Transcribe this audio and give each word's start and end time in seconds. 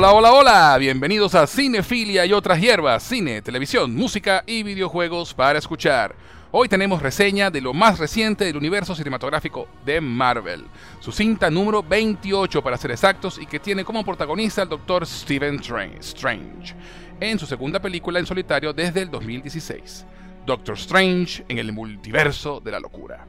Hola, 0.00 0.12
hola, 0.12 0.32
hola, 0.32 0.78
bienvenidos 0.78 1.34
a 1.34 1.44
Cinefilia 1.48 2.24
y 2.24 2.32
otras 2.32 2.60
hierbas, 2.60 3.02
cine, 3.02 3.42
televisión, 3.42 3.96
música 3.96 4.44
y 4.46 4.62
videojuegos 4.62 5.34
para 5.34 5.58
escuchar. 5.58 6.14
Hoy 6.52 6.68
tenemos 6.68 7.02
reseña 7.02 7.50
de 7.50 7.60
lo 7.60 7.74
más 7.74 7.98
reciente 7.98 8.44
del 8.44 8.56
universo 8.56 8.94
cinematográfico 8.94 9.66
de 9.84 10.00
Marvel, 10.00 10.66
su 11.00 11.10
cinta 11.10 11.50
número 11.50 11.82
28 11.82 12.62
para 12.62 12.76
ser 12.76 12.92
exactos 12.92 13.40
y 13.42 13.46
que 13.46 13.58
tiene 13.58 13.84
como 13.84 14.04
protagonista 14.04 14.62
al 14.62 14.68
Dr. 14.68 15.04
Stephen 15.04 15.56
Strange, 15.98 16.76
en 17.18 17.36
su 17.36 17.46
segunda 17.46 17.80
película 17.80 18.20
en 18.20 18.26
solitario 18.26 18.72
desde 18.72 19.02
el 19.02 19.10
2016, 19.10 20.06
Doctor 20.46 20.76
Strange 20.76 21.44
en 21.48 21.58
el 21.58 21.72
multiverso 21.72 22.60
de 22.60 22.70
la 22.70 22.78
locura. 22.78 23.26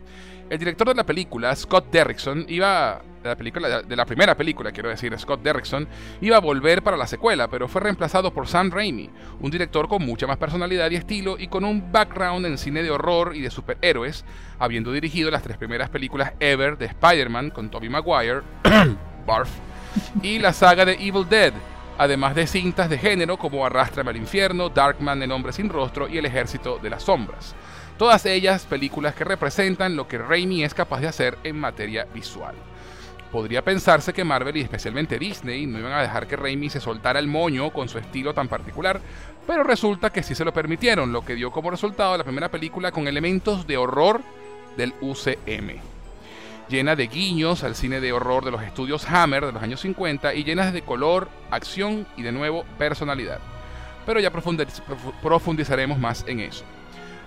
El 0.49 0.57
director 0.57 0.87
de 0.87 0.95
la 0.95 1.05
película, 1.05 1.55
Scott 1.55 1.91
Derrickson, 1.91 2.45
iba 2.47 3.01
de 3.21 3.29
la, 3.29 3.35
película, 3.35 3.81
de 3.83 3.95
la 3.95 4.05
primera 4.05 4.35
película, 4.35 4.71
quiero 4.71 4.89
decir, 4.89 5.17
Scott 5.19 5.43
Derrickson, 5.43 5.87
iba 6.21 6.37
a 6.37 6.39
volver 6.39 6.81
para 6.81 6.97
la 6.97 7.05
secuela, 7.05 7.47
pero 7.47 7.67
fue 7.67 7.81
reemplazado 7.81 8.33
por 8.33 8.47
Sam 8.47 8.71
Raimi, 8.71 9.11
un 9.41 9.51
director 9.51 9.87
con 9.87 10.03
mucha 10.03 10.25
más 10.25 10.37
personalidad 10.37 10.89
y 10.89 10.95
estilo 10.95 11.37
y 11.37 11.49
con 11.49 11.65
un 11.65 11.91
background 11.91 12.47
en 12.47 12.57
cine 12.57 12.81
de 12.81 12.89
horror 12.89 13.35
y 13.35 13.41
de 13.41 13.51
superhéroes, 13.51 14.25
habiendo 14.57 14.91
dirigido 14.91 15.29
las 15.29 15.43
tres 15.43 15.57
primeras 15.57 15.91
películas 15.91 16.33
ever 16.39 16.79
de 16.79 16.87
Spider-Man 16.87 17.51
con 17.51 17.69
Tobey 17.69 17.89
Maguire, 17.89 18.41
Barf, 19.27 19.51
y 20.23 20.39
la 20.39 20.53
saga 20.53 20.83
de 20.83 20.93
Evil 20.93 21.29
Dead, 21.29 21.53
además 21.99 22.33
de 22.33 22.47
cintas 22.47 22.89
de 22.89 22.97
género 22.97 23.37
como 23.37 23.65
Arrástrame 23.67 24.09
al 24.09 24.17
infierno, 24.17 24.69
Darkman, 24.69 25.21
El 25.21 25.31
hombre 25.31 25.53
sin 25.53 25.69
rostro 25.69 26.07
y 26.07 26.17
El 26.17 26.25
ejército 26.25 26.79
de 26.79 26.89
las 26.89 27.03
sombras. 27.03 27.55
Todas 27.99 28.25
ellas 28.25 28.65
películas 28.65 29.13
que 29.13 29.25
representan 29.25 29.97
lo 29.97 30.07
que 30.07 30.17
Raimi 30.17 30.63
es 30.63 30.73
capaz 30.73 31.01
de 31.01 31.09
hacer 31.09 31.37
en 31.43 31.59
materia 31.59 32.07
visual. 32.13 32.55
Podría 33.29 33.61
pensarse 33.61 34.13
que 34.13 34.23
Marvel 34.23 34.55
y 34.55 34.61
especialmente 34.61 35.19
Disney 35.19 35.67
no 35.67 35.79
iban 35.79 35.91
a 35.91 36.01
dejar 36.01 36.25
que 36.25 36.37
Raimi 36.37 36.69
se 36.69 36.79
soltara 36.79 37.19
el 37.19 37.27
moño 37.27 37.71
con 37.71 37.89
su 37.89 37.97
estilo 37.97 38.33
tan 38.33 38.47
particular, 38.47 39.01
pero 39.45 39.63
resulta 39.63 40.11
que 40.11 40.23
sí 40.23 40.33
se 40.33 40.45
lo 40.45 40.53
permitieron, 40.53 41.11
lo 41.11 41.25
que 41.25 41.35
dio 41.35 41.51
como 41.51 41.71
resultado 41.71 42.17
la 42.17 42.23
primera 42.23 42.47
película 42.47 42.93
con 42.93 43.05
elementos 43.05 43.67
de 43.67 43.75
horror 43.75 44.21
del 44.77 44.93
UCM. 45.01 45.81
Llena 46.69 46.95
de 46.95 47.07
guiños 47.07 47.65
al 47.65 47.75
cine 47.75 47.99
de 47.99 48.13
horror 48.13 48.45
de 48.45 48.51
los 48.51 48.63
estudios 48.63 49.09
Hammer 49.09 49.45
de 49.45 49.51
los 49.51 49.61
años 49.61 49.81
50 49.81 50.35
y 50.35 50.45
llenas 50.45 50.71
de 50.71 50.83
color, 50.83 51.27
acción 51.51 52.07
y 52.15 52.23
de 52.23 52.31
nuevo 52.31 52.63
personalidad. 52.77 53.39
Pero 54.05 54.21
ya 54.21 54.31
profundizaremos 54.31 55.99
más 55.99 56.23
en 56.29 56.39
eso. 56.39 56.63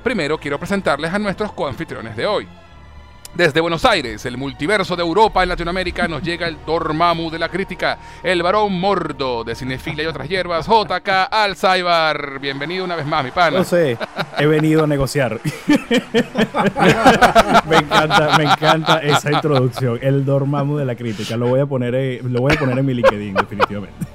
Primero 0.03 0.37
quiero 0.39 0.59
presentarles 0.59 1.13
a 1.13 1.19
nuestros 1.19 1.53
coanfitriones 1.53 2.17
de 2.17 2.27
hoy. 2.27 2.49
Desde 3.35 3.63
Buenos 3.63 3.85
Aires, 3.87 4.27
el 4.27 4.37
multiverso 4.37 4.95
de 4.95 5.03
Europa 5.03 5.43
en 5.43 5.49
Latinoamérica, 5.49 6.07
nos 6.07 6.23
llega 6.23 6.47
el 6.47 6.59
Dormammu 6.67 7.31
de 7.31 7.39
la 7.39 7.49
crítica, 7.49 7.99
el 8.23 8.43
varón 8.43 8.79
mordo 8.79 9.43
de 9.43 9.55
Cinefilia 9.55 10.05
y 10.05 10.07
otras 10.07 10.29
hierbas, 10.29 10.67
JK 10.67 11.09
Alzaibar. 11.31 12.41
Bienvenido 12.41 12.85
una 12.85 12.95
vez 12.95 13.07
más, 13.07 13.25
mi 13.25 13.31
pana. 13.31 13.59
No 13.59 13.65
sé, 13.65 13.97
he 14.37 14.47
venido 14.47 14.85
a 14.85 14.87
negociar. 14.87 15.41
me 17.67 17.77
encanta, 17.77 18.37
me 18.37 18.45
encanta 18.45 18.99
esa 18.99 19.33
introducción, 19.33 19.99
el 20.03 20.27
Dormammu 20.27 20.77
de 20.77 20.85
la 20.85 20.95
crítica. 20.95 21.39
Lo 21.39 21.47
voy 21.47 21.61
a 21.61 21.67
poner, 21.67 22.23
lo 22.23 22.41
voy 22.41 22.53
a 22.53 22.59
poner 22.59 22.79
en 22.79 22.85
mi 22.85 22.93
LinkedIn, 22.93 23.35
definitivamente. 23.35 24.07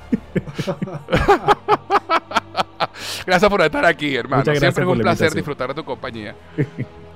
Gracias 3.25 3.49
por 3.49 3.61
estar 3.61 3.85
aquí, 3.85 4.15
hermano. 4.15 4.43
Siempre 4.43 4.83
es 4.83 4.89
un 4.89 4.99
placer 4.99 5.33
disfrutar 5.33 5.69
de 5.69 5.75
tu 5.75 5.83
compañía. 5.83 6.35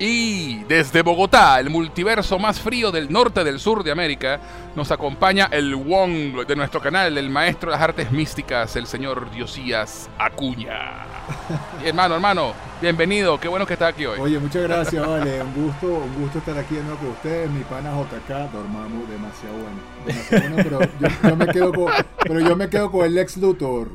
Y 0.00 0.62
desde 0.64 1.02
Bogotá, 1.02 1.58
el 1.58 1.70
multiverso 1.70 2.38
más 2.38 2.60
frío 2.60 2.92
del 2.92 3.12
norte 3.12 3.42
del 3.42 3.58
sur 3.58 3.82
de 3.82 3.90
América, 3.90 4.38
nos 4.76 4.92
acompaña 4.92 5.48
el 5.50 5.74
Wong 5.74 6.46
de 6.46 6.54
nuestro 6.54 6.80
canal, 6.80 7.18
el 7.18 7.28
maestro 7.30 7.70
de 7.70 7.76
las 7.76 7.82
artes 7.82 8.12
místicas, 8.12 8.76
el 8.76 8.86
señor 8.86 9.28
Diosías 9.32 10.08
Acuña. 10.16 11.04
hermano, 11.84 12.14
hermano, 12.14 12.52
bienvenido, 12.80 13.40
qué 13.40 13.48
bueno 13.48 13.66
que 13.66 13.72
está 13.72 13.88
aquí 13.88 14.06
hoy. 14.06 14.20
Oye, 14.20 14.38
muchas 14.38 14.62
gracias, 14.62 15.04
vale, 15.04 15.42
un 15.42 15.64
gusto, 15.64 15.86
un 15.88 16.22
gusto 16.22 16.38
estar 16.38 16.56
aquí 16.56 16.76
de 16.76 16.82
nuevo 16.84 16.98
con 16.98 17.08
ustedes, 17.08 17.50
mi 17.50 17.64
pana 17.64 17.90
JK, 17.90 18.52
dormamos 18.52 19.08
demasiado 19.10 19.56
bueno, 19.56 19.80
demasiado 20.06 20.48
bueno, 20.48 20.88
pero 21.00 21.28
yo, 21.28 21.36
me 21.36 21.46
quedo 21.48 21.72
con, 21.72 21.92
pero 22.22 22.40
yo 22.40 22.56
me 22.56 22.68
quedo 22.68 22.90
con 22.92 23.04
el 23.04 23.18
ex 23.18 23.36
Luthor, 23.36 23.88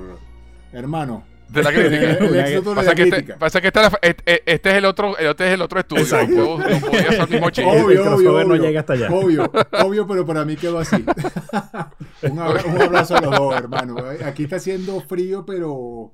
hermano 0.73 1.23
de 1.53 1.63
la 1.63 1.71
crítica. 1.73 2.75
pasa, 2.75 2.95
que 2.95 3.03
este, 3.03 3.35
pasa 3.37 3.61
que 3.61 3.67
este, 3.67 4.43
este, 4.45 4.69
es 4.71 4.75
el 4.75 4.85
otro, 4.85 5.17
este 5.17 5.47
es 5.47 5.53
el 5.53 5.61
otro 5.61 5.79
estudio. 5.79 6.27
No, 6.27 6.57
no 6.57 6.79
podía 6.79 7.11
ser 7.11 7.21
el 7.21 7.29
mismo 7.29 7.49
chico. 7.51 7.69
Obvio, 7.69 8.15
obvio, 8.15 8.43
no 8.43 8.55
llega 8.55 8.79
hasta 8.79 8.93
allá. 8.93 9.09
Obvio, 9.11 9.51
obvio, 9.83 10.07
pero 10.07 10.25
para 10.25 10.45
mí 10.45 10.55
quedó 10.55 10.79
así. 10.79 10.95
un, 12.23 12.39
abrazo, 12.39 13.17
a 13.17 13.21
los 13.21 13.37
dos, 13.37 13.55
hermano. 13.55 13.97
Aquí 14.25 14.43
está 14.43 14.55
haciendo 14.57 14.99
frío, 15.01 15.45
pero 15.45 16.13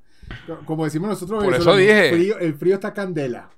como 0.66 0.86
decimos 0.86 1.10
nosotros, 1.10 1.44
por 1.44 1.56
eso 1.56 1.76
dije. 1.76 2.12
Frío, 2.12 2.40
el 2.40 2.56
frío 2.56 2.76
está 2.76 2.94
candela. 2.94 3.50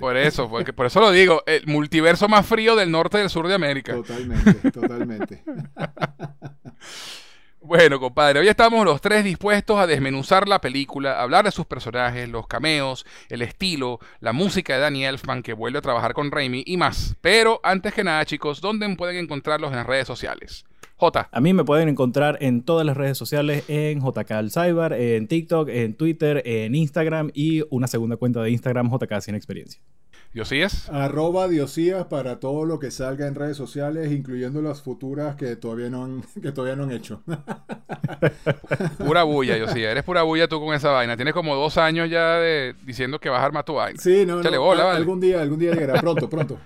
por 0.00 0.16
eso, 0.16 0.48
porque 0.48 0.72
por 0.72 0.86
eso 0.86 1.00
lo 1.00 1.10
digo, 1.10 1.42
el 1.44 1.66
multiverso 1.66 2.28
más 2.28 2.46
frío 2.46 2.74
del 2.76 2.90
norte 2.90 3.18
y 3.18 3.20
del 3.20 3.30
sur 3.30 3.46
de 3.46 3.54
América. 3.54 3.92
Totalmente, 3.92 4.70
totalmente. 4.70 5.44
Bueno, 7.68 8.00
compadre, 8.00 8.40
hoy 8.40 8.48
estamos 8.48 8.82
los 8.86 8.98
tres 9.02 9.24
dispuestos 9.24 9.78
a 9.78 9.86
desmenuzar 9.86 10.48
la 10.48 10.58
película, 10.58 11.20
hablar 11.20 11.44
de 11.44 11.50
sus 11.50 11.66
personajes, 11.66 12.26
los 12.26 12.46
cameos, 12.46 13.04
el 13.28 13.42
estilo, 13.42 14.00
la 14.20 14.32
música 14.32 14.72
de 14.72 14.80
Danny 14.80 15.04
Elfman 15.04 15.42
que 15.42 15.52
vuelve 15.52 15.78
a 15.78 15.82
trabajar 15.82 16.14
con 16.14 16.30
Raimi 16.30 16.62
y 16.64 16.78
más. 16.78 17.14
Pero 17.20 17.60
antes 17.62 17.92
que 17.92 18.04
nada, 18.04 18.24
chicos, 18.24 18.62
¿dónde 18.62 18.88
pueden 18.96 19.18
encontrarlos 19.18 19.70
en 19.70 19.76
las 19.76 19.86
redes 19.86 20.06
sociales? 20.06 20.64
J. 20.96 21.28
A 21.30 21.40
mí 21.42 21.52
me 21.52 21.62
pueden 21.62 21.90
encontrar 21.90 22.38
en 22.40 22.62
todas 22.62 22.86
las 22.86 22.96
redes 22.96 23.18
sociales, 23.18 23.64
en 23.68 24.00
JK 24.00 24.50
Cyber, 24.50 24.94
en 24.94 25.28
TikTok, 25.28 25.68
en 25.68 25.94
Twitter, 25.94 26.40
en 26.46 26.74
Instagram 26.74 27.30
y 27.34 27.64
una 27.68 27.86
segunda 27.86 28.16
cuenta 28.16 28.40
de 28.40 28.50
Instagram, 28.50 28.90
JK 28.90 29.20
Sin 29.20 29.34
Experiencia. 29.34 29.82
Diosías. 30.32 30.88
Arroba 30.90 31.48
Diosías 31.48 32.06
para 32.06 32.38
todo 32.38 32.64
lo 32.64 32.78
que 32.78 32.90
salga 32.90 33.26
en 33.26 33.34
redes 33.34 33.56
sociales, 33.56 34.12
incluyendo 34.12 34.60
las 34.60 34.82
futuras 34.82 35.36
que 35.36 35.56
todavía 35.56 35.88
no 35.90 36.04
han, 36.04 36.22
que 36.42 36.52
todavía 36.52 36.76
no 36.76 36.84
han 36.84 36.92
hecho. 36.92 37.22
pura 38.98 39.22
bulla, 39.22 39.56
Diosías. 39.56 39.90
Eres 39.90 40.04
pura 40.04 40.22
bulla 40.22 40.46
tú 40.46 40.60
con 40.60 40.74
esa 40.74 40.90
vaina. 40.90 41.16
Tienes 41.16 41.34
como 41.34 41.54
dos 41.54 41.78
años 41.78 42.10
ya 42.10 42.38
de, 42.38 42.74
diciendo 42.84 43.18
que 43.18 43.28
vas 43.28 43.40
a 43.40 43.46
armar 43.46 43.64
tu 43.64 43.74
vaina. 43.74 43.98
Sí, 44.00 44.24
no, 44.26 44.42
no. 44.42 44.80
Algún 44.80 45.20
día, 45.20 45.40
algún 45.40 45.58
día 45.58 45.72
llegará. 45.72 46.00
Pronto, 46.00 46.28
pronto. 46.28 46.58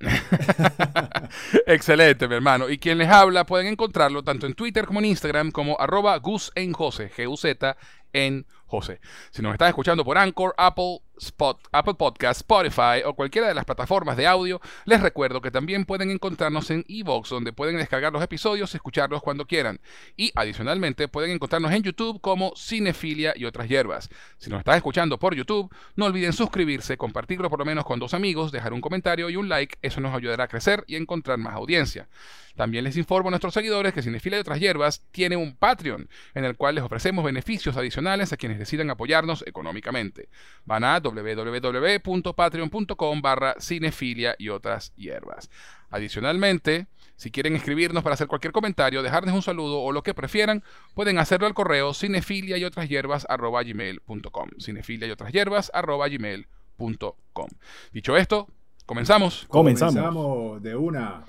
Excelente, 1.66 2.28
mi 2.28 2.34
hermano. 2.34 2.68
Y 2.68 2.78
quien 2.78 2.98
les 2.98 3.08
habla 3.08 3.44
pueden 3.44 3.66
encontrarlo 3.66 4.22
tanto 4.22 4.46
en 4.46 4.54
Twitter 4.54 4.86
como 4.86 5.00
en 5.00 5.06
Instagram 5.06 5.50
como 5.50 5.78
arroba 5.78 6.16
Gus 6.18 6.52
en 6.54 6.72
José, 6.72 7.10
G-U-Z 7.10 7.76
en 8.12 8.46
José. 8.66 9.00
Si 9.30 9.42
nos 9.42 9.52
estás 9.52 9.68
escuchando 9.68 10.04
por 10.04 10.18
Anchor, 10.18 10.54
Apple, 10.56 11.00
Spot, 11.18 11.58
Apple 11.72 11.94
Podcast, 11.94 12.40
Spotify 12.40 13.02
o 13.04 13.14
cualquiera 13.14 13.48
de 13.48 13.54
las 13.54 13.64
plataformas 13.64 14.16
de 14.16 14.26
audio, 14.26 14.60
les 14.84 15.00
recuerdo 15.00 15.40
que 15.40 15.50
también 15.50 15.84
pueden 15.84 16.10
encontrarnos 16.10 16.70
en 16.70 16.84
Evox, 16.88 17.30
donde 17.30 17.52
pueden 17.52 17.76
descargar 17.76 18.12
los 18.12 18.22
episodios 18.22 18.72
y 18.74 18.76
escucharlos 18.76 19.22
cuando 19.22 19.46
quieran. 19.46 19.80
Y 20.16 20.32
adicionalmente 20.34 21.08
pueden 21.08 21.30
encontrarnos 21.30 21.72
en 21.72 21.82
YouTube 21.82 22.20
como 22.20 22.52
Cinefilia 22.56 23.34
y 23.36 23.44
otras 23.44 23.68
hierbas. 23.68 24.08
Si 24.38 24.50
nos 24.50 24.60
estás 24.60 24.76
escuchando 24.76 25.18
por 25.18 25.34
YouTube, 25.34 25.72
no 25.96 26.06
olviden 26.06 26.32
suscribirse, 26.32 26.96
compartirlo 26.96 27.50
por 27.50 27.58
lo 27.58 27.64
menos 27.64 27.84
con 27.84 27.98
dos 27.98 28.14
amigos, 28.14 28.52
dejar 28.52 28.72
un 28.72 28.80
comentario 28.80 29.30
y 29.30 29.36
un 29.36 29.48
like, 29.48 29.78
eso 29.82 30.00
nos 30.00 30.14
ayudará 30.14 30.44
a 30.44 30.48
crecer 30.48 30.84
y 30.86 30.96
encontrar 30.96 31.38
más 31.38 31.54
audiencia. 31.54 32.08
También 32.56 32.84
les 32.84 32.96
informo 32.96 33.28
a 33.28 33.30
nuestros 33.30 33.54
seguidores 33.54 33.92
que 33.92 34.02
Cinefilia 34.02 34.38
y 34.38 34.40
otras 34.40 34.60
hierbas 34.60 35.02
tiene 35.10 35.36
un 35.36 35.56
Patreon 35.56 36.08
en 36.34 36.44
el 36.44 36.56
cual 36.56 36.76
les 36.76 36.84
ofrecemos 36.84 37.24
beneficios 37.24 37.76
adicionales 37.76 38.32
a 38.32 38.36
quienes 38.36 38.58
decidan 38.58 38.90
apoyarnos 38.90 39.42
económicamente. 39.46 40.28
Van 40.64 40.84
a 40.84 41.00
www.patreon.com 41.00 43.22
barra 43.22 43.56
cinefilia 43.58 44.36
y 44.38 44.50
otras 44.50 44.94
hierbas. 44.96 45.50
Adicionalmente, 45.90 46.86
si 47.16 47.30
quieren 47.30 47.54
escribirnos 47.54 48.02
para 48.02 48.14
hacer 48.14 48.26
cualquier 48.26 48.52
comentario, 48.52 49.02
dejarnos 49.02 49.34
un 49.34 49.42
saludo 49.42 49.80
o 49.80 49.92
lo 49.92 50.02
que 50.02 50.14
prefieran, 50.14 50.62
pueden 50.94 51.18
hacerlo 51.18 51.46
al 51.46 51.54
correo 51.54 51.94
cinefilia 51.94 52.58
y 52.58 52.64
otras 52.64 52.88
hierbas 52.88 53.26
arroba 53.28 53.62
gmail.com. 53.62 54.50
Cinefilia 54.58 55.08
y 55.08 55.10
otras 55.10 55.32
hierbas 55.32 55.70
arroba 55.74 56.08
gmail.com. 56.08 57.48
Dicho 57.92 58.16
esto, 58.16 58.48
comenzamos. 58.86 59.46
Comenzamos. 59.48 59.94
Comenzamos 59.94 60.62
de 60.62 60.76
una. 60.76 61.24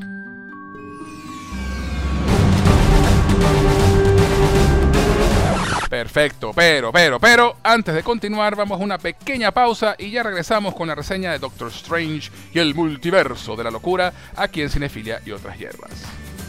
Perfecto, 5.89 6.51
pero, 6.55 6.91
pero, 6.91 7.19
pero, 7.19 7.57
antes 7.63 7.93
de 7.93 8.03
continuar 8.03 8.55
vamos 8.55 8.79
a 8.79 8.83
una 8.83 8.97
pequeña 8.97 9.51
pausa 9.51 9.95
y 9.97 10.11
ya 10.11 10.23
regresamos 10.23 10.73
con 10.73 10.87
la 10.87 10.95
reseña 10.95 11.31
de 11.31 11.39
Doctor 11.39 11.67
Strange 11.69 12.31
y 12.53 12.59
el 12.59 12.73
multiverso 12.73 13.55
de 13.55 13.63
la 13.63 13.71
locura 13.71 14.11
aquí 14.35 14.61
en 14.61 14.69
Cinefilia 14.69 15.21
y 15.25 15.31
otras 15.31 15.57
hierbas. 15.57 15.91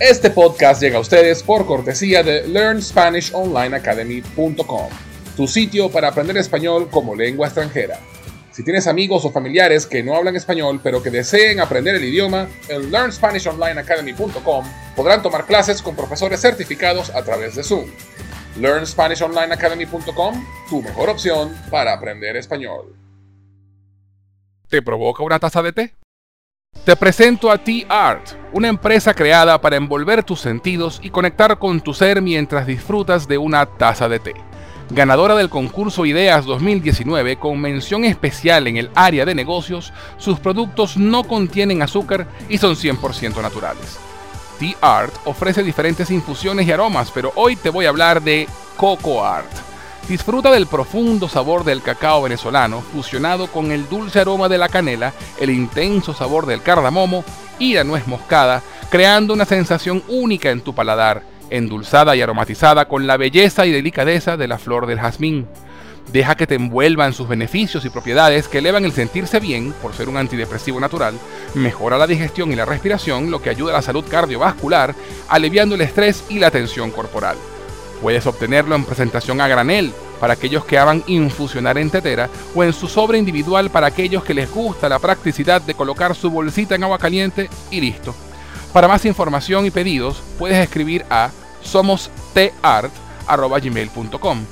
Este 0.01 0.31
podcast 0.31 0.83
llega 0.83 0.99
a 0.99 1.01
ustedes 1.01 1.43
por 1.43 1.67
cortesía 1.67 2.23
de 2.23 2.47
LearnSpanishOnlineAcademy.com, 2.49 4.89
tu 5.37 5.47
sitio 5.47 5.91
para 5.91 6.09
aprender 6.09 6.37
español 6.37 6.89
como 6.91 7.15
lengua 7.15 7.47
extranjera. 7.47 7.99
Si 8.53 8.65
tienes 8.65 8.87
amigos 8.87 9.25
o 9.27 9.31
familiares 9.31 9.87
que 9.87 10.03
no 10.03 10.17
hablan 10.17 10.37
español 10.37 10.81
pero 10.83 11.03
que 11.03 11.11
deseen 11.11 11.61
aprender 11.61 11.95
el 11.95 12.05
idioma, 12.05 12.49
en 12.69 12.91
LearnSpanishOnlineAcademy.com 12.91 14.65
podrán 14.97 15.23
tomar 15.23 15.45
clases 15.45 15.83
con 15.83 15.95
profesores 15.95 16.41
certificados 16.41 17.11
a 17.11 17.23
través 17.23 17.55
de 17.55 17.63
Zoom. 17.63 17.85
LearnSpanishOnlineAcademy.com, 18.59 20.45
tu 20.69 20.83
mejor 20.83 21.09
opción 21.11 21.57
para 21.71 21.93
aprender 21.93 22.37
español. 22.37 22.95
¿Te 24.69 24.83
provoca 24.83 25.23
una 25.23 25.39
taza 25.39 25.63
de 25.63 25.73
té? 25.73 25.95
Te 26.85 26.97
presento 26.97 27.51
a 27.51 27.59
T-Art, 27.59 28.33
una 28.53 28.69
empresa 28.69 29.15
creada 29.15 29.61
para 29.61 29.77
envolver 29.77 30.23
tus 30.23 30.41
sentidos 30.41 31.01
y 31.03 31.11
conectar 31.11 31.59
con 31.59 31.81
tu 31.81 31.95
ser 31.95 32.21
mientras 32.21 32.67
disfrutas 32.67 33.27
de 33.27 33.39
una 33.39 33.67
taza 33.67 34.09
de 34.09 34.19
té 34.19 34.35
ganadora 34.91 35.35
del 35.35 35.49
concurso 35.49 36.07
Ideas 36.07 36.45
2019 36.45 37.37
con 37.37 37.61
mención 37.61 38.05
especial 38.05 38.67
en 38.67 38.77
el 38.77 38.91
área 38.95 39.25
de 39.25 39.35
negocios, 39.35 39.93
sus 40.17 40.39
productos 40.39 40.97
no 40.97 41.25
contienen 41.25 41.83
azúcar 41.83 42.29
y 42.49 42.59
son 42.59 42.77
100% 42.77 43.41
naturales. 43.43 43.99
T-Art 44.59 45.15
ofrece 45.25 45.63
diferentes 45.63 46.11
infusiones 46.11 46.67
y 46.67 46.73
aromas, 46.73 47.11
pero 47.13 47.33
hoy 47.37 47.57
te 47.57 47.71
voy 47.71 47.87
a 47.87 47.91
hablar 47.91 48.23
de 48.23 48.49
Coco 48.77 49.25
Art. 49.25 49.51
Disfruta 50.09 50.53
del 50.53 50.67
profundo 50.67 51.29
sabor 51.29 51.65
del 51.65 51.83
cacao 51.83 52.23
venezolano 52.23 52.81
fusionado 52.81 53.49
con 53.49 53.73
el 53.73 53.89
dulce 53.89 54.21
aroma 54.21 54.49
de 54.49 54.59
la 54.59 54.69
canela, 54.69 55.13
el 55.41 55.51
intenso 55.51 56.15
sabor 56.15 56.47
del 56.47 56.63
cardamomo 56.63 57.25
y 57.59 57.75
la 57.75 57.83
nuez 57.83 58.07
moscada, 58.07 58.63
creando 58.89 59.35
una 59.35 59.45
sensación 59.45 60.03
única 60.09 60.51
en 60.51 60.61
tu 60.61 60.75
paladar 60.75 61.23
endulzada 61.51 62.15
y 62.15 62.23
aromatizada 62.23 62.87
con 62.87 63.07
la 63.07 63.17
belleza 63.17 63.67
y 63.67 63.73
delicadeza 63.73 64.37
de 64.37 64.49
la 64.49 64.59
flor 64.59 64.87
del 64.87 65.01
jazmín. 65.01 65.49
Deja 66.13 66.37
que 66.37 66.47
te 66.47 66.55
envuelvan 66.55 67.13
sus 67.13 67.29
beneficios 67.29 67.85
y 67.85 67.91
propiedades 67.91 68.49
que 68.49 68.59
elevan 68.59 68.85
el 68.85 68.93
sentirse 68.93 69.41
bien 69.41 69.75
por 69.83 69.95
ser 69.95 70.09
un 70.09 70.17
antidepresivo 70.17 70.79
natural, 70.79 71.19
mejora 71.55 71.99
la 71.99 72.07
digestión 72.07 72.53
y 72.53 72.57
la 72.57 72.65
respiración, 72.65 73.31
lo 73.31 73.43
que 73.43 73.51
ayuda 73.51 73.73
a 73.73 73.77
la 73.77 73.83
salud 73.83 74.05
cardiovascular, 74.09 74.95
aliviando 75.29 75.75
el 75.75 75.81
estrés 75.81 76.25
y 76.29 76.39
la 76.39 76.51
tensión 76.51 76.91
corporal. 76.91 77.37
Puedes 78.01 78.27
obtenerlo 78.27 78.77
en 78.77 78.85
presentación 78.85 79.41
a 79.41 79.49
granel 79.49 79.93
para 80.21 80.35
aquellos 80.35 80.65
que 80.65 80.79
aman 80.79 81.03
infusionar 81.07 81.79
en 81.79 81.91
tetera 81.91 82.29
o 82.55 82.63
en 82.63 82.73
su 82.73 82.87
sobre 82.89 83.19
individual 83.19 83.71
para 83.71 83.89
aquellos 83.89 84.23
que 84.23 84.35
les 84.35 84.51
gusta 84.51 84.89
la 84.89 84.99
practicidad 84.99 85.63
de 85.63 85.75
colocar 85.75 86.15
su 86.15 86.31
bolsita 86.31 86.75
en 86.75 86.85
agua 86.85 86.99
caliente 86.99 87.49
y 87.71 87.81
listo. 87.81 88.15
Para 88.73 88.89
más 88.89 89.05
información 89.07 89.67
y 89.67 89.71
pedidos, 89.71 90.23
puedes 90.39 90.59
escribir 90.59 91.05
a 91.11 91.31
somostart.gmail.com. 91.63 94.45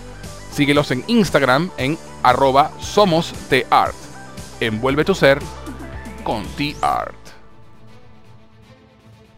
Síguelos 0.55 0.91
en 0.91 1.05
Instagram 1.09 1.71
en 1.77 1.99
arroba 2.23 2.71
somostart. 2.81 3.95
Envuelve 4.61 5.05
tu 5.05 5.15
ser 5.15 5.41
con 6.23 6.45
T-Art. 6.57 7.15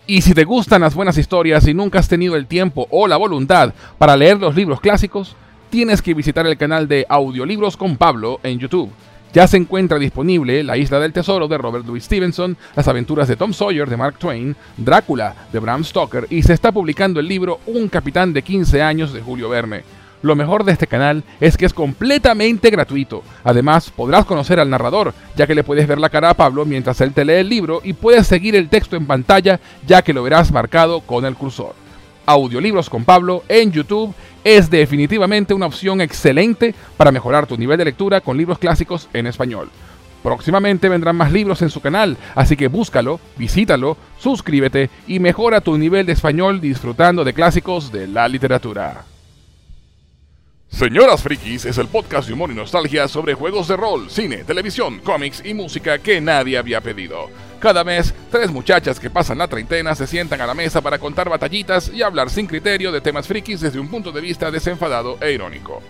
Y 0.07 0.23
si 0.23 0.35
te 0.35 0.45
gustan 0.45 0.83
las 0.83 0.95
buenas 0.95 1.19
historias 1.19 1.67
y 1.67 1.75
nunca 1.75 1.99
has 1.99 2.09
tenido 2.09 2.37
el 2.37 2.47
tiempo 2.47 2.87
o 2.91 3.09
la 3.09 3.17
voluntad 3.17 3.75
para 3.99 4.17
leer 4.17 4.39
los 4.39 4.55
libros 4.55 4.81
clásicos, 4.81 5.35
tienes 5.71 6.01
que 6.01 6.15
visitar 6.15 6.47
el 6.47 6.57
canal 6.57 6.87
de 6.87 7.07
Audiolibros 7.09 7.77
con 7.77 7.97
Pablo 7.97 8.39
en 8.43 8.59
YouTube 8.59 8.93
ya 9.37 9.47
se 9.47 9.59
encuentra 9.59 9.99
disponible 9.99 10.65
La 10.65 10.79
Isla 10.79 10.99
del 10.99 11.13
Tesoro 11.13 11.47
de 11.47 11.59
Robert 11.59 11.85
Louis 11.85 12.03
Stevenson, 12.03 12.57
Las 12.75 12.89
aventuras 12.89 13.29
de 13.29 13.37
Tom 13.37 13.53
Sawyer 13.53 13.87
de 13.87 13.99
Mark 13.99 14.17
Twain, 14.19 14.57
Drácula 14.79 15.35
de 15.53 15.59
Bram 15.59 15.85
Stoker 15.85 16.27
y 16.31 16.43
se 16.43 16.55
está 16.55 16.73
publicando 16.73 17.21
el 17.21 17.29
libro 17.29 17.61
Un 17.67 17.89
capitán 17.89 18.33
de 18.33 18.41
15 18.41 18.81
años 18.81 19.13
de 19.13 19.21
Julio 19.21 19.51
Verne. 19.51 19.85
Lo 20.27 20.35
mejor 20.35 20.65
de 20.65 20.73
este 20.73 20.89
canal 20.89 21.23
es 21.41 21.57
que 21.57 21.67
es 21.67 21.73
completamente 21.73 22.69
gratuito. 22.71 23.23
Además, 23.45 23.93
podrás 23.93 24.25
conocer 24.25 24.59
al 24.59 24.69
narrador, 24.69 25.15
ya 25.37 25.47
que 25.47 25.55
le 25.55 25.63
puedes 25.63 25.87
ver 25.87 26.01
la 26.01 26.09
cara 26.09 26.31
a 26.31 26.35
Pablo 26.35 26.65
mientras 26.65 27.01
él 27.01 27.13
te 27.13 27.25
lee 27.25 27.35
el 27.35 27.49
libro 27.49 27.81
y 27.85 27.93
puedes 27.93 28.27
seguir 28.27 28.57
el 28.57 28.69
texto 28.69 28.97
en 28.97 29.07
pantalla, 29.07 29.61
ya 29.87 30.03
que 30.03 30.13
lo 30.13 30.25
verás 30.25 30.51
marcado 30.51 31.01
con 31.03 31.25
el 31.27 31.37
cursor. 31.37 31.77
Audiolibros 32.27 32.91
con 32.91 33.05
Pablo 33.05 33.45
en 33.49 33.71
YouTube 33.71 34.17
es 34.43 34.69
definitivamente 34.69 35.55
una 35.55 35.67
opción 35.67 36.01
excelente 36.01 36.75
para 36.97 37.13
mejorar 37.13 37.47
tu 37.47 37.57
nivel 37.57 37.79
de 37.79 37.85
lectura 37.85 38.21
con 38.21 38.37
libros 38.37 38.59
clásicos 38.59 39.09
en 39.13 39.29
español. 39.29 39.71
Próximamente 40.25 40.89
vendrán 40.89 41.15
más 41.15 41.31
libros 41.31 41.63
en 41.63 41.71
su 41.71 41.81
canal, 41.81 42.17
así 42.35 42.57
que 42.57 42.67
búscalo, 42.67 43.21
visítalo, 43.37 43.97
suscríbete 44.19 44.91
y 45.07 45.21
mejora 45.21 45.61
tu 45.61 45.79
nivel 45.79 46.05
de 46.05 46.15
español 46.15 46.61
disfrutando 46.61 47.23
de 47.23 47.33
clásicos 47.33 47.93
de 47.93 48.09
la 48.09 48.27
literatura. 48.27 49.05
Señoras 50.77 51.23
Frikis 51.23 51.65
es 51.65 51.79
el 51.79 51.89
podcast 51.89 52.29
de 52.29 52.35
humor 52.35 52.51
y 52.51 52.55
nostalgia 52.55 53.09
sobre 53.09 53.33
juegos 53.33 53.67
de 53.67 53.79
rol, 53.79 54.11
cine, 54.11 54.45
televisión, 54.45 55.01
cómics 55.01 55.41
y 55.43 55.55
música 55.55 56.01
que 56.01 56.21
nadie 56.21 56.59
había 56.59 56.83
pedido. 56.83 57.31
Cada 57.59 57.83
mes, 57.83 58.13
tres 58.31 58.51
muchachas 58.51 59.01
que 59.01 59.09
pasan 59.09 59.39
la 59.39 59.49
treintena 59.49 59.95
se 59.95 60.07
sientan 60.07 60.43
a 60.43 60.47
la 60.47 60.53
mesa 60.53 60.83
para 60.83 60.99
contar 60.99 61.31
batallitas 61.31 61.91
y 61.95 62.03
hablar 62.03 62.29
sin 62.29 62.47
criterio 62.47 62.93
de 62.93 63.01
temas 63.01 63.27
frikis 63.27 63.63
desde 63.63 63.81
un 63.81 63.89
punto 63.89 64.13
de 64.13 64.21
vista 64.21 64.51
desenfadado 64.51 65.17
e 65.23 65.33
irónico. 65.33 65.81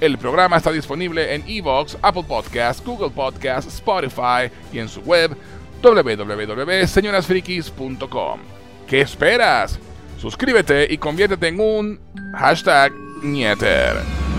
El 0.00 0.16
programa 0.16 0.56
está 0.56 0.72
disponible 0.72 1.34
en 1.34 1.44
Evox, 1.46 1.98
Apple 2.00 2.24
Podcasts, 2.26 2.82
Google 2.82 3.10
Podcasts, 3.10 3.74
Spotify 3.74 4.50
y 4.72 4.78
en 4.78 4.88
su 4.88 5.02
web 5.02 5.36
www.señorasfrikis.com. 5.82 8.40
¿Qué 8.88 9.02
esperas? 9.02 9.78
Suscríbete 10.18 10.90
y 10.90 10.96
conviértete 10.96 11.48
en 11.48 11.60
un 11.60 12.00
hashtag 12.32 12.90
Nieter. 13.22 14.29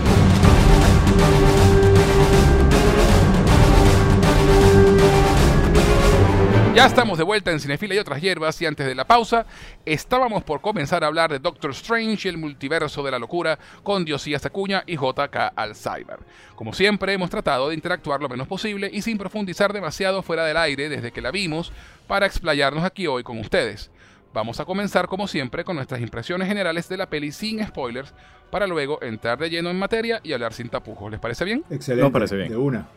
Ya 6.74 6.86
estamos 6.86 7.18
de 7.18 7.24
vuelta 7.24 7.52
en 7.52 7.60
Cinefila 7.60 7.94
y 7.94 7.98
otras 7.98 8.22
hierbas 8.22 8.60
y 8.62 8.64
antes 8.64 8.86
de 8.86 8.94
la 8.94 9.06
pausa 9.06 9.44
estábamos 9.84 10.42
por 10.42 10.62
comenzar 10.62 11.04
a 11.04 11.06
hablar 11.06 11.30
de 11.30 11.38
Doctor 11.38 11.72
Strange 11.72 12.26
y 12.26 12.30
el 12.30 12.38
multiverso 12.38 13.02
de 13.02 13.10
la 13.10 13.18
locura 13.18 13.58
con 13.82 14.06
Diosías 14.06 14.46
Acuña 14.46 14.82
y 14.86 14.96
JK 14.96 15.52
Alzheimer. 15.54 16.20
Como 16.56 16.72
siempre 16.72 17.12
hemos 17.12 17.28
tratado 17.28 17.68
de 17.68 17.74
interactuar 17.74 18.22
lo 18.22 18.28
menos 18.30 18.48
posible 18.48 18.88
y 18.90 19.02
sin 19.02 19.18
profundizar 19.18 19.74
demasiado 19.74 20.22
fuera 20.22 20.46
del 20.46 20.56
aire 20.56 20.88
desde 20.88 21.12
que 21.12 21.20
la 21.20 21.30
vimos 21.30 21.72
para 22.06 22.24
explayarnos 22.24 22.84
aquí 22.84 23.06
hoy 23.06 23.22
con 23.22 23.38
ustedes. 23.38 23.90
Vamos 24.32 24.58
a 24.58 24.64
comenzar 24.64 25.08
como 25.08 25.28
siempre 25.28 25.64
con 25.64 25.76
nuestras 25.76 26.00
impresiones 26.00 26.48
generales 26.48 26.88
de 26.88 26.96
la 26.96 27.10
peli 27.10 27.32
sin 27.32 27.62
spoilers 27.66 28.14
para 28.50 28.66
luego 28.66 28.98
entrar 29.02 29.38
de 29.38 29.50
lleno 29.50 29.68
en 29.68 29.78
materia 29.78 30.20
y 30.22 30.32
hablar 30.32 30.54
sin 30.54 30.70
tapujos. 30.70 31.10
¿Les 31.10 31.20
parece 31.20 31.44
bien? 31.44 31.64
Excelente. 31.68 32.10
parece 32.10 32.34
bien. 32.36 32.48
De 32.48 32.56
una. 32.56 32.88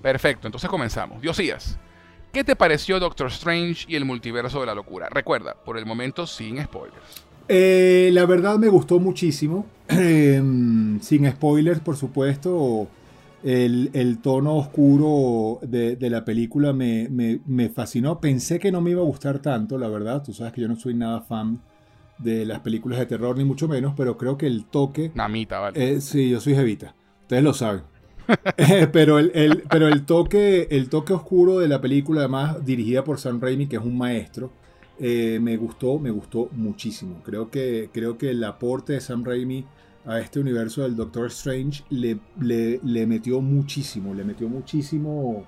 Perfecto, 0.00 0.46
entonces 0.46 0.70
comenzamos. 0.70 1.20
Diosías. 1.20 1.76
¿Qué 2.32 2.44
te 2.44 2.56
pareció 2.56 3.00
Doctor 3.00 3.28
Strange 3.28 3.86
y 3.88 3.96
el 3.96 4.04
multiverso 4.04 4.60
de 4.60 4.66
la 4.66 4.74
locura? 4.74 5.08
Recuerda, 5.10 5.54
por 5.64 5.78
el 5.78 5.86
momento 5.86 6.26
sin 6.26 6.62
spoilers. 6.62 7.24
Eh, 7.48 8.10
la 8.12 8.26
verdad 8.26 8.58
me 8.58 8.68
gustó 8.68 8.98
muchísimo. 8.98 9.66
Em, 9.88 11.00
sin 11.00 11.30
spoilers, 11.30 11.80
por 11.80 11.96
supuesto. 11.96 12.88
El, 13.44 14.18
tono 14.22 14.56
oscuro 14.56 15.60
de, 15.62 15.96
la 16.10 16.24
película 16.24 16.72
me, 16.72 17.70
fascinó. 17.72 18.20
Pensé 18.20 18.58
que 18.58 18.72
no 18.72 18.80
me 18.80 18.90
iba 18.90 19.02
a 19.02 19.04
gustar 19.04 19.38
tanto, 19.38 19.78
la 19.78 19.88
verdad. 19.88 20.22
Tú 20.24 20.32
sabes 20.32 20.52
que 20.52 20.62
yo 20.62 20.68
no 20.68 20.74
soy 20.74 20.94
nada 20.94 21.20
fan 21.20 21.60
de 22.18 22.44
las 22.44 22.60
películas 22.60 22.98
de 22.98 23.06
terror, 23.06 23.36
ni 23.36 23.44
mucho 23.44 23.68
menos, 23.68 23.94
pero 23.96 24.16
creo 24.16 24.36
que 24.36 24.46
el 24.46 24.64
toque... 24.64 25.12
Namita, 25.14 25.60
vale. 25.60 25.92
Eh, 25.92 26.00
sí, 26.00 26.30
yo 26.30 26.40
soy 26.40 26.54
Jevita. 26.54 26.96
Ustedes 27.22 27.44
lo 27.44 27.54
saben. 27.54 27.82
pero 28.92 29.18
el, 29.18 29.64
pero 29.70 29.88
el, 29.88 30.04
toque, 30.04 30.68
el 30.70 30.88
toque 30.88 31.12
oscuro 31.12 31.58
de 31.58 31.68
la 31.68 31.80
película, 31.80 32.20
además 32.20 32.64
dirigida 32.64 33.04
por 33.04 33.18
Sam 33.18 33.40
Raimi, 33.40 33.66
que 33.66 33.76
es 33.76 33.82
un 33.82 33.96
maestro, 33.96 34.50
eh, 34.98 35.38
me 35.40 35.56
gustó, 35.56 35.98
me 35.98 36.10
gustó 36.10 36.48
muchísimo. 36.52 37.22
Creo 37.24 37.50
que, 37.50 37.90
el 38.20 38.44
aporte 38.44 38.94
de 38.94 39.00
Sam 39.00 39.24
Raimi 39.24 39.64
a 40.04 40.20
este 40.20 40.40
universo 40.40 40.82
del 40.82 40.96
Doctor 40.96 41.26
Strange 41.26 41.84
le, 41.90 42.18
metió 43.06 43.40
muchísimo, 43.40 44.14
le 44.14 44.24
metió 44.24 44.48
muchísimo 44.48 45.46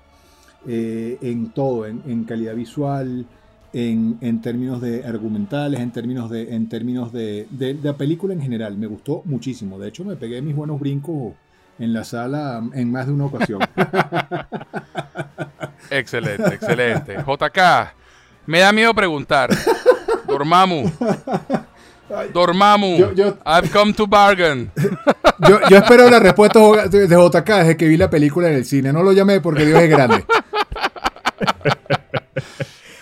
eh, 0.67 1.17
en 1.21 1.51
todo, 1.51 1.85
en, 1.85 2.23
calidad 2.25 2.55
visual, 2.55 3.25
en, 3.73 4.41
términos 4.41 4.81
de 4.81 5.03
argumentales, 5.03 5.79
en 5.79 5.91
términos 5.91 6.29
de, 6.29 6.53
en 6.53 6.69
de 6.69 7.79
la 7.81 7.97
película 7.97 8.33
en 8.33 8.41
general. 8.41 8.77
Me 8.77 8.87
gustó 8.87 9.23
muchísimo. 9.25 9.79
De 9.79 9.89
hecho, 9.89 10.05
me 10.05 10.15
pegué 10.15 10.41
mis 10.41 10.55
buenos 10.55 10.79
brincos 10.79 11.33
en 11.79 11.93
la 11.93 12.03
sala 12.03 12.61
en 12.73 12.91
más 12.91 13.07
de 13.07 13.13
una 13.13 13.25
ocasión. 13.25 13.59
excelente, 15.89 16.55
excelente. 16.55 17.17
JK, 17.17 17.59
me 18.45 18.59
da 18.59 18.71
miedo 18.71 18.93
preguntar. 18.93 19.49
Dormamos. 20.27 20.91
Dormamos. 22.33 22.99
I've 23.45 23.69
come 23.71 23.93
to 23.93 24.07
bargain. 24.07 24.71
Yo, 25.47 25.57
yo, 25.69 25.77
espero 25.77 26.09
la 26.09 26.19
respuesta 26.19 26.59
de 26.89 27.07
JK 27.07 27.47
desde 27.47 27.77
que 27.77 27.87
vi 27.87 27.95
la 27.95 28.09
película 28.09 28.49
en 28.49 28.55
el 28.55 28.65
cine. 28.65 28.91
No 28.91 29.03
lo 29.03 29.13
llamé 29.13 29.39
porque 29.39 29.65
Dios 29.65 29.81
es 29.81 29.89
grande. 29.89 30.25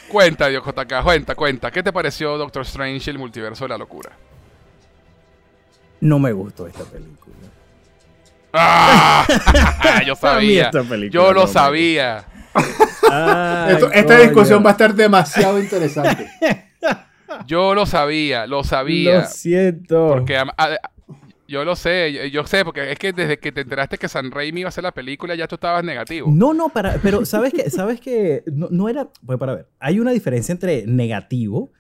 cuenta, 0.08 0.48
Dios 0.48 0.64
JK, 0.64 1.04
cuenta, 1.04 1.34
cuenta. 1.34 1.72
¿Qué 1.72 1.82
te 1.82 1.92
pareció 1.92 2.38
Doctor 2.38 2.62
Strange 2.62 3.10
y 3.10 3.12
el 3.12 3.18
multiverso 3.18 3.66
de 3.66 3.70
la 3.70 3.78
locura? 3.80 4.12
No 6.02 6.20
me 6.20 6.32
gustó 6.32 6.68
esta 6.68 6.84
película. 6.84 7.18
¡Ah! 8.54 9.26
yo 10.08 10.16
sabía. 10.16 10.66
esta 10.66 10.84
película 10.84 11.10
Yo 11.24 11.34
lo 11.34 11.48
sabía. 11.48 12.26
Ay, 13.12 13.74
Esto- 13.74 13.92
esta 13.92 14.18
discusión 14.20 14.64
va 14.66 14.70
a 14.70 14.72
estar 14.74 14.94
demasiado 14.94 15.60
interesante. 15.60 16.30
Yo 17.46 17.76
lo 17.76 17.86
sabía, 17.86 18.48
lo 18.48 18.64
sabía. 18.64 19.20
Lo 19.22 19.26
siento. 19.28 20.08
Porque 20.08 20.38
a- 20.38 20.80
yo 21.50 21.64
lo 21.64 21.78
sé, 21.78 22.12
yo, 22.12 22.26
yo 22.26 22.46
sé, 22.46 22.66
porque 22.66 22.92
es 22.92 23.00
que 23.00 23.14
desde 23.14 23.38
que 23.38 23.54
te 23.54 23.62
enteraste 23.62 23.98
que 23.98 24.10
San 24.10 24.32
Raimi 24.32 24.62
iba 24.62 24.68
a 24.68 24.70
hacer 24.70 24.84
la 24.84 24.92
película, 24.92 25.34
ya 25.34 25.48
tú 25.48 25.56
estabas 25.56 25.82
negativo. 25.82 26.30
No, 26.30 26.54
no, 26.54 26.68
para, 26.70 26.96
pero 27.02 27.24
sabes 27.26 27.54
que, 27.54 27.70
sabes 27.70 28.02
que 28.02 28.44
no, 28.48 28.68
no 28.70 28.90
era, 28.90 29.08
pues 29.26 29.40
para 29.40 29.56
ver, 29.56 29.70
hay 29.80 30.02
una 30.02 30.12
diferencia 30.12 30.52
entre 30.52 30.86
negativo, 30.88 31.72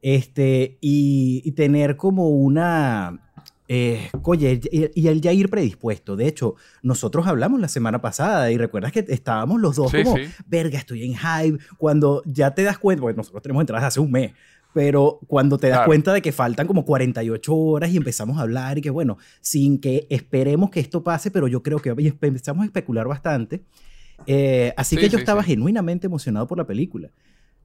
este, 0.00 0.78
y, 0.80 1.42
y 1.44 1.52
tener 1.52 1.96
como 1.96 2.30
una, 2.30 3.29
eh, 3.72 4.10
oye, 4.24 4.60
y, 4.72 5.06
el 5.06 5.20
ya 5.20 5.32
ir 5.32 5.48
predispuesto. 5.48 6.16
De 6.16 6.26
hecho, 6.26 6.56
nosotros 6.82 7.28
hablamos 7.28 7.60
la 7.60 7.68
semana 7.68 8.00
pasada 8.00 8.50
y 8.50 8.58
recuerdas 8.58 8.90
que 8.90 9.04
estábamos 9.08 9.60
los 9.60 9.76
dos 9.76 9.92
Sí, 9.92 10.02
como, 10.02 10.16
sí. 10.16 10.24
verga, 10.48 10.76
estoy 10.76 11.04
en 11.04 11.14
hype, 11.16 11.62
cuando 11.78 12.20
ya 12.26 12.52
te 12.52 12.64
das 12.64 12.78
cuenta, 12.78 13.02
porque 13.02 13.16
nosotros 13.16 13.42
tenemos 13.44 13.60
entradas 13.62 13.84
hace 13.84 14.00
un 14.00 14.10
mes. 14.10 14.32
Pero 14.74 15.20
cuando 15.28 15.56
te 15.56 15.68
das 15.68 15.78
Claro. 15.78 15.88
cuenta 15.88 16.12
de 16.12 16.20
que 16.20 16.32
faltan 16.32 16.66
como 16.66 16.84
48 16.84 17.54
horas 17.54 17.90
y 17.90 17.96
empezamos 17.96 18.38
a 18.38 18.42
hablar 18.42 18.78
y 18.78 18.80
que 18.80 18.90
bueno, 18.90 19.18
sin 19.40 19.78
que 19.80 20.06
esperemos 20.10 20.70
que 20.70 20.80
esto 20.80 21.04
pase, 21.04 21.30
pero 21.30 21.46
yo 21.46 21.62
creo 21.62 21.78
que 21.78 21.90
empezamos 21.90 22.62
a 22.62 22.66
especular 22.66 23.06
bastante. 23.06 23.62
Eh, 24.26 24.72
así 24.76 24.96
Sí, 24.96 25.00
que 25.00 25.08
yo 25.08 25.18
estaba 25.18 25.42
genuinamente 25.44 26.06
emocionado 26.08 26.46
por 26.48 26.58
la 26.58 26.66
película. 26.66 27.10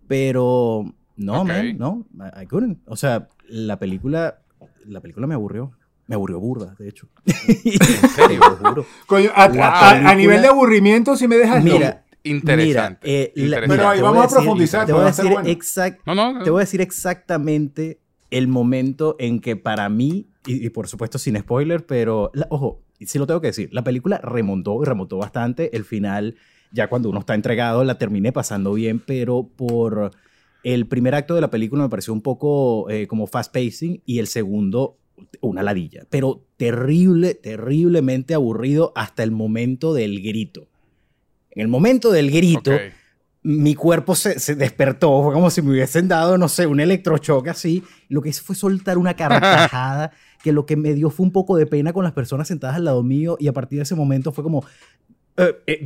Pero 0.07 0.93
no, 1.17 1.41
Ok. 1.41 1.47
man, 1.47 1.77
no, 1.77 2.05
I 2.15 2.43
I 2.43 2.45
couldn't. 2.47 2.79
O 2.85 2.95
sea, 2.95 3.27
la 3.47 3.77
película, 3.79 4.39
la 4.85 5.01
película 5.01 5.25
me 5.27 5.33
aburrió. 5.33 5.71
Me 6.07 6.15
aburrió 6.15 6.39
burda, 6.39 6.75
de 6.77 6.87
hecho. 6.89 7.07
¿En 7.25 8.09
serio? 8.09 8.39
Lo 8.39 8.55
juro. 8.69 8.85
Coño, 9.07 9.29
a, 9.35 9.49
La 9.49 9.67
a- 9.67 9.71
a- 9.71 9.89
a 9.89 9.91
película- 9.93 10.15
nivel 10.15 10.41
de 10.41 10.47
aburrimiento, 10.47 11.15
si 11.17 11.27
me 11.27 11.37
dejas. 11.37 11.63
Mira, 11.63 12.03
Interesante. 12.23 12.99
Mira, 13.07 13.19
eh, 13.19 13.31
la- 13.35 13.43
interesante. 13.45 13.75
Pero 13.77 13.89
ahí 13.89 14.01
vamos 14.01 14.25
a 14.25 14.27
profundizar, 14.35 14.85
Te 14.87 14.93
voy 14.93 15.03
a 15.03 15.05
decir 15.05 15.31
bueno. 15.31 15.47
exact- 15.49 15.99
No, 16.07 16.15
no, 16.15 16.43
te 16.43 16.49
voy 16.49 16.59
a 16.59 16.63
decir 16.65 16.81
exactamente 16.81 17.99
el 18.31 18.47
momento 18.47 19.15
en 19.19 19.39
que 19.39 19.55
para 19.55 19.87
mí, 19.89 20.27
y, 20.47 20.65
y 20.65 20.69
por 20.69 20.87
supuesto 20.87 21.17
sin 21.17 21.37
spoiler, 21.37 21.85
pero 21.85 22.31
la- 22.33 22.47
ojo, 22.49 22.81
sí 22.99 23.19
lo 23.19 23.27
tengo 23.27 23.41
que 23.41 23.47
decir, 23.47 23.69
la 23.71 23.83
película 23.83 24.17
remontó 24.19 24.81
y 24.81 24.85
remontó 24.85 25.17
bastante. 25.17 25.75
El 25.75 25.85
final, 25.85 26.35
ya 26.71 26.87
cuando 26.87 27.09
uno 27.09 27.19
está 27.19 27.35
entregado, 27.35 27.83
la 27.83 27.97
terminé 27.97 28.31
pasando 28.31 28.73
bien, 28.73 28.99
pero 29.05 29.47
por 29.55 30.11
el 30.63 30.87
primer 30.87 31.13
acto 31.15 31.35
de 31.35 31.41
la 31.41 31.51
película 31.51 31.83
me 31.83 31.89
pareció 31.89 32.11
un 32.13 32.21
poco 32.21 32.89
eh, 32.89 33.05
como 33.07 33.27
fast 33.27 33.53
pacing 33.53 34.01
y 34.05 34.17
el 34.19 34.25
segundo 34.27 34.97
una 35.41 35.63
ladilla, 35.63 36.05
pero 36.09 36.45
terrible, 36.57 37.35
terriblemente 37.35 38.33
aburrido 38.33 38.91
hasta 38.95 39.23
el 39.23 39.31
momento 39.31 39.93
del 39.93 40.21
grito. 40.21 40.67
En 41.51 41.61
el 41.61 41.67
momento 41.67 42.11
del 42.11 42.31
grito, 42.31 42.71
mi 43.43 43.75
cuerpo 43.75 44.15
se, 44.15 44.39
se 44.39 44.55
despertó, 44.55 45.23
fue 45.23 45.33
como 45.33 45.49
si 45.49 45.61
me 45.61 45.71
hubiesen 45.71 46.07
dado, 46.07 46.37
no 46.37 46.49
sé, 46.49 46.67
un 46.67 46.79
electrochoque 46.79 47.49
así. 47.49 47.83
Lo 48.09 48.21
que 48.21 48.29
hice 48.29 48.41
fue 48.41 48.55
soltar 48.55 48.97
una 48.97 49.15
carcajada 49.15 50.11
que 50.43 50.51
lo 50.51 50.65
que 50.65 50.75
me 50.75 50.93
dio 50.93 51.09
fue 51.09 51.25
un 51.25 51.31
poco 51.31 51.55
de 51.55 51.65
pena 51.65 51.93
con 51.93 52.03
las 52.03 52.13
personas 52.13 52.47
sentadas 52.47 52.75
al 52.75 52.85
lado 52.85 53.03
mío 53.03 53.37
y 53.39 53.47
a 53.47 53.53
partir 53.53 53.79
de 53.79 53.83
ese 53.83 53.95
momento 53.95 54.31
fue 54.31 54.43
como, 54.43 54.65
eh, 55.37 55.55
eh, 55.67 55.83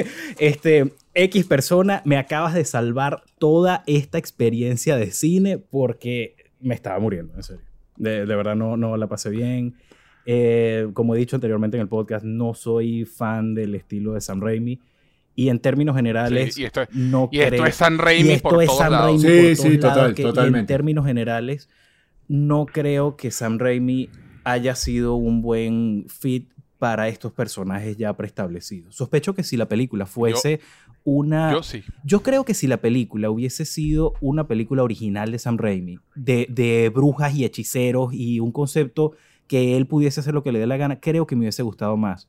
este, 0.38 0.94
X 1.14 1.44
persona, 1.46 2.02
me 2.04 2.16
acabas 2.16 2.54
de 2.54 2.64
salvar 2.64 3.22
toda 3.38 3.82
esta 3.86 4.18
experiencia 4.18 4.96
de 4.96 5.10
cine 5.10 5.58
porque 5.58 6.36
me 6.60 6.74
estaba 6.74 6.98
muriendo, 6.98 7.34
en 7.34 7.42
serio. 7.42 7.65
De, 7.96 8.26
de 8.26 8.36
verdad 8.36 8.56
no, 8.56 8.76
no 8.76 8.96
la 8.96 9.06
pasé 9.08 9.30
bien. 9.30 9.74
Eh, 10.24 10.88
como 10.92 11.14
he 11.14 11.18
dicho 11.18 11.36
anteriormente 11.36 11.76
en 11.76 11.82
el 11.82 11.88
podcast, 11.88 12.24
no 12.24 12.54
soy 12.54 13.04
fan 13.04 13.54
del 13.54 13.74
estilo 13.74 14.12
de 14.14 14.20
Sam 14.20 14.40
Raimi. 14.40 14.80
Y 15.38 15.50
en 15.50 15.58
términos 15.60 15.94
generales, 15.94 16.54
Sí, 16.54 16.62
y 16.62 16.64
esto 16.64 16.82
es- 16.82 16.88
no 16.94 17.28
Y 17.30 17.40
esto 17.40 17.66
es 17.66 17.74
San 17.74 17.94
y 17.94 17.98
Raimi 17.98 18.30
esto 18.32 18.48
por 18.48 18.62
es 18.62 18.66
todos 18.68 18.78
Sam 18.80 18.92
lados. 18.92 19.06
Raimi 19.06 19.20
Sí, 19.20 19.28
por 19.62 19.70
sí, 19.72 19.78
todos 19.78 19.96
lados, 19.96 19.96
total, 19.96 20.14
que- 20.14 20.22
y 20.22 20.24
en 20.24 20.30
totalmente. 20.34 20.72
términos 20.74 21.06
generales, 21.06 21.68
no 22.28 22.66
creo 22.66 23.16
que 23.16 23.30
Sam 23.30 23.58
Raimi 23.58 24.08
haya 24.44 24.74
sido 24.74 25.14
un 25.16 25.42
buen 25.42 26.06
fit 26.08 26.48
para 26.78 27.08
estos 27.08 27.32
personajes 27.32 27.96
ya 27.96 28.12
preestablecidos. 28.16 28.94
Sospecho 28.96 29.34
que 29.34 29.42
si 29.42 29.56
la 29.56 29.66
película 29.68 30.06
fuese 30.06 30.60
una... 31.06 31.52
Yo 31.52 31.62
sí. 31.62 31.84
Yo 32.04 32.22
creo 32.22 32.44
que 32.44 32.52
si 32.52 32.66
la 32.66 32.78
película 32.78 33.30
hubiese 33.30 33.64
sido 33.64 34.12
una 34.20 34.46
película 34.48 34.82
original 34.82 35.30
de 35.30 35.38
Sam 35.38 35.56
Raimi, 35.56 35.98
de, 36.16 36.46
de 36.50 36.90
brujas 36.92 37.32
y 37.34 37.44
hechiceros 37.44 38.12
y 38.12 38.40
un 38.40 38.50
concepto 38.52 39.12
que 39.46 39.76
él 39.76 39.86
pudiese 39.86 40.18
hacer 40.20 40.34
lo 40.34 40.42
que 40.42 40.50
le 40.50 40.58
dé 40.58 40.66
la 40.66 40.76
gana, 40.76 40.98
creo 40.98 41.24
que 41.24 41.36
me 41.36 41.42
hubiese 41.42 41.62
gustado 41.62 41.96
más. 41.96 42.28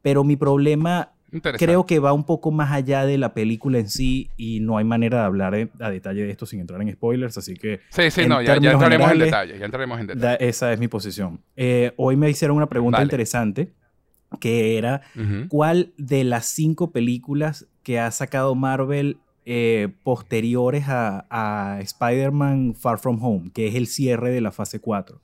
Pero 0.00 0.24
mi 0.24 0.36
problema 0.36 1.12
creo 1.58 1.84
que 1.84 1.98
va 1.98 2.12
un 2.14 2.24
poco 2.24 2.50
más 2.50 2.72
allá 2.72 3.04
de 3.04 3.18
la 3.18 3.34
película 3.34 3.78
en 3.78 3.88
sí 3.90 4.30
y 4.38 4.60
no 4.60 4.78
hay 4.78 4.84
manera 4.84 5.18
de 5.18 5.24
hablar 5.24 5.54
en- 5.56 5.70
a 5.80 5.90
detalle 5.90 6.22
de 6.24 6.30
esto 6.30 6.46
sin 6.46 6.60
entrar 6.60 6.80
en 6.80 6.90
spoilers, 6.92 7.36
así 7.36 7.54
que 7.54 7.80
Sí, 7.90 8.10
sí, 8.10 8.26
no, 8.26 8.40
ya, 8.40 8.56
ya 8.58 8.72
entraremos 8.72 9.10
en 9.12 9.18
detalle. 9.18 9.58
Ya 9.58 9.64
entraremos 9.66 10.00
en 10.00 10.06
detalle. 10.06 10.26
da- 10.26 10.34
esa 10.36 10.72
es 10.72 10.78
mi 10.80 10.88
posición. 10.88 11.40
Eh, 11.56 11.92
hoy 11.96 12.16
me 12.16 12.30
hicieron 12.30 12.56
una 12.56 12.68
pregunta 12.68 12.96
Vale. 12.98 13.04
interesante 13.06 13.72
que 14.40 14.78
era. 14.78 15.02
¿Cuál 15.48 15.92
de 15.98 16.24
las 16.24 16.46
cinco 16.46 16.90
películas 16.92 17.66
que 17.84 18.00
ha 18.00 18.10
sacado 18.10 18.56
Marvel 18.56 19.18
eh, 19.44 19.88
posteriores 20.02 20.88
a, 20.88 21.26
a 21.30 21.80
Spider-Man 21.80 22.74
Far 22.74 22.98
From 22.98 23.22
Home, 23.22 23.50
que 23.52 23.68
es 23.68 23.76
el 23.76 23.86
cierre 23.86 24.30
de 24.32 24.40
la 24.40 24.50
fase 24.50 24.80
4? 24.80 25.20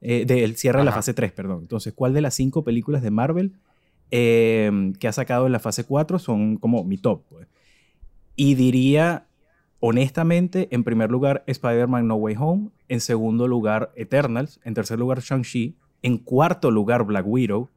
eh, 0.00 0.24
del 0.24 0.56
cierre 0.56 0.80
de 0.80 0.84
la 0.84 0.92
fase 0.92 1.14
3, 1.14 1.32
perdón. 1.32 1.60
Entonces, 1.62 1.92
¿cuál 1.94 2.14
de 2.14 2.20
las 2.20 2.34
cinco 2.34 2.64
películas 2.64 3.02
de 3.02 3.10
Marvel 3.10 3.52
eh, 4.10 4.92
que 5.00 5.08
ha 5.08 5.12
sacado 5.12 5.46
en 5.46 5.52
la 5.52 5.58
fase 5.58 5.84
4 5.84 6.18
son 6.18 6.58
como 6.58 6.84
mi 6.84 6.98
top? 6.98 7.22
pues? 7.28 7.48
Y 8.36 8.54
diría, 8.54 9.26
honestamente, 9.80 10.68
en 10.70 10.84
primer 10.84 11.10
lugar, 11.10 11.42
Spider-Man 11.46 12.06
No 12.06 12.16
Way 12.16 12.36
Home. 12.38 12.70
En 12.88 13.00
segundo 13.00 13.48
lugar, 13.48 13.92
Eternals. 13.96 14.60
En 14.64 14.74
tercer 14.74 14.98
lugar, 14.98 15.20
Shang-Chi. 15.20 15.76
En 16.02 16.18
cuarto 16.18 16.70
lugar, 16.70 17.04
Black 17.04 17.26
Widow. 17.26 17.70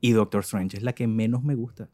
Y 0.00 0.12
Doctor 0.12 0.42
Strange 0.42 0.76
es 0.76 0.82
la 0.82 0.94
que 0.94 1.06
menos 1.06 1.42
me 1.42 1.56
gusta. 1.56 1.88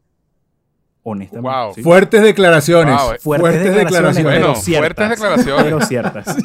Honestamente. 1.03 1.49
Wow. 1.57 1.73
sí. 1.75 1.83
Fuertes 1.83 2.21
declaraciones. 2.23 2.95
Wow, 3.01 3.11
eh. 3.13 3.19
Fuertes, 3.19 3.75
declaraciones, 3.75 4.23
Bueno, 4.23 4.39
pero 4.47 4.55
ciertas. 4.55 4.79
fuertes 4.79 5.09
declaraciones. 5.09 5.63
Pero 5.63 5.81
ciertas. 5.81 6.37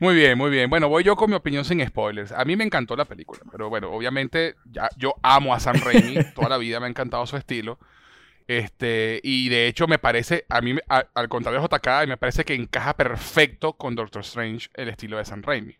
Muy 0.00 0.14
bien, 0.14 0.36
muy 0.36 0.50
bien. 0.50 0.68
Bueno, 0.68 0.88
voy 0.88 1.02
yo 1.04 1.16
con 1.16 1.30
mi 1.30 1.36
opinión 1.36 1.64
sin 1.64 1.84
spoilers. 1.86 2.32
A 2.32 2.44
mí 2.44 2.56
me 2.56 2.64
encantó 2.64 2.96
la 2.96 3.04
película, 3.04 3.40
pero 3.50 3.68
bueno, 3.70 3.90
obviamente 3.90 4.56
ya, 4.70 4.88
yo 4.96 5.14
amo 5.22 5.54
a 5.54 5.60
Sam 5.60 5.76
Raimi, 5.82 6.16
toda 6.34 6.48
la 6.50 6.58
vida 6.58 6.80
me 6.80 6.86
ha 6.86 6.88
encantado 6.90 7.26
su 7.26 7.36
estilo. 7.36 7.78
Este, 8.48 9.20
y 9.24 9.48
de 9.48 9.66
hecho 9.66 9.88
me 9.88 9.98
parece, 9.98 10.44
a 10.48 10.60
mí, 10.60 10.74
me- 10.74 10.82
a- 10.88 11.06
al 11.14 11.28
contrario 11.28 11.60
de 11.60 11.66
JK, 11.66 12.06
me 12.06 12.16
parece 12.16 12.44
que 12.44 12.54
encaja 12.54 12.94
perfecto 12.94 13.72
con 13.72 13.94
Doctor 13.96 14.20
Strange 14.22 14.68
el 14.74 14.88
estilo 14.88 15.16
de 15.18 15.24
Sam 15.24 15.42
Raimi. 15.42 15.76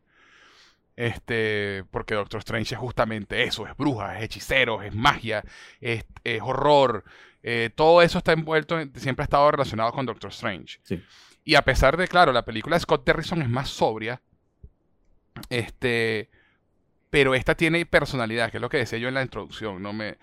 Este, 0.96 1.84
porque 1.90 2.14
Doctor 2.14 2.38
Strange 2.38 2.74
es 2.74 2.80
justamente 2.80 3.42
eso, 3.44 3.66
es 3.66 3.76
brujas, 3.76 4.16
es 4.16 4.24
hechiceros, 4.24 4.82
es 4.82 4.94
magia, 4.94 5.44
es, 5.80 6.04
es 6.24 6.40
horror. 6.42 7.04
eh, 7.42 7.70
todo 7.74 8.00
eso 8.02 8.18
está 8.18 8.32
envuelto, 8.32 8.80
en- 8.80 8.92
siempre 8.98 9.22
ha 9.22 9.24
estado 9.26 9.50
relacionado 9.50 9.92
con 9.92 10.06
Doctor 10.06 10.30
Strange. 10.30 10.78
Sí. 10.82 11.02
Y 11.44 11.54
a 11.54 11.62
pesar 11.62 11.96
de, 11.96 12.08
claro, 12.08 12.32
la 12.32 12.44
película 12.44 12.74
de 12.76 12.80
Scott 12.80 13.04
Derrickson 13.06 13.42
es 13.42 13.48
más 13.48 13.68
sobria, 13.68 14.20
este, 15.50 16.30
pero 17.10 17.34
esta 17.34 17.54
tiene 17.54 17.84
personalidad, 17.86 18.50
que 18.50 18.56
es 18.56 18.60
lo 18.60 18.68
que 18.68 18.78
decía 18.78 18.98
yo 18.98 19.08
en 19.08 19.14
la 19.14 19.22
introducción. 19.22 19.82
No 19.82 19.92
me, 19.92 20.18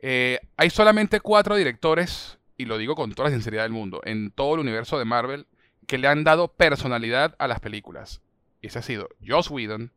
eh, 0.00 0.40
hay 0.56 0.70
solamente 0.70 1.20
cuatro 1.20 1.56
directores, 1.56 2.38
y 2.58 2.64
lo 2.66 2.78
digo 2.78 2.94
con 2.94 3.12
toda 3.14 3.28
la 3.28 3.34
sinceridad 3.34 3.62
del 3.62 3.72
mundo, 3.72 4.00
en 4.04 4.30
todo 4.30 4.54
el 4.54 4.60
universo 4.60 4.98
de 4.98 5.04
Marvel, 5.04 5.46
que 5.86 5.98
le 5.98 6.08
han 6.08 6.24
dado 6.24 6.48
personalidad 6.48 7.36
a 7.38 7.48
las 7.48 7.60
películas. 7.60 8.20
Y 8.60 8.66
ese 8.66 8.80
ha 8.80 8.82
sido 8.82 9.08
Joss 9.26 9.50
Whedon, 9.50 9.92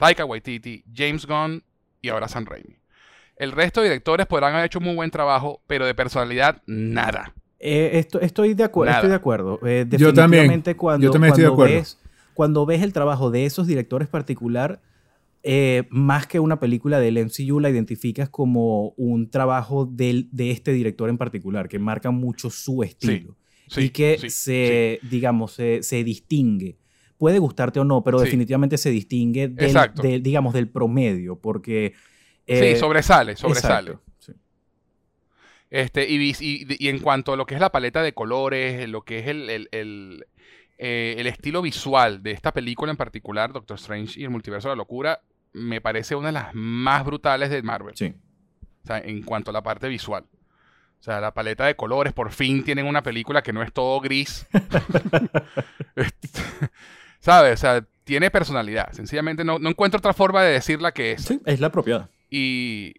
Taika 0.00 0.24
Waititi, 0.24 0.82
James 0.92 1.26
Gunn 1.26 1.62
y 2.00 2.08
ahora 2.08 2.26
Sam 2.26 2.46
Raimi. 2.46 2.76
El 3.36 3.52
resto 3.52 3.80
de 3.82 3.88
directores 3.88 4.26
podrán 4.26 4.54
haber 4.54 4.64
hecho 4.66 4.78
un 4.78 4.86
muy 4.86 4.94
buen 4.94 5.10
trabajo, 5.10 5.62
pero 5.66 5.84
de 5.84 5.94
personalidad, 5.94 6.62
nada. 6.66 7.34
Eh, 7.58 7.90
esto- 7.98 8.18
estoy, 8.20 8.54
de 8.54 8.64
acuerdo, 8.64 8.90
Nada. 8.92 9.00
estoy 9.00 9.10
de 9.10 9.16
acuerdo. 9.16 9.60
Eh, 9.66 9.84
Yo 9.90 10.14
también. 10.14 10.44
definitivamente 10.48 10.76
Cuando, 10.76 11.04
Yo 11.04 11.10
también 11.10 11.28
estoy 11.32 11.42
de 11.44 11.48
cuando 11.50 11.62
acuerdo. 11.64 11.74
Ves, 11.80 11.98
cuando 12.32 12.64
ves 12.66 12.82
el 12.82 12.94
trabajo 12.94 13.30
de 13.30 13.44
esos 13.44 13.66
directores 13.66 14.08
particular, 14.08 14.80
eh, 15.42 15.84
más 15.90 16.26
que 16.26 16.40
una 16.40 16.58
película 16.60 16.98
del 16.98 17.18
MCU, 17.18 17.60
la 17.60 17.68
identificas 17.68 18.30
como 18.30 18.94
un 18.96 19.28
trabajo 19.30 19.84
del, 19.84 20.28
de 20.32 20.50
este 20.50 20.72
director 20.72 21.10
en 21.10 21.18
particular, 21.18 21.68
que 21.68 21.78
marca 21.78 22.10
mucho 22.10 22.48
su 22.48 22.82
estilo. 22.82 23.36
Sí, 23.68 23.82
y 23.82 23.90
que 23.90 24.16
sí, 24.18 24.30
se, 24.30 24.98
digamos, 25.10 25.52
se, 25.52 25.82
se 25.82 26.02
distingue. 26.02 26.78
Puede 27.20 27.38
gustarte 27.38 27.78
o 27.78 27.84
no, 27.84 28.02
pero 28.02 28.18
Sí. 28.18 28.24
definitivamente 28.24 28.78
se 28.78 28.88
distingue 28.90 29.46
del, 29.48 30.22
digamos, 30.22 30.54
del 30.54 30.68
promedio, 30.68 31.36
porque... 31.38 31.92
sí, 32.48 32.54
eh, 32.54 32.76
sobresale, 32.76 33.36
sobresale. 33.36 33.98
sí. 34.18 34.32
Este, 35.68 36.08
y, 36.10 36.16
y- 36.40 36.66
y 36.78 36.88
en 36.88 36.98
cuanto 36.98 37.34
a 37.34 37.36
lo 37.36 37.44
que 37.44 37.54
es 37.54 37.60
la 37.60 37.70
paleta 37.70 38.02
de 38.02 38.14
colores, 38.14 38.88
lo 38.88 39.02
que 39.02 39.18
es 39.18 39.26
el, 39.28 39.50
el- 39.50 39.68
el, 39.70 40.24
eh, 40.78 41.16
el 41.18 41.26
estilo 41.26 41.60
visual 41.60 42.22
de 42.22 42.30
esta 42.32 42.52
película 42.54 42.90
en 42.90 42.96
particular, 42.96 43.52
Doctor 43.52 43.76
Strange 43.76 44.18
y 44.18 44.24
el 44.24 44.30
Multiverso 44.30 44.68
de 44.68 44.72
la 44.72 44.78
Locura, 44.78 45.20
me 45.52 45.82
parece 45.82 46.14
una 46.14 46.28
de 46.28 46.32
las 46.32 46.54
más 46.54 47.04
brutales 47.04 47.50
de 47.50 47.62
Marvel. 47.62 47.94
Sí. 47.96 48.14
O 48.82 48.86
sea, 48.86 48.98
en 48.98 49.20
cuanto 49.22 49.50
a 49.50 49.52
la 49.52 49.62
parte 49.62 49.88
visual. 49.88 50.24
O 50.98 51.02
sea, 51.02 51.20
la 51.20 51.32
paleta 51.34 51.66
de 51.66 51.76
colores, 51.76 52.12
por 52.14 52.30
fin 52.32 52.64
tienen 52.64 52.86
una 52.86 53.02
película 53.02 53.42
que 53.42 53.52
no 53.52 53.62
es 53.62 53.72
todo 53.74 54.00
gris. 54.00 54.46
¿Sabes? 57.20 57.54
O 57.54 57.56
sea, 57.56 57.84
tiene 58.04 58.30
personalidad. 58.30 58.92
Sencillamente 58.92 59.44
no, 59.44 59.58
no 59.58 59.68
encuentro 59.68 59.98
otra 59.98 60.12
forma 60.12 60.42
de 60.42 60.52
decirla 60.52 60.92
que 60.92 61.12
es. 61.12 61.22
Sí, 61.22 61.40
es 61.46 61.60
la 61.60 61.70
propiedad. 61.70 62.10
Y 62.28 62.94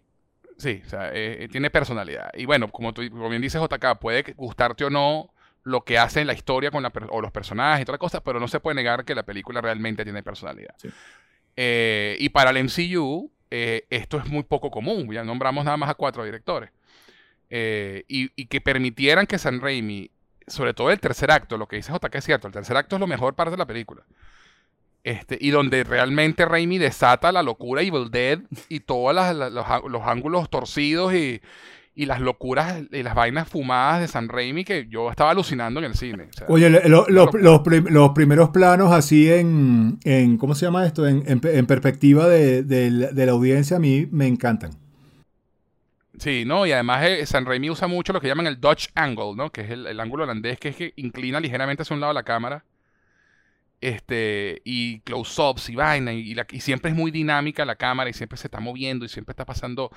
sí, 0.56 0.82
o 0.86 0.88
sea, 0.88 1.08
eh, 1.10 1.44
eh, 1.44 1.48
tiene 1.50 1.70
personalidad. 1.70 2.30
Y 2.34 2.46
bueno, 2.46 2.70
como 2.70 2.92
tú 2.94 3.02
como 3.10 3.28
bien 3.28 3.42
dices, 3.42 3.60
JK, 3.60 3.98
puede 4.00 4.34
gustarte 4.36 4.84
o 4.84 4.90
no 4.90 5.32
lo 5.64 5.84
que 5.84 5.98
hace 5.98 6.20
en 6.20 6.26
la 6.26 6.32
historia 6.32 6.70
con 6.70 6.82
la 6.82 6.92
o 7.10 7.20
los 7.20 7.30
personajes 7.30 7.82
y 7.82 7.84
toda 7.84 7.94
la 7.94 7.98
cosa, 7.98 8.22
pero 8.22 8.40
no 8.40 8.48
se 8.48 8.60
puede 8.60 8.74
negar 8.74 9.04
que 9.04 9.14
la 9.14 9.22
película 9.22 9.60
realmente 9.60 10.04
tiene 10.04 10.22
personalidad. 10.22 10.74
Sí. 10.76 10.88
Eh, 11.56 12.16
y 12.18 12.28
para 12.30 12.50
el 12.50 12.64
MCU, 12.64 13.30
eh, 13.50 13.86
esto 13.90 14.18
es 14.18 14.26
muy 14.26 14.44
poco 14.44 14.70
común. 14.70 15.12
Ya 15.12 15.24
nombramos 15.24 15.64
nada 15.64 15.76
más 15.76 15.90
a 15.90 15.94
cuatro 15.94 16.24
directores. 16.24 16.70
Eh, 17.50 18.04
y, 18.08 18.30
y 18.34 18.46
que 18.46 18.60
permitieran 18.60 19.26
que 19.26 19.38
San 19.38 19.60
Raimi, 19.60 20.10
sobre 20.52 20.74
todo 20.74 20.90
el 20.90 21.00
tercer 21.00 21.30
acto, 21.30 21.56
lo 21.58 21.66
que 21.66 21.76
dice 21.76 21.92
JK 21.92 22.14
es 22.14 22.24
cierto, 22.24 22.46
el 22.46 22.52
tercer 22.52 22.76
acto 22.76 22.96
es 22.96 23.00
lo 23.00 23.06
mejor 23.06 23.34
parte 23.34 23.52
de 23.52 23.56
la 23.56 23.66
película. 23.66 24.02
Este, 25.04 25.36
y 25.40 25.50
donde 25.50 25.82
realmente 25.82 26.44
Raimi 26.44 26.78
desata 26.78 27.32
la 27.32 27.42
locura 27.42 27.82
Evil 27.82 28.10
Dead 28.12 28.38
y 28.68 28.80
todos 28.80 29.12
los, 29.50 30.02
ángulos 30.06 30.48
torcidos 30.48 31.12
y, 31.12 31.40
y 31.96 32.06
las 32.06 32.20
locuras 32.20 32.82
y 32.92 33.02
las 33.02 33.16
vainas 33.16 33.48
fumadas 33.48 34.00
de 34.00 34.06
San 34.06 34.28
Raimi 34.28 34.64
que 34.64 34.86
yo 34.88 35.10
estaba 35.10 35.32
alucinando 35.32 35.80
en 35.80 35.86
el 35.86 35.94
cine. 35.94 36.28
o 36.30 36.32
sea, 36.32 36.46
Oye, 36.48 36.70
lo- 36.70 37.06
lo- 37.08 37.30
los, 37.32 37.60
prim- 37.62 37.86
los 37.90 38.10
primeros 38.10 38.50
planos 38.50 38.92
así 38.92 39.28
en, 39.32 39.98
en 40.04 40.36
¿cómo 40.38 40.54
se 40.54 40.66
llama 40.66 40.86
esto? 40.86 41.08
En, 41.08 41.24
en 41.26 41.40
pe- 41.40 41.58
en 41.58 41.66
perspectiva 41.66 42.28
de, 42.28 42.62
de 42.62 42.90
de 43.12 43.26
la 43.26 43.32
audiencia 43.32 43.78
a 43.78 43.80
mí 43.80 44.06
me 44.12 44.28
encantan. 44.28 44.70
Sí, 46.18 46.44
¿no? 46.44 46.66
Y 46.66 46.72
además 46.72 47.04
eh, 47.04 47.24
San 47.26 47.46
Raimi 47.46 47.70
usa 47.70 47.88
mucho 47.88 48.12
lo 48.12 48.20
que 48.20 48.28
llaman 48.28 48.46
el 48.46 48.60
Dutch 48.60 48.88
Angle, 48.94 49.34
¿no? 49.34 49.50
Que 49.50 49.62
es 49.62 49.70
el, 49.70 49.86
el 49.86 49.98
ángulo 49.98 50.24
holandés 50.24 50.58
que 50.58 50.68
es 50.68 50.76
que 50.76 50.92
inclina 50.96 51.40
ligeramente 51.40 51.82
hacia 51.82 51.94
un 51.94 52.00
lado 52.00 52.12
la 52.12 52.22
cámara. 52.22 52.64
Este, 53.82 54.62
y 54.64 55.00
close-ups 55.00 55.68
y 55.70 55.74
vaina, 55.74 56.12
y, 56.12 56.34
la- 56.34 56.46
y 56.50 56.60
siempre 56.60 56.92
es 56.92 56.96
muy 56.96 57.10
dinámica 57.10 57.64
la 57.64 57.74
cámara 57.74 58.08
y 58.08 58.12
siempre 58.12 58.38
se 58.38 58.46
está 58.46 58.60
moviendo 58.60 59.04
y 59.04 59.08
siempre 59.08 59.32
está 59.32 59.44
pasando 59.44 59.90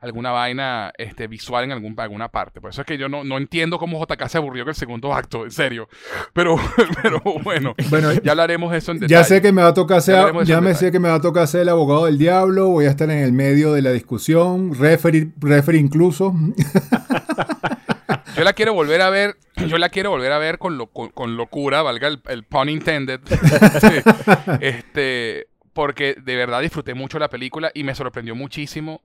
alguna 0.00 0.30
vaina 0.30 0.92
este, 0.96 1.26
visual 1.26 1.64
en 1.64 1.72
algún, 1.72 1.94
alguna 1.98 2.28
parte. 2.28 2.60
Por 2.60 2.70
eso 2.70 2.82
es 2.82 2.86
que 2.86 2.96
yo 2.98 3.08
no, 3.08 3.24
no 3.24 3.38
entiendo 3.38 3.78
cómo 3.78 4.00
JK 4.04 4.28
se 4.28 4.38
aburrió 4.38 4.62
con 4.64 4.70
el 4.70 4.74
segundo 4.76 5.12
acto, 5.12 5.44
en 5.44 5.50
serio. 5.50 5.88
Pero, 6.32 6.56
pero 7.02 7.20
bueno, 7.42 7.74
Bueno, 7.90 8.12
ya 8.12 8.30
hablaremos 8.30 8.70
de 8.70 8.78
eso 8.78 8.92
en 8.92 9.00
detalle. 9.00 9.12
ya 9.20 9.24
sé 9.24 9.42
que 9.42 9.50
me 9.52 9.60
va 9.62 9.68
a 9.68 9.74
tocar 9.74 9.98
Ya 9.98 10.02
ser, 10.02 10.44
ya 10.44 10.58
en 10.58 10.64
me 10.64 10.74
sé 10.74 10.92
que 10.92 11.00
me 11.00 11.08
va 11.08 11.16
a 11.16 11.20
tocar 11.20 11.48
ser 11.48 11.62
el 11.62 11.68
abogado 11.68 12.06
del 12.06 12.18
diablo, 12.18 12.68
voy 12.68 12.84
a 12.86 12.90
estar 12.90 13.10
en 13.10 13.18
el 13.18 13.32
medio 13.32 13.72
de 13.72 13.82
la 13.82 13.90
discusión, 13.90 14.74
referee, 14.74 15.30
referee 15.40 15.80
incluso. 15.80 16.32
Yo 18.36 18.44
la 18.44 18.52
quiero 18.54 18.72
volver 18.74 19.00
a 19.02 19.10
ver, 19.10 19.36
yo 19.68 19.78
la 19.78 19.88
quiero 19.88 20.10
volver 20.10 20.32
a 20.32 20.38
ver 20.38 20.58
con, 20.58 20.78
lo- 20.78 20.86
con, 20.88 21.10
con 21.10 21.36
locura, 21.36 21.82
valga 21.82 22.08
el, 22.08 22.20
el 22.28 22.44
pun 22.44 22.68
intended. 22.68 23.20
Sí. 23.80 24.56
este, 24.60 25.46
porque 25.72 26.14
de 26.22 26.36
verdad 26.36 26.60
disfruté 26.60 26.94
mucho 26.94 27.18
la 27.18 27.28
película 27.28 27.70
y 27.74 27.84
me 27.84 27.94
sorprendió 27.94 28.34
muchísimo 28.34 29.02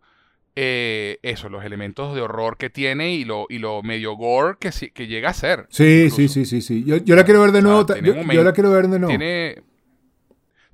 eh, 0.55 1.19
eso, 1.21 1.49
los 1.49 1.63
elementos 1.63 2.15
de 2.15 2.21
horror 2.21 2.57
que 2.57 2.69
tiene 2.71 3.11
y 3.13 3.25
lo, 3.25 3.45
y 3.47 3.59
lo 3.59 3.83
medio 3.83 4.13
gore 4.15 4.55
que, 4.59 4.71
que 4.91 5.05
llega 5.07 5.29
a 5.29 5.33
ser. 5.33 5.67
Sí, 5.69 6.03
incluso. 6.05 6.15
sí, 6.15 6.27
sí, 6.29 6.45
sí, 6.45 6.61
sí. 6.61 6.83
Yo, 6.83 6.97
yo 6.97 7.15
la 7.15 7.23
quiero 7.25 7.41
ver 7.41 7.51
de 7.51 7.61
nuevo. 7.61 7.85
yo, 8.01 8.13
yo 8.33 8.43
la 8.43 8.53
quiero 8.53 8.71
ver 8.71 8.87
de 8.87 8.97
nuevo. 8.99 9.07
Tiene, 9.09 9.61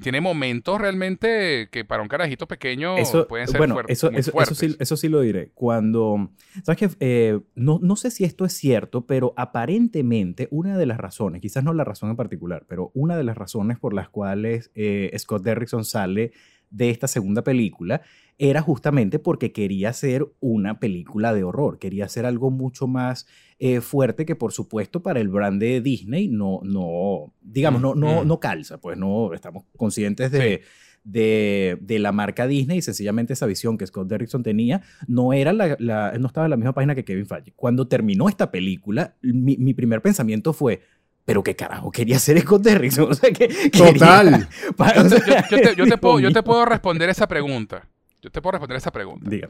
tiene 0.02 0.22
momentos 0.22 0.80
realmente 0.82 1.70
que 1.72 1.86
para 1.86 2.02
un 2.02 2.08
carajito 2.08 2.48
pequeño 2.48 2.98
Eso, 2.98 3.28
pueden 3.28 3.48
ser 3.48 3.58
bueno, 3.60 3.76
fuer- 3.76 3.86
eso, 3.90 4.10
muy 4.12 4.20
eso, 4.20 4.30
eso, 4.30 4.32
fuertes. 4.32 4.58
sí, 4.58 4.76
eso 4.80 4.98
sí 4.98 5.08
lo 5.10 5.22
diré. 5.22 5.52
Cuando, 5.54 6.32
sabes 6.64 6.78
que 6.80 6.90
eh, 7.00 7.40
no, 7.56 7.80
no 7.82 7.96
sé 7.96 8.12
si 8.12 8.24
esto 8.24 8.46
es 8.46 8.54
cierto, 8.54 9.06
pero 9.06 9.34
aparentemente 9.38 10.48
una 10.51 10.77
de 10.77 10.86
las 10.86 10.98
razones, 10.98 11.42
quizás 11.42 11.64
no 11.64 11.74
la 11.74 11.84
razón 11.84 12.10
en 12.10 12.16
particular, 12.16 12.66
pero 12.68 12.92
una 12.94 13.18
de 13.18 13.24
las 13.24 13.38
razones 13.38 13.79
por 13.79 13.94
las 13.94 14.10
cuales 14.10 14.72
eh, 14.75 15.12
Scott 15.18 15.44
Derrickson 15.44 15.86
sale 15.86 16.32
de 16.70 16.90
esta 16.90 17.08
segunda 17.08 17.44
película 17.44 18.01
era 18.37 18.61
justamente 18.61 19.19
porque 19.19 19.51
quería 19.51 19.89
hacer 19.89 20.25
una 20.39 20.79
película 20.79 21.33
de 21.33 21.43
horror, 21.43 21.77
quería 21.79 22.05
hacer 22.05 22.25
algo 22.25 22.50
mucho 22.51 22.87
más 22.87 23.27
eh, 23.59 23.79
fuerte 23.81 24.25
que 24.25 24.35
por 24.35 24.51
supuesto 24.51 25.01
para 25.03 25.19
el 25.19 25.29
brand 25.29 25.61
de 25.61 25.79
Disney 25.81 26.27
no, 26.27 26.59
no 26.63 27.33
digamos, 27.41 27.81
no, 27.81 27.93
no, 27.96 28.25
no 28.25 28.39
calza, 28.39 28.79
pues 28.79 28.98
no 28.98 29.33
estamos 29.33 29.63
conscientes 29.77 30.31
de, 30.31 30.61
de, 31.03 31.77
de 31.81 32.00
la 32.00 32.11
marca 32.11 32.48
Disney 32.48 32.79
y 32.79 32.81
sencillamente 32.81 33.33
esa 33.33 33.46
visión 33.46 33.77
que 33.77 33.85
Scott 33.87 34.07
Derrickson 34.07 34.41
tenía 34.43 34.81
no 35.07 35.33
era 35.33 35.53
la, 35.53 35.75
la- 35.79 36.13
no 36.17 36.27
estaba 36.27 36.46
en 36.48 36.51
la 36.51 36.57
misma 36.57 36.74
página 36.74 36.96
que 36.96 37.05
Kevin 37.05 37.25
Feige. 37.27 37.53
Cuando 37.55 37.87
terminó 37.87 38.29
esta 38.29 38.51
película, 38.51 39.15
mi, 39.22 39.57
mi 39.57 39.74
primer 39.74 40.01
pensamiento 40.01 40.53
fue, 40.53 40.81
pero 41.25 41.43
qué 41.43 41.55
carajo 41.55 41.91
quería 41.91 42.15
hacer 42.17 42.39
Scott 42.41 42.63
Derrickson, 42.63 43.09
o 43.11 43.13
sea, 43.13 43.31
que 43.31 43.48
quería- 43.48 43.93
Total. 43.93 44.50
Yo 44.77 45.01
o 45.01 45.03
te, 45.03 45.19
sea, 45.19 45.48
yo- 45.50 45.57
yo 45.57 45.61
te- 45.61 45.75
yo 45.75 45.83
te 45.83 45.85
Dios 45.85 46.00
puedo, 46.00 46.19
yo 46.19 46.31
te 46.33 46.43
puedo 46.43 46.65
responder 46.65 47.09
esa 47.09 47.27
pregunta. 47.27 47.87
Yo 48.24 48.31
te 48.31 48.42
puedo 48.42 48.53
responder 48.53 48.77
esa 48.77 48.92
pregunta. 48.92 49.29
Diga. 49.29 49.50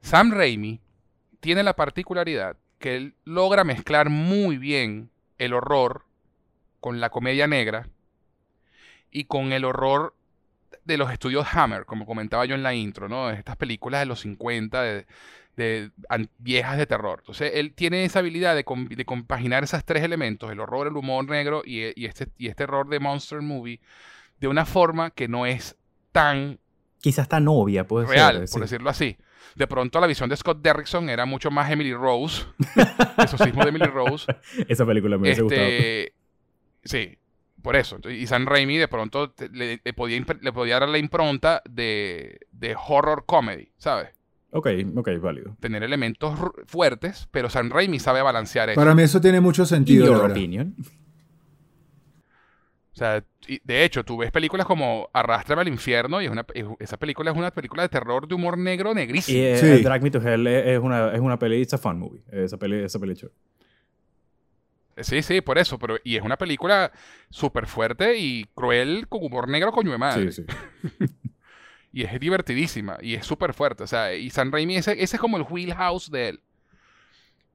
Sam 0.00 0.32
Raimi 0.32 0.80
tiene 1.40 1.62
la 1.62 1.76
particularidad 1.76 2.56
que 2.78 2.96
él 2.96 3.14
logra 3.24 3.64
mezclar 3.64 4.08
muy 4.08 4.56
bien 4.56 5.10
el 5.36 5.52
horror 5.52 6.04
con 6.80 7.00
la 7.00 7.10
comedia 7.10 7.46
negra 7.46 7.88
y 9.10 9.24
con 9.24 9.52
el 9.52 9.64
horror 9.64 10.14
de 10.84 10.96
los 10.96 11.12
estudios 11.12 11.46
Hammer, 11.52 11.84
como 11.84 12.06
comentaba 12.06 12.46
yo 12.46 12.54
en 12.54 12.62
la 12.62 12.74
intro, 12.74 13.08
¿no? 13.08 13.30
Estas 13.30 13.56
películas 13.56 14.00
de 14.00 14.06
los 14.06 14.20
50, 14.20 14.82
de, 15.56 15.90
viejas 16.38 16.78
de 16.78 16.86
terror. 16.86 17.18
Entonces, 17.20 17.52
él 17.54 17.74
tiene 17.74 18.04
esa 18.04 18.20
habilidad 18.20 18.54
de, 18.54 18.64
com- 18.64 18.88
de 18.88 19.04
compaginar 19.04 19.64
esos 19.64 19.84
tres 19.84 20.02
elementos, 20.02 20.50
el 20.50 20.60
horror, 20.60 20.86
el 20.86 20.96
humor 20.96 21.28
negro 21.28 21.62
y, 21.64 22.00
y 22.00 22.06
este, 22.06 22.28
y 22.38 22.48
este 22.48 22.64
horror 22.64 22.88
de 22.88 23.00
Monster 23.00 23.42
Movie, 23.42 23.80
de 24.40 24.48
una 24.48 24.64
forma 24.64 25.10
que 25.10 25.28
no 25.28 25.44
es 25.46 25.76
tan 26.12 26.58
Quizás 27.08 27.28
tan 27.28 27.46
obvia, 27.48 27.84
puede 27.86 28.06
real, 28.06 28.36
ser. 28.38 28.48
sí. 28.48 28.52
por 28.52 28.62
decirlo 28.62 28.90
así. 28.90 29.16
De 29.54 29.66
pronto 29.66 29.98
la 30.00 30.06
visión 30.06 30.28
de 30.28 30.36
Scott 30.36 30.60
Derrickson 30.62 31.08
era 31.08 31.24
mucho 31.26 31.50
más 31.50 31.70
Emily 31.70 31.92
Rose, 31.94 32.44
exorcismo 33.18 33.62
de 33.62 33.70
Emily 33.70 33.86
Rose. 33.86 34.26
Esa 34.68 34.86
película 34.86 35.16
me 35.16 35.22
hubiese 35.22 35.42
gustado. 35.42 35.62
Este, 35.66 36.12
sí, 36.84 37.18
por 37.62 37.74
eso. 37.74 37.98
Y 38.08 38.26
Sam 38.26 38.46
Raimi 38.46 38.76
de 38.76 38.88
pronto 38.88 39.30
te- 39.30 39.48
le, 39.48 39.80
le 39.82 39.92
podía, 39.94 40.24
le 40.40 40.52
podía 40.52 40.78
dar 40.78 40.88
la 40.88 40.98
impronta 40.98 41.62
de, 41.68 42.40
de 42.52 42.76
horror 42.88 43.24
comedy, 43.26 43.72
¿sabes? 43.78 44.10
Ok, 44.50 44.68
ok, 44.96 45.08
válido. 45.20 45.56
Tener 45.60 45.82
elementos 45.82 46.38
fuertes, 46.66 47.28
pero 47.30 47.50
Sam 47.50 47.70
Raimi 47.70 47.98
sabe 47.98 48.22
balancear 48.22 48.70
eso. 48.70 48.80
Para 48.80 48.94
mí 48.94 49.02
eso 49.02 49.20
tiene 49.20 49.40
mucho 49.40 49.66
sentido. 49.66 50.06
your 50.06 50.14
verdad. 50.20 50.30
opinion. 50.36 50.74
O 52.98 53.04
sea, 53.04 53.22
y 53.46 53.60
de 53.62 53.84
hecho, 53.84 54.02
tú 54.02 54.16
ves 54.16 54.32
películas 54.32 54.66
como 54.66 55.08
Arrástrame 55.12 55.62
al 55.62 55.68
infierno 55.68 56.20
y 56.20 56.24
es 56.24 56.32
una, 56.32 56.44
es- 56.52 56.66
esa 56.80 56.96
película 56.96 57.30
es 57.30 57.36
una 57.36 57.52
película 57.52 57.82
de 57.84 57.88
terror 57.88 58.26
de 58.26 58.34
humor 58.34 58.58
negro 58.58 58.90
Y 58.90 58.94
negrísimo. 58.96 59.38
eh, 59.40 59.56
Sí. 59.56 59.82
Drag 59.84 60.02
Me 60.02 60.10
to 60.10 60.20
Hell 60.20 60.44
es 60.48 60.80
una, 60.80 61.12
es 61.14 61.20
una 61.20 61.38
peli, 61.38 61.64
fun 61.64 62.00
movie. 62.00 62.22
Esa 62.32 62.56
peli, 62.56 62.82
esa 62.82 62.98
peli 62.98 63.12
es 63.12 63.18
chévere. 63.20 63.36
Sí, 65.00 65.22
sí, 65.22 65.40
por 65.42 65.58
eso. 65.58 65.78
Pero, 65.78 65.96
y 66.02 66.16
es 66.16 66.22
una 66.24 66.36
película 66.36 66.90
súper 67.30 67.68
fuerte 67.68 68.18
y 68.18 68.46
cruel 68.54 69.06
con 69.08 69.22
humor 69.24 69.48
negro 69.48 69.70
coño 69.70 69.92
de 69.92 69.98
madre. 69.98 70.32
Sí, 70.32 70.42
sí. 70.42 71.06
Y 71.90 72.02
es 72.02 72.20
divertidísima 72.20 72.98
y 73.00 73.14
es 73.14 73.24
súper 73.24 73.54
fuerte. 73.54 73.82
O 73.82 73.86
sea, 73.86 74.14
y 74.14 74.28
San 74.28 74.52
Raimi, 74.52 74.76
ese, 74.76 74.92
ese 75.02 75.16
es 75.16 75.20
como 75.20 75.38
el 75.38 75.44
wheelhouse 75.48 76.10
de 76.10 76.28
él. 76.28 76.40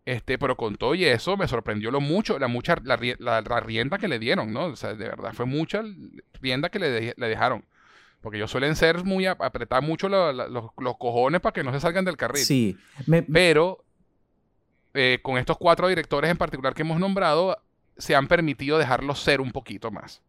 Este, 0.05 0.37
pero 0.37 0.57
con 0.57 0.75
todo 0.75 0.95
y 0.95 1.05
eso 1.05 1.37
me 1.37 1.47
sorprendió 1.47 1.89
lo 1.89 2.01
mucho, 2.01 2.37
la 2.37 2.47
mucha, 2.49 2.75
la, 2.83 2.99
la- 3.19 3.41
la 3.41 3.59
rienda 3.61 3.97
que 3.97 4.09
le 4.09 4.19
dieron, 4.19 4.51
¿no? 4.51 4.65
O 4.65 4.75
sea, 4.75 4.93
de 4.95 5.07
verdad, 5.07 5.31
fue 5.33 5.45
mucha 5.45 5.81
rienda 6.41 6.69
que 6.69 6.79
le, 6.79 6.89
de- 6.89 7.13
le 7.15 7.27
dejaron. 7.29 7.63
Porque 8.21 8.37
ellos 8.37 8.51
suelen 8.51 8.75
ser 8.75 9.03
muy, 9.05 9.25
ap- 9.25 9.41
apretar 9.41 9.81
mucho 9.81 10.09
la- 10.09 10.33
los, 10.33 10.71
los 10.77 10.97
cojones 10.97 11.39
para 11.39 11.53
que 11.53 11.63
no 11.63 11.71
se 11.71 11.79
salgan 11.79 12.03
del 12.05 12.17
carril. 12.17 12.43
Sí. 12.43 12.77
Me- 13.07 13.23
Pero 13.23 13.83
eh, 14.93 15.19
con 15.21 15.37
estos 15.37 15.57
cuatro 15.57 15.87
directores 15.87 16.29
en 16.29 16.37
particular 16.37 16.73
que 16.73 16.81
hemos 16.81 16.99
nombrado, 16.99 17.57
se 17.97 18.13
han 18.15 18.27
permitido 18.27 18.77
dejarlos 18.77 19.19
ser 19.19 19.39
un 19.39 19.51
poquito 19.51 19.89
más. 19.89 20.21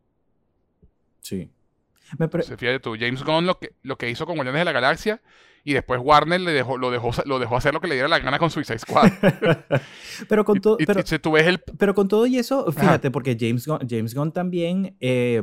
sí. 1.20 1.50
Me 2.18 2.28
sea, 2.42 2.56
fíjate 2.58 2.80
tú, 2.80 2.94
James 3.00 3.24
Gunn 3.24 3.46
lo 3.46 3.58
que, 3.58 3.72
lo 3.82 3.96
que 3.96 4.08
hizo 4.10 4.26
con 4.26 4.36
Guardianes 4.36 4.60
de 4.60 4.64
la 4.66 4.72
Galaxia 4.72 5.20
y 5.64 5.72
después 5.72 5.98
Warner 6.02 6.40
le 6.40 6.52
dejó, 6.52 6.76
lo, 6.78 6.90
dejó, 6.90 7.10
lo 7.24 7.38
dejó 7.38 7.56
hacer 7.56 7.72
lo 7.74 7.80
que 7.80 7.88
le 7.88 7.94
diera 7.94 8.08
la 8.08 8.18
gana 8.18 8.38
con 8.38 8.50
Suicide 8.50 8.78
Squad. 8.78 9.10
pero 10.28 10.44
con 10.44 10.60
todo... 10.60 10.76
pero- 10.86 11.04
si 11.06 11.18
tú 11.18 11.32
ves 11.32 11.46
el... 11.46 11.58
Pero 11.58 11.94
con 11.94 12.08
todo 12.08 12.26
y 12.26 12.38
eso, 12.38 12.70
fíjate, 12.72 13.10
porque 13.10 13.36
James 13.38 13.66
Gunn, 13.66 13.80
James 13.88 14.14
Gunn 14.14 14.32
también, 14.32 14.96
eh, 15.00 15.40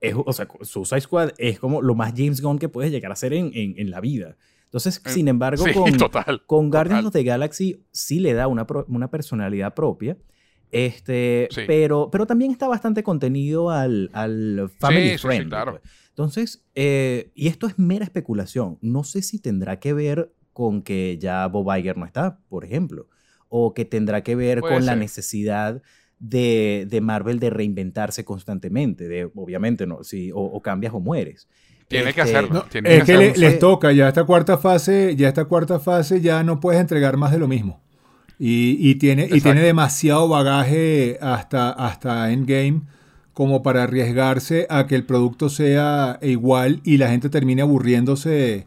es, 0.00 0.14
o 0.16 0.32
sea, 0.32 0.48
Suicide 0.62 1.00
Squad 1.02 1.30
es 1.38 1.58
como 1.58 1.82
lo 1.82 1.94
más 1.94 2.14
James 2.16 2.40
Gunn 2.40 2.58
que 2.58 2.68
puedes 2.68 2.90
llegar 2.90 3.12
a 3.12 3.16
ser 3.16 3.32
en, 3.34 3.50
en, 3.54 3.74
en 3.78 3.90
la 3.90 4.00
vida. 4.00 4.36
Entonces, 4.64 5.02
Eh, 5.04 5.10
sin 5.10 5.28
embargo, 5.28 5.64
Sí, 5.64 5.72
con, 5.72 5.92
total. 5.98 6.42
con 6.46 6.70
Guardians 6.70 7.02
total. 7.04 7.06
of 7.08 7.12
the 7.12 7.24
Galaxy 7.24 7.84
sí 7.90 8.20
le 8.20 8.32
da 8.34 8.46
una, 8.46 8.66
pro- 8.66 8.86
una 8.88 9.10
personalidad 9.10 9.74
propia. 9.74 10.16
Este, 10.72 11.48
Sí. 11.50 11.62
pero, 11.66 12.08
pero 12.12 12.26
también 12.26 12.52
está 12.52 12.68
bastante 12.68 13.02
contenido 13.02 13.70
al, 13.70 14.08
al 14.12 14.70
family 14.78 15.18
sí, 15.18 15.26
claro. 15.48 15.80
Entonces, 16.20 16.62
eh, 16.74 17.30
y 17.34 17.48
esto 17.48 17.66
es 17.66 17.78
mera 17.78 18.04
especulación. 18.04 18.76
No 18.82 19.04
sé 19.04 19.22
si 19.22 19.38
tendrá 19.38 19.80
que 19.80 19.94
ver 19.94 20.30
con 20.52 20.82
que 20.82 21.16
ya 21.18 21.46
Bob 21.46 21.74
Iger 21.74 21.96
no 21.96 22.04
está, 22.04 22.40
por 22.50 22.62
ejemplo, 22.66 23.08
o 23.48 23.72
que 23.72 23.86
tendrá 23.86 24.22
que 24.22 24.34
ver 24.36 24.60
Puede 24.60 24.74
con 24.74 24.84
la 24.84 24.92
ser. 24.92 24.98
necesidad 24.98 25.80
de, 26.18 26.86
de 26.90 27.00
Marvel 27.00 27.38
de 27.40 27.48
reinventarse 27.48 28.26
constantemente, 28.26 29.08
de, 29.08 29.30
obviamente, 29.34 29.86
no, 29.86 30.04
sí, 30.04 30.30
o, 30.30 30.40
o 30.42 30.60
cambias 30.60 30.92
o 30.92 31.00
mueres. 31.00 31.48
Tiene 31.88 32.12
que 32.12 32.20
Este, 32.20 32.36
hacerlo. 32.36 32.50
No, 32.52 32.62
tiene 32.64 32.90
es 32.98 33.04
que 33.04 33.12
hacerlo. 33.14 33.32
le- 33.32 33.38
les 33.38 33.58
toca, 33.58 33.90
ya 33.92 34.06
esta 34.08 34.24
cuarta 34.24 34.58
fase, 34.58 35.16
ya 35.16 35.28
esta 35.28 35.46
cuarta 35.46 35.80
fase 35.80 36.20
ya 36.20 36.42
no 36.44 36.60
puedes 36.60 36.82
entregar 36.82 37.16
más 37.16 37.32
de 37.32 37.38
lo 37.38 37.48
mismo. 37.48 37.82
Y, 38.38 38.76
y 38.90 38.96
tiene, 38.96 39.26
y 39.32 39.40
tiene 39.40 39.62
demasiado 39.62 40.28
bagaje 40.28 41.16
hasta, 41.22 41.70
hasta 41.70 42.30
Endgame 42.30 42.82
como 43.40 43.62
para 43.62 43.84
arriesgarse 43.84 44.66
a 44.68 44.86
que 44.86 44.94
el 44.94 45.04
producto 45.06 45.48
sea 45.48 46.18
igual 46.20 46.82
y 46.84 46.98
la 46.98 47.08
gente 47.08 47.30
termine 47.30 47.62
aburriéndose 47.62 48.66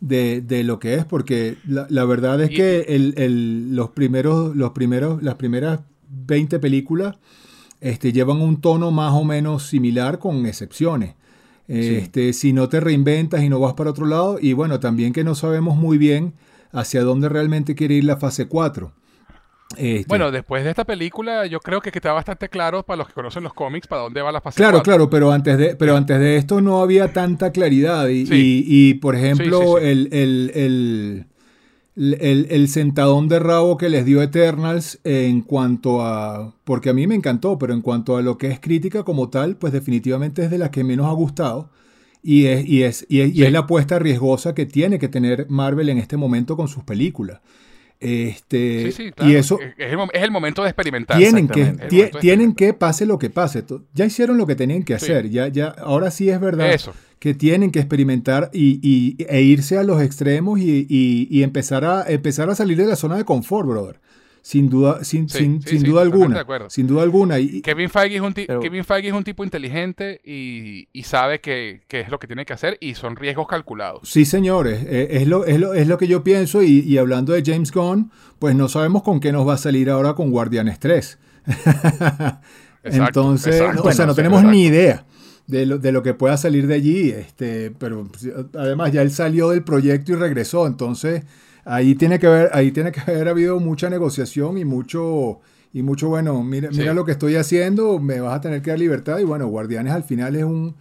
de, 0.00 0.40
de 0.40 0.64
lo 0.64 0.80
que 0.80 0.94
es, 0.94 1.04
porque 1.04 1.54
la, 1.64 1.86
la 1.88 2.04
verdad 2.04 2.40
es 2.42 2.50
que 2.50 2.80
el- 2.96 3.14
el- 3.16 3.76
los 3.76 3.90
primeros, 3.90 4.56
los 4.56 4.72
primeros, 4.72 5.22
las 5.22 5.36
primeras 5.36 5.82
20 6.26 6.58
películas 6.58 7.14
este, 7.80 8.12
llevan 8.12 8.40
un 8.40 8.60
tono 8.60 8.90
más 8.90 9.12
o 9.12 9.22
menos 9.22 9.68
similar 9.68 10.18
con 10.18 10.46
excepciones. 10.46 11.14
Este, 11.68 12.32
Si 12.32 12.52
no 12.52 12.68
te 12.68 12.80
reinventas 12.80 13.44
y 13.44 13.48
no 13.48 13.60
vas 13.60 13.74
para 13.74 13.90
otro 13.90 14.06
lado, 14.06 14.38
y 14.42 14.52
bueno, 14.52 14.80
también 14.80 15.12
que 15.12 15.22
no 15.22 15.36
sabemos 15.36 15.76
muy 15.76 15.96
bien 15.96 16.32
hacia 16.72 17.02
dónde 17.04 17.28
realmente 17.28 17.76
quiere 17.76 17.94
ir 17.94 18.02
la 18.04 18.16
fase 18.16 18.46
4. 18.48 18.90
Este, 19.76 20.06
Bueno, 20.08 20.30
después 20.30 20.64
de 20.64 20.70
esta 20.70 20.84
película, 20.84 21.44
yo 21.46 21.60
creo 21.60 21.80
que 21.82 21.90
está 21.90 22.12
bastante 22.12 22.48
claro 22.48 22.84
para 22.84 22.96
los 22.98 23.08
que 23.08 23.12
conocen 23.12 23.42
los 23.42 23.52
cómics 23.52 23.86
para 23.86 24.02
dónde 24.02 24.22
va 24.22 24.32
la 24.32 24.40
fase 24.40 24.56
Claro, 24.56 24.82
claro, 24.82 25.10
pero 25.10 25.30
antes 25.30 25.58
de, 25.58 25.76
pero 25.76 25.94
antes 25.94 26.18
de 26.18 26.36
esto 26.36 26.60
no 26.62 26.80
había 26.80 27.12
tanta 27.12 27.52
claridad. 27.52 28.08
Y, 28.08 28.26
Sí. 28.26 28.64
y- 28.66 28.88
y, 28.90 28.94
por 28.94 29.14
ejemplo, 29.14 29.60
Sí, 29.60 29.66
sí, 29.66 29.78
sí. 29.80 29.86
El, 29.90 30.08
el- 30.12 30.52
el- 30.54 31.26
el- 32.20 32.46
el 32.50 32.68
sentadón 32.68 33.28
de 33.28 33.40
rabo 33.40 33.76
que 33.76 33.90
les 33.90 34.04
dio 34.06 34.22
Eternals 34.22 35.00
en 35.04 35.42
cuanto 35.42 36.00
a. 36.00 36.54
Porque 36.64 36.88
a 36.88 36.94
mí 36.94 37.06
me 37.06 37.14
encantó, 37.14 37.58
pero 37.58 37.74
en 37.74 37.82
cuanto 37.82 38.16
a 38.16 38.22
lo 38.22 38.38
que 38.38 38.48
es 38.48 38.60
crítica 38.60 39.02
como 39.02 39.28
tal, 39.28 39.56
pues 39.56 39.72
definitivamente 39.74 40.44
es 40.44 40.50
de 40.50 40.58
las 40.58 40.70
que 40.70 40.82
menos 40.84 41.06
ha 41.06 41.12
gustado. 41.12 41.70
Y 42.22 42.46
es, 42.46 42.66
y 42.66 42.84
es, 42.84 43.04
y 43.08 43.20
es, 43.20 43.34
y 43.34 43.44
es 43.44 43.52
la 43.52 43.60
apuesta 43.60 43.98
riesgosa 43.98 44.54
que 44.54 44.64
tiene 44.64 44.98
que 44.98 45.08
tener 45.08 45.46
Marvel 45.50 45.88
en 45.90 45.98
este 45.98 46.16
momento 46.16 46.56
con 46.56 46.68
sus 46.68 46.84
películas. 46.84 47.40
Este, 48.00 48.84
Sí, 48.86 48.92
sí, 48.92 49.12
claro. 49.12 49.30
Y 49.32 49.36
eso, 49.36 49.58
es, 49.60 49.74
el, 49.76 49.98
es 50.12 50.22
el 50.22 50.30
momento 50.30 50.62
de 50.62 50.68
experimentar. 50.68 51.18
tienen 51.18 51.48
que, 51.48 51.62
tie- 51.64 51.88
tienen 51.88 52.06
experimentar. 52.06 52.56
que 52.56 52.74
pase 52.74 53.06
lo 53.06 53.18
que 53.18 53.30
pase. 53.30 53.64
Ya 53.94 54.06
hicieron 54.06 54.38
lo 54.38 54.46
que 54.46 54.54
tenían 54.54 54.84
que 54.84 54.98
Sí. 54.98 55.06
hacer. 55.06 55.30
Ya, 55.30 55.48
ya, 55.48 55.68
ahora 55.68 56.10
sí 56.10 56.30
es 56.30 56.40
verdad 56.40 56.72
Eso. 56.72 56.92
que 57.18 57.34
tienen 57.34 57.70
que 57.72 57.80
experimentar 57.80 58.50
y, 58.52 58.78
y- 58.82 59.16
e 59.28 59.42
irse 59.42 59.78
a 59.78 59.82
los 59.82 60.00
extremos 60.00 60.60
y, 60.60 60.86
y- 60.88 61.26
y 61.30 61.42
empezar, 61.42 61.84
a, 61.84 62.04
empezar 62.08 62.48
a 62.50 62.54
salir 62.54 62.76
de 62.76 62.86
la 62.86 62.96
zona 62.96 63.16
de 63.16 63.24
confort, 63.24 63.66
brother. 63.68 64.00
Sin 64.48 64.70
duda, 64.70 65.04
sin, 65.04 65.28
Sí, 65.28 65.40
sin, 65.40 65.60
sí, 65.60 65.68
sin 65.68 65.80
sí, 65.80 65.86
duda 65.86 66.00
alguna. 66.00 66.36
de 66.36 66.40
acuerdo. 66.40 66.70
Sin 66.70 66.86
duda 66.86 67.02
alguna. 67.02 67.38
Y, 67.38 67.60
Kevin 67.60 67.90
Feige 67.90 68.16
es 68.16 68.22
un, 68.22 68.32
Pero- 68.32 68.60
Kevin 68.60 68.82
Feige 68.82 69.08
es 69.08 69.12
un 69.12 69.22
tipo 69.22 69.44
inteligente 69.44 70.22
y, 70.24 70.88
y 70.90 71.02
sabe 71.02 71.42
que, 71.42 71.82
que 71.86 72.00
es 72.00 72.08
lo 72.08 72.18
que 72.18 72.26
tiene 72.26 72.46
que 72.46 72.54
hacer 72.54 72.78
y 72.80 72.94
son 72.94 73.16
riesgos 73.16 73.46
calculados. 73.46 74.08
Sí, 74.08 74.24
señores, 74.24 74.86
eh, 74.88 75.08
es, 75.20 75.28
lo, 75.28 75.44
es, 75.44 75.60
lo, 75.60 75.74
es 75.74 75.86
lo 75.86 75.98
que 75.98 76.08
yo 76.08 76.24
pienso 76.24 76.62
y, 76.62 76.78
y 76.80 76.96
hablando 76.96 77.34
de 77.34 77.42
James 77.44 77.70
Gunn, 77.70 78.10
pues 78.38 78.56
no 78.56 78.70
sabemos 78.70 79.02
con 79.02 79.20
qué 79.20 79.32
nos 79.32 79.46
va 79.46 79.52
a 79.52 79.58
salir 79.58 79.90
ahora 79.90 80.14
con 80.14 80.30
Guardianes 80.30 80.78
3. 80.78 81.18
Entonces, 82.84 83.56
exacto. 83.60 83.82
o 83.82 83.92
sea, 83.92 84.06
no 84.06 84.14
tenemos 84.14 84.38
exacto. 84.38 84.56
ni 84.56 84.64
idea 84.64 85.04
de 85.46 85.66
lo, 85.66 85.76
de 85.76 85.92
lo 85.92 86.02
que 86.02 86.14
pueda 86.14 86.38
salir 86.38 86.66
de 86.66 86.74
allí, 86.74 87.10
este, 87.10 87.70
pero 87.78 88.08
pues, 88.08 88.26
además 88.54 88.92
ya 88.92 89.02
él 89.02 89.10
salió 89.10 89.50
del 89.50 89.62
proyecto 89.62 90.12
y 90.12 90.14
regresó, 90.14 90.66
entonces 90.66 91.24
ahí 91.68 91.94
tiene 91.94 92.18
que 92.18 92.26
haber, 92.26 92.50
ahí 92.52 92.70
tiene 92.72 92.90
que 92.92 93.00
haber 93.00 93.28
habido 93.28 93.60
mucha 93.60 93.88
negociación 93.90 94.58
y 94.58 94.64
mucho, 94.64 95.40
y 95.72 95.82
mucho, 95.82 96.08
bueno, 96.08 96.42
mira, 96.42 96.70
Sí. 96.72 96.78
mira 96.80 96.94
lo 96.94 97.04
que 97.04 97.12
estoy 97.12 97.36
haciendo, 97.36 97.98
me 97.98 98.20
vas 98.20 98.34
a 98.36 98.40
tener 98.40 98.62
que 98.62 98.70
dar 98.70 98.78
libertad 98.78 99.18
y 99.18 99.24
bueno, 99.24 99.46
Guardianes 99.48 99.92
al 99.92 100.02
final 100.04 100.34
es 100.36 100.44
un, 100.44 100.74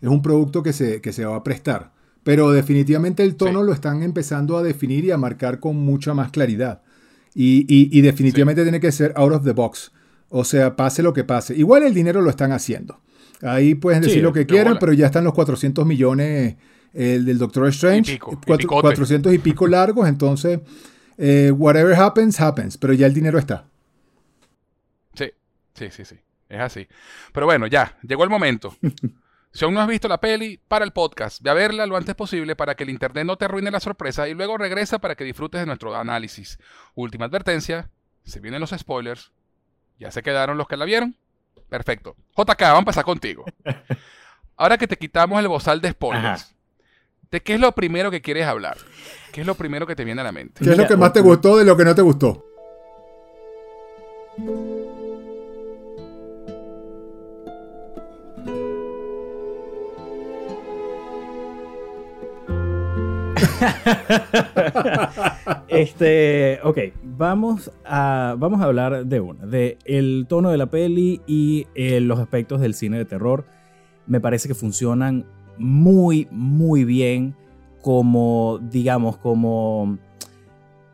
es 0.00 0.08
un 0.08 0.20
producto 0.20 0.62
que 0.62 0.72
se, 0.72 1.00
que 1.00 1.12
se 1.12 1.24
va 1.24 1.36
a 1.36 1.44
prestar. 1.44 1.92
Pero 2.24 2.50
definitivamente 2.52 3.22
el 3.24 3.34
tono 3.36 3.60
Sí. 3.60 3.66
lo 3.66 3.72
están 3.72 4.02
empezando 4.02 4.56
a 4.56 4.62
definir 4.62 5.04
y 5.04 5.10
a 5.10 5.16
marcar 5.16 5.58
con 5.58 5.76
mucha 5.76 6.14
más 6.14 6.30
claridad. 6.30 6.82
Y, 7.34 7.60
y- 7.68 7.88
y 7.96 8.00
definitivamente 8.02 8.62
tiene 8.62 8.78
que 8.78 8.92
ser 8.92 9.12
out 9.16 9.32
of 9.32 9.44
the 9.44 9.52
box. 9.52 9.90
O 10.28 10.44
sea, 10.44 10.76
pase 10.76 11.02
lo 11.02 11.12
que 11.12 11.24
pase. 11.24 11.54
Igual 11.56 11.82
el 11.82 11.94
dinero 11.94 12.20
lo 12.20 12.30
están 12.30 12.52
haciendo. 12.52 13.00
Ahí 13.42 13.74
pueden 13.74 14.02
decir 14.02 14.22
lo 14.22 14.32
que 14.32 14.46
quieran, 14.46 14.74
bola. 14.74 14.80
pero 14.80 14.92
ya 14.92 15.06
están 15.06 15.24
los 15.24 15.34
400 15.34 15.84
millones 15.84 16.56
el 16.94 17.24
del 17.24 17.38
Doctor 17.38 17.68
Strange. 17.68 18.12
Y 18.12 18.14
pico, 18.14 18.30
y 18.32 18.36
cuatro- 18.36 18.56
picote. 18.58 18.82
400 18.82 19.34
y 19.34 19.38
pico 19.38 19.66
largos. 19.66 20.08
Entonces, 20.08 20.60
eh, 21.18 21.50
whatever 21.50 21.94
happens, 21.94 22.40
happens. 22.40 22.76
Pero 22.78 22.92
ya 22.92 23.06
el 23.06 23.14
dinero 23.14 23.38
está. 23.38 23.64
Sí, 25.14 25.30
sí, 25.74 25.90
sí, 25.90 26.04
sí. 26.04 26.18
Es 26.48 26.60
así. 26.60 26.86
Pero 27.32 27.46
bueno, 27.46 27.66
ya, 27.66 27.96
llegó 28.02 28.24
el 28.24 28.30
momento. 28.30 28.76
Si 29.54 29.66
aún 29.66 29.74
no 29.74 29.82
has 29.82 29.86
visto 29.86 30.08
la 30.08 30.18
peli, 30.18 30.58
para 30.66 30.82
el 30.82 30.92
podcast. 30.92 31.42
Ve 31.42 31.50
a 31.50 31.52
verla 31.52 31.84
lo 31.84 31.98
antes 31.98 32.14
posible 32.14 32.56
para 32.56 32.74
que 32.74 32.84
el 32.84 32.88
internet 32.88 33.26
no 33.26 33.36
te 33.36 33.44
arruine 33.44 33.70
la 33.70 33.80
sorpresa 33.80 34.26
y 34.26 34.32
luego 34.32 34.56
regresa 34.56 34.98
para 34.98 35.14
que 35.14 35.24
disfrutes 35.24 35.60
de 35.60 35.66
nuestro 35.66 35.94
análisis. 35.94 36.58
Última 36.94 37.26
advertencia, 37.26 37.90
se 38.24 38.40
vienen 38.40 38.62
los 38.62 38.70
spoilers. 38.70 39.30
¿Ya 39.98 40.10
se 40.10 40.22
quedaron 40.22 40.56
los 40.56 40.66
que 40.68 40.78
la 40.78 40.86
vieron? 40.86 41.18
Perfecto. 41.68 42.16
JK, 42.34 42.60
vamos 42.62 42.76
a 42.76 42.78
empezar 42.78 43.04
contigo. 43.04 43.44
Ahora 44.56 44.78
que 44.78 44.86
te 44.88 44.96
quitamos 44.96 45.38
el 45.38 45.48
bozal 45.48 45.82
de 45.82 45.90
spoilers, 45.90 46.44
Ajá. 46.44 46.51
¿De 47.32 47.40
qué 47.40 47.54
es 47.54 47.60
lo 47.60 47.72
primero 47.72 48.10
que 48.10 48.20
quieres 48.20 48.46
hablar? 48.46 48.76
¿Qué 49.32 49.40
es 49.40 49.46
lo 49.46 49.54
primero 49.54 49.86
que 49.86 49.96
te 49.96 50.04
viene 50.04 50.20
a 50.20 50.24
la 50.24 50.32
mente? 50.32 50.62
¿Qué 50.62 50.70
es 50.70 50.76
lo 50.76 50.86
que 50.86 50.96
más 50.96 51.14
te 51.14 51.20
gustó 51.20 51.56
de 51.56 51.64
lo 51.64 51.76
que 51.76 51.84
no 51.84 51.94
te 51.94 52.02
gustó? 52.02 52.44
Este, 65.68 66.60
ok, 66.62 66.78
vamos 67.02 67.70
a, 67.84 68.34
vamos 68.38 68.60
a 68.60 68.64
hablar 68.64 69.06
de 69.06 69.20
una, 69.20 69.46
de 69.46 69.78
el 69.86 70.26
tono 70.28 70.50
de 70.50 70.58
la 70.58 70.66
peli 70.66 71.22
y 71.26 71.66
eh, 71.74 72.00
los 72.00 72.18
aspectos 72.18 72.60
del 72.60 72.74
cine 72.74 72.98
de 72.98 73.06
terror. 73.06 73.46
Me 74.06 74.20
parece 74.20 74.48
que 74.48 74.54
funcionan 74.54 75.24
muy, 75.58 76.28
muy 76.30 76.84
bien 76.84 77.34
como, 77.80 78.58
digamos, 78.62 79.16
como, 79.18 79.98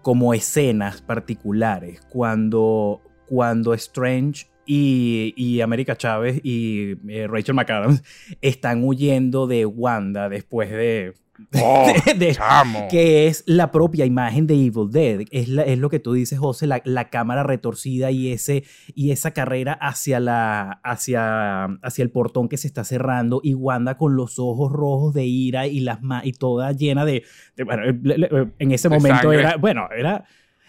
como 0.03 0.35
escenas 0.35 1.03
particulares. 1.03 2.01
Cuando, 2.09 3.01
cuando 3.27 3.75
Strange 3.75 4.47
y, 4.66 5.35
y 5.37 5.61
América 5.61 5.97
Chávez 5.97 6.40
y 6.42 6.97
eh, 7.09 7.27
Rachel 7.27 7.55
McAdams 7.55 8.03
están 8.40 8.85
huyendo 8.85 9.47
de 9.47 9.66
Wanda 9.66 10.29
después 10.29 10.71
de... 10.71 11.14
¡Oh, 11.62 11.87
de- 12.07 12.14
de- 12.27 12.35
chamo! 12.35 12.88
que 12.90 13.27
es 13.29 13.44
la 13.46 13.70
propia 13.70 14.05
imagen 14.05 14.46
de 14.46 14.55
Evil 14.55 14.90
Dead. 14.90 15.20
Es, 15.31 15.48
la- 15.48 15.62
es 15.62 15.79
lo 15.79 15.88
que 15.90 15.98
tú 16.01 16.12
dices, 16.12 16.38
José, 16.38 16.66
la, 16.66 16.81
la 16.85 17.11
cámara 17.11 17.42
retorcida 17.42 18.11
y, 18.11 18.33
ese, 18.33 18.64
y 18.94 19.11
esa 19.12 19.31
carrera 19.33 19.72
hacia, 19.81 20.20
la, 20.20 20.81
hacia, 20.85 21.64
hacia 21.83 22.03
el 22.03 22.11
portón 22.11 22.48
que 22.48 22.57
se 22.57 22.66
está 22.66 22.85
cerrando 22.85 23.40
y 23.42 23.55
Wanda 23.55 23.96
con 23.96 24.16
los 24.16 24.38
ojos 24.38 24.72
rojos 24.72 25.14
de 25.14 25.24
ira 25.27 25.66
y, 25.66 25.81
las 25.81 25.98
y 26.24 26.33
toda 26.33 26.72
llena 26.72 27.05
de... 27.05 27.22
de- 27.57 27.64
bueno, 27.64 27.83
en 28.59 28.72
ese 28.72 28.88
momento 28.88 29.33
era... 29.33 29.57
Bueno, 29.57 29.88
era... 29.96 30.24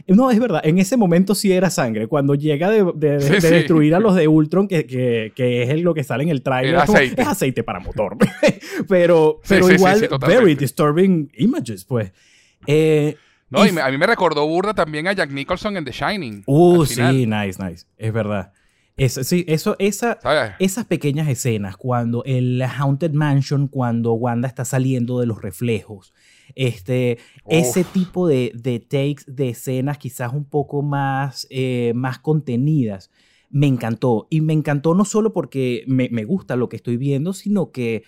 No, 0.07 0.31
es 0.31 0.39
verdad, 0.39 0.61
en 0.63 0.79
ese 0.79 0.97
momento 0.97 1.35
sí 1.35 1.51
era 1.51 1.69
sangre. 1.69 2.07
Cuando 2.07 2.33
llega 2.35 2.69
de, 2.69 2.83
de- 2.95 3.21
Sí, 3.21 3.29
de 3.33 3.41
sí. 3.41 3.47
destruir 3.47 3.93
a 3.95 3.99
los 3.99 4.15
de 4.15 4.27
Ultron, 4.27 4.67
que, 4.67 4.85
que, 4.85 5.33
que 5.35 5.63
es 5.63 5.81
lo 5.81 5.93
que 5.93 6.03
sale 6.03 6.23
en 6.23 6.29
el 6.29 6.41
trailer, 6.41 6.83
como, 6.85 6.97
aceite. 6.97 7.21
es 7.21 7.27
aceite 7.27 7.63
para 7.63 7.79
motor. 7.79 8.17
pero 8.87 9.39
pero 9.47 9.67
sí, 9.67 9.73
igual, 9.75 10.09
very 10.25 10.55
disturbing 10.55 11.31
images, 11.37 11.85
pues. 11.85 12.11
Eh, 12.67 13.15
No, 13.49 13.65
y 13.65 13.69
y- 13.69 13.71
me- 13.71 13.81
a 13.81 13.89
mí 13.89 13.97
me 13.97 14.07
recordó 14.07 14.47
burda 14.47 14.73
también 14.73 15.07
a 15.07 15.13
Jack 15.13 15.31
Nicholson 15.31 15.77
en 15.77 15.85
The 15.85 15.91
Shining. 15.91 16.43
Uh, 16.45 16.85
sí, 16.85 17.25
nice, 17.25 17.61
nice. 17.63 17.85
Es 17.97 18.13
verdad. 18.13 18.51
Eso, 18.97 19.23
sí, 19.23 19.45
eso, 19.47 19.77
esa, 19.79 20.19
¿sabes? 20.21 20.51
esas 20.59 20.83
pequeñas 20.85 21.29
escenas, 21.29 21.77
cuando 21.77 22.21
el 22.25 22.61
Haunted 22.61 23.11
Mansion, 23.13 23.69
cuando 23.69 24.11
Wanda 24.13 24.45
está 24.47 24.65
saliendo 24.65 25.21
de 25.21 25.25
los 25.25 25.41
reflejos, 25.41 26.13
este, 26.55 27.17
ese 27.47 27.83
tipo 27.83 28.27
de, 28.27 28.51
de 28.55 28.79
takes, 28.79 29.23
de 29.27 29.49
escenas 29.49 29.97
quizás 29.97 30.33
un 30.33 30.45
poco 30.45 30.81
más, 30.81 31.47
eh, 31.49 31.91
más 31.95 32.19
contenidas, 32.19 33.11
me 33.49 33.67
encantó. 33.67 34.27
Y 34.29 34.41
me 34.41 34.53
encantó 34.53 34.93
no 34.95 35.05
solo 35.05 35.33
porque 35.33 35.83
me, 35.87 36.09
me 36.09 36.23
gusta 36.25 36.55
lo 36.55 36.69
que 36.69 36.75
estoy 36.75 36.97
viendo, 36.97 37.33
sino 37.33 37.71
que 37.71 38.03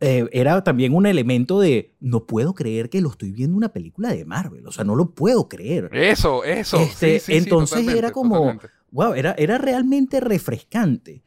eh, 0.00 0.28
era 0.32 0.62
también 0.62 0.94
un 0.94 1.06
elemento 1.06 1.58
de, 1.60 1.94
no 2.00 2.26
puedo 2.26 2.54
creer 2.54 2.90
que 2.90 3.00
lo 3.00 3.08
estoy 3.10 3.32
viendo 3.32 3.56
una 3.56 3.70
película 3.72 4.10
de 4.12 4.26
Marvel, 4.26 4.66
o 4.66 4.72
sea, 4.72 4.84
no 4.84 4.94
lo 4.94 5.10
puedo 5.12 5.48
creer. 5.48 5.88
Eso, 5.94 6.44
eso. 6.44 6.78
Este, 6.78 7.18
sí, 7.18 7.26
sí, 7.26 7.32
sí, 7.32 7.38
entonces 7.38 7.88
era 7.88 8.10
como- 8.12 8.34
totalmente. 8.36 8.66
Wow, 8.92 9.14
era, 9.14 9.34
era 9.38 9.58
realmente 9.58 10.20
refrescante. 10.20 11.22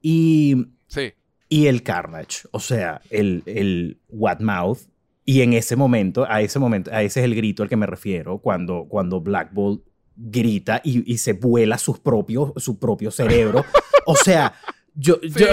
Y, 0.00 0.66
Sí. 0.86 1.12
y 1.48 1.66
el 1.66 1.82
Carnage, 1.82 2.46
o 2.50 2.60
sea, 2.60 3.00
el, 3.10 3.42
el 3.46 3.98
What 4.08 4.40
Mouth. 4.40 4.78
Y 5.24 5.42
en 5.42 5.52
ese 5.52 5.76
momento, 5.76 6.26
a 6.28 6.40
ese 6.40 6.58
momento, 6.58 6.90
a 6.92 7.02
ese 7.02 7.20
es 7.20 7.24
el 7.24 7.34
grito 7.34 7.62
al 7.62 7.68
que 7.68 7.76
me 7.76 7.86
refiero, 7.86 8.38
cuando, 8.38 8.86
cuando 8.88 9.20
Black 9.20 9.52
Bolt 9.52 9.82
grita 10.16 10.80
y, 10.84 11.10
y 11.10 11.18
se 11.18 11.32
vuela 11.32 11.78
sus 11.78 11.98
propios, 11.98 12.52
su 12.56 12.78
propio 12.78 13.10
cerebro. 13.10 13.64
O 14.04 14.16
sea, 14.16 14.52
yo, 14.94 15.20
yo, 15.22 15.46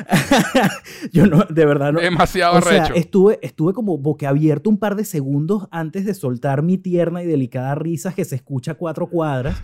yo 1.12 1.26
no, 1.26 1.44
de 1.48 1.66
verdad 1.66 1.92
no. 1.92 2.00
Demasiado 2.00 2.58
o 2.58 2.62
sea, 2.62 2.84
recho. 2.84 2.94
estuve, 2.94 3.38
estuve 3.42 3.72
como 3.72 3.98
boquiabierto 3.98 4.70
un 4.70 4.78
par 4.78 4.96
de 4.96 5.04
segundos 5.04 5.68
antes 5.70 6.04
de 6.04 6.14
soltar 6.14 6.62
mi 6.62 6.78
tierna 6.78 7.22
y 7.22 7.26
delicada 7.26 7.74
risa 7.74 8.14
que 8.14 8.24
se 8.24 8.36
escucha 8.36 8.72
a 8.72 8.74
cuatro 8.74 9.08
cuadras. 9.08 9.62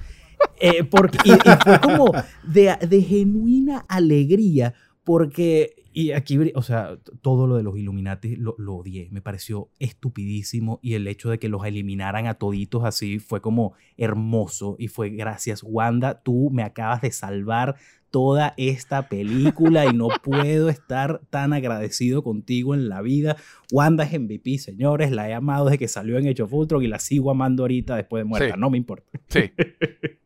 Eh, 0.60 0.84
porque, 0.84 1.18
y, 1.24 1.32
y 1.32 1.56
fue 1.64 1.80
como 1.80 2.12
de, 2.44 2.76
de 2.86 3.02
genuina 3.02 3.84
alegría, 3.88 4.74
porque, 5.04 5.74
y 5.92 6.12
aquí, 6.12 6.38
o 6.54 6.62
sea, 6.62 6.96
todo 7.22 7.46
lo 7.46 7.56
de 7.56 7.62
los 7.62 7.76
Illuminati 7.76 8.36
lo, 8.36 8.54
lo 8.58 8.74
odié, 8.76 9.08
me 9.10 9.20
pareció 9.20 9.68
estupidísimo 9.78 10.78
y 10.82 10.94
el 10.94 11.06
hecho 11.08 11.30
de 11.30 11.38
que 11.38 11.48
los 11.48 11.64
eliminaran 11.64 12.26
a 12.26 12.34
toditos 12.34 12.84
así 12.84 13.18
fue 13.18 13.40
como 13.40 13.74
hermoso 13.96 14.76
y 14.78 14.88
fue 14.88 15.10
gracias 15.10 15.62
Wanda, 15.64 16.22
tú 16.22 16.50
me 16.52 16.62
acabas 16.62 17.00
de 17.02 17.10
salvar 17.10 17.76
toda 18.10 18.52
esta 18.58 19.08
película 19.08 19.86
y 19.86 19.94
no 19.94 20.08
puedo 20.22 20.68
estar 20.68 21.20
tan 21.30 21.52
agradecido 21.52 22.22
contigo 22.22 22.74
en 22.74 22.88
la 22.88 23.00
vida. 23.02 23.36
Wanda 23.72 24.04
es 24.04 24.12
MVP, 24.20 24.58
señores, 24.58 25.10
la 25.10 25.28
he 25.30 25.34
amado 25.34 25.64
desde 25.64 25.78
que 25.78 25.88
salió 25.88 26.18
en 26.18 26.28
Age 26.28 26.42
of 26.42 26.52
Ultron 26.52 26.82
y 26.82 26.88
la 26.88 26.98
sigo 26.98 27.30
amando 27.30 27.62
ahorita 27.64 27.96
después 27.96 28.20
de 28.20 28.24
muerta, 28.28 28.54
Sí. 28.54 28.60
no 28.60 28.70
me 28.70 28.76
importa. 28.78 29.06
Sí. 29.28 29.50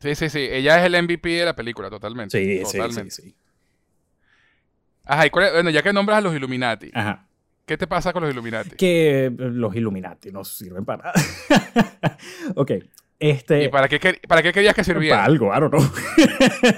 Sí, 0.00 0.14
sí, 0.14 0.28
sí. 0.28 0.38
Ella 0.38 0.78
es 0.78 0.86
el 0.92 1.02
MVP 1.02 1.28
de 1.28 1.44
la 1.44 1.56
película, 1.56 1.90
totalmente. 1.90 2.38
Sí, 2.38 2.64
sí, 2.64 2.78
totalmente. 2.78 3.10
sí, 3.10 3.22
sí. 3.30 3.34
Ajá, 5.08 5.26
y 5.26 5.30
cuál 5.30 5.46
es- 5.46 5.52
bueno, 5.52 5.70
ya 5.70 5.82
que 5.82 5.92
nombras 5.92 6.18
a 6.18 6.20
los 6.20 6.34
Illuminati, 6.36 6.90
Ajá. 6.94 7.26
¿qué 7.66 7.76
te 7.76 7.86
pasa 7.86 8.12
con 8.12 8.22
los 8.22 8.30
Illuminati? 8.32 8.76
que 8.76 9.24
eh, 9.26 9.30
los 9.36 9.74
Illuminati 9.74 10.30
no 10.30 10.44
sirven 10.44 10.84
para 10.84 11.04
nada. 11.04 11.14
ok. 12.54 12.72
Este, 13.20 13.64
¿Y 13.64 13.68
para 13.68 13.88
qué, 13.88 13.98
quer- 14.00 14.20
para 14.28 14.42
qué 14.42 14.52
querías 14.52 14.74
que 14.74 14.82
para 14.82 14.94
sirvieran? 14.94 15.20
algo, 15.24 15.46
I 15.52 15.58
don't 15.60 15.72
know. 15.74 15.82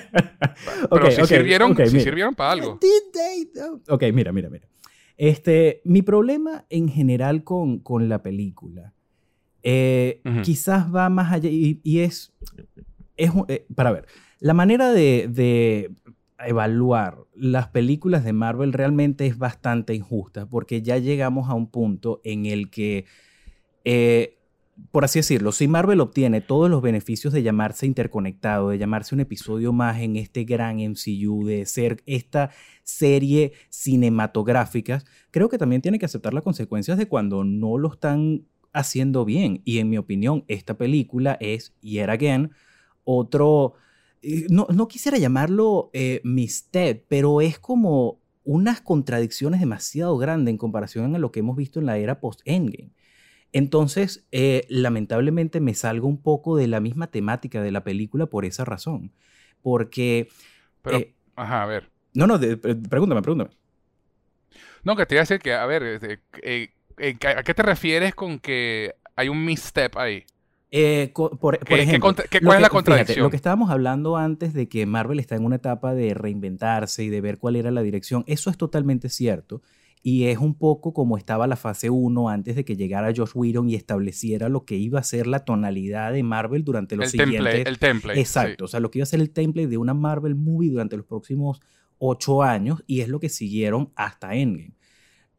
Pero 0.91 1.07
Ok, 1.07 1.11
si 1.11 1.27
sirvieron, 1.27 1.77
si 1.77 2.01
sirvieron 2.01 2.35
para 2.35 2.53
algo. 2.53 2.81
Ok, 3.89 4.05
mira, 4.13 4.33
mira, 4.33 4.49
mira. 4.49 4.67
Este, 5.17 5.83
mi 5.85 6.01
problema 6.01 6.65
en 6.71 6.89
general 6.89 7.45
con, 7.45 7.81
con 7.81 8.09
la 8.09 8.23
película 8.23 8.95
eh, 9.63 10.23
quizás 10.43 10.95
va 10.95 11.11
más 11.11 11.31
allá 11.33 11.51
y, 11.51 11.79
y 11.83 12.01
es, 12.01 12.33
es 13.19 13.31
eh, 13.49 13.67
para 13.75 13.93
ver, 13.93 14.07
la 14.39 14.55
manera 14.55 14.91
de, 14.93 15.27
de 15.29 15.91
evaluar 16.47 17.19
las 17.35 17.69
películas 17.69 18.25
de 18.25 18.33
Marvel 18.33 18.73
realmente 18.73 19.27
es 19.27 19.39
bastante 19.39 19.95
injusta 19.95 20.47
porque 20.47 20.83
ya 20.83 20.99
llegamos 20.99 21.49
a 21.49 21.55
un 21.55 21.71
punto 21.71 22.21
en 22.25 22.47
el 22.47 22.71
que 22.71 23.07
eh, 23.85 24.41
por 24.91 25.05
así 25.05 25.19
decirlo, 25.19 25.53
si 25.53 25.69
Marvel 25.69 26.01
obtiene 26.01 26.41
todos 26.41 26.71
los 26.71 26.83
beneficios 26.83 27.33
de 27.33 27.43
llamarse 27.43 27.87
interconectado, 27.87 28.71
de 28.71 28.79
llamarse 28.79 29.15
un 29.15 29.21
episodio 29.21 29.73
más 29.73 30.01
en 30.01 30.17
este 30.17 30.45
gran 30.45 30.79
MCU, 30.79 31.45
de 31.45 31.67
ser 31.67 32.03
esta 32.07 32.51
serie 32.83 33.53
cinematográfica, 33.69 35.03
creo 35.31 35.49
que 35.49 35.59
también 35.59 35.83
tiene 35.83 35.99
que 35.99 36.07
aceptar 36.07 36.35
las 36.35 36.43
consecuencias 36.43 36.99
de 36.99 37.07
cuando 37.07 37.45
no 37.45 37.79
lo 37.79 37.93
están 37.93 38.47
haciendo 38.73 39.25
bien. 39.25 39.63
Y 39.65 39.79
en 39.79 39.91
mi 39.91 39.99
opinión, 39.99 40.45
esta 40.49 40.77
película 40.77 41.37
es, 41.41 41.75
yet 41.81 42.09
again, 42.09 42.53
otro... 43.05 43.75
eh, 44.23 44.47
No, 44.51 44.67
no 44.73 44.89
quisiera 44.89 45.19
llamarlo 45.19 45.91
eh, 45.93 46.21
misstep, 46.25 47.05
pero 47.09 47.41
es 47.41 47.59
como 47.59 48.21
unas 48.45 48.81
contradicciones 48.81 49.61
demasiado 49.61 50.17
grandes 50.19 50.53
en 50.53 50.59
comparación 50.59 51.15
a 51.15 51.19
lo 51.19 51.31
que 51.33 51.41
hemos 51.41 51.57
visto 51.57 51.79
en 51.81 51.87
la 51.87 51.99
era 51.99 52.21
post-Endgame. 52.21 52.91
Entonces, 53.53 54.27
eh, 54.33 54.67
lamentablemente 54.69 55.61
me 55.61 55.75
salgo 55.75 56.09
un 56.09 56.23
poco 56.23 56.57
de 56.57 56.69
la 56.69 56.81
misma 56.81 57.09
temática 57.09 57.63
de 57.63 57.73
la 57.73 57.85
película 57.85 58.27
por 58.27 58.45
esa 58.45 58.65
razón. 58.65 59.13
Porque... 59.63 60.29
Pero, 60.83 60.99
eh, 60.99 61.15
ajá, 61.37 61.63
a 61.63 61.67
ver. 61.67 61.91
no, 62.15 62.27
no, 62.27 62.39
de- 62.39 62.57
pre- 62.57 62.77
pregúntame, 62.77 63.23
pregúntame. 63.23 63.51
No, 64.83 64.97
que 64.97 65.07
te 65.07 65.15
iba 65.15 65.21
a 65.21 65.25
decir 65.25 65.39
que, 65.41 65.55
a 65.55 65.67
ver, 65.67 65.83
este, 65.83 66.21
eh, 66.43 66.71
¿a 67.37 67.43
qué 67.43 67.55
te 67.55 67.63
refieres 67.63 68.15
con 68.15 68.39
que 68.39 68.95
hay 69.17 69.29
un 69.29 69.45
misstep 69.45 69.97
ahí? 69.97 70.25
Eh, 70.73 71.11
por, 71.15 71.37
por 71.39 71.59
¿Qué- 71.59 71.65
qué 71.75 71.83
ejemplo, 71.83 72.01
contra- 72.09 72.25
qué- 72.29 72.41
lo 72.41 72.47
cuál 72.47 72.59
es 72.59 72.63
la 72.63 72.69
que- 72.69 72.73
contradicción? 72.73 73.07
fíjate, 73.15 73.21
lo 73.23 73.31
que 73.31 73.37
estábamos 73.37 73.71
hablando 73.71 74.17
antes 74.17 74.53
de 74.55 74.69
que 74.69 74.87
Marvel 74.87 75.19
está 75.19 75.35
en 75.35 75.45
una 75.45 75.57
etapa 75.57 75.95
de 75.95 76.15
reinventarse 76.15 77.03
y 77.05 77.09
de 77.09 77.21
ver 77.21 77.39
cuál 77.39 77.57
era 77.57 77.71
la 77.71 77.83
dirección, 77.83 78.23
eso 78.27 78.51
es 78.51 78.57
totalmente 78.57 79.09
cierto. 79.09 79.63
Y 80.03 80.25
es 80.29 80.39
un 80.39 80.55
poco 80.55 80.95
como 80.95 81.19
estaba 81.19 81.47
la 81.47 81.57
fase 81.57 81.91
1 81.91 82.31
antes 82.31 82.55
de 82.57 82.65
que 82.65 82.75
llegara 82.77 83.13
Josh 83.15 83.33
Whedon 83.35 83.69
y 83.69 83.75
estableciera 83.75 84.49
lo 84.49 84.65
que 84.65 84.77
iba 84.77 84.99
a 84.99 85.03
ser 85.03 85.27
la 85.27 85.45
tonalidad 85.45 86.13
de 86.13 86.23
Marvel 86.23 86.65
durante 86.65 86.97
los 86.97 87.07
El 87.07 87.11
siguientes... 87.11 87.37
template, 87.53 87.69
el 87.69 87.79
template. 87.79 88.15
sí. 88.17 88.21
Exacto, 88.23 88.65
o 88.65 88.69
sea, 88.69 88.81
lo 88.81 88.91
que 88.91 89.01
iba 89.01 89.03
a 89.03 89.07
ser 89.07 89.21
el 89.21 89.31
template 89.31 89.69
de 89.69 89.77
una 89.77 89.93
Marvel 89.93 90.37
movie 90.37 90.71
durante 90.71 90.97
los 90.97 91.05
próximos 91.05 91.61
ocho 91.99 92.43
años 92.43 92.83
y 92.87 93.01
es 93.01 93.09
lo 93.09 93.21
que 93.21 93.29
siguieron 93.29 93.91
hasta 93.95 94.35
Endgame. 94.35 94.73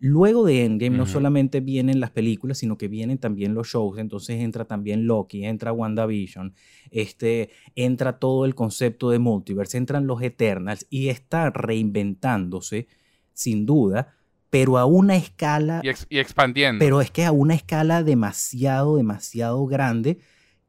Luego 0.03 0.43
de 0.45 0.65
Endgame 0.65 0.97
no 0.97 1.05
solamente 1.05 1.59
vienen 1.59 1.99
las 1.99 2.09
películas, 2.09 2.57
sino 2.57 2.75
que 2.75 2.87
vienen 2.87 3.19
también 3.19 3.53
los 3.53 3.67
shows, 3.67 3.99
entonces 3.99 4.39
entra 4.41 4.65
también 4.65 5.05
Loki, 5.05 5.45
entra 5.45 5.71
WandaVision, 5.71 6.55
este, 6.89 7.51
entra 7.75 8.17
todo 8.17 8.45
el 8.45 8.55
concepto 8.55 9.11
de 9.11 9.19
multiverse, 9.19 9.77
entran 9.77 10.07
los 10.07 10.19
Eternals 10.23 10.87
y 10.89 11.09
está 11.09 11.51
reinventándose, 11.51 12.87
sin 13.33 13.65
duda, 13.67 14.15
pero 14.49 14.77
a 14.77 14.85
una 14.85 15.15
escala 15.15 15.81
Y, 15.83 15.89
ex- 15.89 16.07
y 16.09 16.17
expandiendo. 16.17 16.79
pero 16.83 16.99
es 17.01 17.11
que 17.11 17.23
a 17.25 17.31
una 17.31 17.53
escala 17.53 18.03
demasiado, 18.03 18.97
demasiado 18.97 19.65
grande 19.67 20.17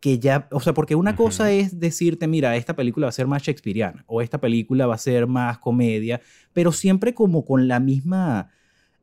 que 0.00 0.18
ya, 0.18 0.48
o 0.50 0.60
sea, 0.60 0.74
porque 0.74 0.94
una 0.96 1.14
cosa 1.16 1.52
es 1.52 1.78
decirte, 1.78 2.26
mira, 2.26 2.56
esta 2.56 2.74
película 2.74 3.06
va 3.06 3.10
a 3.10 3.12
ser 3.12 3.28
más 3.28 3.42
shakespeariana 3.42 4.04
o 4.08 4.20
esta 4.20 4.40
película 4.40 4.86
va 4.86 4.96
a 4.96 4.98
ser 4.98 5.26
más 5.28 5.58
comedia, 5.58 6.20
pero 6.52 6.72
siempre 6.72 7.14
como 7.14 7.44
con 7.44 7.68
la 7.68 7.78
misma, 7.78 8.50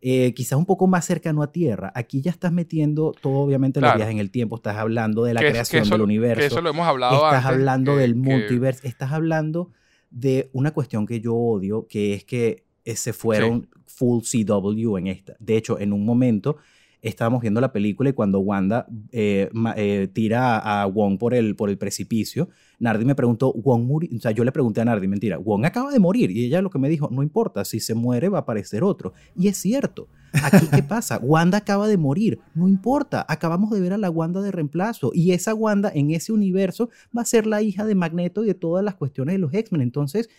eh, 0.02 0.34
quizás 0.34 0.58
un 0.58 0.66
poco 0.66 0.88
más 0.88 1.06
cercano 1.06 1.44
a 1.44 1.52
tierra. 1.52 1.92
Aquí 1.96 2.22
ya 2.22 2.32
estás 2.32 2.52
metiendo 2.54 3.14
todo, 3.22 3.40
obviamente, 3.40 3.80
los 3.82 3.88
Claro. 3.88 3.98
viajes 3.98 4.14
en 4.14 4.20
el 4.20 4.32
tiempo, 4.32 4.56
estás 4.56 4.78
hablando 4.78 5.24
de 5.24 5.34
la 5.34 5.42
Que 5.42 5.48
es- 5.48 5.52
que 5.52 5.54
creación 5.56 5.82
eso- 5.84 5.92
del 5.92 6.00
Que 6.00 6.04
universo, 6.06 6.46
eso 6.46 6.62
lo 6.62 6.70
hemos 6.70 6.88
hablado 6.88 7.16
estás 7.16 7.34
antes. 7.46 7.46
hablando 7.48 7.94
que- 7.96 8.00
del 8.02 8.16
multiverso, 8.16 8.88
estás 8.88 9.12
hablando 9.12 9.72
de 10.10 10.50
una 10.54 10.72
cuestión 10.72 11.06
que 11.06 11.20
yo 11.20 11.36
odio, 11.36 11.86
que 11.88 12.14
es 12.14 12.24
que 12.24 12.64
eh, 12.86 12.96
se 12.96 13.14
fueron 13.14 13.68
full 13.86 14.22
CW 14.24 14.98
en 14.98 15.08
esta. 15.08 15.36
De 15.40 15.58
hecho, 15.58 15.78
en 15.80 15.92
un 15.94 16.06
momento 16.06 16.56
estábamos 17.02 17.42
viendo 17.42 17.62
la 17.62 17.72
película 17.72 18.10
y 18.10 18.14
cuando 18.14 18.40
Wanda 18.40 18.88
eh, 19.12 19.50
eh, 19.76 20.10
tira 20.14 20.58
a 20.58 20.86
Wong 20.86 21.18
por 21.18 21.34
el, 21.34 21.56
por 21.56 21.70
el 21.70 21.78
precipicio, 21.78 22.50
Nardi 22.80 23.06
me 23.06 23.16
preguntó, 23.16 23.54
Wong 23.54 23.84
murió, 23.84 24.10
o 24.16 24.20
sea, 24.20 24.32
yo 24.32 24.44
le 24.44 24.52
pregunté 24.52 24.82
a 24.82 24.86
Nardi, 24.86 25.08
mentira, 25.08 25.38
Wong 25.38 25.66
acaba 25.66 25.92
de 25.92 26.00
morir 26.00 26.32
y 26.32 26.46
ella 26.46 26.62
lo 26.62 26.70
que 26.70 26.80
me 26.80 26.90
dijo, 26.90 27.10
no 27.12 27.24
importa, 27.24 27.64
si 27.66 27.80
se 27.80 27.94
muere 27.94 28.30
va 28.30 28.40
a 28.40 28.42
aparecer 28.42 28.84
otro. 28.84 29.14
Y 29.36 29.48
es 29.48 29.58
cierto. 29.58 30.08
Aquí, 30.44 30.68
¿qué 30.68 30.84
pasa? 30.88 31.20
Wanda 31.22 31.58
acaba 31.58 31.88
de 31.88 31.98
morir. 31.98 32.40
No 32.54 32.68
importa. 32.68 33.26
Acabamos 33.28 33.72
de 33.72 33.82
ver 33.82 33.94
a 33.94 33.98
la 33.98 34.10
Wanda 34.10 34.42
de 34.42 34.52
reemplazo. 34.52 35.12
Y 35.14 35.32
esa 35.32 35.54
Wanda 35.54 35.92
en 35.94 36.12
ese 36.12 36.32
universo 36.32 36.90
va 37.18 37.24
a 37.24 37.26
ser 37.26 37.48
la 37.48 37.62
hija 37.62 37.86
de 37.86 37.96
Magneto 37.96 38.44
y 38.44 38.48
de 38.48 38.54
todas 38.54 38.84
las 38.84 38.96
cuestiones 38.96 39.34
de 39.34 39.40
los 39.40 39.54
X-Men. 39.54 39.82
Entonces, 39.82 40.30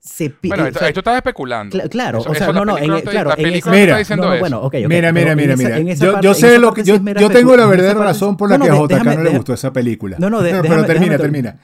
se 0.00 0.32
Bueno, 0.42 0.64
o 0.64 0.66
esto, 0.66 0.78
sea, 0.78 0.88
esto 0.88 1.00
estás 1.00 1.16
especulando. 1.16 1.76
cla- 1.76 1.88
claro, 1.88 2.18
Eso- 2.20 2.30
o 2.30 2.34
sea, 2.34 2.52
no, 2.52 2.64
no, 2.64 2.78
en- 2.78 2.94
te- 2.96 3.02
claro, 3.10 3.30
la 3.30 3.34
en 3.36 3.42
película 3.42 3.58
esa- 3.58 3.70
no 3.70 3.76
Mira. 3.76 3.84
está 3.92 3.98
diciendo 3.98 4.22
no, 4.24 4.28
no, 4.28 4.34
eso. 4.34 4.40
bueno, 4.40 4.58
ok, 4.58 4.64
ok, 4.64 4.72
mira, 4.88 5.12
mira, 5.12 5.32
en 5.32 5.36
mira, 5.38 5.54
esa- 5.54 5.62
mira. 5.62 5.76
en 5.78 5.86
Yo, 5.96 6.12
parte- 6.12 6.24
yo 6.24 6.30
en 6.30 6.36
sé 6.36 6.58
lo 6.58 6.72
que 6.74 6.84
yo, 6.84 6.94
tengo 7.30 7.56
la. 7.56 7.64
En 7.64 7.70
verdadera 7.70 8.00
razón 8.00 8.36
por 8.36 8.48
la 8.50 8.58
no, 8.58 8.64
que 8.64 8.70
de- 8.70 8.76
JK 8.78 8.88
déjame- 8.94 9.04
no 9.04 9.10
le 9.10 9.16
déjame- 9.30 9.36
gustó 9.38 9.54
esa 9.54 9.72
película. 9.72 10.16
No, 10.18 10.30
no, 10.30 10.40
de- 10.40 10.50
pero 10.62 10.62
déjame- 10.62 10.86
termina, 10.86 11.12
déjame- 11.16 11.18
termina. 11.22 11.58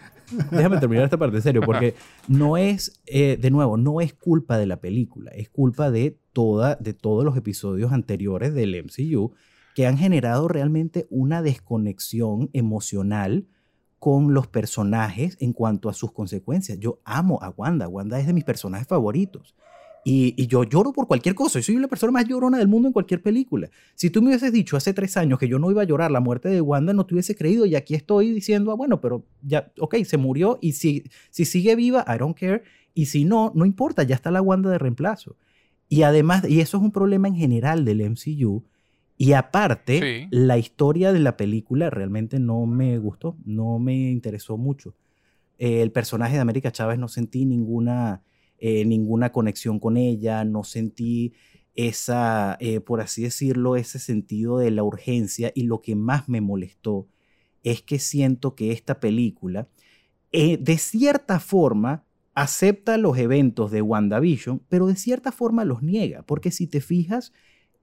Déjame 0.50 0.78
terminar 0.78 1.04
esta 1.04 1.16
parte, 1.18 1.36
en 1.36 1.42
serio, 1.42 1.62
porque 1.64 1.94
no 2.28 2.56
es, 2.56 3.00
eh, 3.06 3.38
de 3.40 3.50
nuevo, 3.50 3.76
no 3.76 4.00
es 4.00 4.14
culpa 4.14 4.58
de 4.58 4.66
la 4.66 4.78
película, 4.78 5.30
es 5.32 5.48
culpa 5.48 5.90
de, 5.90 6.16
toda, 6.32 6.76
de 6.76 6.92
todos 6.94 7.24
los 7.24 7.36
episodios 7.36 7.92
anteriores 7.92 8.52
del 8.54 8.74
MCU 8.74 9.32
que 9.74 9.86
han 9.86 9.96
generado 9.98 10.48
realmente 10.48 11.06
una 11.10 11.42
desconexión 11.42 12.48
emocional 12.52 13.44
con 14.04 14.34
los 14.34 14.46
personajes 14.46 15.38
en 15.40 15.54
cuanto 15.54 15.88
a 15.88 15.94
sus 15.94 16.12
consecuencias. 16.12 16.78
Yo 16.78 17.00
amo 17.06 17.38
a 17.40 17.48
Wanda, 17.48 17.88
Wanda 17.88 18.20
es 18.20 18.26
de 18.26 18.34
mis 18.34 18.44
personajes 18.44 18.86
favoritos. 18.86 19.54
Y, 20.04 20.46
yo 20.46 20.62
lloro 20.62 20.92
por 20.92 21.06
cualquier 21.06 21.34
cosa. 21.34 21.58
Yo 21.58 21.62
soy 21.62 21.76
la 21.76 21.88
persona 21.88 22.12
más 22.12 22.28
llorona 22.28 22.58
del 22.58 22.68
mundo 22.68 22.86
en 22.86 22.92
cualquier 22.92 23.22
película. 23.22 23.70
Si 23.94 24.10
tú 24.10 24.20
me 24.20 24.28
hubieses 24.28 24.52
dicho 24.52 24.76
hace 24.76 24.92
tres 24.92 25.16
años 25.16 25.38
que 25.38 25.48
yo 25.48 25.58
no 25.58 25.70
iba 25.70 25.80
a 25.80 25.86
llorar 25.86 26.10
la 26.10 26.20
muerte 26.20 26.50
de 26.50 26.60
Wanda, 26.60 26.92
no 26.92 27.06
te 27.06 27.14
hubiese 27.14 27.34
creído. 27.34 27.64
Y 27.64 27.76
aquí 27.76 27.94
estoy 27.94 28.30
diciendo, 28.30 28.72
ah, 28.72 28.74
bueno, 28.74 29.00
pero 29.00 29.24
ya, 29.40 29.72
ok, 29.80 29.96
se 30.04 30.18
murió. 30.18 30.58
Y 30.60 30.72
si, 30.72 31.04
si 31.30 31.46
sigue 31.46 31.74
viva, 31.74 32.04
I 32.06 32.18
don't 32.18 32.38
care. 32.38 32.62
Y 32.92 33.06
si 33.06 33.24
no, 33.24 33.52
no 33.54 33.64
importa, 33.64 34.02
ya 34.02 34.16
está 34.16 34.30
la 34.30 34.42
Wanda 34.42 34.68
de 34.68 34.76
reemplazo. 34.76 35.38
Y 35.88 36.02
además, 36.02 36.46
y 36.46 36.60
eso 36.60 36.76
es 36.76 36.82
un 36.82 36.92
problema 36.92 37.28
en 37.28 37.36
general 37.36 37.86
del 37.86 38.02
MCU. 38.10 38.64
Y 39.16 39.32
aparte, 39.32 40.00
Sí. 40.00 40.28
la 40.30 40.58
historia 40.58 41.12
de 41.12 41.20
la 41.20 41.36
película 41.36 41.88
realmente 41.90 42.38
no 42.40 42.66
me 42.66 42.98
gustó, 42.98 43.36
no 43.44 43.78
me 43.78 44.10
interesó 44.10 44.56
mucho. 44.56 44.96
Eh, 45.58 45.82
el 45.82 45.92
personaje 45.92 46.34
de 46.34 46.40
América 46.40 46.72
Chávez 46.72 46.98
no 46.98 47.08
sentí 47.08 47.44
ninguna 47.44 48.22
eh, 48.58 48.84
ninguna 48.86 49.30
conexión 49.30 49.78
con 49.78 49.96
ella, 49.96 50.44
no 50.44 50.64
sentí 50.64 51.34
esa, 51.74 52.56
eh, 52.60 52.80
por 52.80 53.00
así 53.00 53.22
decirlo, 53.22 53.76
ese 53.76 53.98
sentido 53.98 54.58
de 54.58 54.70
la 54.70 54.84
urgencia 54.84 55.52
y 55.54 55.64
lo 55.64 55.82
que 55.82 55.96
más 55.96 56.28
me 56.28 56.40
molestó 56.40 57.08
es 57.62 57.82
que 57.82 57.98
siento 57.98 58.54
que 58.54 58.72
esta 58.72 59.00
película, 59.00 59.68
de 60.32 60.78
cierta 60.78 61.40
forma, 61.40 62.04
acepta 62.34 62.96
los 62.96 63.18
eventos 63.18 63.70
de 63.70 63.82
WandaVision, 63.82 64.62
pero 64.68 64.86
de 64.86 64.96
cierta 64.96 65.30
forma 65.30 65.64
los 65.64 65.82
niega, 65.82 66.22
porque 66.22 66.50
si 66.50 66.66
te 66.66 66.80
fijas, 66.80 67.32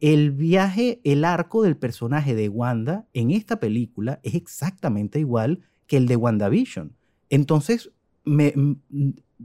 el 0.01 0.31
viaje, 0.31 0.99
el 1.03 1.23
arco 1.23 1.61
del 1.61 1.77
personaje 1.77 2.35
de 2.35 2.49
Wanda 2.49 3.07
en 3.13 3.31
esta 3.31 3.59
película 3.59 4.19
es 4.23 4.33
exactamente 4.33 5.19
igual 5.19 5.61
que 5.87 5.97
el 5.97 6.07
de 6.07 6.15
WandaVision. 6.15 6.95
Entonces, 7.29 7.91
me, 8.25 8.53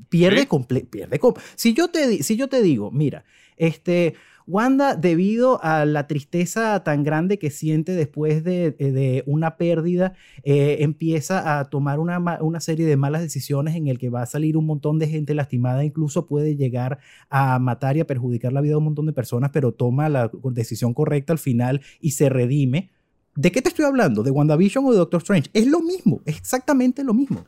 pierde, 0.08 0.48
pierde 0.90 1.20
si 1.54 1.74
yo 1.74 1.88
te 1.88 2.22
si 2.22 2.36
yo 2.36 2.48
te 2.48 2.62
digo, 2.62 2.90
mira, 2.90 3.24
este 3.56 4.14
Wanda, 4.46 4.94
debido 4.94 5.62
a 5.64 5.84
la 5.84 6.06
tristeza 6.06 6.82
tan 6.84 7.02
grande 7.02 7.38
que 7.38 7.50
siente 7.50 7.92
después 7.92 8.44
de, 8.44 8.76
eh, 8.78 9.24
una 9.26 9.56
pérdida, 9.56 10.12
eh, 10.44 10.78
empieza 10.80 11.58
a 11.58 11.64
tomar 11.64 11.98
una, 11.98 12.18
una, 12.40 12.60
serie 12.60 12.86
de 12.86 12.96
malas 12.96 13.22
decisiones 13.22 13.74
en 13.74 13.88
el 13.88 13.98
que 13.98 14.08
va 14.08 14.22
a 14.22 14.26
salir 14.26 14.56
un 14.56 14.66
montón 14.66 15.00
de 15.00 15.08
gente 15.08 15.34
lastimada, 15.34 15.84
incluso 15.84 16.26
puede 16.26 16.54
llegar 16.54 16.98
a 17.28 17.58
matar 17.58 17.96
y 17.96 18.00
a 18.00 18.06
perjudicar 18.06 18.52
la 18.52 18.60
vida 18.60 18.72
de 18.72 18.78
un 18.78 18.84
montón 18.84 19.06
de 19.06 19.12
personas, 19.12 19.50
pero 19.52 19.72
toma 19.72 20.08
la 20.08 20.30
decisión 20.52 20.94
correcta 20.94 21.32
al 21.32 21.40
final 21.40 21.80
y 22.00 22.12
se 22.12 22.28
redime. 22.28 22.90
¿De 23.34 23.50
qué 23.50 23.60
te 23.60 23.68
estoy 23.68 23.84
hablando? 23.84 24.22
¿De 24.22 24.30
WandaVision 24.30 24.86
o 24.86 24.92
de 24.92 24.98
Doctor 24.98 25.22
Strange? 25.22 25.50
Es 25.52 25.66
lo 25.66 25.80
mismo, 25.80 26.22
es 26.24 26.36
exactamente 26.38 27.02
lo 27.02 27.14
mismo. 27.14 27.44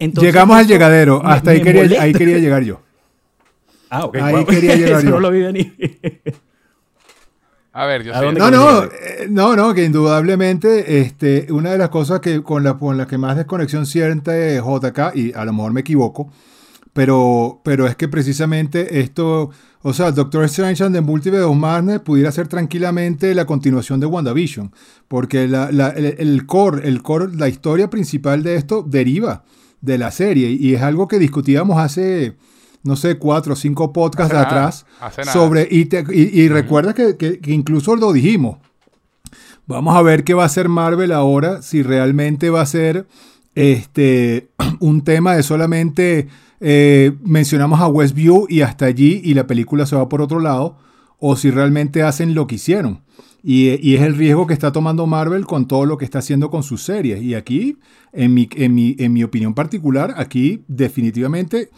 Llegamos 0.00 0.56
al 0.56 0.66
llegadero, 0.66 1.24
hasta 1.24 1.52
ahí, 1.52 1.60
quería, 1.60 2.02
ahí 2.02 2.12
quería 2.12 2.38
llegar 2.38 2.62
yo. 2.62 2.80
Ah, 3.90 4.04
ok. 4.04 4.16
Ahí 4.16 4.44
quería 4.44 4.76
llegar 4.76 5.02
yo. 5.02 5.10
no 5.12 5.20
lo 5.20 5.30
vi 5.30 5.40
venir. 5.42 5.74
A 7.72 7.86
ver, 7.86 8.02
yo 8.02 8.12
sé. 8.12 8.32
No, 8.32 8.50
no, 8.50 8.84
eh, 8.84 9.28
no, 9.30 9.54
no, 9.54 9.72
que 9.72 9.84
indudablemente 9.84 11.00
este, 11.00 11.46
una 11.52 11.70
de 11.70 11.78
las 11.78 11.90
cosas 11.90 12.20
que 12.20 12.42
con 12.42 12.64
la, 12.64 12.78
con 12.78 12.96
la 12.98 13.06
que 13.06 13.18
más 13.18 13.36
desconexión 13.36 13.86
siente 13.86 14.56
JK, 14.56 15.14
y 15.14 15.32
a 15.32 15.44
lo 15.44 15.52
mejor 15.52 15.72
me 15.72 15.82
equivoco, 15.82 16.30
pero, 16.92 17.60
pero 17.62 17.86
es 17.86 17.94
que 17.94 18.08
precisamente 18.08 18.98
esto, 19.00 19.50
o 19.82 19.92
sea, 19.92 20.10
Doctor 20.10 20.44
Strange 20.46 20.82
and 20.82 20.96
the 20.96 21.00
Multiverse 21.00 21.44
of 21.44 21.56
Madness 21.56 22.00
pudiera 22.00 22.32
ser 22.32 22.48
tranquilamente 22.48 23.32
la 23.34 23.44
continuación 23.44 24.00
de 24.00 24.06
WandaVision, 24.06 24.72
porque 25.06 25.46
la, 25.46 25.68
el, 25.68 26.16
el, 26.18 26.46
core, 26.46 26.88
el 26.88 27.02
core, 27.02 27.28
la 27.32 27.48
historia 27.48 27.88
principal 27.88 28.42
de 28.42 28.56
esto 28.56 28.82
deriva 28.82 29.44
de 29.80 29.98
la 29.98 30.10
serie 30.10 30.50
y 30.50 30.74
es 30.74 30.82
algo 30.82 31.06
que 31.06 31.20
discutíamos 31.20 31.78
hace 31.78 32.34
no 32.82 32.96
sé, 32.96 33.18
cuatro 33.18 33.54
o 33.54 33.56
cinco 33.56 33.92
podcasts 33.92 34.32
de 34.32 34.40
atrás 34.40 34.86
sobre, 35.32 35.68
y, 35.70 35.88
y, 36.12 36.48
recuerda 36.48 36.94
que, 36.94 37.40
incluso 37.46 37.96
lo 37.96 38.12
dijimos. 38.12 38.58
Vamos 39.66 39.96
a 39.96 40.02
ver 40.02 40.24
qué 40.24 40.34
va 40.34 40.44
a 40.44 40.46
hacer 40.46 40.68
Marvel 40.68 41.12
ahora, 41.12 41.60
si 41.62 41.82
realmente 41.82 42.48
va 42.50 42.62
a 42.62 42.66
ser 42.66 43.06
este, 43.54 44.48
un 44.80 45.02
tema 45.02 45.34
de 45.34 45.42
solamente 45.42 46.28
eh, 46.60 47.12
mencionamos 47.22 47.80
a 47.80 47.88
Westview 47.88 48.46
y 48.48 48.62
hasta 48.62 48.86
allí 48.86 49.20
y 49.22 49.34
la 49.34 49.46
película 49.46 49.86
se 49.86 49.96
va 49.96 50.08
por 50.08 50.22
otro 50.22 50.40
lado, 50.40 50.78
o 51.18 51.36
si 51.36 51.50
realmente 51.50 52.02
hacen 52.02 52.34
lo 52.34 52.46
que 52.46 52.56
hicieron. 52.56 53.02
Y, 53.42 53.68
y, 53.86 53.94
es 53.94 54.02
el 54.02 54.16
riesgo 54.16 54.46
que 54.46 54.54
está 54.54 54.72
tomando 54.72 55.06
Marvel 55.06 55.46
con 55.46 55.68
todo 55.68 55.86
lo 55.86 55.96
que 55.96 56.04
está 56.04 56.18
haciendo 56.18 56.50
con 56.50 56.62
sus 56.62 56.82
series. 56.82 57.22
Y 57.22 57.34
aquí, 57.34 57.78
en 58.12 58.34
mi, 58.34 58.48
en 58.56 58.74
mi, 58.74 58.96
en 58.98 59.12
mi 59.12 59.22
opinión 59.22 59.54
particular, 59.54 60.14
aquí 60.16 60.64
definitivamente 60.66 61.70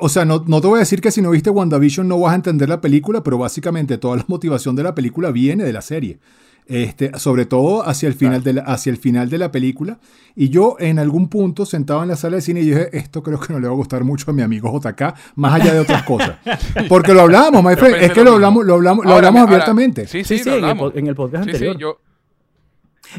o 0.00 0.08
sea, 0.08 0.24
no, 0.24 0.42
te 0.42 0.66
voy 0.66 0.76
a 0.76 0.80
decir 0.80 1.00
que 1.00 1.10
si 1.10 1.22
no 1.22 1.30
viste 1.30 1.50
WandaVision 1.50 2.06
no 2.06 2.20
vas 2.20 2.32
a 2.32 2.36
entender 2.36 2.68
la 2.68 2.80
película, 2.80 3.22
pero 3.22 3.38
básicamente 3.38 3.98
toda 3.98 4.16
la 4.16 4.24
motivación 4.28 4.76
de 4.76 4.82
la 4.82 4.94
película 4.94 5.30
viene 5.30 5.64
de 5.64 5.72
la 5.72 5.82
serie. 5.82 6.18
Este, 6.66 7.18
sobre 7.18 7.46
todo 7.46 7.84
hacia 7.84 8.06
el, 8.06 8.14
final 8.14 8.44
de 8.44 8.52
la, 8.52 8.62
hacia 8.62 8.90
el 8.90 8.96
final 8.96 9.28
de 9.28 9.38
la 9.38 9.50
película. 9.50 9.98
Y 10.36 10.50
yo 10.50 10.76
en 10.78 11.00
algún 11.00 11.28
punto 11.28 11.66
sentado 11.66 12.02
en 12.02 12.08
la 12.08 12.16
sala 12.16 12.36
de 12.36 12.42
cine 12.42 12.60
y 12.60 12.66
dije, 12.66 12.96
esto 12.96 13.24
creo 13.24 13.40
que 13.40 13.52
no 13.52 13.58
le 13.58 13.66
va 13.66 13.72
a 13.72 13.76
gustar 13.76 14.04
mucho 14.04 14.30
a 14.30 14.34
mi 14.34 14.42
amigo 14.42 14.70
JK, 14.78 15.14
más 15.34 15.60
allá 15.60 15.74
de 15.74 15.80
otras 15.80 16.04
cosas. 16.04 16.36
Porque 16.88 17.12
lo 17.12 17.22
hablamos, 17.22 17.64
my 17.64 17.74
friend, 17.74 17.96
es 17.96 18.12
que 18.12 18.22
lo 18.22 18.34
hablamos, 18.34 18.64
lo 18.64 18.74
hablamos, 18.74 19.04
lo 19.04 19.14
hablamos 19.14 19.42
abiertamente. 19.48 20.06
sí, 20.06 20.22
sí, 20.22 20.38
sí, 20.38 20.48
en, 20.48 21.06
el, 21.08 21.16
podcast 21.16 21.46
anterior. 21.46 21.74
Sí, 21.74 21.80
yo... 21.80 22.00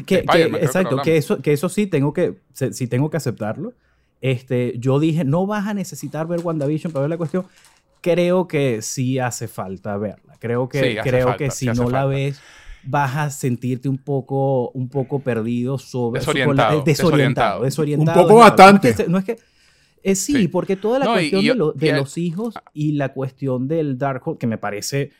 Que, 0.06 0.24
exacto, 0.60 1.02
que, 1.02 1.18
eso, 1.18 1.42
que 1.42 1.52
eso 1.52 1.68
sí 1.68 1.86
tengo 1.86 2.14
que, 2.14 2.38
sí 2.54 2.86
tengo 2.86 3.10
que 3.10 3.18
aceptarlo. 3.18 3.74
Este, 4.22 4.74
yo 4.78 5.00
dije, 5.00 5.24
no 5.24 5.46
vas 5.46 5.66
a 5.66 5.74
necesitar 5.74 6.28
ver 6.28 6.40
WandaVision 6.42 6.92
para 6.92 7.02
ver 7.02 7.10
la 7.10 7.16
cuestión. 7.18 7.44
Creo 8.00 8.46
que 8.46 8.80
sí 8.80 9.18
hace 9.18 9.48
falta 9.48 9.96
verla. 9.96 10.36
Creo 10.38 10.68
que, 10.68 10.98
creo 11.02 11.36
que 11.36 11.50
si 11.50 11.66
no 11.66 11.90
la 11.90 12.06
ves, 12.06 12.40
vas 12.84 13.16
a 13.16 13.30
sentirte 13.30 13.88
un 13.88 13.98
poco, 13.98 14.70
un 14.70 14.88
poco 14.88 15.18
perdido 15.20 15.76
sobre 15.76 16.20
desorientado, 16.20 16.82
desorientado, 16.82 17.64
desorientado, 17.64 18.22
Un 18.22 18.28
poco 18.28 18.40
bastante. 18.40 18.94
No 19.08 19.18
es 19.18 19.24
que, 19.24 19.38
eh, 20.04 20.14
sí, 20.14 20.46
porque 20.46 20.76
toda 20.76 21.00
la 21.00 21.06
cuestión 21.06 21.72
de, 21.74 21.92
los 21.92 22.16
hijos 22.16 22.54
y 22.72 22.92
la 22.92 23.12
cuestión 23.12 23.66
del 23.66 23.98
Darkhold, 23.98 24.38
que 24.38 24.46
me 24.46 24.58
parece, 24.58 25.10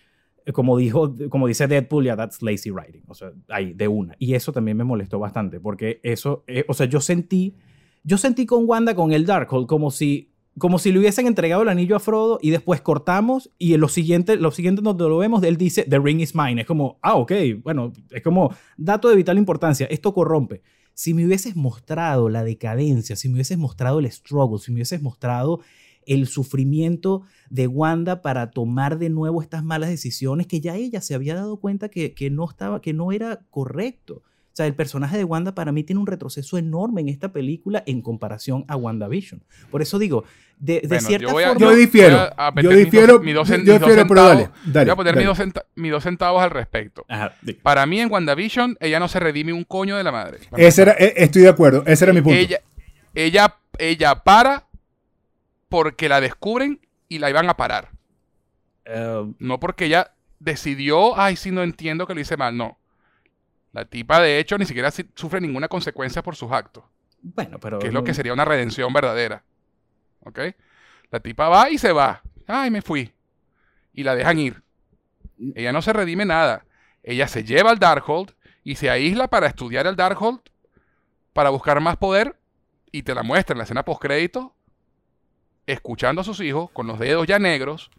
eh, 0.46 0.52
como 0.52 0.76
dijo, 0.76 1.12
como 1.28 1.48
dice 1.48 1.66
Deadpool, 1.66 2.04
ya 2.04 2.16
that's 2.16 2.40
lazy 2.40 2.70
writing, 2.70 3.02
o 3.08 3.14
sea, 3.14 3.32
ahí, 3.48 3.72
de 3.72 3.88
una. 3.88 4.14
Y 4.20 4.34
eso 4.34 4.52
también 4.52 4.76
me 4.76 4.84
molestó 4.84 5.18
bastante, 5.18 5.58
porque 5.58 5.98
eso, 6.04 6.44
eh, 6.46 6.64
o 6.68 6.74
sea, 6.74 6.86
yo 6.86 7.00
sentí 7.00 7.56
yo 8.04 8.18
sentí 8.18 8.46
con 8.46 8.68
Wanda 8.68 8.94
con 8.94 9.12
el 9.12 9.26
Darkhold 9.26 9.66
como 9.66 9.90
si 9.90 10.32
como 10.58 10.78
si 10.78 10.92
le 10.92 10.98
hubiesen 10.98 11.26
entregado 11.26 11.62
el 11.62 11.68
anillo 11.68 11.96
a 11.96 12.00
Frodo 12.00 12.38
y 12.42 12.50
después 12.50 12.80
cortamos 12.80 13.50
y 13.58 13.74
en 13.74 13.80
lo 13.80 13.88
siguiente, 13.88 14.36
lo 14.36 14.50
siguiente 14.50 14.82
donde 14.82 15.04
lo 15.04 15.18
vemos, 15.18 15.42
él 15.42 15.56
dice, 15.56 15.84
The 15.84 15.98
ring 15.98 16.20
is 16.20 16.34
mine. 16.34 16.60
Es 16.60 16.66
como, 16.66 16.98
ah, 17.00 17.14
ok, 17.14 17.32
bueno, 17.62 17.92
es 18.10 18.22
como 18.22 18.54
dato 18.76 19.08
de 19.08 19.16
vital 19.16 19.38
importancia, 19.38 19.86
esto 19.86 20.12
corrompe. 20.12 20.62
Si 20.94 21.14
me 21.14 21.24
hubieses 21.24 21.56
mostrado 21.56 22.28
la 22.28 22.44
decadencia, 22.44 23.16
si 23.16 23.28
me 23.28 23.34
hubieses 23.36 23.56
mostrado 23.56 23.98
el 23.98 24.10
struggle, 24.10 24.58
si 24.58 24.72
me 24.72 24.76
hubieses 24.76 25.00
mostrado 25.00 25.60
el 26.04 26.26
sufrimiento 26.26 27.22
de 27.48 27.66
Wanda 27.66 28.20
para 28.20 28.50
tomar 28.50 28.98
de 28.98 29.08
nuevo 29.08 29.40
estas 29.40 29.64
malas 29.64 29.88
decisiones 29.88 30.46
que 30.46 30.60
ya 30.60 30.76
ella 30.76 31.00
se 31.00 31.14
había 31.14 31.34
dado 31.34 31.56
cuenta 31.58 31.88
que, 31.88 32.12
que 32.12 32.28
no 32.28 32.46
estaba, 32.48 32.82
que 32.82 32.92
no 32.92 33.12
era 33.12 33.40
correcto. 33.48 34.22
O 34.52 34.54
sea, 34.54 34.66
el 34.66 34.74
personaje 34.74 35.16
de 35.16 35.24
Wanda 35.24 35.54
para 35.54 35.72
mí 35.72 35.82
tiene 35.82 36.00
un 36.00 36.06
retroceso 36.06 36.58
enorme 36.58 37.00
en 37.00 37.08
esta 37.08 37.32
película 37.32 37.82
en 37.86 38.02
comparación 38.02 38.66
a 38.68 38.76
WandaVision. 38.76 39.42
Por 39.70 39.80
eso 39.80 39.98
digo, 39.98 40.24
de, 40.58 40.82
cierta 41.00 41.30
forma... 41.30 41.56
Yo 41.58 41.74
difiero. 41.74 42.30
yo 42.60 42.70
difiero, 42.70 43.22
yo 43.22 43.42
difiero, 43.46 44.06
pero 44.06 44.22
dale, 44.22 44.50
Voy 44.66 44.90
a 44.90 44.96
poner 44.96 45.16
mis 45.74 45.90
dos, 45.90 46.02
centavos 46.02 46.42
al 46.42 46.50
respecto. 46.50 47.06
para 47.62 47.86
mí 47.86 48.00
en 48.00 48.12
WandaVision, 48.12 48.76
ella 48.80 49.00
no 49.00 49.08
se 49.08 49.20
redime 49.20 49.54
un 49.54 49.64
coño 49.64 49.96
de 49.96 50.04
la 50.04 50.12
madre. 50.12 50.40
Ese 50.54 50.82
era, 50.82 50.92
eh, 50.92 51.14
estoy 51.16 51.42
de 51.42 51.48
acuerdo, 51.48 51.82
ese 51.86 52.04
era 52.04 52.12
mi 52.12 52.20
punto. 52.20 52.38
Ella, 52.38 52.60
ella, 53.14 53.56
ella 53.78 54.16
para 54.16 54.66
porque 55.70 56.10
la 56.10 56.20
descubren 56.20 56.78
y 57.08 57.20
la 57.20 57.30
iban 57.30 57.48
a 57.48 57.56
parar. 57.56 57.88
Eh, 58.84 59.32
no 59.38 59.58
porque 59.58 59.86
ella 59.86 60.12
decidió, 60.38 61.18
ay, 61.18 61.36
sí, 61.36 61.50
no 61.50 61.62
entiendo 61.62 62.06
que 62.06 62.14
lo 62.14 62.20
hice 62.20 62.36
mal. 62.36 62.54
No. 62.54 62.78
La 63.72 63.84
tipa, 63.86 64.20
de 64.20 64.38
hecho, 64.38 64.58
ni 64.58 64.66
siquiera 64.66 64.90
sufre 64.90 65.40
ninguna 65.40 65.68
consecuencia 65.68 66.22
por 66.22 66.36
sus 66.36 66.52
actos. 66.52 66.84
Bueno, 67.22 67.58
pero. 67.58 67.78
Que 67.78 67.88
es 67.88 67.92
lo 67.92 68.04
que 68.04 68.14
sería 68.14 68.32
una 68.32 68.44
redención 68.44 68.92
verdadera. 68.92 69.44
¿Ok? 70.20 70.38
La 71.10 71.20
tipa 71.20 71.48
va 71.48 71.70
y 71.70 71.78
se 71.78 71.92
va. 71.92 72.22
Ay, 72.46 72.70
me 72.70 72.82
fui. 72.82 73.12
Y 73.94 74.02
la 74.02 74.14
dejan 74.14 74.38
ir. 74.38 74.62
Ella 75.54 75.72
no 75.72 75.82
se 75.82 75.92
redime 75.92 76.24
nada. 76.24 76.64
Ella 77.02 77.26
se 77.28 77.44
lleva 77.44 77.70
al 77.70 77.78
Darkhold 77.78 78.32
y 78.64 78.76
se 78.76 78.90
aísla 78.90 79.28
para 79.28 79.46
estudiar 79.46 79.86
el 79.86 79.96
Darkhold, 79.96 80.40
para 81.32 81.50
buscar 81.50 81.80
más 81.80 81.96
poder, 81.96 82.36
y 82.92 83.02
te 83.02 83.14
la 83.14 83.22
muestra 83.22 83.54
en 83.54 83.58
la 83.58 83.64
escena 83.64 83.84
postcrédito, 83.84 84.54
escuchando 85.66 86.20
a 86.20 86.24
sus 86.24 86.40
hijos 86.40 86.70
con 86.70 86.86
los 86.86 86.98
dedos 86.98 87.26
ya 87.26 87.38
negros 87.38 87.90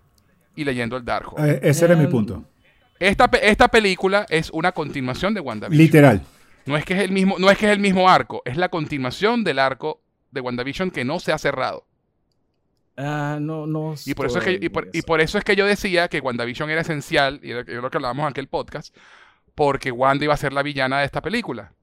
y 0.56 0.64
leyendo 0.64 0.96
el 0.96 1.04
Darkhold. 1.04 1.46
Eh, 1.46 1.60
ese 1.64 1.86
era 1.86 1.96
mi 1.96 2.08
punto. 2.08 2.46
Esta, 3.04 3.26
esta 3.42 3.68
película 3.68 4.26
es 4.30 4.50
una 4.52 4.72
continuación 4.72 5.34
de 5.34 5.42
WandaVision. 5.42 5.86
Literal. 5.86 6.22
No 6.66 6.78
es, 6.78 6.86
que 6.86 6.94
es, 6.94 7.02
el 7.02 7.12
mismo, 7.12 7.36
no 7.38 7.52
es 7.52 7.58
que 7.58 7.66
es 7.66 7.74
el 7.74 7.80
mismo 7.80 8.08
arco, 8.10 8.42
es 8.46 8.56
la 8.56 8.70
continuación 8.70 9.44
del 9.44 9.60
arco 9.60 10.02
de 10.32 10.40
WandaVision 10.40 10.90
que 10.90 11.04
no 11.04 11.20
se 11.20 11.34
ha 11.34 11.38
cerrado. 11.38 11.86
Ah, 12.96 13.40
no, 13.42 13.68
no. 13.68 13.96
Y 14.06 14.14
por, 14.14 14.28
eso 14.28 14.40
es 14.40 14.46
que, 14.46 14.60
y, 14.62 15.02
por, 15.02 15.20
eso 15.20 15.38
es 15.38 15.44
que 15.44 15.58
yo 15.58 15.66
decía 15.66 16.08
que 16.08 16.22
WandaVision 16.22 16.70
era 16.70 16.80
esencial, 16.80 17.42
y 17.44 17.50
yo 17.50 17.82
lo 17.82 17.90
que 17.90 17.98
hablábamos 17.98 18.24
en 18.24 18.30
aquel 18.30 18.48
podcast, 18.48 18.96
porque 19.54 19.92
Wanda 19.92 20.24
iba 20.24 20.34
a 20.34 20.38
ser 20.38 20.54
la 20.54 20.64
villana 20.64 21.00
de 21.00 21.06
esta 21.06 21.22
película. 21.22 21.74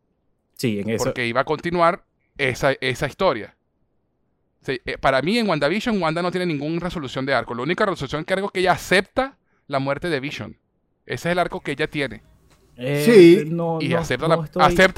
Sí, 0.54 0.80
en 0.80 0.88
eso. 0.88 1.04
Porque 1.04 1.26
iba 1.26 1.42
a 1.42 1.44
continuar 1.44 2.04
esa, 2.38 2.72
esa 2.80 3.06
historia. 3.06 3.54
Eh, 4.66 4.96
para 4.98 5.20
mí, 5.20 5.36
en 5.36 5.46
WandaVision, 5.46 6.00
Wanda 6.00 6.22
no 6.22 6.30
tiene 6.30 6.46
ninguna 6.46 6.80
resolución 6.80 7.26
de 7.26 7.34
arco. 7.34 7.54
La 7.54 7.62
única 7.62 7.84
resolución 7.84 8.24
que 8.24 8.32
arco 8.32 8.46
es 8.46 8.52
que 8.52 8.60
ella 8.60 8.72
acepta 8.72 9.36
la 9.66 9.80
muerte 9.80 10.08
de 10.08 10.20
Vision. 10.20 10.56
Ese 11.10 11.28
es 11.28 11.32
el 11.32 11.38
arco 11.38 11.60
que 11.60 11.72
ella 11.72 11.88
tiene. 11.88 12.22
Eh, 12.76 13.02
sí, 13.04 13.50
y 13.80 13.92
acepta, 13.92 14.26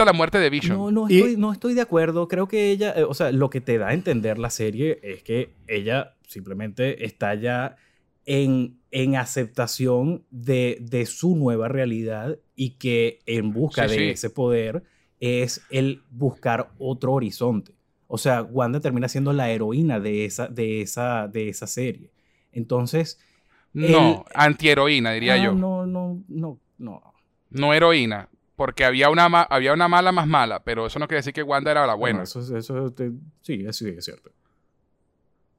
la, 0.05 0.13
muerte 0.13 0.39
de 0.39 0.51
Vision. 0.51 0.79
No, 0.79 1.09
no 1.09 1.53
estoy, 1.53 1.75
de 1.75 1.81
acuerdo. 1.81 2.29
Creo 2.29 2.47
que 2.47 2.71
ella, 2.71 2.93
eh, 2.97 3.03
o 3.03 3.13
sea, 3.13 3.33
lo 3.33 3.51
que 3.51 3.61
te 3.61 3.77
da 3.79 3.89
a 3.89 3.95
entender 3.95 4.39
la 4.39 4.51
serie 4.51 5.01
es 5.03 5.25
que 5.25 5.55
ella 5.67 6.15
simplemente 6.29 7.05
está 7.05 7.35
ya 7.35 7.77
en, 8.25 8.79
en 8.93 9.17
aceptación 9.17 10.25
de, 10.31 10.79
de 10.81 11.07
su 11.07 11.35
nueva 11.35 11.67
realidad 11.67 12.39
y 12.55 12.71
que 12.79 13.19
en 13.27 13.53
busca 13.53 13.89
Sí, 13.89 13.95
de 13.97 14.01
sí. 14.01 14.11
ese 14.11 14.31
poder 14.31 14.85
es 15.19 15.63
el 15.71 16.03
buscar 16.11 16.71
otro 16.79 17.15
horizonte. 17.15 17.73
O 18.07 18.19
sea, 18.19 18.43
Wanda 18.43 18.81
termina 18.81 19.09
siendo 19.09 19.33
la 19.33 19.51
heroína 19.51 19.99
de 19.99 20.25
esa, 20.25 20.47
de 20.47 20.83
esa, 20.83 21.27
de 21.27 21.49
esa 21.49 21.67
serie. 21.67 22.13
Entonces, 22.53 23.19
No, 23.73 24.25
antiheroína, 24.35 25.13
diría 25.13 25.35
ah, 25.35 25.37
yo. 25.39 25.53
No. 25.55 25.87
No, 25.87 26.17
no, 26.29 26.59
no, 26.79 27.13
no. 27.51 27.75
heroína. 27.75 28.29
Porque 28.55 28.85
había 28.85 29.09
una, 29.09 29.29
ma- 29.29 29.47
había 29.49 29.73
una 29.73 29.89
mala 29.89 30.13
más 30.13 30.27
mala, 30.27 30.63
pero 30.63 30.87
eso 30.87 30.99
no 30.99 31.09
quiere 31.09 31.19
decir 31.21 31.33
que 31.33 31.43
Wanda 31.43 31.71
era 31.71 31.87
la 31.87 31.95
buena. 31.95 32.19
Bueno, 32.19 32.25
eso, 32.25 32.41
es- 32.41 32.51
eso 32.51 32.93
te- 32.93 33.11
sí, 33.41 33.65
sí, 33.73 33.89
es 33.97 34.05
cierto. 34.05 34.31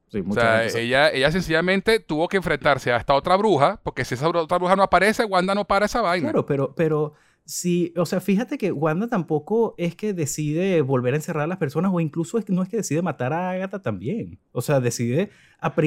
Sí, 0.08 0.22
o 0.26 0.32
sea, 0.32 0.64
ella, 0.64 1.10
ella 1.10 1.32
sencillamente 1.32 1.98
tuvo 1.98 2.28
que 2.28 2.36
enfrentarse 2.36 2.92
a 2.92 2.98
esta 2.98 3.14
otra 3.14 3.36
bruja, 3.36 3.80
porque 3.82 4.04
si 4.04 4.14
esa 4.14 4.28
otra 4.28 4.58
bruja 4.58 4.76
no 4.76 4.84
aparece, 4.84 5.24
Wanda 5.24 5.56
no 5.56 5.64
para 5.64 5.86
esa 5.86 6.02
vaina. 6.02 6.26
Claro, 6.30 6.46
pero, 6.46 6.72
pero 6.74 7.14
sí, 7.44 7.92
o 7.96 8.06
sea, 8.06 8.20
fíjate 8.20 8.56
que 8.58 8.72
Wanda 8.72 9.06
tampoco 9.08 9.74
es 9.78 9.94
que 9.96 10.12
decide 10.14 10.80
volver 10.82 11.14
a 11.14 11.16
encerrar 11.16 11.44
a 11.44 11.46
las 11.46 11.58
personas 11.58 11.90
o 11.94 12.00
incluso 12.00 12.38
es 12.38 12.44
que 12.44 12.52
no 12.52 12.62
es 12.62 12.68
que 12.68 12.78
decide 12.78 13.02
matar 13.02 13.32
a 13.32 13.50
Agatha 13.50 13.80
también. 13.82 14.38
O 14.52 14.62
sea, 14.62 14.80
decide 14.80 15.30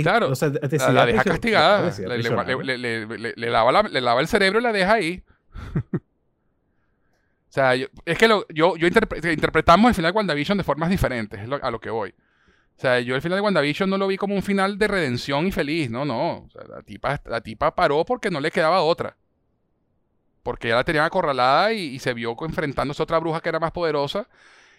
Claro, 0.03 0.29
o 0.31 0.35
sea, 0.35 0.49
La, 0.49 0.67
decide 0.67 0.93
la 0.93 1.05
deja 1.05 1.23
castigada. 1.23 1.91
Le, 1.91 2.07
le- 2.07 2.13
aprisionar. 2.13 2.47
le- 2.65 2.77
le- 2.77 3.05
le- 3.17 3.33
le 3.35 3.49
lava 3.49 3.71
la- 3.71 3.83
le 3.83 4.01
lava 4.01 4.21
el 4.21 4.27
cerebro 4.27 4.59
y 4.59 4.63
la 4.63 4.71
deja 4.71 4.93
ahí. 4.93 5.23
o 5.93 5.99
sea, 7.49 7.75
yo- 7.75 7.87
es 8.05 8.17
que 8.17 8.27
lo- 8.27 8.45
yo, 8.49 8.75
yo 8.77 8.87
interpre- 8.87 9.33
interpretamos 9.33 9.89
el 9.89 9.95
final 9.95 10.11
de 10.11 10.15
WandaVision 10.17 10.57
de 10.57 10.63
formas 10.63 10.89
diferentes, 10.89 11.39
es 11.39 11.47
lo- 11.47 11.63
a 11.63 11.71
lo 11.71 11.79
que 11.79 11.89
voy. 11.89 12.09
O 12.75 12.79
sea, 12.79 12.99
yo 12.99 13.15
el 13.15 13.21
final 13.21 13.37
de 13.37 13.41
WandaVision 13.41 13.89
no 13.89 13.97
lo 13.97 14.05
vi 14.07 14.17
como 14.17 14.35
un 14.35 14.43
final 14.43 14.77
de 14.77 14.87
redención 14.87 15.47
y 15.47 15.51
feliz, 15.51 15.89
no, 15.89 16.05
no. 16.05 16.39
O 16.43 16.49
sea, 16.51 16.63
la, 16.67 16.81
tipa, 16.83 17.19
la 17.25 17.41
tipa 17.41 17.73
paró 17.73 18.05
porque 18.05 18.29
no 18.29 18.39
le 18.39 18.51
quedaba 18.51 18.81
otra. 18.81 19.17
Porque 20.47 20.69
ya 20.69 20.75
la 20.75 20.85
tenían 20.85 21.03
acorralada 21.03 21.73
y, 21.73 21.99
se 21.99 22.13
vio 22.13 22.33
enfrentándose 22.39 23.01
a 23.01 23.03
otra 23.03 23.19
bruja 23.19 23.41
que 23.41 23.49
era 23.49 23.59
más 23.59 23.73
poderosa, 23.73 24.29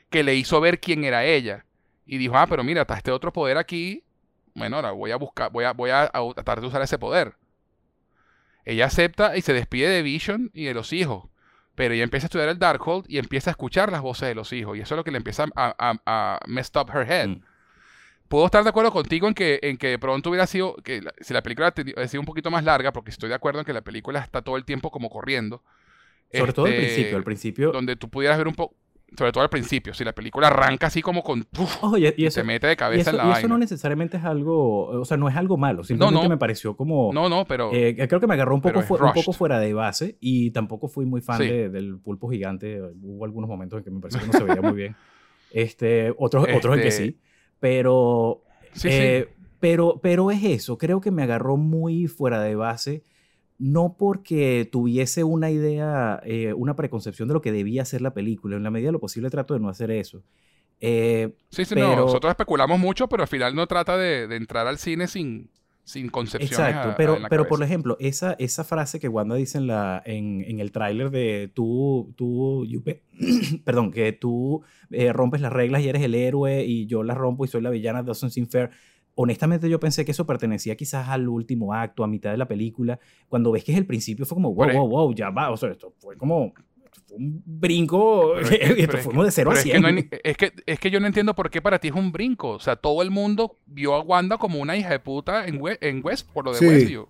que 0.08 0.22
le 0.22 0.34
hizo 0.34 0.62
ver 0.62 0.80
quién 0.80 1.04
era 1.04 1.26
ella. 1.26 1.66
Y 2.06 2.16
dijo, 2.16 2.38
ah, 2.38 2.46
pero 2.46 2.64
mira, 2.64 2.80
está 2.80 2.94
este 2.94 3.10
otro 3.10 3.34
poder 3.34 3.58
aquí. 3.58 4.02
Bueno, 4.54 4.76
ahora 4.76 4.92
voy 4.92 5.10
a 5.10 5.16
buscar, 5.16 5.52
voy 5.52 5.66
a, 5.66 5.72
voy 5.72 5.90
a, 5.90 6.10
tratar 6.34 6.62
de 6.62 6.68
usar 6.68 6.80
ese 6.80 6.98
poder. 6.98 7.34
Ella 8.64 8.86
acepta 8.86 9.36
y 9.36 9.42
se 9.42 9.52
despide 9.52 9.90
de 9.90 10.00
Vision 10.00 10.50
y 10.54 10.64
de 10.64 10.72
los 10.72 10.94
hijos. 10.94 11.28
Pero 11.74 11.92
ella 11.92 12.04
empieza 12.04 12.24
a 12.24 12.28
estudiar 12.28 12.48
el 12.48 12.58
Darkhold 12.58 13.04
y 13.06 13.18
empieza 13.18 13.50
a 13.50 13.52
escuchar 13.52 13.92
las 13.92 14.00
voces 14.00 14.26
de 14.26 14.34
los 14.34 14.54
hijos. 14.54 14.74
Y 14.74 14.80
eso 14.80 14.94
es 14.94 14.96
lo 14.96 15.04
que 15.04 15.10
le 15.10 15.18
empieza 15.18 15.48
a, 15.54 15.74
a, 15.78 16.00
a 16.06 16.40
messed 16.46 16.80
up 16.80 16.88
her 16.96 17.06
head. 17.06 17.28
Mm. 17.28 17.42
Puedo 18.28 18.44
estar 18.46 18.62
de 18.62 18.68
acuerdo 18.68 18.90
contigo 18.92 19.26
en 19.26 19.34
que, 19.34 19.58
en 19.62 19.76
que 19.78 19.88
de 19.88 19.98
pronto 19.98 20.28
hubiera 20.30 20.46
sido, 20.46 20.74
que 20.84 21.00
la- 21.02 21.14
si 21.20 21.32
la 21.32 21.42
película 21.42 21.72
hubiera 21.76 22.06
sido 22.08 22.20
un 22.20 22.26
poquito 22.26 22.50
más 22.50 22.62
larga, 22.64 22.92
porque 22.92 23.10
estoy 23.10 23.28
de 23.30 23.34
acuerdo 23.34 23.60
en 23.60 23.64
que 23.66 23.72
la 23.72 23.80
película 23.82 24.20
está 24.20 24.42
todo 24.42 24.56
el 24.56 24.64
tiempo 24.64 24.90
como 24.90 25.08
corriendo. 25.08 25.62
Sobre 26.32 26.52
todo 26.52 26.66
al 26.66 26.72
Este, 26.72 26.84
principio, 26.86 27.16
al 27.16 27.24
principio. 27.24 27.72
Donde 27.72 27.96
tú 27.96 28.10
pudieras 28.10 28.36
ver 28.36 28.48
un 28.48 28.54
poco, 28.54 28.74
sobre 29.16 29.32
todo 29.32 29.42
al 29.42 29.48
principio, 29.48 29.94
si 29.94 30.04
la 30.04 30.12
película 30.12 30.48
arranca 30.48 30.88
así 30.88 31.00
como 31.00 31.22
con... 31.22 31.46
uf, 31.58 31.82
Oye, 31.84 32.12
y 32.18 32.24
y 32.24 32.26
eso, 32.26 32.34
se 32.40 32.44
mete 32.44 32.66
de 32.66 32.74
y 32.74 32.76
cabeza 32.76 33.00
eso- 33.00 33.10
en 33.12 33.16
la 33.16 33.22
y 33.22 33.26
eso 33.28 33.34
vaina. 33.36 33.48
no 33.48 33.56
necesariamente 33.58 34.18
es 34.18 34.24
algo, 34.24 34.88
o 34.88 35.04
sea, 35.06 35.16
no 35.16 35.30
es 35.30 35.36
algo 35.36 35.56
malo, 35.56 35.82
simplemente 35.84 36.22
no. 36.24 36.28
me 36.28 36.36
pareció 36.36 36.76
como... 36.76 37.10
No, 37.14 37.30
no, 37.30 37.46
pero... 37.46 37.70
Eh, 37.72 37.96
creo 38.06 38.20
que 38.20 38.26
me 38.26 38.34
agarró 38.34 38.54
un 38.54 38.60
poco, 38.60 38.80
un 38.80 39.12
poco 39.14 39.32
fuera 39.32 39.58
de 39.58 39.72
base 39.72 40.18
y 40.20 40.50
tampoco 40.50 40.88
fui 40.88 41.06
muy 41.06 41.22
fan 41.22 41.38
Sí. 41.38 41.48
de- 41.48 41.70
del 41.70 41.98
pulpo 41.98 42.28
gigante. 42.28 42.78
Hubo 43.00 43.24
algunos 43.24 43.48
momentos 43.48 43.78
en 43.78 43.84
que 43.84 43.90
me 43.90 44.00
pareció 44.00 44.20
que 44.20 44.26
no 44.26 44.32
se 44.34 44.44
veía 44.44 44.60
muy 44.60 44.74
bien. 44.76 44.94
Este, 45.50 46.12
otros, 46.18 46.46
otros 46.54 46.74
en 46.76 46.82
que 46.82 46.88
Este, 46.88 47.06
sí. 47.06 47.18
Pero, 47.60 48.42
sí, 48.72 48.88
eh, 48.90 49.28
pero, 49.60 50.00
pero 50.02 50.30
es 50.30 50.42
eso. 50.44 50.78
Creo 50.78 51.00
que 51.00 51.10
me 51.10 51.22
agarró 51.22 51.56
muy 51.56 52.06
fuera 52.06 52.40
de 52.42 52.54
base. 52.54 53.02
No 53.58 53.96
porque 53.98 54.68
tuviese 54.70 55.24
una 55.24 55.50
idea, 55.50 56.20
eh, 56.24 56.52
una 56.52 56.76
preconcepción 56.76 57.26
de 57.28 57.34
lo 57.34 57.40
que 57.42 57.50
debía 57.50 57.84
ser 57.84 58.02
la 58.02 58.14
película. 58.14 58.56
En 58.56 58.62
la 58.62 58.70
medida 58.70 58.88
de 58.88 58.92
lo 58.92 59.00
posible 59.00 59.30
trato 59.30 59.54
de 59.54 59.60
no 59.60 59.68
hacer 59.68 59.90
eso. 59.90 60.22
Eh, 60.80 61.34
sí, 61.50 61.64
sí, 61.64 61.74
pero- 61.74 61.88
no, 61.88 61.96
nosotros 61.96 62.30
especulamos 62.30 62.78
mucho, 62.78 63.08
pero 63.08 63.24
al 63.24 63.28
final 63.28 63.56
no 63.56 63.66
trata 63.66 63.96
de, 63.96 64.28
de 64.28 64.36
entrar 64.36 64.68
al 64.68 64.78
cine 64.78 65.08
sin, 65.08 65.50
sin 65.88 66.08
concepciones 66.10 66.52
Exacto, 66.58 66.90
a- 66.90 66.96
pero, 66.96 67.14
pero 67.30 67.42
por 67.48 67.62
ejemplo, 67.62 67.96
esa, 67.98 68.34
esa 68.38 68.62
frase 68.62 69.00
que 69.00 69.08
Wanda 69.08 69.34
dice 69.36 69.56
en, 69.58 69.66
la, 69.66 70.02
en, 70.04 70.42
en 70.46 70.60
el 70.60 70.70
tráiler 70.70 71.10
de 71.10 71.50
tú, 71.54 72.12
tú, 72.16 72.66
you 72.66 72.82
be- 72.84 73.02
perdón, 73.64 73.90
que 73.90 74.12
tú 74.12 74.62
eh, 74.90 75.12
rompes 75.12 75.40
las 75.40 75.52
reglas 75.52 75.82
y 75.82 75.88
eres 75.88 76.02
el 76.02 76.14
héroe 76.14 76.64
y 76.64 76.86
yo 76.86 77.02
las 77.02 77.16
rompo 77.16 77.44
y 77.44 77.48
soy 77.48 77.62
la 77.62 77.70
villana, 77.70 78.02
doesn't 78.02 78.30
seem 78.32 78.46
fair. 78.46 78.70
Honestamente 79.14 79.68
yo 79.68 79.80
pensé 79.80 80.04
que 80.04 80.12
eso 80.12 80.26
pertenecía 80.26 80.76
quizás 80.76 81.08
al 81.08 81.28
último 81.28 81.74
acto, 81.74 82.04
a 82.04 82.06
mitad 82.06 82.30
de 82.30 82.36
la 82.36 82.46
película. 82.46 83.00
Cuando 83.28 83.50
ves 83.50 83.64
que 83.64 83.72
es 83.72 83.78
el 83.78 83.86
principio 83.86 84.24
fue 84.26 84.36
como, 84.36 84.54
wow, 84.54 84.68
es- 84.68 84.74
wow, 84.76 84.88
wow, 84.88 85.14
ya 85.14 85.30
va. 85.30 85.50
O 85.50 85.56
sea, 85.56 85.70
esto 85.70 85.92
fue 85.98 86.16
como 86.16 86.52
un 87.10 87.42
brinco, 87.46 88.34
Pero 88.48 88.98
fuimos 88.98 89.24
de 89.26 89.30
0 89.32 89.50
a 89.50 89.54
Pero 89.54 89.58
es 89.58 89.62
100. 89.64 89.74
que, 89.74 89.80
no 89.80 89.86
hay 89.88 89.94
ni- 89.94 90.08
es, 90.22 90.36
que, 90.36 90.52
es 90.66 90.78
que 90.80 90.90
yo 90.90 91.00
no 91.00 91.06
entiendo 91.06 91.34
por 91.34 91.50
qué 91.50 91.62
para 91.62 91.78
ti 91.78 91.88
es 91.88 91.94
un 91.94 92.12
brinco. 92.12 92.50
O 92.50 92.60
sea, 92.60 92.76
todo 92.76 93.02
el 93.02 93.10
mundo 93.10 93.56
vio 93.66 93.94
a 93.94 94.00
Wanda 94.02 94.36
como 94.38 94.58
una 94.60 94.76
hija 94.76 94.90
de 94.90 94.98
puta 95.00 95.46
en, 95.46 95.60
We- 95.60 95.78
en 95.80 96.00
West, 96.04 96.28
por 96.32 96.44
lo 96.44 96.52
de 96.52 96.58
Sí. 96.58 96.66
Westview. 96.66 97.08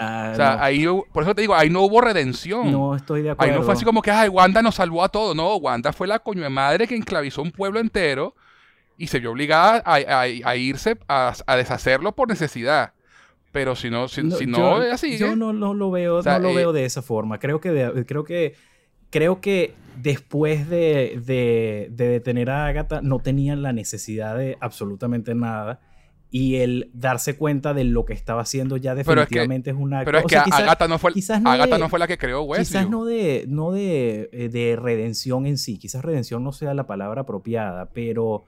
Ah, 0.00 0.30
O 0.32 0.36
sea, 0.36 0.62
ahí, 0.64 0.86
hubo- 0.86 1.06
por 1.12 1.24
eso 1.24 1.34
te 1.34 1.40
digo, 1.40 1.54
ahí 1.56 1.70
no 1.70 1.82
hubo 1.82 2.00
redención. 2.00 2.70
no, 2.70 2.90
no 2.90 2.96
estoy 2.96 3.22
de 3.22 3.30
Ahí 3.30 3.32
acuerdo. 3.32 3.56
no 3.56 3.62
fue 3.64 3.74
así 3.74 3.84
como 3.84 4.00
que, 4.00 4.10
ay, 4.12 4.28
Wanda 4.28 4.62
nos 4.62 4.76
salvó 4.76 5.02
a 5.02 5.08
todos. 5.08 5.34
No, 5.34 5.56
Wanda 5.56 5.92
fue 5.92 6.06
la 6.06 6.20
coño 6.20 6.42
de 6.42 6.48
madre 6.50 6.86
que 6.86 6.94
enclavizó 6.94 7.42
un 7.42 7.50
pueblo 7.50 7.80
entero 7.80 8.34
y 8.96 9.08
se 9.08 9.18
vio 9.18 9.32
obligada 9.32 9.82
a, 9.84 9.96
a- 9.96 10.22
a 10.22 10.56
irse 10.56 10.96
a, 11.08 11.34
a 11.46 11.56
deshacerlo 11.56 12.12
por 12.14 12.28
necesidad. 12.28 12.92
Pero 13.50 13.74
si 13.74 13.90
no, 13.90 14.06
si, 14.08 14.30
si 14.30 14.46
no, 14.46 14.84
yo, 14.84 14.96
sigue. 14.98 15.18
yo 15.18 15.34
no, 15.34 15.52
no 15.52 15.74
lo 15.74 15.90
veo, 15.90 16.16
O 16.16 16.22
sea, 16.22 16.34
no 16.38 16.44
lo 16.44 16.50
eh, 16.50 16.56
veo 16.56 16.72
de 16.72 16.84
esa 16.84 17.02
forma. 17.02 17.38
Creo 17.40 17.60
que, 17.60 17.70
de- 17.70 18.04
creo 18.06 18.22
que, 18.22 18.54
creo 19.10 19.40
que 19.40 19.74
después 20.00 20.68
de, 20.68 21.20
de, 21.24 21.88
de 21.90 22.08
detener 22.08 22.50
a 22.50 22.66
Agatha 22.66 23.00
no 23.02 23.18
tenían 23.18 23.62
la 23.62 23.72
necesidad 23.72 24.36
de 24.36 24.56
absolutamente 24.60 25.34
nada. 25.34 25.80
Y 26.30 26.56
el 26.56 26.90
darse 26.92 27.38
cuenta 27.38 27.72
de 27.72 27.84
lo 27.84 28.04
que 28.04 28.12
estaba 28.12 28.42
haciendo 28.42 28.76
ya 28.76 28.90
Pero 28.94 29.00
es 29.00 29.06
que- 29.06 29.12
definitivamente 29.14 29.70
es, 29.70 29.76
una... 29.78 30.04
Pero 30.04 30.18
es 30.18 30.24
o 30.24 30.26
que 30.28 30.36
quizás- 30.44 30.60
Agatha 30.60 30.86
no 30.86 30.98
fue, 30.98 31.12
quizás 31.14 31.40
no 31.40 31.50
Agatha 31.50 31.76
de- 31.76 31.80
no 31.80 31.88
fue 31.88 31.98
la 31.98 32.06
que 32.06 32.18
creó 32.18 32.42
Westview. 32.42 32.66
Quizás 32.82 32.90
no 32.90 33.06
de, 33.06 33.46
no 33.48 33.72
de, 33.72 34.28
eh, 34.32 34.50
de 34.50 34.76
redención 34.76 35.46
en 35.46 35.56
sí, 35.56 35.78
quizás 35.78 36.04
redención 36.04 36.44
no 36.44 36.52
sea 36.52 36.74
la 36.74 36.86
palabra 36.86 37.22
apropiada, 37.22 37.86
pero, 37.94 38.44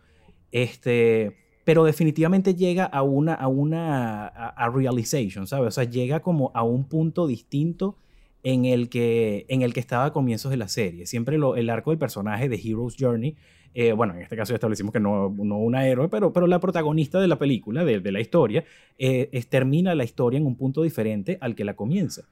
este, 0.52 1.36
pero 1.64 1.84
definitivamente 1.84 2.54
llega 2.54 2.84
a 2.84 3.02
una, 3.02 3.32
a 3.34 3.48
una, 3.48 4.26
a, 4.26 4.48
a 4.48 4.68
realization, 4.68 5.46
¿sabes? 5.46 5.68
O 5.68 5.70
sea, 5.70 5.84
llega 5.84 6.20
como 6.20 6.50
a 6.54 6.62
un 6.62 6.84
punto 6.84 7.26
distinto 7.26 7.96
en 8.42 8.64
el 8.64 8.88
que, 8.88 9.44
en 9.48 9.62
el 9.62 9.72
que 9.74 9.80
estaba 9.80 10.06
a 10.06 10.12
comienzos 10.12 10.50
de 10.50 10.56
la 10.56 10.68
serie. 10.68 11.06
Siempre 11.06 11.36
lo- 11.38 11.56
el 11.56 11.68
arco 11.70 11.90
del 11.90 11.98
personaje 11.98 12.48
de 12.48 12.56
Hero's 12.56 12.96
Journey, 12.98 13.36
eh, 13.74 13.92
bueno, 13.92 14.14
en 14.14 14.20
este 14.22 14.36
caso 14.36 14.50
ya 14.50 14.56
establecimos 14.56 14.92
que 14.92 14.98
no, 15.00 15.28
no 15.30 15.58
una 15.58 15.86
héroe, 15.86 16.08
pero, 16.08 16.32
pero 16.32 16.46
la 16.46 16.58
protagonista 16.58 17.20
de 17.20 17.28
la 17.28 17.38
película, 17.38 17.84
de, 17.84 18.00
de 18.00 18.12
la 18.12 18.20
historia, 18.20 18.64
eh, 18.98 19.28
es- 19.32 19.46
termina 19.48 19.94
la 19.94 20.04
historia 20.04 20.38
en 20.38 20.46
un 20.46 20.56
punto 20.56 20.82
diferente 20.82 21.38
al 21.40 21.54
que 21.54 21.64
la 21.64 21.74
comienza. 21.76 22.22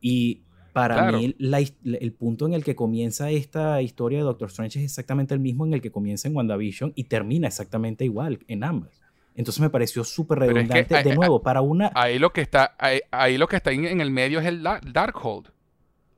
Y 0.00 0.42
para 0.72 0.96
Claro. 0.96 1.18
mí, 1.18 1.34
la 1.38 1.60
el 1.60 2.12
punto 2.12 2.46
en 2.46 2.52
el 2.52 2.62
que 2.64 2.74
comienza 2.74 3.30
esta 3.30 3.80
historia 3.80 4.18
de 4.18 4.24
Doctor 4.24 4.48
Strange 4.48 4.80
es 4.80 4.84
exactamente 4.84 5.32
el 5.32 5.40
mismo 5.40 5.64
en 5.64 5.72
el 5.72 5.80
que 5.80 5.90
comienza 5.90 6.26
en 6.28 6.34
WandaVision 6.36 6.92
y 6.96 7.04
termina 7.04 7.46
exactamente 7.46 8.04
igual 8.04 8.40
en 8.48 8.64
ambas. 8.64 9.00
Entonces 9.36 9.60
me 9.60 9.70
pareció 9.70 10.04
súper 10.04 10.38
Pero 10.38 10.50
es 10.52 10.54
que, 10.68 10.72
redundante. 10.74 11.02
de 11.02 11.10
ay, 11.10 11.16
nuevo, 11.16 11.42
para 11.42 11.60
una... 11.60 11.90
Ahí 11.94 12.18
lo 12.20 12.32
que 12.32 12.40
está, 12.40 12.74
ahí, 12.78 13.00
ahí 13.10 13.36
lo 13.36 13.48
que 13.48 13.56
está 13.56 13.72
en, 13.72 13.84
en 13.84 14.00
el 14.00 14.10
medio 14.10 14.38
es 14.40 14.46
el 14.46 14.62
Da- 14.62 14.80
Darkhold. 14.84 15.48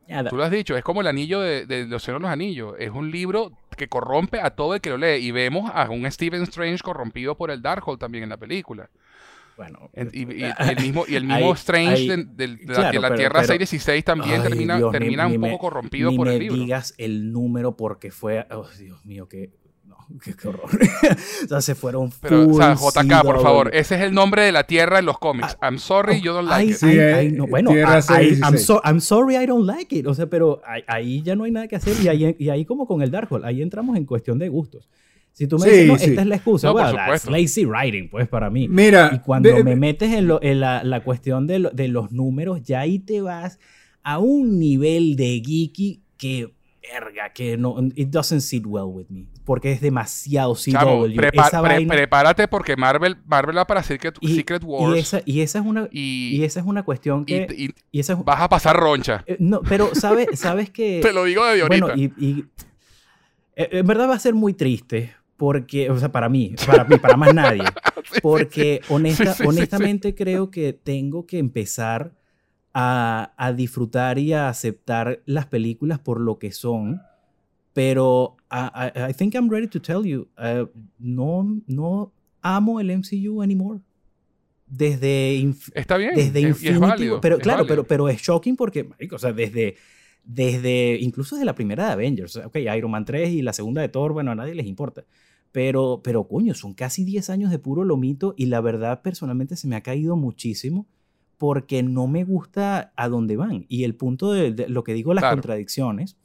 Ya, 0.06 0.22
da- 0.22 0.30
Tú 0.30 0.36
lo 0.36 0.44
has 0.44 0.50
dicho, 0.50 0.76
es 0.76 0.84
como 0.84 1.00
el 1.00 1.06
anillo 1.06 1.40
de, 1.40 1.64
de 1.66 1.86
Los 1.86 2.04
de 2.06 2.12
los 2.12 2.24
Anillos. 2.24 2.74
Es 2.78 2.90
un 2.90 3.10
libro 3.10 3.52
que 3.76 3.88
corrompe 3.88 4.40
a 4.40 4.50
todo 4.50 4.74
el 4.74 4.80
que 4.80 4.90
lo 4.90 4.98
lee. 4.98 5.16
Y 5.16 5.30
vemos 5.32 5.70
a 5.74 5.88
un 5.90 6.10
Stephen 6.12 6.42
Strange 6.42 6.78
corrompido 6.82 7.36
por 7.36 7.50
el 7.50 7.62
Darkhold 7.62 7.98
también 7.98 8.24
en 8.24 8.30
la 8.30 8.36
película. 8.36 8.88
bueno, 9.56 9.88
En- 9.94 10.10
Y, 10.12 10.20
y- 10.34 10.44
y 10.44 10.52
el 10.70 10.76
mismo, 10.82 11.04
y 11.08 11.14
el 11.16 11.24
mismo 11.24 11.46
Ahí- 11.46 11.52
Strange 11.52 11.92
ahí- 11.94 12.08
de, 12.08 12.16
de 12.26 12.48
la, 12.48 12.56
claro, 12.74 12.92
de 12.92 12.98
la 13.00 13.08
pero- 13.08 13.16
Tierra 13.16 13.34
pero- 13.40 13.46
616 13.46 14.04
también 14.04 14.42
Ay, 14.42 14.48
termina, 14.48 14.76
Dios, 14.76 14.92
ni- 14.92 14.98
termina 14.98 15.26
ni 15.28 15.34
un 15.36 15.40
me- 15.40 15.50
poco 15.52 15.68
corrompido 15.68 16.10
ni 16.10 16.16
por 16.18 16.26
me 16.28 16.34
el 16.34 16.40
libro. 16.40 16.56
digas 16.58 16.94
el 16.98 17.32
número 17.32 17.76
porque 17.76 18.10
fue... 18.10 18.46
Oh, 18.50 18.68
Dios 18.78 19.04
mío, 19.06 19.26
qué... 19.28 19.50
Qué, 20.24 20.34
qué 20.34 20.48
horror. 20.48 20.68
o 21.44 21.48
sea, 21.48 21.60
se 21.60 21.74
fueron 21.74 22.10
Pero, 22.20 22.48
o 22.48 22.54
sea, 22.54 22.76
full 22.76 22.90
JK, 22.92 23.22
por 23.22 23.42
favor, 23.42 23.70
ese 23.74 23.96
es 23.96 24.02
el 24.02 24.14
nombre 24.14 24.42
de 24.42 24.52
la 24.52 24.64
Tierra 24.64 24.98
en 25.00 25.06
los 25.06 25.18
cómics. 25.18 25.56
I'm 25.62 25.78
sorry, 25.78 26.20
you 26.20 26.32
don't 26.32 26.48
like 26.48 26.64
Ay, 26.64 26.70
it. 26.70 26.76
Sí, 26.76 26.86
ay, 26.98 27.32
no, 27.32 27.46
bueno, 27.46 27.72
I- 27.72 27.80
I- 27.80 28.02
616. 28.02 28.40
I'm, 28.42 28.58
so- 28.58 28.80
I'm 28.84 29.00
sorry 29.00 29.36
I 29.36 29.46
don't 29.46 29.66
like 29.66 29.94
it. 29.96 30.06
O 30.06 30.14
sea, 30.14 30.26
pero 30.26 30.60
ahí, 30.66 30.82
ahí 30.86 31.22
ya 31.22 31.34
no 31.34 31.44
hay 31.44 31.50
nada 31.50 31.66
que 31.68 31.76
hacer. 31.76 31.94
Y 32.02 32.08
ahí, 32.08 32.36
y 32.38 32.48
ahí 32.50 32.64
como 32.64 32.86
con 32.86 33.02
el 33.02 33.10
Darkhold, 33.10 33.44
ahí 33.44 33.62
entramos 33.62 33.96
en 33.96 34.04
cuestión 34.04 34.38
de 34.38 34.48
gustos. 34.48 34.88
Si 35.32 35.46
tú 35.46 35.58
me 35.58 35.64
Sí, 35.64 35.70
dices, 35.70 35.86
no, 35.88 35.98
sí. 35.98 36.04
esta 36.10 36.22
es 36.22 36.26
la 36.28 36.36
excusa, 36.36 36.66
No, 36.68 36.72
por 36.74 36.82
well, 36.84 36.94
that's 36.96 37.26
lazy 37.28 37.66
writing, 37.66 38.08
pues, 38.08 38.26
para 38.26 38.48
mí. 38.48 38.68
Mira, 38.68 39.10
Y 39.12 39.18
cuando 39.18 39.52
ve- 39.52 39.64
me 39.64 39.76
metes 39.76 40.10
en, 40.14 40.28
lo- 40.28 40.42
en 40.42 40.60
la, 40.60 40.82
la 40.82 41.02
cuestión 41.04 41.46
de, 41.46 41.58
lo- 41.58 41.70
de 41.70 41.88
los 41.88 42.10
números, 42.10 42.62
ya 42.62 42.80
ahí 42.80 42.98
te 43.00 43.20
vas 43.20 43.58
a 44.02 44.18
un 44.18 44.58
nivel 44.58 45.14
de 45.16 45.42
geeky 45.44 46.00
que 46.16 46.54
verga, 46.90 47.32
que 47.34 47.58
no, 47.58 47.76
it 47.96 48.08
doesn't 48.08 48.40
sit 48.40 48.64
well 48.64 48.84
with 48.86 49.06
me, 49.10 49.26
porque 49.46 49.72
es 49.72 49.80
demasiado 49.80 50.54
CW. 50.54 51.14
prepa- 51.16 51.46
esa 51.46 51.62
pre- 51.62 51.74
vaina- 51.76 51.94
prepárate 51.94 52.48
porque 52.48 52.76
Marvel, 52.76 53.16
Marvel 53.24 53.56
va 53.56 53.66
para 53.66 53.82
Secret, 53.82 54.16
y, 54.20 54.34
Secret 54.36 54.62
y 54.62 54.66
Wars. 54.66 54.98
esa, 54.98 55.22
y 55.24 55.40
esa 55.40 55.60
es 55.60 55.64
una, 55.64 55.88
y, 55.90 56.36
y, 56.36 56.44
esa 56.44 56.60
es 56.60 56.66
una 56.66 56.82
cuestión 56.82 57.22
y- 57.22 57.24
que, 57.24 57.46
y 57.56 57.70
y 57.92 58.00
esa 58.00 58.12
es- 58.12 58.24
vas 58.24 58.40
a 58.42 58.48
pasar 58.50 58.76
roncha. 58.76 59.24
eh, 59.26 59.36
no, 59.40 59.62
pero 59.62 59.94
sabes, 59.94 60.26
sabes 60.38 60.68
que, 60.68 61.00
Te 61.00 61.12
lo 61.14 61.24
digo 61.24 61.42
de 61.46 61.62
ahorita. 61.62 61.86
bueno, 61.86 61.98
y, 61.98 62.12
y- 62.22 62.44
eh, 63.56 63.68
en 63.72 63.86
verdad 63.86 64.10
va 64.10 64.16
a 64.16 64.18
ser 64.18 64.34
muy 64.34 64.52
triste, 64.52 65.14
porque, 65.38 65.88
o 65.90 65.98
sea, 65.98 66.10
para 66.12 66.28
mí, 66.28 66.54
para 66.66 66.84
mí, 66.84 66.98
para 66.98 67.16
más 67.16 67.32
nadie. 67.32 67.62
Sí, 68.12 68.20
Porque 68.22 68.82
honesta- 68.88 69.32
Sí, 69.32 69.38
sí, 69.38 69.42
sí, 69.42 69.48
honestamente 69.48 70.14
creo 70.14 70.50
que 70.52 70.72
tengo 70.72 71.26
que 71.26 71.38
empezar 71.38 72.12
a, 72.72 73.32
a 73.36 73.52
disfrutar 73.52 74.18
y 74.18 74.32
a 74.32 74.48
aceptar 74.48 75.22
las 75.26 75.46
películas 75.46 75.98
por 75.98 76.20
lo 76.20 76.38
que 76.38 76.52
son. 76.52 77.02
Pero 77.76 78.38
I, 78.50 78.88
I- 78.96 79.10
I 79.10 79.12
think 79.12 79.34
I'm 79.34 79.50
ready 79.50 79.66
to 79.68 79.78
tell 79.82 80.02
you, 80.06 80.28
uh, 80.38 80.66
no, 80.98 81.60
no 81.66 82.10
amo 82.40 82.80
el 82.80 82.90
MCU 82.90 83.42
anymore. 83.42 83.80
Desde, 84.66 85.44
Está 85.74 85.98
bien. 85.98 86.14
desde 86.14 86.40
es- 86.40 86.62
y 86.62 86.68
es 86.68 86.74
Infinity 86.74 86.80
válido, 86.80 87.20
Pero 87.20 87.36
es 87.36 87.42
claro, 87.42 87.58
válido. 87.64 87.68
pero, 87.68 87.86
pero 87.86 88.08
es 88.08 88.20
shocking 88.22 88.56
porque, 88.56 88.84
marico, 88.84 89.16
o 89.16 89.18
sea, 89.18 89.34
desde, 89.34 89.76
desde, 90.24 90.96
incluso 91.02 91.36
desde 91.36 91.44
la 91.44 91.54
primera 91.54 91.86
de 91.86 91.92
Avengers, 91.92 92.36
ok, 92.36 92.56
Iron 92.76 92.90
Man 92.90 93.04
3 93.04 93.28
y 93.30 93.42
la 93.42 93.52
segunda 93.52 93.82
de 93.82 93.90
Thor, 93.90 94.14
bueno, 94.14 94.30
a 94.30 94.34
nadie 94.34 94.54
les 94.54 94.66
importa. 94.66 95.04
Pero, 95.52 96.00
pero 96.02 96.24
coño, 96.26 96.54
son 96.54 96.72
casi 96.72 97.04
10 97.04 97.28
años 97.30 97.50
de 97.50 97.58
puro 97.58 97.84
lomito 97.84 98.32
y 98.38 98.46
la 98.46 98.62
verdad 98.62 99.02
personalmente 99.02 99.54
se 99.56 99.68
me 99.68 99.76
ha 99.76 99.82
caído 99.82 100.16
muchísimo 100.16 100.86
porque 101.36 101.82
no 101.82 102.06
me 102.06 102.24
gusta 102.24 102.92
a 102.96 103.08
dónde 103.10 103.36
van. 103.36 103.66
Y 103.68 103.84
el 103.84 103.94
punto 103.94 104.32
de, 104.32 104.52
de 104.52 104.68
lo 104.70 104.82
que 104.82 104.94
digo, 104.94 105.12
las 105.12 105.22
Claro. 105.22 105.36
contradicciones, 105.36 106.16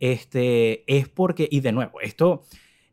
este, 0.00 0.84
es 0.92 1.08
porque, 1.08 1.48
y 1.50 1.60
de 1.60 1.72
nuevo, 1.72 2.00
esto 2.00 2.42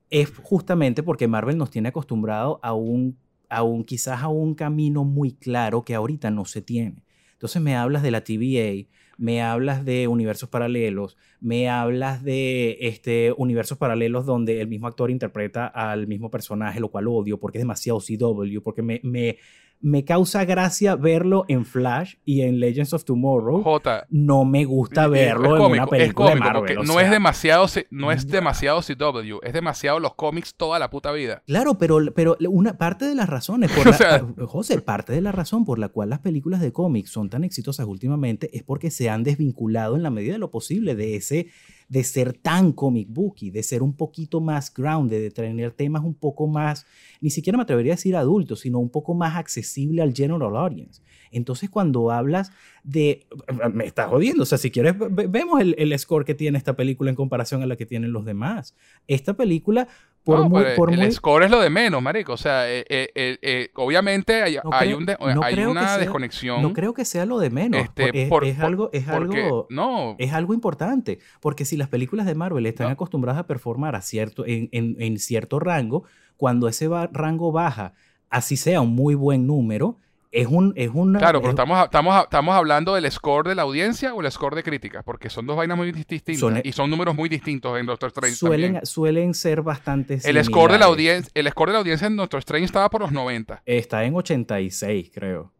es 0.09 0.31
justamente 0.43 1.03
porque 1.03 1.27
Marvel 1.27 1.57
nos 1.57 1.71
tiene 1.71 1.89
acostumbrado 1.89 2.59
a 2.63 2.73
un, 2.73 3.17
a 3.49 3.63
un, 3.63 3.83
quizás 3.83 4.21
a 4.21 4.27
un 4.27 4.55
camino 4.55 5.03
muy 5.03 5.33
claro 5.33 5.83
que 5.83 5.95
ahorita 5.95 6.31
no 6.31 6.45
se 6.45 6.61
tiene. 6.61 7.03
Entonces 7.33 7.61
me 7.61 7.75
hablas 7.75 8.01
de 8.01 8.11
la 8.11 8.23
TVA, 8.23 8.87
me 9.17 9.41
hablas 9.41 9.85
de 9.85 10.07
universos 10.07 10.49
paralelos, 10.49 11.17
me 11.39 11.69
hablas 11.69 12.23
de 12.23 12.77
este, 12.81 13.33
universos 13.37 13.77
paralelos 13.77 14.25
donde 14.25 14.61
el 14.61 14.67
mismo 14.67 14.87
actor 14.87 15.11
interpreta 15.11 15.67
al 15.67 16.07
mismo 16.07 16.31
personaje, 16.31 16.79
lo 16.79 16.89
cual 16.89 17.07
odio 17.07 17.39
porque 17.39 17.57
es 17.57 17.61
demasiado 17.61 17.99
CW, 17.99 18.61
porque 18.63 18.81
me, 18.81 18.99
me, 19.03 19.37
me 19.81 20.03
causa 20.03 20.45
gracia 20.45 20.95
verlo 20.95 21.45
en 21.47 21.63
Flash 21.65 22.15
y 22.25 22.41
en 22.41 22.59
Legends 22.59 22.93
of 22.93 23.05
Tomorrow. 23.05 23.61
J. 23.61 24.07
No 24.09 24.43
me 24.43 24.65
gusta 24.65 25.07
verlo 25.07 25.57
en 25.57 25.71
una 25.73 25.85
película 25.87 26.29
de 26.31 26.35
Marvel. 26.37 26.59
porque 26.59 26.77
o 26.77 26.83
no 26.83 26.93
sea. 26.93 27.03
es 27.03 27.11
demasiado, 27.11 27.67
no 27.91 28.11
es 28.11 28.27
demasiado 28.27 28.81
CW, 28.81 29.39
es 29.43 29.53
demasiado 29.53 29.99
los 29.99 30.15
cómics 30.15 30.55
toda 30.55 30.79
la 30.79 30.89
puta 30.89 31.11
vida. 31.11 31.43
Claro, 31.45 31.77
pero, 31.77 31.99
pero 32.15 32.35
una 32.49 32.77
parte 32.77 33.05
de 33.05 33.13
las 33.15 33.29
razones, 33.29 33.71
por 33.75 33.87
O 33.87 33.91
la- 33.91 33.97
sea- 33.97 34.25
José, 34.47 34.81
parte 34.81 35.13
de 35.13 35.21
la 35.21 35.31
razón 35.31 35.65
por 35.65 35.77
la 35.77 35.89
cual 35.89 36.09
las 36.09 36.19
películas 36.19 36.61
de 36.61 36.71
cómics 36.71 37.11
son 37.11 37.29
tan 37.29 37.43
exitosas 37.43 37.85
últimamente 37.85 38.49
es 38.57 38.63
porque 38.63 38.89
se 38.91 39.09
han 39.09 39.23
desvinculado 39.23 39.95
en 39.95 40.03
la 40.03 40.09
medida 40.09 40.33
de 40.33 40.39
lo 40.39 40.49
posible 40.51 40.95
de 40.95 41.15
ese 41.15 41.47
de 41.87 42.03
ser 42.03 42.33
tan 42.33 42.71
comic 42.71 43.07
booky, 43.09 43.51
de 43.51 43.61
ser 43.63 43.83
un 43.83 43.93
poquito 43.93 44.41
más 44.41 44.73
grounded, 44.73 45.21
de 45.21 45.31
tener 45.31 45.71
temas 45.71 46.03
un 46.03 46.15
poco 46.15 46.47
más, 46.47 46.85
ni 47.21 47.29
siquiera 47.29 47.57
me 47.57 47.63
atrevería 47.63 47.93
a 47.93 47.95
decir 47.95 48.15
adultos, 48.15 48.61
sino 48.61 48.79
un 48.79 48.89
poco 48.89 49.13
más 49.13 49.35
accesible 49.35 50.01
al 50.01 50.13
general 50.13 50.55
audience. 50.55 51.01
Entonces, 51.31 51.69
cuando 51.69 52.11
hablas 52.11 52.51
de. 52.83 53.27
Me 53.73 53.85
estás 53.85 54.09
jodiendo. 54.09 54.43
O 54.43 54.45
sea, 54.45 54.57
si 54.57 54.71
quieres, 54.71 54.95
ve- 54.97 55.27
vemos 55.27 55.59
el, 55.61 55.75
el 55.77 55.97
score 55.99 56.23
que 56.25 56.33
tiene 56.33 56.57
esta 56.57 56.75
película 56.75 57.09
en 57.09 57.15
comparación 57.15 57.61
a 57.61 57.65
la 57.65 57.75
que 57.75 57.85
tienen 57.85 58.11
los 58.13 58.25
demás. 58.25 58.75
Esta 59.07 59.33
película, 59.35 59.87
por 60.25 60.39
No, 60.39 60.49
muy. 60.49 60.63
pero 60.63 60.75
por 60.75 60.91
el 60.91 60.97
muy 60.99 61.11
score 61.11 61.45
es 61.45 61.51
lo 61.51 61.61
de 61.61 61.69
menos, 61.69 62.01
marico. 62.01 62.33
O 62.33 62.37
sea, 62.37 62.69
eh, 62.69 62.83
eh, 62.89 63.37
eh, 63.41 63.69
obviamente 63.75 64.41
hay, 64.41 64.55
No 64.61 64.71
hay 64.73 64.87
creo- 64.87 64.97
un 64.97 65.05
de- 65.05 65.17
no 65.19 65.43
hay 65.43 65.53
creo 65.53 65.67
que 65.67 65.71
una 65.71 65.87
sea- 65.87 65.97
desconexión. 65.99 66.61
No 66.61 66.73
creo 66.73 66.93
que 66.93 67.05
sea 67.05 67.25
lo 67.25 67.37
de 67.39 67.49
menos. 67.51 67.79
este, 67.81 68.23
es, 68.23 68.27
por- 68.29 68.43
es 68.43 68.55
por- 68.57 68.65
algo, 68.65 68.89
es 68.91 69.03
porque- 69.05 69.43
algo, 69.43 69.67
no, 69.69 70.15
es 70.17 70.33
algo 70.33 70.53
importante. 70.53 71.19
Porque 71.39 71.63
si 71.63 71.77
las 71.77 71.87
películas 71.87 72.25
de 72.25 72.35
Marvel 72.35 72.65
están 72.65 72.89
acostumbradas 72.91 73.39
a 73.39 73.47
performar 73.47 73.95
a 73.95 74.01
cierto, 74.01 74.45
en, 74.45 74.67
en- 74.71 74.95
en 74.99 75.19
cierto 75.19 75.59
rango, 75.59 76.03
cuando 76.37 76.67
ese 76.67 76.89
rango 77.13 77.51
baja, 77.51 77.93
así 78.29 78.57
sea 78.57 78.81
un 78.81 78.95
muy 78.95 79.15
buen 79.15 79.45
número, 79.47 79.99
es 80.35 80.47
un. 80.47 80.73
Es 80.75 80.89
una, 80.93 81.19
claro, 81.19 81.39
pero 81.39 81.49
es- 81.51 81.53
estamos, 81.53 81.83
estamos, 81.85 82.23
estamos 82.23 82.55
hablando 82.55 82.93
del 82.95 83.09
score 83.11 83.47
de 83.47 83.55
la 83.55 83.61
audiencia 83.63 84.13
o 84.13 84.21
el 84.21 84.31
score 84.31 84.55
de 84.55 84.63
críticas, 84.63 85.03
porque 85.03 85.29
son 85.29 85.45
dos 85.47 85.55
vainas 85.57 85.77
muy 85.77 85.91
distintas 85.91 86.37
Son- 86.37 86.61
y 86.63 86.71
son 86.71 86.89
números 86.89 87.15
muy 87.15 87.29
distintos 87.29 87.79
en 87.79 87.85
Doctor 87.85 88.09
Strange 88.09 88.35
suelen, 88.35 88.65
también. 88.73 88.85
suelen 88.85 89.33
ser 89.33 89.61
bastante. 89.61 90.19
El 90.23 90.43
score 90.43 90.71
de 90.73 90.79
la 90.79 90.85
audiencia, 90.85 91.31
el 91.33 91.47
score 91.49 91.69
de 91.69 91.73
la 91.73 91.79
audiencia 91.79 92.07
en 92.07 92.15
Doctor 92.17 92.39
Strange 92.39 92.65
estaba 92.65 92.89
por 92.89 93.01
los 93.01 93.11
90. 93.11 93.63
Está 93.65 94.03
en 94.05 94.15
86, 94.15 95.11
creo. 95.13 95.51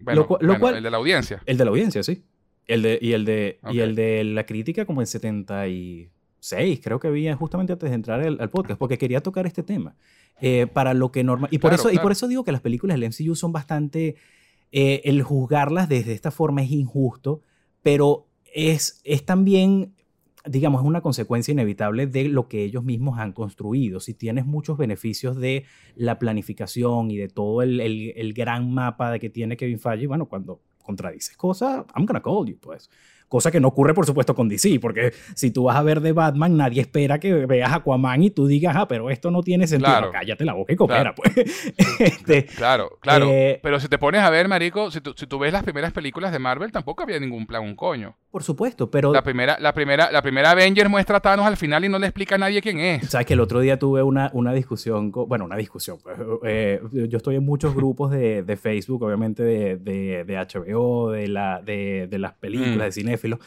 Bueno, 0.00 0.20
Lo 0.22 0.26
cu- 0.26 0.38
lo 0.40 0.46
bueno, 0.48 0.60
cual- 0.60 0.76
el 0.76 0.82
de 0.82 0.90
la 0.90 0.96
audiencia. 0.98 1.42
El 1.46 1.56
de 1.56 1.64
la 1.64 1.70
audiencia, 1.70 2.02
sí. 2.02 2.22
El 2.66 2.82
de, 2.82 2.98
y, 3.00 3.12
el 3.14 3.24
de, 3.24 3.58
y 3.70 3.80
el 3.80 3.94
de 3.94 4.22
la 4.24 4.44
crítica 4.44 4.84
como 4.84 5.00
en 5.00 5.06
76, 5.06 6.80
creo 6.82 7.00
que 7.00 7.10
vi 7.10 7.30
justamente 7.32 7.72
antes 7.72 7.88
de 7.88 7.94
entrar 7.94 8.20
al, 8.20 8.38
al 8.40 8.50
podcast, 8.50 8.78
porque 8.78 8.98
quería 8.98 9.20
tocar 9.22 9.46
este 9.46 9.62
tema. 9.62 9.94
Eh, 10.40 10.66
para 10.66 10.94
lo 10.94 11.10
que 11.12 11.24
normal... 11.24 11.48
Y, 11.52 11.58
por 11.58 11.70
Claro, 11.70 11.80
eso, 11.82 11.90
y 11.90 11.94
por 11.94 12.02
claro. 12.02 12.12
eso 12.12 12.28
digo 12.28 12.44
que 12.44 12.52
las 12.52 12.60
películas 12.60 12.94
del 12.98 13.04
MCU 13.10 13.34
son 13.34 13.52
bastante... 13.52 14.16
eh, 14.72 15.00
el 15.04 15.22
juzgarlas 15.22 15.88
desde 15.88 16.12
esta 16.12 16.30
forma 16.30 16.62
es 16.62 16.70
injusto, 16.70 17.40
pero 17.82 18.26
es, 18.54 19.00
es 19.04 19.24
también, 19.24 19.94
digamos, 20.46 20.82
es 20.82 20.86
una 20.86 21.00
consecuencia 21.00 21.52
inevitable 21.52 22.06
de 22.06 22.28
lo 22.28 22.48
que 22.48 22.64
ellos 22.64 22.84
mismos 22.84 23.18
han 23.18 23.32
construido. 23.32 23.98
Si 24.00 24.14
tienes 24.14 24.46
muchos 24.46 24.76
beneficios 24.78 25.36
de 25.36 25.64
la 25.96 26.18
planificación 26.18 27.10
y 27.10 27.16
de 27.16 27.28
todo 27.28 27.62
el, 27.62 27.80
el- 27.80 28.12
el 28.16 28.32
gran 28.32 28.72
mapa 28.72 29.10
de 29.10 29.18
que 29.20 29.30
tiene 29.30 29.56
Kevin 29.56 29.78
Feige, 29.78 30.06
bueno, 30.06 30.26
cuando 30.26 30.60
contradices 30.82 31.36
cosas, 31.36 31.84
I'm 31.96 32.06
gonna 32.06 32.22
call 32.22 32.46
you, 32.46 32.58
pues. 32.58 32.88
Cosa 33.28 33.50
que 33.50 33.60
no 33.60 33.68
ocurre, 33.68 33.92
por 33.94 34.06
supuesto, 34.06 34.34
con 34.34 34.48
DC, 34.48 34.78
porque 34.80 35.12
si 35.34 35.50
tú 35.50 35.64
vas 35.64 35.76
a 35.76 35.82
ver 35.82 36.00
de 36.00 36.12
Batman, 36.12 36.56
nadie 36.56 36.80
espera 36.80 37.18
que 37.20 37.46
veas 37.46 37.72
Aquaman 37.72 38.22
y 38.22 38.30
tú 38.30 38.46
digas, 38.46 38.74
ah, 38.76 38.88
pero 38.88 39.10
esto 39.10 39.30
no 39.30 39.42
tiene 39.42 39.66
sentido. 39.66 39.90
Claro. 39.90 40.10
Cállate 40.12 40.44
la 40.44 40.54
boca 40.54 40.72
y 40.72 40.76
coopera, 40.76 41.14
Claro. 41.14 41.14
pues. 41.16 41.74
Este, 41.98 42.46
Claro, 42.46 42.98
claro. 43.00 43.26
Eh, 43.30 43.60
pero 43.62 43.78
si 43.80 43.88
te 43.88 43.98
pones 43.98 44.20
a 44.22 44.30
ver, 44.30 44.48
marico, 44.48 44.90
si 44.90 45.00
tú, 45.00 45.12
si 45.16 45.26
tú 45.26 45.38
ves 45.38 45.52
las 45.52 45.62
primeras 45.62 45.92
películas 45.92 46.32
de 46.32 46.38
Marvel, 46.38 46.72
tampoco 46.72 47.02
había 47.02 47.18
ningún 47.20 47.46
plan, 47.46 47.62
un 47.62 47.76
coño. 47.76 48.16
por 48.30 48.42
supuesto, 48.42 48.90
pero 48.90 49.12
La 49.12 49.22
primera, 49.22 49.58
la 49.60 49.72
primera, 49.72 50.10
la 50.12 50.22
primera 50.22 50.50
Avengers 50.52 50.88
muestra 50.90 51.16
a 51.16 51.20
Thanos 51.20 51.46
al 51.46 51.56
final 51.56 51.84
y 51.84 51.88
no 51.88 51.98
le 51.98 52.06
explica 52.06 52.34
a 52.36 52.38
nadie 52.38 52.60
quién 52.62 52.78
es. 52.78 53.08
Sabes 53.10 53.26
que 53.26 53.34
el 53.34 53.40
otro 53.40 53.60
día 53.60 53.78
tuve 53.78 54.02
una, 54.02 54.30
una 54.34 54.52
discusión, 54.52 55.10
con- 55.10 55.28
bueno, 55.28 55.44
una 55.44 55.56
discusión. 55.56 55.98
pues, 56.02 56.16
eh, 56.44 56.80
yo 56.92 57.16
estoy 57.16 57.36
en 57.36 57.44
muchos 57.44 57.74
grupos 57.74 58.10
de, 58.10 58.42
de 58.42 58.56
Facebook, 58.56 59.02
obviamente 59.02 59.42
de, 59.42 59.76
de, 59.76 60.24
de 60.24 60.36
HBO, 60.36 61.10
de, 61.10 61.28
la, 61.28 61.60
de, 61.62 62.08
las 62.18 62.32
películas, 62.34 62.76
Mm. 62.76 62.78
de 62.80 62.92
cinéfilos. 63.18 63.38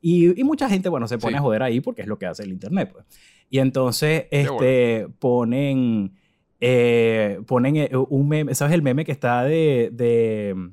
Y, 0.00 0.38
y 0.40 0.44
mucha 0.44 0.68
gente, 0.68 0.88
bueno, 0.88 1.08
se 1.08 1.18
pone 1.18 1.32
Sí. 1.34 1.38
a 1.38 1.42
joder 1.42 1.62
ahí 1.62 1.80
porque 1.80 2.02
es 2.02 2.08
lo 2.08 2.18
que 2.18 2.26
hace 2.26 2.42
el 2.44 2.52
Internet. 2.52 2.90
Pues. 2.92 3.04
Y 3.50 3.58
entonces 3.58 4.26
Qué 4.30 4.42
este, 4.42 5.08
ponen, 5.18 6.12
eh, 6.60 7.40
ponen 7.46 7.76
eh, 7.76 7.90
un 8.08 8.28
meme, 8.28 8.54
¿sabes 8.54 8.74
el 8.74 8.82
meme 8.82 9.04
que 9.04 9.12
está 9.12 9.42
de... 9.44 9.90
de 9.92 10.54
mm, 10.56 10.68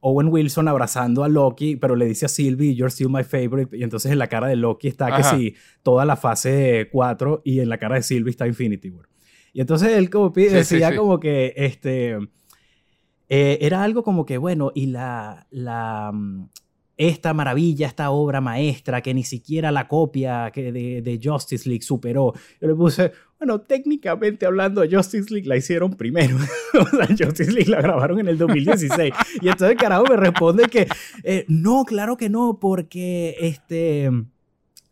Owen 0.00 0.28
Wilson 0.28 0.68
abrazando 0.68 1.24
a 1.24 1.28
Loki, 1.28 1.74
pero 1.74 1.96
le 1.96 2.06
dice 2.06 2.26
a 2.26 2.28
Sylvie, 2.28 2.72
you're 2.76 2.88
still 2.88 3.08
my 3.08 3.24
favorite. 3.24 3.76
Y 3.76 3.82
entonces 3.82 4.12
en 4.12 4.18
la 4.20 4.28
cara 4.28 4.46
de 4.46 4.54
Loki 4.54 4.86
está 4.86 5.06
que 5.06 5.22
Ajá. 5.22 5.36
sí, 5.36 5.54
toda 5.82 6.04
la 6.04 6.14
fase 6.14 6.88
4 6.92 7.42
y 7.44 7.58
en 7.58 7.68
la 7.68 7.78
cara 7.78 7.96
de 7.96 8.02
Sylvie 8.04 8.30
está 8.30 8.46
Infinity 8.46 8.90
War. 8.90 9.08
Y 9.52 9.60
entonces 9.60 9.88
él 9.96 10.08
como 10.08 10.32
sí, 10.32 10.44
decía 10.44 10.90
sí. 10.90 10.96
como 10.96 11.18
que 11.18 11.52
este 11.56 12.16
eh, 13.28 13.58
era 13.60 13.82
algo 13.82 14.04
como 14.04 14.24
que 14.24 14.38
bueno, 14.38 14.70
y 14.72 14.86
la 14.86 15.48
la 15.50 16.12
mm, 16.12 16.48
esta 16.98 17.32
maravilla, 17.32 17.86
esta 17.86 18.10
obra 18.10 18.40
maestra 18.40 19.00
que 19.00 19.14
ni 19.14 19.22
siquiera 19.22 19.70
la 19.70 19.86
copia 19.86 20.50
que 20.52 20.72
de, 20.72 21.00
de 21.00 21.20
Justice 21.22 21.68
League 21.68 21.84
superó. 21.84 22.34
Yo 22.60 22.68
le 22.68 22.74
puse, 22.74 23.12
bueno, 23.38 23.60
técnicamente 23.60 24.44
hablando, 24.46 24.82
Justice 24.90 25.32
League 25.32 25.48
la 25.48 25.56
hicieron 25.56 25.92
primero. 25.92 26.36
o 26.74 26.86
sea, 26.88 27.06
Justice 27.06 27.52
League 27.52 27.70
la 27.70 27.80
grabaron 27.80 28.18
en 28.18 28.28
el 28.28 28.36
2016. 28.36 29.14
y 29.40 29.48
entonces 29.48 29.70
el 29.70 29.76
carajo 29.76 30.04
me 30.10 30.16
responde 30.16 30.64
que, 30.64 30.88
eh, 31.22 31.44
no, 31.48 31.84
claro 31.84 32.16
que 32.16 32.28
no, 32.28 32.58
porque 32.60 33.36
este... 33.40 34.10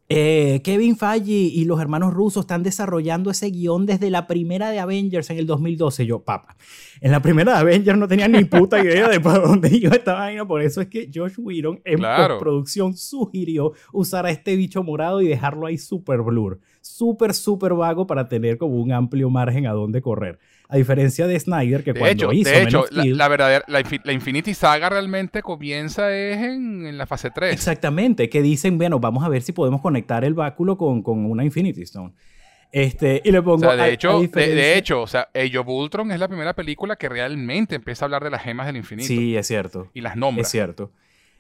eh, 0.09 0.61
Kevin 0.63 0.97
Feige 0.97 1.33
y 1.33 1.65
los 1.65 1.81
hermanos 1.81 2.15
rusos 2.15 2.43
están 2.45 2.63
desarrollando 2.63 3.31
ese 3.31 3.51
guion 3.51 3.87
desde 3.87 4.09
la 4.11 4.27
primera 4.29 4.71
de 4.71 4.79
Avengers 4.79 5.31
en 5.31 5.39
el 5.39 5.47
2012. 5.47 6.07
Yo, 6.07 6.21
papá, 6.21 6.57
en 7.01 7.11
la 7.11 7.21
primera 7.21 7.55
de 7.55 7.59
Avengers 7.59 7.99
no 7.99 8.07
tenía 8.07 8.29
ni 8.29 8.45
puta 8.45 8.81
idea 8.83 9.09
de 9.09 9.19
para 9.21 9.41
dónde 9.41 9.69
iba 9.77 9.97
esta 9.97 10.15
vaina. 10.15 10.47
Por 10.47 10.63
eso 10.63 10.81
es 10.81 10.87
que 10.87 11.11
Josh 11.13 11.35
Whedon 11.39 11.81
en 11.85 11.99
Claro. 11.99 12.35
postproducción 12.35 12.97
sugirió 12.97 13.73
usar 13.93 14.27
a 14.27 14.31
este 14.31 14.55
bicho 14.55 14.83
morado 14.85 15.21
y 15.23 15.27
dejarlo 15.29 15.67
ahí 15.67 15.77
super 15.79 16.23
blur. 16.23 16.61
súper, 16.81 17.35
súper 17.35 17.75
vago 17.75 18.07
para 18.07 18.29
tener 18.29 18.59
como 18.59 18.77
un 18.81 18.93
amplio 18.93 19.29
margen 19.29 19.67
a 19.67 19.73
donde 19.73 20.01
correr. 20.01 20.39
A 20.69 20.77
diferencia 20.77 21.27
de 21.29 21.39
Snyder, 21.39 21.85
que 21.85 21.93
De 21.93 22.01
cuando 22.01 22.25
hecho, 22.25 22.33
hizo 22.33 22.51
de 22.51 22.57
Man 22.59 22.67
hecho 22.69 22.81
of 22.81 22.91
la, 22.91 23.03
Steel- 23.03 23.17
la 23.17 23.29
verdadera, 23.29 23.65
la, 23.69 23.81
infi- 23.81 24.01
la 24.03 24.13
Infinity 24.13 24.53
Saga 24.55 24.89
realmente 24.89 25.41
comienza 25.43 26.13
es 26.13 26.39
en, 26.39 26.87
en 26.87 26.99
la 26.99 27.07
fase 27.07 27.31
3. 27.31 27.53
Exactamente, 27.53 28.29
que 28.29 28.43
dicen, 28.43 28.77
bueno, 28.77 28.99
vamos 28.99 29.25
a 29.25 29.29
ver 29.29 29.43
si 29.43 29.53
podemos 29.53 29.81
conectar 29.81 30.25
el 30.25 30.35
báculo 30.35 30.77
con, 30.77 31.03
con 31.03 31.25
una 31.31 31.45
Infinity 31.45 31.83
Stone. 31.83 32.13
Este, 32.73 33.23
y 33.25 33.31
le 33.31 33.39
O 33.39 33.45
pongo. 33.45 33.61
sea, 33.61 33.71
a- 33.71 33.77
de 33.77 33.83
a 33.83 33.89
hecho, 33.89 34.21
de, 34.21 34.77
hecho, 34.77 35.03
o 35.03 35.07
sea, 35.07 35.29
Age 35.35 35.57
of 35.59 35.69
Ultron 35.69 36.11
es 36.11 36.19
la 36.19 36.27
primera 36.29 36.53
película 36.55 36.97
que 36.97 37.09
realmente 37.09 37.77
empieza 37.77 38.05
a 38.05 38.07
hablar 38.07 38.25
de 38.25 38.31
las 38.31 38.43
gemas 38.43 38.67
del 38.67 38.77
infinito 38.77 39.07
Sí, 39.07 39.37
es 39.37 39.47
cierto. 39.47 39.89
y 39.95 40.01
las 40.01 40.17
nombra. 40.17 40.43
Es 40.43 40.49
cierto. 40.49 40.91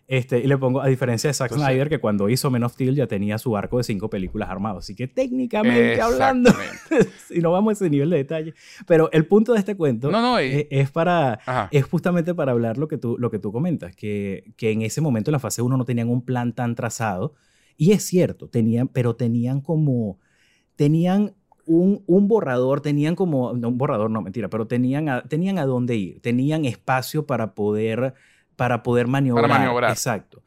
Este, 0.08 0.38
y 0.38 0.46
le 0.46 0.56
pongo, 0.56 0.80
a 0.80 0.86
diferencia 0.86 1.28
de 1.28 1.34
Zack 1.34 1.50
Entonces- 1.50 1.66
Snyder, 1.68 1.88
que 1.88 1.98
cuando 1.98 2.28
hizo 2.28 2.48
Men 2.50 2.62
of 2.62 2.72
Steel 2.74 2.94
ya 2.94 3.08
tenía 3.08 3.38
su 3.38 3.56
arco 3.56 3.78
de 3.78 3.82
cinco 3.84 4.08
películas 4.08 4.48
armado. 4.48 4.78
Así 4.78 4.94
que 4.94 5.08
técnicamente 5.08 6.00
hablando, 6.00 6.50
si 7.28 7.40
no 7.40 7.50
vamos 7.50 7.70
a 7.70 7.72
ese 7.72 7.90
nivel 7.90 8.10
de 8.10 8.18
detalle. 8.18 8.54
Pero 8.86 9.10
el 9.12 9.26
punto 9.26 9.52
de 9.52 9.58
este 9.58 9.76
cuento 9.76 10.10
No, 10.10 10.22
no, 10.22 10.40
y- 10.40 10.46
es, 10.46 10.66
es 10.70 10.90
para, 10.92 11.40
Ajá. 11.44 11.68
es 11.72 11.84
justamente 11.84 12.34
para 12.34 12.52
hablar 12.52 12.78
lo 12.78 12.86
que 12.86 12.98
tú, 12.98 13.16
lo 13.18 13.30
que 13.32 13.40
tú 13.40 13.50
comentas, 13.50 13.96
que, 13.96 14.52
que 14.56 14.70
en 14.70 14.82
ese 14.82 15.00
momento 15.00 15.30
en 15.30 15.32
la 15.32 15.38
fase 15.40 15.60
1 15.62 15.76
no 15.76 15.84
tenían 15.84 16.08
un 16.08 16.22
plan 16.22 16.52
tan 16.52 16.76
trazado. 16.76 17.34
Y 17.76 17.90
es 17.90 18.04
cierto, 18.04 18.48
tenían, 18.48 18.86
pero 18.88 19.16
tenían 19.16 19.60
como, 19.60 20.18
tenían 20.76 21.34
un, 21.66 22.02
un 22.06 22.28
borrador, 22.28 22.80
tenían 22.80 23.16
como, 23.16 23.52
no, 23.54 23.68
un 23.68 23.76
borrador 23.78 24.10
no, 24.10 24.22
mentira, 24.22 24.48
pero 24.48 24.66
tenían 24.66 25.08
a, 25.08 25.22
tenían 25.22 25.58
a 25.58 25.66
dónde 25.66 25.96
ir, 25.96 26.20
tenían 26.20 26.64
espacio 26.64 27.26
para 27.26 27.54
poder, 27.54 28.14
para 28.56 28.82
poder 28.82 29.06
maniobrar. 29.06 29.48
maniobrar. 29.48 29.90
Exacto. 29.90 30.42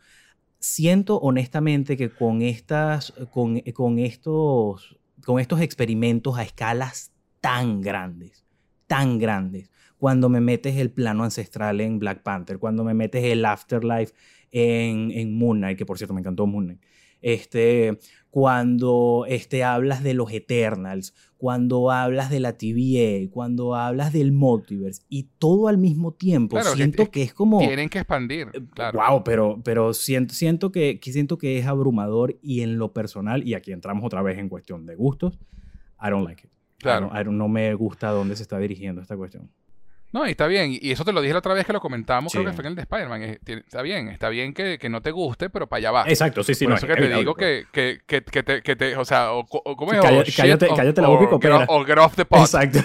Siento 0.60 1.20
honestamente 1.20 1.96
que 1.96 2.10
con, 2.10 2.42
estas, 2.42 3.14
con, 3.32 3.60
con, 3.74 4.00
estos, 4.00 5.00
con 5.24 5.40
estos 5.40 5.62
experimentos 5.62 6.38
a 6.38 6.44
escalas 6.44 7.14
tan 7.40 7.82
grandes, 7.82 8.46
tan 8.88 9.20
grandes, 9.20 9.72
cuando 9.98 10.30
me 10.30 10.42
metes 10.42 10.76
el 10.78 10.92
plano 10.92 11.24
ancestral 11.24 11.80
en 11.82 12.00
Black 12.00 12.24
Panther, 12.24 12.60
cuando 12.60 12.84
me 12.84 12.94
metes 12.94 13.24
el 13.24 13.46
afterlife 13.46 14.14
en, 14.52 15.12
en 15.12 15.38
Moon 15.38 15.60
Knight, 15.60 15.78
que 15.78 15.86
por 15.86 15.98
cierto 15.98 16.14
me 16.14 16.20
encantó 16.20 16.46
Moon 16.48 16.66
Knight, 16.66 16.82
este, 17.22 18.00
cuando 18.32 19.26
este, 19.28 19.64
hablas 19.64 20.04
de 20.04 20.14
los 20.14 20.32
Eternals, 20.32 21.14
cuando 21.38 21.90
hablas 21.92 22.30
de 22.30 22.40
la 22.40 22.58
TVA, 22.58 23.30
cuando 23.32 23.76
hablas 23.76 24.14
del 24.14 24.32
multiverse, 24.32 25.02
y 25.10 25.24
todo 25.40 25.68
al 25.68 25.78
mismo 25.78 26.14
tiempo, 26.14 26.56
Claro, 26.56 26.76
siento 26.76 27.04
es- 27.04 27.10
que 27.10 27.24
es 27.24 27.34
como... 27.34 27.60
Tienen 27.60 27.90
que 27.90 28.00
expandir, 28.00 28.48
claro. 28.74 29.00
Wow, 29.00 29.24
pero, 29.24 29.62
pero 29.64 29.94
siento, 29.94 30.34
siento, 30.34 30.72
que, 30.72 31.00
que 31.00 31.12
siento 31.12 31.38
que 31.38 31.58
es 31.60 31.66
abrumador 31.66 32.38
y 32.42 32.62
en 32.62 32.78
lo 32.78 32.94
personal, 32.94 33.48
y 33.48 33.54
aquí 33.56 33.72
entramos 33.72 34.04
otra 34.06 34.22
vez 34.22 34.38
en 34.38 34.50
cuestión 34.50 34.86
de 34.86 34.96
gustos, 34.96 35.40
I 36.02 36.10
don't 36.10 36.26
like 36.26 36.42
it. 36.46 36.52
I 36.52 36.82
Claro. 36.84 37.10
don't- 37.10 37.22
I 37.22 37.24
don't- 37.26 37.38
no 37.38 37.48
me 37.50 37.74
gusta 37.74 38.10
dónde 38.10 38.36
se 38.36 38.44
está 38.44 38.58
dirigiendo 38.60 39.02
esta 39.02 39.18
cuestión. 39.18 39.50
No, 40.12 40.26
y 40.28 40.32
está 40.32 40.48
bien. 40.48 40.72
Y 40.72 40.90
eso 40.92 41.06
te 41.06 41.14
lo 41.14 41.22
dije 41.22 41.34
la 41.34 41.40
otra 41.40 41.54
vez 41.54 41.66
que 41.68 41.74
lo 41.74 41.80
comentamos, 41.80 42.32
creo 42.34 42.44
Sí. 42.44 42.50
que 42.50 42.56
fue 42.56 42.64
en 42.64 42.70
el 42.70 42.76
de 42.76 42.82
Spider-Man. 42.82 43.22
Está 43.46 43.82
bien, 43.84 44.08
está 44.10 44.30
bien 44.30 44.54
que, 44.56 44.80
que 44.80 44.90
no 44.90 45.02
te 45.02 45.12
guste, 45.12 45.52
pero 45.52 45.68
para 45.68 45.78
allá 45.78 45.92
va. 45.92 46.04
Exacto, 46.10 46.44
sí, 46.44 46.56
sí. 46.56 46.66
Por 46.66 46.72
no, 46.72 46.78
eso 46.78 46.88
es 46.88 46.96
que 46.96 47.02
te 47.02 47.14
digo 47.16 47.36
que, 47.36 47.66
que, 47.72 48.00
que, 48.08 48.22
te, 48.22 48.62
que 48.64 48.76
te- 48.76 48.96
o 48.98 49.06
sea, 49.06 49.34
o, 49.34 49.46
o- 49.48 49.76
¿cómo 49.76 49.94
es? 49.94 50.00
Cállate- 50.02 50.32
cállate- 50.36 50.68
o- 50.72 50.76
cállate 50.76 51.02
la 51.02 51.08
boca 51.10 51.24
y 51.24 51.28
o 51.28 51.30
coopera. 51.30 51.60
get 51.60 51.70
off- 51.70 51.76
O 51.82 51.86
get 51.86 51.98
off 52.00 52.16
the 52.16 52.26
pot. 52.26 52.40
Exacto. 52.42 52.80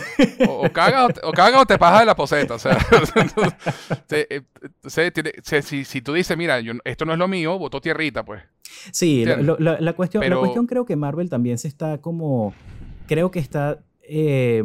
O, 0.49 0.67
o 0.67 0.73
caga 0.73 1.07
o 1.07 1.09
te, 1.09 1.21
o 1.25 1.33
caga 1.33 1.61
o 1.61 1.65
te 1.67 1.79
pajas 1.79 2.01
de 2.01 2.07
la 2.07 2.15
poseta. 2.15 2.55
O 2.55 2.59
sea, 2.59 2.77
se- 4.09 4.27
eh, 4.31 4.43
se- 4.87 5.11
tiene- 5.11 5.33
se- 5.43 5.63
si, 5.63 5.85
si 5.85 6.03
tú 6.03 6.13
dices, 6.13 6.37
mira, 6.37 6.61
yo, 6.61 6.75
esto 6.85 7.05
no 7.05 7.13
es 7.13 7.19
lo 7.19 7.29
mío, 7.29 7.59
votó 7.59 7.81
tierrita, 7.81 8.25
pues. 8.25 8.43
Sí, 8.93 9.25
la, 9.25 9.79
la 9.81 9.93
cuestión, 9.95 10.21
la 10.23 10.27
Pero- 10.29 10.41
cuestión 10.41 10.67
creo 10.67 10.85
que 10.85 10.97
Marvel 10.97 11.31
también 11.31 11.59
se 11.59 11.69
está 11.69 11.99
como, 11.99 12.53
creo 13.07 13.31
que 13.31 13.39
está 13.39 13.79
eh, 14.03 14.63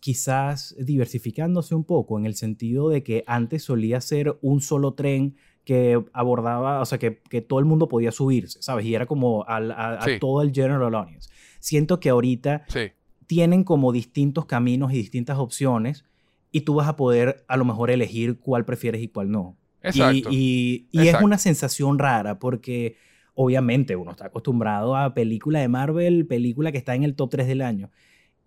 quizás 0.00 0.74
diversificándose 0.78 1.74
un 1.74 1.84
poco 1.84 2.18
en 2.18 2.26
el 2.26 2.34
sentido 2.34 2.88
de 2.88 3.02
que 3.02 3.24
antes 3.26 3.64
solía 3.64 4.00
ser 4.00 4.38
un 4.42 4.60
solo 4.60 4.94
tren 4.94 5.36
que 5.64 6.02
abordaba, 6.12 6.80
o 6.80 6.84
sea, 6.86 6.98
que, 6.98 7.20
que 7.28 7.40
todo 7.42 7.58
el 7.58 7.64
mundo 7.66 7.88
podía 7.88 8.10
subirse, 8.10 8.62
¿sabes? 8.62 8.86
Y 8.86 8.94
era 8.94 9.06
como 9.06 9.44
al- 9.46 9.72
a, 9.72 9.98
todo 10.18 10.40
el 10.42 10.52
general 10.52 10.94
audience. 10.94 11.28
Siento 11.60 12.00
que 12.00 12.08
ahorita 12.08 12.64
Sí, 12.68 12.90
tienen 13.26 13.64
como 13.64 13.92
distintos 13.92 14.46
caminos 14.46 14.92
y 14.92 14.96
distintas 14.96 15.36
opciones 15.38 16.04
y 16.50 16.62
tú 16.62 16.74
vas 16.76 16.88
a 16.88 16.96
poder 16.96 17.44
a 17.48 17.56
lo 17.58 17.66
mejor 17.66 17.90
elegir 17.90 18.38
cuál 18.38 18.64
prefieres 18.64 19.02
y 19.02 19.08
cuál 19.08 19.30
no. 19.30 19.58
Exacto. 19.82 20.30
Y, 20.32 20.86
y 20.90 21.00
es 21.00 21.06
Exacto. 21.08 21.26
una 21.26 21.36
sensación 21.38 21.98
rara 21.98 22.38
porque 22.38 22.96
obviamente 23.34 23.94
uno 23.94 24.12
está 24.12 24.26
acostumbrado 24.26 24.96
a 24.96 25.12
película 25.12 25.60
de 25.60 25.68
Marvel, 25.68 26.26
película 26.26 26.72
que 26.72 26.78
está 26.78 26.94
en 26.94 27.04
el 27.04 27.14
top 27.14 27.30
3 27.30 27.46
del 27.46 27.60
año. 27.60 27.90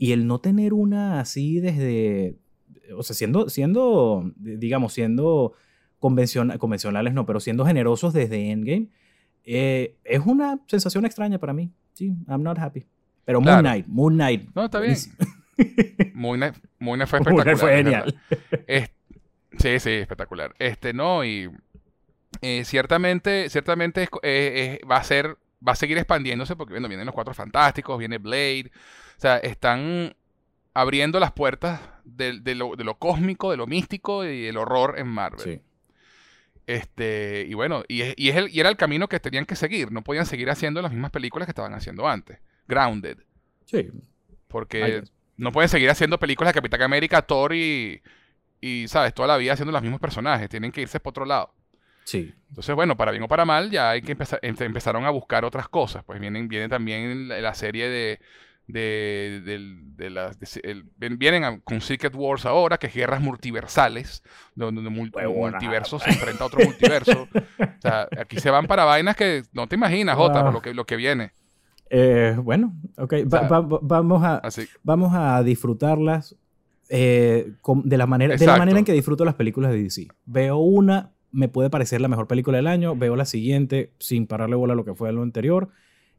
Y 0.02 0.14
el 0.14 0.26
no 0.26 0.40
tener 0.40 0.74
una 0.74 1.20
así 1.20 1.60
desde, 1.60 2.36
o 2.98 3.04
sea, 3.04 3.16
siendo, 3.16 3.50
siendo 3.50 4.32
digamos, 4.36 4.94
siendo 4.94 5.54
convenciona- 6.00 6.58
convencionales, 6.58 7.14
no, 7.14 7.28
pero 7.28 7.40
siendo 7.40 7.66
generosos 7.68 8.12
desde 8.12 8.50
Endgame, 8.50 8.88
eh, 9.44 9.98
es 10.04 10.22
una 10.26 10.60
sensación 10.68 11.06
extraña 11.06 11.38
para 11.38 11.54
mí. 11.54 11.72
Sí, 11.94 12.16
I'm 12.28 12.42
not 12.42 12.58
happy. 12.58 12.88
Pero 13.26 13.42
Moon 13.42 13.46
Claro. 13.46 13.62
Knight, 13.62 13.86
Moon 13.88 14.14
Knight. 14.16 14.50
No, 14.56 14.66
está 14.66 14.80
bien. 14.80 14.96
Moon 16.16 16.40
Knight, 16.40 16.56
Moon 16.80 16.98
Knight 16.98 17.08
fue 17.10 17.20
Moon 17.20 17.30
espectacular. 17.30 17.46
Knight 17.46 17.58
fue 17.60 17.76
genial. 17.78 18.88
sí, 19.60 19.80
sí, 19.80 19.90
espectacular. 19.92 20.56
Este, 20.58 20.94
no, 20.94 21.24
y 21.24 21.48
eh, 22.42 22.64
ciertamente, 22.66 23.50
ciertamente 23.50 24.04
es 24.04 24.10
eh, 24.24 24.80
eh, 24.82 24.88
va 24.90 24.98
a 24.98 25.04
ser, 25.04 25.38
va 25.66 25.74
a 25.74 25.76
seguir 25.76 25.98
expandiéndose 26.00 26.56
porque 26.56 26.74
bueno, 26.74 26.88
vienen 26.88 27.06
los 27.06 27.14
Cuatro 27.14 27.36
Fantásticos, 27.36 28.00
viene 28.00 28.18
Blade. 28.18 28.72
O 29.22 29.24
sea, 29.24 29.38
están 29.38 30.16
abriendo 30.74 31.20
las 31.20 31.32
puertas 31.32 31.80
de, 32.06 32.40
de 32.40 32.56
lo, 32.56 32.76
de 32.76 32.84
lo 32.84 32.98
cósmico, 32.98 33.52
de 33.52 33.58
lo 33.58 33.68
místico 33.68 34.26
y 34.26 34.48
el 34.48 34.58
horror 34.58 34.96
en 34.98 35.08
Marvel. 35.10 35.40
Sí. 35.40 35.62
Este, 36.66 37.46
y 37.48 37.54
bueno, 37.54 37.84
y, 37.88 38.02
es- 38.02 38.14
y, 38.18 38.30
es 38.30 38.36
el- 38.36 38.50
y 38.50 38.60
era 38.60 38.70
el 38.70 38.78
camino 38.78 39.08
que 39.08 39.20
tenían 39.20 39.46
que 39.46 39.56
seguir. 39.56 39.92
No 39.92 40.02
podían 40.04 40.26
seguir 40.26 40.50
haciendo 40.50 40.82
las 40.82 40.92
mismas 40.92 41.12
películas 41.12 41.46
que 41.46 41.52
estaban 41.52 41.76
haciendo 41.76 42.08
antes. 42.08 42.40
Grounded. 42.68 43.20
Sí. 43.66 43.90
Porque 44.48 45.04
no 45.38 45.52
pueden 45.52 45.70
seguir 45.70 45.92
haciendo 45.92 46.18
películas 46.18 46.54
de 46.54 46.60
Capitán 46.60 46.82
América, 46.82 47.22
Thor 47.22 47.54
y, 47.54 48.02
y, 48.60 48.88
¿sabes? 48.88 49.14
Toda 49.14 49.28
la 49.28 49.38
vida 49.38 49.54
haciendo 49.54 49.72
los 49.72 49.84
mismos 49.84 50.00
personajes. 50.00 50.50
Tienen 50.50 50.72
que 50.72 50.82
irse 50.82 51.00
por 51.00 51.12
otro 51.12 51.26
lado. 51.26 51.54
Sí. 52.06 52.34
Entonces, 52.50 52.74
bueno, 52.74 52.98
para 52.98 53.12
bien 53.12 53.22
o 53.24 53.28
para 53.28 53.46
mal, 53.46 53.70
ya 53.70 53.92
hay 53.92 54.02
que 54.02 54.14
empezar, 54.14 54.40
empe- 54.42 54.66
empezaron 54.66 55.06
a 55.06 55.12
buscar 55.12 55.46
otras 55.46 55.70
cosas. 55.70 56.04
Pues 56.04 56.20
vienen, 56.20 56.48
viene 56.48 56.68
también 56.70 57.28
la, 57.28 57.40
la 57.40 57.54
serie 57.54 57.88
de, 57.88 58.20
de, 58.72 59.42
del- 59.46 59.96
de 59.96 60.10
las, 60.10 60.40
de- 60.40 60.62
el- 60.64 60.86
ven- 60.98 61.18
vienen 61.18 61.44
a- 61.44 61.60
con 61.62 61.82
Secret 61.82 62.14
Wars 62.16 62.46
ahora, 62.46 62.78
que 62.78 62.88
es 62.88 62.94
guerras 62.94 63.22
multiversales, 63.22 64.24
donde 64.56 64.82
un 64.82 64.94
multiverso 64.94 66.00
se 66.00 66.10
enfrenta 66.10 66.44
a 66.44 66.48
otro 66.48 66.60
multiverso. 66.64 67.28
O 67.60 67.82
sea, 67.82 68.08
aquí 68.20 68.40
se 68.40 68.50
van 68.52 68.68
para 68.68 68.84
vainas 68.86 69.16
que 69.16 69.44
no 69.54 69.68
te 69.68 69.76
imaginas, 69.76 70.16
Jota, 70.16 70.52
lo 70.52 70.62
que, 70.62 70.74
lo 70.74 70.86
que 70.86 70.96
viene. 70.96 71.32
Eh, 71.90 72.36
bueno, 72.42 72.74
ok. 72.98 73.14
Va- 73.26 73.40
sea, 73.40 73.48
va- 73.50 73.60
va- 73.62 73.80
vamos, 73.82 74.24
a, 74.24 74.38
Así, 74.38 74.68
vamos 74.84 75.12
a 75.16 75.42
disfrutarlas 75.44 76.36
eh, 76.90 77.54
de, 77.84 77.98
la 77.98 78.06
manera, 78.06 78.36
de 78.36 78.46
la 78.46 78.58
manera 78.58 78.80
en 78.80 78.86
que 78.86 78.94
disfruto 78.94 79.26
las 79.26 79.36
películas 79.36 79.72
de 79.72 79.82
DC. 79.84 80.08
Veo 80.26 80.58
una, 80.58 81.12
me 81.32 81.48
puede 81.48 81.70
parecer 81.70 82.02
la 82.02 82.08
mejor 82.08 82.28
película 82.28 82.58
del 82.58 82.68
año. 82.68 82.96
Veo 82.96 83.16
la 83.16 83.26
siguiente 83.26 83.94
sin 84.00 84.28
pararle 84.28 84.56
bola 84.56 84.74
a 84.74 84.76
lo 84.76 84.86
que 84.86 84.94
fue 84.94 85.12
lo 85.12 85.24
anterior. 85.24 85.70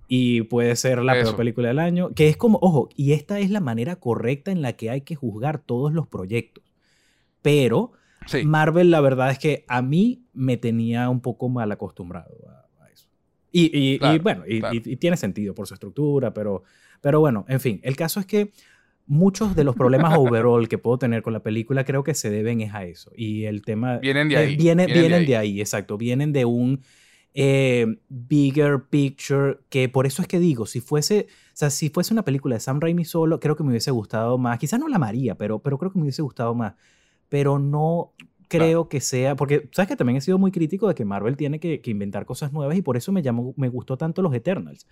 Y 0.09 0.43
puede 0.43 0.77
ser 0.77 1.03
la 1.03 1.13
peor 1.15 1.27
Eso. 1.29 1.37
película 1.37 1.69
del 1.69 1.79
año. 1.79 2.11
Que 2.15 2.29
es 2.29 2.37
como, 2.37 2.59
ojo, 2.61 2.89
y 2.97 3.13
esta 3.13 3.39
es 3.41 3.51
la 3.51 3.61
manera 3.61 3.97
correcta 3.97 4.51
en 4.53 4.61
la 4.61 4.75
que 4.75 4.91
hay 4.91 5.01
que 5.03 5.15
juzgar 5.15 5.59
todos 5.59 5.93
los 5.93 6.07
proyectos. 6.07 6.65
Pero 7.41 7.93
sí. 8.27 8.45
Marvel, 8.45 8.91
la 8.91 9.01
verdad 9.01 9.31
es 9.31 9.39
que 9.39 9.65
a 9.69 9.81
mí 9.83 10.23
me 10.33 10.57
tenía 10.57 11.09
un 11.09 11.21
poco 11.21 11.49
mal 11.49 11.73
acostumbrado 11.73 12.37
a, 12.49 12.85
a 12.85 12.91
eso. 12.91 13.07
Y, 13.51 13.63
y- 13.77 13.95
y 13.95 13.99
Claro, 13.99 14.23
bueno, 14.23 14.43
y, 14.47 14.61
claro. 14.61 14.75
y- 14.75 14.83
y 14.93 14.97
tiene 14.97 15.17
sentido 15.17 15.55
por 15.55 15.67
su 15.67 15.75
estructura, 15.75 16.33
pero, 16.35 16.63
pero 17.01 17.21
bueno, 17.21 17.45
en 17.49 17.61
fin, 17.61 17.81
el 17.83 17.97
caso 17.97 18.21
es 18.21 18.27
que 18.27 18.53
muchos 19.07 19.57
de 19.57 19.65
los 19.65 19.75
problemas 19.75 20.13
overall 20.19 20.69
que 20.69 20.79
puedo 20.79 20.99
tener 20.99 21.23
con 21.23 21.33
la 21.33 21.41
película 21.43 21.85
creo 21.85 22.05
que 22.05 22.15
se 22.15 22.31
deben 22.31 22.61
es 22.61 22.73
a 22.75 22.85
eso. 22.85 23.11
Y 23.17 23.45
el 23.45 23.63
tema... 23.63 23.99
Vienen 23.99 24.29
de 24.29 24.35
eh, 24.35 24.39
ahí. 24.39 24.57
viene- 24.57 24.87
vienen 24.87 24.87
de 24.87 24.93
vienen 25.01 25.19
ahí. 25.21 25.27
de 25.27 25.37
ahí, 25.37 25.61
exacto. 25.61 25.97
Vienen 25.99 26.33
de 26.33 26.45
un 26.45 26.81
eh, 27.35 27.87
bigger 28.09 28.85
picture 28.91 29.59
que 29.71 29.89
por 29.89 30.07
eso 30.07 30.23
es 30.23 30.29
que 30.29 30.39
digo, 30.39 30.67
si 30.67 30.81
fuese, 30.81 31.29
o 31.31 31.57
sea, 31.57 31.71
si 31.71 31.89
fuese 31.89 32.13
una 32.13 32.25
película 32.25 32.57
de 32.57 32.61
Sam 32.61 32.81
Raimi 32.81 33.05
solo, 33.05 33.41
creo 33.41 33.57
que 33.57 33.63
me 33.63 33.71
hubiese 33.71 33.91
gustado 33.91 34.37
más. 34.39 34.59
Quizás 34.59 34.79
no 34.79 34.89
la 34.89 34.97
amaría, 34.97 35.35
pero, 35.37 35.59
pero 35.61 35.79
creo 35.79 35.91
que 35.91 35.99
me 35.99 36.05
hubiese 36.05 36.23
gustado 36.23 36.55
más. 36.55 36.75
Pero 37.29 37.59
no 37.59 38.13
creo 38.49 38.89
que 38.91 39.01
sea, 39.01 39.35
porque 39.35 39.71
sabes 39.73 39.89
que 39.89 39.97
también 39.97 40.19
he 40.19 40.21
sido 40.21 40.37
muy 40.37 40.53
crítico 40.53 40.87
de 40.87 40.95
que 40.95 41.07
Marvel 41.07 41.39
tiene 41.39 41.59
que, 41.59 41.81
que 41.81 41.91
inventar 41.91 42.27
cosas 42.27 42.53
nuevas 42.53 42.77
y 42.77 42.83
por 42.83 42.99
eso 42.99 43.11
me 43.11 43.23
llamó, 43.23 43.55
me 43.57 43.71
gustó 43.71 43.97
tanto 43.97 44.21
los 44.21 44.35
Eternals. 44.35 44.87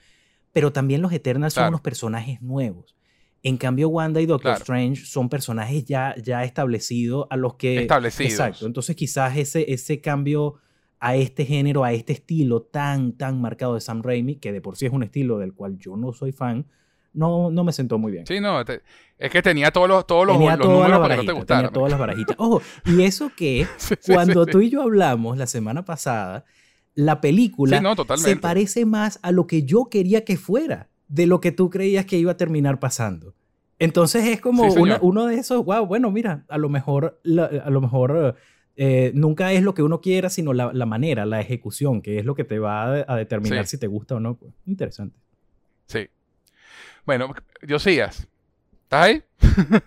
Pero 0.53 0.73
también 0.73 1.03
los 1.03 1.13
Eternals 1.13 1.55
son 1.55 1.69
unos 1.69 1.83
personajes 1.83 2.41
nuevos. 2.41 2.97
En 3.43 3.57
cambio, 3.57 3.89
Wanda 3.89 4.21
y 4.21 4.27
Doctor 4.27 4.53
Claro. 4.53 4.59
Strange 4.59 5.05
son 5.05 5.29
personajes 5.29 5.85
ya, 5.85 6.15
ya 6.23 6.45
establecidos 6.45 7.27
a 7.31 7.37
los 7.37 7.55
que... 7.55 7.83
Establecidos. 7.83 8.33
Exacto. 8.33 8.67
Entonces 8.67 8.97
quizás 8.97 9.37
ese, 9.37 9.73
ese 9.73 10.01
cambio 10.01 10.57
a 11.01 11.17
este 11.17 11.45
género, 11.47 11.83
a 11.83 11.93
este 11.93 12.13
estilo 12.13 12.61
tan, 12.63 13.13
tan 13.13 13.41
marcado 13.41 13.75
de 13.75 13.81
Sam 13.81 14.03
Raimi, 14.03 14.37
que 14.37 14.53
de 14.53 14.61
por 14.61 14.77
sí 14.77 14.87
es 14.87 14.93
un 14.93 15.03
estilo 15.03 15.39
del 15.39 15.55
cual 15.55 15.79
yo 15.79 15.97
no 15.97 16.13
soy 16.13 16.31
fan, 16.33 16.67
no, 17.13 17.51
no 17.51 17.65
me 17.65 17.73
sentó 17.73 17.99
muy 17.99 18.13
bien. 18.13 18.27
Sí, 18.27 18.39
no, 18.39 18.65
te- 18.65 18.83
es 19.19 19.31
que 19.31 19.43
tenía 19.43 19.71
todos 19.73 19.89
los, 19.89 20.07
todos 20.07 20.27
los, 20.27 20.37
tenía 20.37 20.57
los 20.57 20.69
números 20.69 21.01
para 21.01 21.17
que 21.17 21.23
no 21.23 21.27
te 21.27 21.33
barajitas, 21.33 21.47
tenía 21.47 21.63
gustaran. 21.63 21.73
todas 21.73 21.91
las 21.91 21.99
barajitas. 22.01 22.37
Ojo, 22.39 22.63
y 22.85 23.03
eso 23.03 23.33
que 23.37 23.67
Sí, 23.79 23.95
sí, 23.99 24.13
cuando 24.13 24.45
sí, 24.45 24.51
tú 24.53 24.61
y 24.61 24.71
yo 24.71 24.83
hablamos 24.83 25.37
la 25.39 25.47
semana 25.47 25.85
pasada, 25.85 26.45
la 26.95 27.21
película 27.21 27.81
no, 27.81 27.95
se 28.17 28.37
parece 28.37 28.85
más 28.85 29.19
a 29.23 29.33
lo 29.33 29.47
que 29.47 29.63
yo 29.65 29.87
quería 29.91 30.25
que 30.25 30.37
fuera 30.37 30.89
de 31.09 31.27
lo 31.27 31.41
que 31.41 31.51
tú 31.51 31.71
creías 31.71 32.05
que 32.05 32.19
iba 32.19 32.33
a 32.33 32.37
terminar 32.37 32.79
pasando. 32.79 33.35
Entonces 33.79 34.27
es 34.27 34.41
como 34.41 34.65
una- 34.83 34.99
uno 35.01 35.27
de 35.27 35.37
esos, 35.37 35.65
wow, 35.65 35.87
bueno, 35.87 36.11
mira, 36.11 36.45
a 36.49 36.59
lo 36.59 36.69
mejor, 36.69 37.19
la- 37.23 37.47
a 37.47 37.71
lo 37.71 37.81
mejor 37.81 38.37
eh, 38.83 39.13
nunca 39.15 39.53
es 39.53 39.63
lo 39.63 39.75
que 39.75 39.83
uno 39.83 40.01
quiera, 40.01 40.31
sino 40.31 40.55
la, 40.55 40.73
la 40.73 40.87
manera, 40.87 41.27
la 41.27 41.39
ejecución, 41.39 42.01
que 42.01 42.19
es 42.19 42.25
lo 42.25 42.35
que 42.35 42.45
te 42.45 42.59
va 42.59 42.85
a, 42.85 43.05
a 43.07 43.17
determinar 43.17 43.67
Sí. 43.67 43.73
si 43.73 43.79
te 43.79 43.87
gusta 43.87 44.15
o 44.15 44.21
no. 44.21 44.37
Pues, 44.37 44.55
interesante. 44.67 45.19
Sí. 45.87 46.09
Bueno, 47.05 47.31
Josías, 47.69 48.27
¿estás 48.85 49.03
ahí? 49.05 49.23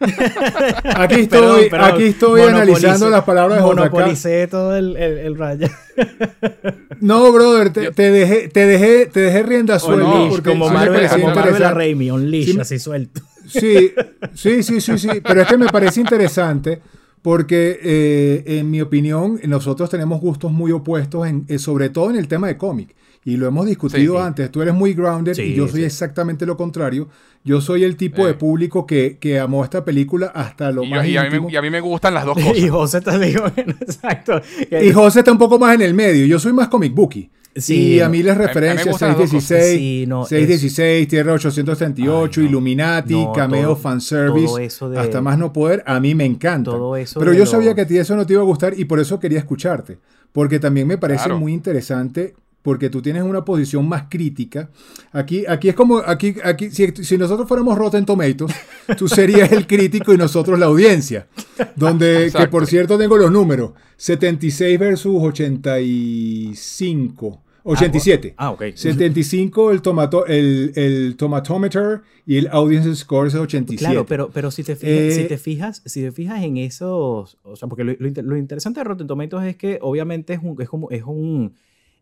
Aquí 0.95 1.15
estoy, 1.21 1.29
Perdón, 1.29 1.69
perdón. 1.71 1.91
aquí 1.93 2.03
estoy 2.03 2.41
analizando 2.41 3.09
las 3.09 3.23
palabras 3.23 3.57
de. 3.59 3.63
Monopolicé 3.65 4.47
todo 4.47 4.75
el, 4.75 4.95
el, 4.97 5.17
el 5.17 5.37
raya. 5.37 5.71
No, 6.99 7.31
brother, 7.33 7.73
te, 7.73 7.83
Yo- 7.85 7.91
te 7.91 8.11
dejé, 8.11 8.47
te 8.47 8.65
dejé, 8.65 9.07
te 9.07 9.19
dejé 9.19 9.43
rienda 9.43 9.77
suelta 9.79 10.07
no, 10.07 10.29
porque 10.29 10.51
como 10.51 10.67
sí 10.69 10.73
Marvel, 10.73 11.09
como 11.09 11.35
Marvel 11.35 11.63
a. 11.63 11.71
Raimi, 11.71 12.11
Unleash, 12.11 12.45
Sí, 12.53 12.59
así 12.59 12.79
suelto. 12.79 13.21
Sí, 13.47 13.91
sí, 14.33 14.63
sí, 14.63 14.79
sí, 14.79 14.97
sí. 14.97 15.09
Pero 15.21 15.41
es 15.41 15.47
que 15.47 15.57
me 15.57 15.65
parece 15.67 15.99
interesante 15.99 16.79
porque, 17.23 17.79
eh, 17.81 18.43
en 18.59 18.69
mi 18.69 18.81
opinión, 18.81 19.39
nosotros 19.47 19.89
tenemos 19.89 20.21
gustos 20.21 20.51
muy 20.51 20.71
opuestos, 20.71 21.25
en, 21.25 21.45
eh, 21.47 21.57
sobre 21.57 21.89
todo 21.89 22.11
en 22.11 22.17
el 22.17 22.27
tema 22.27 22.45
de 22.47 22.57
cómic. 22.57 22.95
Y 23.25 23.37
lo 23.37 23.47
hemos 23.47 23.65
discutido 23.65 24.15
Sí, 24.15 24.19
sí. 24.19 24.25
antes. 24.27 24.51
Tú 24.51 24.61
eres 24.61 24.73
muy 24.73 24.93
grounded 24.93 25.37
y 25.37 25.53
yo 25.55 25.67
soy 25.69 25.85
exactamente 25.85 26.45
lo 26.45 26.57
contrario. 26.57 27.07
Yo 27.45 27.61
soy 27.61 27.85
el 27.85 27.95
tipo 27.95 28.23
Eh. 28.23 28.27
de 28.27 28.33
público 28.33 28.85
que, 28.85 29.17
que 29.17 29.39
amó 29.39 29.63
esta 29.63 29.85
película 29.85 30.27
hasta 30.35 30.71
lo 30.71 30.83
Y, 30.83 30.89
yo- 30.89 30.95
más 30.97 31.07
y 31.07 31.15
a 31.15 31.23
mí 31.29 31.47
y 31.49 31.55
a 31.55 31.61
mí 31.61 31.69
me 31.69 31.79
gustan 31.79 32.13
las 32.13 32.25
dos 32.25 32.37
Y 32.55 32.67
cosas. 32.67 32.69
José 32.71 33.01
te 33.01 33.19
digo, 33.19 33.45
exacto. 33.55 34.41
Y 34.69 34.91
José 34.91 35.19
está 35.19 35.31
un 35.31 35.37
poco 35.37 35.57
más 35.57 35.73
en 35.75 35.81
el 35.83 35.93
medio. 35.93 36.25
Yo 36.25 36.37
soy 36.37 36.51
más 36.51 36.67
comic 36.67 36.93
booky. 36.93 37.31
Sí, 37.55 37.93
y 37.95 37.99
a 37.99 38.09
mí 38.09 38.23
las 38.23 38.37
referencias 38.37 38.87
gustan 38.87 39.09
las 39.09 39.17
dos 39.19 39.31
cosas. 39.31 39.43
616, 39.47 39.79
Sí, 39.79 40.05
no, 40.07 40.25
616, 40.25 41.07
Tierra 41.07 41.33
838, 41.33 42.41
Ay, 42.41 42.43
no. 42.45 42.49
Illuminati, 42.49 43.13
No, 43.13 43.31
Cameo, 43.31 43.61
todo- 43.63 43.75
Fanservice, 43.75 44.45
todo 44.47 44.57
eso 44.59 44.89
de- 44.89 44.99
hasta 44.99 45.21
más 45.21 45.37
no 45.37 45.53
poder, 45.53 45.83
a 45.85 45.99
mí 45.99 46.15
me 46.15 46.25
encanta. 46.25 46.71
Todo 46.71 46.95
eso 46.95 47.19
Pero 47.19 47.31
yo 47.33 47.45
sabía 47.45 47.75
que 47.75 47.81
a 47.81 47.87
ti 47.87 47.97
eso 47.97 48.15
no 48.15 48.25
te 48.25 48.33
iba 48.33 48.41
a 48.41 48.45
gustar 48.45 48.73
y 48.77 48.85
por 48.85 48.99
eso 48.99 49.19
quería 49.19 49.39
escucharte. 49.39 49.99
Porque 50.31 50.59
también 50.59 50.87
me 50.87 50.97
parece 50.97 51.25
Claro. 51.25 51.39
muy 51.39 51.53
interesante 51.53 52.33
porque 52.63 52.89
tú 52.89 53.01
tienes 53.01 53.23
una 53.23 53.45
posición 53.45 53.87
más 53.87 54.05
crítica. 54.09 54.69
Aquí, 55.11 55.45
aquí 55.47 55.69
es 55.69 55.75
como, 55.75 55.99
aquí, 55.99 56.35
aquí, 56.43 56.71
si, 56.71 56.87
si 57.03 57.17
nosotros 57.17 57.47
fuéramos 57.47 57.77
Rotten 57.77 58.05
Tomatoes, 58.05 58.53
tú 58.97 59.07
serías 59.07 59.51
el 59.51 59.67
crítico 59.67 60.13
y 60.13 60.17
nosotros 60.17 60.57
la 60.57 60.65
audiencia. 60.67 61.27
Donde, 61.75 62.15
que 62.15 62.25
Exacto. 62.25 62.49
por 62.49 62.65
cierto 62.65 62.97
tengo 62.97 63.17
los 63.17 63.31
números, 63.31 63.73
76 63.97 64.79
versus 64.79 65.15
85. 65.21 67.43
87. 67.65 68.33
Ah, 68.37 68.51
ok. 68.51 68.63
75 68.75 69.71
el, 69.71 69.81
tomato, 69.81 70.25
el, 70.25 70.73
el 70.75 71.15
tomatometer 71.15 72.01
y 72.25 72.37
el 72.37 72.47
audience 72.47 72.95
score 72.95 73.27
es 73.27 73.35
87. 73.35 73.77
Claro, 73.77 74.05
pero, 74.05 74.29
pero 74.33 74.51
si, 74.51 74.63
te 74.63 74.75
fijas, 74.75 74.93
Eh, 74.93 75.11
si, 75.11 75.27
te 75.27 75.37
fijas, 75.37 75.81
si 75.85 76.01
te 76.01 76.11
fijas 76.11 76.43
en 76.43 76.57
esos, 76.57 77.37
o 77.43 77.55
sea, 77.55 77.69
porque 77.69 77.83
lo, 77.83 77.93
lo 77.97 78.21
lo 78.21 78.37
interesante 78.37 78.79
de 78.79 78.83
Rotten 78.83 79.07
Tomatoes 79.07 79.47
es 79.47 79.55
que 79.55 79.79
obviamente 79.81 80.33
es 80.33 80.39
un, 80.41 80.61
es 80.61 80.67
como, 80.67 80.89
es 80.91 81.03
un, 81.03 81.53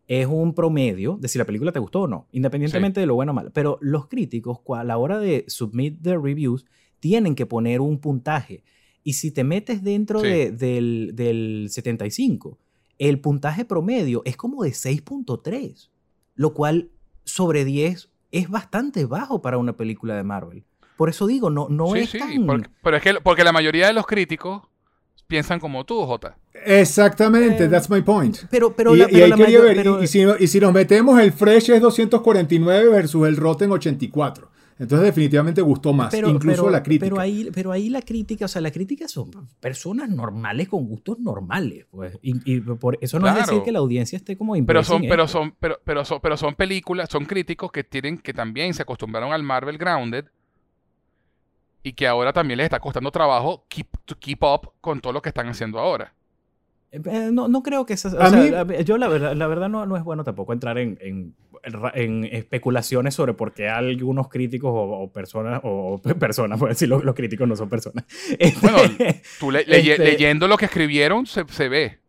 es 0.07 0.27
un 0.27 0.53
promedio 0.53 1.17
de 1.19 1.27
si 1.27 1.37
la 1.37 1.45
película 1.45 1.71
te 1.71 1.79
gustó 1.79 2.01
o 2.01 2.07
no, 2.07 2.27
independientemente 2.31 2.99
de 2.99 3.05
lo 3.05 3.15
bueno 3.15 3.31
o 3.31 3.35
malo. 3.35 3.51
Pero 3.53 3.77
los 3.81 4.07
críticos, 4.07 4.59
a 4.75 4.83
la 4.83 4.97
hora 4.97 5.19
de 5.19 5.45
submit 5.47 6.01
the 6.01 6.17
reviews, 6.17 6.65
tienen 6.99 7.35
que 7.35 7.45
poner 7.45 7.79
un 7.81 7.99
puntaje. 7.99 8.63
Y 9.03 9.13
si 9.13 9.31
te 9.31 9.43
metes 9.43 9.83
dentro 9.83 10.19
Sí. 10.19 10.27
de- 10.27 10.51
del, 10.51 11.11
del 11.15 11.67
75, 11.69 12.59
el 12.99 13.19
puntaje 13.19 13.65
promedio 13.65 14.21
es 14.25 14.37
como 14.37 14.63
de 14.63 14.73
6.3, 14.73 15.89
lo 16.35 16.53
cual 16.53 16.91
sobre 17.23 17.65
10 17.65 18.09
es 18.31 18.49
bastante 18.49 19.05
bajo 19.05 19.41
para 19.41 19.57
una 19.57 19.75
película 19.77 20.15
de 20.15 20.23
Marvel. 20.23 20.63
Por 20.97 21.09
eso 21.09 21.25
digo, 21.25 21.49
no, 21.49 21.67
no 21.69 21.93
sí, 21.93 21.99
es 21.99 22.09
sí, 22.11 22.19
tan... 22.19 22.45
porque- 22.45 22.69
pero 22.83 22.97
es 22.97 23.03
que 23.03 23.13
porque 23.23 23.43
la 23.43 23.51
mayoría 23.51 23.87
de 23.87 23.93
los 23.93 24.05
críticos 24.05 24.63
piensan 25.31 25.59
como 25.61 25.85
tú, 25.85 26.05
Jota. 26.05 26.35
Exactamente, 26.85 27.63
Eh, 27.65 27.67
that's 27.69 27.89
my 27.89 28.01
point. 28.01 28.37
Pero, 28.49 28.73
pero 28.75 28.93
y, 28.95 28.99
la, 28.99 29.05
y 29.05 29.13
pero 29.13 29.23
ahí 29.23 29.29
la 29.29 29.35
quería 29.37 29.59
mayor- 29.59 29.63
ver, 29.63 29.75
y- 29.75 29.79
pero- 29.79 30.03
y, 30.03 30.07
si, 30.07 30.23
y 30.39 30.47
si 30.47 30.59
nos 30.59 30.73
metemos, 30.73 31.19
el 31.21 31.31
Fresh 31.31 31.69
es 31.71 31.81
249 31.81 32.89
versus 32.89 33.27
el 33.27 33.37
Rotten 33.37 33.71
84. 33.71 34.49
Entonces 34.79 35.05
definitivamente 35.05 35.61
gustó 35.61 35.93
más, 35.93 36.09
pero- 36.11 36.27
incluso 36.29 36.63
pero- 36.63 36.71
la 36.71 36.81
crítica. 36.81 37.05
Pero 37.05 37.19
ahí, 37.21 37.49
pero 37.53 37.71
ahí 37.71 37.89
la 37.89 38.01
crítica, 38.01 38.45
o 38.45 38.47
sea, 38.47 38.61
la 38.61 38.71
crítica 38.71 39.07
son 39.07 39.29
personas 39.59 40.09
normales 40.09 40.67
con 40.67 40.85
gustos 40.87 41.19
normales. 41.19 41.85
Pues. 41.91 42.17
Y, 42.23 42.33
y 42.51 42.59
por 42.61 42.97
eso 42.99 43.19
no 43.19 43.27
es 43.27 43.33
Claro. 43.33 43.47
decir 43.51 43.63
que 43.63 43.71
la 43.71 43.79
audiencia 43.79 44.17
esté 44.17 44.35
como 44.35 44.53
Pero 44.65 44.83
son, 44.83 45.03
pero 45.07 45.23
esto. 45.25 45.37
son, 45.39 45.53
pero, 45.59 45.77
pero 45.85 46.03
son, 46.03 46.19
pero 46.21 46.35
son 46.35 46.55
películas, 46.55 47.09
son 47.11 47.25
críticos 47.25 47.71
que 47.71 47.83
tienen, 47.83 48.17
que 48.17 48.33
también 48.33 48.73
se 48.73 48.81
acostumbraron 48.81 49.31
al 49.33 49.43
Marvel 49.43 49.77
Grounded 49.77 50.25
y 51.83 51.93
que 51.93 52.07
ahora 52.07 52.31
también 52.33 52.57
les 52.57 52.65
está 52.65 52.79
costando 52.79 53.11
trabajo 53.11 53.65
keep, 53.67 53.87
to 54.05 54.15
keep 54.19 54.43
up 54.43 54.71
con 54.81 54.99
todo 55.01 55.13
lo 55.13 55.21
que 55.21 55.29
están 55.29 55.47
haciendo 55.47 55.79
ahora. 55.79 56.13
Eh, 56.91 57.29
no, 57.31 57.47
no 57.47 57.63
creo 57.63 57.85
que 57.85 57.93
eso... 57.93 58.09
o 58.09 58.21
A 58.21 58.29
sea, 58.29 58.65
mí- 58.65 58.83
yo 58.83 58.97
la 58.97 59.07
verdad, 59.07 59.33
la 59.33 59.47
verdad 59.47 59.69
no, 59.69 59.85
no 59.85 59.95
es 59.95 60.03
bueno 60.03 60.23
tampoco 60.25 60.51
entrar 60.51 60.77
en, 60.77 60.97
en, 61.01 61.33
en 61.93 62.23
especulaciones 62.25 63.15
sobre 63.15 63.33
por 63.33 63.53
qué 63.53 63.69
algunos 63.69 64.27
críticos 64.27 64.71
o, 64.73 65.03
o 65.03 65.09
personas, 65.11 65.61
o 65.63 66.01
personas, 66.19 66.59
por 66.59 66.67
decir, 66.69 66.89
los, 66.89 67.03
los 67.05 67.15
críticos 67.15 67.47
no 67.47 67.55
son 67.55 67.69
personas. 67.69 68.03
Este, 68.37 68.59
Bueno, 68.59 68.79
Tú 69.39 69.51
le- 69.51 69.61
Este- 69.61 69.97
leyendo 70.03 70.47
lo 70.49 70.57
que 70.57 70.65
escribieron 70.65 71.25
se, 71.25 71.45
se 71.47 71.69
ve 71.69 71.99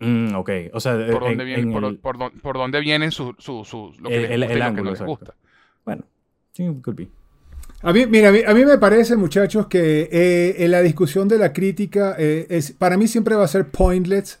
mm, 0.00 0.34
ok, 0.34 0.50
o 0.72 0.80
sea, 0.80 0.92
por 0.94 1.04
en- 1.06 1.20
dónde 1.20 1.44
vienen, 1.44 1.66
en 1.68 1.72
por, 1.72 1.84
el- 1.84 1.98
por, 1.98 2.18
dónde- 2.18 2.40
por 2.40 2.56
dónde 2.56 2.80
vienen 2.80 3.12
su, 3.12 3.34
su, 3.38 3.64
su- 3.64 3.92
lo 4.00 4.08
que 4.08 4.16
El- 4.34 4.40
les 4.40 4.50
el- 4.50 4.56
gusta 4.58 4.66
y 4.66 4.70
lo 4.70 4.74
que 4.76 4.82
no 4.82 4.90
les 4.90 5.02
gusta. 5.02 5.34
bueno, 5.84 6.04
sí, 6.52 6.64
could 6.82 6.96
be. 6.96 7.08
A 7.82 7.92
mí, 7.92 8.06
mira, 8.06 8.30
a 8.30 8.32
mí, 8.32 8.40
a 8.46 8.54
mí 8.54 8.64
me 8.64 8.76
parece, 8.78 9.14
muchachos, 9.16 9.66
que 9.68 10.08
eh, 10.10 10.56
en 10.64 10.70
la 10.72 10.82
discusión 10.82 11.28
de 11.28 11.38
la 11.38 11.52
crítica, 11.52 12.16
eh, 12.18 12.46
es, 12.50 12.72
para 12.72 12.96
mí 12.96 13.06
siempre 13.06 13.36
va 13.36 13.44
a 13.44 13.48
ser 13.48 13.68
pointless 13.68 14.40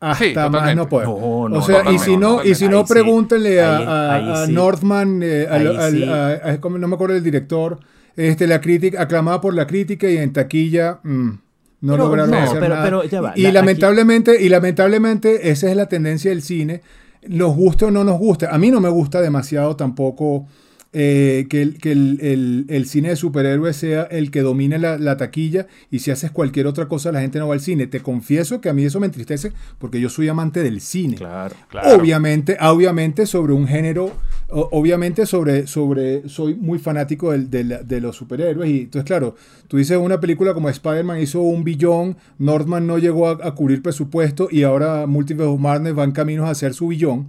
hasta 0.00 0.24
Sí, 0.24 0.32
más 0.50 0.74
no 0.76 0.88
poder. 0.88 1.06
No, 1.08 1.48
no, 1.50 1.58
o 1.58 1.62
sea, 1.62 1.90
y 1.92 1.98
si 1.98 2.16
no, 2.16 2.42
y 2.42 2.54
si 2.54 2.68
no 2.68 2.86
sí, 2.86 2.92
pregúntenle 2.94 3.60
a, 3.60 3.76
ahí- 3.76 3.84
a- 3.86 4.14
ahí 4.14 4.30
a 4.42 4.46
sí. 4.46 4.52
Northman, 4.52 5.20
eh, 5.22 5.46
al- 5.50 5.66
Ahí 5.66 5.76
al- 5.76 5.92
sí. 5.92 6.04
a- 6.04 6.50
a- 6.52 6.60
como 6.60 6.78
no 6.78 6.88
me 6.88 6.94
acuerdo 6.94 7.14
el 7.16 7.22
director, 7.22 7.78
este, 8.16 8.46
la 8.46 8.60
crítica, 8.60 9.02
aclamada 9.02 9.40
por 9.40 9.54
la 9.54 9.66
crítica 9.66 10.08
y 10.08 10.16
en 10.16 10.32
taquilla, 10.32 11.00
mm, 11.02 11.28
no 11.82 11.92
Pero, 11.92 12.04
lograron 12.04 12.30
no, 12.30 12.38
hacer 12.38 12.58
pero- 12.60 12.74
nada. 12.74 12.84
pero 12.84 13.04
ya 13.04 13.20
va, 13.20 13.32
y 13.36 13.42
la- 13.42 13.52
lamentablemente, 13.52 14.40
y 14.42 14.48
lamentablemente, 14.48 15.50
esa 15.50 15.68
es 15.70 15.76
la 15.76 15.86
tendencia 15.86 16.30
del 16.30 16.40
cine. 16.42 16.80
Nos 17.26 17.54
guste 17.54 17.84
o 17.84 17.90
no 17.90 18.02
nos 18.04 18.18
guste. 18.18 18.46
A 18.50 18.56
mí 18.56 18.70
no 18.70 18.80
me 18.80 18.88
gusta 18.88 19.20
demasiado 19.20 19.76
tampoco 19.76 20.46
eh, 20.92 21.46
que, 21.50 21.60
el, 21.62 21.78
que 21.78 21.92
el, 21.92 22.18
el- 22.22 22.64
el 22.68 22.86
cine 22.86 23.10
de 23.10 23.16
superhéroes 23.16 23.76
sea 23.76 24.04
el 24.04 24.30
que 24.30 24.40
domine 24.40 24.78
la, 24.78 24.96
la 24.98 25.16
taquilla 25.18 25.66
y 25.90 25.98
si 25.98 26.10
haces 26.10 26.30
cualquier 26.30 26.66
otra 26.66 26.88
cosa 26.88 27.12
la 27.12 27.20
gente 27.20 27.38
no 27.38 27.48
va 27.48 27.54
al 27.54 27.60
cine. 27.60 27.86
Te 27.86 28.00
confieso 28.00 28.60
que 28.60 28.68
a 28.70 28.72
mí 28.72 28.84
eso 28.84 28.98
me 29.00 29.06
entristece 29.06 29.52
porque 29.78 30.00
yo 30.00 30.08
soy 30.08 30.28
amante 30.28 30.62
del 30.62 30.80
cine. 30.80 31.16
Claro. 31.16 31.54
Claro. 31.68 31.96
Obviamente, 31.98 32.56
obviamente 32.60 33.26
sobre 33.26 33.52
un 33.52 33.66
género, 33.68 34.12
obviamente 34.48 35.26
sobre, 35.26 35.66
sobre, 35.66 36.28
soy 36.28 36.54
muy 36.54 36.78
fanático 36.78 37.32
del- 37.32 37.50
del- 37.50 37.86
de 37.86 38.00
los 38.00 38.16
superhéroes 38.16 38.70
y 38.70 38.80
entonces 38.82 39.06
claro, 39.06 39.34
tú 39.68 39.76
dices 39.76 39.98
una 39.98 40.20
película 40.20 40.54
como 40.54 40.68
Spider-Man 40.70 41.20
hizo 41.20 41.40
un 41.40 41.64
billón, 41.64 42.16
Northman 42.38 42.86
no 42.86 42.98
llegó 42.98 43.28
a, 43.28 43.38
a 43.46 43.54
cubrir 43.54 43.82
presupuesto 43.82 44.48
y 44.50 44.62
ahora 44.62 45.06
Multiverse 45.06 45.50
of 45.52 45.60
Madness 45.60 45.94
van 45.94 46.12
caminos 46.12 46.46
a 46.46 46.50
hacer 46.50 46.72
su 46.72 46.88
billón. 46.88 47.28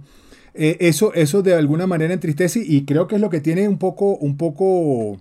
Eh, 0.54 0.76
eso, 0.80 1.12
eso 1.14 1.42
de 1.42 1.54
alguna 1.54 1.86
manera 1.86 2.12
entristece 2.14 2.62
y 2.66 2.84
creo 2.84 3.06
que 3.06 3.14
es 3.16 3.20
lo 3.20 3.30
que 3.30 3.40
tiene 3.40 3.68
un 3.68 3.78
poco, 3.78 4.16
un 4.16 4.36
poco 4.36 5.20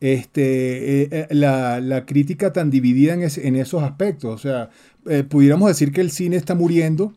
este, 0.00 1.02
eh, 1.02 1.08
eh, 1.12 1.26
la, 1.30 1.80
la 1.80 2.06
crítica 2.06 2.52
tan 2.52 2.70
dividida 2.70 3.14
en, 3.14 3.22
ese- 3.22 3.46
en 3.46 3.56
esos 3.56 3.82
aspectos. 3.82 4.34
O 4.34 4.38
sea, 4.38 4.70
eh, 5.08 5.22
pudiéramos 5.22 5.68
decir 5.68 5.92
que 5.92 6.00
el 6.00 6.10
cine 6.10 6.36
está 6.36 6.54
muriendo. 6.54 7.12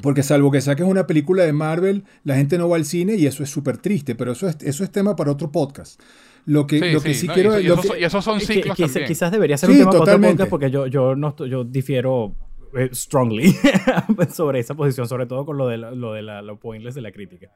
Porque 0.00 0.22
salvo 0.22 0.52
que 0.52 0.60
saques 0.60 0.86
una 0.86 1.08
película 1.08 1.42
de 1.42 1.52
Marvel, 1.52 2.04
la 2.22 2.36
gente 2.36 2.56
no 2.56 2.68
va 2.68 2.76
al 2.76 2.84
cine 2.84 3.16
y 3.16 3.26
eso 3.26 3.42
es 3.42 3.50
súper 3.50 3.78
triste, 3.78 4.14
pero 4.14 4.30
eso 4.30 4.48
es, 4.48 4.56
eso 4.62 4.84
es 4.84 4.90
tema 4.92 5.16
para 5.16 5.32
otro 5.32 5.50
podcast. 5.50 6.00
Lo 6.46 6.68
que 6.68 6.78
sí, 6.78 6.90
lo 6.92 7.00
que 7.00 7.14
sí 7.14 7.26
no, 7.26 7.34
quiero... 7.34 7.58
y, 7.60 7.66
eso- 7.66 7.74
lo 7.74 7.82
que- 7.82 7.88
son- 7.88 7.98
y 7.98 8.04
esos 8.04 8.24
son 8.24 8.38
Que- 8.38 8.46
ciclos 8.46 8.76
que- 8.76 8.84
también. 8.84 9.06
quizás 9.08 9.32
debería 9.32 9.56
ser 9.58 9.68
Sí, 9.70 9.72
un 9.72 9.78
tema 9.80 9.90
para 9.90 9.98
otro 10.02 10.12
totalmente. 10.12 10.36
podcast 10.44 10.50
porque 10.50 10.70
yo, 10.70 10.86
yo, 10.86 11.16
no, 11.16 11.34
yo 11.46 11.64
difiero 11.64 12.32
eh, 12.76 12.90
strongly 12.92 13.54
sobre 14.32 14.60
esa 14.60 14.74
posición, 14.74 15.08
sobre 15.08 15.26
todo 15.26 15.44
con 15.46 15.56
lo 15.58 15.68
de, 15.68 15.78
la- 15.78 15.90
lo 15.90 16.12
de 16.12 16.22
la, 16.22 16.42
lo 16.42 16.58
pointless 16.58 16.94
de 16.94 17.02
la 17.02 17.12
crítica. 17.12 17.48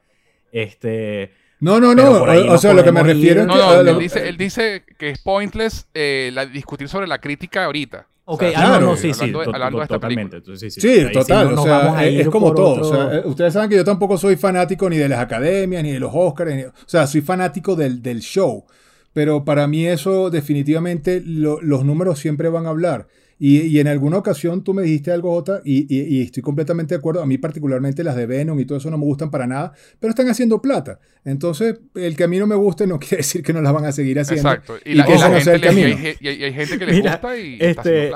Este, 0.51 1.31
no, 1.61 1.81
no, 1.81 1.95
no. 1.95 2.23
O, 2.23 2.53
o 2.55 2.59
sea, 2.59 2.75
lo 2.75 2.85
que 2.85 2.93
me 2.93 3.03
refiero 3.03 3.43
es 3.43 3.47
No, 3.47 3.55
que... 3.55 3.59
no, 3.61 3.71
a 3.71 3.81
él 3.81 3.87
lo- 3.87 3.99
dice, 3.99 4.29
él 4.29 4.37
dice 4.37 4.85
que 4.99 5.11
es 5.11 5.19
pointless 5.21 5.87
eh, 5.95 6.31
la- 6.33 6.47
discutir 6.47 6.89
sobre 6.89 7.07
la 7.07 7.21
crítica 7.21 7.65
ahorita. 7.65 8.07
Ok, 8.25 8.43
O 8.43 8.51
sea, 8.51 8.59
ah, 8.59 8.63
no, 8.63 8.69
claro, 8.69 8.87
no, 8.87 8.97
sí, 8.97 9.13
sí, 9.15 9.21
hablando 9.21 9.39
de- 9.41 9.45
to- 9.47 9.53
hablando 9.55 9.79
de 9.79 9.83
esta 9.85 9.95
totalmente. 9.97 10.37
Entonces, 10.37 10.75
sí, 10.75 11.05
total. 11.13 11.55
no 11.55 11.63
o 11.63 11.65
sea, 11.65 11.97
a 11.99 12.07
es, 12.07 12.29
como 12.29 12.55
todo. 12.55 12.71
otro- 12.75 12.89
O 12.89 12.95
sea, 12.95 13.19
eh, 13.19 13.23
ustedes 13.25 13.53
saben 13.53 13.69
que 13.69 13.77
yo 13.77 13.85
tampoco 13.85 14.17
soy 14.17 14.37
fanático 14.37 14.89
ni 14.89 14.97
de 14.97 15.09
las 15.09 15.19
academias, 15.19 15.83
ni 15.83 15.91
de 15.93 15.99
los 16.01 16.13
Oscars. 16.15 16.55
ni- 16.55 16.63
o 16.65 16.73
sea, 16.87 17.07
soy 17.07 17.21
fanático 17.23 17.75
del, 17.75 18.01
del 18.03 18.21
show. 18.21 18.65
Pero 19.13 19.45
para 19.45 19.67
mí 19.69 19.87
eso 19.87 20.31
definitivamente 20.31 21.23
lo- 21.25 21.61
los 21.61 21.85
números 21.85 22.19
siempre 22.19 22.49
van 22.49 22.67
a 22.67 22.71
hablar. 22.71 23.09
Y, 23.39 23.63
y 23.63 23.81
en 23.81 23.89
alguna 23.89 24.19
ocasión 24.19 24.63
tú 24.63 24.73
me 24.73 24.83
dijiste 24.85 25.11
algo, 25.11 25.33
Jota, 25.33 25.63
y, 25.65 25.81
y- 25.93 26.19
y 26.19 26.23
estoy 26.23 26.45
completamente 26.45 26.95
de 26.95 26.99
acuerdo. 27.01 27.21
A 27.23 27.27
mí 27.27 27.39
particularmente 27.39 28.05
las 28.05 28.15
de 28.15 28.27
Venom 28.27 28.59
y 28.61 28.65
todo 28.65 28.79
eso 28.79 28.89
no 28.89 28.99
me 28.99 29.05
gustan 29.05 29.33
para 29.33 29.49
nada, 29.49 29.73
pero 29.99 30.11
están 30.11 30.29
haciendo 30.29 30.63
plata. 30.63 31.01
Entonces, 31.25 31.81
el 31.97 32.17
que 32.17 32.23
a 32.23 32.29
mí 32.29 32.39
no 32.39 32.47
me 32.47 32.55
guste 32.55 32.87
no 32.87 32.99
quiere 33.01 33.17
decir 33.17 33.43
que 33.43 33.53
no 33.53 33.61
las 33.61 33.73
van 33.73 33.85
a 33.85 33.91
seguir 33.91 34.21
haciendo. 34.21 34.49
Exacto. 34.49 34.75
Y, 34.85 34.93
Y 34.93 34.95
la, 34.95 35.07
que 35.07 35.15
la 35.17 35.29
no 35.29 35.41
sea 35.41 35.59
gente 35.59 35.69
el 35.69 35.77
hay, 35.77 35.91
camino. 35.93 36.09
hay- 36.21 36.39
y 36.39 36.45
hay 36.45 36.53
gente 36.53 36.79
que 36.79 36.87
les 36.87 36.95
Mira, 36.97 37.13
gusta 37.13 37.37
y 37.39 37.57
Este, 37.61 38.11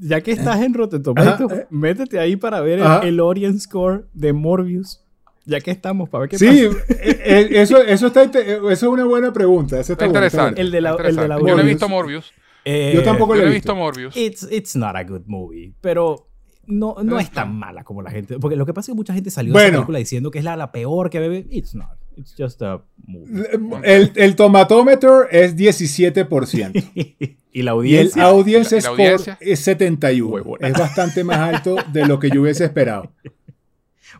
ya 0.00 0.20
que 0.20 0.32
estás 0.32 0.60
en 0.60 0.74
Rotten 0.74 1.02
Tomatoes, 1.02 1.64
métete 1.70 2.18
ahí 2.18 2.36
para 2.36 2.60
ver 2.60 2.80
el, 2.80 3.08
el 3.08 3.20
audience 3.20 3.60
score 3.60 4.04
de 4.12 4.34
Morbius. 4.34 5.02
Ya 5.48 5.60
que 5.60 5.70
estamos, 5.70 6.08
para 6.10 6.20
ver 6.22 6.28
qué 6.30 6.38
Sí, 6.38 6.68
pasa. 6.68 6.84
eh, 7.02 7.20
eh, 7.24 7.48
eso, 7.52 7.82
eso, 7.82 8.06
está, 8.08 8.22
eh, 8.24 8.30
eso 8.36 8.68
es 8.70 8.82
una 8.82 9.04
buena 9.06 9.32
pregunta. 9.32 9.80
Eso 9.80 9.94
está 9.94 10.04
Está 10.04 10.20
bueno, 10.20 10.26
interesante. 10.26 10.60
El 10.60 10.70
de 10.70 10.80
la- 10.82 10.96
el 11.02 11.16
de 11.16 11.26
la. 11.28 11.38
Yo 11.38 11.56
no 11.56 11.60
he 11.60 11.64
visto 11.64 11.88
Morbius. 11.88 12.32
Eh, 12.64 12.92
Yo 12.94 13.02
tampoco 13.02 13.34
lo 13.34 13.42
he 13.44 13.46
he 13.46 13.50
visto 13.54 13.74
Morbius. 13.74 14.14
It's, 14.16 14.46
it's 14.50 14.76
not 14.76 14.94
a 14.94 15.04
good 15.04 15.22
movie, 15.26 15.72
pero 15.80 16.28
no, 16.66 16.96
no 17.02 17.18
es 17.18 17.30
tan 17.30 17.54
mala 17.56 17.82
como 17.82 18.02
la 18.02 18.10
gente. 18.10 18.38
Porque 18.38 18.56
lo 18.56 18.66
que 18.66 18.74
pasa 18.74 18.90
es 18.90 18.94
que 18.94 18.96
mucha 18.96 19.14
gente 19.14 19.30
salió 19.30 19.48
de 19.48 19.54
Bueno. 19.54 19.68
esa 19.68 19.76
película 19.78 19.98
diciendo 20.00 20.30
que 20.30 20.38
es 20.38 20.44
la, 20.44 20.54
la 20.56 20.70
peor 20.70 21.08
que 21.08 21.18
bebe. 21.18 21.46
It's 21.50 21.74
not. 21.74 21.88
It's 22.18 22.34
just 22.36 22.60
a 22.62 22.82
movie. 23.06 23.44
El, 23.84 24.12
el 24.16 24.36
tomatómetro 24.36 25.30
es 25.30 25.56
17%. 25.56 26.72
y 26.94 27.28
la 27.28 27.36
Y 27.52 27.60
el 27.60 27.68
audiencia. 27.68 28.24
audience 28.24 28.76
¿Y 28.76 28.80
la 28.80 28.82
score 28.82 29.00
audiencia? 29.00 29.38
es 29.40 29.60
71. 29.60 30.28
Huevona. 30.30 30.68
Es 30.68 30.74
bastante 30.74 31.24
más 31.24 31.38
alto 31.38 31.76
de 31.92 32.06
lo 32.06 32.18
que 32.18 32.28
yo 32.30 32.42
hubiese 32.42 32.64
esperado. 32.66 33.12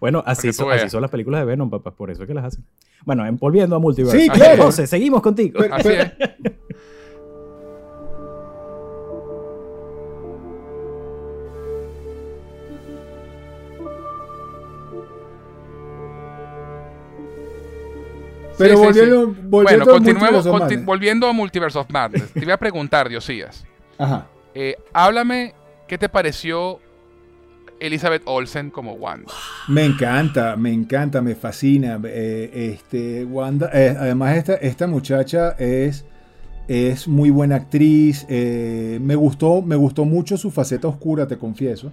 Bueno, 0.01 0.23
así 0.27 0.53
son, 0.53 0.71
así 0.71 0.81
veas. 0.81 0.93
son 0.93 1.01
las 1.03 1.11
películas 1.11 1.41
de 1.41 1.47
Venom, 1.47 1.71
papá. 1.71 1.91
Por 1.93 2.11
eso 2.11 2.23
es 2.23 2.29
que 2.29 2.35
las 2.35 2.45
hacen. 2.45 2.65
Bueno, 3.05 3.25
en- 3.27 3.37
volviendo 3.37 3.77
a 3.77 3.79
Multiverse. 3.79 4.19
Sí, 4.21 4.29
claro. 4.29 4.65
José, 4.65 4.87
seguimos 4.87 5.23
contigo. 5.23 5.59
Pero- 5.61 5.75
Así 5.75 5.89
es. 5.89 6.13
Pero 18.57 18.77
Sí, 18.77 18.81
sí, 18.81 18.85
volviendo, 18.87 19.27
sí. 19.35 19.41
volviendo 19.45 19.49
Bueno, 19.51 19.85
continuemos, 19.87 20.23
Multiverse 20.33 20.49
of 20.49 20.55
conti- 20.55 20.61
Madness. 20.75 20.85
volviendo 20.87 21.27
a 21.29 21.33
Multiverse 21.33 21.79
of 21.79 21.91
Madness. 21.91 22.33
Te 22.33 22.41
iba 22.45 22.55
a 22.55 22.59
preguntar, 22.59 23.09
Diosías. 23.09 23.65
Ajá. 23.99 24.27
eh, 24.55 24.77
háblame, 24.93 25.55
¿qué 25.87 25.99
te 25.99 26.09
pareció 26.09 26.81
Elizabeth 27.81 28.23
Olsen 28.27 28.71
como 28.71 28.93
Wanda? 28.95 29.33
Me 29.69 29.85
encanta, 29.85 30.57
me 30.57 30.73
encanta, 30.73 31.21
me 31.23 31.35
fascina. 31.35 32.01
eh, 32.05 32.73
este, 32.75 33.25
Wanda, 33.25 33.71
eh, 33.73 33.97
además, 33.99 34.37
esta, 34.37 34.55
esta 34.55 34.87
muchacha 34.87 35.51
es, 35.59 36.05
es 36.69 37.07
muy 37.09 37.31
buena 37.31 37.57
actriz. 37.57 38.27
eh, 38.29 38.99
me, 39.03 39.15
gustó, 39.15 39.63
me 39.63 39.77
gustó 39.77 40.05
mucho 40.05 40.37
su 40.37 40.51
faceta 40.51 40.89
oscura, 40.89 41.27
te 41.27 41.37
confieso. 41.39 41.91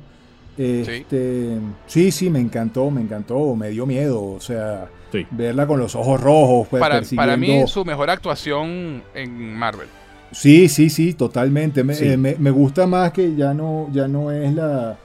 Este, 0.57 1.57
sí, 1.85 2.11
sí, 2.11 2.29
me 2.29 2.39
encantó, 2.39 2.89
me 2.89 3.01
encantó, 3.01 3.55
me 3.55 3.69
dio 3.69 3.85
miedo. 3.85 4.21
O 4.23 4.39
sea, 4.39 4.87
Sí. 5.11 5.25
verla 5.31 5.65
con 5.67 5.79
los 5.79 5.95
ojos 5.95 6.19
rojos, 6.19 6.67
pues, 6.69 6.81
Para, 6.81 7.01
para 7.15 7.37
mí 7.37 7.63
su 7.67 7.85
mejor 7.85 8.09
actuación 8.09 9.03
en 9.13 9.53
Marvel. 9.55 9.87
Sí, 10.31 10.67
sí, 10.67 10.89
sí, 10.89 11.13
totalmente. 11.13 11.83
Me, 11.83 11.93
Sí. 11.93 12.07
eh, 12.09 12.17
me- 12.17 12.35
me 12.37 12.51
gusta 12.51 12.87
más 12.87 13.11
que 13.13 13.35
ya 13.35 13.53
no, 13.53 13.87
ya 13.93 14.07
no 14.07 14.31
es 14.31 14.53
la, 14.53 14.97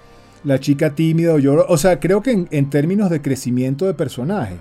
la 0.45 0.59
chica 0.59 0.95
tímida 0.95 1.35
o 1.35 1.39
yo. 1.39 1.65
O 1.69 1.77
sea, 1.77 2.01
creo 2.01 2.23
que 2.23 2.31
en, 2.33 2.49
en 2.51 2.71
términos 2.71 3.11
de 3.11 3.21
crecimiento 3.21 3.87
de 3.87 3.95
personaje 3.95 4.57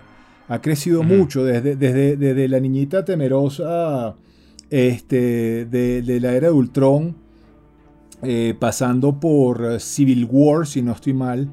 ha 0.48 0.62
crecido 0.62 1.04
mucho 1.04 1.44
desde, 1.46 1.76
desde, 1.76 2.18
desde 2.18 2.48
la 2.48 2.60
niñita 2.60 3.06
temerosa 3.06 4.16
este, 4.70 5.66
de, 5.66 6.02
de 6.02 6.20
la 6.20 6.34
era 6.34 6.48
de 6.48 6.54
Ultron, 6.54 7.16
eh, 8.24 8.54
pasando 8.60 9.20
por 9.20 9.80
Civil 9.80 10.28
War, 10.30 10.68
si 10.68 10.82
no 10.82 10.92
estoy 10.92 11.14
mal. 11.14 11.50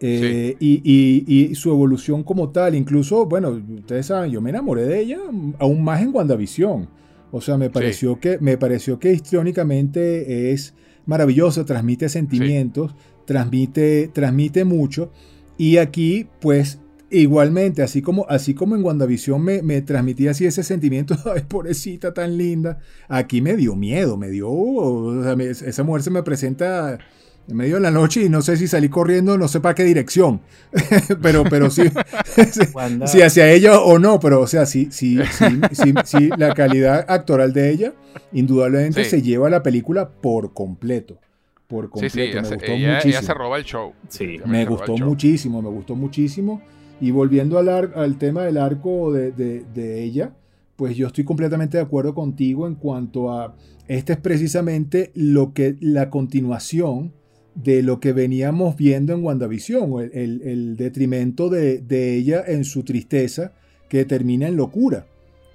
eh, 0.00 0.56
y, 0.60 0.82
y- 0.84 1.24
y 1.50 1.54
su 1.54 1.70
evolución 1.70 2.22
como 2.24 2.50
tal, 2.50 2.74
incluso, 2.74 3.24
bueno, 3.26 3.58
ustedes 3.78 4.06
saben, 4.06 4.30
yo 4.30 4.40
me 4.42 4.50
enamoré 4.50 4.84
de 4.84 5.00
ella 5.00 5.18
aún 5.58 5.82
más 5.82 6.02
en 6.02 6.14
WandaVision. 6.14 6.88
O 7.32 7.40
sea, 7.40 7.56
me 7.56 7.70
pareció, 7.70 8.20
que, 8.20 8.38
me 8.38 8.56
pareció 8.58 8.98
que 8.98 9.12
histriónicamente 9.12 10.52
es 10.52 10.74
maravillosa, 11.06 11.64
transmite 11.64 12.08
sentimientos, 12.08 12.94
transmite, 13.26 14.10
transmite 14.12 14.64
mucho. 14.64 15.10
Y 15.56 15.76
aquí, 15.78 16.26
pues, 16.40 16.80
igualmente, 17.10 17.82
así 17.82 18.02
como, 18.02 18.26
así 18.28 18.54
como 18.54 18.74
en 18.74 18.82
WandaVision 18.84 19.40
me, 19.42 19.62
me 19.62 19.80
transmitía 19.82 20.32
así 20.32 20.46
ese 20.46 20.62
sentimiento, 20.64 21.16
ay, 21.34 21.42
pobrecita 21.48 22.12
tan 22.12 22.36
linda, 22.36 22.78
aquí 23.08 23.40
me 23.40 23.54
dio 23.56 23.76
miedo, 23.76 24.16
me 24.16 24.30
dio, 24.30 24.50
o 24.50 25.22
sea, 25.22 25.36
me- 25.36 25.46
esa 25.46 25.82
mujer 25.84 26.02
se 26.02 26.10
me 26.10 26.22
presenta 26.24 26.98
en 27.46 27.56
medio 27.56 27.74
de 27.76 27.82
la 27.82 27.90
noche 27.90 28.22
y 28.24 28.28
no 28.30 28.40
sé 28.42 28.56
si 28.56 28.66
salí 28.66 28.88
corriendo, 28.88 29.36
no 29.38 29.46
sé 29.48 29.60
para 29.60 29.74
qué 29.76 29.84
dirección, 29.84 30.40
pero, 31.22 31.44
pero 31.44 31.70
sí, 31.70 31.82
si 33.06 33.22
hacia 33.22 33.50
ella 33.52 33.80
o 33.80 33.98
no, 33.98 34.18
pero 34.18 34.40
o 34.40 34.46
sea, 34.46 34.66
sí, 34.66 34.88
sí, 34.90 35.18
sí, 35.30 35.60
sí, 35.72 35.94
sí, 36.04 36.30
la 36.36 36.54
calidad 36.54 37.04
actoral 37.08 37.52
de 37.52 37.70
ella 37.70 37.92
indudablemente 38.32 39.04
Sí. 39.04 39.10
se 39.10 39.22
lleva 39.22 39.50
la 39.50 39.62
película 39.62 40.08
por 40.10 40.52
completo. 40.54 41.18
Por 41.66 41.84
Sí, 41.86 41.90
completo, 41.90 42.14
sí, 42.14 42.20
ella, 42.20 42.42
me 42.42 42.48
se- 42.48 42.54
gustó 42.56 42.72
ella- 42.72 42.76
ella 42.76 42.94
muchísimo. 42.96 43.22
se 43.26 43.34
roba 43.34 43.58
el 43.58 43.64
show. 43.64 43.92
Sí. 44.08 44.36
Me 44.46 44.64
gustó 44.66 44.96
muchísimo, 44.98 45.62
me 45.62 45.68
gustó 45.70 45.96
muchísimo. 45.96 46.62
Y 47.00 47.10
volviendo 47.10 47.58
al, 47.58 47.68
ar- 47.68 47.92
al 47.96 48.18
tema 48.18 48.44
del 48.44 48.56
arco 48.58 49.12
de, 49.12 49.32
de- 49.32 49.64
de 49.74 50.02
ella, 50.04 50.32
pues 50.76 50.96
yo 50.96 51.06
estoy 51.06 51.24
completamente 51.24 51.76
de 51.78 51.82
acuerdo 51.82 52.14
contigo 52.14 52.66
en 52.66 52.74
cuanto 52.74 53.32
a, 53.32 53.54
este 53.88 54.12
es 54.14 54.18
precisamente 54.18 55.10
lo 55.14 55.52
que, 55.54 55.76
la 55.80 56.10
continuación 56.10 57.12
de 57.54 57.82
lo 57.82 58.00
que 58.00 58.12
veníamos 58.12 58.76
viendo 58.76 59.12
en 59.12 59.24
WandaVision, 59.24 60.02
el, 60.02 60.10
el- 60.12 60.42
el 60.42 60.76
detrimento 60.76 61.48
de, 61.48 61.78
de 61.78 62.14
ella 62.16 62.42
en 62.46 62.64
su 62.64 62.82
tristeza 62.82 63.52
que 63.88 64.04
termina 64.04 64.48
en 64.48 64.56
locura. 64.56 65.06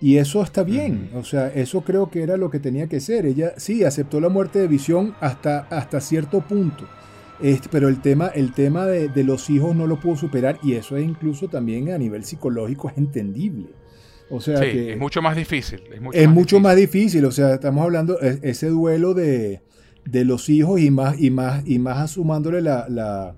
Y 0.01 0.15
eso 0.17 0.41
está 0.41 0.63
bien, 0.63 1.09
o 1.15 1.23
sea, 1.25 1.49
eso 1.49 1.81
creo 1.81 2.09
que 2.09 2.23
era 2.23 2.37
lo 2.37 2.49
que 2.49 2.59
tenía 2.59 2.87
que 2.87 3.01
ser. 3.01 3.25
Ella 3.25 3.53
sí 3.57 3.83
aceptó 3.83 4.21
la 4.21 4.29
muerte 4.29 4.59
de 4.59 4.67
Visión 4.67 5.13
hasta, 5.19 5.59
hasta 5.69 5.99
cierto 5.99 6.39
punto. 6.41 6.85
Este, 7.41 7.67
pero 7.69 7.87
el 7.89 8.01
tema, 8.01 8.27
el 8.27 8.53
tema 8.53 8.85
de, 8.85 9.09
de 9.09 9.23
los 9.23 9.49
hijos 9.49 9.75
no 9.75 9.87
lo 9.87 9.99
pudo 9.99 10.15
superar 10.15 10.57
y 10.63 10.73
eso 10.73 10.95
es 10.97 11.03
incluso 11.05 11.47
también 11.49 11.89
a 11.91 11.97
nivel 11.97 12.23
psicológico 12.23 12.89
es 12.89 12.97
entendible. 12.97 13.67
O 14.29 14.39
sea 14.39 14.57
Sí, 14.59 14.63
que 14.71 14.93
es 14.93 14.97
mucho 14.99 15.21
más 15.21 15.35
difícil. 15.35 15.81
Es 15.93 16.01
mucho, 16.01 16.17
es 16.17 16.25
más, 16.27 16.33
mucho 16.35 16.55
difícil. 16.57 16.61
más 16.63 16.75
difícil. 16.75 17.25
O 17.25 17.31
sea, 17.31 17.53
estamos 17.55 17.83
hablando 17.83 18.15
de 18.17 18.39
ese 18.43 18.67
duelo 18.67 19.13
de, 19.13 19.61
de 20.05 20.23
los 20.25 20.47
hijos 20.49 20.79
y 20.79 20.91
más, 20.91 21.19
y 21.19 21.29
más, 21.29 21.63
y 21.67 21.79
más 21.79 21.97
asumándole 21.97 22.61
la, 22.61 22.87
la- 22.89 23.35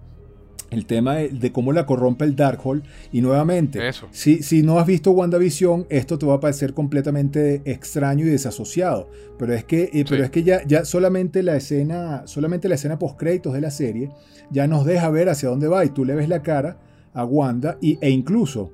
el 0.71 0.85
tema 0.85 1.15
de, 1.15 1.29
de 1.29 1.51
cómo 1.51 1.73
la 1.73 1.85
corrompe 1.85 2.25
el 2.25 2.35
Darkhold. 2.35 2.83
Y 3.11 3.21
nuevamente, 3.21 3.87
Eso. 3.87 4.07
si, 4.11 4.41
si 4.41 4.63
no 4.63 4.79
has 4.79 4.87
visto 4.87 5.11
WandaVision, 5.11 5.85
esto 5.89 6.17
te 6.17 6.25
va 6.25 6.35
a 6.35 6.39
parecer 6.39 6.73
completamente 6.73 7.61
extraño 7.65 8.25
y 8.25 8.29
desasociado. 8.29 9.09
Pero 9.37 9.53
es 9.53 9.63
que, 9.65 9.89
eh, 9.93 10.05
pero 10.07 10.23
es 10.23 10.29
que 10.31 10.43
ya, 10.43 10.65
ya 10.65 10.85
solamente 10.85 11.43
la 11.43 11.55
escena, 11.57 12.23
solamente 12.25 12.67
la 12.69 12.75
escena 12.75 12.97
post 12.97 13.19
créditos 13.19 13.53
de 13.53 13.61
la 13.61 13.69
serie 13.71 14.09
ya 14.49 14.65
nos 14.67 14.85
deja 14.85 15.09
ver 15.09 15.29
hacia 15.29 15.49
dónde 15.49 15.67
va. 15.67 15.83
Y 15.85 15.89
tú 15.89 16.05
le 16.05 16.15
ves 16.15 16.29
la 16.29 16.41
cara 16.41 16.77
a 17.13 17.25
Wanda 17.25 17.77
y, 17.81 17.97
e 18.01 18.09
incluso 18.09 18.71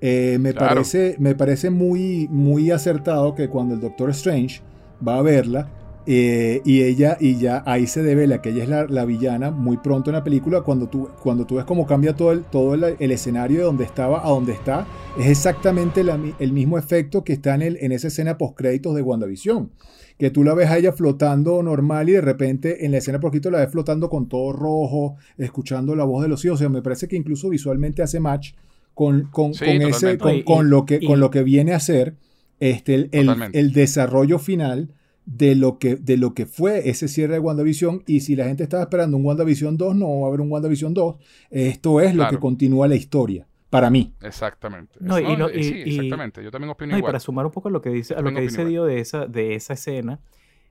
eh, 0.00 0.36
me, 0.38 0.52
Claro. 0.52 0.74
parece, 0.74 1.16
me 1.18 1.34
parece 1.34 1.70
muy, 1.70 2.28
muy 2.30 2.70
acertado 2.70 3.34
que 3.34 3.48
cuando 3.48 3.74
el 3.74 3.80
Doctor 3.80 4.10
Strange 4.10 4.60
va 5.06 5.18
a 5.18 5.22
verla 5.22 5.70
eh, 6.10 6.62
y 6.64 6.82
ella 6.84 7.18
y 7.20 7.36
ya 7.36 7.62
ahí 7.66 7.86
se 7.86 8.02
devela 8.02 8.40
que 8.40 8.48
ella 8.48 8.62
es 8.62 8.68
la, 8.70 8.86
la 8.86 9.04
villana 9.04 9.50
muy 9.50 9.76
pronto 9.76 10.08
en 10.08 10.14
la 10.14 10.24
película 10.24 10.62
cuando 10.62 10.88
tú, 10.88 11.10
cuando 11.22 11.44
tú 11.44 11.56
ves 11.56 11.66
cómo 11.66 11.86
cambia 11.86 12.16
todo 12.16 12.32
el, 12.32 12.44
todo 12.44 12.72
el, 12.74 12.96
el 12.98 13.10
escenario 13.10 13.58
de 13.58 13.64
donde 13.64 13.84
estaba 13.84 14.24
a 14.26 14.30
donde 14.30 14.52
está 14.52 14.86
es 15.18 15.26
exactamente 15.26 16.02
la 16.02 16.18
el 16.38 16.52
mismo 16.52 16.78
efecto 16.78 17.24
que 17.24 17.34
está 17.34 17.54
en, 17.56 17.60
el, 17.62 17.76
en 17.82 17.92
esa 17.92 18.08
escena 18.08 18.38
post 18.38 18.56
créditos 18.56 18.94
de 18.94 19.02
WandaVision 19.02 19.70
que 20.18 20.30
tú 20.30 20.44
la 20.44 20.54
ves 20.54 20.70
a 20.70 20.78
ella 20.78 20.92
flotando 20.92 21.62
normal 21.62 22.08
y 22.08 22.12
de 22.12 22.22
repente 22.22 22.86
en 22.86 22.92
la 22.92 22.98
escena 22.98 23.20
poquito 23.20 23.50
la 23.50 23.58
ves 23.58 23.70
flotando 23.70 24.08
con 24.08 24.28
todo 24.30 24.52
rojo, 24.52 25.16
escuchando 25.36 25.94
la 25.94 26.04
voz 26.04 26.22
de 26.22 26.28
los 26.28 26.44
hijos. 26.44 26.56
O 26.56 26.58
sea, 26.58 26.68
me 26.70 26.82
parece 26.82 27.06
que 27.06 27.14
incluso 27.16 27.48
visualmente 27.50 28.02
hace 28.02 28.18
match 28.18 28.54
con, 28.94 29.28
con, 29.30 29.54
Sí, 29.54 29.64
con 29.64 29.74
ese, 29.82 30.16
totalmente. 30.16 30.18
con, 30.18 30.34
Y- 30.34 30.42
con 30.42 30.70
lo 30.70 30.86
que, 30.86 30.98
con 31.06 31.20
lo 31.20 31.30
que 31.30 31.44
viene 31.44 31.72
a 31.72 31.78
ser 31.78 32.14
este, 32.58 32.94
el, 32.94 33.10
el 33.52 33.72
desarrollo 33.72 34.40
final 34.40 34.88
de 35.30 35.54
lo, 35.54 35.78
que, 35.78 35.96
de 35.96 36.16
lo 36.16 36.32
que 36.32 36.46
fue 36.46 36.88
ese 36.88 37.06
cierre 37.06 37.34
de 37.34 37.40
WandaVision. 37.40 38.02
Y 38.06 38.20
si 38.20 38.34
la 38.34 38.46
gente 38.46 38.62
estaba 38.62 38.84
esperando 38.84 39.16
un 39.18 39.26
WandaVision 39.26 39.76
2, 39.76 39.94
no 39.94 40.20
va 40.20 40.24
a 40.26 40.28
haber 40.28 40.40
un 40.40 40.50
WandaVision 40.50 40.94
2. 40.94 41.16
Esto 41.50 42.00
es 42.00 42.14
lo 42.14 42.20
Claro. 42.22 42.36
que 42.36 42.40
continúa 42.40 42.88
la 42.88 42.94
historia, 42.96 43.46
para 43.68 43.90
mí. 43.90 44.14
Exactamente. 44.22 44.94
No, 45.00 45.18
y 45.18 45.36
no- 45.36 45.50
y- 45.50 45.62
sí, 45.64 45.74
y- 45.84 45.90
exactamente. 45.96 46.42
Yo 46.42 46.50
también 46.50 46.70
opino 46.70 46.92
No, 46.92 46.98
y 46.98 47.02
para 47.02 47.20
sumar 47.20 47.44
un 47.44 47.52
poco 47.52 47.68
a 47.68 47.70
lo 47.72 47.82
que 47.82 47.90
dice, 47.90 48.14
a 48.14 48.22
lo 48.22 48.32
que 48.32 48.40
dice 48.40 48.64
Dio 48.64 48.84
de 48.86 49.00
esa, 49.00 49.26
de 49.26 49.54
esa 49.54 49.74
escena, 49.74 50.18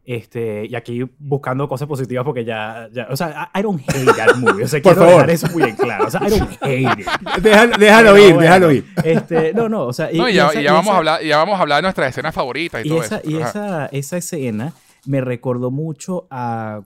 Este, 0.09 0.65
y 0.65 0.73
aquí 0.73 1.03
buscando 1.19 1.67
cosas 1.67 1.85
positivas 1.85 2.23
porque 2.23 2.45
ya, 2.45 2.87
ya 2.93 3.07
o 3.11 3.17
sea, 3.17 3.51
I 3.53 3.61
don't 3.61 3.81
hate 3.89 4.05
that 4.15 4.37
movie. 4.37 4.63
O 4.63 4.67
sea, 4.69 4.81
Por 4.81 4.93
quiero 4.93 5.01
favor. 5.09 5.27
dejar 5.27 5.29
eso 5.31 5.47
muy 5.51 5.63
en 5.63 5.75
claro. 5.75 6.07
O 6.07 6.09
sea, 6.09 6.21
I 6.25 6.29
don't 6.29 6.49
hate 6.61 7.01
it. 7.01 7.07
Déjalo, 7.43 7.77
déjalo 7.77 8.13
Pero 8.13 8.17
ir, 8.25 8.33
bueno, 8.33 8.39
déjalo 8.41 8.71
ir. 8.71 8.85
Este, 9.03 9.53
no, 9.53 9.67
no, 9.67 9.85
o 9.87 9.91
sea, 9.91 10.09
y, 10.09 10.17
No, 10.17 10.29
y 10.29 10.31
y 10.31 10.35
ya, 10.35 10.47
esa- 10.47 10.61
y 10.61 10.63
ya 10.63 10.71
vamos 10.71 10.85
esa- 10.85 10.93
a 10.93 10.97
hablar, 10.97 11.21
ya 11.23 11.37
vamos 11.37 11.59
a 11.59 11.61
hablar 11.61 11.77
de 11.79 11.81
nuestras 11.81 12.09
escenas 12.11 12.33
favoritas 12.33 12.85
y, 12.85 12.87
y 12.87 12.89
todo 12.91 13.03
esa, 13.03 13.17
eso. 13.17 13.29
y 13.29 13.35
esa, 13.35 13.85
esa 13.87 14.15
escena 14.17 14.73
me 15.05 15.19
recordó 15.19 15.71
mucho 15.71 16.25
a, 16.31 16.79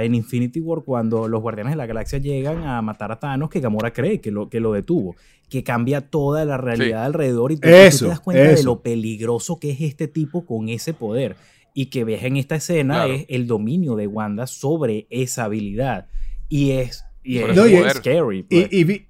en 0.00 0.14
Infinity 0.14 0.60
War 0.60 0.82
cuando 0.84 1.26
los 1.26 1.42
Guardianes 1.42 1.72
de 1.72 1.76
la 1.78 1.86
Galaxia 1.86 2.20
llegan 2.20 2.64
a 2.64 2.80
matar 2.80 3.10
a 3.10 3.18
Thanos 3.18 3.50
que 3.50 3.58
Gamora 3.58 3.92
cree 3.92 4.20
que 4.20 4.30
lo, 4.30 4.48
que 4.48 4.60
lo 4.60 4.72
detuvo, 4.72 5.16
que 5.48 5.64
cambia 5.64 6.00
toda 6.00 6.44
la 6.44 6.58
realidad 6.58 7.04
alrededor 7.04 7.50
y 7.50 7.56
tú, 7.56 7.62
te 7.62 7.90
das 8.06 8.20
cuenta 8.20 8.42
de 8.52 8.62
lo 8.62 8.80
peligroso 8.82 9.58
que 9.58 9.70
es 9.72 9.80
este 9.80 10.06
tipo 10.06 10.46
con 10.46 10.68
ese 10.68 10.94
poder. 10.94 11.34
Y 11.74 11.86
que 11.86 12.04
ves 12.04 12.22
en 12.24 12.36
esta 12.36 12.56
escena 12.56 12.94
Claro. 13.04 13.14
es 13.14 13.26
el 13.28 13.46
dominio 13.46 13.96
de 13.96 14.06
Wanda 14.06 14.46
sobre 14.46 15.06
esa 15.10 15.44
habilidad. 15.44 16.06
Y 16.48 16.72
es, 16.72 17.04
y 17.22 17.38
es, 17.38 17.54
su 17.56 17.64
es 17.64 17.80
poder. 17.80 17.92
scary. 17.96 18.42
pues. 18.42 18.68
Y, 18.70 18.78
y 18.80 18.84
vi- 18.84 19.06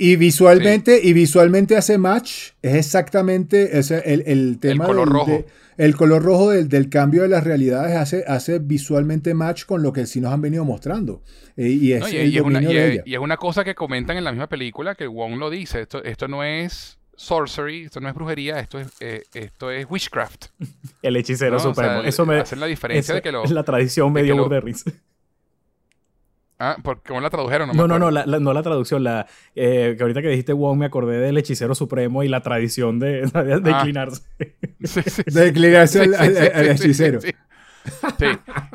y 0.00 0.14
visualmente, 0.16 1.00
y 1.02 1.12
visualmente 1.12 1.76
hace 1.76 1.98
match, 1.98 2.50
es 2.62 2.74
exactamente 2.74 3.78
ese, 3.78 4.00
el, 4.06 4.22
el 4.26 4.58
tema 4.60 4.86
color 4.86 5.06
del- 5.08 5.12
rojo. 5.14 5.30
de- 5.32 5.46
el 5.76 5.94
color 5.96 6.22
rojo 6.22 6.50
del, 6.50 6.68
del 6.68 6.88
cambio 6.88 7.22
de 7.22 7.28
las 7.28 7.44
realidades 7.44 7.94
hace, 7.96 8.24
hace 8.26 8.58
visualmente 8.58 9.32
match 9.34 9.64
con 9.64 9.82
lo 9.82 9.92
que 9.92 10.06
sí 10.06 10.20
nos 10.20 10.32
han 10.32 10.40
venido 10.40 10.64
mostrando. 10.64 11.22
Eh, 11.56 11.68
y 11.68 11.92
es 11.92 12.00
No, 12.00 12.08
y, 12.08 12.16
el 12.16 12.32
y 12.32 12.36
es 12.36 12.42
una, 12.42 12.62
y 12.62 12.76
es- 12.76 13.02
y 13.06 13.14
es 13.14 13.20
una 13.20 13.36
cosa 13.36 13.64
que 13.64 13.74
comentan 13.74 14.16
en 14.16 14.24
la 14.24 14.32
misma 14.32 14.48
película 14.48 14.94
que 14.94 15.06
Wong 15.06 15.36
lo 15.38 15.50
dice. 15.50 15.82
Esto, 15.82 16.02
esto 16.02 16.26
no 16.28 16.42
es 16.42 16.97
sorcery, 17.18 17.84
esto 17.84 18.00
no 18.00 18.08
es 18.08 18.14
brujería, 18.14 18.60
esto 18.60 18.78
es, 18.78 18.88
eh, 19.00 19.24
esto 19.34 19.70
es 19.72 19.86
witchcraft. 19.90 20.46
el 21.02 21.16
hechicero 21.16 21.50
¿no? 21.50 21.56
O 21.56 21.60
sea, 21.60 21.70
supremo. 21.74 22.02
Eso 22.02 22.24
me, 22.24 22.38
hacen 22.38 22.60
la 22.60 22.66
diferencia 22.66 23.14
de 23.16 23.22
que 23.22 23.32
lo... 23.32 23.44
la 23.44 23.64
tradición 23.64 24.12
de 24.14 24.20
me 24.20 24.22
dio 24.24 24.34
que 24.36 24.40
lo- 24.42 24.48
de 24.48 24.60
risa. 24.60 24.90
Ah, 26.60 26.76
porque 26.82 27.08
¿cómo 27.08 27.20
la 27.20 27.30
tradujeron? 27.30 27.68
me 27.68 27.74
No, 27.74 27.86
no, 27.86 27.94
acuerdo. 27.96 28.06
no, 28.06 28.10
la, 28.10 28.26
la- 28.26 28.40
no 28.40 28.52
la 28.52 28.62
traducción. 28.62 29.04
La, 29.04 29.26
eh, 29.54 29.94
que 29.96 30.02
ahorita 30.02 30.22
que 30.22 30.28
dijiste 30.28 30.52
Wong 30.52 30.78
me 30.78 30.86
acordé 30.86 31.18
del 31.18 31.38
hechicero 31.38 31.74
supremo 31.76 32.24
y 32.24 32.28
la 32.28 32.40
tradición 32.42 32.98
de, 32.98 33.22
de, 33.26 33.60
de 33.60 33.70
Ah. 33.72 33.78
inclinarse. 33.78 34.22
Sí, 34.84 35.02
sí, 35.02 35.10
sí. 35.10 35.22
De 35.26 35.40
declinarse 35.46 36.00
al, 36.00 36.14
Sí, 36.14 36.14
al- 36.18 36.34
sí, 36.36 36.46
al 36.54 36.64
sí, 36.78 36.84
hechicero. 36.84 37.20
Sí, 37.20 37.28
sí. 37.28 37.34
Sí, 38.18 38.26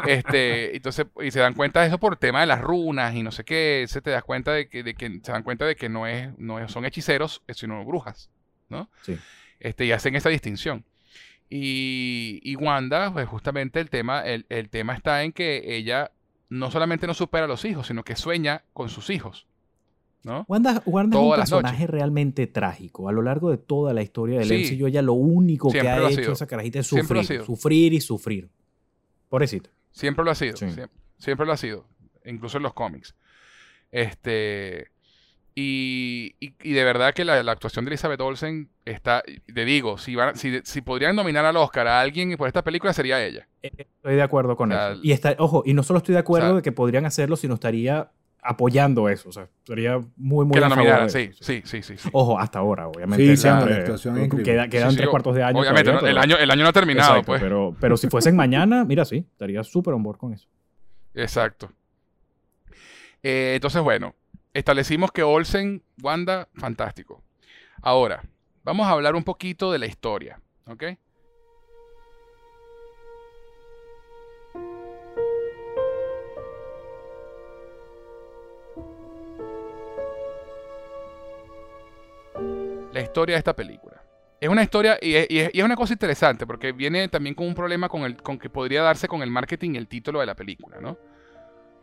este, 0.07 0.75
entonces, 0.75 1.05
y 1.21 1.29
se 1.31 1.39
dan 1.39 1.53
cuenta 1.53 1.81
de 1.81 1.87
eso 1.87 1.97
por 1.99 2.13
el 2.13 2.19
tema 2.19 2.39
de 2.41 2.47
las 2.47 2.61
runas 2.61 3.13
y 3.15 3.21
no 3.21 3.31
sé 3.31 3.43
qué, 3.43 3.85
se 3.87 4.01
te 4.01 4.09
das 4.09 4.23
cuenta 4.23 4.51
de 4.53 4.67
que, 4.67 4.81
de 4.81 4.95
que 4.95 5.19
se 5.21 5.31
dan 5.31 5.43
cuenta 5.43 5.65
de 5.65 5.75
que 5.75 5.87
no 5.87 6.07
es, 6.07 6.29
no 6.39 6.59
es- 6.59 6.71
son 6.71 6.83
hechiceros, 6.85 7.43
eh, 7.47 7.53
sino 7.53 7.83
brujas, 7.85 8.29
¿no? 8.73 8.89
Sí. 9.03 9.17
Este, 9.59 9.85
y 9.85 9.91
hacen 9.91 10.15
esa 10.15 10.29
distinción. 10.29 10.83
Y, 11.49 12.39
y 12.43 12.55
Wanda, 12.55 13.13
pues 13.13 13.27
justamente 13.27 13.79
el 13.79 13.89
tema, 13.89 14.21
el, 14.25 14.45
el 14.49 14.69
tema 14.69 14.93
está 14.95 15.23
en 15.23 15.31
que 15.31 15.75
ella 15.77 16.11
no 16.49 16.71
solamente 16.71 17.05
no 17.07 17.13
supera 17.13 17.45
a 17.45 17.47
los 17.47 17.63
hijos, 17.65 17.87
sino 17.87 18.03
que 18.03 18.15
sueña 18.15 18.63
con 18.73 18.89
sus 18.89 19.09
hijos, 19.09 19.45
¿no? 20.23 20.45
Wanda, 20.47 20.81
Wanda 20.85 21.17
es 21.17 21.23
un 21.23 21.35
personaje 21.35 21.85
realmente 21.87 22.47
trágico. 22.47 23.07
A 23.09 23.11
lo 23.11 23.21
largo 23.21 23.51
de 23.51 23.57
toda 23.57 23.93
la 23.93 24.01
historia 24.01 24.39
del 24.39 24.47
Sí. 24.47 24.75
MCU, 24.75 24.87
ella 24.87 25.01
lo 25.01 25.13
único 25.13 25.67
que 25.69 25.79
Siempre 25.81 25.91
ha 26.05 26.09
hecho 26.09 26.21
sido. 26.21 26.33
esa 26.33 26.47
carajita 26.47 26.79
es 26.79 26.87
Siempre 26.87 27.21
sufrir. 27.21 27.43
Sufrir 27.43 27.93
y 27.93 28.01
sufrir. 28.01 28.49
Pobrecito. 29.29 29.69
Siempre 29.91 30.25
lo 30.25 30.31
ha 30.31 30.35
sido. 30.35 30.57
Sí. 30.57 30.65
siem- 30.65 30.89
Siempre, 31.17 31.45
lo 31.45 31.53
ha 31.53 31.57
sido. 31.57 31.85
Incluso 32.25 32.57
en 32.57 32.63
los 32.63 32.73
cómics. 32.73 33.15
Este. 33.91 34.87
Y, 35.55 36.35
y- 36.39 36.55
y 36.63 36.71
de 36.73 36.83
verdad 36.83 37.13
que 37.13 37.23
la, 37.25 37.43
la 37.43 37.51
actuación 37.51 37.85
de 37.85 37.89
Elizabeth 37.89 38.19
Olsen 38.21 38.69
está. 38.85 39.21
Te 39.53 39.65
digo, 39.65 39.97
si, 39.99 40.15
van- 40.15 40.35
si, 40.35 40.61
si 40.63 40.81
podrían 40.81 41.15
nominar 41.15 41.45
al 41.45 41.55
Oscar 41.57 41.87
a 41.87 42.01
alguien 42.01 42.35
por 42.37 42.47
esta 42.47 42.63
película, 42.63 42.91
sería 42.91 43.23
ella. 43.23 43.47
Estoy 43.61 44.15
de 44.15 44.21
acuerdo 44.23 44.55
con 44.55 44.71
O 44.71 44.75
sea, 44.75 44.91
eso. 44.93 45.01
Y 45.03 45.11
está, 45.11 45.35
ojo, 45.37 45.61
y 45.65 45.73
no 45.75 45.83
solo 45.83 45.97
estoy 45.99 46.13
de 46.13 46.19
acuerdo 46.19 46.47
o 46.47 46.49
sea- 46.49 46.55
de 46.57 46.61
que 46.63 46.71
podrían 46.71 47.05
hacerlo, 47.05 47.35
sino 47.35 47.53
estaría 47.53 48.09
apoyando 48.41 49.07
eso. 49.09 49.29
O 49.29 49.31
sea, 49.31 49.47
sería 49.63 49.99
muy, 50.17 50.43
muy 50.45 50.53
que 50.55 50.59
la 50.59 50.69
nominaran, 50.69 51.09
sí, 51.11 51.29
eso. 51.31 51.43
sí, 51.43 51.61
sí, 51.65 51.83
sí. 51.83 51.97
sí. 51.97 52.09
Ojo, 52.11 52.39
hasta 52.39 52.57
ahora, 52.59 52.87
obviamente. 52.87 53.23
Sí, 53.23 53.37
siempre- 53.37 53.69
la 53.75 53.79
actuación 53.81 54.15
queda- 54.43 54.67
quedan 54.67 54.89
Sí, 54.89 54.95
sí, 54.95 54.97
tres 54.97 55.09
cuartos 55.09 55.35
de 55.35 55.43
año. 55.43 55.59
Obviamente, 55.59 55.91
todavía, 55.91 56.01
¿no? 56.01 56.09
el, 56.09 56.17
año, 56.17 56.37
el 56.37 56.49
año 56.51 56.63
no 56.63 56.69
ha 56.69 56.73
terminado, 56.73 57.11
Exacto, 57.11 57.27
pues. 57.27 57.41
pero, 57.43 57.75
pero 57.79 57.95
si 57.95 58.09
fuesen 58.09 58.35
mañana, 58.35 58.83
mira, 58.85 59.05
sí, 59.05 59.23
estaría 59.31 59.63
súper 59.63 59.93
on 59.93 60.01
board 60.01 60.17
con 60.17 60.33
eso. 60.33 60.47
Exacto. 61.13 61.71
Eh, 63.21 63.53
entonces, 63.55 63.81
bueno, 63.81 64.15
establecimos 64.53 65.11
que 65.11 65.23
Olsen, 65.23 65.83
Wanda, 66.01 66.47
fantástico. 66.55 67.23
Ahora, 67.81 68.23
vamos 68.63 68.87
a 68.87 68.91
hablar 68.91 69.15
un 69.15 69.23
poquito 69.23 69.71
de 69.71 69.79
la 69.79 69.87
historia, 69.87 70.39
¿ok? 70.67 70.83
La 82.93 83.01
historia 83.01 83.35
de 83.35 83.39
esta 83.39 83.55
película. 83.55 84.01
Es 84.39 84.49
una 84.49 84.61
historia 84.61 84.99
y 85.01 85.15
es, 85.15 85.63
una 85.63 85.75
cosa 85.75 85.93
interesante 85.93 86.45
porque 86.45 86.73
viene 86.73 87.07
también 87.07 87.33
con 87.33 87.47
un 87.47 87.55
problema 87.55 87.89
con, 87.89 88.03
el, 88.03 88.21
con 88.21 88.37
que 88.37 88.49
podría 88.49 88.83
darse 88.83 89.07
con 89.07 89.23
el 89.23 89.31
marketing 89.31 89.71
y 89.73 89.77
el 89.77 89.87
título 89.87 90.19
de 90.19 90.25
la 90.25 90.35
película, 90.35 90.79
¿no? 90.79 90.97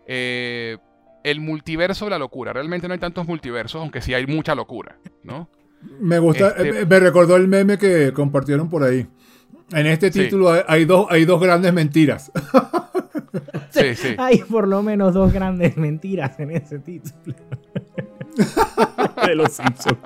Eh, 0.06 0.76
el 1.24 1.40
multiverso 1.40 2.06
de 2.06 2.10
la 2.12 2.18
locura. 2.18 2.52
Realmente 2.52 2.88
no 2.88 2.94
hay 2.94 3.00
tantos 3.00 3.26
multiversos, 3.26 3.80
aunque 3.80 4.00
sí 4.00 4.14
hay 4.14 4.26
mucha 4.26 4.54
locura, 4.54 4.96
¿no? 5.22 5.48
Me 6.00 6.18
gusta, 6.18 6.48
Este- 6.48 6.80
eh, 6.82 6.86
me 6.86 7.00
recordó 7.00 7.36
el 7.36 7.48
meme 7.48 7.78
que 7.78 8.12
compartieron 8.12 8.68
por 8.68 8.82
ahí. 8.84 9.06
En 9.72 9.86
este 9.86 10.12
Sí. 10.12 10.24
título 10.24 10.50
hay, 10.50 10.62
hay 10.66 10.84
dos, 10.84 11.06
hay 11.10 11.24
dos 11.24 11.40
grandes 11.40 11.72
mentiras. 11.72 12.30
Sí, 13.70 13.94
sí. 13.94 14.16
Hay 14.18 14.38
por 14.38 14.66
lo 14.66 14.82
menos 14.82 15.14
dos 15.14 15.32
grandes 15.32 15.76
mentiras 15.76 16.40
en 16.40 16.50
ese 16.50 16.80
título. 16.80 17.36
de 19.26 19.34
los 19.36 19.52
Simpsons. 19.52 19.96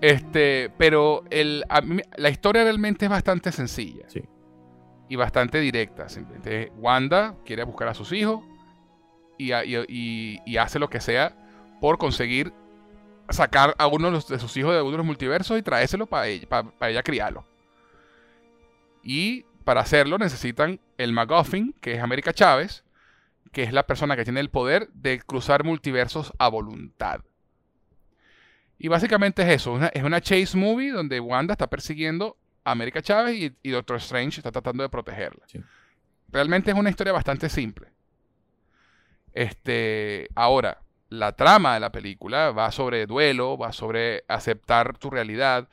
Este, 0.00 0.70
pero 0.78 1.24
el, 1.30 1.64
a 1.68 1.80
mí- 1.80 2.02
la 2.16 2.30
historia 2.30 2.62
realmente 2.62 3.06
es 3.06 3.10
bastante 3.10 3.50
sencilla. 3.52 4.04
Sí. 4.08 4.22
Y 5.08 5.16
bastante 5.16 5.58
directa. 5.58 6.08
Simplemente 6.08 6.72
Wanda 6.78 7.34
quiere 7.44 7.64
buscar 7.64 7.88
a 7.88 7.94
sus 7.94 8.12
hijos 8.12 8.42
y, 9.40 10.56
hace 10.58 10.78
lo 10.78 10.90
que 10.90 11.00
sea 11.00 11.34
por 11.80 11.98
conseguir 11.98 12.52
sacar 13.30 13.74
a 13.78 13.86
uno 13.86 14.10
de, 14.10 14.38
sus 14.38 14.56
hijos 14.56 14.74
de 14.74 14.82
uno 14.82 14.90
de 14.92 14.96
los 14.98 15.06
multiversos 15.06 15.58
y 15.58 15.62
traérselo 15.62 16.06
para 16.06 16.26
ella, 16.26 16.48
para, 16.48 16.70
para 16.70 16.90
ella 16.90 17.02
criarlo. 17.02 17.44
Y 19.02 19.44
para 19.64 19.80
hacerlo 19.80 20.18
necesitan 20.18 20.80
el 20.98 21.12
MacGuffin, 21.12 21.74
que 21.80 21.94
es 21.94 22.02
América 22.02 22.32
Chávez, 22.32 22.84
que 23.52 23.62
es 23.62 23.72
la 23.72 23.86
persona 23.86 24.16
que 24.16 24.24
tiene 24.24 24.40
el 24.40 24.50
poder 24.50 24.88
de 24.92 25.20
cruzar 25.20 25.64
multiversos 25.64 26.32
a 26.38 26.48
voluntad. 26.48 27.20
Y 28.78 28.88
básicamente 28.88 29.42
es 29.42 29.48
eso, 29.48 29.72
una- 29.74 29.88
es 29.88 30.02
una 30.02 30.20
chase 30.20 30.56
movie 30.56 30.90
donde 30.90 31.20
Wanda 31.20 31.52
está 31.52 31.68
persiguiendo 31.68 32.36
a 32.64 32.72
América 32.72 33.02
Chávez 33.02 33.36
y, 33.36 33.56
y 33.62 33.70
Doctor 33.70 33.96
Strange 33.96 34.40
está 34.40 34.50
tratando 34.50 34.82
de 34.82 34.88
protegerla. 34.88 35.44
Sí. 35.46 35.60
Realmente 36.28 36.70
es 36.70 36.76
una 36.76 36.90
historia 36.90 37.12
bastante 37.12 37.48
simple. 37.48 37.89
Este, 39.34 40.28
ahora, 40.34 40.78
la 41.08 41.32
trama 41.32 41.74
de 41.74 41.80
la 41.80 41.92
película 41.92 42.50
va 42.52 42.70
sobre 42.72 43.06
duelo, 43.06 43.56
va 43.58 43.72
sobre 43.72 44.24
aceptar 44.28 44.96
tu 44.98 45.10
realidad, 45.10 45.68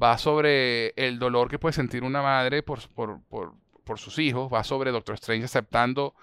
va 0.00 0.18
sobre 0.18 0.88
el 0.96 1.18
dolor 1.18 1.48
que 1.50 1.58
puede 1.58 1.72
sentir 1.74 2.02
una 2.04 2.22
madre 2.22 2.62
por, 2.62 2.86
por, 2.90 3.20
por- 3.28 3.54
por 3.84 3.98
sus 3.98 4.18
hijos, 4.18 4.52
va 4.52 4.62
sobre 4.64 4.92
Doctor 4.92 5.14
Strange 5.16 5.44
aceptando 5.44 6.14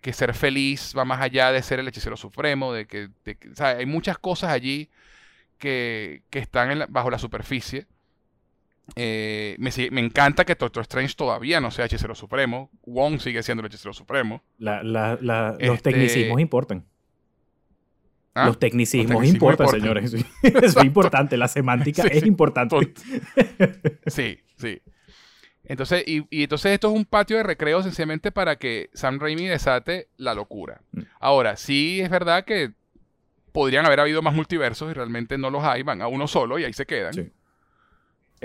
que 0.00 0.12
ser 0.12 0.34
feliz 0.34 0.94
va 0.96 1.04
más 1.04 1.20
allá 1.20 1.50
de 1.52 1.62
ser 1.62 1.80
el 1.80 1.88
hechicero 1.88 2.16
supremo, 2.16 2.72
de 2.72 2.86
que, 2.86 3.08
hay 3.58 3.86
muchas 3.86 4.18
cosas 4.18 4.50
allí 4.50 4.90
que, 5.58 6.22
que 6.30 6.38
están 6.40 6.70
en 6.72 6.84
bajo 6.92 7.10
la 7.10 7.18
superficie. 7.18 7.86
Eh, 8.96 9.56
me, 9.58 9.70
sigue- 9.70 9.90
me 9.90 10.00
encanta 10.00 10.44
que 10.44 10.54
Doctor 10.54 10.82
Strange 10.82 11.14
todavía 11.16 11.60
no 11.60 11.70
sea 11.70 11.86
hechicero 11.86 12.14
supremo. 12.14 12.70
Wong 12.84 13.18
sigue 13.20 13.42
siendo 13.42 13.62
el 13.62 13.66
hechicero 13.66 13.92
supremo. 13.94 14.42
La- 14.58 14.82
la- 14.82 15.18
la- 15.20 15.56
Los 15.58 15.76
Este- 15.76 15.90
tecnicismos 15.90 16.40
importan. 16.40 16.84
¿Ah? 18.34 18.46
Los 18.46 18.58
tecnicismos, 18.58 19.10
Los 19.12 19.20
tecnicismos 19.22 19.52
importan, 19.52 19.80
importan. 19.80 20.08
señores. 20.08 20.26
Eso 20.64 20.80
es 20.80 20.84
importante. 20.84 21.36
La 21.36 21.48
semántica 21.48 22.02
Sí, 22.02 22.08
es 22.12 22.20
sí. 22.22 22.28
importante. 22.28 22.76
Sí, 24.06 24.38
sí. 24.56 24.82
Entonces, 25.66 26.04
y, 26.06 26.26
y 26.30 26.42
entonces 26.42 26.72
esto 26.72 26.88
es 26.90 26.94
un 26.94 27.06
patio 27.06 27.38
de 27.38 27.42
recreo 27.42 27.82
sencillamente 27.82 28.30
para 28.32 28.56
que 28.56 28.90
Sam 28.92 29.18
Raimi 29.18 29.46
desate 29.46 30.08
la 30.18 30.34
locura. 30.34 30.82
Mm. 30.92 31.00
Ahora, 31.20 31.56
sí 31.56 32.00
es 32.02 32.10
verdad 32.10 32.44
que 32.44 32.72
podrían 33.52 33.86
haber 33.86 34.00
habido 34.00 34.20
más 34.20 34.34
multiversos 34.34 34.90
y 34.90 34.94
realmente 34.94 35.38
no 35.38 35.48
los 35.48 35.62
hay, 35.64 35.82
van 35.82 36.02
a 36.02 36.08
uno 36.08 36.26
solo 36.26 36.58
y 36.58 36.64
ahí 36.64 36.72
se 36.74 36.84
quedan. 36.84 37.14
Sí. 37.14 37.30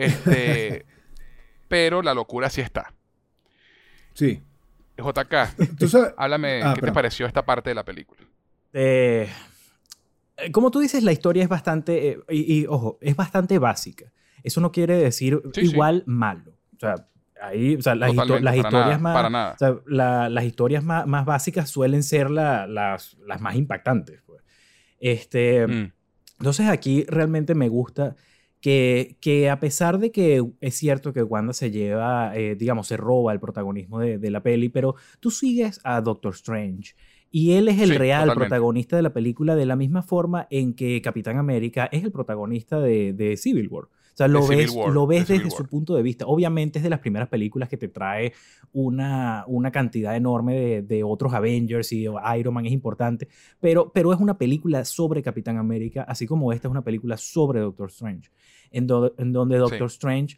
Este, 0.05 0.85
pero 1.67 2.01
la 2.01 2.13
locura 2.13 2.49
sí 2.49 2.61
está. 2.61 2.93
Sí. 4.13 4.41
JK, 4.97 5.77
Tú 5.77 5.87
sabes, 5.87 6.13
háblame, 6.17 6.61
Ah, 6.61 6.73
¿qué 6.75 6.81
te 6.81 6.91
pareció 6.91 7.25
esta 7.25 7.45
parte 7.45 7.69
de 7.69 7.75
la 7.75 7.85
película? 7.85 8.21
Eh, 8.73 9.29
eh, 10.37 10.51
como 10.51 10.71
tú 10.71 10.79
dices, 10.79 11.03
la 11.03 11.11
historia 11.13 11.43
es 11.43 11.49
bastante, 11.49 12.09
eh, 12.09 12.19
y, 12.29 12.61
y, 12.61 12.65
ojo, 12.67 12.97
es 13.01 13.15
bastante 13.15 13.59
básica. 13.59 14.11
Eso 14.43 14.59
no 14.61 14.71
quiere 14.71 14.97
decir 14.97 15.41
Sí, 15.53 15.61
sí. 15.67 15.71
igual 15.73 16.03
malo. 16.05 16.51
O 16.75 16.79
sea, 16.79 17.05
Ahí, 17.41 17.75
o 17.77 17.81
sea, 17.81 17.95
las, 17.95 18.11
histo- 18.11 18.35
historias 18.37 18.73
nada, 18.73 18.97
más. 18.97 19.13
para 19.15 19.29
nada. 19.29 19.53
o 19.53 19.57
sea, 19.57 19.75
la- 19.87 20.27
las 20.27 20.43
historias 20.43 20.83
más, 20.83 21.07
más 21.07 21.23
básicas 21.25 21.69
suelen 21.69 22.03
ser 22.03 22.29
la- 22.29 22.67
las, 22.67 23.15
las 23.25 23.39
más 23.39 23.55
impactantes. 23.55 24.21
pues. 24.25 24.43
Este, 24.99 25.65
Mm, 25.65 25.93
entonces 26.39 26.67
aquí 26.67 27.05
realmente 27.07 27.55
me 27.55 27.69
gusta 27.69 28.17
que, 28.61 29.17
que 29.21 29.49
a 29.49 29.59
pesar 29.59 29.99
de 29.99 30.11
que 30.11 30.43
es 30.61 30.75
cierto 30.75 31.13
que 31.13 31.23
Wanda 31.23 31.53
se 31.53 31.71
lleva, 31.71 32.35
eh, 32.35 32.55
digamos, 32.55 32.87
se 32.87 32.97
roba 32.97 33.33
el 33.33 33.39
protagonismo 33.39 33.99
de, 33.99 34.17
de 34.17 34.31
la 34.31 34.43
peli, 34.43 34.69
pero 34.69 34.95
tú 35.19 35.31
sigues 35.31 35.79
a 35.83 36.01
Doctor 36.01 36.33
Strange. 36.33 36.93
Y 37.31 37.53
él 37.53 37.67
es 37.67 37.79
el 37.79 37.91
Sí, 37.91 37.97
real 37.97 38.29
totalmente. 38.29 38.49
protagonista 38.49 38.95
de 38.95 39.03
la 39.03 39.13
película 39.13 39.55
de 39.55 39.65
la 39.67 39.75
misma 39.75 40.01
forma 40.03 40.47
en 40.49 40.73
que 40.73 41.01
Capitán 41.01 41.37
América 41.37 41.87
es 41.91 42.03
el 42.03 42.11
protagonista 42.11 42.79
de, 42.79 43.13
de 43.13 43.37
Civil 43.37 43.67
War. 43.69 43.85
O 44.19 44.25
sea, 44.25 44.27
lo 44.27 44.41
ves, 44.57 44.71
War, 44.75 44.93
lo 44.93 45.07
ves 45.07 45.27
desde 45.29 45.49
su 45.49 45.65
punto 45.65 45.95
de 45.95 46.01
vista. 46.03 46.25
Obviamente 46.27 46.79
es 46.79 46.83
de 46.83 46.89
las 46.89 46.99
primeras 46.99 47.29
películas 47.29 47.69
que 47.69 47.77
te 47.77 47.87
trae 47.87 48.33
una, 48.73 49.45
una 49.47 49.71
cantidad 49.71 50.15
enorme 50.15 50.55
de, 50.59 50.81
de 50.81 51.03
otros 51.03 51.33
Avengers 51.33 51.91
y 51.93 52.03
Iron 52.37 52.53
Man 52.53 52.65
es 52.65 52.73
importante, 52.73 53.27
pero, 53.59 53.91
pero 53.93 54.11
es 54.13 54.19
una 54.19 54.37
película 54.37 54.83
sobre 54.85 55.21
Capitán 55.23 55.57
América, 55.57 56.03
así 56.07 56.25
como 56.27 56.51
esta 56.51 56.67
es 56.67 56.71
una 56.71 56.83
película 56.83 57.15
sobre 57.17 57.61
Doctor 57.61 57.89
Strange, 57.89 58.29
en, 58.71 58.87
do- 58.87 59.13
en 59.17 59.31
donde 59.31 59.57
Doctor 59.57 59.87
Strange 59.87 60.37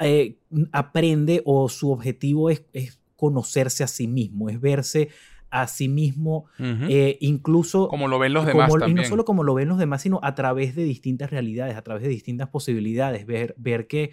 eh, 0.00 0.38
aprende 0.72 1.42
o 1.44 1.68
su 1.68 1.92
objetivo 1.92 2.50
es, 2.50 2.64
es 2.72 2.98
conocerse 3.14 3.84
a 3.84 3.86
sí 3.86 4.08
mismo, 4.08 4.48
es 4.48 4.60
verse 4.60 5.08
a 5.52 5.66
sí 5.68 5.86
mismo, 5.88 6.46
eh, 6.58 7.18
incluso 7.20 7.86
Como 7.88 8.08
lo 8.08 8.18
ven 8.18 8.32
los 8.32 8.44
como- 8.44 8.54
demás 8.62 8.70
y 8.74 8.78
también. 8.80 8.96
no 8.96 9.04
solo 9.04 9.24
como 9.24 9.44
lo 9.44 9.54
ven 9.54 9.68
los 9.68 9.78
demás, 9.78 10.02
sino 10.02 10.18
a 10.22 10.34
través 10.34 10.74
de 10.74 10.82
distintas 10.84 11.30
realidades, 11.30 11.76
a 11.76 11.82
través 11.82 12.02
de 12.02 12.08
distintas 12.08 12.48
posibilidades, 12.48 13.26
ver, 13.26 13.54
ver 13.58 13.86
que 13.86 14.12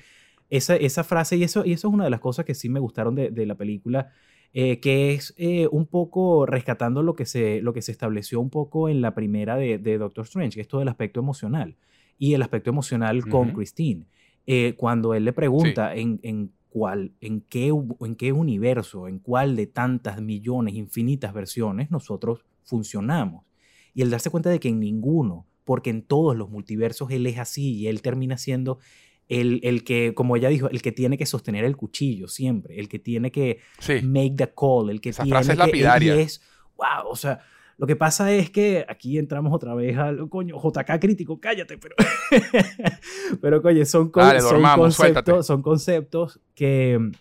esa, 0.49 0.75
esa 0.75 1.03
frase, 1.03 1.37
y 1.37 1.43
eso, 1.43 1.65
y 1.65 1.73
eso 1.73 1.87
es 1.87 1.93
una 1.93 2.03
de 2.03 2.09
las 2.09 2.19
cosas 2.19 2.43
que 2.45 2.53
sí 2.53 2.69
me 2.69 2.79
gustaron 2.79 3.15
de, 3.15 3.29
de 3.31 3.45
la 3.45 3.55
película, 3.55 4.11
eh, 4.53 4.79
que 4.79 5.13
es 5.13 5.33
eh, 5.37 5.67
un 5.71 5.85
poco 5.85 6.45
rescatando 6.45 7.03
lo 7.03 7.15
que, 7.15 7.25
se, 7.25 7.61
lo 7.61 7.71
que 7.71 7.81
se 7.83 7.91
estableció 7.91 8.39
un 8.41 8.49
poco 8.49 8.89
en 8.89 8.99
la 8.99 9.13
primera 9.13 9.55
de, 9.57 9.77
de 9.77 9.97
Doctor 9.97 10.25
Strange, 10.25 10.55
que 10.55 10.61
es 10.61 10.67
todo 10.67 10.81
el 10.81 10.87
aspecto 10.87 11.19
emocional, 11.19 11.75
y 12.17 12.33
el 12.33 12.41
aspecto 12.41 12.69
emocional 12.69 13.25
con. 13.27 13.51
Christine. 13.51 14.05
Eh, 14.47 14.73
cuando 14.75 15.13
él 15.13 15.23
le 15.25 15.31
pregunta 15.33 15.95
en, 15.95 16.19
en 16.23 16.51
cuál, 16.69 17.11
en 17.21 17.41
qué, 17.41 17.67
en 18.01 18.15
qué 18.15 18.31
universo, 18.31 19.07
en 19.07 19.19
cuál 19.19 19.55
de 19.55 19.67
tantas 19.67 20.21
millones, 20.21 20.75
infinitas 20.75 21.33
versiones 21.33 21.89
nosotros 21.91 22.45
funcionamos. 22.63 23.45
Y 23.93 24.01
el 24.03 24.09
darse 24.11 24.29
cuenta 24.29 24.49
de 24.49 24.59
que 24.59 24.69
en 24.69 24.79
ninguno, 24.79 25.47
porque 25.65 25.89
en 25.89 26.03
todos 26.03 26.35
los 26.37 26.49
multiversos 26.49 27.09
él 27.11 27.25
es 27.25 27.37
así 27.39 27.75
y 27.75 27.87
él 27.87 28.01
termina 28.01 28.37
siendo 28.37 28.79
el, 29.27 29.59
el 29.63 29.83
que, 29.83 30.13
como 30.15 30.35
ella 30.35 30.49
dijo, 30.49 30.69
el 30.69 30.81
que 30.81 30.91
tiene 30.91 31.17
que 31.17 31.25
sostener 31.25 31.63
el 31.65 31.75
cuchillo 31.77 32.27
siempre, 32.27 32.79
el 32.79 32.87
que 32.89 32.97
tiene 32.99 33.31
que 33.31 33.59
Sí. 33.79 34.01
make 34.03 34.33
the 34.37 34.51
call, 34.55 34.89
el 34.89 35.01
que 35.01 35.09
Esa 35.09 35.23
tiene 35.23 35.35
frase 35.37 35.51
es 35.53 35.57
que- 35.59 35.65
lapidaria. 35.65 36.15
y 36.15 36.19
es, 36.19 36.41
wow, 36.77 37.09
o 37.11 37.15
sea, 37.15 37.39
lo 37.79 37.87
que 37.87 37.95
pasa 37.95 38.33
es 38.33 38.49
que 38.49 38.85
aquí 38.89 39.17
entramos 39.17 39.53
otra 39.53 39.73
vez 39.73 39.97
al, 39.97 40.27
coño, 40.27 40.57
JK 40.61 40.99
crítico, 40.99 41.39
cállate, 41.39 41.77
pero, 41.77 41.95
pero 43.41 43.61
coño, 43.61 43.85
son, 43.85 44.09
con- 44.09 44.23
Dale, 44.23 44.41
son 44.41 44.49
dormamos, 44.51 44.97
conceptos, 44.97 45.47
son 45.47 45.61
conceptos 45.61 46.41
que 46.55 46.99
mm, 46.99 47.11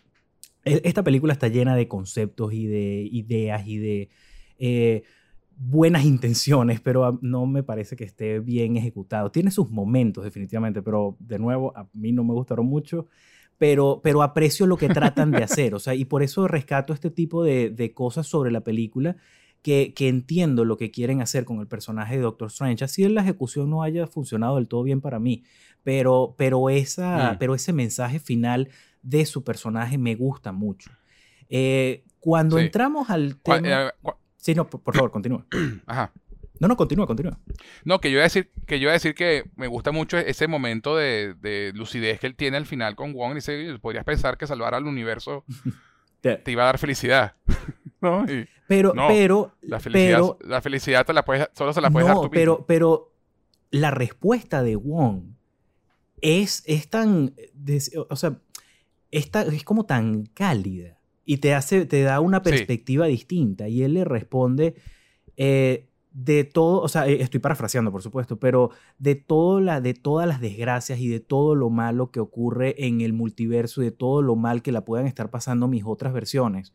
e- 0.64 0.80
esta 0.82 1.04
película 1.04 1.32
está 1.32 1.46
llena 1.46 1.76
de 1.76 1.86
conceptos 1.86 2.52
y 2.52 2.66
de 2.66 3.08
ideas 3.10 3.68
y 3.68 3.78
de 3.78 4.08
eh, 4.58 5.04
buenas 5.56 6.04
intenciones, 6.04 6.80
pero 6.80 7.20
no 7.22 7.46
me 7.46 7.62
parece 7.62 7.94
que 7.94 8.02
esté 8.04 8.40
bien 8.40 8.76
ejecutado. 8.76 9.30
Tiene 9.30 9.52
sus 9.52 9.70
momentos, 9.70 10.24
definitivamente, 10.24 10.82
pero 10.82 11.16
de 11.20 11.38
nuevo, 11.38 11.72
a 11.76 11.88
mí 11.92 12.10
no 12.10 12.24
me 12.24 12.34
gustaron 12.34 12.66
mucho. 12.66 13.06
Pero, 13.58 14.00
pero 14.04 14.22
aprecio 14.22 14.66
lo 14.66 14.76
que 14.76 14.88
tratan 14.88 15.32
de 15.32 15.38
hacer, 15.44 15.74
o 15.74 15.80
sea, 15.80 15.92
y 15.94 16.04
por 16.04 16.22
eso 16.22 16.46
rescato 16.46 16.92
este 16.92 17.10
tipo 17.10 17.42
de, 17.42 17.70
de 17.70 17.92
cosas 17.92 18.26
sobre 18.26 18.52
la 18.52 18.60
película, 18.60 19.16
que, 19.62 19.92
que 19.94 20.08
entiendo 20.08 20.64
lo 20.64 20.76
que 20.76 20.90
quieren 20.90 21.20
hacer 21.20 21.44
con 21.44 21.60
el 21.60 21.66
personaje 21.66 22.16
de 22.16 22.22
Doctor 22.22 22.48
Strange. 22.48 22.84
Así 22.84 23.04
en 23.04 23.14
la 23.14 23.22
ejecución 23.22 23.68
no 23.70 23.82
haya 23.82 24.06
funcionado 24.06 24.56
del 24.56 24.68
todo 24.68 24.82
bien 24.82 25.00
para 25.00 25.18
mí, 25.18 25.44
pero, 25.82 26.34
pero, 26.38 26.70
esa, 26.70 27.32
Mm. 27.32 27.38
pero 27.38 27.54
ese 27.54 27.72
mensaje 27.72 28.18
final 28.20 28.68
de 29.02 29.24
su 29.26 29.44
personaje 29.44 29.98
me 29.98 30.14
gusta 30.14 30.52
mucho. 30.52 30.90
Eh, 31.48 32.04
cuando 32.20 32.58
Sí. 32.58 32.64
entramos 32.64 33.10
al 33.10 33.36
tema... 33.36 33.88
eh, 33.88 33.90
Sí, 34.36 34.54
no, 34.54 34.68
por, 34.68 34.80
por 34.82 34.94
favor, 34.94 35.10
continúa. 35.10 35.44
Ajá. 35.86 36.12
No, 36.60 36.66
no, 36.68 36.76
continúa, 36.76 37.06
continúa. 37.06 37.38
No, 37.84 38.00
que 38.00 38.08
yo 38.10 38.14
iba 38.14 38.22
a 38.22 38.24
decir 38.24 38.50
que 38.66 38.78
yo 38.80 38.84
iba 38.84 38.90
a 38.90 38.94
decir 38.94 39.14
que 39.14 39.44
me 39.56 39.66
gusta 39.68 39.92
mucho 39.92 40.18
ese 40.18 40.48
momento 40.48 40.96
de, 40.96 41.34
de 41.34 41.72
lucidez 41.74 42.18
que 42.18 42.26
él 42.26 42.34
tiene 42.34 42.56
al 42.56 42.66
final 42.66 42.96
con 42.96 43.12
Wong. 43.12 43.32
Y 43.32 43.34
dice, 43.36 43.56
"Oye, 43.56 43.78
podrías 43.78 44.04
pensar 44.04 44.36
que 44.36 44.46
salvar 44.46 44.74
al 44.74 44.84
universo 44.86 45.44
Te- 46.20 46.36
te 46.36 46.50
iba 46.52 46.62
a 46.64 46.66
dar 46.66 46.78
felicidad. 46.78 47.34
¿No? 48.00 48.24
Y 48.30 48.46
Pero, 48.66 48.92
No, 48.94 49.08
pero, 49.08 49.52
la 49.62 49.80
felicidad, 49.80 50.18
pero, 50.18 50.38
la 50.42 50.60
felicidad 50.62 51.06
te 51.06 51.12
la 51.12 51.24
puedes, 51.24 51.48
solo 51.54 51.72
se 51.72 51.80
la 51.80 51.90
puedes 51.90 52.06
dar 52.06 52.16
no, 52.16 52.22
tú 52.22 52.30
pero, 52.30 52.52
mismo. 52.52 52.66
pero 52.66 53.12
la 53.70 53.90
respuesta 53.90 54.62
de 54.62 54.76
Wong 54.76 55.22
es, 56.20 56.62
es 56.66 56.88
tan, 56.88 57.34
o 58.08 58.16
sea, 58.16 58.38
es, 59.10 59.30
tan- 59.30 59.52
es 59.54 59.64
como 59.64 59.84
tan 59.86 60.26
cálida 60.26 60.98
y 61.24 61.38
te 61.38 61.54
hace, 61.54 61.86
te 61.86 62.02
da 62.02 62.20
una 62.20 62.38
Sí. 62.38 62.44
perspectiva 62.50 63.06
distinta 63.06 63.68
y 63.68 63.82
él 63.82 63.94
le 63.94 64.04
responde 64.04 64.74
eh, 65.36 65.86
de 66.10 66.42
todo, 66.44 66.80
o 66.80 66.88
sea, 66.88 67.06
eh, 67.06 67.22
estoy 67.22 67.38
parafraseando 67.40 67.92
por 67.92 68.02
supuesto, 68.02 68.38
pero 68.40 68.70
de, 68.98 69.14
todo 69.14 69.60
la, 69.60 69.80
de 69.80 69.94
todas 69.94 70.26
las 70.26 70.40
desgracias 70.40 70.98
y 70.98 71.06
de 71.08 71.20
todo 71.20 71.54
lo 71.54 71.70
malo 71.70 72.10
que 72.10 72.18
ocurre 72.20 72.74
en 72.86 73.00
el 73.02 73.12
multiverso 73.12 73.80
y 73.82 73.86
de 73.86 73.92
todo 73.92 74.20
lo 74.22 74.34
mal 74.34 74.62
que 74.62 74.72
la 74.72 74.84
puedan 74.84 75.06
estar 75.06 75.30
pasando 75.30 75.68
mis 75.68 75.84
otras 75.86 76.12
versiones, 76.12 76.72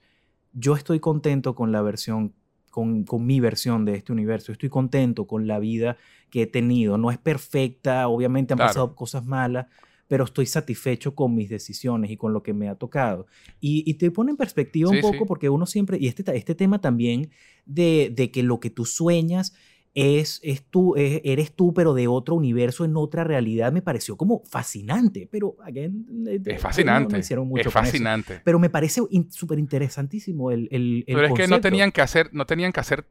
yo 0.54 0.76
estoy 0.76 1.00
contento 1.00 1.56
con 1.56 1.72
la 1.72 1.82
versión, 1.82 2.34
con, 2.72 3.04
con 3.04 3.26
mi 3.26 3.40
versión 3.40 3.86
de 3.86 3.96
este 3.96 4.12
universo, 4.12 4.52
estoy 4.52 4.70
contento 4.70 5.28
con 5.28 5.48
la 5.48 5.60
vida 5.60 5.98
que 6.30 6.44
he 6.44 6.48
tenido, 6.48 6.98
no 6.98 7.12
es 7.12 7.18
perfecta, 7.18 8.08
obviamente 8.08 8.54
han 8.54 8.58
Claro. 8.58 8.70
pasado 8.70 8.96
cosas 8.96 9.26
malas, 9.26 9.68
pero 10.08 10.26
estoy 10.26 10.46
satisfecho 10.46 11.16
con 11.16 11.34
mis 11.34 11.50
decisiones 11.50 12.12
y 12.12 12.18
con 12.18 12.34
lo 12.34 12.44
que 12.44 12.54
me 12.54 12.70
ha 12.70 12.76
tocado. 12.76 13.26
Y, 13.60 13.84
y 13.90 13.96
te 13.96 14.12
pone 14.12 14.32
en 14.32 14.38
perspectiva 14.38 14.90
un 14.90 15.02
poco 15.02 15.20
sí. 15.20 15.26
porque 15.28 15.50
uno 15.50 15.66
siempre, 15.66 15.98
y 16.00 16.08
este, 16.08 16.24
este 16.36 16.56
tema 16.56 16.82
también 16.82 17.32
de, 17.66 18.12
de 18.16 18.30
que 18.32 18.44
lo 18.44 18.60
que 18.60 18.70
tú 18.70 18.86
sueñas 18.86 19.56
es, 19.96 20.40
es 20.44 20.64
tú, 20.64 20.96
es- 20.96 21.22
eres 21.24 21.54
tú, 21.54 21.74
pero 21.74 21.94
de 21.94 22.08
otro 22.08 22.36
universo, 22.36 22.84
en 22.86 22.96
otra 22.98 23.24
realidad, 23.24 23.72
me 23.72 23.82
pareció 23.82 24.18
como 24.18 24.42
fascinante, 24.44 25.28
pero 25.32 25.56
again, 25.64 26.06
eh, 26.28 26.40
Es 26.46 26.62
fascinante. 26.62 27.10
no- 27.10 27.14
no 27.14 27.18
hicieron 27.20 27.48
mucho 27.48 27.68
es 27.70 27.74
fascinante. 27.74 28.42
Pero 28.44 28.58
me 28.60 28.70
parece 28.70 29.02
in- 29.12 29.32
súper 29.32 29.60
interesantísimo 29.60 30.52
el, 30.52 30.68
el, 30.72 31.04
el 31.08 31.16
Pero 31.16 31.28
es 31.28 31.34
que 31.34 31.48
no 31.48 31.62
tenían 31.62 31.92
que 31.92 32.02
hacer, 32.02 32.30
no 32.34 32.46
tenían 32.46 32.72
que 32.72 32.80
hacer 32.80 33.06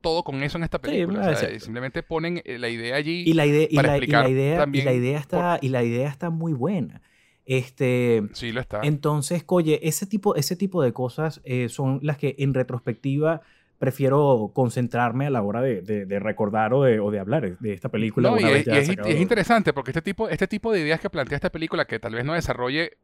todo 0.00 0.22
con 0.22 0.42
eso 0.42 0.56
en 0.56 0.64
esta 0.64 0.78
película. 0.80 1.20
o 1.20 1.36
sea, 1.36 1.50
sí. 1.50 1.60
simplemente 1.60 2.02
ponen 2.02 2.40
eh, 2.44 2.58
la 2.58 2.68
idea 2.68 2.96
allí. 2.96 3.24
y 3.26 3.32
la 3.34 3.44
idea, 3.44 3.66
y 3.70 3.74
la, 3.76 3.82
y 3.82 3.86
explicar 3.86 4.22
la 4.24 4.30
idea, 4.30 4.54
y 4.54 4.58
también 4.58 4.84
la 4.84 4.92
idea 4.94 5.18
está, 5.18 5.58
y 5.60 5.68
la 5.68 5.82
idea 5.84 6.08
está 6.08 6.30
muy 6.30 6.52
buena. 6.52 7.02
Este, 7.44 8.22
sí, 8.32 8.52
lo 8.52 8.60
está. 8.60 8.80
Entonces, 8.82 9.44
oye, 9.46 9.80
ese 9.86 10.06
tipo, 10.06 10.34
ese 10.34 10.56
tipo 10.56 10.82
de 10.82 10.92
cosas 10.92 11.40
eh, 11.44 11.68
son 11.68 12.00
las 12.02 12.18
que 12.18 12.34
en 12.38 12.54
retrospectiva 12.54 13.42
prefiero 13.78 14.50
concentrarme 14.54 15.26
a 15.26 15.30
la 15.30 15.42
hora 15.42 15.60
de, 15.60 15.82
de- 15.82 16.06
de 16.06 16.18
recordar 16.18 16.72
o 16.74 16.82
de, 16.82 16.98
o 17.00 17.10
de 17.10 17.18
hablar 17.18 17.58
de 17.58 17.72
esta 17.72 17.88
película. 17.90 18.30
No, 18.30 18.40
y 18.40 18.44
es, 18.44 18.66
y 18.66 19.10
es 19.12 19.20
interesante 19.20 19.72
porque 19.72 19.90
este 19.90 20.02
tipo, 20.02 20.28
este 20.28 20.46
tipo 20.48 20.72
de 20.72 20.80
ideas 20.80 21.00
que 21.00 21.10
plantea 21.10 21.36
esta 21.36 21.50
película, 21.50 21.84
que 21.84 21.98
tal 21.98 22.14
vez 22.14 22.24
no 22.24 22.32
desarrolle 22.34 22.96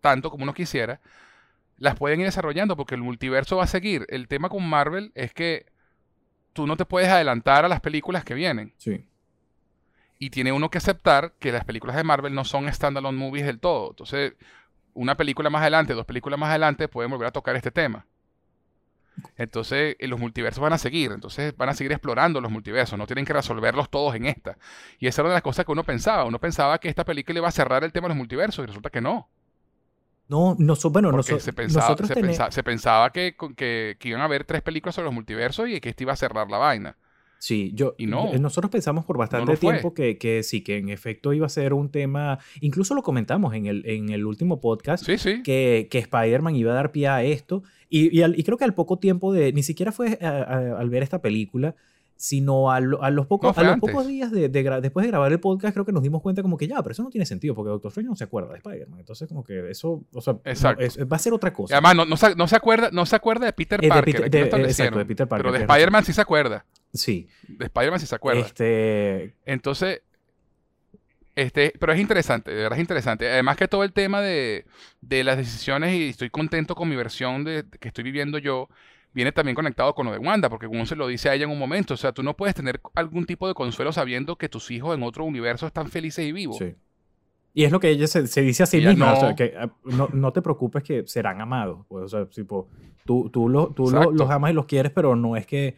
tanto 0.00 0.30
como 0.30 0.44
uno 0.44 0.54
quisiera, 0.54 1.00
las 1.78 1.96
pueden 1.96 2.20
ir 2.20 2.26
desarrollando 2.26 2.76
porque 2.76 2.94
el 2.94 3.02
multiverso 3.02 3.56
va 3.58 3.64
a 3.64 3.68
seguir. 3.68 4.06
El 4.08 4.28
tema 4.28 4.48
con 4.48 4.66
Marvel 4.66 5.12
es 5.14 5.34
que 5.34 5.66
tú 6.54 6.66
no 6.66 6.76
te 6.78 6.86
puedes 6.86 7.08
adelantar 7.10 7.64
a 7.66 7.68
las 7.68 7.80
películas 7.80 8.24
que 8.24 8.32
vienen. 8.34 8.72
Sí. 8.78 9.04
Y 10.18 10.30
tiene 10.30 10.52
uno 10.52 10.70
que 10.70 10.78
aceptar 10.78 11.34
que 11.38 11.52
las 11.52 11.64
películas 11.66 11.94
de 11.96 12.04
Marvel 12.04 12.34
no 12.34 12.44
son 12.46 12.72
standalone 12.72 13.18
movies 13.18 13.44
del 13.44 13.60
todo. 13.60 13.90
Entonces, 13.90 14.32
una 14.94 15.14
película 15.18 15.50
más 15.50 15.60
adelante, 15.60 15.92
dos 15.92 16.06
películas 16.06 16.40
más 16.40 16.48
adelante, 16.48 16.88
pueden 16.88 17.10
volver 17.10 17.28
a 17.28 17.32
tocar 17.32 17.54
este 17.54 17.70
tema. 17.70 18.06
Entonces, 19.36 19.96
eh, 19.98 20.08
los 20.08 20.18
multiversos 20.20 20.60
van 20.62 20.72
a 20.72 20.78
seguir. 20.78 21.12
Entonces, 21.12 21.56
van 21.56 21.68
a 21.68 21.74
seguir 21.74 21.92
explorando 21.92 22.40
los 22.40 22.50
multiversos. 22.50 22.98
No 22.98 23.06
tienen 23.06 23.24
que 23.24 23.32
resolverlos 23.32 23.90
todos 23.90 24.14
en 24.14 24.26
esta. 24.26 24.58
Y 24.98 25.06
esa 25.06 25.22
era 25.22 25.26
una 25.28 25.32
de 25.34 25.36
las 25.36 25.42
cosas 25.42 25.64
que 25.64 25.72
uno 25.72 25.84
pensaba. 25.84 26.24
Uno 26.24 26.38
pensaba 26.38 26.78
que 26.78 26.88
esta 26.88 27.04
película 27.04 27.38
iba 27.38 27.48
a 27.48 27.52
cerrar 27.52 27.84
el 27.84 27.92
tema 27.92 28.04
de 28.06 28.10
los 28.10 28.18
multiversos 28.18 28.62
y 28.62 28.66
resulta 28.66 28.90
que 28.90 29.00
no. 29.00 29.28
No, 30.28 30.56
noso- 30.58 30.90
bueno, 30.90 31.10
noso- 31.38 31.40
se 31.40 31.52
pensaba, 31.52 31.84
nosotros 31.90 32.08
se, 32.52 32.62
pensaba 32.62 33.10
que, 33.12 33.36
que 33.98 34.08
iban 34.08 34.20
a 34.20 34.24
haber 34.24 34.44
tres 34.44 34.60
películas 34.62 34.94
sobre 34.94 35.06
los 35.06 35.14
multiversos 35.14 35.68
y 35.68 35.80
que 35.80 35.88
esta 35.88 36.02
iba 36.02 36.12
a 36.12 36.16
cerrar 36.16 36.50
la 36.50 36.58
vaina. 36.58 36.96
Sí, 37.38 37.70
yo, 37.74 37.94
Y 37.98 38.06
no. 38.06 38.32
nosotros 38.38 38.70
pensamos 38.70 39.04
por 39.04 39.18
bastante 39.18 39.56
tiempo 39.56 39.92
que, 39.94 40.16
que 40.18 40.42
sí, 40.42 40.62
que 40.62 40.78
en 40.78 40.88
efecto 40.88 41.32
iba 41.32 41.46
a 41.46 41.50
ser 41.50 41.74
un 41.74 41.90
tema, 41.90 42.38
incluso 42.60 42.94
lo 42.94 43.02
comentamos 43.02 43.54
en 43.54 43.66
el, 43.66 43.86
en 43.86 44.08
el 44.08 44.24
último 44.24 44.60
podcast, 44.60 45.04
Sí, 45.04 45.18
sí. 45.18 45.42
que, 45.42 45.88
que 45.90 45.98
Spider-Man 45.98 46.56
iba 46.56 46.72
a 46.72 46.74
dar 46.74 46.92
pie 46.92 47.08
a 47.08 47.22
esto. 47.22 47.62
Y, 47.90 48.16
y 48.16 48.22
al- 48.22 48.38
y 48.38 48.42
creo 48.42 48.56
que 48.56 48.64
al 48.64 48.74
poco 48.74 48.98
tiempo 48.98 49.32
de, 49.32 49.52
ni 49.52 49.62
siquiera 49.62 49.92
fue 49.92 50.18
a- 50.20 50.28
a- 50.28 50.78
al 50.80 50.88
ver 50.90 51.02
esta 51.02 51.20
película, 51.20 51.74
sino 52.18 52.70
a, 52.70 52.80
lo- 52.80 53.02
a 53.02 53.10
los, 53.10 53.26
pocos, 53.26 53.48
No, 53.48 53.54
fue 53.54 53.62
a 53.62 53.66
los 53.66 53.74
antes. 53.74 53.90
pocos 53.90 54.06
días 54.06 54.30
de, 54.30 54.48
de 54.48 54.80
después 54.80 55.04
de 55.04 55.10
grabar 55.10 55.30
el 55.32 55.38
podcast 55.40 55.74
creo 55.74 55.84
que 55.84 55.92
nos 55.92 56.02
dimos 56.02 56.22
cuenta 56.22 56.40
como 56.42 56.56
que 56.56 56.66
ya, 56.66 56.82
pero 56.82 56.92
eso 56.92 57.02
no 57.02 57.10
tiene 57.10 57.26
sentido 57.26 57.54
porque 57.54 57.68
Doctor 57.68 57.90
Strange 57.90 58.08
no 58.08 58.16
se 58.16 58.24
acuerda 58.24 58.50
de 58.52 58.56
Spider-Man. 58.56 59.00
Entonces 59.00 59.28
como 59.28 59.44
que 59.44 59.70
eso, 59.70 60.02
o 60.14 60.20
sea, 60.20 60.32
no, 60.34 60.40
Exacto. 60.44 60.82
es- 60.82 60.98
va 60.98 61.16
a 61.16 61.18
ser 61.18 61.32
otra 61.34 61.50
Y 61.50 61.52
cosa. 61.52 61.74
además, 61.74 61.94
no, 61.96 62.04
no, 62.06 62.16
se, 62.16 62.34
no 62.34 62.48
se 62.48 62.56
acuerda, 62.56 62.88
no 62.92 63.04
se 63.06 63.16
acuerda 63.16 63.46
de 63.46 63.52
Peter 63.52 63.78
Eh, 63.80 63.82
de 63.84 63.88
Parker. 63.90 64.14
Peter- 64.14 64.30
de- 64.30 64.40
establecieron. 64.42 64.68
exacto, 64.94 64.98
de 64.98 65.04
Peter 65.06 65.28
Parker, 65.28 65.44
Pero 65.44 65.52
de. 65.58 65.64
Spider-Man 65.72 66.04
sí 66.04 66.12
se 66.14 66.20
acuerda. 66.22 66.64
sí. 66.92 67.28
De 67.48 67.64
Spider-Man 67.66 68.00
sí 68.00 68.06
se 68.06 68.14
acuerda. 68.14 68.40
Este, 68.40 69.34
Entonces, 69.44 70.00
este, 71.34 71.74
pero 71.78 71.92
es 71.92 72.00
interesante, 72.00 72.50
de 72.50 72.62
verdad 72.62 72.78
es 72.78 72.80
interesante. 72.82 73.28
Además 73.30 73.58
que 73.58 73.68
todo 73.68 73.84
el 73.84 73.92
tema 73.92 74.22
de, 74.22 74.64
de 75.02 75.22
las 75.22 75.36
decisiones, 75.36 75.94
y 75.94 76.08
estoy 76.08 76.30
contento 76.30 76.74
con 76.74 76.88
mi 76.88 76.96
versión 76.96 77.44
de 77.44 77.64
que 77.78 77.88
estoy 77.88 78.04
viviendo 78.04 78.38
yo, 78.38 78.68
viene 79.16 79.32
también 79.32 79.54
conectado 79.56 79.94
con 79.94 80.06
lo 80.06 80.12
de 80.12 80.18
Wanda, 80.18 80.48
porque 80.50 80.66
uno 80.68 80.84
se 80.86 80.94
lo 80.94 81.08
dice 81.08 81.28
a 81.30 81.34
ella 81.34 81.44
en 81.46 81.50
un 81.50 81.58
momento. 81.58 81.94
O 81.94 81.96
sea, 81.96 82.12
tú 82.12 82.22
no 82.22 82.36
puedes 82.36 82.54
tener 82.54 82.80
algún 82.94 83.24
tipo 83.26 83.48
de 83.48 83.54
consuelo 83.54 83.90
sabiendo 83.90 84.36
que 84.36 84.48
tus 84.48 84.70
hijos 84.70 84.94
en 84.94 85.02
otro 85.02 85.24
universo 85.24 85.66
están 85.66 85.88
felices 85.88 86.24
y 86.26 86.32
vivos. 86.32 86.58
sí. 86.58 86.74
Y 87.54 87.64
es 87.64 87.72
lo 87.72 87.80
que 87.80 87.88
ella 87.88 88.06
se, 88.06 88.26
se 88.26 88.42
dice 88.42 88.64
a 88.64 88.66
sí 88.66 88.76
Ella 88.76 88.90
misma, 88.90 89.06
no- 89.06 89.12
o 89.16 89.20
sea, 89.20 89.34
que 89.34 89.54
ah, 89.58 89.70
no, 89.84 90.10
no 90.12 90.30
te 90.30 90.42
preocupes 90.42 90.82
que 90.82 91.06
serán 91.06 91.40
amados. 91.40 91.86
Pues, 91.88 92.04
o 92.04 92.08
sea, 92.08 92.26
tipo, 92.26 92.68
tú, 93.06 93.30
tú, 93.30 93.48
lo- 93.48 93.68
tú 93.68 93.90
lo- 93.90 94.10
los 94.12 94.28
amas 94.30 94.50
y 94.50 94.54
los 94.54 94.66
quieres, 94.66 94.92
pero 94.92 95.16
no 95.16 95.36
es 95.36 95.46
que 95.46 95.74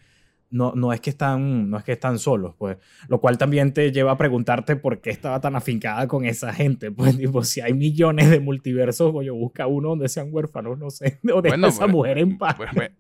no, 0.51 0.73
no 0.75 0.93
es 0.93 1.01
que 1.01 1.11
están 1.11 1.69
no 1.71 1.77
es 1.79 1.85
que 1.85 1.93
están 1.93 2.19
solos, 2.19 2.55
pues. 2.59 2.79
Lo 3.09 3.21
cual 3.21 3.37
también 3.39 3.73
te 3.73 3.93
lleva 3.93 4.13
a 4.13 4.17
preguntarte 4.19 4.77
por 4.77 5.01
qué 5.01 5.11
estaba 5.11 5.41
tan 5.41 5.57
afincada 5.57 6.07
con 6.09 6.25
esa 6.25 6.53
gente. 6.53 6.91
Pues, 6.99 7.17
tipo, 7.17 7.43
si 7.45 7.61
hay 7.61 7.75
millones 7.75 8.31
de 8.31 8.41
multiversos, 8.41 9.13
coño, 9.13 9.35
busca 9.35 9.67
uno 9.67 9.91
donde 9.91 10.09
sean 10.09 10.29
huérfanos, 10.31 10.79
no 10.79 10.91
sé, 10.91 11.21
o 11.33 11.41
deja 11.43 11.57
a 11.57 11.69
esa 11.69 11.81
pues, 11.81 11.91
mujer 11.93 12.19
en 12.19 12.39
paz. 12.39 12.55
pues, 12.57 12.71
me- 12.75 12.93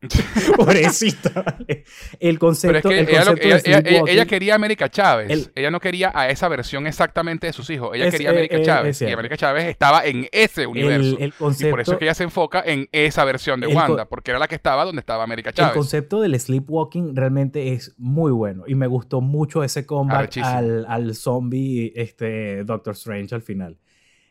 Pobrecita, 0.56 1.42
¿vale? 1.42 1.84
El 2.20 2.38
concepto, 2.38 2.88
Pero 2.88 3.00
es 3.00 3.06
que 3.06 3.12
el 3.12 3.16
concepto 3.26 3.46
ella- 3.48 3.60
ella- 3.64 3.82
ella- 3.84 4.02
ella 4.12 4.26
quería 4.26 4.52
a 4.52 4.56
América 4.56 4.88
Chávez. 4.88 5.30
El- 5.30 5.50
ella 5.54 5.70
no 5.70 5.80
quería 5.80 6.12
a 6.14 6.28
esa 6.28 6.48
versión 6.48 6.86
exactamente 6.86 7.48
de 7.48 7.52
sus 7.52 7.68
hijos. 7.70 7.90
Ella 7.94 8.06
Es- 8.06 8.12
quería 8.12 8.28
a 8.28 8.32
América 8.32 8.56
eh, 8.56 8.60
eh, 8.60 8.64
Chávez. 8.64 9.02
es 9.02 9.08
y. 9.08 9.12
América 9.12 9.36
Chávez 9.36 9.64
estaba 9.64 10.04
en 10.06 10.28
ese 10.30 10.66
universo. 10.66 11.16
el, 11.16 11.22
el 11.22 11.28
y 11.28 11.32
concepto, 11.32 11.70
por 11.70 11.80
eso 11.80 11.92
es 11.92 11.98
que 11.98 12.04
ella 12.04 12.14
se 12.14 12.24
enfoca 12.24 12.62
en 12.64 12.88
esa 12.92 13.24
versión 13.24 13.60
de 13.60 13.68
el 13.68 13.76
Wanda, 13.76 14.04
porque 14.08 14.30
era 14.30 14.38
la 14.38 14.46
que 14.48 14.54
estaba 14.54 14.84
donde 14.84 15.00
estaba 15.00 15.24
América 15.24 15.50
El 15.50 15.56
Chávez. 15.56 15.74
concepto 15.74 16.20
del 16.20 16.38
sleepwalking 16.38 17.16
realmente 17.16 17.72
es 17.72 17.94
muy 17.98 18.30
bueno 18.32 18.64
y 18.66 18.74
me 18.76 18.86
gustó 18.86 19.20
mucho 19.20 19.64
ese 19.64 19.84
comeback 19.84 20.38
al, 20.42 20.86
al 20.88 21.14
zombie 21.14 21.92
este, 21.96 22.64
Doctor 22.64 22.94
Strange 22.94 23.34
al 23.34 23.42
final. 23.42 23.78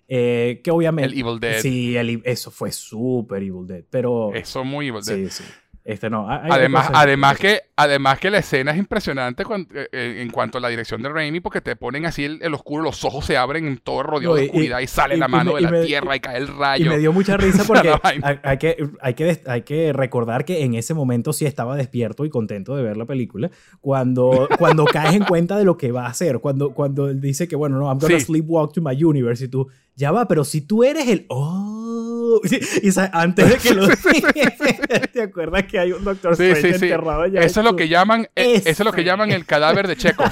Eh, 0.07 0.61
que 0.63 0.71
obviamente... 0.71 1.13
El 1.13 1.19
Evil 1.19 1.39
Dead. 1.39 1.59
Sí, 1.61 1.97
el- 1.97 2.21
eso 2.25 2.51
fue 2.51 2.71
súper 2.71 3.43
Evil 3.43 3.67
Dead, 3.67 3.83
pero... 3.89 4.33
Eso 4.33 4.63
muy 4.63 4.87
Evil 4.87 5.01
Dead. 5.03 5.15
sí, 5.15 5.29
sí. 5.29 5.43
Este 5.83 6.09
no. 6.09 6.29
Además, 6.29 6.89
además, 6.93 7.37
que, 7.37 7.61
además 7.77 8.19
que 8.19 8.29
la 8.29 8.39
escena 8.39 8.71
es 8.71 8.77
impresionante 8.77 9.45
cuan- 9.45 9.69
eh, 9.73 9.87
eh, 9.93 10.17
en 10.21 10.29
cuanto 10.31 10.57
a 10.57 10.61
la 10.61 10.67
dirección 10.67 11.01
de 11.01 11.07
Raimi, 11.07 11.39
porque 11.39 11.61
te 11.61 11.77
ponen 11.77 12.05
así 12.05 12.25
el, 12.25 12.39
el 12.41 12.53
oscuro, 12.53 12.83
los 12.83 13.05
ojos 13.05 13.23
se 13.25 13.37
abren 13.37 13.65
en 13.65 13.77
todo 13.77 14.03
rodeado 14.03 14.33
No, 14.33 14.35
de 14.35 14.43
y- 14.43 14.47
oscuridad 14.47 14.79
y, 14.81 14.87
sale 14.87 15.15
y- 15.15 15.17
la 15.17 15.27
y 15.27 15.31
mano 15.31 15.53
me- 15.53 15.55
de 15.55 15.61
y 15.61 15.63
la 15.63 15.71
me- 15.71 15.85
tierra 15.85 16.15
y 16.17 16.19
cae 16.19 16.37
el 16.39 16.43
Y 16.43 16.47
rayo. 16.47 16.89
me 16.91 16.97
dio 16.97 17.13
mucha 17.13 17.37
risa 17.37 17.63
porque 17.63 17.89
hay, 18.03 18.19
hay 18.43 18.57
que, 18.57 18.85
hay, 18.99 19.13
que, 19.13 19.41
hay 19.45 19.61
que 19.61 19.93
recordar 19.93 20.43
que 20.43 20.61
en 20.65 20.73
ese 20.73 20.93
momento 20.93 21.31
sí 21.31 21.45
estaba 21.45 21.77
despierto 21.77 22.25
y 22.25 22.29
contento 22.29 22.75
de 22.75 22.83
ver 22.83 22.97
la 22.97 23.05
película. 23.05 23.49
Cuando, 23.79 24.49
cuando 24.59 24.83
caes 24.83 25.15
en 25.15 25.23
cuenta 25.23 25.57
de 25.57 25.63
lo 25.63 25.77
que 25.77 25.93
va 25.93 26.05
a 26.07 26.09
hacer, 26.09 26.39
cuando, 26.39 26.71
cuando 26.73 27.07
él 27.07 27.21
dice 27.21 27.47
que, 27.47 27.55
bueno, 27.55 27.77
no, 27.79 27.85
I'm 27.87 27.97
gonna 27.97 28.19
Sí. 28.19 28.25
sleepwalk 28.25 28.73
to 28.73 28.81
my 28.81 29.01
universe, 29.01 29.45
y 29.45 29.47
tú, 29.47 29.69
ya 29.97 30.11
va, 30.11 30.27
pero 30.27 30.45
si 30.45 30.61
tú 30.61 30.83
eres 30.83 31.07
el. 31.09 31.25
¡Oh! 31.27 32.39
Y 32.83 32.89
antes 33.13 33.49
de 33.49 33.57
que 33.57 33.73
lo 33.73 33.87
¿Te 35.13 35.21
acuerdas 35.23 35.63
que 35.63 35.79
hay 35.79 35.91
un 35.91 36.03
Doctor 36.03 36.35
Sí, 36.35 36.43
Strange 36.43 36.73
sí, 36.73 36.79
sí. 36.79 36.85
enterrado 36.85 37.21
allá? 37.23 37.41
Eso 37.41 37.61
es 37.61 37.65
lo 37.65 37.75
que 37.75 37.87
llaman, 37.87 38.27
eh, 38.35 38.61
eso 38.63 38.69
es 38.69 38.85
lo 38.85 38.91
que 38.91 39.03
llaman 39.03 39.31
el 39.31 39.45
cadáver 39.45 39.87
de 39.87 39.95
Chekhov. 39.95 40.29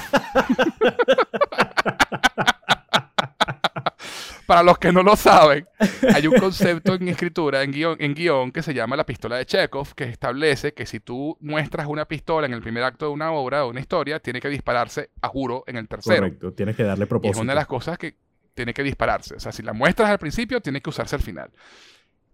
Para 4.46 4.62
los 4.62 4.78
que 4.78 4.92
no 4.92 5.02
lo 5.02 5.16
saben, 5.16 5.66
hay 6.14 6.28
un 6.28 6.36
concepto 6.36 6.94
en 6.94 7.08
escritura, 7.08 7.64
en 7.64 7.72
guion, 7.72 7.98
en 8.00 8.14
guion, 8.14 8.52
que 8.52 8.62
se 8.62 8.76
llama 8.76 8.96
la 8.96 9.04
pistola 9.04 9.38
de 9.38 9.46
Chekhov, 9.48 9.96
que 9.96 10.04
establece 10.04 10.74
que 10.74 10.86
si 10.86 11.00
tú 11.00 11.36
muestras 11.40 11.88
una 11.88 12.06
pistola 12.06 12.46
en 12.46 12.54
el 12.54 12.62
primer 12.62 12.84
acto 12.84 13.08
de 13.08 13.12
una 13.14 13.32
obra 13.32 13.66
o 13.66 13.70
una 13.72 13.80
historia, 13.80 14.20
tiene 14.20 14.40
que 14.40 14.50
dispararse 14.50 15.10
a 15.22 15.28
juro 15.30 15.64
en 15.66 15.78
el 15.78 15.88
tercero. 15.88 16.18
Correcto, 16.18 16.54
tienes 16.54 16.76
que 16.76 16.84
darle 16.84 17.04
Y 17.04 17.06
es 17.06 17.10
propósito. 17.10 17.42
una 17.42 17.54
de 17.54 17.56
las 17.56 17.68
cosas 17.68 17.98
que 17.98 18.18
tiene 18.56 18.74
que 18.74 18.82
dispararse. 18.82 19.36
O 19.36 19.40
sea, 19.40 19.52
si 19.52 19.62
la 19.62 19.74
muestras 19.74 20.10
al 20.10 20.18
principio, 20.18 20.60
tiene 20.62 20.82
que 20.82 20.90
usarse 20.90 21.16
al 21.16 21.22
final. 21.22 21.52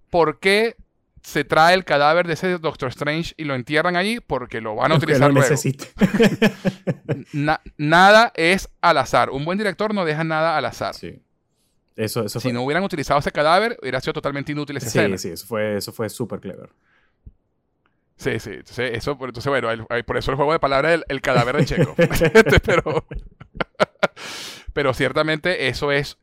¿Por 0.10 0.40
qué 0.40 0.76
se 1.22 1.44
trae 1.44 1.74
el 1.74 1.84
cadáver 1.86 2.26
de 2.28 2.34
ese 2.34 2.58
Doctor 2.58 2.90
Strange 2.90 3.34
y 3.38 3.44
lo 3.44 3.54
entierran 3.56 3.96
allí? 3.96 4.20
Porque 4.20 4.62
lo 4.62 4.76
van 4.76 4.92
a 4.92 4.96
Porque 4.96 5.06
utilizar 5.14 5.34
lo 5.34 5.42
luego. 5.42 5.56
Na- 7.34 7.62
nada 7.78 8.32
es 8.36 8.70
al 8.82 8.98
azar. 8.98 9.30
Un 9.30 9.46
buen 9.46 9.58
director 9.58 9.94
no 9.94 10.06
deja 10.06 10.24
nada 10.24 10.58
al 10.58 10.66
azar. 10.66 10.94
Sí. 10.96 11.22
Eso, 11.96 12.26
eso 12.26 12.40
Si 12.40 12.48
fue. 12.50 12.54
no 12.54 12.64
hubieran 12.64 12.84
utilizado 12.84 13.20
ese 13.20 13.32
cadáver, 13.32 13.78
hubiera 13.82 14.00
sido 14.00 14.14
totalmente 14.14 14.52
inútil 14.52 14.78
esa 14.78 14.90
Sí, 14.90 14.98
escena. 15.00 15.18
sí, 15.18 15.30
eso 15.30 15.46
fue, 15.46 15.78
eso 15.78 15.92
fue 15.92 16.10
súper 16.10 16.40
clever. 16.40 16.70
Sí, 18.22 18.40
sí. 18.40 18.52
Entonces, 18.52 18.92
eso, 18.98 19.18
entonces 19.20 19.48
bueno, 19.50 19.72
el- 19.72 19.84
el- 19.90 20.04
por 20.04 20.16
eso 20.18 20.30
el 20.30 20.38
juego 20.38 20.52
de 20.54 20.60
palabras 20.60 20.94
el, 20.94 21.04
el 21.08 21.22
cadáver 21.22 21.58
de 21.58 21.66
Checo. 21.66 21.96
Este, 21.98 22.60
pero, 22.60 23.06
pero 24.74 24.94
ciertamente 24.94 25.68
eso 25.68 25.92
es 25.92 26.18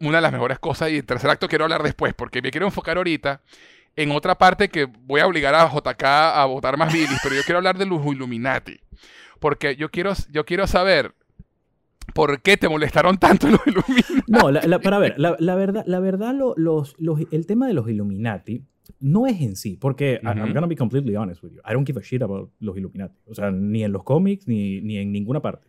una 0.00 0.18
de 0.18 0.22
las 0.22 0.32
mejores 0.32 0.58
cosas. 0.58 0.90
Y 0.90 0.96
el 0.98 1.04
tercer 1.04 1.30
acto 1.30 1.48
quiero 1.48 1.64
hablar 1.64 1.82
después, 1.82 2.14
porque 2.14 2.40
me 2.42 2.50
quiero 2.50 2.66
enfocar 2.66 2.96
ahorita 2.98 3.42
en 3.96 4.12
otra 4.12 4.36
parte 4.38 4.68
que 4.68 4.84
voy 4.84 5.20
a 5.20 5.26
obligar 5.26 5.54
a 5.54 5.68
JK 5.68 6.04
a 6.04 6.44
votar 6.46 6.76
más 6.76 6.92
bilis, 6.92 7.18
pero 7.22 7.34
yo 7.34 7.42
quiero 7.42 7.58
hablar 7.58 7.76
de 7.78 7.86
los 7.86 8.04
Illuminati. 8.06 8.80
Porque 9.40 9.76
yo 9.76 9.90
quiero, 9.90 10.12
yo 10.30 10.44
quiero 10.44 10.66
saber 10.68 11.14
por 12.14 12.40
qué 12.42 12.56
te 12.56 12.68
molestaron 12.68 13.18
tanto 13.18 13.48
los 13.48 13.60
Illuminati. 13.66 14.22
No, 14.28 14.50
la, 14.52 14.60
la- 14.62 14.78
para 14.78 14.98
ver, 14.98 15.14
la, 15.18 15.34
la 15.40 15.56
verdad, 15.56 15.82
la 15.86 15.98
verdad 16.00 16.32
lo- 16.34 16.54
los, 16.56 16.94
los- 16.98 17.20
el 17.32 17.46
tema 17.46 17.66
de 17.66 17.74
los 17.74 17.88
Illuminati 17.88 18.62
no 19.00 19.26
es 19.26 19.40
en 19.40 19.56
sí, 19.56 19.76
porque 19.76 20.20
I- 20.22 20.26
I'm 20.26 20.42
Ujú. 20.44 20.54
gonna 20.54 20.66
be 20.66 20.76
completely 20.76 21.14
honest 21.16 21.42
with 21.42 21.52
you. 21.52 21.60
I 21.68 21.72
don't 21.72 21.86
give 21.86 21.98
a 21.98 22.02
shit 22.02 22.22
about 22.22 22.50
los 22.60 22.76
Illuminati. 22.76 23.18
O 23.26 23.34
sea, 23.34 23.50
ni 23.50 23.84
en 23.84 23.92
los 23.92 24.02
cómics, 24.04 24.46
ni, 24.48 24.80
ni 24.80 24.98
en 24.98 25.12
ninguna 25.12 25.40
parte. 25.40 25.66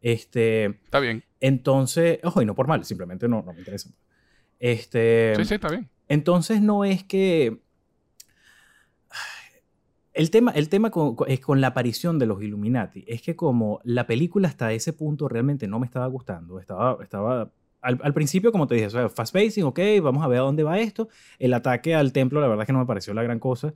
Este, 0.00 0.66
Está 0.66 1.00
bien. 1.00 1.24
entonces, 1.40 2.18
ojo, 2.24 2.42
y 2.42 2.44
no 2.46 2.54
por 2.54 2.66
mal, 2.68 2.84
simplemente 2.84 3.28
no, 3.28 3.42
no 3.42 3.52
me 3.52 3.58
interesa. 3.60 3.90
Este, 4.58 5.34
Sí, 5.36 5.44
sí, 5.44 5.54
está 5.54 5.70
bien. 5.70 5.88
entonces 6.08 6.60
no 6.62 6.84
es 6.84 7.04
que... 7.04 7.60
El 10.12 10.30
tema, 10.30 10.52
el 10.52 10.68
tema 10.68 10.90
con, 10.90 11.16
con- 11.16 11.28
es 11.28 11.40
con 11.40 11.60
la 11.60 11.68
aparición 11.68 12.20
de 12.20 12.26
los 12.26 12.40
Illuminati. 12.40 13.04
Es 13.08 13.20
que 13.20 13.34
como 13.34 13.80
la 13.82 14.06
película 14.06 14.46
hasta 14.46 14.72
ese 14.72 14.92
punto 14.92 15.28
realmente 15.28 15.66
no 15.66 15.80
me 15.80 15.86
estaba 15.86 16.06
gustando. 16.06 16.60
Estaba, 16.60 16.98
estaba 17.02 17.52
al, 17.84 18.00
al 18.02 18.12
principio, 18.14 18.50
como 18.50 18.66
te 18.66 18.74
dije, 18.74 18.86
o 18.86 18.90
sea, 18.90 19.08
fast 19.08 19.32
pacing, 19.32 19.64
ok, 19.64 19.78
vamos 20.02 20.24
a 20.24 20.28
ver 20.28 20.38
a 20.38 20.42
dónde 20.42 20.62
va 20.62 20.78
esto. 20.78 21.08
El 21.38 21.54
ataque 21.54 21.94
al 21.94 22.12
templo, 22.12 22.40
la 22.40 22.48
verdad 22.48 22.62
es 22.62 22.66
que 22.66 22.72
no 22.72 22.78
me 22.80 22.86
pareció 22.86 23.14
la 23.14 23.22
gran 23.22 23.38
cosa. 23.38 23.74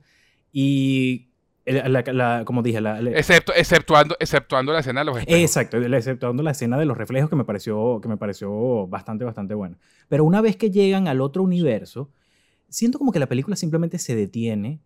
Y, 0.51 1.27
la- 1.65 1.87
la- 2.11 2.43
como 2.45 2.63
dije, 2.63 2.81
la, 2.81 3.01
la- 3.01 3.11
Excepto, 3.11 3.53
exceptuando, 3.53 4.15
exceptuando 4.19 4.73
la 4.73 4.79
escena 4.79 5.01
de 5.01 5.05
los 5.05 5.17
espejos. 5.19 5.39
Exacto, 5.41 5.77
exceptuando 5.77 6.41
la 6.41 6.51
escena 6.51 6.77
de 6.77 6.85
los 6.85 6.97
reflejos 6.97 7.29
que 7.29 7.35
me 7.35 7.45
pareció, 7.45 7.99
que 8.01 8.07
me 8.09 8.17
pareció 8.17 8.87
bastante, 8.87 9.23
bastante 9.25 9.53
buena. 9.53 9.77
Pero 10.07 10.23
una 10.25 10.41
vez 10.41 10.55
que 10.57 10.71
llegan 10.71 11.07
al 11.07 11.21
otro 11.21 11.43
universo, 11.43 12.09
siento 12.69 12.97
como 12.97 13.11
que 13.11 13.19
la 13.19 13.27
película 13.27 13.55
simplemente 13.55 13.99
se 13.99 14.15
detiene 14.15 14.79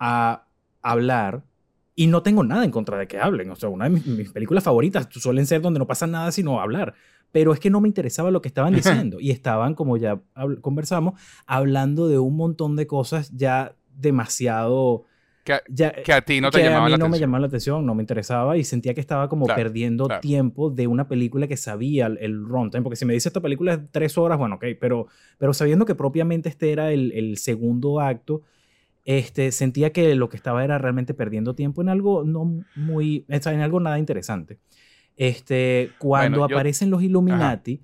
a 0.00 0.46
hablar 0.82 1.44
y 1.94 2.08
no 2.08 2.22
tengo 2.22 2.44
nada 2.44 2.64
en 2.64 2.70
contra 2.70 2.98
de 2.98 3.06
que 3.06 3.18
hablen. 3.18 3.50
O 3.50 3.56
sea, 3.56 3.68
una 3.68 3.84
de 3.84 3.90
mis, 3.90 4.06
mis 4.06 4.30
películas 4.32 4.64
favoritas 4.64 5.08
suelen 5.10 5.46
ser 5.46 5.62
donde 5.62 5.78
no 5.78 5.86
pasa 5.86 6.06
nada 6.06 6.30
sino 6.32 6.60
hablar. 6.60 6.94
Pero 7.36 7.52
es 7.52 7.60
que 7.60 7.68
no 7.68 7.82
me 7.82 7.88
interesaba 7.88 8.30
lo 8.30 8.40
que 8.40 8.48
estaban 8.48 8.72
diciendo. 8.74 9.18
y 9.20 9.30
estaban, 9.30 9.74
como 9.74 9.98
ya 9.98 10.22
habl- 10.34 10.58
conversamos, 10.62 11.20
hablando 11.46 12.08
de 12.08 12.18
un 12.18 12.34
montón 12.34 12.76
de 12.76 12.86
cosas 12.86 13.30
ya 13.36 13.74
demasiado... 13.94 15.04
Que, 15.44 15.52
a- 15.52 15.62
Ya, 15.68 15.92
que 15.92 16.12
a 16.14 16.22
ti 16.22 16.40
no 16.40 16.50
te 16.50 16.58
que 16.58 16.64
a 16.64 16.70
llamaba 16.70 16.86
mí 16.86 16.92
la 16.92 16.96
no 16.96 17.04
me 17.04 17.08
atención. 17.08 17.20
llamaba 17.28 17.40
la 17.42 17.46
atención, 17.48 17.84
no 17.84 17.94
me 17.94 18.02
interesaba 18.02 18.56
y 18.56 18.64
sentía 18.64 18.94
que 18.94 19.02
estaba 19.02 19.28
como 19.28 19.44
Claro, 19.44 19.60
perdiendo 19.62 20.06
claro. 20.06 20.20
tiempo 20.22 20.70
de 20.70 20.86
una 20.86 21.08
película 21.08 21.46
que 21.46 21.58
sabía 21.58 22.06
el, 22.06 22.16
el 22.22 22.42
runtime. 22.42 22.82
Porque 22.82 22.96
si 22.96 23.04
me 23.04 23.12
dice 23.12 23.28
esta 23.28 23.42
película 23.42 23.74
es 23.74 23.80
tres 23.90 24.16
horas, 24.16 24.38
bueno, 24.38 24.54
ok, 24.54 24.64
pero, 24.80 25.06
pero 25.36 25.52
sabiendo 25.52 25.84
que 25.84 25.94
propiamente 25.94 26.48
este 26.48 26.72
era 26.72 26.90
el, 26.90 27.12
el 27.12 27.36
segundo 27.36 28.00
acto, 28.00 28.40
este, 29.04 29.52
sentía 29.52 29.92
que 29.92 30.14
lo 30.14 30.28
que 30.30 30.36
estaba 30.38 30.64
era 30.64 30.78
realmente 30.78 31.12
perdiendo 31.12 31.54
tiempo 31.54 31.82
en 31.82 31.90
algo 31.90 32.24
no 32.24 32.64
muy, 32.74 33.24
en 33.28 33.60
algo 33.60 33.78
nada 33.78 33.98
interesante. 33.98 34.58
Este, 35.16 35.90
cuando 35.98 36.38
Bueno, 36.40 36.48
yo- 36.50 36.56
aparecen 36.56 36.90
los 36.90 37.02
Illuminati, 37.02 37.82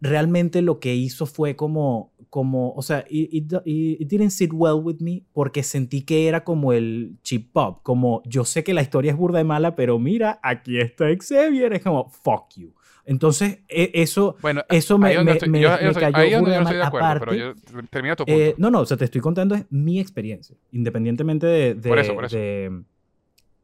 realmente 0.00 0.60
lo 0.60 0.80
que 0.80 0.94
hizo 0.94 1.24
fue 1.26 1.56
como, 1.56 2.12
como 2.28 2.72
o 2.72 2.82
sea, 2.82 3.04
it, 3.08 3.28
it, 3.32 3.52
it- 3.64 4.08
didn't 4.08 4.30
sit 4.30 4.50
well 4.52 4.80
with 4.82 4.96
me 5.00 5.22
porque 5.32 5.62
sentí 5.62 6.02
que 6.02 6.26
era 6.28 6.44
como 6.44 6.72
el 6.72 7.16
chip 7.22 7.52
pop, 7.52 7.78
como 7.82 8.22
yo 8.26 8.44
sé 8.44 8.64
que 8.64 8.74
la 8.74 8.82
historia 8.82 9.12
es 9.12 9.16
burda 9.16 9.38
de 9.38 9.44
mala, 9.44 9.74
pero 9.76 9.98
mira, 9.98 10.40
aquí 10.42 10.78
está 10.78 11.06
Xavier, 11.16 11.72
es 11.74 11.82
como, 11.82 12.08
fuck 12.08 12.52
you. 12.56 12.74
Entonces, 13.06 13.58
e- 13.68 13.90
eso, 13.94 14.36
Bueno, 14.42 14.62
eso 14.68 14.98
me, 14.98 15.22
me- 15.22 15.32
estoy- 15.32 15.48
me- 15.50 15.60
yo- 15.60 15.70
me 15.70 15.84
yo 15.84 15.92
cayó 15.94 16.16
ahí 16.16 16.30
donde 16.32 16.50
yo 16.50 16.56
no 16.56 16.62
estoy 16.62 16.76
de 16.78 16.82
acuerdo, 16.82 17.06
Aparte, 17.06 17.26
pero 17.36 17.54
yo, 17.54 17.84
termina 17.90 18.16
tu 18.16 18.24
punto. 18.24 18.40
eh, 18.40 18.54
no, 18.58 18.70
no, 18.70 18.80
o 18.80 18.86
sea, 18.86 18.96
te 18.96 19.04
estoy 19.04 19.20
contando 19.20 19.54
es 19.54 19.64
mi 19.70 20.00
experiencia, 20.00 20.56
independientemente 20.72 21.46
de, 21.46 21.74
de, 21.74 21.88
Por 21.88 21.98
eso, 21.98 22.14
por 22.14 22.24
eso. 22.24 22.36
de, 22.36 22.82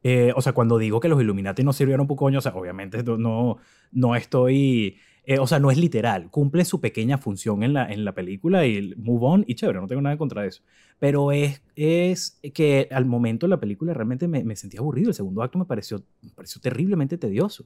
Eh, 0.03 0.33
o 0.35 0.41
sea, 0.41 0.53
cuando 0.53 0.77
digo 0.77 0.99
que 0.99 1.07
los 1.09 1.21
Illuminati 1.21 1.63
no 1.63 1.73
sirvieron 1.73 2.07
un 2.09 2.15
coño, 2.17 2.39
o 2.39 2.41
sea, 2.41 2.53
obviamente 2.55 3.03
no, 3.03 3.57
no, 3.91 4.15
estoy... 4.15 4.97
eh, 5.25 5.37
o 5.37 5.45
sea, 5.45 5.59
no 5.59 5.69
es 5.69 5.77
literal. 5.77 6.29
Cumple 6.31 6.65
su 6.65 6.81
pequeña 6.81 7.17
función 7.19 7.61
en 7.63 7.73
la, 7.73 7.91
en 7.91 8.03
la 8.03 8.13
película 8.13 8.65
y 8.65 8.95
move 8.97 9.25
on 9.25 9.43
y 9.47 9.53
chévere, 9.55 9.79
no 9.79 9.87
tengo 9.87 10.01
nada 10.01 10.17
contra 10.17 10.45
eso. 10.45 10.63
Pero 10.97 11.31
es, 11.31 11.61
es 11.75 12.39
que 12.53 12.87
al 12.91 13.05
momento 13.05 13.45
de 13.45 13.51
la 13.51 13.59
película 13.59 13.93
realmente 13.93 14.27
me, 14.27 14.43
me 14.43 14.55
sentí 14.55 14.77
aburrido. 14.77 15.09
El 15.09 15.15
segundo 15.15 15.43
acto 15.43 15.59
me 15.59 15.65
pareció, 15.65 16.03
me 16.21 16.31
pareció 16.31 16.59
terriblemente 16.61 17.17
tedioso. 17.19 17.65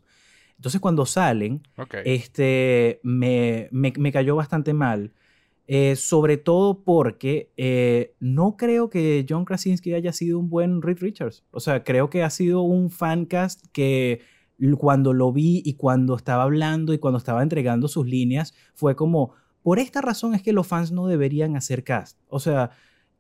Entonces 0.58 0.80
cuando 0.82 1.06
salen, 1.06 1.62
este, 2.06 3.00
me, 3.04 3.68
me- 3.72 3.94
me 3.98 4.12
cayó 4.12 4.36
bastante 4.36 4.74
mal. 4.74 5.12
Eh, 5.68 5.96
sobre 5.96 6.38
todo 6.38 6.84
porque 6.84 7.52
eh, 7.58 8.14
no 8.20 8.56
creo 8.56 8.90
que 8.90 9.26
John 9.28 9.46
Krasinski 9.46 9.94
haya 9.94 10.14
sido 10.14 10.38
un 10.38 10.50
buen 10.50 10.82
Reed 10.82 11.00
Richards. 11.00 11.44
O 11.52 11.60
sea, 11.60 11.84
creo 11.84 12.10
que 12.10 12.22
ha 12.22 12.30
sido 12.30 12.62
un 12.62 12.92
fancast 12.92 13.66
que 13.72 14.22
cuando 14.78 15.14
lo 15.14 15.34
vi 15.34 15.62
y 15.66 15.74
cuando 15.74 16.16
estaba 16.16 16.44
hablando 16.44 16.94
y 16.94 17.00
cuando 17.00 17.18
estaba 17.18 17.42
entregando 17.42 17.88
sus 17.88 18.06
líneas, 18.06 18.54
fue 18.74 18.96
como, 18.96 19.34
por 19.64 19.80
esta 19.80 20.02
razón 20.02 20.36
es 20.36 20.44
que 20.44 20.54
los 20.54 20.68
fans 20.68 20.92
no 20.92 21.08
deberían 21.08 21.56
hacer 21.56 21.84
cast. 21.84 22.20
O 22.28 22.40
sea, 22.40 22.72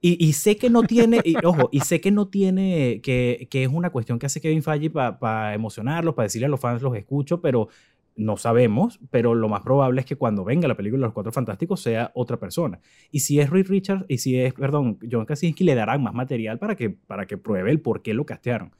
y, 0.01 0.33
sé 0.33 0.55
que 0.55 0.69
no 0.69 0.83
tiene, 0.83 1.19
ojo, 1.43 1.67
y 1.71 1.79
sé 1.79 1.99
que 1.99 2.11
no 2.11 2.27
tiene, 2.27 3.01
que, 3.01 3.47
que 3.49 3.63
es 3.63 3.69
una 3.69 3.89
cuestión 3.89 4.19
que 4.19 4.27
hace 4.27 4.39
Kevin 4.39 4.61
Feige 4.61 4.91
para 4.91 5.55
emocionarlos, 5.55 6.13
para 6.13 6.25
decirle 6.25 6.45
a 6.45 6.49
los 6.49 6.59
fans 6.59 6.83
los 6.83 6.95
escucho, 6.95 7.41
pero 7.41 7.69
no 8.15 8.37
sabemos, 8.37 8.99
pero 9.11 9.35
lo 9.35 9.49
más 9.49 9.61
probable 9.61 9.99
es 9.99 10.05
que 10.05 10.15
cuando 10.15 10.43
venga 10.45 10.67
la 10.67 10.75
película 10.75 11.01
de 11.01 11.07
Los 11.07 11.13
Cuatro 11.13 11.31
Fantásticos 11.31 11.81
sea 11.81 12.11
otra 12.15 12.37
persona. 12.37 12.79
Y 13.11 13.19
si 13.19 13.39
es 13.39 13.49
Reed 13.49 13.67
Richards, 13.67 14.05
y 14.07 14.19
si 14.19 14.39
es, 14.39 14.53
perdón, 14.53 14.99
John 15.09 15.25
Krasinski, 15.25 15.63
le 15.63 15.75
darán 15.75 16.01
más 16.01 16.13
material 16.13 16.57
para 16.57 16.75
que, 16.75 16.89
para 16.89 17.25
que 17.25 17.37
pruebe 17.37 17.71
el 17.71 17.81
por 17.81 18.01
qué 18.01 18.13
lo 18.13 18.25
castearon. 18.25 18.71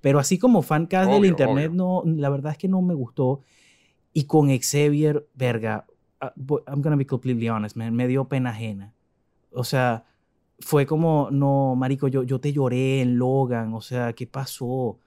Pero 0.00 0.18
así 0.18 0.38
como 0.38 0.62
fancast 0.62 1.10
del 1.10 1.20
Obvio, 1.20 1.30
internet, 1.30 1.72
no, 1.72 2.02
la 2.04 2.28
verdad 2.28 2.52
es 2.52 2.58
que 2.58 2.68
no 2.68 2.82
me 2.82 2.94
gustó. 2.94 3.42
Y 4.12 4.24
con 4.24 4.48
Xavier, 4.48 5.26
verga, 5.34 5.86
ah, 6.20 6.34
I'm 6.36 6.82
gonna 6.82 6.96
be 6.96 7.06
completely 7.06 7.48
honest, 7.48 7.76
man, 7.76 7.94
me 7.94 8.06
dio 8.08 8.26
pena 8.26 8.50
ajena. 8.50 8.94
O 9.52 9.64
sea, 9.64 10.04
fue 10.58 10.86
como, 10.86 11.28
no, 11.30 11.74
marico, 11.76 12.08
yo, 12.08 12.24
yo 12.24 12.40
te 12.40 12.52
lloré 12.52 13.00
en 13.00 13.16
Logan, 13.16 13.72
o 13.74 13.80
sea, 13.80 14.12
¿qué 14.12 14.26
pasó? 14.26 14.98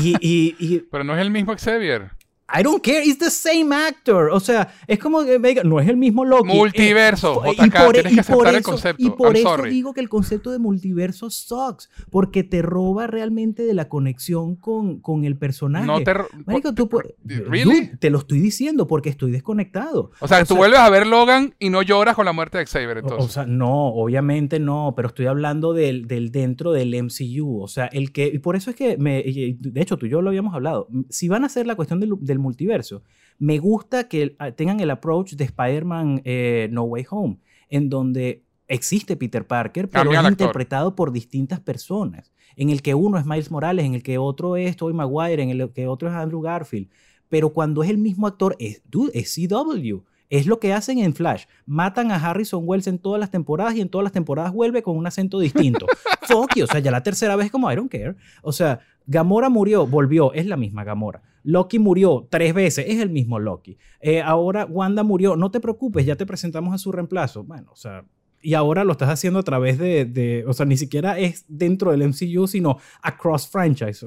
Y, 0.00 0.14
y, 0.20 0.56
y 0.58 0.78
Pero 0.90 1.04
no 1.04 1.14
es 1.14 1.20
el 1.20 1.30
mismo 1.30 1.54
Xavier. 1.56 2.10
I 2.50 2.62
don't 2.62 2.82
care, 2.82 3.02
it's 3.04 3.18
the 3.18 3.30
same 3.30 3.74
actor. 3.74 4.30
O 4.30 4.40
sea, 4.40 4.68
es 4.86 4.98
como 4.98 5.22
que 5.24 5.38
no 5.64 5.80
es 5.80 5.88
el 5.88 5.96
mismo 5.96 6.24
Loki. 6.24 6.48
Multiverso, 6.48 7.44
Eh, 7.44 7.52
JK, 7.56 7.84
por- 7.84 7.92
tienes 7.92 8.14
que 8.16 8.22
por 8.22 8.46
aceptar 8.46 8.54
el 8.54 8.60
eso- 8.60 8.70
concepto. 8.70 9.02
Y 9.04 9.10
por 9.10 9.26
I'm 9.28 9.36
eso 9.36 9.48
sorry. 9.56 9.70
digo 9.70 9.92
que 9.92 10.00
el 10.00 10.08
concepto 10.08 10.50
de 10.50 10.58
multiverso 10.58 11.30
sucks, 11.30 11.90
porque 12.10 12.44
te 12.44 12.62
roba 12.62 13.06
realmente 13.06 13.64
de 13.64 13.74
la 13.74 13.88
conexión 13.88 14.56
con, 14.56 15.00
con 15.00 15.24
el 15.24 15.36
personaje. 15.36 15.86
No 15.86 16.02
te... 16.02 16.12
Marico, 16.46 16.74
tú 16.74 16.88
¿Really? 17.24 17.90
Te 17.98 18.10
lo 18.10 18.18
estoy 18.18 18.40
diciendo 18.40 18.86
porque 18.86 19.10
estoy 19.10 19.30
desconectado. 19.30 20.10
O 20.20 20.28
sea, 20.28 20.38
o 20.38 20.40
tú 20.40 20.46
sea- 20.54 20.56
vuelves 20.56 20.80
a 20.80 20.88
ver 20.90 21.06
Logan 21.06 21.54
y 21.58 21.70
no 21.70 21.82
lloras 21.82 22.14
con 22.14 22.24
la 22.24 22.32
muerte 22.32 22.58
de 22.58 22.66
Xavier, 22.66 22.98
entonces. 22.98 23.24
O 23.24 23.28
sea, 23.28 23.44
no, 23.46 23.88
obviamente 23.88 24.58
no, 24.58 24.94
pero 24.96 25.08
estoy 25.08 25.26
hablando 25.26 25.72
del, 25.74 26.06
del 26.06 26.30
dentro 26.30 26.72
del 26.72 26.94
MCU. 26.94 27.60
O 27.62 27.68
sea, 27.68 27.86
el 27.86 28.12
que. 28.12 28.26
Y 28.32 28.38
por 28.38 28.56
eso 28.56 28.70
es 28.70 28.76
que. 28.76 28.96
Me, 28.96 29.20
y- 29.20 29.52
de 29.60 29.80
hecho, 29.82 29.96
tú 29.98 30.06
y 30.06 30.10
yo 30.10 30.22
lo 30.22 30.30
habíamos 30.30 30.54
hablado. 30.54 30.88
Si 31.10 31.28
van 31.28 31.42
a 31.42 31.46
hacer 31.46 31.66
la 31.66 31.74
cuestión 31.76 32.00
del, 32.00 32.12
del 32.20 32.37
multiverso, 32.38 33.02
me 33.38 33.58
gusta 33.58 34.08
que 34.08 34.34
ah, 34.38 34.50
tengan 34.50 34.80
el 34.80 34.90
approach 34.90 35.34
de 35.34 35.44
Spider-Man 35.44 36.22
eh, 36.24 36.68
No 36.72 36.82
Way 36.84 37.06
Home, 37.10 37.38
en 37.68 37.88
donde 37.88 38.44
existe 38.66 39.16
Peter 39.16 39.46
Parker, 39.46 39.88
pero 39.88 40.10
Cambia 40.10 40.20
es 40.20 40.28
interpretado 40.28 40.94
por 40.94 41.12
distintas 41.12 41.60
personas. 41.60 42.32
En 42.56 42.70
el 42.70 42.82
que 42.82 42.94
uno 42.94 43.18
es 43.18 43.24
Miles 43.24 43.50
Morales, 43.50 43.84
en 43.84 43.94
el 43.94 44.02
que 44.02 44.18
otro 44.18 44.56
es 44.56 44.76
Tobey 44.76 44.94
Maguire, 44.94 45.42
en 45.42 45.50
el 45.50 45.70
que 45.72 45.86
otro 45.86 46.08
es 46.08 46.14
Andrew 46.14 46.40
Garfield. 46.40 46.88
Pero 47.28 47.50
cuando 47.50 47.82
es 47.82 47.90
el 47.90 47.98
mismo 47.98 48.26
actor, 48.26 48.56
es, 48.58 48.82
dude, 48.88 49.12
es 49.14 49.34
CW. 49.34 50.02
Es 50.30 50.46
lo 50.46 50.58
que 50.58 50.72
hacen 50.72 50.98
en 50.98 51.14
Flash. 51.14 51.44
Matan 51.64 52.10
a 52.10 52.16
Harrison 52.16 52.62
Wells 52.66 52.86
en 52.86 52.98
todas 52.98 53.20
las 53.20 53.30
temporadas 53.30 53.76
y 53.76 53.80
en 53.80 53.88
todas 53.88 54.02
las 54.02 54.12
temporadas 54.12 54.52
vuelve 54.52 54.82
con 54.82 54.96
un 54.96 55.06
acento 55.06 55.38
distinto. 55.38 55.86
Fuck 56.22 56.56
you. 56.56 56.64
O 56.64 56.66
sea, 56.66 56.80
ya 56.80 56.90
la 56.90 57.02
tercera 57.02 57.36
vez 57.36 57.50
como 57.50 57.70
I 57.70 57.76
don't 57.76 57.90
care. 57.90 58.16
O 58.42 58.52
sea, 58.52 58.80
Gamora 59.06 59.48
murió, 59.48 59.86
volvió, 59.86 60.32
es 60.34 60.46
la 60.46 60.56
misma 60.56 60.84
Gamora. 60.84 61.22
Loki 61.50 61.78
murió 61.78 62.26
tres 62.30 62.52
veces, 62.52 62.84
es 62.88 63.00
el 63.00 63.08
mismo 63.08 63.38
Loki. 63.38 63.78
Eh, 64.00 64.20
ahora 64.20 64.66
Wanda 64.66 65.02
murió, 65.02 65.34
no 65.34 65.50
te 65.50 65.60
preocupes, 65.60 66.04
ya 66.04 66.14
te 66.14 66.26
presentamos 66.26 66.74
a 66.74 66.78
su 66.78 66.92
reemplazo. 66.92 67.42
Bueno, 67.42 67.70
o 67.72 67.76
sea, 67.76 68.04
y 68.42 68.52
ahora 68.52 68.84
lo 68.84 68.92
estás 68.92 69.08
haciendo 69.08 69.38
a 69.38 69.42
través 69.42 69.78
de, 69.78 70.04
de- 70.04 70.44
o 70.46 70.52
sea, 70.52 70.66
ni 70.66 70.76
siquiera 70.76 71.18
es 71.18 71.46
dentro 71.48 71.90
del 71.90 72.02
MCU, 72.02 72.46
sino 72.46 72.76
across 73.00 73.48
franchise. 73.48 74.04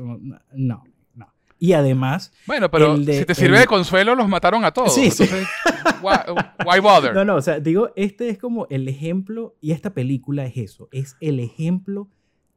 No, 0.53 0.83
no. 1.15 1.33
Y 1.57 1.73
además, 1.73 2.31
Bueno, 2.45 2.69
pero 2.69 2.95
de- 2.97 3.19
si 3.19 3.25
te 3.25 3.33
sirve 3.33 3.55
el- 3.55 3.61
de 3.61 3.67
consuelo, 3.67 4.13
los 4.15 4.27
mataron 4.29 4.63
a 4.63 4.71
todos. 4.71 4.93
Sí, 4.93 5.09
why, 6.03 6.17
why 6.65 6.79
bother? 6.79 7.13
No, 7.15 7.25
no, 7.25 7.35
o 7.37 7.41
sea, 7.41 7.59
digo, 7.59 7.89
este 7.95 8.29
es 8.29 8.37
como 8.37 8.67
el 8.69 8.87
ejemplo, 8.87 9.55
y 9.61 9.71
esta 9.71 9.95
película 9.95 10.45
es 10.45 10.57
eso, 10.57 10.89
es 10.91 11.15
el 11.21 11.39
ejemplo 11.39 12.07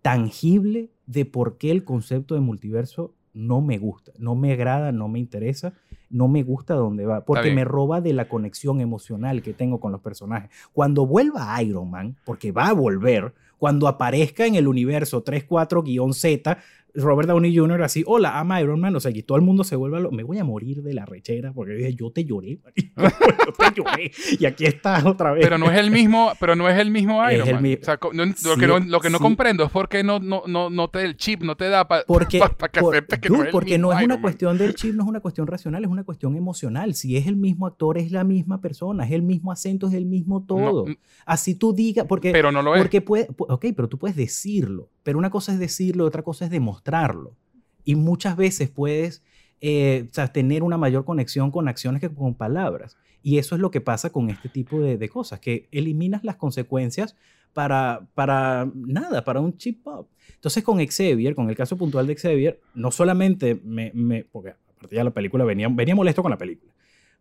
tangible 0.02 0.90
de 1.06 1.24
por 1.24 1.56
qué 1.56 1.70
el 1.70 1.84
concepto 1.84 2.34
de 2.34 2.40
multiverso 2.42 3.14
no 3.34 3.60
me 3.60 3.78
gusta, 3.78 4.12
no 4.18 4.34
me 4.34 4.52
agrada, 4.52 4.92
no 4.92 5.08
me 5.08 5.18
interesa, 5.18 5.74
no 6.08 6.28
me 6.28 6.42
gusta 6.42 6.74
dónde 6.74 7.04
va, 7.04 7.24
porque 7.24 7.52
me 7.52 7.64
roba 7.64 8.00
de 8.00 8.12
la 8.12 8.28
conexión 8.28 8.80
emocional 8.80 9.42
que 9.42 9.52
tengo 9.52 9.80
con 9.80 9.92
los 9.92 10.00
personajes. 10.00 10.50
Cuando 10.72 11.06
vuelva 11.06 11.60
Iron 11.62 11.90
Man, 11.90 12.16
porque 12.24 12.52
va 12.52 12.68
a 12.68 12.72
volver, 12.72 13.34
cuando 13.58 13.88
aparezca 13.88 14.46
en 14.46 14.54
el 14.54 14.68
universo 14.68 15.24
34-Z, 15.24 16.58
Robert 16.94 17.28
Downey 17.28 17.56
Jr. 17.56 17.82
así, 17.82 18.04
hola, 18.06 18.32
I'm 18.40 18.52
Iron 18.62 18.78
Man, 18.80 18.94
o 18.96 19.00
sea, 19.00 19.10
y 19.10 19.22
todo 19.22 19.36
el 19.36 19.42
mundo 19.42 19.64
se 19.64 19.74
vuelve 19.76 19.96
a 19.96 20.00
lo... 20.00 20.12
Me 20.12 20.22
voy 20.22 20.38
a 20.38 20.44
morir 20.44 20.82
de 20.82 20.94
la 20.94 21.04
rechera 21.04 21.52
porque 21.52 21.72
dije, 21.74 21.94
yo 21.94 22.10
te 22.12 22.24
lloré, 22.24 22.60
yo 22.96 23.52
te 23.58 23.74
lloré, 23.74 24.12
y 24.38 24.46
aquí 24.46 24.64
estás 24.64 25.04
otra 25.04 25.32
vez. 25.32 25.42
Pero 25.44 25.58
no 25.58 25.70
es 25.70 25.78
el 25.78 25.90
mismo, 25.90 26.32
pero 26.38 26.54
no 26.54 26.68
es 26.68 26.78
el 26.78 26.90
mismo 26.90 27.28
Iron 27.30 27.48
el 27.48 27.54
Man. 27.54 27.62
mi- 27.62 27.74
O 27.74 27.84
sea, 27.84 27.98
lo, 28.00 28.56
que 28.56 28.66
no, 28.66 28.78
lo 28.78 29.00
que 29.00 29.10
no 29.10 29.18
sí. 29.18 29.22
comprendo 29.22 29.64
es 29.64 29.70
por 29.70 29.88
qué 29.88 30.04
no, 30.04 30.20
no, 30.20 30.42
no, 30.46 30.70
no 30.70 30.88
te 30.88 31.04
el 31.04 31.16
chip, 31.16 31.42
no 31.42 31.56
te 31.56 31.68
da 31.68 31.86
para 31.88 32.04
que 32.28 32.38
por- 32.38 32.94
aceptes 32.94 33.18
que 33.18 33.28
dude, 33.28 33.38
no 33.38 33.42
es 33.42 33.46
el 33.48 33.52
porque 33.52 33.70
mismo 33.72 33.88
no 33.92 33.98
es 33.98 34.04
una 34.04 34.14
Man. 34.14 34.22
cuestión 34.22 34.58
del 34.58 34.74
chip, 34.74 34.94
no 34.94 35.02
es 35.02 35.08
una 35.08 35.20
cuestión 35.20 35.46
racional, 35.46 35.82
es 35.84 35.90
una 35.90 36.04
cuestión 36.04 36.36
emocional. 36.36 36.94
Si 36.94 37.16
es 37.16 37.26
el 37.26 37.36
mismo 37.36 37.66
actor, 37.66 37.98
es 37.98 38.12
la 38.12 38.24
misma 38.24 38.60
persona, 38.60 39.04
es 39.04 39.12
el 39.12 39.22
mismo 39.22 39.50
acento, 39.52 39.88
es 39.88 39.94
el 39.94 40.06
mismo 40.06 40.44
todo. 40.46 40.86
No, 40.88 40.94
Así 41.26 41.54
tú 41.56 41.72
digas, 41.72 42.06
porque, 42.08 42.30
pero 42.30 42.52
no 42.52 42.62
lo 42.62 42.74
es. 42.76 42.80
porque 42.82 43.00
puede, 43.00 43.28
pu- 43.28 43.46
ok, 43.48 43.66
pero 43.74 43.88
tú 43.88 43.98
puedes 43.98 44.16
decirlo, 44.16 44.90
pero 45.02 45.18
una 45.18 45.30
cosa 45.30 45.52
es 45.52 45.58
decirlo, 45.58 46.04
otra 46.04 46.22
cosa 46.22 46.44
es 46.44 46.50
demostrarlo. 46.84 47.36
Y 47.84 47.96
muchas 47.96 48.36
veces 48.36 48.70
puedes 48.70 49.22
eh, 49.60 50.06
o 50.10 50.14
sea, 50.14 50.28
tener 50.28 50.62
una 50.62 50.76
mayor 50.76 51.04
conexión 51.04 51.50
con 51.50 51.68
acciones 51.68 52.00
que 52.00 52.10
con 52.10 52.34
palabras. 52.34 52.96
Y 53.22 53.38
eso 53.38 53.54
es 53.54 53.60
lo 53.60 53.70
que 53.70 53.80
pasa 53.80 54.10
con 54.10 54.28
este 54.28 54.48
tipo 54.48 54.80
de, 54.80 54.98
de 54.98 55.08
cosas, 55.08 55.40
que 55.40 55.68
eliminas 55.72 56.24
las 56.24 56.36
consecuencias 56.36 57.16
para, 57.54 58.06
para 58.14 58.70
nada, 58.74 59.24
para 59.24 59.40
un 59.40 59.56
chip 59.56 59.82
pop. 59.82 60.08
Entonces 60.34 60.62
con 60.62 60.84
Xavier, 60.84 61.34
con 61.34 61.48
el 61.48 61.56
caso 61.56 61.76
puntual 61.76 62.06
de 62.06 62.16
Xavier, 62.16 62.60
no 62.74 62.90
solamente 62.90 63.58
me, 63.64 63.90
me 63.94 64.24
porque 64.24 64.50
a 64.50 64.56
partir 64.78 64.98
de 64.98 65.04
la 65.04 65.10
película 65.10 65.44
venía, 65.44 65.68
venía 65.68 65.94
molesto 65.94 66.20
con 66.20 66.30
la 66.30 66.36
película, 66.36 66.72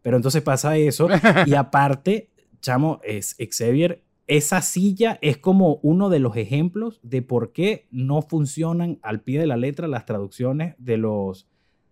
pero 0.02 0.18
entonces 0.18 0.42
pasa 0.42 0.76
eso 0.76 1.08
y 1.46 1.54
aparte, 1.54 2.30
chamo, 2.60 3.00
es 3.04 3.38
Xavier, 3.38 4.02
esa 4.28 4.62
silla 4.62 5.20
es 5.22 5.38
como 5.38 5.80
uno 5.84 6.10
de 6.10 6.20
los 6.20 6.38
ejemplos 6.38 7.00
de 7.04 7.22
por 7.22 7.52
qué 7.52 7.88
no 7.92 8.22
funcionan 8.22 9.00
al 9.02 9.22
pie 9.22 9.40
de 9.40 9.48
la 9.48 9.58
letra 9.58 9.88
las 9.88 10.06
traducciones 10.06 10.76
de 10.78 10.98
los, 10.98 11.48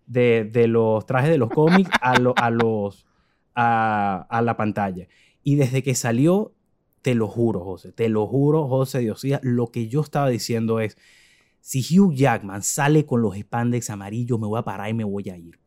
de, 0.07 0.45
de 0.45 0.67
los 0.67 1.05
trajes 1.05 1.29
de 1.29 1.37
los 1.37 1.51
cómics 1.53 1.91
a, 1.99 2.17
lo- 2.17 2.37
a 2.39 2.49
los, 2.49 3.05
a, 3.55 4.27
a 4.29 4.41
la 4.41 4.57
pantalla. 4.57 5.07
Y 5.43 5.55
desde 5.55 5.83
que 5.83 5.95
salió, 5.95 6.53
te 7.01 7.15
lo 7.15 7.27
juro, 7.27 7.61
José, 7.61 7.91
te 7.91 8.09
lo 8.09 8.27
juro, 8.27 8.67
José 8.67 8.99
Diosía, 8.99 9.39
lo 9.43 9.67
que 9.71 9.87
yo 9.87 10.01
estaba 10.01 10.29
diciendo 10.29 10.79
es, 10.79 10.97
si 11.61 11.81
Hugh 11.99 12.13
Jackman 12.15 12.63
sale 12.63 13.05
con 13.05 13.21
los 13.21 13.35
spandex 13.37 13.89
amarillos, 13.89 14.39
me 14.39 14.47
voy 14.47 14.59
a 14.59 14.63
parar 14.63 14.89
y 14.89 14.93
me 14.93 15.03
voy 15.03 15.29
a 15.29 15.37
ir, 15.37 15.59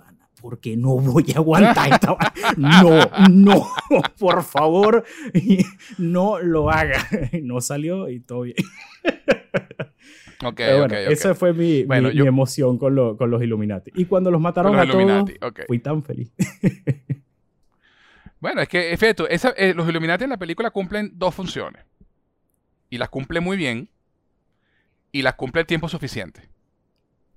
porque 0.44 0.76
no 0.76 0.98
voy 0.98 1.24
a 1.34 1.38
aguantar 1.38 1.90
esta 1.90 2.18
No, 2.58 3.00
no, 3.30 3.66
por 4.18 4.42
favor, 4.42 5.02
no 5.98 6.38
lo 6.38 6.68
haga. 6.70 6.98
No 7.42 7.62
salió 7.62 8.10
y 8.10 8.20
todo 8.20 8.42
bien. 8.42 8.56
Ok, 10.44 10.54
Pero 10.56 10.82
ok, 10.84 10.88
bueno, 10.90 10.94
ok. 11.06 11.10
esa 11.12 11.34
fue 11.34 11.54
mi, 11.54 11.84
Bueno, 11.84 12.10
mi- 12.10 12.14
yo- 12.14 12.24
mi 12.24 12.28
emoción 12.28 12.76
con, 12.76 12.94
lo- 12.94 13.16
con 13.16 13.30
los 13.30 13.42
Illuminati. 13.42 13.90
Y 13.94 14.04
cuando 14.04 14.30
los 14.30 14.38
mataron 14.38 14.76
los 14.76 14.86
a 14.86 14.90
todos, 14.92 15.30
fui 15.66 15.78
tan 15.78 16.02
feliz. 16.02 16.30
Bueno, 18.38 18.60
es 18.60 18.68
que, 18.68 18.92
efecto, 18.92 19.26
esa, 19.26 19.54
eh, 19.56 19.72
los 19.72 19.88
Illuminati 19.88 20.24
en 20.24 20.30
la 20.30 20.36
película 20.36 20.70
cumplen 20.70 21.12
dos 21.14 21.34
funciones. 21.34 21.82
Y 22.90 22.98
las 22.98 23.08
cumple 23.08 23.40
muy 23.40 23.56
bien. 23.56 23.88
Y 25.10 25.22
las 25.22 25.36
cumple 25.36 25.62
el 25.62 25.66
tiempo 25.66 25.88
suficiente. 25.88 26.50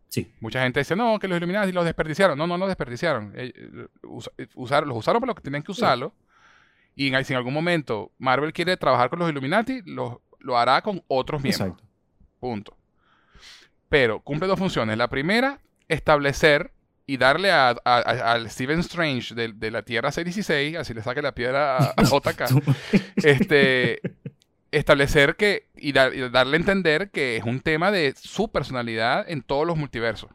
Sí. 0.10 0.32
Mucha 0.40 0.62
gente 0.64 0.80
dice, 0.80 0.96
no, 0.96 1.20
que 1.20 1.28
los 1.28 1.38
Illuminati 1.38 1.72
los 1.72 1.86
desperdiciaron. 1.86 2.38
No, 2.38 2.48
no 2.48 2.58
los 2.58 2.68
desperdiciaron. 2.70 3.34
Eh, 3.36 3.52
eh, 3.56 4.48
usaron- 4.56 4.88
los 4.90 4.98
usaron 4.98 5.20
para 5.20 5.32
lo 5.32 5.36
que 5.36 5.42
tenían 5.44 5.64
que 5.64 5.72
usarlo. 5.72 6.14
Y 6.96 7.14
en- 7.14 7.26
si 7.26 7.34
en 7.34 7.38
algún 7.38 7.54
momento 7.54 8.12
Marvel 8.18 8.54
quiere 8.54 8.78
trabajar 8.78 9.10
con 9.10 9.20
los 9.20 9.30
Illuminati, 9.30 9.82
lo, 9.86 10.22
lo 10.40 10.58
hará 10.58 10.82
con 10.82 11.04
otros 11.08 11.42
miembros. 11.44 11.70
Exacto. 11.70 11.84
Punto. 12.40 12.78
Pero 13.90 14.20
cumple 14.22 14.48
dos 14.48 14.58
funciones. 14.60 14.98
La 14.98 15.08
primera, 15.10 15.60
establecer 15.88 16.72
y 17.06 17.18
darle 17.18 17.52
a, 17.52 17.70
al 17.70 18.50
Stephen 18.50 18.80
Strange 18.80 19.34
de, 19.34 19.54
de 19.54 19.72
la 19.72 19.82
Tierra 19.84 20.12
616, 20.12 20.76
así 20.78 20.94
le 20.94 21.02
saque 21.02 21.22
la 21.22 21.34
piedra 21.34 21.78
a, 21.78 21.94
a 21.96 22.04
JK, 22.04 22.64
este, 23.24 24.02
establecer 24.80 25.36
que 25.36 25.68
y, 25.76 25.92
dar- 25.92 26.14
y 26.16 26.28
darle 26.30 26.58
a 26.58 26.60
entender 26.60 27.10
que 27.12 27.38
es 27.38 27.44
un 27.44 27.60
tema 27.62 27.92
de 27.92 28.14
su 28.18 28.52
personalidad 28.52 29.30
en 29.30 29.42
todos 29.42 29.66
los 29.68 29.78
multiversos. 29.78 30.30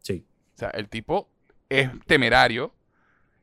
Sí. 0.00 0.24
O 0.54 0.58
sea, 0.58 0.70
el 0.70 0.88
tipo 0.88 1.28
es 1.68 1.88
temerario 2.06 2.74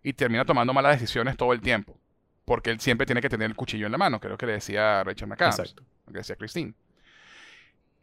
y 0.04 0.14
termina 0.14 0.46
tomando 0.46 0.74
malas 0.74 1.00
decisiones 1.00 1.38
todo 1.38 1.54
el 1.54 1.62
tiempo. 1.62 1.98
Porque 2.46 2.70
él 2.72 2.80
siempre 2.80 3.06
tiene 3.06 3.22
que 3.22 3.30
tener 3.30 3.50
el 3.50 3.56
cuchillo 3.56 3.86
en 3.86 3.92
la 3.92 3.98
mano, 3.98 4.20
creo 4.20 4.38
que 4.38 4.46
le 4.46 4.54
decía 4.54 5.04
Rachel 5.04 5.28
McAdams, 5.28 5.60
Exacto. 5.60 5.84
lo 6.08 6.12
que 6.14 6.18
decía 6.20 6.36
Christine. 6.36 6.74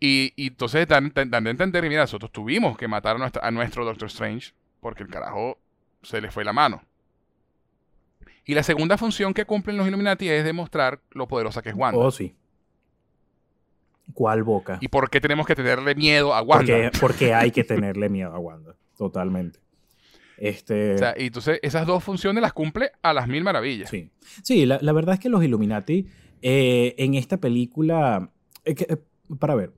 Y, 0.01 0.33
y 0.37 0.49
entonces 0.49 0.87
dan, 0.87 1.11
dan- 1.15 1.31
dan 1.31 1.47
a 1.47 1.51
entender, 1.51 1.83
mira, 1.89 2.03
nosotros 2.03 2.31
tuvimos 2.31 2.77
que 2.79 2.87
matar 2.87 3.17
a, 3.17 3.19
nuestra- 3.19 3.47
a 3.47 3.51
nuestro 3.51 3.85
Doctor 3.85 4.07
Strange 4.07 4.53
porque 4.81 5.03
el 5.03 5.09
carajo 5.11 5.59
se 6.03 6.21
le 6.21 6.31
fue 6.31 6.45
la 6.45 6.53
mano. 6.53 6.83
Y 8.49 8.55
la 8.55 8.63
segunda 8.63 8.97
función 8.97 9.35
que 9.35 9.45
cumplen 9.45 9.77
los 9.77 9.87
Illuminati 9.87 10.27
es 10.27 10.43
demostrar 10.43 11.03
lo 11.11 11.29
poderosa 11.29 11.61
que 11.61 11.69
es 11.69 11.75
Wanda. 11.75 12.01
Oh, 12.01 12.11
sí. 12.11 12.35
¿Cuál 14.15 14.43
boca? 14.43 14.79
¿Y 14.81 14.89
por 14.89 15.11
qué 15.11 15.21
tenemos 15.21 15.47
que 15.47 15.55
tenerle 15.55 15.95
miedo 15.95 16.33
a 16.33 16.41
Wanda? 16.41 16.65
Porque, 16.65 16.99
porque 16.99 17.35
hay 17.35 17.51
que 17.51 17.63
tenerle 17.63 18.09
miedo 18.09 18.33
a 18.33 18.39
Wanda. 18.39 18.75
Totalmente. 18.97 19.61
Este. 20.39 20.95
O 20.95 20.99
sea, 20.99 21.15
y 21.19 21.27
entonces 21.27 21.59
esas 21.61 21.87
dos 21.87 22.03
funciones 22.03 22.41
las 22.41 22.55
cumple 22.55 22.91
a 23.03 23.13
las 23.13 23.29
mil 23.29 23.45
maravillas. 23.45 23.91
Sí, 23.91 24.11
sí 24.43 24.65
la, 24.65 24.79
la 24.81 24.93
verdad 24.95 25.17
es 25.17 25.21
que 25.21 25.29
los 25.29 25.45
Illuminati 25.45 26.07
eh, 26.41 26.95
en 26.97 27.17
esta 27.17 27.37
película, 27.37 28.33
eh, 28.65 28.75
que, 28.75 28.85
eh, 28.89 28.97
para 29.39 29.57
ver, 29.57 29.75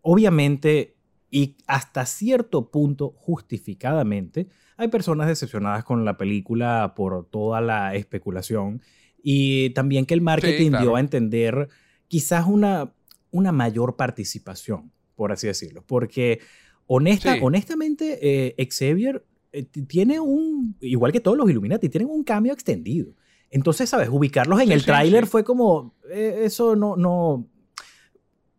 obviamente 0.00 0.96
y 1.30 1.56
hasta 1.66 2.06
cierto 2.06 2.70
punto 2.70 3.10
justificadamente, 3.18 4.48
hay 4.78 4.88
personas 4.88 5.26
decepcionadas 5.26 5.84
con 5.84 6.04
la 6.04 6.16
película 6.16 6.94
por 6.96 7.26
toda 7.28 7.60
la 7.60 7.94
especulación 7.94 8.80
y 9.22 9.70
también 9.70 10.06
que 10.06 10.14
el 10.14 10.20
marketing 10.22 10.70
claro. 10.70 10.84
dio 10.84 10.96
a 10.96 11.00
entender 11.00 11.68
quizás 12.06 12.46
una, 12.46 12.92
una 13.30 13.52
mayor 13.52 13.96
participación, 13.96 14.90
por 15.16 15.32
así 15.32 15.46
decirlo, 15.48 15.82
porque 15.86 16.38
honesta, 16.86 17.34
Sí. 17.34 17.40
honestamente 17.42 18.18
eh, 18.22 18.68
Xavier 18.70 19.24
eh, 19.52 19.64
tiene 19.64 20.20
un, 20.20 20.76
igual 20.80 21.10
que 21.12 21.20
todos 21.20 21.36
los 21.36 21.50
Illuminati, 21.50 21.88
tienen 21.88 22.08
un 22.08 22.22
cambio 22.22 22.52
extendido. 22.52 23.14
Entonces, 23.50 23.88
¿sabes? 23.90 24.08
Ubicarlos 24.10 24.60
en 24.60 24.68
Sí, 24.68 24.72
el 24.74 24.80
sí, 24.80 24.86
tráiler 24.86 25.24
sí. 25.24 25.30
fue 25.30 25.42
como, 25.44 25.94
eh, 26.10 26.42
eso 26.44 26.76
no, 26.76 26.96
no... 26.96 27.46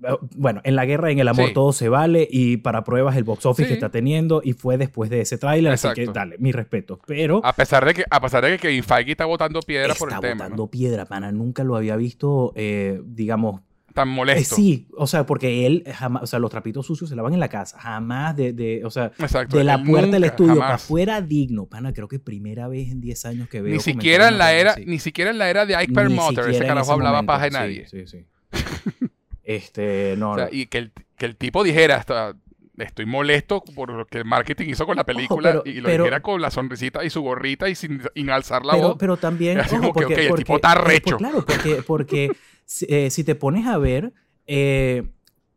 eh, 0.04 0.08
Bueno, 0.36 0.62
en 0.64 0.76
la 0.76 0.86
guerra, 0.86 1.12
en 1.12 1.20
el 1.20 1.28
amor, 1.28 1.48
Sí. 1.48 1.54
todo 1.54 1.74
se 1.74 1.90
vale 1.90 2.28
y 2.30 2.58
para 2.58 2.84
pruebas 2.84 3.16
el 3.18 3.24
box 3.24 3.46
office 3.46 3.64
Sí. 3.66 3.68
que 3.70 3.74
está 3.76 3.90
teniendo 3.90 4.42
y 4.44 4.54
fue 4.54 4.78
después 4.78 5.10
de 5.10 5.22
ese 5.22 5.38
tráiler, 5.38 5.72
así 5.74 5.88
que 5.96 6.06
dale, 6.08 6.38
mi 6.40 6.52
respeto. 6.52 7.00
Pero 7.08 7.42
A 7.44 7.54
pesar 7.54 7.86
de 7.86 7.94
que, 7.94 8.04
a 8.10 8.22
pesar 8.22 8.44
de 8.44 8.52
que 8.52 8.58
Kevin 8.60 8.84
Feige 8.84 9.12
está 9.12 9.26
botando 9.26 9.60
piedra 9.62 9.94
por 9.96 10.10
el 10.10 10.16
está 10.16 10.28
tema, 10.28 10.44
botando 10.46 10.64
¿no? 10.64 10.68
piedra, 10.72 11.06
pana. 11.06 11.32
Nunca 11.32 11.64
lo 11.64 11.76
había 11.76 11.96
visto, 11.96 12.54
eh, 12.56 13.02
digamos, 13.06 13.62
Tan 13.94 14.08
eh, 14.10 14.12
molesto. 14.12 14.56
sí, 14.56 14.88
o 14.96 15.08
sea, 15.08 15.26
porque 15.26 15.66
él 15.66 15.84
jamás, 15.92 16.22
o 16.24 16.28
sea, 16.28 16.38
los 16.38 16.52
trapitos 16.52 16.86
sucios 16.86 17.10
se 17.10 17.16
lavan 17.16 17.34
en 17.34 17.40
la 17.40 17.50
casa, 17.50 17.80
jamás 17.80 18.36
de, 18.36 18.54
de 18.54 18.86
o 18.86 18.92
sea, 18.92 19.12
Exacto. 19.18 19.58
de 19.58 19.64
la 19.64 19.84
puerta 19.84 20.12
del 20.12 20.26
estudio 20.26 20.60
para 20.60 20.76
afuera 20.76 21.22
digno, 21.24 21.66
pana, 21.66 21.92
creo 21.92 22.08
que 22.08 22.20
primera 22.20 22.68
vez 22.68 22.92
en 22.92 23.02
10 23.02 23.26
años 23.26 23.50
que 23.50 23.62
veo 23.62 23.74
Ni 23.74 23.80
siquiera 23.80 24.28
en 24.30 24.38
la 24.38 24.54
era, 24.54 24.72
así. 24.74 24.86
ni 24.86 25.00
siquiera 25.00 25.32
en 25.32 25.40
la 25.40 25.50
era 25.50 25.66
de 25.66 25.76
Ike 25.76 25.92
Perlmutter, 25.92 26.50
ese 26.50 26.66
carajo 26.68 26.92
hablaba 26.94 27.24
momento. 27.24 27.28
paja 27.34 27.46
de 27.46 27.50
Sí, 27.52 27.58
nadie. 27.58 27.88
Sí, 27.88 28.06
sí. 28.08 28.26
este, 29.56 30.16
no, 30.18 30.32
O 30.32 30.36
sea, 30.36 30.46
no. 30.46 30.50
y 30.54 30.68
que 30.68 30.78
el, 30.78 30.92
que 31.18 31.26
el 31.26 31.36
tipo 31.36 31.64
dijera 31.64 31.96
hasta 31.96 32.36
estoy 32.78 33.06
molesto 33.06 33.62
por 33.76 33.92
lo 33.92 34.06
que 34.06 34.20
el 34.20 34.26
marketing 34.26 34.68
hizo 34.70 34.86
con 34.86 34.96
la 34.96 35.04
película 35.06 35.50
pero- 35.52 35.64
y 35.66 35.82
lo 35.82 35.88
pero- 35.88 36.04
dijera 36.04 36.22
con 36.22 36.40
la 36.42 36.52
sonrisita 36.52 37.04
y 37.04 37.10
su 37.10 37.22
gorrita 37.22 37.68
y 37.68 37.76
sin, 37.76 38.02
sin 38.16 38.30
alzar 38.30 38.64
la 38.64 38.74
pero, 38.74 38.88
voz. 38.90 38.98
pero 39.00 39.18
también, 39.18 39.60
ojo, 39.60 39.70
como 39.70 39.94
que, 39.94 40.04
porque, 40.06 40.22
el 40.22 40.28
porque- 40.30 40.44
tipo 40.44 40.56
está 40.56 40.74
eh, 40.74 40.76
recho. 40.76 41.18
claro, 41.18 41.44
porque, 41.46 41.84
porque 41.86 42.32
si, 42.66 42.86
eh, 42.88 43.10
si 43.10 43.24
te 43.24 43.34
pones 43.36 43.66
a 43.68 43.78
ver, 43.80 44.14
eh, 44.48 45.10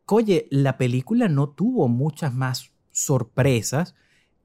oye, 0.06 0.46
la 0.50 0.78
película 0.78 1.28
no 1.28 1.50
tuvo 1.50 1.86
muchas 1.88 2.32
más 2.34 2.72
sorpresas, 2.90 3.94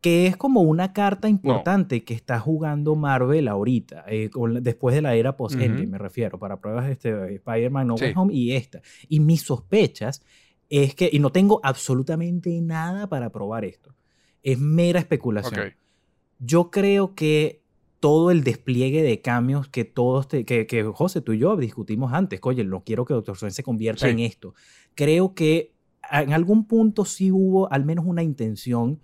que 0.01 0.27
es 0.27 0.37
como 0.37 0.61
una 0.61 0.93
carta 0.93 1.27
importante 1.27 2.03
que 2.03 2.13
está 2.13 2.39
jugando 2.39 2.95
Marvel 2.95 3.47
ahorita, 3.47 4.05
eh, 4.07 4.29
con- 4.29 4.61
después 4.63 4.93
de 4.95 5.01
la 5.01 5.15
era 5.15 5.35
post-Endgame, 5.35 5.81
Ujú. 5.83 5.91
me 5.91 5.97
refiero, 5.97 6.37
para 6.39 6.59
pruebas 6.59 6.89
este, 6.89 7.35
Spider-Man 7.35 7.87
No 7.87 7.95
Way 7.95 8.09
Sí. 8.09 8.13
Home 8.15 8.33
y 8.33 8.51
esta. 8.53 8.81
Y 9.09 9.19
mis 9.19 9.41
sospechas 9.41 10.21
es 10.69 10.93
que, 10.95 11.09
y 11.11 11.19
no 11.19 11.31
tengo 11.31 11.59
absolutamente 11.63 12.61
nada 12.61 13.07
para 13.09 13.31
probar 13.31 13.65
esto, 13.65 13.95
es 14.43 14.59
mera 14.59 14.99
especulación. 14.99 15.59
Ok. 15.67 15.73
Yo 16.39 16.69
creo 16.69 17.15
que 17.15 17.63
todo 17.99 18.29
el 18.29 18.43
despliegue 18.43 19.01
de 19.01 19.21
cambios 19.21 19.67
que 19.69 19.83
todos, 19.83 20.27
te- 20.27 20.45
que, 20.45 20.67
que 20.67 20.83
José, 20.83 21.21
tú 21.21 21.33
y 21.33 21.39
yo 21.39 21.57
discutimos 21.57 22.13
antes, 22.13 22.39
oye, 22.43 22.63
no 22.63 22.83
quiero 22.83 23.03
que 23.05 23.15
Doctor 23.15 23.33
Strange 23.33 23.55
se 23.55 23.63
convierta 23.63 24.05
Sí. 24.05 24.11
en 24.11 24.19
esto. 24.19 24.53
Creo 24.93 25.33
que 25.33 25.73
en 26.11 26.31
algún 26.33 26.65
punto 26.67 27.03
sí 27.05 27.31
hubo 27.31 27.71
al 27.71 27.83
menos 27.83 28.05
una 28.05 28.21
intención, 28.21 28.99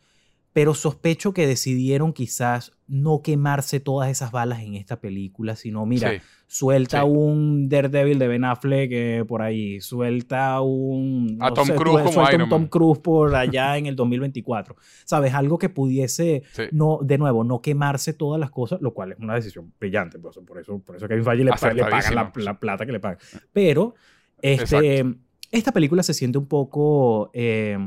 pero 0.54 0.76
sospecho 0.76 1.34
que 1.34 1.48
decidieron 1.48 2.14
quizás 2.14 2.74
no 2.88 3.22
quemarse 3.24 3.80
todas 3.80 4.12
esas 4.12 4.32
balas 4.32 4.62
en 4.62 4.76
esta 4.76 5.02
película, 5.02 5.56
sino, 5.56 5.84
mira, 5.88 6.12
Sí. 6.12 6.18
suelta 6.46 7.02
Sí. 7.02 7.08
un 7.10 7.68
Daredevil 7.70 8.20
de 8.20 8.28
Ben 8.28 8.44
Affleck 8.46 8.92
eh, 8.94 9.26
por 9.28 9.42
ahí, 9.42 9.82
suelta 9.82 10.62
un... 10.62 11.38
A 11.42 11.52
Tom 11.52 11.66
sé, 11.66 11.74
Cruise 11.74 12.04
como 12.04 12.30
Iron 12.30 12.44
un 12.44 12.50
Tom. 12.50 12.68
Cruise 12.68 13.00
por 13.00 13.34
allá 13.34 13.78
en 13.78 13.88
el 13.88 13.96
2024. 13.96 14.76
¿Sabes? 15.06 15.34
Algo 15.34 15.58
que 15.58 15.70
pudiese 15.70 16.44
Sí. 16.52 16.64
no, 16.72 17.00
de 17.02 17.18
nuevo, 17.18 17.44
no 17.44 17.60
quemarse 17.62 18.14
todas 18.14 18.40
las 18.40 18.52
cosas, 18.52 18.80
lo 18.80 18.94
cual 18.94 19.14
es 19.14 19.18
una 19.20 19.34
decisión 19.34 19.74
brillante. 19.80 20.20
Por 20.20 20.30
eso, 20.32 20.46
por 20.46 20.60
eso, 20.60 20.78
por 20.78 20.96
eso 20.96 21.08
Kevin 21.08 21.24
Feige 21.24 21.44
le, 21.46 21.52
le 21.74 21.84
pagan 21.90 22.16
la, 22.36 22.60
plata 22.60 22.86
que 22.86 22.92
le 22.92 23.00
pagan. 23.00 23.18
Pero 23.52 23.96
este, 24.40 25.00
Exacto. 25.00 25.20
esta 25.50 25.72
película 25.72 26.04
se 26.04 26.14
siente 26.14 26.38
un 26.38 26.46
poco 26.48 27.32
eh, 27.34 27.78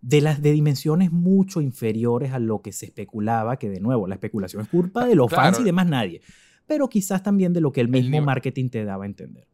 de 0.00 0.20
las 0.20 0.42
de 0.42 0.52
dimensiones 0.52 1.10
mucho 1.10 1.60
inferiores 1.60 2.32
a 2.32 2.38
lo 2.38 2.60
que 2.62 2.72
se 2.72 2.86
especulaba, 2.86 3.58
que 3.58 3.68
de 3.68 3.80
nuevo, 3.80 4.06
la 4.06 4.14
especulación 4.14 4.62
es 4.62 4.68
culpa 4.68 5.06
de 5.06 5.14
los 5.14 5.30
fans 5.30 5.60
y 5.60 5.64
de 5.64 5.72
más 5.72 5.86
nadie. 5.86 6.20
Pero 6.66 6.88
quizás 6.88 7.22
también 7.22 7.52
de 7.52 7.60
lo 7.60 7.72
que 7.72 7.80
el 7.80 7.88
mismo 7.88 8.20
marketing 8.20 8.68
te 8.68 8.84
daba 8.84 9.04
a 9.04 9.06
entender. 9.06 9.46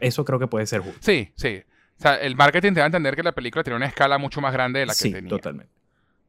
Eso 0.00 0.24
creo 0.24 0.38
que 0.38 0.46
puede 0.46 0.66
ser 0.66 0.80
justo. 0.80 0.98
Sí, 1.00 1.30
sí. 1.36 1.62
O 1.98 2.02
sea, 2.02 2.16
el 2.16 2.36
marketing 2.36 2.72
te 2.72 2.80
da 2.80 2.84
a 2.84 2.86
entender 2.86 3.16
que 3.16 3.22
la 3.22 3.32
película 3.32 3.62
tiene 3.62 3.76
una 3.76 3.86
escala 3.86 4.18
mucho 4.18 4.40
más 4.40 4.52
grande 4.52 4.80
de 4.80 4.86
la 4.86 4.92
que 4.92 4.98
sí, 4.98 5.12
tenía. 5.12 5.30
totalmente. 5.30 5.72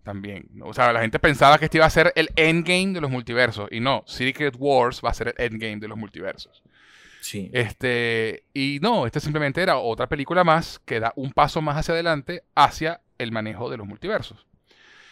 También. 0.03 0.47
O 0.61 0.73
sea, 0.73 0.93
la 0.93 1.01
gente 1.01 1.19
pensaba 1.19 1.57
que 1.57 1.65
este 1.65 1.79
iba 1.79 1.85
a 1.85 1.89
ser 1.89 2.13
el 2.15 2.29
endgame 2.37 2.93
de 2.93 3.01
los 3.01 3.11
multiversos. 3.11 3.67
Y 3.71 3.81
no, 3.81 4.03
Secret 4.05 4.55
Wars 4.57 5.01
va 5.03 5.09
a 5.09 5.13
ser 5.13 5.33
el 5.37 5.53
endgame 5.53 5.77
de 5.77 5.87
los 5.89 5.97
multiversos. 5.97 6.63
Sí. 7.19 7.49
Este, 7.51 8.45
y 8.53 8.79
no, 8.81 9.05
este 9.05 9.19
simplemente 9.19 9.61
era 9.61 9.77
otra 9.77 10.07
película 10.07 10.45
más 10.45 10.79
que 10.85 11.01
da 11.01 11.11
un 11.17 11.33
paso 11.33 11.61
más 11.61 11.75
hacia 11.75 11.93
adelante 11.93 12.43
hacia 12.55 13.01
el 13.17 13.31
manejo 13.31 13.69
de 13.69 13.77
los 13.77 13.87
multiversos. 13.87 14.45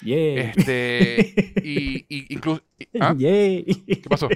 Yeah. 0.01 0.51
Este, 0.51 1.33
y, 1.63 2.05
y 2.09 2.33
incluso... 2.33 2.61
¿Ah? 2.99 3.15
¿Qué 3.17 4.03
pasó? 4.09 4.29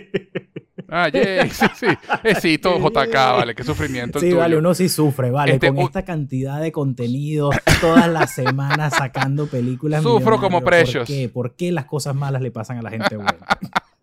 Ah, 0.88 1.10
yay, 1.10 1.50
sí, 1.52 1.66
sí. 1.76 1.86
Éxito, 2.24 2.80
JK, 2.80 3.14
vale, 3.14 3.54
qué 3.54 3.64
sufrimiento 3.64 4.18
el 4.18 4.24
Sí, 4.24 4.30
tuyo. 4.32 4.40
vale, 4.40 4.58
uno 4.58 4.74
sí 4.74 4.90
sufre, 4.90 5.30
vale, 5.30 5.54
Este, 5.54 5.68
con 5.68 5.80
esta 5.80 6.04
cantidad 6.04 6.60
de 6.60 6.72
contenido 6.72 7.52
todas 7.80 8.08
las 8.08 8.34
semanas 8.34 8.96
sacando 8.98 9.46
películas. 9.48 10.02
Sufro 10.02 10.40
como. 10.40 10.62
Precious. 10.62 11.08
¿Por 11.08 11.08
qué? 11.08 11.30
¿Por 11.30 11.56
qué 11.56 11.72
las 11.72 11.86
cosas 11.86 12.16
malas 12.16 12.42
le 12.42 12.50
pasan 12.50 12.78
a 12.78 12.82
la 12.82 12.90
gente 12.90 13.16
buena? 13.16 13.36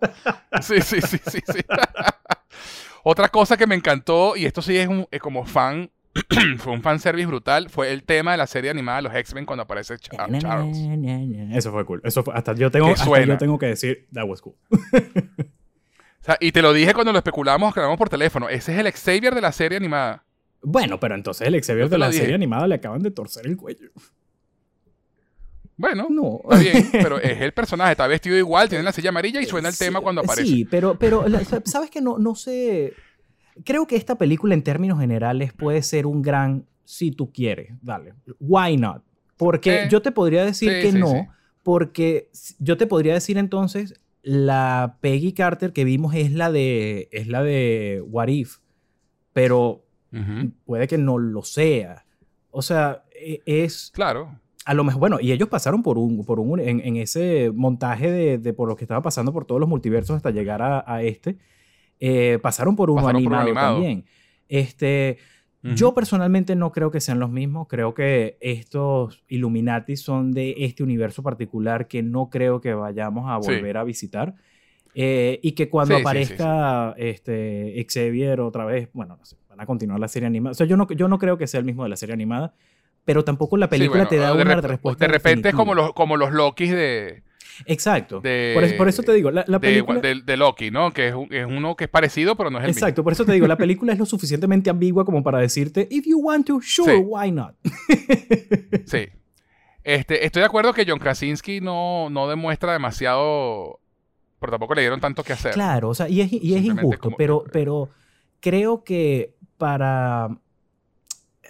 Sí, 0.62 0.80
sí, 0.82 1.00
sí, 1.00 1.18
sí, 1.26 1.40
sí. 1.46 1.58
Otra 3.02 3.28
cosa 3.28 3.56
que 3.56 3.66
me 3.66 3.74
encantó, 3.74 4.36
y 4.36 4.44
esto 4.46 4.62
sí 4.62 4.76
es, 4.76 4.86
un, 4.88 5.06
es 5.10 5.20
como 5.20 5.44
fan, 5.46 5.90
fue 6.58 6.72
un 6.72 6.82
fanservice 6.82 7.26
brutal, 7.26 7.68
fue 7.70 7.92
el 7.92 8.02
tema 8.04 8.32
de 8.32 8.38
la 8.38 8.46
serie 8.46 8.70
animada 8.70 8.98
de 8.98 9.02
los 9.02 9.14
X-Men 9.14 9.44
cuando 9.46 9.62
aparece 9.64 9.94
Ch- 9.94 10.38
Charles. 10.40 10.76
Eso 11.56 11.72
fue 11.72 11.84
cool. 11.84 12.00
Eso 12.04 12.22
fue, 12.22 12.34
hasta 12.34 12.54
yo 12.54 12.70
tengo, 12.70 12.88
hasta 12.88 13.24
yo 13.24 13.36
tengo 13.38 13.58
que 13.58 13.66
decir, 13.66 14.06
that 14.12 14.24
was 14.26 14.40
cool. 14.40 14.54
O 16.18 16.24
sea, 16.26 16.38
y 16.40 16.50
te 16.50 16.60
lo 16.60 16.72
dije 16.72 16.92
cuando 16.92 17.12
lo 17.12 17.18
especulamos, 17.18 17.72
grabamos 17.72 17.96
por 17.98 18.08
teléfono. 18.08 18.48
Ese 18.48 18.72
es 18.74 18.80
el 18.80 18.90
Xavier 18.92 19.32
de 19.32 19.40
la 19.40 19.52
serie 19.52 19.76
animada. 19.78 20.24
Bueno, 20.60 20.98
pero 20.98 21.14
entonces 21.14 21.46
el 21.46 21.54
Xavier 21.62 21.88
de 21.88 21.98
la 21.98 22.08
dije. 22.08 22.22
serie 22.22 22.34
animada 22.34 22.66
le 22.66 22.74
acaban 22.74 23.00
de 23.00 23.12
torcer 23.12 23.46
el 23.46 23.56
cuello. 23.56 23.90
Bueno, 25.76 26.06
No. 26.10 26.40
está 26.50 26.58
bien, 26.58 26.88
pero 26.90 27.20
es 27.20 27.40
el 27.40 27.52
personaje, 27.52 27.92
está 27.92 28.06
vestido 28.06 28.36
igual, 28.36 28.68
tiene 28.68 28.82
la 28.82 28.90
silla 28.92 29.10
amarilla 29.10 29.40
y 29.40 29.46
suena 29.46 29.68
el 29.68 29.74
Sí, 29.74 29.84
tema 29.84 30.00
cuando 30.00 30.22
aparece. 30.22 30.48
Sí, 30.48 30.64
pero, 30.64 30.98
pero 30.98 31.28
la- 31.28 31.44
sabes 31.64 31.90
que 31.90 32.00
no, 32.00 32.18
no 32.18 32.34
sé. 32.34 32.94
Creo 33.64 33.86
que 33.86 33.96
esta 33.96 34.16
película 34.16 34.54
en 34.54 34.62
términos 34.62 34.98
generales 35.00 35.52
puede 35.52 35.82
ser 35.82 36.06
un 36.06 36.22
gran, 36.22 36.66
si 36.84 37.10
tú 37.10 37.32
quieres, 37.32 37.72
dale. 37.82 38.14
Why 38.40 38.76
not? 38.76 39.02
Porque 39.36 39.84
Eh, 39.84 39.88
yo 39.90 40.02
te 40.02 40.12
podría 40.12 40.44
decir 40.44 40.70
sí, 40.72 40.80
que 40.82 40.92
sí, 40.92 40.98
no, 40.98 41.08
sí. 41.08 41.18
porque 41.62 42.30
yo 42.58 42.76
te 42.76 42.86
podría 42.86 43.14
decir 43.14 43.38
entonces 43.38 43.94
la 44.22 44.96
Peggy 45.00 45.32
Carter 45.32 45.72
que 45.72 45.84
vimos 45.84 46.14
es 46.14 46.32
la 46.32 46.50
de 46.50 47.08
es 47.12 47.28
la 47.28 47.42
de 47.42 48.02
What 48.06 48.28
If, 48.28 48.58
pero 49.32 49.84
puede 50.64 50.86
que 50.88 50.98
no 50.98 51.18
lo 51.18 51.42
sea. 51.42 52.04
O 52.50 52.62
sea, 52.62 53.04
e- 53.14 53.40
es 53.44 53.90
Claro. 53.94 54.38
a 54.64 54.72
lo 54.74 54.82
mejor, 54.84 55.00
bueno, 55.00 55.18
y 55.20 55.30
ellos 55.32 55.48
pasaron 55.48 55.82
por 55.82 55.98
un, 55.98 56.24
por 56.24 56.40
un 56.40 56.58
en, 56.58 56.80
en 56.80 56.96
ese 56.96 57.52
montaje 57.54 58.10
de, 58.10 58.38
de 58.38 58.52
por 58.54 58.68
lo 58.68 58.76
que 58.76 58.84
estaba 58.84 59.02
pasando 59.02 59.32
por 59.32 59.44
todos 59.44 59.60
los 59.60 59.68
multiversos 59.68 60.16
hasta 60.16 60.30
llegar 60.30 60.62
a, 60.62 60.82
a 60.90 61.02
este, 61.02 61.36
eh, 62.00 62.38
pasaron 62.42 62.76
por 62.76 62.90
uno 62.90 63.02
Pasaron 63.02 63.24
por 63.24 63.32
un 63.32 63.38
animado, 63.38 63.46
animado. 63.60 63.74
también. 63.76 64.04
Este, 64.48 65.18
Ujú. 65.64 65.74
yo 65.74 65.94
personalmente 65.94 66.54
no 66.54 66.70
creo 66.72 66.90
que 66.90 67.00
sean 67.00 67.18
los 67.18 67.30
mismos. 67.30 67.66
Creo 67.68 67.94
que 67.94 68.36
estos 68.40 69.24
Illuminati 69.28 69.96
son 69.96 70.32
de 70.32 70.54
este 70.58 70.82
universo 70.82 71.22
particular 71.22 71.88
que 71.88 72.02
no 72.02 72.30
creo 72.30 72.60
que 72.60 72.74
vayamos 72.74 73.24
a 73.28 73.40
Sí. 73.42 73.50
volver 73.52 73.76
a 73.78 73.84
visitar. 73.84 74.34
Eh, 74.98 75.40
y 75.42 75.52
que 75.52 75.68
cuando 75.68 75.94
Sí, 75.94 75.98
sí, 75.98 76.02
sí, 76.02 76.08
aparezca 76.08 76.94
Este, 76.96 77.86
Xavier 77.92 78.40
otra 78.40 78.64
vez, 78.64 78.88
bueno, 78.94 79.16
no 79.18 79.24
sé, 79.26 79.36
van 79.48 79.60
a 79.60 79.66
continuar 79.66 80.00
la 80.00 80.08
serie 80.08 80.26
animada. 80.26 80.52
O 80.52 80.54
sea, 80.54 80.66
yo 80.66 80.76
no, 80.76 80.86
yo 80.90 81.08
no 81.08 81.18
creo 81.18 81.36
que 81.36 81.46
sea 81.46 81.60
el 81.60 81.66
mismo 81.66 81.82
de 81.82 81.90
la 81.90 81.96
serie 81.96 82.14
animada, 82.14 82.54
pero 83.04 83.22
tampoco 83.24 83.56
la 83.56 83.66
Sí, 83.66 83.70
película 83.70 84.04
bueno, 84.04 84.08
te 84.08 84.16
da 84.16 84.34
de 84.34 84.42
una 84.42 84.60
respuesta. 84.60 85.06
De 85.06 85.12
repente 85.12 85.50
es 85.50 85.54
como 85.54 85.72
definitiva. 85.72 85.86
los, 85.88 85.94
como 85.94 86.16
los 86.16 86.32
Lokis 86.32 86.70
de, 86.70 87.22
Exacto. 87.64 88.20
de- 88.20 88.52
por, 88.54 88.64
eso, 88.64 88.76
por 88.76 88.88
eso 88.88 89.02
te 89.02 89.12
digo, 89.14 89.30
la, 89.30 89.44
película. 89.58 90.00
de- 90.00 90.20
de 90.22 90.36
Loki, 90.36 90.70
¿no? 90.70 90.92
Que 90.92 91.08
es, 91.08 91.14
un- 91.14 91.32
es 91.32 91.46
uno 91.46 91.74
que 91.76 91.84
es 91.84 91.90
parecido, 91.90 92.36
pero 92.36 92.50
no 92.50 92.58
es 92.58 92.64
el 92.64 92.70
Exacto, 92.70 93.02
por 93.02 93.12
eso 93.12 93.24
te 93.24 93.32
digo, 93.32 93.46
la 93.46 93.56
película 93.56 93.92
es 93.92 93.98
lo 93.98 94.06
suficientemente 94.06 94.68
ambigua 94.70 95.04
como 95.04 95.22
para 95.22 95.38
decirte, 95.38 95.88
if 95.90 96.04
you 96.06 96.20
want 96.20 96.46
to, 96.46 96.60
sure, 96.62 96.96
Sí. 96.96 97.02
why 97.06 97.30
not? 97.32 97.54
Sí. 98.86 99.08
Este, 99.84 100.24
estoy 100.26 100.40
de 100.40 100.46
acuerdo 100.46 100.72
que 100.72 100.84
John 100.86 100.98
Krasinski 100.98 101.60
no, 101.60 102.10
no 102.10 102.28
demuestra 102.28 102.72
demasiado, 102.72 103.78
pero 104.40 104.50
tampoco 104.52 104.74
le 104.74 104.80
dieron 104.82 105.00
tanto 105.00 105.22
que 105.22 105.32
hacer. 105.32 105.52
Claro, 105.54 105.90
o 105.90 105.94
sea, 105.94 106.08
y 106.08 106.20
es, 106.20 106.32
y 106.32 106.54
es 106.54 106.64
injusto, 106.64 106.98
como 107.00 107.16
pero, 107.16 107.44
que- 107.44 107.50
pero 107.52 107.88
creo 108.40 108.82
que 108.84 109.34
para. 109.58 110.28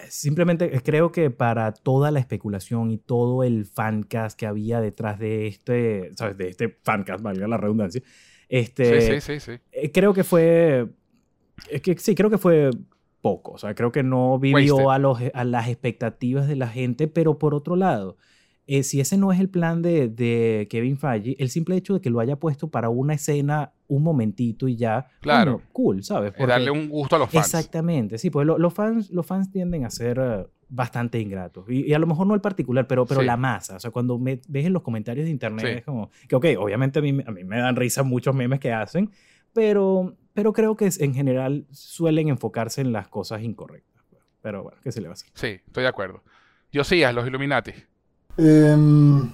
Simplemente 0.09 0.69
creo 0.83 1.11
que 1.11 1.29
para 1.29 1.71
toda 1.73 2.11
la 2.11 2.19
especulación 2.19 2.91
y 2.91 2.97
todo 2.97 3.43
el 3.43 3.65
fancast 3.65 4.37
que 4.37 4.45
había 4.45 4.81
detrás 4.81 5.19
de 5.19 5.47
este, 5.47 6.11
¿sabes? 6.15 6.37
De 6.37 6.49
este 6.49 6.77
fancast, 6.83 7.21
valga 7.21 7.47
la 7.47 7.57
redundancia, 7.57 8.01
este, 8.49 9.01
Sí, 9.01 9.21
sí, 9.21 9.39
sí, 9.39 9.39
sí. 9.39 9.61
eh, 9.71 9.91
creo 9.91 10.13
que 10.13 10.23
fue. 10.23 10.87
Es 11.69 11.81
que 11.81 11.97
sí, 11.97 12.15
creo 12.15 12.29
que 12.29 12.37
fue 12.37 12.69
poco. 13.21 13.51
O 13.53 13.57
sea, 13.57 13.75
creo 13.75 13.91
que 13.91 14.03
no 14.03 14.39
vivió 14.39 14.91
a, 14.91 14.99
los, 14.99 15.19
a 15.33 15.43
las 15.43 15.67
expectativas 15.67 16.47
de 16.47 16.55
la 16.55 16.67
gente, 16.67 17.07
pero 17.07 17.39
por 17.39 17.53
otro 17.53 17.75
lado, 17.75 18.17
eh, 18.67 18.83
si 18.83 18.99
ese 18.99 19.17
no 19.17 19.31
es 19.31 19.39
el 19.39 19.49
plan 19.49 19.81
de, 19.81 20.07
de 20.07 20.67
Kevin 20.69 20.97
Feige, 20.97 21.35
el 21.39 21.49
simple 21.49 21.75
hecho 21.75 21.95
de 21.95 22.01
que 22.01 22.09
lo 22.09 22.19
haya 22.19 22.37
puesto 22.37 22.69
para 22.69 22.89
una 22.89 23.13
escena 23.15 23.73
un 23.87 24.03
momentito 24.03 24.67
y 24.67 24.75
ya, 24.75 25.07
Claro. 25.21 25.61
cool, 25.71 26.03
¿sabes? 26.03 26.33
Es 26.37 26.47
darle 26.47 26.71
un 26.71 26.89
gusto 26.89 27.15
a 27.15 27.19
los 27.19 27.29
fans. 27.29 27.45
Exactamente, 27.45 28.17
sí, 28.17 28.29
pues 28.29 28.45
lo- 28.45 28.57
los, 28.57 28.73
fans, 28.73 29.09
los 29.11 29.25
fans 29.25 29.49
tienden 29.51 29.85
a 29.85 29.89
ser 29.89 30.19
eh, 30.21 30.45
bastante 30.69 31.19
ingratos. 31.19 31.65
Y, 31.69 31.85
y 31.89 31.93
a 31.93 31.99
lo 31.99 32.05
mejor 32.07 32.27
no 32.27 32.33
el 32.35 32.41
particular, 32.41 32.85
pero, 32.87 33.05
pero 33.05 33.21
Sí. 33.21 33.25
la 33.27 33.37
masa. 33.37 33.77
O 33.77 33.79
sea, 33.79 33.91
cuando 33.91 34.19
me, 34.19 34.41
ves 34.49 34.65
en 34.65 34.73
los 34.73 34.81
comentarios 34.81 35.25
de 35.25 35.31
internet, 35.31 35.65
Sí. 35.65 35.71
es 35.79 35.85
como 35.85 36.09
que, 36.27 36.35
ok, 36.35 36.45
obviamente 36.59 36.99
a 36.99 37.01
mí, 37.01 37.13
me- 37.13 37.23
a 37.25 37.31
mí 37.31 37.43
me 37.45 37.57
dan 37.59 37.75
risa 37.77 38.03
muchos 38.03 38.35
memes 38.35 38.59
que 38.59 38.73
hacen, 38.73 39.09
pero, 39.53 40.15
pero 40.33 40.51
creo 40.53 40.75
que 40.75 40.89
en 40.99 41.13
general 41.13 41.65
suelen 41.71 42.27
enfocarse 42.27 42.81
en 42.81 42.91
las 42.91 43.07
cosas 43.07 43.41
incorrectas. 43.41 44.03
pues. 44.09 44.21
Pero 44.41 44.63
bueno, 44.63 44.77
¿qué 44.83 44.91
se 44.91 44.99
le 45.01 45.07
va 45.07 45.11
a 45.11 45.13
hacer? 45.13 45.29
Sí, 45.33 45.47
estoy 45.65 45.83
de 45.83 45.89
acuerdo. 45.89 46.23
Yo 46.71 46.83
sí, 46.83 47.01
a 47.03 47.11
los 47.13 47.25
Illuminati. 47.25 47.71
Em, 48.37 49.31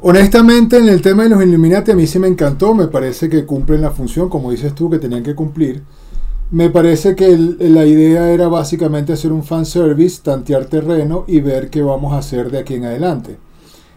honestamente, 0.00 0.78
en 0.78 0.88
el 0.88 1.02
tema 1.02 1.24
de 1.24 1.30
los 1.30 1.42
Illuminati, 1.42 1.90
a 1.90 1.96
mí 1.96 2.06
sí 2.06 2.18
me 2.18 2.28
encantó. 2.28 2.74
Me 2.74 2.88
parece 2.88 3.28
que 3.28 3.44
cumplen 3.44 3.82
la 3.82 3.90
función, 3.90 4.28
como 4.28 4.50
dices 4.50 4.74
tú, 4.74 4.90
que 4.90 4.98
tenían 4.98 5.22
que 5.22 5.34
cumplir. 5.34 5.82
Me 6.50 6.70
parece 6.70 7.16
que 7.16 7.36
la 7.58 7.84
idea 7.84 8.30
era 8.30 8.46
básicamente 8.46 9.12
hacer 9.12 9.32
un 9.32 9.42
fanservice, 9.42 10.22
tantear 10.22 10.66
terreno 10.66 11.24
y 11.26 11.40
ver 11.40 11.70
qué 11.70 11.82
vamos 11.82 12.12
a 12.12 12.18
hacer 12.18 12.50
de 12.50 12.58
aquí 12.58 12.74
en 12.74 12.84
adelante. 12.84 13.36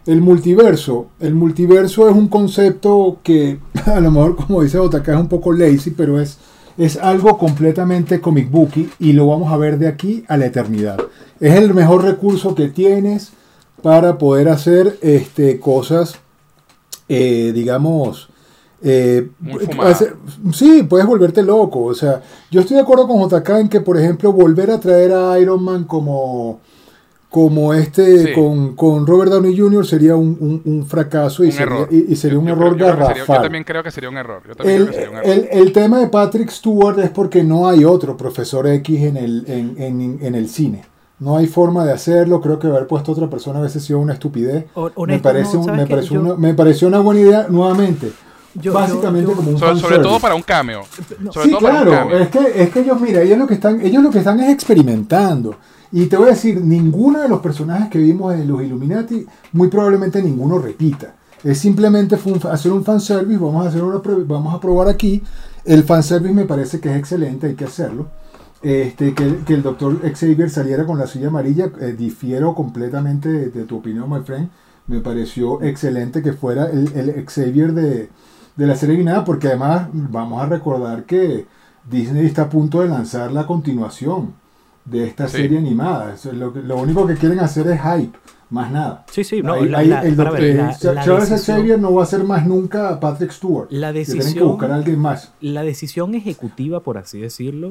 El 0.07 0.21
multiverso. 0.21 1.09
El 1.19 1.35
multiverso 1.35 2.09
es 2.09 2.15
un 2.15 2.27
concepto 2.27 3.19
que 3.21 3.59
a 3.85 3.99
lo 3.99 4.09
mejor, 4.09 4.35
como 4.35 4.63
dice 4.63 4.79
Otaka, 4.79 5.13
es 5.13 5.19
un 5.19 5.27
poco 5.27 5.53
lazy, 5.53 5.91
pero 5.91 6.19
es, 6.19 6.39
es 6.77 6.97
algo 6.97 7.37
completamente 7.37 8.19
comic 8.19 8.49
booky 8.49 8.89
y 8.99 9.13
lo 9.13 9.27
vamos 9.27 9.53
a 9.53 9.57
ver 9.57 9.77
de 9.77 9.87
aquí 9.87 10.23
a 10.27 10.35
la 10.37 10.47
eternidad. 10.47 10.97
Es 11.39 11.53
el 11.55 11.73
mejor 11.75 12.03
recurso 12.03 12.55
que 12.55 12.69
tienes 12.69 13.33
para 13.81 14.17
poder 14.17 14.49
hacer 14.49 14.97
este, 15.01 15.59
cosas, 15.59 16.15
eh, 17.07 17.51
digamos, 17.53 18.29
eh, 18.81 19.29
fumada. 19.65 19.89
hacer- 19.91 20.15
sí, 20.53 20.83
puedes 20.83 21.05
volverte 21.07 21.41
loco. 21.43 21.83
O 21.83 21.93
sea, 21.93 22.21
yo 22.51 22.61
estoy 22.61 22.75
de 22.75 22.83
acuerdo 22.83 23.07
con 23.07 23.19
JK 23.29 23.59
en 23.59 23.69
que, 23.69 23.81
por 23.81 23.97
ejemplo, 23.97 24.31
volver 24.31 24.71
a 24.71 24.79
traer 24.79 25.11
a 25.13 25.37
Iron 25.39 25.61
Man 25.63 25.83
como, 25.83 26.61
como 27.29 27.73
este, 27.75 28.27
Sí. 28.27 28.33
con, 28.33 28.75
con 28.75 29.05
Robert 29.05 29.31
Downey 29.31 29.55
Jr. 29.55 29.85
sería 29.85 30.15
un, 30.15 30.35
un- 30.39 30.61
un 30.65 30.85
fracaso 30.87 31.43
y 31.43 31.47
Un 31.47 31.51
sería, 31.53 31.87
y, 31.91 32.13
y 32.13 32.15
sería 32.15 32.35
Yo- 32.35 32.39
un 32.39 32.47
yo 32.47 32.53
error 32.53 32.77
yo 32.77 32.87
sería- 33.07 33.25
yo 33.25 33.41
también 33.41 33.63
creo 33.63 33.83
que 33.83 33.91
sería 33.91 34.09
un 34.09 34.17
error. 34.17 34.41
Yo 34.47 34.51
El, 34.51 34.55
creo 34.57 34.87
que 34.87 34.93
sería 34.93 35.09
un 35.11 35.17
error. 35.17 35.29
el- 35.29 35.47
el 35.51 35.71
tema 35.73 35.99
de 35.99 36.07
Patrick 36.07 36.49
Stewart 36.49 36.97
es 36.99 37.09
porque 37.11 37.43
no 37.43 37.67
hay 37.69 37.85
otro 37.85 38.17
profesor 38.17 38.65
X 38.67 39.01
en 39.03 39.17
el, 39.17 39.43
en, 39.47 39.75
en- 39.77 40.19
en 40.21 40.35
el 40.35 40.49
cine. 40.49 40.85
No 41.19 41.35
hay 41.37 41.47
forma 41.47 41.83
de 41.85 41.91
hacerlo. 41.93 42.39
Creo 42.41 42.59
que 42.59 42.67
haber 42.67 42.87
puesto 42.87 43.11
a 43.11 43.13
otra 43.15 43.29
persona 43.29 43.59
a 43.59 43.61
veces 43.61 43.83
sido 43.83 43.99
una 43.99 44.13
estupidez. 44.13 44.65
Me, 45.07 45.19
parece 45.19 45.53
no, 45.55 45.59
un- 45.59 45.65
¿sabes 45.65 45.81
me, 45.81 45.87
pareció 45.87 46.13
Yo- 46.15 46.21
una, 46.21 46.35
me 46.35 46.53
pareció 46.53 46.87
una 46.87 46.99
buena 46.99 47.19
idea 47.21 47.47
nuevamente. 47.49 48.11
Yo- 48.55 48.73
básicamente 48.73 49.29
yo- 49.29 49.35
como 49.37 49.51
un 49.51 49.57
sobre, 49.59 49.79
sobre 49.79 49.99
todo 49.99 50.19
para 50.19 50.33
un 50.35 50.41
cameo. 50.41 50.83
No, 51.19 51.31
Sobre 51.31 51.45
sí, 51.47 51.51
todo 51.51 51.61
para 51.61 51.81
un 51.81 51.85
claro. 51.87 51.99
cameo. 52.09 52.19
Es 52.19 52.29
que, 52.29 52.63
es 52.63 52.69
que 52.71 52.79
ellos, 52.81 52.99
mira, 53.01 53.21
ellos 53.21 53.37
lo 53.37 53.45
que 53.47 53.53
están, 53.55 53.81
ellos 53.81 54.01
lo 54.03 54.09
que 54.09 54.19
están 54.19 54.39
es 54.39 54.49
experimentando. 54.51 55.55
Y 55.91 56.05
te 56.05 56.17
voy 56.17 56.27
a 56.27 56.31
decir, 56.31 56.61
ninguno 56.63 57.19
de 57.19 57.27
los 57.29 57.39
personajes 57.41 57.89
que 57.89 57.97
vimos 57.99 58.33
en 58.33 58.47
los 58.47 58.61
Illuminati, 58.63 59.25
muy 59.53 59.67
probablemente 59.67 60.21
ninguno 60.21 60.57
repita. 60.59 61.15
Es 61.43 61.57
simplemente 61.59 62.17
fue 62.17 62.33
un- 62.33 62.47
hacer 62.51 62.71
un 62.71 62.83
fanservice, 62.83 63.37
vamos 63.39 63.65
a 63.65 63.69
hacer 63.69 63.83
una 63.83 64.01
vamos 64.25 64.53
a 64.53 64.59
probar 64.59 64.87
aquí. 64.89 65.21
El 65.65 65.83
fanservice 65.83 66.33
me 66.33 66.45
parece 66.45 66.79
que 66.79 66.89
es 66.91 66.97
excelente, 66.97 67.47
hay 67.47 67.55
que 67.55 67.65
hacerlo. 67.65 68.07
Este, 68.61 69.13
que, 69.13 69.37
que 69.45 69.53
el 69.53 69.63
doctor 69.63 69.99
Xavier 70.13 70.49
saliera 70.49 70.85
con 70.85 70.97
la 70.99 71.07
silla 71.07 71.29
amarilla, 71.29 71.71
eh, 71.79 71.95
difiero 71.97 72.53
completamente 72.53 73.29
de, 73.29 73.49
de 73.49 73.63
tu 73.63 73.77
opinión, 73.77 74.09
my 74.09 74.19
friend. 74.21 74.49
Me 74.87 74.99
pareció 74.99 75.61
excelente 75.61 76.21
que 76.21 76.33
fuera 76.33 76.65
el, 76.65 76.91
el 76.93 77.25
Xavier 77.25 77.73
de, 77.73 78.09
de 78.55 78.67
la 78.67 78.75
serie 78.75 78.95
animada, 78.95 79.23
porque 79.23 79.47
además 79.47 79.87
vamos 79.93 80.41
a 80.41 80.47
recordar 80.47 81.03
que 81.05 81.45
Disney 81.89 82.25
está 82.25 82.43
a 82.43 82.49
punto 82.49 82.81
de 82.81 82.89
lanzar 82.89 83.31
la 83.31 83.45
continuación 83.47 84.33
de 84.83 85.05
esta 85.07 85.27
Sí. 85.27 85.37
serie 85.37 85.57
animada. 85.59 86.15
Eso 86.15 86.31
es 86.31 86.37
lo, 86.37 86.51
lo 86.51 86.77
único 86.77 87.05
que 87.07 87.13
quieren 87.15 87.39
hacer 87.39 87.67
es 87.67 87.79
hype, 87.79 88.17
más 88.49 88.71
nada. 88.71 89.05
Sí, 89.11 89.23
sí, 89.23 89.41
no, 89.41 89.53
Ahí- 89.53 89.69
la- 89.69 89.77
ahí 89.77 89.87
la- 89.87 90.01
el 90.01 90.15
para 90.15 90.31
doc- 90.31 90.39
ver, 90.39 90.49
eh, 90.49 90.55
la- 90.55 90.77
Cha- 90.77 90.93
la 90.93 91.03
Charles 91.05 91.29
decisión- 91.29 91.57
Xavier 91.59 91.79
no 91.79 91.93
va 91.93 92.03
a 92.03 92.07
ser 92.07 92.23
más 92.25 92.45
nunca 92.45 92.89
a 92.89 92.99
Patrick 92.99 93.31
Stewart. 93.31 93.67
La 93.71 93.93
Que 93.93 94.03
tienen 94.03 94.11
que 94.11 94.17
decisión, 94.23 94.47
buscar 94.49 94.71
a 94.71 94.75
alguien 94.75 94.99
más. 94.99 95.31
la 95.39 95.61
decisión 95.63 96.13
ejecutiva, 96.15 96.81
por 96.81 96.97
así 96.97 97.19
decirlo, 97.21 97.69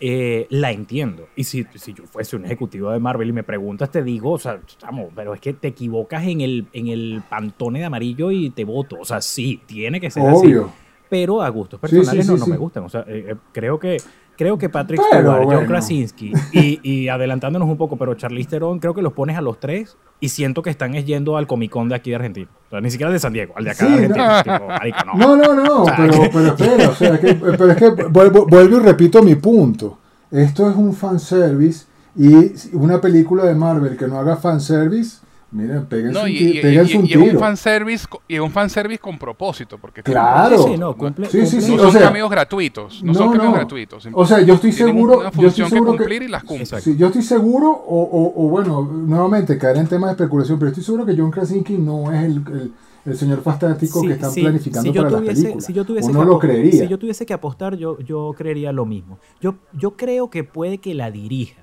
eh, 0.00 0.46
la 0.50 0.72
entiendo. 0.72 1.28
Y 1.36 1.44
si, 1.44 1.66
si 1.74 1.92
yo 1.92 2.04
fuese 2.04 2.36
un 2.36 2.44
ejecutivo 2.46 2.90
de 2.90 2.98
Marvel 2.98 3.28
y 3.28 3.32
me 3.32 3.42
preguntas, 3.42 3.90
te 3.90 4.02
digo, 4.02 4.32
o 4.32 4.38
sea, 4.38 4.60
chamo, 4.78 5.10
pero 5.14 5.34
es 5.34 5.40
que 5.40 5.52
te 5.52 5.68
equivocas 5.68 6.24
en 6.26 6.40
el, 6.40 6.66
en 6.72 6.88
el 6.88 7.22
pantone 7.28 7.80
de 7.80 7.84
amarillo 7.84 8.30
y 8.30 8.50
te 8.50 8.64
voto. 8.64 8.96
O 9.00 9.04
sea, 9.04 9.20
sí, 9.20 9.60
tiene 9.66 10.00
que 10.00 10.10
ser 10.10 10.22
así. 10.26 10.46
Obvio. 10.46 10.72
Pero 11.10 11.42
a 11.42 11.48
gustos 11.48 11.80
Sí, 11.82 11.88
sí, 11.88 11.96
personales 11.96 12.26
no, 12.28 12.34
sí, 12.36 12.40
no 12.40 12.46
me 12.46 12.56
gustan. 12.56 12.84
O 12.84 12.88
sea, 12.88 13.00
eh, 13.08 13.26
eh, 13.30 13.34
creo 13.52 13.78
que 13.78 13.98
creo 14.40 14.56
que 14.56 14.70
Patrick 14.70 15.02
Pero, 15.10 15.20
Stewart, 15.20 15.36
John 15.44 15.52
bueno. 15.54 15.68
Krasinski 15.68 16.32
y, 16.52 16.80
y 16.82 17.08
adelantándonos 17.08 17.68
un 17.68 17.76
poco, 17.76 17.98
pero 17.98 18.14
Charlize 18.14 18.48
Theron, 18.48 18.78
creo 18.78 18.94
que 18.94 19.02
los 19.02 19.12
pones 19.12 19.36
a 19.36 19.42
los 19.42 19.60
tres 19.60 19.98
y 20.18 20.30
siento 20.30 20.62
que 20.62 20.70
están 20.70 20.94
es 20.94 21.04
yendo 21.04 21.36
al 21.36 21.46
Comic 21.46 21.70
Con 21.70 21.90
de 21.90 21.94
aquí 21.96 22.08
de 22.08 22.16
Argentina. 22.16 22.48
O 22.68 22.70
sea, 22.70 22.80
ni 22.80 22.90
siquiera 22.90 23.12
de 23.12 23.18
San 23.18 23.34
Diego, 23.34 23.52
al 23.54 23.64
de 23.64 23.70
acá 23.72 23.86
Sí, 23.86 23.92
de 23.92 23.98
Argentina. 24.06 24.42
no. 24.46 24.58
Tipo, 24.58 24.66
marico, 24.68 24.98
no. 25.04 25.36
No, 25.36 25.36
no, 25.36 25.54
no, 25.62 25.82
O 25.82 25.84
sea, 25.84 25.96
pero, 25.96 26.12
que- 26.22 26.30
pero 26.32 26.46
espera, 26.46 26.88
o 26.88 26.94
sea, 26.94 27.20
que, 27.20 27.34
pero 27.34 27.70
es 27.70 27.76
que 27.76 27.90
vuelvo, 27.90 28.46
vuelvo 28.46 28.76
y 28.78 28.80
repito 28.80 29.22
mi 29.22 29.34
punto. 29.34 29.98
Esto 30.30 30.70
es 30.70 30.74
un 30.76 30.94
fanservice 30.94 31.84
y 32.16 32.52
una 32.72 32.98
película 33.00 33.44
de 33.44 33.54
Marvel 33.54 33.96
que 33.98 34.08
no 34.08 34.18
haga 34.18 34.36
fanservice, 34.36 35.18
miren, 35.52 35.86
péguense 35.86 36.12
No, 36.12 36.22
un, 36.24 36.28
y, 36.30 36.32
y- 36.32 36.60
un 36.60 36.72
y 36.72 36.76
es 36.76 36.94
un 36.94 37.06
tiro. 37.06 37.38
fanservice, 37.38 38.06
y 38.28 38.34
es 38.36 38.40
un 38.40 38.50
fanservice 38.50 38.98
con 39.00 39.18
propósito. 39.18 39.78
Porque 39.78 40.02
Claro. 40.02 40.58
Sí, 40.58 40.70
sí, 40.72 40.78
no, 40.78 40.96
cumple- 40.96 41.26
Sí, 41.28 41.46
sí, 41.46 41.56
cumple- 41.56 41.60
sí, 41.60 41.76
no 41.76 41.82
o 41.82 41.84
son 41.86 41.92
sea, 41.92 42.02
cameos 42.02 42.30
gratuitos. 42.30 43.02
No, 43.02 43.14
son 43.14 43.28
cameos 43.32 43.44
no. 43.46 43.52
gratuitos. 43.54 44.08
O 44.12 44.26
sea, 44.26 44.40
yo 44.40 44.54
estoy 44.54 44.72
seguro, 44.72 45.18
una 45.20 45.30
yo 45.32 45.48
estoy 45.48 45.64
que 45.64 45.70
seguro 45.70 45.92
que, 45.92 45.98
cumplir 45.98 46.22
y 46.22 46.28
las 46.28 46.42
cumplen. 46.42 46.62
Exacto. 46.62 46.84
Sí, 46.84 46.96
yo 46.96 47.06
estoy 47.08 47.22
seguro, 47.22 47.70
o, 47.70 48.02
o- 48.02 48.46
o 48.46 48.48
bueno, 48.48 48.82
nuevamente 48.82 49.58
caer 49.58 49.76
en 49.78 49.86
temas 49.88 50.10
de 50.10 50.12
especulación, 50.12 50.58
pero 50.58 50.68
estoy 50.70 50.84
seguro 50.84 51.04
que 51.06 51.16
John 51.16 51.30
Krasinski 51.30 51.76
no 51.78 52.12
es 52.12 52.24
el, 52.24 52.36
el- 52.52 52.72
el 53.06 53.16
señor 53.16 53.40
fantástico 53.42 54.00
Sí, 54.02 54.08
que 54.08 54.12
están 54.12 54.30
sí, 54.30 54.42
planificando 54.42 54.82
si 54.90 54.94
yo 54.94 55.02
para 55.02 55.16
tuviese- 55.16 55.32
la 55.34 55.42
película. 55.42 55.66
Si 55.66 55.72
yo 55.72 55.84
tuviese 55.86 56.10
Uno 56.10 56.20
que 56.20 56.26
lo 56.26 56.32
apo- 56.32 56.40
creería. 56.40 56.82
Si 56.82 56.86
yo 56.88 56.98
tuviese 56.98 57.24
que 57.24 57.32
apostar, 57.32 57.74
yo, 57.76 57.98
yo 58.00 58.34
creería 58.36 58.72
lo 58.72 58.84
mismo. 58.84 59.18
Yo, 59.40 59.54
yo 59.72 59.92
creo 59.96 60.28
que 60.28 60.44
puede 60.44 60.78
que 60.78 60.92
la 60.94 61.10
dirija, 61.10 61.62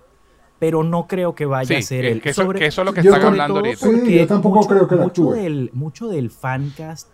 pero 0.60 0.84
no 0.84 1.08
creo 1.08 1.36
que 1.36 1.46
vaya 1.46 1.68
Sí, 1.68 1.76
a 1.76 1.82
ser 1.82 2.06
él. 2.06 2.22
que 2.22 2.30
eso- 2.30 2.50
que 2.50 2.66
eso 2.66 2.82
es 2.82 2.86
lo 2.86 2.94
que 2.94 3.02
están 3.02 3.14
sobre 3.16 3.28
hablando 3.28 3.58
ahorita. 3.58 3.86
Sí, 4.06 4.16
yo 4.18 4.28
tampoco 4.28 4.66
creo 4.68 4.88
que 4.88 4.96
la 4.96 5.04
mucho 5.04 5.32
del, 5.32 5.70
mucho 5.74 6.08
del 6.08 6.30
fancast 6.32 7.10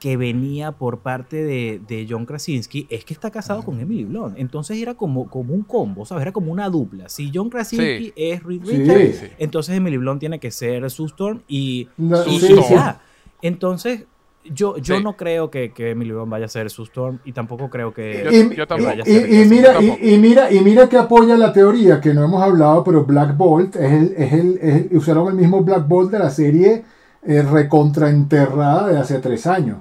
que 0.00 0.18
venía 0.18 0.72
por 0.72 0.98
parte 0.98 1.42
de, 1.42 1.80
de 1.88 2.06
John 2.08 2.26
Krasinski 2.26 2.86
es 2.90 3.04
que 3.06 3.14
está 3.14 3.30
casado 3.30 3.62
con 3.64 3.80
Emily 3.80 4.04
Blunt. 4.04 4.38
Entonces 4.38 4.76
era 4.76 4.92
como, 4.94 5.28
como 5.30 5.54
un 5.54 5.62
combo, 5.62 6.04
¿sabes? 6.04 6.22
Era 6.22 6.32
como 6.32 6.52
una 6.52 6.68
dupla. 6.68 7.08
Si 7.08 7.30
John 7.34 7.48
Krasinski 7.48 8.06
Sí. 8.08 8.12
es 8.14 8.42
Reed. 8.42 8.62
Richards, 8.62 9.16
Sí. 9.16 9.26
entonces 9.38 9.74
Emily 9.74 9.96
Blunt 9.96 10.20
tiene 10.20 10.38
que 10.38 10.50
ser 10.50 10.88
Sue 10.90 11.06
Storm 11.06 11.40
y, 11.48 11.88
No, 11.96 12.22
y- 12.26 12.40
sí, 12.40 12.52
y 12.52 12.62
sí. 12.62 12.74
ya. 12.74 13.00
Entonces, 13.42 14.04
yo, 14.52 14.76
yo 14.78 14.96
Sí. 14.96 15.02
no 15.02 15.16
creo 15.16 15.50
que, 15.50 15.72
que 15.72 15.90
Emily 15.90 16.12
Blunt 16.12 16.30
vaya 16.30 16.46
a 16.46 16.48
ser 16.48 16.68
Sue 16.70 16.84
Storm 16.84 17.18
y 17.24 17.32
tampoco 17.32 17.68
creo 17.70 17.92
que... 17.92 18.22
Yo- 18.24 18.30
Y, 18.30 18.54
yo 18.56 18.66
tampoco. 18.66 18.90
y- 19.06 19.10
y- 19.10 19.42
y 19.42 19.44
mira, 19.46 19.72
tampoco. 19.74 19.98
y, 20.02 20.18
mira, 20.18 20.52
y 20.52 20.60
mira 20.60 20.88
que 20.88 20.96
apoya 20.98 21.36
la 21.36 21.52
teoría 21.52 22.00
que 22.00 22.12
no 22.14 22.24
hemos 22.24 22.42
hablado, 22.42 22.82
pero 22.84 23.04
Black 23.04 23.36
Bolt 23.36 23.76
es 23.76 23.92
el, 23.92 24.14
es 24.16 24.32
el, 24.32 24.58
es 24.62 24.74
el- 24.90 24.96
usaron 24.96 25.28
el 25.28 25.34
mismo 25.34 25.62
Black 25.62 25.86
Bolt 25.88 26.10
de 26.10 26.18
la 26.18 26.30
serie 26.30 26.84
eh, 27.28 27.42
recontraenterrada 27.42 28.88
de 28.88 28.98
hace 28.98 29.18
tres 29.18 29.46
años. 29.46 29.78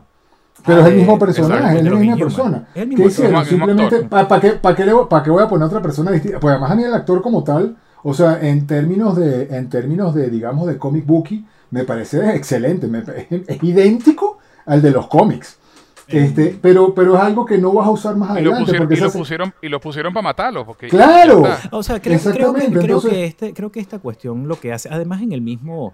Pero 0.65 0.79
Ah, 0.79 0.81
es 0.81 0.87
el 0.87 0.93
de- 0.93 0.99
mismo 0.99 1.19
personaje, 1.19 1.61
exacto, 1.61 1.77
es 1.79 1.83
la 1.93 1.99
misma 1.99 2.15
persona. 2.17 2.67
El 2.73 2.89
¿Qué 2.95 3.03
hicieron? 3.05 3.45
Simplemente. 3.45 4.03
¿para 4.03 4.39
qué, 4.39 4.49
pa' 4.51 4.75
qué 4.75 4.85
pa' 5.09 5.21
qué 5.23 5.29
voy 5.29 5.43
a 5.43 5.47
poner 5.47 5.67
otra 5.67 5.81
persona 5.81 6.11
distinta? 6.11 6.39
Pues 6.39 6.51
además 6.53 6.71
a 6.71 6.75
mí 6.75 6.83
el 6.83 6.93
actor 6.93 7.21
como 7.21 7.43
tal, 7.43 7.75
o 8.03 8.13
sea, 8.13 8.39
en 8.41 8.65
términos 8.65 9.15
de, 9.15 9.43
en 9.55 9.69
términos 9.69 10.15
de 10.15 10.29
digamos, 10.29 10.67
de 10.67 10.77
comic 10.77 11.05
booky, 11.05 11.45
me 11.71 11.83
parece 11.83 12.35
excelente, 12.35 12.87
me- 12.87 13.03
es 13.47 13.63
idéntico 13.63 14.39
al 14.65 14.81
de 14.81 14.91
los 14.91 15.07
cómics. 15.07 15.59
Este, 16.07 16.55
pero, 16.61 16.93
pero 16.93 17.15
es 17.15 17.21
algo 17.21 17.45
que 17.47 17.57
no 17.57 17.73
vas 17.73 17.87
a 17.87 17.89
usar 17.91 18.15
más 18.15 18.29
Y 18.37 18.43
lo 18.43 18.51
adelante. 18.53 18.59
pusieron, 18.65 18.87
porque 18.87 18.95
y 18.95 18.99
lo 19.03 19.11
pusieron, 19.11 19.53
y 19.63 19.69
lo 19.69 19.79
pusieron 19.79 20.13
para 20.13 20.23
matarlo. 20.23 20.65
Porque 20.65 20.87
¡Claro! 20.87 21.43
O 21.71 21.81
sea, 21.81 21.99
creo, 21.99 22.19
creo 22.19 22.53
que, 22.53 22.65
creo, 22.67 22.81
entonces- 22.81 23.11
que 23.11 23.25
este, 23.25 23.53
creo 23.53 23.71
que 23.71 23.79
esta 23.79 23.97
cuestión 23.99 24.47
lo 24.47 24.59
que 24.59 24.71
hace, 24.71 24.87
además 24.91 25.23
en 25.23 25.31
el 25.31 25.41
mismo, 25.41 25.93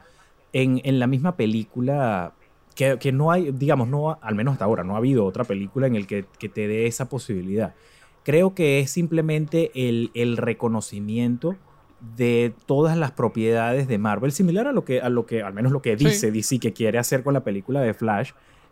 en, 0.52 0.82
en 0.84 1.00
la 1.00 1.08
misma 1.08 1.38
película, 1.38 2.34
que, 2.76 2.98
que 3.00 3.14
no 3.14 3.32
hay, 3.32 3.52
digamos, 3.54 3.88
no, 3.88 4.18
al 4.22 4.36
menos 4.36 4.52
hasta 4.54 4.66
ahora, 4.66 4.84
no 4.84 4.96
ha 4.96 4.98
habido 4.98 5.24
otra 5.26 5.46
película 5.46 5.88
en 5.88 5.96
el 5.96 6.08
que, 6.08 6.26
que 6.40 6.50
te 6.50 6.68
dé 6.68 6.88
esa 6.88 7.08
posibilidad. 7.08 7.74
Creo 8.24 8.54
que 8.54 8.82
es 8.82 8.92
simplemente 8.92 9.72
el, 9.76 10.12
el 10.14 10.36
reconocimiento 10.36 11.56
de 12.18 12.54
todas 12.66 12.98
las 12.98 13.12
propiedades 13.12 13.88
de 13.88 13.98
Marvel, 13.98 14.32
similar 14.32 14.68
a 14.68 14.72
lo 14.74 14.84
que, 14.84 15.00
a 15.02 15.10
lo 15.10 15.26
que, 15.26 15.42
al 15.44 15.54
menos 15.54 15.72
lo 15.72 15.82
que 15.82 15.98
Sí. 15.98 16.06
dice 16.06 16.32
DC 16.32 16.60
que 16.60 16.74
quiere 16.74 16.98
hacer 16.98 17.24
con 17.24 17.34
la 17.34 17.44
película 17.44 17.80
de 17.82 17.94
Flash, 17.94 18.32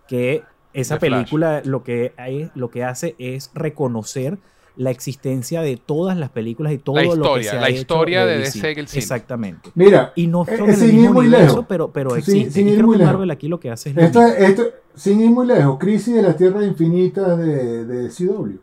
que 0.10 0.44
esa 0.74 0.96
De 0.96 1.00
Flash. 1.00 1.12
película 1.12 1.62
lo 1.64 1.84
que, 1.84 2.14
hay- 2.18 2.52
lo 2.56 2.70
que 2.70 2.84
hace 2.84 3.16
es 3.20 3.52
reconocer 3.54 4.38
la 4.76 4.92
existencia 4.92 5.62
de 5.62 5.76
todas 5.78 6.16
las 6.18 6.30
películas 6.30 6.72
y 6.72 6.78
todo 6.78 6.96
La 6.96 7.02
lo 7.04 7.10
que 7.10 7.16
historia, 7.18 7.52
se 7.52 7.58
ha 7.58 7.62
la 7.62 7.70
hecho 7.70 7.80
historia 7.82 8.26
de 8.26 8.38
DC. 8.38 8.72
El 8.80 8.88
cine. 8.88 9.00
Exactamente. 9.02 9.72
Mira, 9.76 10.14
Y 10.16 10.28
no 10.28 10.44
Eh, 10.48 10.58
son 10.58 10.74
sin 10.74 10.88
ir 10.90 10.94
mismo 10.96 11.14
muy 11.16 11.26
universo, 11.28 11.48
lejos. 11.48 11.66
pero, 11.68 11.92
pero 11.92 12.10
Sin- 12.12 12.20
existen. 12.20 12.52
sin 12.54 12.68
y 12.68 12.70
ir 12.72 12.76
creo 12.78 12.88
muy 12.88 12.96
que 12.96 13.00
lejos. 13.00 13.14
Marvel 13.14 13.32
aquí 13.32 13.48
lo 13.50 13.60
que 13.60 13.72
hace 13.72 13.90
es 13.90 13.96
mismo. 13.96 14.22
esto, 14.22 14.64
sin 14.96 15.20
ir 15.22 15.32
muy 15.32 15.48
lejos, 15.48 15.78
Crisis 15.80 16.16
de 16.16 16.22
las 16.22 16.38
Tierras 16.38 16.64
Infinitas 16.64 17.38
de, 17.38 17.84
de 17.86 18.10
CW. 18.10 18.58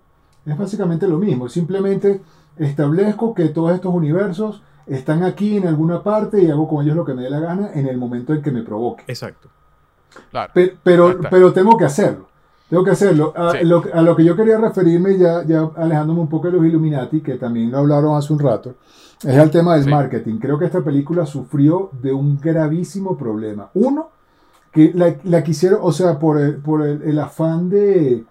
Es 0.47 0.57
básicamente 0.57 1.07
lo 1.07 1.19
mismo. 1.19 1.49
Simplemente 1.51 2.21
establezco 2.57 3.35
que 3.35 3.49
todos 3.49 3.75
estos 3.75 3.93
universos 3.95 4.63
están 4.87 5.23
aquí 5.23 5.57
en 5.57 5.67
alguna 5.67 6.03
parte 6.03 6.43
y 6.43 6.51
hago 6.51 6.67
con 6.69 6.83
ellos 6.85 6.97
lo 6.97 7.05
que 7.05 7.13
me 7.13 7.23
dé 7.23 7.31
la 7.31 7.41
gana 7.41 7.71
en 7.75 7.89
el 7.89 7.99
momento 7.99 8.33
en 8.33 8.41
que 8.41 8.51
me 8.53 8.63
provoque. 8.63 9.05
Exacto. 9.09 9.51
Claro. 10.31 10.53
Pe- 10.55 10.77
Pero, 10.83 11.19
pero 11.31 11.53
tengo 11.53 11.77
que 11.77 11.85
hacerlo. 11.85 12.27
Tengo 12.69 12.83
que 12.85 12.91
hacerlo. 12.91 13.33
A, 13.37 13.53
Sí. 13.53 13.59
lo, 13.65 13.83
a 13.93 14.03
lo 14.03 14.17
que 14.17 14.25
yo 14.25 14.35
quería 14.35 14.59
referirme, 14.59 15.17
ya, 15.17 15.45
ya 15.45 15.71
alejándome 15.77 16.21
un 16.21 16.29
poco 16.29 16.49
de 16.49 16.55
los 16.57 16.67
Illuminati, 16.67 17.21
que 17.21 17.35
también 17.37 17.71
lo 17.71 17.79
hablaron 17.79 18.17
hace 18.17 18.33
un 18.33 18.41
rato, 18.41 18.75
es 19.23 19.37
el 19.37 19.51
tema 19.51 19.75
del 19.77 19.85
Sí. 19.85 19.91
marketing. 19.91 20.39
Creo 20.39 20.59
que 20.59 20.65
esta 20.65 20.81
película 20.83 21.27
sufrió 21.27 21.91
de 22.03 22.13
un 22.13 22.41
gravísimo 22.41 23.17
problema. 23.17 23.71
Uno, 23.75 24.09
que 24.73 24.91
la, 24.95 25.15
la 25.25 25.45
quisieron, 25.45 25.79
o 25.83 25.93
sea, 25.93 26.19
por 26.19 26.39
el, 26.41 26.57
por 26.57 26.85
el, 26.85 27.03
el 27.03 27.19
afán 27.21 27.71
de, 27.71 28.25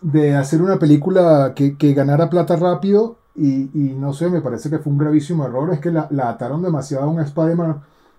de 0.00 0.34
hacer 0.36 0.60
una 0.60 0.76
película 0.78 1.52
que, 1.54 1.76
que 1.78 1.94
ganara 1.94 2.28
plata 2.28 2.56
rápido, 2.56 3.16
y, 3.36 3.70
y 3.72 3.94
no 3.96 4.12
sé, 4.12 4.28
me 4.28 4.40
parece 4.40 4.68
que 4.68 4.78
fue 4.80 4.90
un 4.92 4.98
gravísimo 4.98 5.44
error, 5.46 5.72
es 5.72 5.78
que 5.78 5.92
la, 5.92 6.08
la 6.10 6.28
ataron 6.30 6.62
demasiado 6.62 7.04
a 7.04 7.08
un 7.08 7.20
Spider-Man 7.20 7.76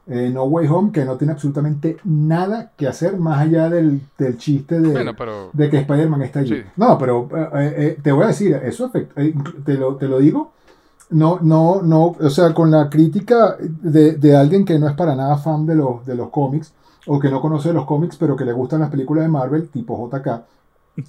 eh, 0.10 0.30
No 0.34 0.44
Way 0.44 0.68
Home 0.68 0.92
que 0.92 1.06
no 1.06 1.16
tiene 1.18 1.34
absolutamente 1.34 1.98
nada 2.04 2.72
que 2.76 2.88
hacer 2.88 3.18
más 3.18 3.40
allá 3.40 3.70
del, 3.70 4.02
del 4.18 4.38
chiste 4.38 4.80
de, 4.80 4.90
Bueno, 4.92 5.14
pero. 5.18 5.50
de 5.54 5.70
que 5.70 5.78
Spider-Man 5.78 6.24
está 6.24 6.40
allí. 6.40 6.56
Sí. 6.56 6.64
No, 6.76 6.98
pero 6.98 7.30
eh, 7.34 7.74
eh, 7.78 7.98
te 8.02 8.12
voy 8.12 8.24
a 8.24 8.28
decir, 8.28 8.54
eso 8.64 8.86
afecta, 8.86 9.22
te, 9.66 9.74
lo, 9.76 9.96
te 9.96 10.08
lo 10.08 10.20
digo, 10.20 10.52
no, 11.12 11.40
no, 11.42 11.82
no, 11.82 12.16
o 12.20 12.30
sea, 12.30 12.54
con 12.54 12.72
la 12.72 12.90
crítica 12.90 13.56
de, 13.60 14.14
de 14.14 14.36
alguien 14.36 14.66
que 14.66 14.78
no 14.78 14.88
es 14.88 14.96
para 14.96 15.16
nada 15.16 15.38
fan 15.38 15.66
de 15.66 15.76
los, 15.76 16.06
de 16.06 16.16
los 16.16 16.30
cómics, 16.30 16.74
o 17.08 17.20
que 17.20 17.30
no 17.30 17.42
conoce 17.42 17.74
los 17.74 17.86
cómics, 17.86 18.18
pero 18.18 18.36
que 18.36 18.46
le 18.46 18.54
gustan 18.54 18.82
las 18.82 18.90
películas 18.90 19.24
de 19.24 19.30
Marvel, 19.30 19.70
tipo 19.70 20.10
JK, 20.10 20.42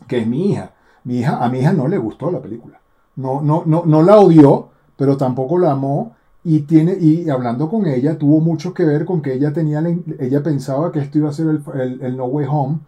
que 0.06 0.18
es 0.18 0.26
mi 0.26 0.50
hija. 0.50 0.70
Mi 1.04 1.18
hija, 1.18 1.44
a 1.44 1.48
mi 1.48 1.58
hija 1.58 1.72
no 1.72 1.88
le 1.88 1.98
gustó 1.98 2.30
la 2.30 2.40
película. 2.40 2.80
No, 3.16 3.40
no, 3.42 3.64
no, 3.66 3.82
no 3.84 4.02
la 4.02 4.18
odió, 4.18 4.68
pero 4.96 5.16
tampoco 5.16 5.58
la 5.58 5.72
amó. 5.72 6.14
Y, 6.42 6.60
tiene, 6.60 6.96
y 6.98 7.28
hablando 7.28 7.68
con 7.68 7.86
ella, 7.86 8.16
tuvo 8.18 8.40
mucho 8.40 8.72
que 8.72 8.84
ver 8.84 9.04
con 9.04 9.20
que 9.20 9.34
ella, 9.34 9.52
tenía 9.52 9.82
ella 10.18 10.42
pensaba 10.42 10.90
que 10.90 11.00
esto 11.00 11.18
iba 11.18 11.28
a 11.28 11.32
ser 11.32 11.48
el, 11.48 11.62
el- 11.80 12.00
el 12.02 12.16
No 12.16 12.24
Way 12.26 12.46
Home 12.50 12.78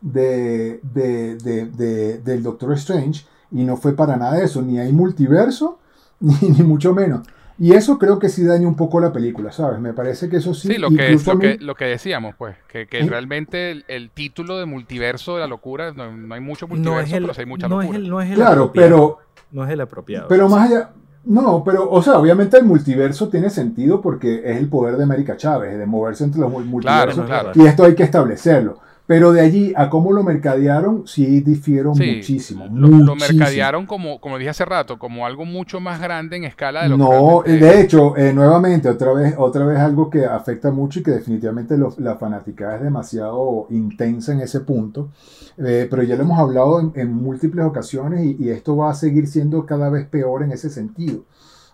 de, 0.00 0.80
de- 0.82 1.36
de- 1.36 1.66
de- 1.66 2.18
del 2.18 2.42
Doctor 2.42 2.72
Strange. 2.74 3.24
Y 3.52 3.64
no 3.64 3.76
fue 3.76 3.94
para 3.94 4.16
nada 4.16 4.42
eso. 4.42 4.60
Ni 4.62 4.78
hay 4.78 4.92
multiverso, 4.92 5.78
ni, 6.20 6.34
ni 6.50 6.62
mucho 6.64 6.94
menos. 6.94 7.26
Y 7.58 7.72
eso 7.72 7.98
creo 7.98 8.18
que 8.18 8.28
sí 8.28 8.44
daña 8.44 8.68
un 8.68 8.76
poco 8.76 9.00
la 9.00 9.12
película, 9.12 9.50
¿sabes? 9.50 9.80
Me 9.80 9.94
parece 9.94 10.28
que 10.28 10.36
eso 10.38 10.52
sí. 10.52 10.68
Sí, 10.68 10.78
lo 10.78 10.90
que, 10.90 11.12
es, 11.14 11.26
lo, 11.26 11.36
mí- 11.36 11.40
que, 11.42 11.56
lo 11.58 11.74
que 11.74 11.84
decíamos, 11.86 12.34
pues, 12.36 12.56
que, 12.68 12.86
que 12.86 12.98
¿Eh? 13.00 13.06
realmente 13.06 13.70
el, 13.70 13.84
el 13.88 14.10
título 14.10 14.58
de 14.58 14.66
multiverso 14.66 15.34
de 15.34 15.40
la 15.40 15.46
locura, 15.46 15.92
no, 15.92 16.14
no 16.14 16.34
hay 16.34 16.40
mucho 16.40 16.66
No 16.66 16.98
multiverso, 16.98 17.06
es 17.06 17.12
el, 17.14 17.22
pero 17.22 17.34
sí 17.34 17.40
hay 17.40 17.46
mucha 17.46 17.68
no 17.68 17.80
es 17.80 17.86
locura. 17.86 17.98
el, 17.98 18.10
no 18.10 18.20
es 18.20 18.30
el 18.30 18.34
Claro, 18.36 18.62
apropiado. 18.62 18.88
pero, 18.88 19.18
No 19.52 19.64
es 19.64 19.70
el 19.70 19.80
apropiado. 19.80 20.28
Pero 20.28 20.48
más 20.48 20.70
allá, 20.70 20.90
no, 21.26 21.62
pero, 21.64 21.90
o 21.90 22.02
sea, 22.02 22.18
obviamente 22.18 22.56
el 22.56 22.64
multiverso 22.64 23.28
tiene 23.28 23.50
sentido 23.50 24.00
porque 24.00 24.42
es 24.44 24.56
el 24.58 24.68
poder 24.68 24.96
de 24.96 25.02
América 25.04 25.36
Chávez, 25.36 25.76
de 25.78 25.84
moverse 25.86 26.24
entre 26.24 26.40
los 26.40 26.50
mul- 26.50 26.80
Claro, 26.80 27.12
multiversos. 27.14 27.26
claro. 27.26 27.50
Y 27.54 27.66
esto 27.66 27.84
hay 27.84 27.94
que 27.94 28.04
establecerlo. 28.04 28.78
Pero 29.06 29.32
de 29.32 29.40
allí 29.40 29.72
a 29.76 29.88
cómo 29.88 30.12
lo 30.12 30.22
mercadearon, 30.24 31.06
sí 31.06 31.40
difieron 31.40 31.94
Sí, 31.94 32.16
muchísimo. 32.16 32.66
Lo, 32.72 33.14
mercadearon 33.14 33.86
como, 33.86 34.20
como 34.20 34.36
dije 34.38 34.50
hace 34.50 34.64
rato, 34.64 34.98
como 34.98 35.26
algo 35.26 35.44
mucho 35.44 35.78
más 35.80 36.00
grande 36.00 36.36
en 36.36 36.44
escala 36.44 36.82
de 36.82 36.88
lo 36.88 36.96
No, 36.98 37.42
que 37.44 37.52
de 37.52 37.80
hecho, 37.80 38.16
eh, 38.16 38.32
nuevamente, 38.32 38.88
otra 38.88 39.12
vez, 39.12 39.34
otra 39.38 39.64
vez 39.64 39.78
algo 39.78 40.10
que 40.10 40.24
afecta 40.24 40.70
mucho 40.72 41.00
y 41.00 41.02
que 41.04 41.12
definitivamente 41.12 41.76
lo- 41.78 41.94
la 41.98 42.16
fanaticada 42.16 42.76
es 42.76 42.82
demasiado 42.82 43.66
intensa 43.70 44.32
en 44.32 44.40
ese 44.40 44.60
punto. 44.60 45.10
Eh, 45.58 45.86
pero 45.88 46.02
ya 46.02 46.16
lo 46.16 46.22
hemos 46.22 46.38
hablado 46.38 46.80
en, 46.80 46.92
en 46.96 47.12
múltiples 47.14 47.64
ocasiones 47.64 48.24
y, 48.24 48.36
y 48.40 48.50
esto 48.50 48.76
va 48.76 48.90
a 48.90 48.94
seguir 48.94 49.26
siendo 49.28 49.64
cada 49.66 49.88
vez 49.88 50.06
peor 50.06 50.42
en 50.42 50.52
ese 50.52 50.68
sentido. 50.68 51.20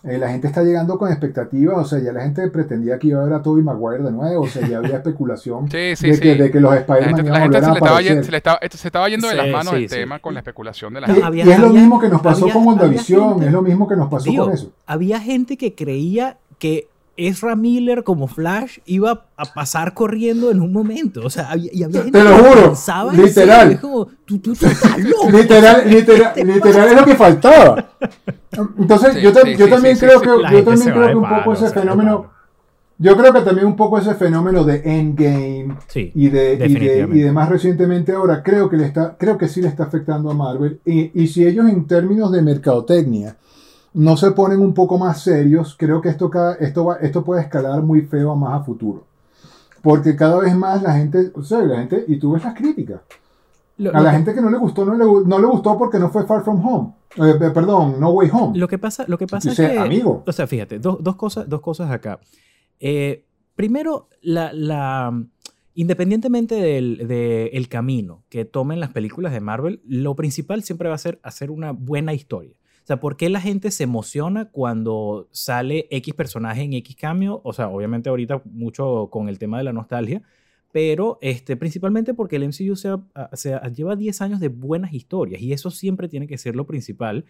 Eh, 0.04 0.18
la 0.18 0.30
gente 0.30 0.48
está 0.48 0.64
llegando 0.64 0.98
con 0.98 1.10
expectativas, 1.12 1.78
o 1.78 1.84
sea, 1.84 2.00
ya 2.00 2.12
la 2.12 2.22
gente 2.22 2.48
pretendía 2.50 2.98
que 2.98 3.06
iba 3.06 3.20
a 3.20 3.24
ver 3.24 3.34
a 3.34 3.42
Tobey 3.42 3.62
Maguire 3.62 4.02
de 4.02 4.10
nuevo, 4.10 4.42
o 4.42 4.48
sea, 4.48 4.66
ya 4.66 4.78
había 4.78 4.96
especulación 4.96 5.70
Sí, 5.70 5.94
sí, 5.94 6.08
de, 6.08 6.14
sí. 6.14 6.20
que, 6.20 6.34
de 6.34 6.50
que 6.50 6.60
los 6.60 6.74
Spider-Man 6.74 7.10
iban 7.20 7.26
la 7.32 7.38
a 7.38 7.40
gente 7.42 7.46
volver 7.58 7.62
se, 7.62 7.66
a 7.66 7.72
le 7.72 7.78
estaba, 7.78 7.90
aparecer. 7.98 8.24
se, 8.24 8.30
le 8.32 8.36
estaba, 8.36 8.58
esto 8.62 8.76
se 8.78 8.88
estaba 8.88 9.08
yendo 9.08 9.28
de 9.28 9.34
las 9.36 9.48
manos 9.48 9.74
sí, 9.74 9.82
el 9.84 9.88
sí. 9.88 9.94
tema 9.94 10.18
con 10.18 10.34
la 10.34 10.40
especulación 10.40 10.94
de 10.94 11.00
la 11.02 11.06
gente. 11.06 11.22
había- 11.22 11.44
y 11.44 11.50
es 11.52 11.58
lo 11.60 11.66
había- 11.68 11.80
mismo 11.80 12.00
que 12.00 12.08
nos 12.08 12.20
pasó 12.20 12.42
había- 12.42 12.54
con 12.54 12.66
WandaVision, 12.66 13.42
es 13.44 13.52
lo 13.52 13.62
mismo 13.62 13.86
que 13.86 13.94
nos 13.96 14.10
pasó 14.10 14.28
Tío, 14.28 14.44
con 14.44 14.52
eso. 14.54 14.72
había 14.86 15.20
gente 15.20 15.56
que 15.56 15.74
creía 15.76 16.36
que 16.58 16.88
Ezra 17.16 17.56
Miller 17.56 18.04
como 18.04 18.26
Flash 18.26 18.78
iba 18.86 19.26
a 19.36 19.44
pasar 19.52 19.94
corriendo 19.94 20.50
en 20.50 20.60
un 20.60 20.72
momento. 20.72 21.20
O 21.24 21.30
sea, 21.30 21.50
había, 21.50 21.70
y 21.72 21.82
había 21.82 22.02
gente 22.04 22.18
Te 22.18 22.24
lo 22.24 22.36
que 22.36 22.42
juro, 22.42 22.62
pensaba 22.68 23.12
en 23.14 23.22
literal. 23.22 23.60
serio, 23.60 23.74
es 23.74 23.80
como, 23.80 24.06
tú, 24.24 24.38
tú, 24.38 24.54
tú 24.54 24.66
estás 24.66 24.98
loco. 25.02 25.30
Literal, 25.30 25.82
literal, 25.90 26.32
literal 26.36 26.88
es 26.88 26.96
lo 26.96 27.04
que 27.04 27.14
faltaba. 27.16 27.90
Entonces, 28.78 29.14
Sí, 29.14 29.20
yo, 29.22 29.32
ta- 29.32 29.42
sí, 29.42 29.56
yo 29.56 29.64
sí, 29.66 29.70
también 29.70 29.96
sí, 29.96 30.06
creo 30.06 30.18
sí, 30.20 30.24
que 30.24 30.56
yo 30.56 30.64
también 30.64 30.90
creo 30.92 31.08
que 31.08 31.14
un 31.16 31.28
poco 31.28 31.52
ese 31.54 31.70
fenómeno, 31.70 32.30
yo 32.98 33.16
creo 33.16 33.32
que 33.32 33.40
también 33.40 33.66
un 33.66 33.76
poco 33.76 33.98
ese 33.98 34.14
fenómeno 34.14 34.64
de 34.64 34.82
Endgame 34.84 35.76
Sí, 35.88 36.12
y 36.14 36.28
de, 36.28 36.54
y 36.54 36.74
de, 36.74 37.08
y 37.12 37.20
de 37.20 37.32
más 37.32 37.48
recientemente 37.48 38.12
ahora, 38.12 38.42
creo 38.42 38.68
que 38.68 38.76
le 38.76 38.86
está, 38.86 39.16
creo 39.18 39.36
que 39.38 39.48
sí 39.48 39.60
le 39.62 39.68
está 39.68 39.84
afectando 39.84 40.30
a 40.30 40.34
Marvel. 40.34 40.80
Y, 40.84 41.10
y 41.20 41.26
si 41.28 41.46
ellos 41.46 41.68
en 41.68 41.86
términos 41.86 42.30
de 42.32 42.42
mercadotecnia 42.42 43.36
no 43.94 44.16
se 44.16 44.30
ponen 44.32 44.60
un 44.60 44.72
poco 44.74 44.98
más 44.98 45.20
serios, 45.22 45.76
creo 45.78 46.00
que 46.00 46.08
esto, 46.08 46.30
esto, 46.60 46.84
va, 46.84 46.96
esto 46.96 47.24
puede 47.24 47.42
escalar 47.42 47.82
muy 47.82 48.02
feo 48.02 48.30
a 48.32 48.36
más 48.36 48.60
a 48.60 48.64
futuro. 48.64 49.04
Porque 49.82 50.14
cada 50.16 50.38
vez 50.40 50.54
más 50.56 50.82
la 50.82 50.94
gente, 50.94 51.30
o 51.34 51.42
sea, 51.42 51.60
la 51.60 51.78
gente, 51.78 52.04
y 52.08 52.16
tú 52.18 52.32
ves 52.32 52.44
las 52.44 52.54
críticas. 52.54 53.00
Lo- 53.78 53.90
A 53.90 53.94
lo 53.98 54.02
la 54.04 54.10
que- 54.10 54.16
gente 54.16 54.34
que 54.34 54.40
no 54.40 54.50
le 54.50 54.58
gustó, 54.58 54.84
no 54.84 54.94
le, 54.94 55.04
gu- 55.04 55.24
no 55.26 55.38
le 55.38 55.46
gustó 55.46 55.76
porque 55.76 55.98
no 55.98 56.08
fue 56.10 56.24
Far 56.26 56.44
From 56.44 56.64
Home. 56.64 56.92
Eh, 57.16 57.34
pe- 57.38 57.50
perdón, 57.50 57.98
No 57.98 58.10
Way 58.10 58.30
Home. 58.32 58.58
Lo 58.58 58.68
que 58.68 58.78
pasa, 58.78 59.04
lo 59.08 59.18
que 59.18 59.26
pasa 59.26 59.50
es 59.50 59.56
que. 59.56 59.78
amigo. 59.78 60.22
O 60.26 60.32
sea, 60.32 60.46
fíjate, 60.46 60.78
dos, 60.78 60.98
dos 61.02 61.16
cosas, 61.16 61.48
dos 61.48 61.60
cosas 61.60 61.90
acá. 61.90 62.20
Eh, 62.80 63.24
primero, 63.56 64.08
la, 64.22 64.52
la- 64.52 65.12
independientemente 65.74 66.54
del 66.54 67.06
de 67.08 67.46
el 67.54 67.68
camino 67.68 68.22
que 68.28 68.44
tomen 68.44 68.78
las 68.80 68.90
películas 68.90 69.32
de 69.32 69.40
Marvel, 69.40 69.80
lo 69.86 70.14
principal 70.14 70.62
siempre 70.62 70.88
va 70.88 70.94
a 70.94 70.98
ser 70.98 71.18
hacer 71.22 71.50
una 71.50 71.72
buena 71.72 72.12
historia. 72.14 72.54
O 72.82 72.86
sea, 72.86 72.98
¿por 72.98 73.16
qué 73.16 73.28
la 73.28 73.40
gente 73.40 73.70
se 73.70 73.84
emociona 73.84 74.46
cuando 74.46 75.28
sale 75.30 75.86
X 75.90 76.14
personaje 76.14 76.62
en 76.62 76.72
X 76.72 76.96
cambio? 76.96 77.40
O 77.44 77.52
sea, 77.52 77.68
obviamente 77.68 78.08
ahorita 78.08 78.42
mucho 78.44 79.08
con 79.10 79.28
el 79.28 79.38
tema 79.38 79.58
de 79.58 79.64
la 79.64 79.72
nostalgia, 79.72 80.22
pero 80.72 81.18
este, 81.22 81.56
principalmente 81.56 82.12
porque 82.12 82.36
el 82.36 82.48
MCU 82.48 82.74
se, 82.74 82.90
se 83.34 83.60
lleva 83.74 83.94
10 83.94 84.20
años 84.22 84.40
de 84.40 84.48
buenas 84.48 84.92
historias 84.92 85.40
y 85.40 85.52
eso 85.52 85.70
siempre 85.70 86.08
tiene 86.08 86.26
que 86.26 86.38
ser 86.38 86.56
lo 86.56 86.66
principal. 86.66 87.24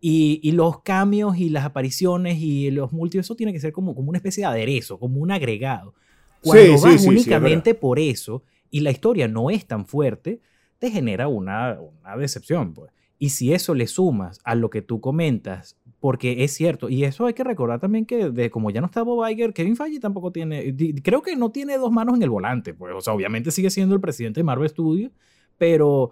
Y, 0.00 0.38
y, 0.42 0.52
los 0.52 0.82
cambios 0.82 1.38
y 1.38 1.48
las 1.48 1.64
apariciones 1.64 2.38
y 2.38 2.70
los 2.70 2.92
multiversos 2.92 3.36
tiene 3.38 3.54
que 3.54 3.60
ser 3.60 3.72
como, 3.72 3.94
como 3.94 4.10
una 4.10 4.18
especie 4.18 4.42
de 4.42 4.48
aderezo, 4.48 4.98
como 4.98 5.18
un 5.18 5.30
agregado. 5.30 5.94
Cuando 6.42 6.78
vas 6.78 7.06
únicamente 7.06 7.74
por 7.74 7.98
eso 7.98 8.42
y 8.70 8.80
la 8.80 8.90
historia 8.90 9.28
no 9.28 9.48
es 9.50 9.66
tan 9.66 9.86
fuerte, 9.86 10.40
te 10.78 10.90
genera 10.90 11.26
una, 11.26 11.80
una 11.80 12.16
decepción. 12.18 12.74
Pues. 12.74 12.92
Y 13.24 13.30
si 13.30 13.54
eso 13.54 13.74
le 13.74 13.86
sumas 13.86 14.38
a 14.44 14.54
lo 14.54 14.68
que 14.68 14.82
tú 14.82 15.00
comentas, 15.00 15.78
porque 15.98 16.44
es 16.44 16.52
cierto, 16.52 16.90
y 16.90 17.04
eso 17.04 17.24
hay 17.24 17.32
que 17.32 17.42
recordar 17.42 17.80
también 17.80 18.04
que 18.04 18.28
de, 18.28 18.50
como 18.50 18.70
ya 18.70 18.82
no 18.82 18.86
está 18.86 19.02
Bob 19.02 19.26
Iger, 19.26 19.54
Kevin 19.54 19.76
Feige 19.76 19.98
tampoco 19.98 20.30
tiene, 20.30 20.76
creo 21.02 21.22
que 21.22 21.34
no 21.34 21.50
tiene 21.50 21.78
dos 21.78 21.90
manos 21.90 22.16
en 22.16 22.22
el 22.22 22.28
volante, 22.28 22.74
pues, 22.74 22.92
o 22.94 23.00
sea, 23.00 23.14
obviamente 23.14 23.50
sigue 23.50 23.70
siendo 23.70 23.94
el 23.94 24.02
presidente 24.02 24.40
de 24.40 24.44
Marvel 24.44 24.68
Studios, 24.68 25.10
pero, 25.56 26.10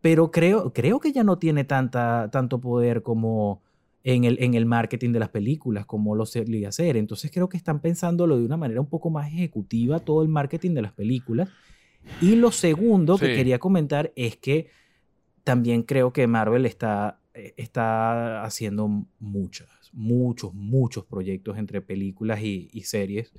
pero 0.00 0.30
creo, 0.30 0.72
creo 0.72 1.00
que 1.00 1.10
ya 1.10 1.24
no 1.24 1.36
tiene 1.36 1.64
tanta, 1.64 2.30
tanto 2.30 2.60
poder 2.60 3.02
como 3.02 3.60
en 4.04 4.22
el, 4.22 4.40
en 4.40 4.54
el 4.54 4.64
marketing 4.64 5.10
de 5.10 5.18
las 5.18 5.30
películas, 5.30 5.84
como 5.84 6.14
lo 6.14 6.26
solía 6.26 6.68
hacer. 6.68 6.96
Entonces 6.96 7.32
creo 7.32 7.48
que 7.48 7.56
están 7.56 7.80
pensándolo 7.80 8.38
de 8.38 8.44
una 8.44 8.56
manera 8.56 8.80
un 8.80 8.88
poco 8.88 9.10
más 9.10 9.26
ejecutiva, 9.26 9.98
todo 9.98 10.22
el 10.22 10.28
marketing 10.28 10.74
de 10.74 10.82
las 10.82 10.92
películas. 10.92 11.48
Y 12.20 12.36
lo 12.36 12.52
segundo 12.52 13.18
que 13.18 13.34
quería 13.34 13.58
comentar 13.58 14.12
es 14.14 14.36
que 14.36 14.68
también 15.44 15.82
creo 15.82 16.12
que 16.12 16.26
Marvel 16.26 16.66
está, 16.66 17.18
eh, 17.34 17.54
está 17.56 18.44
haciendo 18.44 18.88
muchas, 19.18 19.68
muchos, 19.92 20.54
muchos 20.54 21.04
proyectos 21.04 21.58
entre 21.58 21.80
películas 21.80 22.40
y, 22.42 22.68
series. 22.84 23.32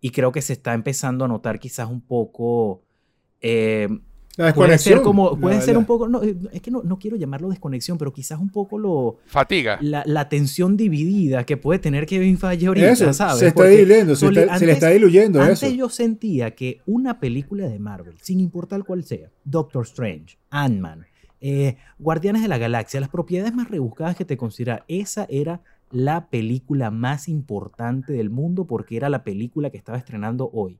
Y 0.00 0.10
creo 0.10 0.32
que 0.32 0.42
se 0.42 0.52
está 0.52 0.74
empezando 0.74 1.24
a 1.24 1.28
notar 1.28 1.58
quizás 1.58 1.88
un 1.88 2.00
poco... 2.00 2.82
Eh, 3.40 3.88
puede 4.54 4.76
ser 4.78 5.00
como 5.00 5.38
puede 5.38 5.62
ser 5.62 5.78
un 5.78 5.86
poco 5.86 6.08
no, 6.08 6.22
eh, 6.22 6.36
es 6.52 6.60
que 6.60 6.70
no, 6.70 6.82
no, 6.82 6.98
quiero 6.98 7.16
llamarlo 7.16 7.48
desconexión 7.48 7.96
pero 7.96 8.12
quizás 8.12 8.38
un 8.38 8.50
poco 8.50 8.78
lo 8.78 9.16
fatiga 9.26 9.78
la, 9.80 10.02
la 10.04 10.28
tensión 10.28 10.76
dividida 10.76 11.44
que 11.44 11.56
puede 11.56 11.78
tener 11.78 12.04
Kevin 12.04 12.36
Feige 12.36 12.66
ahorita 12.66 12.90
eso, 12.90 13.12
¿sabes? 13.14 13.38
se 13.38 13.46
está 13.46 13.64
diluyendo 13.64 14.14
se, 14.14 14.26
se, 14.26 14.66
le 14.66 14.72
está 14.72 14.90
diluyendo 14.90 15.40
antes 15.40 15.62
eso 15.62 15.74
yo 15.74 15.88
sentía 15.88 16.54
que 16.54 16.82
una 16.84 17.18
película 17.18 17.66
de 17.66 17.78
Marvel 17.78 18.16
sin 18.20 18.40
importar 18.40 18.84
cuál 18.84 19.04
sea 19.04 19.30
Doctor 19.44 19.84
Strange 19.86 20.36
Ant-Man 20.50 21.06
eh, 21.40 21.76
Guardianes 21.98 22.42
de 22.42 22.48
la 22.48 22.58
Galaxia, 22.58 23.00
las 23.00 23.08
propiedades 23.08 23.54
más 23.54 23.68
rebuscadas 23.70 24.16
que 24.16 24.24
te 24.24 24.36
considera, 24.36 24.84
esa 24.88 25.26
era 25.28 25.60
la 25.90 26.28
película 26.28 26.90
más 26.90 27.28
importante 27.28 28.12
del 28.12 28.30
mundo 28.30 28.66
porque 28.66 28.96
era 28.96 29.08
la 29.08 29.22
película 29.24 29.70
que 29.70 29.78
estaba 29.78 29.98
estrenando 29.98 30.50
hoy. 30.52 30.78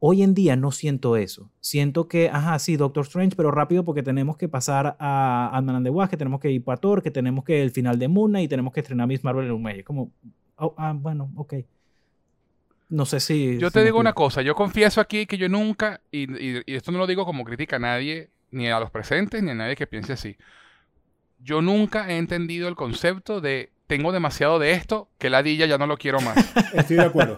Hoy 0.00 0.22
en 0.22 0.34
día 0.34 0.54
no 0.54 0.70
siento 0.70 1.16
eso. 1.16 1.50
Siento 1.60 2.06
que, 2.06 2.28
ajá, 2.28 2.58
sí, 2.60 2.76
Doctor 2.76 3.04
Strange, 3.04 3.34
pero 3.34 3.50
rápido 3.50 3.84
porque 3.84 4.02
tenemos 4.02 4.36
que 4.36 4.48
pasar 4.48 4.96
a 5.00 5.50
Ant-Man 5.54 5.76
and 5.76 5.86
the 5.86 5.90
Wasp, 5.90 6.10
que 6.10 6.16
tenemos 6.16 6.40
que 6.40 6.52
ir 6.52 6.62
para 6.62 6.80
Thor, 6.80 7.02
que 7.02 7.10
tenemos 7.10 7.44
que 7.44 7.62
el 7.62 7.72
final 7.72 7.98
de 7.98 8.06
Moon 8.06 8.36
y 8.36 8.46
tenemos 8.46 8.72
que 8.72 8.80
estrenar 8.80 9.08
Miss 9.08 9.24
Marvel 9.24 9.46
en 9.46 9.52
un 9.52 9.62
mes. 9.62 9.84
como, 9.84 10.12
oh, 10.56 10.74
ah, 10.78 10.94
bueno, 10.96 11.32
ok. 11.34 11.54
No 12.90 13.06
sé 13.06 13.18
si... 13.18 13.58
Yo 13.58 13.70
te 13.72 13.82
digo 13.82 13.98
una 13.98 14.12
cosa, 14.12 14.40
yo 14.40 14.54
confieso 14.54 15.00
aquí 15.00 15.26
que 15.26 15.36
yo 15.36 15.48
nunca, 15.48 16.00
y, 16.12 16.30
y 16.40 16.62
esto 16.66 16.92
no 16.92 16.98
lo 16.98 17.06
digo 17.06 17.24
como 17.24 17.44
crítica 17.44 17.76
a 17.76 17.80
nadie, 17.80 18.30
ni 18.50 18.68
a 18.68 18.80
los 18.80 18.90
presentes, 18.90 19.42
ni 19.42 19.50
a 19.50 19.54
nadie 19.54 19.76
que 19.76 19.86
piense 19.86 20.12
así. 20.12 20.36
Yo 21.40 21.62
nunca 21.62 22.10
he 22.10 22.16
entendido 22.16 22.68
el 22.68 22.76
concepto 22.76 23.40
de 23.40 23.70
tengo 23.86 24.12
demasiado 24.12 24.58
de 24.58 24.72
esto, 24.72 25.08
que 25.18 25.30
la 25.30 25.42
dilla 25.42 25.66
ya 25.66 25.78
no 25.78 25.86
lo 25.86 25.96
quiero 25.96 26.20
más. 26.20 26.36
Estoy 26.74 26.96
de 26.96 27.04
acuerdo. 27.04 27.36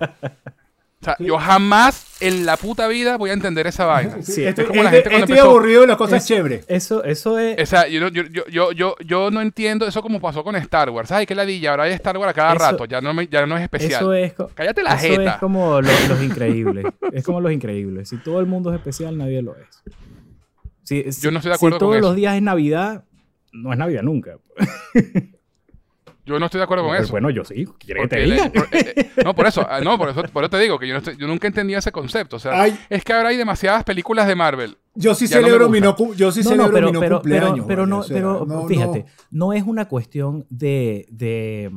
O 1.01 1.05
sea, 1.05 1.17
yo 1.19 1.39
jamás 1.39 2.19
en 2.21 2.45
la 2.45 2.59
puta 2.59 2.87
vida 2.87 3.17
voy 3.17 3.31
a 3.31 3.33
entender 3.33 3.67
esa 3.67 3.87
vaina. 3.87 4.21
Sí, 4.21 4.45
estoy, 4.45 4.67
como 4.67 4.83
la 4.83 4.91
gente 4.91 5.17
estoy 5.17 5.39
aburrido 5.39 5.81
de 5.81 5.87
las 5.87 5.97
cosas 5.97 6.27
chéveres. 6.27 6.67
Eso, 6.69 7.03
eso 7.05 7.39
es. 7.39 7.59
O 7.59 7.65
sea, 7.65 7.89
yo, 7.89 8.09
yo, 8.09 8.25
yo, 8.51 8.73
yo, 8.73 8.97
yo 8.99 9.31
no 9.31 9.41
entiendo 9.41 9.87
eso 9.87 10.03
como 10.03 10.21
pasó 10.21 10.45
con 10.45 10.57
Star 10.57 10.91
Wars. 10.91 11.09
¿Sabes 11.09 11.27
qué 11.27 11.35
ladilla? 11.35 11.71
Ahora 11.71 11.85
hay 11.85 11.93
Star 11.93 12.19
Wars 12.19 12.33
a 12.33 12.35
cada 12.35 12.55
rato. 12.55 12.85
Ya 12.85 13.01
no, 13.01 13.15
me, 13.15 13.27
ya 13.29 13.47
no 13.47 13.57
es 13.57 13.63
especial. 13.63 14.03
Eso 14.03 14.13
es. 14.13 14.35
Cállate 14.53 14.83
la 14.83 14.95
eso 14.97 15.07
jeta. 15.07 15.31
es 15.31 15.37
como 15.39 15.81
los, 15.81 16.09
los 16.09 16.23
increíbles. 16.23 16.85
es 17.13 17.25
como 17.25 17.41
los 17.41 17.51
increíbles. 17.51 18.11
Si 18.11 18.19
todo 18.19 18.41
el 18.41 18.47
mundo 18.47 18.71
es 18.71 18.77
especial, 18.77 19.17
nadie 19.17 19.41
lo 19.41 19.57
es. 19.57 19.83
Si, 20.83 21.05
yo 21.21 21.31
no 21.31 21.39
estoy 21.39 21.51
de 21.51 21.55
acuerdo 21.57 21.77
si 21.77 21.81
todos 21.81 22.01
los 22.01 22.17
días 22.17 22.37
es 22.37 22.43
Navidad, 22.43 23.05
no 23.53 23.73
es 23.73 23.79
Navidad 23.79 24.03
nunca. 24.03 24.39
Yo 26.31 26.39
no 26.39 26.47
estoy 26.47 26.59
de 26.59 26.65
acuerdo 26.65 26.85
con 26.85 26.93
pues 26.93 27.03
eso. 27.03 27.11
Bueno, 27.11 27.31
yo 27.31 27.45
sí. 27.45 27.67
¿Quieres 27.79 28.05
que 28.05 28.09
te 28.09 28.21
diga? 28.21 28.47
Eh, 28.47 28.95
eh, 28.97 29.11
no, 29.25 29.35
por 29.35 29.49
eso, 29.49 29.67
ah, 29.69 29.81
no, 29.81 29.99
por 29.99 30.11
eso, 30.11 30.23
por 30.33 30.45
eso 30.45 30.51
te 30.51 30.59
digo 30.59 30.79
que 30.79 30.87
yo, 30.87 30.95
no 30.95 31.01
yo 31.01 31.27
nunca 31.27 31.49
entendía 31.49 31.79
ese 31.79 31.91
concepto. 31.91 32.37
O 32.37 32.39
sea, 32.39 32.67
es 32.89 33.03
que 33.03 33.13
ahora 33.13 33.31
hay 33.31 33.37
demasiadas 33.37 33.83
películas 33.83 34.29
de 34.29 34.37
Marvel. 34.37 34.79
Yo 34.95 35.15
sí 35.17 35.27
celebro 35.27 35.69
mi 35.69 35.81
no, 35.81 35.97
yo 36.15 36.31
sí 36.31 36.45
celebro 36.45 36.73
pero, 36.73 36.87
mi 36.87 36.93
no 36.93 37.01
pero, 37.01 37.17
cumpleaños. 37.17 37.65
Pero, 37.67 37.87
no, 37.87 38.05
pero 38.07 38.67
fíjate, 38.69 39.07
no. 39.33 39.53
es 39.53 39.65
una 39.65 39.89
cuestión 39.89 40.47
de, 40.51 41.07
de, 41.11 41.73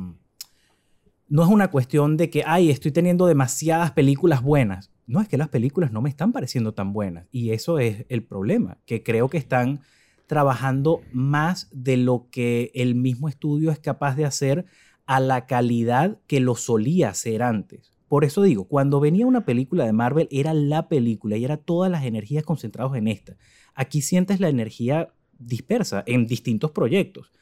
no 1.28 1.42
es 1.42 1.48
una 1.48 1.68
cuestión 1.68 2.16
de 2.16 2.30
que, 2.30 2.44
ay, 2.46 2.70
estoy 2.70 2.92
teniendo 2.92 3.26
demasiadas 3.26 3.90
películas 3.90 4.40
buenas. 4.40 4.90
No, 5.06 5.20
es 5.20 5.28
que 5.28 5.36
las 5.36 5.48
películas 5.48 5.92
no 5.92 6.00
me 6.00 6.08
están 6.08 6.32
pareciendo 6.32 6.72
tan 6.72 6.92
buenas. 6.92 7.26
Y 7.30 7.50
eso 7.50 7.78
es 7.78 8.06
el 8.08 8.22
problema, 8.22 8.78
que 8.86 9.02
creo 9.02 9.28
que 9.28 9.38
están 9.38 9.80
trabajando 10.26 11.02
más 11.12 11.68
de 11.72 11.96
lo 11.96 12.28
que 12.30 12.70
el 12.74 12.94
mismo 12.94 13.28
estudio 13.28 13.70
es 13.70 13.78
capaz 13.78 14.16
de 14.16 14.24
hacer 14.24 14.64
a 15.06 15.20
la 15.20 15.46
calidad 15.46 16.18
que 16.26 16.40
lo 16.40 16.54
solía 16.54 17.10
hacer 17.10 17.42
antes. 17.42 17.92
Por 18.08 18.24
eso 18.24 18.42
digo, 18.42 18.64
cuando 18.64 19.00
venía 19.00 19.26
una 19.26 19.44
película 19.44 19.84
de 19.84 19.92
Marvel 19.92 20.28
era 20.30 20.54
la 20.54 20.88
película 20.88 21.36
y 21.36 21.44
era 21.44 21.56
todas 21.56 21.90
las 21.90 22.04
energías 22.04 22.44
concentradas 22.44 22.96
en 22.96 23.08
esta. 23.08 23.36
Aquí 23.74 24.00
sientes 24.00 24.40
la 24.40 24.48
energía 24.48 25.12
dispersa 25.38 26.02
en 26.06 26.26
distintos 26.26 26.70
proyectos 26.70 27.32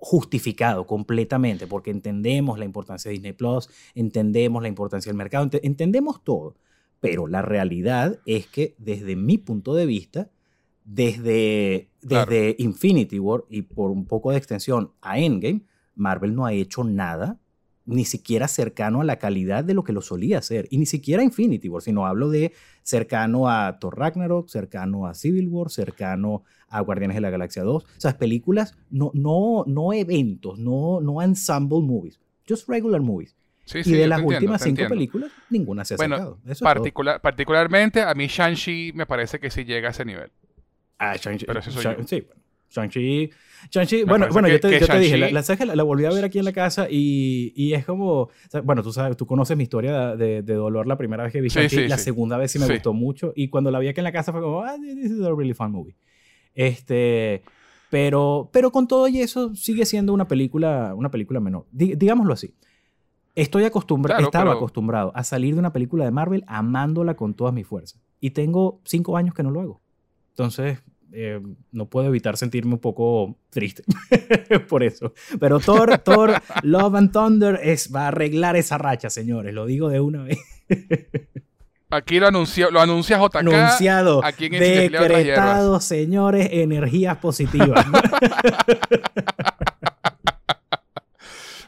justificado 0.00 0.86
completamente, 0.86 1.66
porque 1.66 1.90
entendemos 1.90 2.58
la 2.58 2.64
importancia 2.64 3.10
de 3.10 3.12
Disney 3.12 3.32
Plus, 3.34 3.68
entendemos 3.94 4.62
la 4.62 4.68
importancia 4.68 5.10
del 5.10 5.16
mercado, 5.16 5.44
ent 5.44 5.56
entendemos 5.62 6.24
todo. 6.24 6.56
Pero 7.00 7.26
la 7.26 7.42
realidad 7.42 8.20
es 8.26 8.46
que 8.46 8.74
desde 8.78 9.16
mi 9.16 9.38
punto 9.38 9.74
de 9.74 9.86
vista, 9.86 10.30
desde, 10.84 11.90
desde 12.02 12.56
Infinity 12.58 13.18
War 13.18 13.44
y 13.48 13.62
por 13.62 13.90
un 13.90 14.06
poco 14.06 14.30
de 14.30 14.38
extensión 14.38 14.92
a 15.00 15.18
Endgame, 15.18 15.62
Marvel 15.94 16.34
no 16.34 16.46
ha 16.46 16.52
hecho 16.52 16.84
nada 16.84 17.38
ni 17.86 18.04
siquiera 18.04 18.46
cercano 18.48 19.00
a 19.00 19.04
la 19.04 19.18
calidad 19.18 19.64
de 19.64 19.74
lo 19.74 19.82
que 19.82 19.92
lo 19.92 20.00
solía 20.00 20.38
hacer. 20.38 20.68
Y 20.70 20.78
ni 20.78 20.86
siquiera 20.86 21.22
Infinity 21.22 21.68
War, 21.68 21.82
sino 21.82 22.06
hablo 22.06 22.28
de 22.28 22.52
cercano 22.82 23.48
a 23.48 23.78
Thor 23.78 23.98
Ragnarok, 23.98 24.48
cercano 24.48 25.06
a 25.06 25.14
Civil 25.14 25.48
War, 25.48 25.70
cercano 25.70 26.44
a 26.68 26.80
Guardianes 26.80 27.16
de 27.16 27.20
la 27.20 27.30
Galaxia 27.30 27.62
2. 27.64 27.82
O 27.82 27.86
sea, 27.96 28.16
películas, 28.16 28.76
no, 28.90 29.10
no, 29.14 29.64
no 29.66 29.92
eventos, 29.92 30.58
no, 30.58 31.00
no 31.00 31.20
ensemble 31.22 31.80
movies, 31.80 32.20
just 32.48 32.68
regular 32.68 33.00
movies. 33.00 33.34
Y 33.74 33.92
de 33.92 34.08
las 34.08 34.20
últimas 34.22 34.62
cinco 34.62 34.82
películas, 34.88 35.30
ninguna 35.48 35.84
se 35.84 35.94
ha 35.94 35.96
bueno, 35.96 36.38
particular, 36.60 37.20
particularmente 37.20 38.02
a 38.02 38.14
mí 38.14 38.26
Shang-Chi 38.26 38.92
me 38.94 39.06
parece 39.06 39.38
que 39.38 39.50
sí 39.50 39.64
llega 39.64 39.88
a 39.88 39.90
ese 39.90 40.04
nivel. 40.04 40.30
Ah, 40.98 41.16
Shang-Chi. 41.16 41.46
Pero 41.46 41.60
eso 41.60 41.70
soy 41.70 41.82
yo. 41.82 41.96
Sí, 42.06 42.26
Shang-Chi. 42.70 43.30
Shang-Chi, 43.70 44.04
bueno, 44.04 44.28
bueno 44.30 44.48
yo 44.48 44.60
te, 44.60 44.78
yo 44.78 44.86
te 44.86 44.98
dije, 44.98 45.18
la, 45.18 45.30
la, 45.30 45.74
la, 45.74 45.82
volví 45.82 46.04
a 46.04 46.10
ver 46.10 46.24
aquí 46.24 46.38
en 46.38 46.44
la 46.44 46.52
casa 46.52 46.86
y, 46.90 47.52
y 47.54 47.74
es 47.74 47.84
como, 47.84 48.30
bueno, 48.64 48.82
tú 48.82 48.92
sabes, 48.92 49.16
tú 49.16 49.26
conoces 49.26 49.56
mi 49.56 49.64
historia 49.64 50.16
de, 50.16 50.42
de, 50.42 50.54
dolor 50.54 50.86
la 50.86 50.96
primera 50.96 51.24
vez 51.24 51.32
que 51.32 51.40
vi 51.40 51.48
Shang-Chi, 51.48 51.88
la 51.88 51.98
segunda 51.98 52.36
vez 52.36 52.52
sí 52.52 52.58
me 52.58 52.66
gustó 52.66 52.92
mucho 52.92 53.32
y 53.36 53.48
cuando 53.48 53.70
la 53.70 53.78
vi 53.78 53.88
aquí 53.88 54.00
en 54.00 54.04
la 54.04 54.12
casa 54.12 54.32
fue 54.32 54.40
como, 54.40 54.62
ah, 54.62 54.76
this 54.80 55.10
is 55.10 55.20
a 55.20 55.30
really 55.30 55.54
fun 55.54 55.72
movie. 55.72 55.94
Este, 56.54 57.42
pero, 57.90 58.48
pero 58.52 58.70
con 58.70 58.86
todo 58.86 59.08
y 59.08 59.20
eso 59.20 59.54
sigue 59.54 59.84
siendo 59.84 60.14
una 60.14 60.28
película, 60.28 60.94
una 60.94 61.10
película 61.10 61.40
menor, 61.40 61.66
digámoslo 61.72 62.32
así. 62.32 62.54
Estoy 63.34 63.64
acostumbrado, 63.64 64.22
estaba 64.22 64.52
acostumbrado 64.52 65.12
a 65.14 65.24
salir 65.24 65.54
de 65.54 65.60
una 65.60 65.72
película 65.72 66.04
de 66.04 66.10
Marvel 66.10 66.44
amándola 66.46 67.14
con 67.14 67.34
todas 67.34 67.54
mis 67.54 67.66
fuerzas 67.66 68.00
y 68.20 68.30
tengo 68.30 68.80
cinco 68.84 69.16
años 69.16 69.34
que 69.34 69.42
no 69.42 69.50
lo 69.50 69.60
hago. 69.60 69.80
Entonces, 70.30 70.78
eh, 71.12 71.40
no 71.72 71.86
puedo 71.86 72.06
evitar 72.06 72.36
sentirme 72.36 72.74
un 72.74 72.78
poco 72.78 73.36
triste 73.50 73.82
por 74.68 74.82
eso. 74.82 75.12
Pero 75.38 75.58
Thor, 75.58 75.98
Thor, 76.04 76.34
Love 76.62 76.94
and 76.94 77.12
Thunder 77.12 77.60
es, 77.62 77.94
va 77.94 78.04
a 78.04 78.08
arreglar 78.08 78.56
esa 78.56 78.78
racha, 78.78 79.10
señores. 79.10 79.52
Lo 79.54 79.66
digo 79.66 79.88
de 79.88 80.00
una 80.00 80.22
vez. 80.22 80.38
Aquí 81.90 82.20
lo, 82.20 82.28
anunció, 82.28 82.70
lo 82.70 82.80
anuncia 82.80 83.18
JK. 83.18 83.36
Anunciado. 83.36 84.24
Aquí 84.24 84.46
en 84.46 84.52
decretado, 84.52 85.80
señores, 85.80 86.48
energías 86.52 87.16
positivas. 87.16 87.84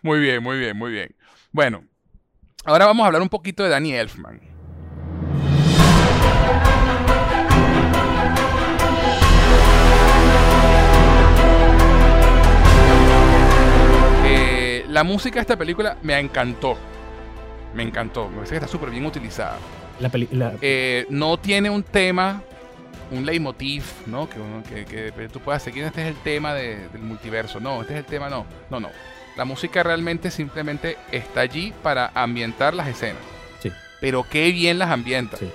muy 0.02 0.20
bien, 0.20 0.40
muy 0.40 0.60
bien, 0.60 0.76
muy 0.76 0.92
bien. 0.92 1.12
Bueno, 1.52 1.84
ahora 2.64 2.86
vamos 2.86 3.04
a 3.04 3.06
hablar 3.08 3.22
un 3.22 3.28
poquito 3.28 3.62
de 3.62 3.68
Danny 3.70 3.92
Elfman. 3.94 4.40
La 14.88 15.04
música 15.04 15.36
de 15.36 15.40
esta 15.40 15.56
película 15.56 15.96
me 16.02 16.18
encantó. 16.18 16.76
Me 17.74 17.82
encantó. 17.82 18.28
Me 18.28 18.34
parece 18.36 18.50
que 18.50 18.56
está 18.56 18.68
súper 18.68 18.90
bien 18.90 19.06
utilizada. 19.06 19.56
La 20.00 20.10
peli- 20.10 20.28
la- 20.32 20.52
Eh, 20.60 21.06
no 21.08 21.38
tiene 21.38 21.70
un 21.70 21.82
tema, 21.82 22.42
un 23.10 23.24
leitmotiv, 23.24 23.84
¿no? 24.06 24.28
Que, 24.28 24.84
que 24.84 25.28
tú 25.32 25.40
puedas 25.40 25.62
seguir, 25.62 25.84
este 25.84 26.02
es 26.02 26.08
el 26.08 26.16
tema 26.16 26.52
de- 26.52 26.88
del 26.88 27.00
multiverso. 27.02 27.58
No, 27.58 27.80
este 27.80 27.94
es 27.94 27.98
el 28.00 28.04
tema, 28.04 28.28
no. 28.28 28.44
No, 28.70 28.80
no. 28.80 28.90
La 29.36 29.44
música 29.44 29.82
realmente 29.82 30.30
simplemente 30.30 30.96
está 31.10 31.40
allí 31.40 31.72
para 31.82 32.10
ambientar 32.14 32.74
las 32.74 32.88
escenas. 32.88 33.22
Sí. 33.60 33.70
Pero 34.00 34.24
qué 34.28 34.50
bien 34.52 34.78
las 34.78 34.90
ambienta. 34.90 35.36
Sí. 35.38 35.50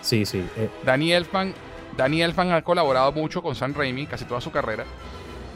sí, 0.00 0.26
sí. 0.26 0.44
eh, 0.56 0.68
Danny 0.84 1.12
Elfman, 1.12 1.54
Danny 1.96 2.22
Elfman 2.22 2.52
ha 2.52 2.62
colaborado 2.62 3.10
mucho 3.12 3.42
con 3.42 3.54
Sam 3.54 3.74
Raimi 3.74 4.06
casi 4.06 4.24
toda 4.24 4.40
su 4.40 4.50
carrera. 4.52 4.84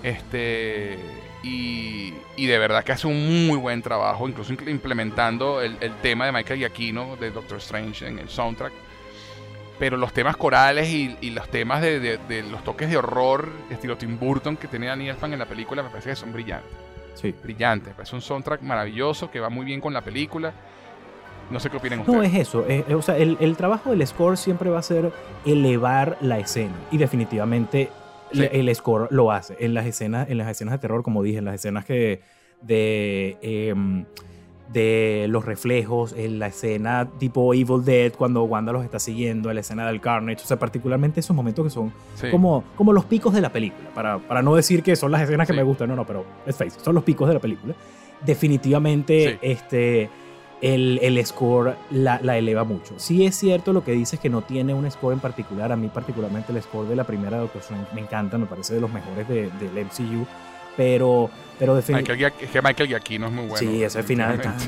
Este. 0.02 0.98
Y, 1.44 2.14
y 2.36 2.46
de 2.46 2.58
verdad 2.58 2.82
que 2.82 2.90
hace 2.90 3.06
un 3.06 3.46
muy 3.46 3.56
buen 3.56 3.80
trabajo, 3.80 4.28
incluso 4.28 4.52
incl- 4.52 4.68
implementando 4.68 5.62
el, 5.62 5.76
el 5.80 5.92
tema 6.02 6.26
de 6.26 6.32
Michael 6.32 6.58
Giacchino 6.58 7.16
de 7.16 7.30
Doctor 7.30 7.58
Strange 7.58 8.06
en 8.08 8.18
el 8.18 8.28
soundtrack. 8.28 8.72
Pero 9.78 9.96
los 9.96 10.12
temas 10.12 10.36
corales 10.36 10.88
y, 10.88 11.16
y 11.20 11.30
los 11.30 11.48
temas 11.48 11.80
de, 11.80 12.00
de- 12.00 12.18
de 12.18 12.42
los 12.42 12.64
toques 12.64 12.90
de 12.90 12.96
horror, 12.96 13.48
estilo 13.70 13.96
Tim 13.96 14.18
Burton, 14.18 14.56
que 14.56 14.66
tenía 14.66 14.90
Danny 14.90 15.08
Elfman 15.08 15.32
en 15.32 15.38
la 15.38 15.46
película, 15.46 15.84
me 15.84 15.90
parece 15.90 16.10
que 16.10 16.16
son 16.16 16.32
brillantes. 16.32 16.72
Sí. 17.20 17.34
Brillantes. 17.42 17.94
Es 18.00 18.12
un 18.12 18.20
soundtrack 18.20 18.62
maravilloso 18.62 19.30
que 19.30 19.40
va 19.40 19.48
muy 19.50 19.64
bien 19.66 19.80
con 19.80 19.92
la 19.92 20.02
película. 20.02 20.52
No 21.50 21.58
sé 21.60 21.70
qué 21.70 21.78
opinan 21.78 22.00
No, 22.06 22.12
ustedes. 22.12 22.34
es 22.34 22.40
eso. 22.48 22.66
es- 22.66 22.84
es- 22.88 22.94
o 22.94 23.00
sea, 23.02 23.16
el, 23.16 23.36
el 23.40 23.56
trabajo 23.56 23.90
del 23.90 24.06
score 24.06 24.36
siempre 24.36 24.68
va 24.70 24.78
a 24.80 24.82
ser 24.82 25.10
elevar 25.46 26.18
la 26.20 26.38
escena. 26.38 26.74
Y 26.90 26.98
definitivamente 26.98 27.90
Sí. 28.32 28.46
el 28.52 28.74
score 28.74 29.08
lo 29.10 29.32
hace. 29.32 29.56
En 29.58 29.72
las 29.72 29.86
escenas, 29.86 30.28
en 30.28 30.36
las 30.36 30.48
escenas 30.48 30.72
de 30.72 30.78
terror, 30.78 31.02
como 31.02 31.22
dije, 31.22 31.38
en 31.38 31.46
las 31.46 31.54
escenas 31.54 31.86
que 31.86 32.20
de, 32.60 33.38
em, 33.40 34.04
de 34.72 35.26
los 35.30 35.44
reflejos, 35.46 36.12
en 36.12 36.38
la 36.38 36.48
escena 36.48 37.08
tipo 37.18 37.54
Evil 37.54 37.84
Dead, 37.84 38.12
cuando 38.12 38.44
Wanda 38.44 38.70
los 38.72 38.84
está 38.84 38.98
siguiendo, 38.98 39.48
en 39.48 39.54
la 39.54 39.60
escena 39.62 39.86
del 39.86 40.00
Carnage. 40.00 40.42
O 40.44 40.46
sea, 40.46 40.58
particularmente 40.58 41.20
esos 41.20 41.34
momentos 41.34 41.64
que 41.64 41.70
son 41.70 41.92
Sí. 42.14 42.28
como, 42.30 42.62
como 42.76 42.92
los 42.92 43.04
picos 43.06 43.32
de 43.32 43.40
la 43.40 43.50
película. 43.50 43.88
Para, 43.94 44.18
para 44.18 44.42
no 44.42 44.54
decir 44.54 44.82
que 44.82 44.94
son 44.94 45.10
las 45.10 45.22
escenas 45.22 45.46
que 45.46 45.54
Sí. 45.54 45.56
me 45.56 45.62
gustan, 45.62 45.88
no, 45.88 45.96
no, 45.96 46.06
pero 46.06 46.24
let's 46.44 46.56
face 46.58 46.78
son 46.82 46.94
los 46.94 47.02
picos 47.04 47.26
de 47.28 47.34
la 47.34 47.40
película. 47.40 47.74
Definitivamente, 48.26 49.32
Sí. 49.32 49.38
este, 49.42 50.10
el, 50.60 50.98
el 51.02 51.24
score 51.24 51.76
la, 51.90 52.20
la 52.22 52.36
eleva 52.36 52.64
mucho. 52.64 52.94
Sí 52.98 53.24
es 53.24 53.36
cierto 53.36 53.72
lo 53.72 53.82
que 53.84 53.92
dices 53.92 54.20
que 54.20 54.28
no 54.28 54.42
tiene 54.42 54.74
un 54.74 54.90
score 54.90 55.14
en 55.14 55.20
particular. 55.20 55.72
A 55.72 55.76
mí 55.76 55.88
particularmente 55.88 56.52
el 56.52 56.60
score 56.62 56.86
de 56.88 56.94
la 56.96 57.04
primera 57.04 57.38
Doctor 57.38 57.62
Strange 57.62 57.86
me 57.94 58.00
encanta, 58.02 58.36
me 58.38 58.46
parece 58.46 58.74
de 58.74 58.80
los 58.80 58.92
mejores 58.92 59.26
de- 59.28 59.50
del 59.50 59.78
MCU. 59.86 60.26
Pero, 60.78 61.28
pero 61.58 61.74
definitivamente... 61.74 62.24
Michael 62.24 62.44
es 62.46 62.50
que 62.50 62.62
Michael 62.62 62.88
Giacchino 62.88 63.26
es 63.26 63.32
muy 63.32 63.46
bueno. 63.48 63.56
sí, 63.58 63.82
ese 63.82 64.02
final... 64.02 64.40
tan, 64.40 64.58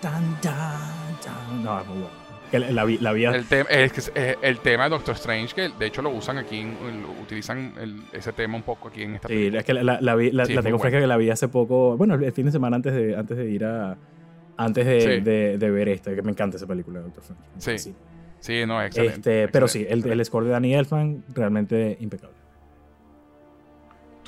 tan. 0.00 1.62
No, 1.62 1.80
es 1.80 1.86
muy 1.86 1.98
bueno. 1.98 2.20
La, 2.52 2.58
la 2.72 2.84
vi- 2.84 2.98
la 2.98 3.12
vi- 3.12 3.24
El, 3.26 3.46
es 3.68 4.10
eh, 4.16 4.36
el 4.42 4.58
tema 4.58 4.84
de 4.84 4.90
Doctor 4.90 5.14
Strange, 5.14 5.54
que 5.54 5.68
de 5.68 5.86
hecho 5.86 6.02
lo 6.02 6.10
usan 6.10 6.36
aquí, 6.36 6.62
lo 6.64 7.22
utilizan 7.22 7.74
el- 7.80 8.02
ese 8.12 8.32
tema 8.32 8.56
un 8.56 8.62
poco 8.64 8.88
aquí 8.88 9.02
en 9.04 9.14
esta 9.14 9.28
Sí, 9.28 9.34
película. 9.34 9.60
es 9.60 9.64
que 9.66 9.74
la, 9.74 9.82
la- 9.84 10.00
la 10.00 10.46
Sí, 10.46 10.56
tengo 10.60 10.78
fresca 10.80 10.98
que 10.98 11.06
la 11.06 11.16
vi 11.16 11.30
hace 11.30 11.46
poco, 11.46 11.96
bueno, 11.96 12.14
el 12.14 12.32
fin 12.32 12.46
de 12.46 12.50
semana 12.52 12.74
antes 12.76 12.92
de, 12.92 13.14
antes 13.16 13.36
de 13.36 13.48
ir 13.48 13.64
a... 13.64 13.96
Antes 14.56 14.84
de, 14.84 15.00
Sí. 15.00 15.20
de- 15.20 15.58
de 15.58 15.70
ver 15.70 15.88
esta, 15.90 16.12
que 16.14 16.22
me 16.22 16.32
encanta 16.32 16.56
esa 16.56 16.66
película 16.66 16.98
de 16.98 17.04
Doctor 17.04 17.22
Strange. 17.22 17.78
Sí. 17.78 17.94
Sí, 18.40 18.66
no, 18.66 18.82
excelente. 18.82 19.16
Este, 19.44 19.48
pero 19.52 19.68
sí, 19.68 19.82
excelente, 19.82 20.12
el, 20.12 20.18
el 20.18 20.24
score 20.26 20.44
de 20.46 20.50
Danny 20.50 20.74
Elfman 20.74 21.22
realmente 21.34 21.96
impecable. 22.00 22.34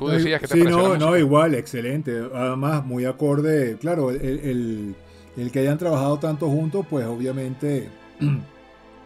Tú 0.02 0.08
decías 0.08 0.40
que 0.40 0.48
te 0.48 0.54
sí, 0.54 0.62
no, 0.64 0.96
no, 0.96 1.16
igual, 1.16 1.54
excelente. 1.54 2.12
Además, 2.34 2.84
muy 2.84 3.04
acorde. 3.04 3.76
Claro, 3.78 4.10
el, 4.10 4.20
el- 4.20 4.94
el 5.36 5.50
que 5.50 5.60
hayan 5.60 5.78
trabajado 5.78 6.18
tanto 6.18 6.48
juntos, 6.48 6.86
pues 6.88 7.06
obviamente 7.06 7.88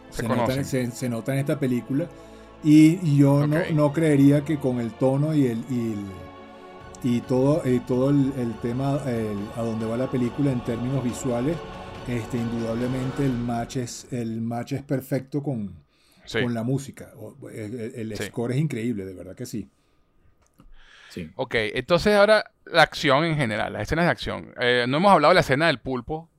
Se 0.09 0.21
se, 0.21 0.27
nota, 0.27 0.63
se- 0.63 0.91
se 0.91 1.09
nota 1.09 1.33
en 1.33 1.39
esta 1.39 1.59
película. 1.59 2.07
Y, 2.63 2.99
y 3.03 3.17
yo 3.17 3.45
no, 3.47 3.57
no 3.73 3.93
creería 3.93 4.43
que 4.43 4.57
con 4.57 4.79
el 4.79 4.91
tono 4.91 5.33
y 5.35 5.45
el. 5.47 5.59
Y, 5.69 5.93
el- 5.93 6.27
y 7.03 7.21
todo, 7.21 7.61
y 7.63 7.79
todo 7.81 8.09
el, 8.09 8.33
el 8.39 8.53
tema 8.59 8.99
a 9.55 9.61
donde 9.61 9.85
va 9.85 9.95
la 9.97 10.09
película 10.09 10.51
en 10.51 10.63
términos 10.65 11.03
visuales, 11.03 11.55
este, 12.07 12.37
indudablemente 12.37 13.23
el 13.23 13.33
match 13.37 13.77
es, 13.77 14.07
el 14.11 14.41
match 14.41 14.73
es 14.73 14.81
perfecto 14.81 15.43
con, 15.43 15.75
Sí. 16.25 16.41
con 16.41 16.55
la 16.55 16.63
música. 16.63 17.11
El, 17.53 17.79
el- 17.79 18.11
el 18.11 18.17
Sí. 18.17 18.23
score 18.23 18.51
es 18.53 18.57
increíble, 18.57 19.05
de 19.05 19.13
verdad 19.13 19.35
que 19.35 19.45
sí. 19.45 19.69
Sí. 21.09 21.29
Ok, 21.35 21.55
entonces 21.55 22.15
ahora 22.15 22.51
la 22.65 22.83
acción 22.83 23.25
en 23.25 23.37
general, 23.37 23.73
las 23.73 23.83
escenas 23.83 24.05
de 24.05 24.11
acción. 24.11 24.53
Eh, 24.59 24.85
no 24.87 24.97
hemos 24.97 25.11
hablado 25.11 25.31
de 25.31 25.35
la 25.35 25.41
escena 25.41 25.67
del 25.67 25.79
pulpo. 25.79 26.29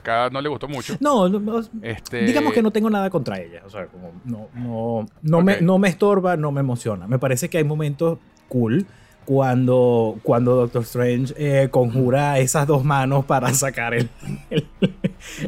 JK 0.00 0.32
no 0.32 0.40
le 0.40 0.48
gustó 0.48 0.68
mucho. 0.68 0.96
No, 1.00 1.28
no, 1.28 1.60
Este, 1.82 2.24
digamos 2.24 2.52
que 2.52 2.62
no 2.62 2.70
tengo 2.70 2.90
nada 2.90 3.10
contra 3.10 3.40
ella. 3.40 3.62
O 3.66 3.70
sea, 3.70 3.86
como 3.86 4.12
no, 4.24 4.48
no, 4.54 5.06
no, 5.22 5.42
me, 5.42 5.60
no 5.60 5.78
me 5.78 5.88
estorba, 5.88 6.36
no 6.36 6.52
me 6.52 6.60
emociona. 6.60 7.06
Me 7.06 7.18
parece 7.18 7.48
que 7.48 7.58
hay 7.58 7.64
momentos 7.64 8.18
cool 8.48 8.86
cuando, 9.24 10.18
cuando 10.22 10.54
Doctor 10.56 10.82
Strange 10.82 11.34
eh, 11.38 11.68
conjura 11.70 12.38
esas 12.38 12.66
dos 12.66 12.84
manos 12.84 13.24
para 13.24 13.52
sacar 13.54 13.94
el, 13.94 14.08
el, 14.50 14.66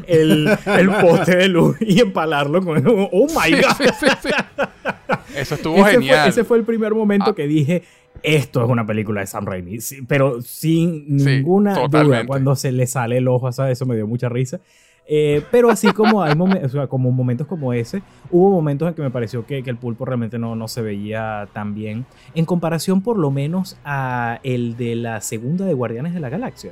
el, 0.07 0.47
el 0.65 0.89
poste 0.89 1.35
de 1.37 1.47
luz 1.47 1.77
y 1.79 1.99
empalarlo 2.01 2.63
con... 2.63 2.83
¡Oh, 2.87 3.27
my 3.27 3.51
God! 3.61 3.71
sí, 3.77 3.85
sí, 3.99 4.07
sí. 4.23 4.29
Eso 5.35 5.55
estuvo 5.55 5.75
ese, 5.77 5.91
genial. 5.91 6.21
Fue, 6.21 6.29
ese 6.29 6.43
fue 6.43 6.57
el 6.57 6.63
primer 6.63 6.93
momento 6.95 7.29
Ah. 7.31 7.35
que 7.35 7.45
dije, 7.47 7.83
esto 8.23 8.63
es 8.63 8.69
una 8.69 8.85
película 8.85 9.21
de 9.21 9.27
Sam 9.27 9.45
Raimi, 9.45 9.77
pero 10.07 10.41
sin 10.41 11.19
Sí, 11.19 11.25
ninguna 11.37 11.87
duda, 11.87 12.25
cuando 12.25 12.55
se 12.55 12.71
le 12.71 12.87
sale 12.87 13.17
el 13.17 13.27
ojo, 13.27 13.51
¿sabes? 13.51 13.73
eso 13.77 13.85
me 13.85 13.95
dio 13.95 14.07
mucha 14.07 14.29
risa. 14.29 14.59
Eh, 15.09 15.41
pero 15.51 15.69
así 15.69 15.93
como 15.93 16.21
hay 16.21 16.33
momen- 16.33 16.65
o 16.65 16.67
sea, 16.69 16.87
como 16.87 17.11
momentos 17.13 17.47
como 17.47 17.71
ese, 17.71 18.01
hubo 18.29 18.51
momentos 18.51 18.89
en 18.89 18.93
que 18.93 19.01
me 19.01 19.09
pareció 19.09 19.45
que, 19.45 19.63
que 19.63 19.69
el 19.69 19.77
pulpo 19.77 20.03
realmente 20.03 20.37
no, 20.37 20.55
no 20.57 20.67
se 20.67 20.81
veía 20.81 21.47
tan 21.53 21.73
bien, 21.73 22.05
en 22.35 22.43
comparación 22.43 23.01
por 23.01 23.17
lo 23.17 23.31
menos 23.31 23.77
a 23.85 24.39
el 24.43 24.75
de 24.75 24.95
la 24.97 25.21
segunda 25.21 25.65
de 25.65 25.73
Guardianes 25.73 26.13
de 26.13 26.19
la 26.19 26.27
Galaxia. 26.27 26.71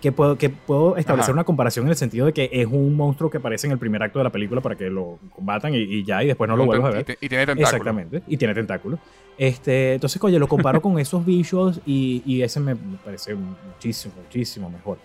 Que 0.00 0.12
puedo, 0.12 0.36
que 0.36 0.50
puedo 0.50 0.98
establecer 0.98 1.30
Ajá. 1.30 1.36
una 1.40 1.44
comparación 1.44 1.86
en 1.86 1.90
el 1.90 1.96
sentido 1.96 2.26
de 2.26 2.34
que 2.34 2.50
es 2.52 2.66
un 2.66 2.94
monstruo 2.94 3.30
que 3.30 3.38
aparece 3.38 3.66
en 3.66 3.72
el 3.72 3.78
primer 3.78 4.02
acto 4.02 4.18
de 4.18 4.24
la 4.24 4.30
película 4.30 4.60
para 4.60 4.76
que 4.76 4.90
lo 4.90 5.18
combatan 5.34 5.74
y, 5.74 5.78
y 5.78 6.04
ya, 6.04 6.22
y 6.22 6.26
después 6.26 6.46
no 6.48 6.56
lo 6.58 6.66
vuelvas 6.66 6.92
a 6.92 6.96
ver. 6.98 7.16
Y 7.22 7.28
tiene 7.28 7.46
tentáculos. 7.46 7.72
Exactamente, 7.72 8.22
y 8.26 8.36
tiene 8.36 8.52
tentáculos. 8.54 9.00
Este, 9.36 9.94
entonces, 9.94 10.22
oye, 10.22 10.38
lo 10.38 10.46
comparo 10.48 10.80
con 10.80 10.98
esos 10.98 11.24
bichos 11.24 11.80
y, 11.84 12.22
y 12.24 12.42
ese 12.42 12.60
me 12.60 12.76
parece 12.76 13.34
muchísimo, 13.34 14.14
muchísimo 14.22 14.70
mejor. 14.70 14.98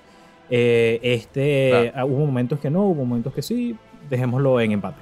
Eh, 0.50 1.00
este, 1.02 1.70
Claro. 1.72 1.92
ah, 1.96 2.06
hubo 2.06 2.26
momentos 2.26 2.60
que 2.60 2.70
no, 2.70 2.82
hubo 2.84 3.06
momentos 3.06 3.34
que 3.34 3.42
sí, 3.42 3.76
dejémoslo 4.10 4.60
en 4.62 4.72
empate. 4.74 5.02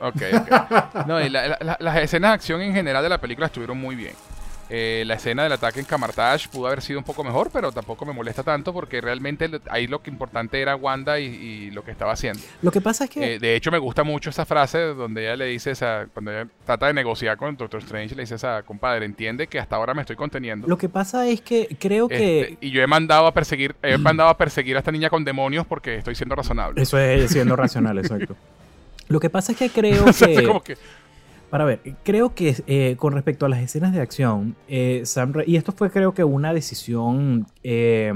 Ok, 0.00 0.22
ok. 0.34 1.06
No, 1.06 1.20
y 1.24 1.28
la- 1.30 1.48
la- 1.48 1.58
la- 1.60 1.76
las 1.80 1.96
escenas 1.98 2.30
de 2.30 2.34
acción 2.34 2.60
en 2.60 2.74
general 2.74 3.02
de 3.02 3.08
la 3.08 3.18
película 3.20 3.46
estuvieron 3.46 3.78
muy 3.78 3.96
bien. 3.96 4.12
Eh, 4.68 5.04
la 5.06 5.14
escena 5.14 5.44
del 5.44 5.52
ataque 5.52 5.78
en 5.78 5.86
Camartage 5.86 6.48
pudo 6.48 6.66
haber 6.66 6.82
sido 6.82 6.98
un 6.98 7.04
poco 7.04 7.22
mejor, 7.22 7.50
pero 7.52 7.70
tampoco 7.70 8.04
me 8.04 8.12
molesta 8.12 8.42
tanto 8.42 8.72
porque 8.72 9.00
realmente 9.00 9.48
ahí 9.70 9.86
lo 9.86 10.02
que 10.02 10.10
importante 10.10 10.60
era 10.60 10.74
Wanda 10.74 11.20
y, 11.20 11.24
y 11.26 11.70
lo 11.70 11.84
que 11.84 11.92
estaba 11.92 12.12
haciendo. 12.12 12.40
Lo 12.62 12.70
que 12.72 12.80
pasa 12.80 13.04
es 13.04 13.10
que 13.10 13.34
Eh, 13.34 13.38
de 13.38 13.54
hecho, 13.54 13.70
me 13.70 13.78
gusta 13.78 14.02
mucho 14.02 14.30
esa 14.30 14.44
frase 14.44 14.78
donde 14.78 15.22
ella 15.22 15.36
le 15.36 15.46
dice 15.46 15.70
esa, 15.70 16.06
cuando 16.12 16.32
ella 16.32 16.48
trata 16.64 16.86
de 16.88 16.94
negociar 16.94 17.36
con 17.36 17.56
Doctor 17.56 17.80
Strange, 17.80 18.14
le 18.16 18.22
dice 18.22 18.34
esa, 18.34 18.62
compadre, 18.62 19.06
entiende 19.06 19.46
que 19.46 19.58
hasta 19.58 19.76
ahora 19.76 19.94
me 19.94 20.00
estoy 20.02 20.16
conteniendo. 20.16 20.66
lo 20.66 20.76
que 20.78 20.88
pasa 20.88 21.26
es 21.28 21.40
que 21.40 21.76
creo 21.78 22.08
que 22.08 22.40
Este, 22.40 22.58
y 22.66 22.70
yo 22.70 22.82
he 22.82 22.86
mandado 22.86 23.26
a 23.26 23.32
perseguir, 23.32 23.76
he 23.82 23.96
mandado 23.98 24.30
a 24.30 24.36
perseguir 24.36 24.76
a 24.76 24.80
esta 24.80 24.90
niña 24.90 25.10
con 25.10 25.24
demonios 25.24 25.66
porque 25.66 25.96
estoy 25.96 26.14
siendo 26.14 26.34
razonable. 26.34 26.82
eso 26.82 26.98
es 26.98 27.30
siendo 27.30 27.54
racional, 27.56 27.98
exacto. 27.98 28.36
Lo 29.08 29.20
que 29.20 29.30
pasa 29.30 29.52
es 29.52 29.58
que 29.58 29.70
creo 29.70 30.04
O 30.08 30.12
sea, 30.12 30.28
es 30.28 30.40
que 30.40 30.46
como 30.46 30.62
que 30.62 30.76
Para 31.50 31.64
ver, 31.64 31.80
creo 32.02 32.34
que 32.34 32.56
eh, 32.66 32.96
con 32.98 33.12
respecto 33.12 33.46
a 33.46 33.48
las 33.48 33.60
escenas 33.60 33.92
de 33.92 34.00
acción, 34.00 34.56
eh, 34.68 35.02
Sam 35.04 35.32
Ra- 35.32 35.44
y 35.46 35.56
esto 35.56 35.72
fue 35.72 35.90
creo 35.90 36.12
que 36.12 36.24
una 36.24 36.52
decisión 36.52 37.46
eh, 37.62 38.12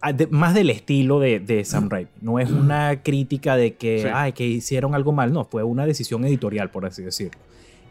a- 0.00 0.12
de- 0.12 0.26
más 0.28 0.54
del 0.54 0.70
estilo 0.70 1.20
de, 1.20 1.40
de 1.40 1.64
Sam 1.64 1.88
Raimi. 1.88 2.10
No 2.20 2.38
es 2.38 2.50
una 2.50 3.02
crítica 3.02 3.56
de 3.56 3.74
que, 3.74 4.02
Sí. 4.02 4.08
ay, 4.12 4.32
que 4.32 4.46
hicieron 4.46 4.94
algo 4.94 5.12
mal, 5.12 5.32
no, 5.32 5.44
fue 5.44 5.62
una 5.64 5.86
decisión 5.86 6.24
editorial, 6.24 6.70
por 6.70 6.84
así 6.86 7.02
decirlo. 7.02 7.38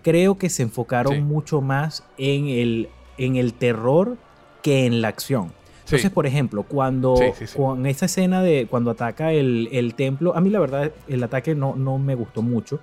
Creo 0.03 0.37
que 0.37 0.49
se 0.49 0.63
enfocaron 0.63 1.15
Sí. 1.15 1.21
mucho 1.21 1.59
más 1.61 2.03
en 2.17 2.47
el, 2.47 2.89
en 3.17 3.35
el 3.35 3.53
terror 3.53 4.17
que 4.61 4.85
en 4.85 5.01
la 5.01 5.07
acción. 5.09 5.51
Entonces, 5.79 6.01
Sí. 6.03 6.09
por 6.09 6.27
ejemplo, 6.27 6.63
cuando 6.63 7.15
Sí, 7.17 7.25
sí, 7.39 7.47
sí. 7.47 7.57
con 7.57 7.85
esa 7.87 8.05
escena 8.05 8.43
de 8.43 8.67
cuando 8.69 8.91
ataca 8.91 9.31
el, 9.33 9.67
el 9.71 9.95
templo, 9.95 10.35
a 10.35 10.41
mí 10.41 10.49
la 10.49 10.59
verdad 10.59 10.91
el 11.07 11.23
ataque 11.23 11.55
no, 11.55 11.75
no 11.75 11.97
me 11.97 12.13
gustó 12.15 12.41
mucho, 12.41 12.79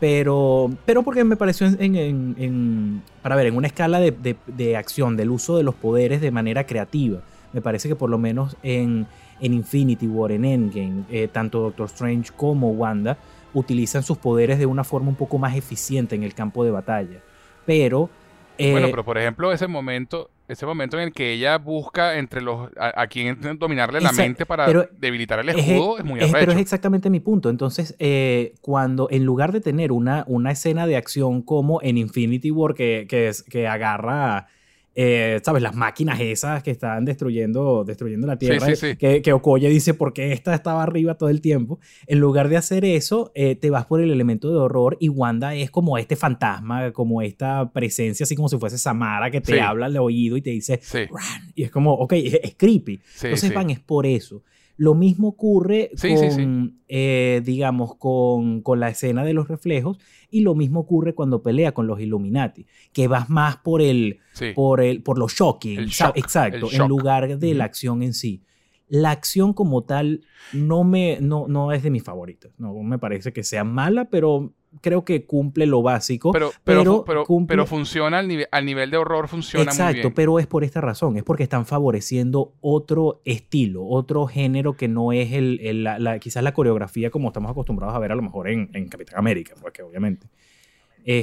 pero, 0.00 0.70
pero 0.84 1.02
porque 1.02 1.24
me 1.24 1.36
pareció 1.36 1.66
en, 1.66 1.76
en- 1.80 1.96
en- 1.96 2.34
en- 2.38 3.02
para 3.22 3.36
ver, 3.36 3.46
en 3.46 3.56
una 3.56 3.66
escala 3.66 4.00
de, 4.00 4.10
de- 4.10 4.36
de 4.46 4.76
acción, 4.76 5.16
del 5.16 5.30
uso 5.30 5.56
de 5.56 5.62
los 5.62 5.74
poderes 5.74 6.20
de 6.20 6.30
manera 6.30 6.66
creativa, 6.66 7.20
me 7.52 7.60
parece 7.60 7.88
que 7.88 7.96
por 7.96 8.10
lo 8.10 8.18
menos 8.18 8.56
en, 8.62 9.06
en 9.40 9.52
Infinity 9.54 10.06
War, 10.06 10.32
en 10.32 10.44
Endgame, 10.44 11.04
eh, 11.10 11.28
tanto 11.28 11.60
Doctor 11.60 11.86
Strange 11.86 12.32
como 12.36 12.70
Wanda 12.72 13.16
utilizan 13.54 14.02
sus 14.02 14.18
poderes 14.18 14.58
de 14.58 14.66
una 14.66 14.82
forma 14.82 15.08
un 15.08 15.14
poco 15.14 15.38
más 15.38 15.56
eficiente 15.56 16.16
en 16.16 16.24
el 16.24 16.34
campo 16.34 16.64
de 16.64 16.72
batalla. 16.72 17.20
Pero... 17.64 18.10
eh, 18.58 18.72
Bueno, 18.72 18.88
pero 18.90 19.04
por 19.04 19.16
ejemplo, 19.16 19.52
ese 19.52 19.68
momento, 19.68 20.28
ese 20.46 20.66
momento 20.66 20.98
en 20.98 21.04
el 21.04 21.12
que 21.12 21.32
ella 21.32 21.56
busca 21.58 22.18
entre 22.18 22.40
los 22.42 22.68
a, 22.78 23.00
a 23.02 23.06
quien 23.06 23.38
dominarle 23.58 24.00
la 24.00 24.10
Exacto, 24.10 24.22
mente 24.28 24.46
para 24.46 24.66
pero 24.66 24.88
debilitar 24.98 25.38
el 25.40 25.48
es- 25.48 25.56
escudo 25.56 25.98
es, 25.98 26.04
muy 26.04 26.20
es- 26.20 26.32
pero 26.32 26.52
es 26.52 26.58
exactamente 26.58 27.08
mi 27.10 27.20
punto. 27.20 27.48
Entonces, 27.50 27.96
eh, 27.98 28.52
cuando 28.60 29.08
en 29.10 29.24
lugar 29.24 29.52
de 29.52 29.60
tener 29.60 29.90
una, 29.92 30.24
una 30.26 30.50
escena 30.50 30.86
de 30.86 30.96
acción 30.96 31.42
como 31.42 31.80
en 31.82 31.96
Infinity 31.98 32.50
War 32.50 32.74
que, 32.74 33.06
que, 33.08 33.28
es- 33.28 33.42
que 33.42 33.66
agarra, 33.66 34.48
eh, 34.94 35.40
¿sabes? 35.42 35.62
Las 35.62 35.74
máquinas 35.74 36.20
esas 36.20 36.62
que 36.62 36.70
están 36.70 37.04
destruyendo, 37.04 37.84
destruyendo 37.84 38.26
la 38.26 38.38
Tierra, 38.38 38.66
sí, 38.66 38.76
sí. 38.76 38.96
Que, 38.96 39.22
que 39.22 39.32
Okoye 39.32 39.68
dice, 39.68 39.94
¿por 39.94 40.12
qué 40.12 40.32
esta 40.32 40.54
estaba 40.54 40.82
arriba 40.82 41.14
todo 41.16 41.28
el 41.28 41.40
tiempo? 41.40 41.80
En 42.06 42.20
lugar 42.20 42.48
de 42.48 42.56
hacer 42.56 42.84
eso, 42.84 43.32
eh, 43.34 43.56
te 43.56 43.70
vas 43.70 43.86
por 43.86 44.00
el 44.00 44.10
elemento 44.10 44.50
de 44.50 44.56
horror 44.56 44.96
y 45.00 45.08
Wanda 45.08 45.54
es 45.54 45.70
como 45.70 45.98
este 45.98 46.16
fantasma, 46.16 46.92
como 46.92 47.22
esta 47.22 47.72
presencia, 47.72 48.24
así 48.24 48.36
como 48.36 48.48
si 48.48 48.58
fuese 48.58 48.78
Samara 48.78 49.30
que 49.30 49.40
te 49.40 49.60
habla 49.60 49.86
al 49.86 49.96
oído 49.96 50.36
y 50.36 50.42
te 50.42 50.50
dice, 50.50 50.80
"Run", 51.08 51.52
y 51.54 51.64
es 51.64 51.70
como, 51.70 51.92
ok, 51.94 52.12
es, 52.14 52.34
es 52.42 52.54
creepy. 52.54 53.00
Entonces 53.28 53.50
van 53.54 53.70
es 53.70 53.80
por 53.80 54.06
eso. 54.06 54.42
Lo 54.76 54.94
mismo 54.94 55.28
ocurre 55.28 55.90
Sí, 55.94 56.08
con, 56.08 56.18
sí, 56.18 56.30
sí. 56.30 56.74
eh, 56.88 57.42
digamos, 57.44 57.94
con, 57.96 58.60
con 58.62 58.80
la 58.80 58.88
escena 58.88 59.24
de 59.24 59.32
los 59.32 59.48
reflejos 59.48 59.98
y 60.30 60.40
lo 60.40 60.54
mismo 60.54 60.80
ocurre 60.80 61.14
cuando 61.14 61.42
pelea 61.42 61.72
con 61.72 61.86
los 61.86 62.00
Illuminati, 62.00 62.66
que 62.92 63.06
vas 63.06 63.30
más 63.30 63.56
por 63.58 63.80
el, 63.80 64.18
por 64.54 64.80
el, 64.80 65.02
por 65.02 65.18
lo 65.18 65.28
shocking, 65.28 65.78
El 65.78 65.84
exacto, 66.16 66.68
el 66.70 66.80
en 66.80 66.88
lugar 66.88 67.38
de 67.38 67.54
la 67.54 67.64
acción 67.64 68.02
en 68.02 68.14
sí. 68.14 68.42
La 68.88 69.12
acción 69.12 69.54
como 69.54 69.84
tal 69.84 70.22
no 70.52 70.84
me, 70.84 71.18
no, 71.20 71.46
no 71.48 71.72
es 71.72 71.82
de 71.82 71.90
mis 71.90 72.02
favoritas. 72.02 72.52
No 72.58 72.74
me 72.82 72.98
parece 72.98 73.32
que 73.32 73.42
sea 73.42 73.64
mala, 73.64 74.10
pero 74.10 74.52
creo 74.80 75.04
que 75.04 75.24
cumple 75.26 75.66
lo 75.66 75.82
básico. 75.82 76.32
Pero, 76.32 76.50
pero, 76.64 76.80
pero 76.82 77.04
pero, 77.04 77.24
cumple- 77.24 77.48
pero 77.48 77.66
funciona 77.66 78.18
al 78.18 78.28
nivel, 78.28 78.46
al 78.50 78.64
nivel 78.64 78.90
de 78.90 78.96
horror, 78.96 79.28
funciona 79.28 79.64
muy 79.64 79.72
Exacto, 79.72 79.94
bien. 79.94 80.14
pero 80.14 80.38
es 80.38 80.46
por 80.46 80.64
esta 80.64 80.80
razón, 80.80 81.16
es 81.16 81.22
porque 81.22 81.42
están 81.44 81.66
favoreciendo 81.66 82.52
otro 82.60 83.20
estilo, 83.24 83.86
otro 83.86 84.26
género 84.26 84.76
que 84.76 84.88
no 84.88 85.12
es 85.12 85.32
el, 85.32 85.60
el- 85.62 85.84
la, 85.84 85.98
la- 85.98 86.18
quizás 86.18 86.42
la 86.42 86.52
coreografía 86.54 87.10
como 87.10 87.28
estamos 87.28 87.50
acostumbrados 87.50 87.94
a 87.94 87.98
ver 87.98 88.12
a 88.12 88.14
lo 88.14 88.22
mejor 88.22 88.48
en, 88.48 88.70
en 88.74 88.88
Capitán 88.88 89.18
América, 89.18 89.54
porque 89.60 89.82
obviamente. 89.82 90.26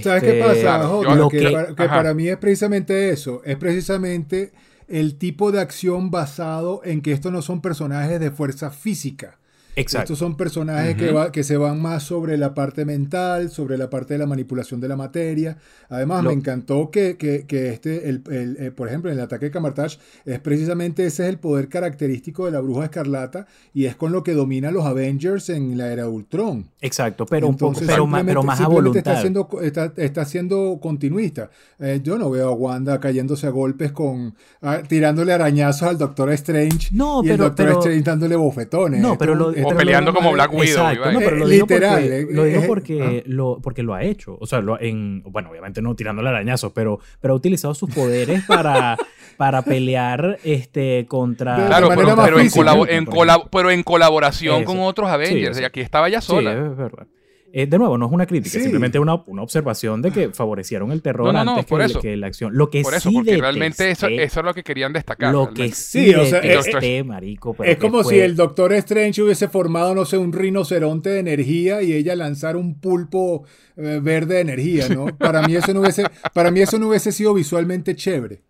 ¿Sabes 0.03 0.21
qué 0.23 0.39
Este, 0.39 0.39
pasa, 0.39 0.61
Claro, 0.61 1.03
yo- 1.03 1.15
lo 1.15 1.27
que, 1.29 1.39
que- 1.39 1.51
para, 1.51 1.67
que 1.69 1.87
para 1.87 2.13
mí 2.13 2.27
es 2.27 2.37
precisamente 2.37 3.09
eso. 3.09 3.41
Es 3.43 3.57
precisamente 3.57 4.51
el 4.87 5.17
tipo 5.17 5.51
de 5.51 5.59
acción 5.59 6.11
basado 6.11 6.81
en 6.83 7.01
que 7.01 7.11
estos 7.13 7.31
no 7.31 7.41
son 7.41 7.61
personajes 7.61 8.19
de 8.19 8.29
fuerza 8.29 8.69
física. 8.71 9.39
Exacto. 9.75 10.13
Estos 10.13 10.19
son 10.19 10.35
personajes 10.35 10.95
que, 10.95 11.05
Ujú. 11.07 11.15
va- 11.15 11.31
que 11.31 11.43
se 11.43 11.55
van 11.57 11.81
más 11.81 12.03
sobre 12.03 12.37
la 12.37 12.53
parte 12.53 12.83
mental, 12.85 13.49
sobre 13.49 13.77
la 13.77 13.89
parte 13.89 14.13
de 14.15 14.17
la 14.19 14.25
manipulación 14.25 14.81
de 14.81 14.87
la 14.87 14.95
materia. 14.97 15.57
Además, 15.89 16.23
Lo- 16.23 16.29
me 16.29 16.35
encantó 16.35 16.91
que, 16.91 17.15
que- 17.17 17.45
que 17.47 17.69
este, 17.69 18.09
el, 18.09 18.21
el- 18.31 18.57
eh, 18.59 18.71
por 18.71 18.87
ejemplo, 18.87 19.09
en 19.11 19.17
el 19.17 19.23
ataque 19.23 19.45
de 19.45 19.51
Camartage, 19.51 19.97
es 20.25 20.39
precisamente 20.39 21.05
ese 21.05 21.23
es 21.23 21.29
el 21.29 21.37
poder 21.39 21.69
característico 21.69 22.45
de 22.45 22.51
la 22.51 22.59
bruja 22.59 22.85
escarlata 22.85 23.47
y 23.73 23.85
es 23.85 23.95
con 23.95 24.11
lo 24.11 24.23
que 24.23 24.33
domina 24.33 24.69
a 24.69 24.71
los 24.71 24.85
Avengers 24.85 25.49
en 25.49 25.77
la 25.77 25.91
era 25.91 26.07
Ultron. 26.07 26.69
Exacto, 26.81 27.25
pero 27.25 27.47
un 27.47 27.55
poco, 27.55 27.67
Entonces, 27.73 27.87
pero 27.87 28.05
más, 28.07 28.23
pero 28.23 28.41
simplemente- 28.41 28.47
más 28.47 28.61
a 28.61 28.67
voluntad. 28.67 28.97
Está 28.99 29.21
siendo, 29.21 29.49
está, 29.61 29.93
está 29.97 30.25
siendo 30.25 30.79
continuista. 30.81 31.49
Eh, 31.79 32.01
yo 32.03 32.17
no 32.17 32.29
veo 32.29 32.49
a 32.49 32.53
Wanda 32.53 32.99
cayéndose 32.99 33.47
a 33.47 33.49
golpes 33.51 33.91
con. 33.91 34.35
ah, 34.61 34.79
tirándole 34.87 35.33
arañazos 35.33 35.83
al 35.87 35.97
Doctor 35.97 36.31
Strange. 36.33 36.89
No, 36.91 37.23
y 37.23 37.29
el 37.29 37.33
pero- 37.33 37.43
Doctor 37.45 37.65
pero- 37.67 37.79
Strange 37.79 38.01
dándole 38.03 38.35
bofetones. 38.35 39.01
No, 39.01 39.13
Esto 39.13 39.19
pero 39.19 39.35
lo- 39.35 39.51
O 39.65 39.67
esto 39.69 39.73
lo- 39.73 39.79
es 39.79 39.85
peleando 39.85 40.13
como 40.13 40.31
Black 40.31 40.51
Widow. 40.53 40.65
Exacto, 40.89 41.11
no, 41.11 41.19
pero 41.19 41.35
lo 41.37 41.47
digo 41.47 41.65
literal, 41.65 41.93
porque, 42.01 42.19
eh, 42.19 42.27
lo 42.29 42.43
digo 42.43 42.61
eh, 42.61 42.65
porque, 42.67 43.23
lo, 43.25 43.59
porque 43.61 43.83
lo 43.83 43.93
ha 43.93 44.03
hecho. 44.03 44.37
O 44.39 44.45
sea, 44.47 44.61
lo, 44.61 44.79
en, 44.79 45.23
bueno, 45.23 45.49
obviamente 45.51 45.81
no 45.81 45.95
tirándole 45.95 46.29
arañazos, 46.29 46.71
pero, 46.73 46.99
pero 47.19 47.33
ha 47.33 47.37
utilizado 47.37 47.73
sus 47.73 47.89
poderes 47.93 48.43
para, 48.47 48.97
para 49.37 49.61
pelear 49.61 50.37
este, 50.43 51.05
contra. 51.07 51.55
Claro, 51.67 51.89
pero, 51.95 52.15
pero 52.15 52.37
en 52.37 52.43
física, 52.45 52.63
colabo- 52.65 52.87
en 52.89 53.05
pero 53.51 53.71
en 53.71 53.83
colaboración 53.83 54.57
Eso. 54.63 54.65
con 54.65 54.79
otros 54.79 55.09
Avengers. 55.09 55.57
Sí, 55.57 55.63
y 55.63 55.65
aquí 55.65 55.81
estaba 55.81 56.09
ya 56.09 56.21
Sí, 56.21 56.27
sola. 56.27 56.51
es 56.53 56.77
verdad. 56.77 57.07
Eh, 57.53 57.65
de 57.67 57.77
nuevo, 57.77 57.97
no 57.97 58.05
es 58.05 58.11
una 58.11 58.25
crítica, 58.25 58.53
Sí. 58.57 58.61
simplemente 58.61 58.97
una, 58.97 59.15
una 59.25 59.41
observación 59.41 60.01
de 60.01 60.11
que 60.11 60.29
favorecieron 60.29 60.91
el 60.91 61.01
terror 61.01 61.27
No, 61.27 61.33
no, 61.33 61.43
no, 61.43 61.51
antes 61.51 61.65
por 61.65 61.79
que, 61.81 61.85
eso. 61.85 61.99
que 61.99 62.15
la 62.15 62.27
acción. 62.27 62.55
Lo 62.55 62.69
que 62.69 62.81
Por 62.81 62.93
eso, 62.93 63.09
sí 63.09 63.15
porque 63.15 63.37
realmente 63.37 63.91
eso, 63.91 64.07
eso 64.07 64.39
es 64.39 64.45
lo 64.45 64.53
que 64.53 64.63
querían 64.63 64.93
destacar. 64.93 65.33
Lo 65.33 65.53
que 65.53 65.69
sí, 65.71 66.05
Sí, 66.05 66.15
o 66.15 66.25
sea, 66.25 66.39
detesté, 66.41 67.03
marico. 67.03 67.53
pero 67.53 67.69
Es 67.69 67.77
como 67.77 68.03
fue- 68.03 68.13
si 68.13 68.19
el 68.21 68.35
Doctor 68.35 68.71
Strange 68.73 69.21
hubiese 69.21 69.47
formado, 69.49 69.93
no 69.93 70.05
sé, 70.05 70.17
un 70.17 70.31
rinoceronte 70.31 71.09
de 71.09 71.19
energía 71.19 71.81
y 71.81 71.93
ella 71.93 72.15
lanzar 72.15 72.55
un 72.55 72.79
pulpo 72.79 73.43
eh, 73.77 73.99
verde 74.01 74.35
de 74.35 74.41
energía, 74.41 74.87
¿no? 74.89 75.05
Para 75.17 75.41
mí 75.41 75.55
eso 75.55 75.73
no 75.73 75.81
hubiese, 75.81 76.03
para 76.33 76.51
mí 76.51 76.61
eso 76.61 76.79
no 76.79 76.87
hubiese 76.89 77.11
sido 77.11 77.33
visualmente 77.33 77.95
chévere. 77.95 78.43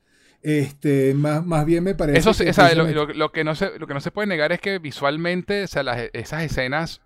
Este, 0.43 1.13
más, 1.13 1.45
más 1.45 1.65
bien 1.65 1.83
me 1.83 1.93
parece. 1.95 2.17
Eso 2.19 2.33
que 2.43 2.49
o 2.49 2.53
sea, 2.53 2.73
lo, 2.73 2.87
lo- 2.87 3.05
lo 3.13 3.31
que 3.31 3.43
no 3.43 3.53
se, 3.55 3.77
lo 3.77 3.85
que 3.87 3.93
no 3.93 4.01
se 4.01 4.09
puede 4.11 4.27
negar 4.27 4.51
es 4.51 4.59
que 4.59 4.79
visualmente, 4.79 5.63
o 5.63 5.67
sea, 5.67 5.83
las- 5.83 6.09
esas 6.13 6.43
escenas 6.43 7.01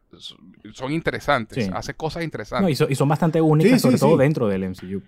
son 0.74 0.92
interesantes, 0.92 1.66
Sí. 1.66 1.72
hace 1.74 1.94
cosas 1.94 2.22
No, 2.22 2.26
interesantes. 2.26 2.72
y, 2.72 2.76
so- 2.76 2.88
y 2.90 2.96
son 2.96 3.10
bastante 3.10 3.40
únicas, 3.42 3.74
Sí, 3.74 3.78
sí, 3.78 3.82
sobre 3.82 3.98
todo 3.98 4.18
dentro 4.18 4.48
del 4.48 4.64
MCU. 4.64 5.02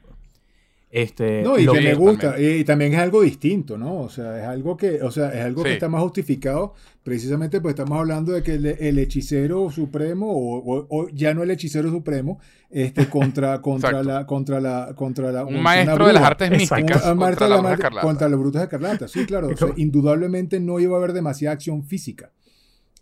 Este, 0.89 1.41
No, 1.43 1.59
y 1.59 1.63
lo 1.65 1.73
que 1.73 1.81
me 1.81 1.93
gusta. 1.95 2.31
también. 2.31 2.61
Y, 2.61 2.63
también 2.63 2.93
es 2.93 2.99
algo 2.99 3.21
distinto, 3.21 3.77
¿no? 3.77 3.99
O 3.99 4.09
sea, 4.09 4.39
es 4.39 4.45
algo 4.47 4.77
que, 4.77 5.01
o 5.03 5.11
sea, 5.11 5.29
es 5.33 5.43
algo 5.43 5.61
que 5.63 5.73
está 5.73 5.89
más 5.89 6.01
justificado. 6.01 6.75
Precisamente 7.03 7.59
pues 7.59 7.73
estamos 7.73 7.99
hablando 7.99 8.31
de 8.31 8.41
que 8.41 8.53
el, 8.53 8.65
el 8.67 8.97
hechicero 8.97 9.69
supremo, 9.69 10.31
o, 10.31 10.57
o- 10.59 10.87
o 10.89 11.09
ya 11.09 11.33
no 11.33 11.43
el 11.43 11.51
hechicero 11.51 11.89
supremo, 11.89 12.39
este, 12.69 13.05
contra, 13.09 13.61
contra 13.61 14.01
la, 14.01 14.25
contra 14.25 14.61
la, 14.61 14.93
contra 14.95 15.29
la. 15.33 15.43
un 15.43 15.61
maestro 15.61 16.07
de 16.07 16.13
las 16.13 16.23
artes 16.23 16.49
místicas 16.51 17.05
Un- 17.05 17.17
contra 17.17 17.49
la 17.49 17.61
la 17.61 17.73
escarlata. 17.73 18.07
Contra 18.07 18.29
los 18.29 18.39
brutos 18.39 18.61
escarlata, 18.61 19.07
sí, 19.09 19.25
claro. 19.25 19.49
O 19.49 19.57
sea, 19.57 19.67
indudablemente 19.75 20.61
no 20.61 20.79
iba 20.79 20.95
a 20.95 20.99
haber 20.99 21.11
demasiada 21.11 21.53
acción 21.53 21.83
física. 21.83 22.31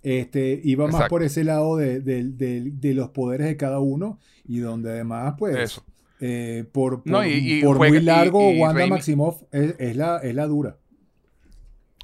Este, 0.06 0.62
iba 0.64 0.86
más 0.88 1.10
por 1.10 1.24
ese 1.24 1.44
lado 1.44 1.78
de, 1.78 2.00
de- 2.00 2.24
de- 2.30 2.72
de 2.72 2.94
los 2.94 3.10
poderes 3.10 3.48
de 3.48 3.58
cada 3.58 3.80
uno 3.80 4.20
y 4.48 4.60
donde 4.60 4.92
además, 4.92 5.34
pues, 5.38 5.58
Eso. 5.58 5.84
eh, 6.20 6.64
por, 6.72 7.02
por, 7.02 7.12
No, 7.12 7.26
y- 7.26 7.32
y 7.60 7.62
por 7.64 7.78
juega- 7.78 7.94
muy 7.96 8.02
largo, 8.04 8.52
y 8.52 8.60
Wanda 8.60 8.86
Raimi- 8.86 8.90
Maximoff 8.92 9.42
es, 9.52 9.74
es 9.80 9.96
la, 9.96 10.20
es 10.20 10.36
la 10.36 10.46
dura. 10.46 10.78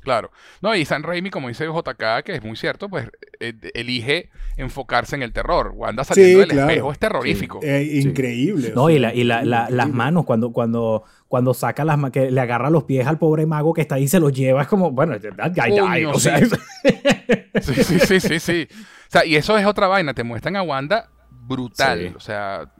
Claro. 0.01 0.31
No, 0.61 0.75
y 0.75 0.83
San 0.85 1.03
Raimi, 1.03 1.29
como 1.29 1.47
dice 1.47 1.65
JK, 1.67 2.23
que 2.25 2.35
es 2.35 2.43
muy 2.43 2.55
cierto, 2.55 2.89
pues 2.89 3.07
eh, 3.39 3.53
elige 3.75 4.29
enfocarse 4.57 5.15
en 5.15 5.21
el 5.23 5.31
terror. 5.31 5.71
Wanda 5.75 6.03
saliendo 6.03 6.33
Sí, 6.33 6.39
del 6.39 6.49
claro. 6.49 6.69
espejo 6.69 6.91
es 6.91 6.99
terrorífico. 6.99 7.59
Eh, 7.61 7.83
increíble. 8.03 8.71
No, 8.75 8.89
y, 8.89 8.97
la- 8.99 9.13
y 9.13 9.23
la- 9.23 9.43
la- 9.43 9.59
increíble. 9.61 9.77
las 9.77 9.89
manos, 9.89 10.25
cuando, 10.25 10.51
cuando, 10.51 11.03
cuando 11.27 11.53
saca 11.53 11.85
las 11.85 11.97
manos, 11.97 12.11
que 12.13 12.31
le 12.31 12.41
agarra 12.41 12.69
los 12.71 12.83
pies 12.85 13.05
al 13.05 13.19
pobre 13.19 13.45
mago 13.45 13.73
que 13.73 13.81
está 13.81 13.95
ahí 13.95 14.03
y 14.03 14.07
se 14.07 14.19
los 14.19 14.33
lleva, 14.33 14.63
es 14.63 14.67
como, 14.67 14.89
bueno, 14.91 15.15
that 15.19 15.51
guy 15.55 15.69
Coño, 15.69 15.93
died, 15.93 16.09
o 16.09 16.19
sea, 16.19 16.39
sí. 16.39 16.49
Sí, 17.61 17.83
sí, 17.83 17.99
sí, 17.99 18.19
sí, 18.19 18.39
sí. 18.39 18.67
O 18.71 19.11
sea, 19.11 19.25
y 19.25 19.35
eso 19.35 19.57
es 19.57 19.65
otra 19.65 19.87
vaina. 19.87 20.13
Te 20.15 20.23
muestran 20.23 20.55
a 20.55 20.63
Wanda 20.63 21.09
brutal. 21.29 21.99
Sí. 21.99 22.13
O 22.15 22.19
sea, 22.19 22.71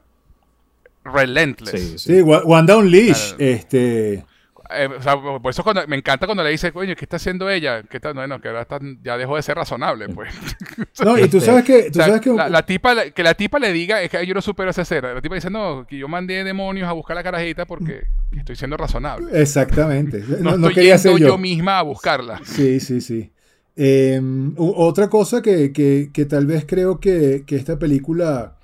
relentless. 1.04 1.72
sí, 1.72 1.98
sí. 1.98 2.16
Sí, 2.16 2.22
Wa- 2.22 2.44
Wanda 2.46 2.78
Unleash. 2.78 3.36
Claro. 3.36 3.52
este, 3.54 4.26
Eh, 4.74 4.88
o 4.98 5.02
sea, 5.02 5.16
por 5.22 5.50
eso 5.50 5.64
cuando, 5.64 5.88
me 5.88 5.96
encanta 5.98 6.26
cuando 6.26 6.44
le 6.44 6.50
dice, 6.52 6.72
coño, 6.72 6.96
¿qué 6.96 7.06
está 7.06 7.18
haciendo 7.18 7.50
ella? 7.50 7.84
¿Qué 7.84 7.98
está? 7.98 8.14
Bueno, 8.14 8.40
que 8.42 8.48
ahora 8.48 8.62
está- 8.62 8.80
ya 9.04 9.18
dejó 9.18 9.36
de 9.36 9.42
ser 9.42 9.56
razonable, 9.58 10.08
pues. 10.10 10.34
no, 11.04 11.18
y 11.18 11.28
tú 11.28 11.38
Este, 11.38 11.42
sabes 11.42 11.64
que, 11.66 11.84
tú 11.84 11.90
O 11.90 11.94
sea, 11.94 12.06
sabes 12.06 12.22
que 12.22 12.30
la, 12.34 12.50
la 12.50 12.66
tipa, 12.66 12.94
le- 12.94 13.12
que 13.12 13.24
la 13.24 13.34
tipa 13.34 13.60
le 13.60 13.72
diga, 13.74 14.02
es 14.02 14.10
que 14.10 14.26
yo 14.26 14.34
no 14.34 14.42
supero 14.42 14.70
esa 14.72 14.84
escena. 14.84 15.14
La 15.14 15.22
tipa 15.22 15.36
dice, 15.36 15.50
no, 15.50 15.86
que 15.88 15.98
yo 15.98 16.08
mandé 16.08 16.44
demonios 16.44 16.88
a 16.88 16.92
buscar 16.94 17.16
la 17.16 17.24
carajita 17.24 17.66
porque 17.66 18.04
estoy 18.38 18.56
siendo 18.56 18.78
razonable. 18.78 19.28
exactamente. 19.42 20.24
No, 20.42 20.52
No, 20.52 20.58
no 20.58 20.68
estoy 20.68 20.74
quería 20.76 20.96
yendo 20.98 21.18
ser 21.18 21.22
yo. 21.22 21.28
yo. 21.30 21.38
misma 21.38 21.80
a 21.80 21.82
buscarla. 21.84 22.40
Sí, 22.44 22.80
sí, 22.80 23.02
sí. 23.02 23.32
Eh, 23.76 24.20
u- 24.22 24.74
otra 24.76 25.10
cosa 25.10 25.42
que, 25.42 25.72
que- 25.72 26.10
que 26.14 26.26
tal 26.26 26.46
vez 26.46 26.66
creo 26.68 27.00
que, 27.00 27.44
que 27.48 27.56
esta 27.56 27.80
película 27.80 28.58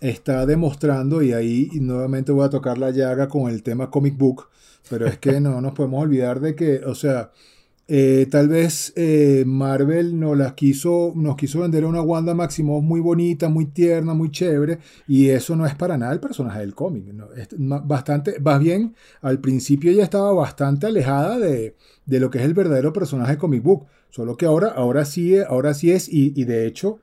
está 0.00 0.44
demostrando, 0.46 1.22
y 1.22 1.32
ahí 1.32 1.68
nuevamente 1.74 2.32
voy 2.32 2.44
a 2.46 2.50
tocar 2.50 2.76
la 2.78 2.90
llaga 2.90 3.28
con 3.28 3.50
el 3.50 3.62
tema 3.62 3.90
comic 3.90 4.16
book, 4.16 4.48
pero 4.88 5.06
es 5.06 5.18
que 5.18 5.40
no 5.40 5.60
nos 5.60 5.72
podemos 5.72 6.02
olvidar 6.02 6.40
de 6.40 6.54
que, 6.54 6.78
o 6.84 6.94
sea, 6.94 7.30
eh, 7.88 8.26
tal 8.28 8.48
vez 8.48 8.92
eh, 8.96 9.44
Marvel 9.46 10.18
nos, 10.18 10.36
las 10.36 10.54
quiso, 10.54 11.12
nos 11.14 11.36
quiso 11.36 11.60
vender 11.60 11.84
una 11.84 12.00
Wanda 12.00 12.34
Maximoff 12.34 12.82
muy 12.82 13.00
bonita, 13.00 13.48
muy 13.48 13.66
tierna, 13.66 14.12
muy 14.12 14.30
chévere, 14.30 14.78
y 15.06 15.28
eso 15.28 15.54
no 15.54 15.66
es 15.66 15.74
para 15.76 15.96
nada 15.96 16.12
el 16.12 16.20
personaje 16.20 16.60
del 16.60 16.74
cómic. 16.74 17.06
¿no? 17.12 17.32
Es 17.32 17.48
bastante, 17.56 18.40
más 18.40 18.58
bien, 18.58 18.94
al 19.22 19.40
principio 19.40 19.90
ella 19.90 20.04
estaba 20.04 20.32
bastante 20.32 20.86
alejada 20.86 21.38
de, 21.38 21.76
de 22.06 22.20
lo 22.20 22.30
que 22.30 22.38
es 22.38 22.44
el 22.44 22.54
verdadero 22.54 22.92
personaje 22.92 23.32
de 23.32 23.38
comic 23.38 23.62
book, 23.62 23.86
solo 24.10 24.36
que 24.36 24.46
ahora, 24.46 24.68
ahora, 24.68 25.04
sí, 25.04 25.38
ahora 25.38 25.72
sí 25.74 25.92
es, 25.92 26.08
y, 26.08 26.32
y 26.34 26.44
de 26.44 26.66
hecho, 26.66 26.98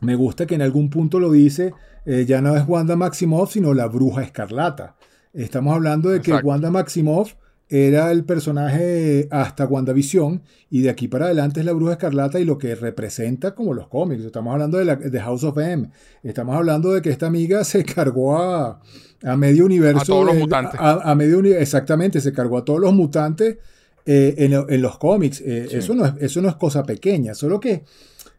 me 0.00 0.14
gusta 0.14 0.46
que 0.46 0.54
en 0.54 0.62
algún 0.62 0.88
punto 0.88 1.20
lo 1.20 1.30
dice, 1.30 1.74
eh, 2.06 2.24
ya 2.26 2.40
no 2.40 2.56
es 2.56 2.66
Wanda 2.66 2.96
Maximoff, 2.96 3.52
sino 3.52 3.74
la 3.74 3.86
bruja 3.86 4.22
escarlata. 4.22 4.96
Estamos 5.32 5.74
hablando 5.74 6.10
de 6.10 6.20
que. 6.20 6.32
Wanda 6.32 6.70
Maximoff 6.70 7.34
era 7.70 8.10
el 8.10 8.24
personaje 8.24 9.28
hasta 9.30 9.64
WandaVision 9.64 10.42
y 10.70 10.82
de 10.82 10.90
aquí 10.90 11.06
para 11.06 11.26
adelante 11.26 11.60
es 11.60 11.66
la 11.66 11.72
Bruja 11.72 11.92
Escarlata 11.92 12.40
y 12.40 12.44
lo 12.44 12.58
que 12.58 12.74
representa 12.74 13.54
como 13.54 13.74
los 13.74 13.86
cómics. 13.86 14.24
Estamos 14.24 14.52
hablando 14.52 14.78
de, 14.78 14.84
la, 14.84 14.96
de 14.96 15.20
House 15.20 15.44
of 15.44 15.56
M. 15.56 15.88
Estamos 16.24 16.56
hablando 16.56 16.92
de 16.92 17.00
que 17.00 17.10
esta 17.10 17.28
amiga 17.28 17.62
se 17.64 17.84
cargó 17.84 18.36
a, 18.36 18.80
a 19.22 19.36
medio 19.36 19.66
universo. 19.66 20.02
A 20.02 20.04
todos 20.04 20.26
los 20.26 20.36
mutantes. 20.36 20.80
A, 20.80 21.14
medio, 21.14 21.38
exactamente, 21.56 22.20
se 22.20 22.32
cargó 22.32 22.58
a 22.58 22.64
todos 22.64 22.80
los 22.80 22.92
mutantes 22.92 23.58
eh, 24.04 24.34
en, 24.38 24.52
en, 24.52 24.82
los 24.82 24.98
cómics. 24.98 25.40
Eh, 25.40 25.68
eso, 25.70 25.94
no 25.94 26.06
es, 26.06 26.14
eso 26.18 26.42
no 26.42 26.48
es 26.48 26.56
cosa 26.56 26.82
pequeña, 26.82 27.34
solo 27.34 27.60
que, 27.60 27.84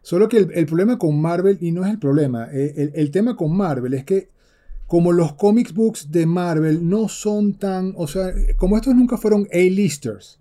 solo 0.02 0.28
que 0.28 0.46
el, 0.52 0.66
problema 0.66 0.98
con 0.98 1.18
Marvel, 1.18 1.56
y 1.62 1.72
no 1.72 1.86
es 1.86 1.90
el 1.90 1.98
problema, 1.98 2.48
eh, 2.52 2.74
el, 2.76 2.92
el 2.94 3.10
tema 3.10 3.34
con 3.34 3.56
Marvel 3.56 3.94
es 3.94 4.04
que 4.04 4.28
como 4.92 5.10
los 5.10 5.32
comics 5.36 5.72
books 5.72 6.12
de 6.12 6.26
Marvel 6.26 6.86
no 6.86 7.08
son 7.08 7.54
tan, 7.54 7.94
o 7.96 8.06
sea, 8.06 8.30
como 8.58 8.76
estos 8.76 8.94
nunca 8.94 9.16
fueron 9.16 9.48
A-listers 9.50 10.38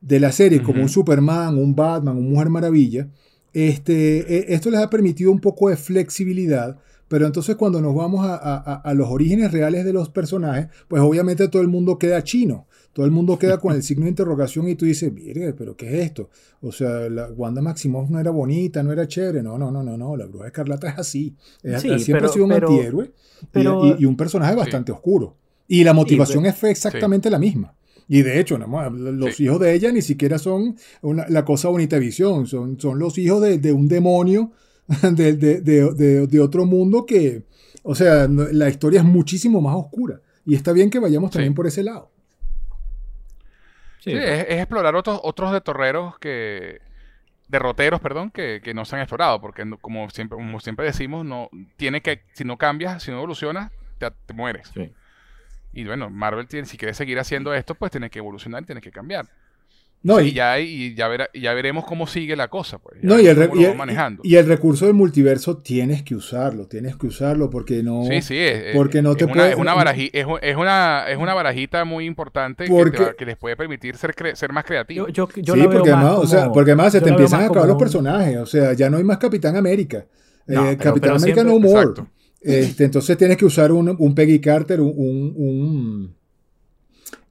de 0.00 0.18
la 0.18 0.32
serie, 0.32 0.64
como 0.64 0.82
un 0.82 0.88
Superman, 0.88 1.56
un 1.56 1.76
Batman, 1.76 2.16
un 2.16 2.32
Mujer 2.32 2.48
Maravilla, 2.48 3.06
este, 3.52 4.50
e, 4.50 4.52
esto 4.52 4.68
les 4.68 4.80
ha 4.80 4.90
permitido 4.90 5.30
un 5.30 5.38
poco 5.38 5.68
de 5.68 5.76
flexibilidad, 5.76 6.76
pero 7.06 7.24
entonces 7.24 7.54
cuando 7.54 7.80
nos 7.80 7.94
vamos 7.94 8.26
a, 8.26 8.34
a 8.34 8.94
los 8.94 9.08
orígenes 9.08 9.52
reales 9.52 9.84
de 9.84 9.92
los 9.92 10.08
personajes, 10.08 10.66
pues 10.88 11.00
obviamente 11.00 11.46
todo 11.46 11.62
el 11.62 11.68
mundo 11.68 11.96
queda 11.96 12.24
chino. 12.24 12.66
Todo 12.94 13.06
el 13.06 13.12
mundo 13.12 13.36
queda 13.36 13.58
con 13.58 13.74
el 13.74 13.82
signo 13.82 14.04
de 14.04 14.10
interrogación 14.10 14.68
y 14.68 14.76
tú 14.76 14.84
dices, 14.86 15.12
mire, 15.12 15.52
pero 15.52 15.76
¿qué 15.76 15.98
es 15.98 16.06
esto? 16.06 16.30
O 16.62 16.70
sea, 16.70 17.10
la 17.10 17.26
Wanda 17.26 17.60
Maximoff 17.60 18.08
no 18.08 18.20
era 18.20 18.30
bonita, 18.30 18.84
no 18.84 18.92
era 18.92 19.08
chévere. 19.08 19.42
No, 19.42 19.58
no, 19.58 19.72
no, 19.72 19.82
no, 19.82 19.98
no. 19.98 20.16
La 20.16 20.26
bruja 20.26 20.46
escarlata 20.46 20.90
es 20.90 20.98
así. 20.98 21.36
siempre 21.60 22.26
ha 22.26 22.28
sido 22.28 22.44
un 22.44 22.52
antihéroe 22.52 23.12
y, 23.98 24.04
un 24.04 24.16
personaje 24.16 24.54
bastante 24.54 24.92
oscuro. 24.92 25.36
Y 25.66 25.82
la 25.82 25.92
motivación 25.92 26.46
es 26.46 26.62
exactamente 26.62 27.28
la 27.30 27.40
misma. 27.40 27.74
Y 28.06 28.22
de 28.22 28.38
hecho, 28.38 28.58
los 28.58 29.40
hijos 29.40 29.58
de 29.58 29.74
ella 29.74 29.90
ni 29.90 30.00
siquiera 30.00 30.38
son 30.38 30.76
la 31.02 31.44
cosa 31.44 31.70
bonita 31.70 31.98
visión, 31.98 32.46
son, 32.46 32.78
son 32.78 33.00
los 33.00 33.18
hijos 33.18 33.42
de, 33.42 33.72
un 33.72 33.88
demonio 33.88 34.52
de, 35.16 35.34
de, 35.34 36.40
otro 36.40 36.64
mundo 36.64 37.06
que, 37.06 37.42
o 37.82 37.96
sea, 37.96 38.28
la 38.28 38.68
historia 38.68 39.00
es 39.00 39.06
muchísimo 39.06 39.60
más 39.60 39.74
oscura. 39.74 40.20
Y 40.46 40.54
está 40.54 40.70
bien 40.72 40.90
que 40.90 41.00
vayamos 41.00 41.32
también 41.32 41.54
por 41.54 41.66
ese 41.66 41.82
lado. 41.82 42.13
Sí, 44.04 44.12
es, 44.12 44.50
explorar 44.50 44.94
otros, 44.96 45.18
otros 45.22 45.50
de 45.52 45.62
torreros 45.62 46.18
que. 46.18 46.82
derroteros, 47.48 48.00
perdón, 48.00 48.30
que, 48.30 48.60
que, 48.62 48.74
no 48.74 48.84
se 48.84 48.96
han 48.96 49.02
explorado. 49.02 49.40
Porque 49.40 49.64
como 49.80 50.10
siempre, 50.10 50.36
como 50.36 50.60
siempre 50.60 50.84
decimos, 50.84 51.24
no, 51.24 51.48
tiene 51.76 52.02
que, 52.02 52.22
si 52.34 52.44
no 52.44 52.58
cambias, 52.58 53.02
si 53.02 53.10
no 53.10 53.16
evolucionas, 53.16 53.72
te, 53.98 54.10
te 54.10 54.34
mueres. 54.34 54.70
Y 55.72 55.84
bueno, 55.84 56.10
Marvel 56.10 56.46
tiene, 56.46 56.66
si 56.66 56.76
quiere 56.76 56.92
seguir 56.92 57.18
haciendo 57.18 57.54
esto, 57.54 57.74
pues 57.74 57.90
tiene 57.90 58.10
que 58.10 58.18
evolucionar 58.18 58.62
y 58.62 58.66
tiene 58.66 58.82
que 58.82 58.92
cambiar. 58.92 59.26
No, 60.04 60.20
y, 60.20 60.34
ya, 60.34 60.60
y 60.60 60.94
ya, 60.94 61.08
ya 61.32 61.54
veremos 61.54 61.86
cómo 61.86 62.06
sigue 62.06 62.36
la 62.36 62.48
cosa. 62.48 62.78
Pues, 62.78 62.98
no, 63.00 63.18
y 63.18 63.26
el, 63.26 63.50
y, 64.22 64.36
el, 64.36 64.46
recurso 64.46 64.84
del 64.84 64.92
multiverso 64.92 65.56
tienes 65.56 66.02
que 66.02 66.14
usarlo, 66.14 66.66
tienes 66.66 66.96
que 66.96 67.06
usarlo 67.06 67.48
porque 67.48 67.82
no. 67.82 68.04
Sí, 68.04 68.20
sí, 68.20 68.36
es, 68.36 68.76
porque 68.76 69.00
no 69.00 69.16
te 69.16 69.24
una, 69.24 69.48
es, 69.48 69.56
una 69.56 69.72
es, 69.80 70.56
una, 70.56 71.06
es 71.08 71.16
una 71.16 71.32
barajita 71.32 71.86
muy 71.86 72.04
importante 72.04 72.66
que, 72.66 73.24
les 73.24 73.38
puede 73.38 73.56
permitir 73.56 73.96
ser, 73.96 74.14
ser 74.34 74.52
más 74.52 74.64
creativos. 74.64 75.10
Yo, 75.10 75.26
yo, 75.36 75.54
sí, 75.54 75.62
porque, 75.62 75.90
además, 75.90 76.18
o 76.18 76.26
sea, 76.26 76.52
porque 76.52 76.72
además 76.72 76.92
se 76.92 77.00
te 77.00 77.08
empiezan 77.08 77.40
a 77.40 77.46
acabar 77.46 77.66
los 77.66 77.78
personajes. 77.78 78.36
O 78.36 78.46
sea, 78.46 78.74
ya 78.74 78.90
no 78.90 78.98
hay 78.98 79.04
más 79.04 79.16
Capitán 79.16 79.56
América. 79.56 80.04
Eh, 80.46 80.76
Capitán 80.78 81.16
América 81.16 81.42
no 81.42 81.58
more. 81.58 82.02
Este, 82.42 82.84
entonces 82.84 83.16
tienes 83.16 83.38
que 83.38 83.46
usar 83.46 83.72
un, 83.72 83.96
un 83.98 84.14
Peggy 84.14 84.38
Carter, 84.38 84.82
un 84.82 86.14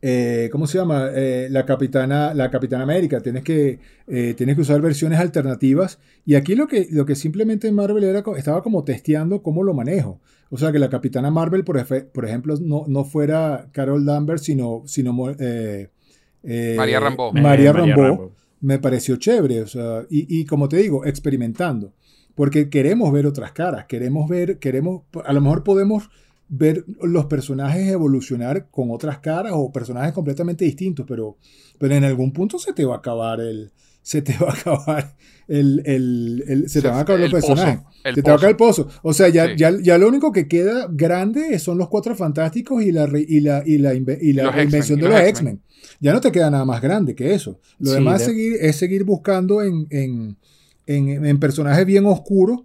eh, 0.06 0.50
¿cómo 0.52 0.68
se 0.68 0.78
llama? 0.78 1.12
Eh, 1.16 1.48
la 1.50 1.66
Capitana, 1.66 2.34
la 2.34 2.52
Capitana 2.52 2.84
América. 2.84 3.22
Tienes 3.22 3.42
que, 3.42 3.80
eh, 4.06 4.34
tienes 4.36 4.56
que 4.56 4.62
usar 4.62 4.82
versiones 4.82 5.18
alternativas. 5.18 5.98
Y 6.26 6.36
aquí 6.36 6.56
lo 6.56 6.68
que, 6.68 6.90
lo 6.92 7.06
que 7.06 7.16
simplemente 7.16 7.72
Marvel 7.72 8.04
era, 8.04 8.22
estaba 8.36 8.62
como 8.62 8.84
testeando 8.84 9.42
cómo 9.42 9.64
lo 9.64 9.74
manejo. 9.74 10.20
O 10.50 10.58
sea, 10.58 10.74
que 10.74 10.80
la 10.80 10.90
Capitana 10.90 11.32
Marvel, 11.32 11.64
por, 11.64 11.82
por 12.12 12.26
ejemplo, 12.26 12.58
no, 12.60 12.84
no, 12.86 13.06
fuera 13.06 13.70
Carol 13.72 14.04
Danvers, 14.04 14.42
sino, 14.44 14.84
sino 14.88 15.14
María 15.14 17.00
Rambo. 17.00 17.32
María 17.32 17.72
Rambo. 17.72 18.34
Me 18.60 18.80
pareció 18.80 19.16
chévere. 19.16 19.62
O 19.62 19.68
sea, 19.68 20.06
y, 20.10 20.42
y 20.42 20.44
como 20.44 20.68
te 20.68 20.78
digo, 20.78 21.06
experimentando. 21.06 21.94
Porque 22.36 22.70
queremos 22.70 23.10
ver 23.14 23.26
otras 23.26 23.54
caras. 23.54 23.86
Queremos 23.86 24.28
ver, 24.28 24.60
queremos, 24.60 25.04
a 25.24 25.32
lo 25.32 25.40
mejor 25.40 25.64
podemos 25.64 26.10
ver 26.56 26.86
los 27.02 27.26
personajes 27.26 27.88
evolucionar 27.88 28.70
con 28.70 28.92
otras 28.92 29.18
caras 29.18 29.54
o 29.56 29.72
personajes 29.72 30.14
completamente 30.14 30.64
distintos, 30.64 31.04
pero, 31.08 31.38
pero 31.80 31.96
en 31.96 32.04
algún 32.04 32.32
punto 32.32 32.60
se 32.60 32.74
te 32.74 32.86
va 32.86 32.96
a 32.96 32.98
acabar 33.00 33.40
el, 33.40 33.72
se 34.04 34.22
te 34.22 34.38
va 34.38 34.52
a 34.52 34.54
acabar 34.54 35.16
el, 35.48 35.82
el, 35.86 36.70
se, 36.70 36.82
te 36.82 36.88
van 36.90 36.98
a 36.98 37.02
acabar 37.02 37.22
los 37.22 37.32
personajes. 37.32 37.80
se 38.04 38.22
te 38.22 38.30
va 38.30 38.34
a 38.34 38.36
acabar 38.36 38.52
el 38.52 38.58
pozo. 38.58 38.88
O 39.02 39.14
sea, 39.14 39.30
ya, 39.30 39.56
ya, 39.56 39.72
ya, 39.82 39.98
lo 39.98 40.08
único 40.08 40.32
que 40.32 40.48
queda 40.48 40.88
grande 40.92 41.58
son 41.58 41.80
los 41.80 41.90
cuatro 41.90 42.16
fantásticos 42.16 42.84
y 42.84 42.92
la, 42.92 43.10
y 43.16 43.40
la, 43.40 43.64
y 43.66 43.80
la, 43.80 43.96
y 43.96 44.34
la 44.34 44.64
invención 44.64 45.00
de 45.00 45.10
los 45.10 45.20
X-Men. 45.20 45.60
Ya 46.00 46.14
no 46.14 46.22
te 46.22 46.32
queda 46.32 46.52
nada 46.52 46.66
más 46.66 46.82
grande 46.82 47.16
que 47.16 47.34
eso. 47.34 47.60
Lo 47.80 47.92
demás 47.92 48.24
seguir, 48.24 48.58
es 48.62 48.76
seguir 48.76 49.06
buscando 49.06 49.64
en, 49.64 49.88
en, 49.90 50.38
en, 50.86 51.26
en 51.26 51.40
personajes 51.40 51.86
bien 51.86 52.06
oscuros 52.06 52.62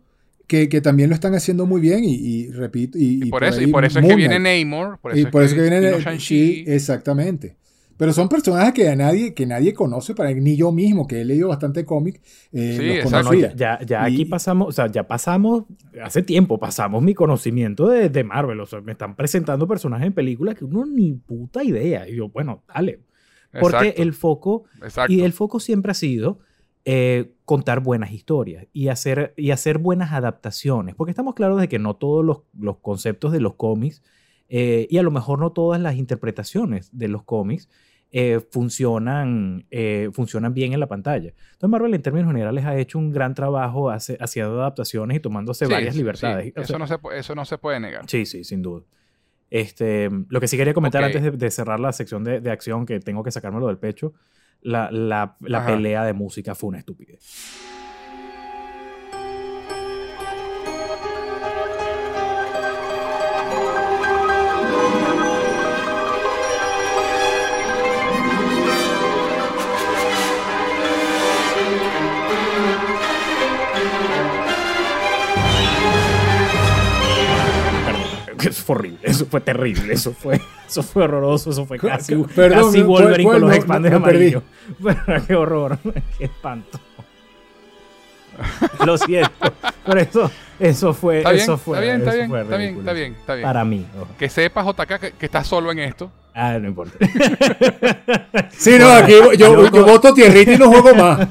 que, 0.48 0.80
también 0.80 1.10
lo 1.10 1.14
están 1.14 1.34
haciendo 1.34 1.66
muy 1.66 1.80
bien 1.80 2.02
y, 2.04 2.50
repito. 2.50 2.98
Y, 2.98 3.30
por, 3.30 3.44
eso, 3.44 3.60
y 3.60 3.66
por 3.66 3.84
eso 3.84 4.00
es 4.00 4.06
que 4.06 4.16
viene 4.16 4.38
Namor. 4.38 4.98
Por 4.98 5.12
eso 5.12 5.20
y 5.20 5.30
por 5.30 5.42
es 5.42 5.54
que, 5.54 5.60
viene 5.60 6.18
Sí, 6.18 6.64
exactamente. 6.66 7.56
Pero 7.98 8.12
son 8.12 8.28
personajes 8.28 8.72
que 8.72 8.96
nadie, 8.96 9.34
que 9.34 9.44
nadie 9.44 9.74
conoce, 9.74 10.14
para 10.14 10.32
ni 10.32 10.56
yo 10.56 10.70
mismo, 10.70 11.06
que 11.06 11.20
he 11.20 11.24
leído 11.24 11.48
bastante 11.48 11.84
cómic, 11.84 12.20
eh, 12.52 13.02
ya, 13.56 13.80
ya 13.84 14.04
aquí 14.04 14.24
pasamos, 14.24 14.68
o 14.68 14.72
sea, 14.72 14.86
ya 14.86 15.06
pasamos, 15.06 15.64
hace 16.02 16.22
tiempo 16.22 16.58
pasamos 16.58 17.02
mi 17.02 17.12
conocimiento 17.12 17.88
de, 17.88 18.08
de, 18.08 18.24
Marvel. 18.24 18.60
O 18.60 18.66
sea, 18.66 18.80
me 18.80 18.92
están 18.92 19.16
presentando 19.16 19.66
personajes 19.66 20.06
en 20.06 20.12
películas 20.12 20.54
que 20.54 20.64
uno 20.64 20.86
ni 20.86 21.12
puta 21.12 21.64
idea. 21.64 22.08
Y 22.08 22.16
yo, 22.16 22.28
bueno, 22.28 22.62
dale. 22.72 23.00
Porque 23.60 23.94
el 23.96 24.12
foco, 24.12 24.64
y 25.08 25.22
el 25.22 25.32
foco 25.32 25.58
siempre 25.58 25.90
ha 25.90 25.94
sido 25.94 26.38
eh, 26.84 27.32
contar 27.48 27.80
buenas 27.80 28.12
historias 28.12 28.66
y 28.74 28.88
hacer, 28.88 29.32
y 29.34 29.52
hacer 29.52 29.78
buenas 29.78 30.12
adaptaciones, 30.12 30.94
porque 30.94 31.12
estamos 31.12 31.34
claros 31.34 31.58
de 31.58 31.66
que 31.66 31.78
no 31.78 31.96
todos 31.96 32.22
los, 32.22 32.76
conceptos 32.82 33.32
de 33.32 33.40
los 33.40 33.54
cómics 33.54 34.02
eh, 34.50 34.86
y 34.90 34.98
a 34.98 35.02
lo 35.02 35.10
mejor 35.10 35.38
no 35.38 35.50
todas 35.52 35.80
las 35.80 35.96
interpretaciones 35.96 36.90
de 36.92 37.08
los 37.08 37.22
cómics 37.22 37.70
eh, 38.10 38.40
funcionan, 38.50 39.66
funcionan 40.12 40.52
bien 40.52 40.74
en 40.74 40.80
la 40.80 40.88
pantalla. 40.88 41.32
Entonces 41.52 41.70
Marvel 41.70 41.94
en 41.94 42.02
términos 42.02 42.28
generales 42.28 42.66
ha 42.66 42.76
hecho 42.76 42.98
un 42.98 43.12
gran 43.12 43.32
trabajo 43.32 43.88
haciendo 43.88 44.60
adaptaciones 44.60 45.16
y 45.16 45.20
tomándose 45.20 45.66
varias 45.66 45.96
libertades. 45.96 46.52
Eso, 46.54 46.78
no 46.78 46.86
se, 46.86 46.98
eso 47.14 47.34
no 47.34 47.46
se 47.46 47.56
puede 47.56 47.80
negar. 47.80 48.04
Sí, 48.10 48.26
sí, 48.26 48.44
sin 48.44 48.60
duda. 48.60 48.84
Este, 49.48 50.10
lo 50.28 50.38
que 50.38 50.48
sí 50.48 50.58
quería 50.58 50.74
comentar 50.74 51.02
antes 51.02 51.38
de, 51.38 51.50
cerrar 51.50 51.80
la 51.80 51.92
sección 51.92 52.24
de, 52.24 52.42
de, 52.42 52.50
acción, 52.50 52.84
que 52.84 53.00
tengo 53.00 53.22
que 53.22 53.30
sacármelo 53.30 53.68
del 53.68 53.78
pecho, 53.78 54.12
la, 54.62 54.90
la, 54.90 55.36
la 55.40 55.66
pelea 55.66 56.04
de 56.04 56.12
música 56.12 56.54
fue 56.54 56.68
una 56.68 56.78
estupidez. 56.78 57.20
Eso 78.44 78.62
fue 78.62 78.76
horrible, 78.76 78.98
eso 79.02 79.26
fue 79.26 79.40
terrible, 79.40 79.92
eso 79.92 80.12
fue, 80.12 80.40
eso 80.66 80.82
fue 80.82 81.04
horroroso, 81.04 81.50
eso 81.50 81.66
fue 81.66 81.78
casi, 81.78 82.14
Perdón, 82.14 82.66
casi 82.66 82.82
Wolverine 82.82 83.30
con 83.30 83.40
los 83.40 83.54
expandes 83.54 83.92
amarillos. 83.92 84.42
Pero 85.06 85.26
qué 85.26 85.34
horror, 85.34 85.78
qué 86.18 86.24
espanto. 86.24 86.78
Lo 88.86 88.96
siento, 88.96 89.52
pero 89.84 90.00
eso, 90.00 90.30
eso 90.58 90.94
fue, 90.94 91.18
está 91.18 91.30
bien, 91.30 91.42
eso 91.42 91.56
fue, 91.58 91.78
está 91.78 91.84
bien, 91.84 92.00
está 92.00 92.14
bien, 92.14 92.34
está 92.34 92.56
bien, 92.56 92.78
está 92.78 92.92
bien, 92.92 93.12
está 93.14 93.34
bien. 93.34 93.46
Para 93.46 93.64
mí. 93.64 93.86
Que 94.18 94.28
sepas, 94.28 94.66
JK, 94.66 94.98
que, 94.98 95.12
que 95.12 95.26
estás 95.26 95.46
solo 95.46 95.70
en 95.70 95.80
esto. 95.80 96.10
Ah, 96.40 96.56
no 96.60 96.68
importa. 96.68 96.92
sí, 98.50 98.76
no, 98.78 98.88
aquí 98.92 99.12
yo, 99.12 99.32
yo, 99.32 99.84
voto 99.84 100.14
tierrita 100.14 100.52
y 100.52 100.56
no 100.56 100.68
juego 100.68 100.94
más. 100.94 101.26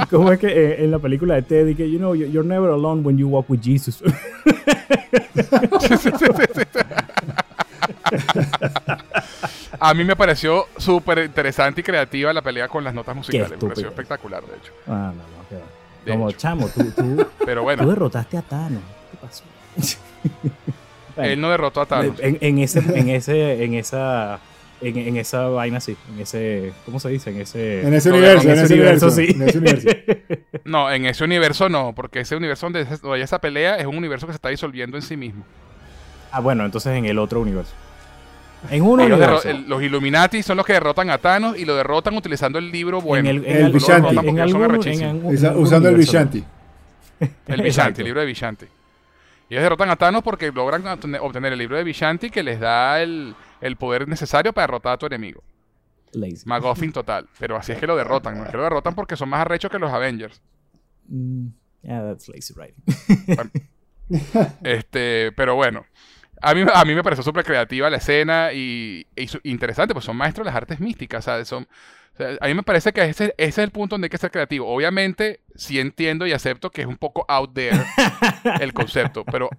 como 0.10 0.30
es 0.30 0.38
que 0.38 0.46
eh, 0.46 0.84
en 0.84 0.92
la 0.92 1.00
película 1.00 1.34
de 1.34 1.42
Teddy, 1.42 1.74
que, 1.74 1.90
you 1.90 1.98
know, 1.98 2.14
you're 2.14 2.46
never 2.46 2.70
alone 2.70 3.02
when 3.02 3.18
you 3.18 3.26
walk 3.26 3.50
with 3.50 3.60
Jesus. 3.60 4.00
A 9.80 9.94
mí 9.94 10.04
me 10.04 10.14
pareció 10.14 10.68
súper 10.76 11.18
interesante 11.18 11.80
y 11.80 11.84
creativa 11.84 12.32
la 12.32 12.42
pelea 12.42 12.68
con 12.68 12.84
las 12.84 12.94
notas 12.94 13.16
musicales. 13.16 13.50
Me 13.50 13.56
pareció 13.56 13.88
espectacular, 13.88 14.42
de 14.44 14.56
hecho. 14.56 14.72
Ah, 14.86 15.12
no, 15.16 15.22
no, 15.22 15.39
Como 16.06 16.32
chamo, 16.32 16.68
tú, 16.68 16.84
tú, 16.92 17.26
Pero 17.44 17.62
bueno. 17.62 17.82
tú 17.82 17.88
derrotaste 17.90 18.36
a 18.38 18.42
Thanos. 18.42 18.82
¿Qué 19.10 19.16
pasó? 19.18 19.44
Él 21.16 21.40
no 21.40 21.50
derrotó 21.50 21.80
a 21.82 21.86
Thanos. 21.86 22.16
En, 22.20 22.58
ese, 22.58 22.78
en, 22.98 23.08
ese, 23.10 23.64
en 23.64 23.74
esa 23.74 24.40
En, 24.80 24.96
en 24.96 25.16
esa 25.18 25.48
vaina, 25.48 25.80
sí. 25.80 25.96
En 26.08 26.20
ese. 26.20 26.72
¿Cómo 26.86 27.00
se 27.00 27.10
dice? 27.10 27.30
En 27.30 27.40
ese. 27.40 27.82
En 27.86 27.92
ese 27.94 28.10
No, 28.10 28.16
universo, 28.16 28.48
en 28.48 28.50
en 28.50 28.58
ese 28.58 28.64
ese 28.64 28.74
universo, 28.74 29.06
universo, 29.06 29.10
sí. 29.10 29.26
en 29.34 29.42
ese 29.42 29.58
universo. 29.58 29.88
No, 30.64 30.90
en 30.90 31.06
ese 31.06 31.24
universo 31.24 31.68
no, 31.68 31.92
porque 31.94 32.20
ese 32.20 32.36
universo 32.36 32.66
donde, 32.66 32.84
donde 33.02 33.22
esa 33.22 33.40
pelea 33.40 33.76
es 33.76 33.86
un 33.86 33.96
universo 33.96 34.26
que 34.26 34.32
se 34.32 34.36
está 34.36 34.48
disolviendo 34.48 34.96
en 34.96 35.02
sí 35.02 35.16
mismo. 35.16 35.44
ah, 36.30 36.40
bueno, 36.40 36.64
entonces 36.64 36.96
en 36.96 37.06
el 37.06 37.18
otro 37.18 37.40
universo. 37.40 37.74
En 38.68 38.82
un 38.82 39.00
universo. 39.00 39.48
los 39.66 39.82
Illuminati 39.82 40.42
son 40.42 40.56
los 40.58 40.66
que 40.66 40.74
derrotan 40.74 41.08
a 41.10 41.18
Thanos 41.18 41.58
y 41.58 41.64
lo 41.64 41.76
derrotan 41.76 42.14
utilizando 42.16 42.58
el 42.58 42.70
libro 42.70 43.00
bueno. 43.00 43.28
en 43.30 43.36
el, 43.38 43.44
en 43.46 43.56
El 43.56 43.64
al- 43.66 43.72
Vishanti. 43.72 44.08
en 44.10 44.18
algún- 44.18 44.38
en 44.38 45.02
algún- 45.02 45.62
usando 45.62 45.88
el 45.88 45.96
Vishanti. 45.96 46.44
El 47.46 47.62
Vishanti, 47.62 48.00
el 48.02 48.04
libro 48.06 48.20
de 48.20 48.26
Vishanti. 48.26 48.66
Y 49.48 49.54
ellos 49.54 49.62
derrotan 49.64 49.90
a 49.90 49.96
Thanos 49.96 50.22
porque 50.22 50.52
logran 50.52 50.82
obtener- 50.86 51.20
obtener 51.22 51.52
el 51.52 51.58
libro 51.58 51.76
de 51.76 51.84
Vishanti 51.84 52.30
que 52.30 52.42
les 52.42 52.60
da 52.60 53.00
el, 53.02 53.34
el 53.60 53.76
poder 53.76 54.06
necesario 54.06 54.52
para 54.52 54.66
derrotar 54.66 54.92
a 54.92 54.98
tu 54.98 55.06
enemigo. 55.06 55.42
Lazy. 56.12 56.42
McGuffin 56.44 56.92
total. 56.92 57.26
Pero 57.38 57.56
así 57.56 57.72
es 57.72 57.78
que 57.78 57.86
lo 57.86 57.96
derrotan. 57.96 58.36
No 58.38 58.44
es 58.44 58.50
que 58.50 58.56
lo 58.56 58.62
derrotan 58.64 58.94
porque 58.94 59.16
son 59.16 59.28
más 59.28 59.40
arrechos 59.40 59.70
que 59.70 59.78
los 59.78 59.92
Avengers. 59.92 60.40
Mm, 61.08 61.46
yeah, 61.82 62.02
that's 62.02 62.28
lazy 62.28 62.52
writing. 62.54 62.84
Este, 64.64 65.32
pero 65.36 65.54
bueno. 65.54 65.86
A 66.42 66.54
mí, 66.54 66.64
a 66.72 66.84
mí 66.84 66.94
me 66.94 67.02
pareció 67.02 67.22
súper 67.22 67.44
creativa 67.44 67.90
la 67.90 67.98
escena 67.98 68.52
y, 68.52 69.06
y 69.16 69.28
su- 69.28 69.40
interesante, 69.44 69.94
pues 69.94 70.04
son 70.06 70.16
maestros 70.16 70.44
de 70.44 70.50
las 70.50 70.56
artes 70.56 70.80
místicas, 70.80 71.24
¿sabes? 71.24 71.48
Son, 71.48 71.64
o 71.64 72.16
sea, 72.16 72.36
a 72.40 72.46
mí 72.46 72.54
me 72.54 72.62
parece 72.62 72.92
que 72.92 73.02
ese, 73.04 73.34
ese 73.36 73.48
es 73.48 73.58
el 73.58 73.70
punto 73.70 73.94
donde 73.94 74.06
hay 74.06 74.10
que 74.10 74.18
ser 74.18 74.30
creativo. 74.30 74.66
Obviamente, 74.68 75.40
sí 75.54 75.78
entiendo 75.78 76.26
y 76.26 76.32
acepto 76.32 76.70
que 76.70 76.82
es 76.82 76.86
un 76.86 76.96
poco 76.96 77.24
out 77.28 77.52
there 77.54 77.76
el 78.60 78.72
concepto, 78.72 79.24
pero, 79.24 79.50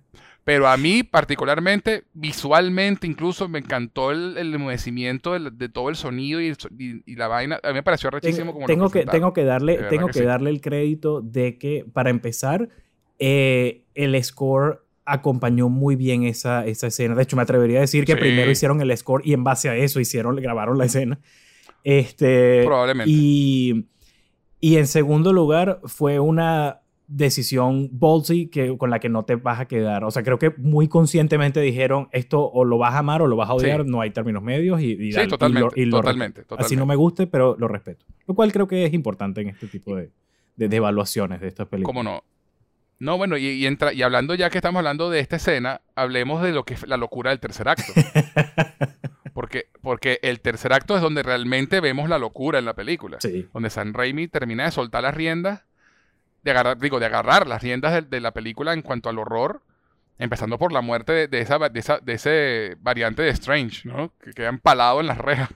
pero 0.44 0.68
a 0.68 0.76
mí 0.78 1.04
particularmente, 1.04 2.04
visualmente 2.14 3.06
incluso, 3.08 3.48
me 3.48 3.60
encantó 3.60 4.12
el, 4.12 4.38
el 4.38 4.54
enmudecimiento 4.54 5.34
del- 5.34 5.58
de, 5.58 5.70
todo 5.70 5.90
el 5.90 5.96
sonido 5.96 6.42
y, 6.42 6.48
el 6.48 6.58
y- 6.80 7.04
y 7.06 7.16
la 7.16 7.28
vaina. 7.28 7.60
A 7.64 7.68
mí 7.70 7.74
me 7.76 7.84
pareció 7.84 8.10
rechísimo 8.10 8.52
Tengo, 8.52 8.54
como 8.54 8.68
lo 8.68 8.74
tengo 8.74 8.86
que, 8.90 9.00
presentaron. 9.00 9.22
tengo 9.22 9.34
que 9.34 9.44
darle, 9.46 9.78
De 9.78 9.90
tengo 9.90 10.08
que 10.08 10.14
que, 10.14 10.20
sí. 10.20 10.26
darle 10.26 10.50
el 10.50 10.62
crédito 10.62 11.22
de 11.22 11.58
que, 11.58 11.86
para 11.94 12.10
empezar, 12.10 12.70
eh, 13.20 13.84
el 13.94 14.22
score 14.24 14.80
acompañó 15.12 15.70
muy 15.70 15.96
bien 15.96 16.24
esa, 16.24 16.66
esa 16.66 16.88
escena. 16.88 17.16
De 17.16 17.24
hecho, 17.24 17.36
me 17.36 17.42
atrevería 17.42 17.78
a 17.78 17.82
decir 17.82 18.06
que 18.06 18.14
Sí. 18.14 18.20
primero 18.20 18.50
hicieron 18.52 18.80
el 18.82 18.96
score 18.98 19.22
y 19.26 19.34
en 19.34 19.44
base 19.44 19.70
a 19.70 19.76
eso 19.76 20.00
hicieron, 20.00 20.36
grabaron 20.38 20.78
la 20.78 20.86
escena. 20.86 21.20
Este, 21.84 22.64
Probablemente. 22.66 23.12
Y, 23.12 23.88
y 24.60 24.78
en 24.78 24.88
segundo 24.88 25.34
lugar, 25.34 25.80
fue 25.86 26.20
una 26.20 26.82
decisión 27.08 27.90
ballsy 27.92 28.48
que, 28.48 28.78
con 28.78 28.90
la 28.90 29.00
que 29.00 29.10
no 29.10 29.24
te 29.26 29.36
vas 29.36 29.60
a 29.60 29.66
quedar. 29.68 30.04
O 30.06 30.12
sea, 30.12 30.24
creo 30.24 30.40
que 30.40 30.52
muy 30.58 30.88
conscientemente 30.88 31.60
dijeron 31.60 32.08
esto 32.14 32.50
o 32.50 32.64
lo 32.64 32.78
vas 32.78 32.94
a 32.94 33.00
amar 33.00 33.22
o 33.22 33.28
lo 33.28 33.36
vas 33.36 33.50
a 33.50 33.54
odiar, 33.54 33.84
Sí. 33.84 33.90
no 33.92 34.00
hay 34.00 34.12
términos 34.12 34.42
medios 34.44 34.80
y, 34.80 34.92
y 34.94 35.12
Sí, 35.12 35.18
dale, 35.18 35.24
y 35.24 35.26
lo- 35.26 35.30
totalmente, 35.38 35.82
y 35.82 35.86
lo 35.86 35.98
totalmente. 35.98 36.44
Así 36.58 36.76
no 36.78 36.86
me 36.86 36.96
guste, 36.96 37.28
pero 37.28 37.58
lo 37.60 37.68
respeto. 37.68 38.06
Lo 38.28 38.34
cual 38.34 38.52
creo 38.54 38.68
que 38.68 38.86
es 38.86 38.94
importante 38.94 39.42
en 39.42 39.50
este 39.50 39.68
tipo 39.68 39.96
de, 39.96 40.10
de, 40.56 40.70
de 40.70 40.76
evaluaciones 40.78 41.42
de 41.42 41.48
estas 41.50 41.68
películas. 41.68 41.88
¿Cómo 41.98 42.04
no? 42.04 42.24
No, 43.02 43.18
bueno, 43.18 43.36
y, 43.36 43.48
y 43.48 43.66
entra, 43.66 43.94
y 43.94 44.04
hablando 44.04 44.36
ya 44.36 44.52
que 44.52 44.60
estamos 44.60 44.78
hablando 44.78 45.10
de 45.10 45.22
esta 45.22 45.38
escena, 45.38 45.82
hablemos 45.96 46.44
de 46.44 46.52
lo 46.52 46.66
que 46.66 46.76
es 46.76 46.88
la 46.88 46.98
locura 46.98 47.32
del 47.32 47.40
tercer 47.40 47.68
acto. 47.68 47.92
Porque, 49.34 49.70
porque 49.82 50.20
el 50.24 50.42
tercer 50.42 50.74
acto 50.74 50.94
es 50.98 51.02
donde 51.02 51.24
realmente 51.24 51.80
vemos 51.80 52.10
la 52.10 52.20
locura 52.20 52.60
en 52.60 52.66
la 52.66 52.74
película. 52.74 53.18
Sí. 53.22 53.48
Donde 53.54 53.70
San 53.70 53.94
Raimi 53.94 54.28
termina 54.28 54.66
de 54.66 54.72
soltar 54.72 55.04
las 55.04 55.16
riendas, 55.16 55.64
de 56.44 56.52
agarrar, 56.52 56.78
digo, 56.78 57.00
de 57.00 57.06
agarrar 57.06 57.48
las 57.48 57.64
riendas 57.64 57.94
de, 57.94 58.02
de 58.02 58.20
la 58.20 58.32
película 58.34 58.74
en 58.74 58.82
cuanto 58.82 59.08
al 59.08 59.18
horror, 59.18 59.62
empezando 60.20 60.60
por 60.60 60.74
la 60.74 60.82
muerte 60.82 61.14
de, 61.14 61.28
de 61.30 61.40
esa, 61.40 61.58
de, 61.58 61.80
esa, 61.80 62.00
de 62.00 62.14
ese 62.14 62.78
variante 62.82 63.22
de 63.22 63.30
Strange, 63.30 63.88
¿no? 63.88 64.12
Que 64.22 64.32
queda 64.34 64.50
empalado 64.50 65.00
en 65.00 65.08
las 65.08 65.18
rejas. 65.18 65.50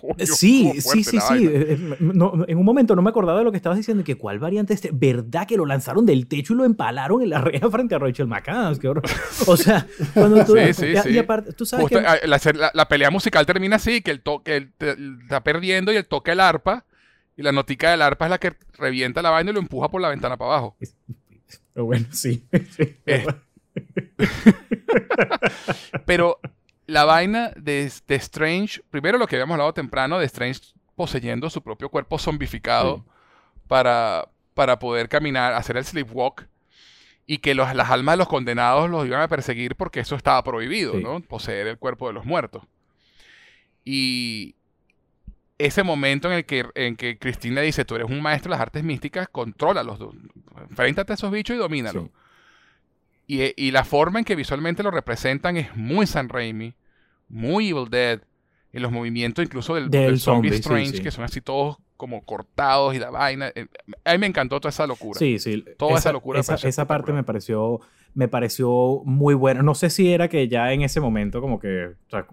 Coño, 0.00 0.14
Sí, 0.26 0.72
sí, 0.80 1.02
sí, 1.04 1.18
sí. 1.20 1.46
Eh, 1.46 1.66
eh, 1.72 1.96
no, 2.00 2.44
en 2.46 2.56
un 2.58 2.64
momento 2.64 2.94
no 2.94 3.02
me 3.02 3.10
acordaba 3.10 3.38
de 3.38 3.44
lo 3.44 3.50
que 3.50 3.56
estabas 3.56 3.76
diciendo, 3.78 4.04
que 4.04 4.14
cuál 4.16 4.38
variante 4.38 4.74
este, 4.74 4.90
¿verdad 4.92 5.46
que 5.46 5.56
lo 5.56 5.66
lanzaron 5.66 6.06
del 6.06 6.26
techo 6.28 6.52
y 6.52 6.56
lo 6.56 6.64
empalaron 6.64 7.20
en 7.22 7.30
la 7.30 7.40
reja 7.40 7.68
frente 7.70 7.94
a 7.94 7.98
Rachel 7.98 8.26
McAdams? 8.28 8.78
Qué 8.78 8.88
horror. 8.88 9.04
O 9.46 9.56
sea, 9.56 9.86
cuando 10.14 10.44
tú... 10.44 10.56
Sí, 10.56 10.72
sí, 10.74 10.86
y, 10.86 10.92
y 10.92 11.12
sí. 11.14 11.18
aparte, 11.18 11.52
tú 11.52 11.66
sabes 11.66 11.84
Justo, 11.84 11.98
que... 12.00 12.06
ah, 12.06 12.16
la, 12.24 12.40
la- 12.54 12.70
la 12.72 12.88
pelea 12.88 13.10
musical 13.10 13.44
termina 13.46 13.76
así, 13.76 14.00
que 14.02 14.10
él, 14.12 14.20
to- 14.22 14.42
que 14.42 14.56
él 14.56 14.72
te- 14.78 14.90
él 14.90 15.18
está 15.22 15.42
perdiendo 15.42 15.92
y 15.92 15.96
él 15.96 16.06
toca 16.06 16.32
el 16.32 16.40
arpa, 16.40 16.84
y 17.36 17.42
la 17.42 17.50
notica 17.52 17.90
del 17.90 18.02
arpa 18.02 18.26
es 18.26 18.30
la 18.30 18.38
que 18.38 18.52
revienta 18.78 19.22
la 19.22 19.30
vaina 19.30 19.50
y 19.50 19.54
lo 19.54 19.60
empuja 19.60 19.88
por 19.88 20.00
la 20.00 20.08
ventana 20.10 20.36
para 20.36 20.50
abajo. 20.52 20.76
Pero 21.74 21.86
bueno, 21.86 22.06
sí. 22.12 22.44
sí. 22.76 22.96
Eh, 23.06 23.26
Pero 26.06 26.38
la 26.86 27.04
vaina 27.04 27.52
de, 27.56 27.90
de 28.06 28.14
Strange, 28.16 28.82
primero 28.90 29.18
lo 29.18 29.26
que 29.26 29.36
habíamos 29.36 29.54
hablado 29.54 29.72
temprano, 29.74 30.18
de 30.18 30.26
Strange 30.26 30.60
poseyendo 30.96 31.48
su 31.50 31.62
propio 31.62 31.88
cuerpo 31.88 32.18
zombificado 32.18 32.96
Sí. 32.98 33.02
para, 33.68 34.28
para 34.54 34.78
poder 34.78 35.08
caminar, 35.08 35.54
hacer 35.54 35.76
el 35.76 35.84
sleepwalk, 35.84 36.46
y 37.26 37.38
que 37.38 37.54
los- 37.54 37.74
las 37.74 37.90
almas 37.90 38.14
de 38.14 38.18
los 38.18 38.28
condenados 38.28 38.90
los 38.90 39.06
iban 39.06 39.22
a 39.22 39.28
perseguir 39.28 39.76
porque 39.76 40.00
eso 40.00 40.16
estaba 40.16 40.42
prohibido, 40.42 40.92
Sí. 40.94 41.02
¿no? 41.02 41.20
Poseer 41.20 41.66
el 41.68 41.78
cuerpo 41.78 42.08
de 42.08 42.12
los 42.14 42.24
muertos. 42.26 42.64
Y 43.84 44.54
ese 45.58 45.82
momento 45.82 46.28
en 46.28 46.34
el 46.38 46.44
que, 46.44 46.66
en 46.74 46.96
que 46.96 47.18
Cristina 47.18 47.60
dice, 47.60 47.84
tú 47.84 47.94
eres 47.94 48.10
un 48.10 48.20
maestro 48.20 48.50
de 48.50 48.56
las 48.56 48.60
artes 48.62 48.82
místicas, 48.84 49.28
contrólalos, 49.28 49.98
enfréntate 50.68 51.12
a 51.12 51.14
esos 51.14 51.30
bichos 51.30 51.54
y 51.56 51.58
domínalos. 51.58 52.04
Sí. 52.04 52.10
Y, 53.26 53.52
y 53.56 53.70
la 53.70 53.84
forma 53.84 54.18
en 54.18 54.24
que 54.24 54.36
visualmente 54.36 54.82
lo 54.82 54.90
representan 54.90 55.56
es 55.56 55.74
muy 55.76 56.06
San 56.06 56.28
Raimi, 56.28 56.74
muy 57.28 57.70
Evil 57.70 57.88
Dead, 57.88 58.20
y 58.72 58.78
los 58.78 58.90
movimientos 58.90 59.44
incluso 59.44 59.74
del, 59.74 59.90
Del 59.90 60.06
del 60.12 60.20
Zombie 60.20 60.50
zombie, 60.50 60.50
sí, 60.50 60.60
Strange, 60.60 60.96
sí. 60.98 61.02
que 61.02 61.10
son 61.10 61.24
así 61.24 61.40
todos 61.40 61.76
como 61.96 62.24
cortados 62.24 62.94
y 62.94 62.98
la 62.98 63.10
vaina. 63.10 63.48
Eh, 63.54 63.66
A 64.04 64.12
mí 64.12 64.18
me 64.18 64.26
encantó 64.26 64.60
toda 64.60 64.70
esa 64.70 64.86
locura. 64.86 65.18
Sí, 65.18 65.38
sí. 65.38 65.64
Toda 65.78 65.98
esa 65.98 66.12
locura 66.12 66.38
me 66.38 66.40
Esa, 66.40 66.54
esa 66.68 66.86
parte 66.86 67.12
me 67.12 67.22
pareció, 67.22 67.80
me 68.14 68.28
pareció 68.28 69.02
muy 69.04 69.34
buena. 69.34 69.62
No 69.62 69.74
sé 69.74 69.88
si 69.88 70.12
era 70.12 70.28
que 70.28 70.48
ya 70.48 70.72
en 70.72 70.82
ese 70.82 71.00
momento 71.00 71.40
como 71.40 71.58
que, 71.60 71.86
o 71.86 72.10
sea, 72.10 72.26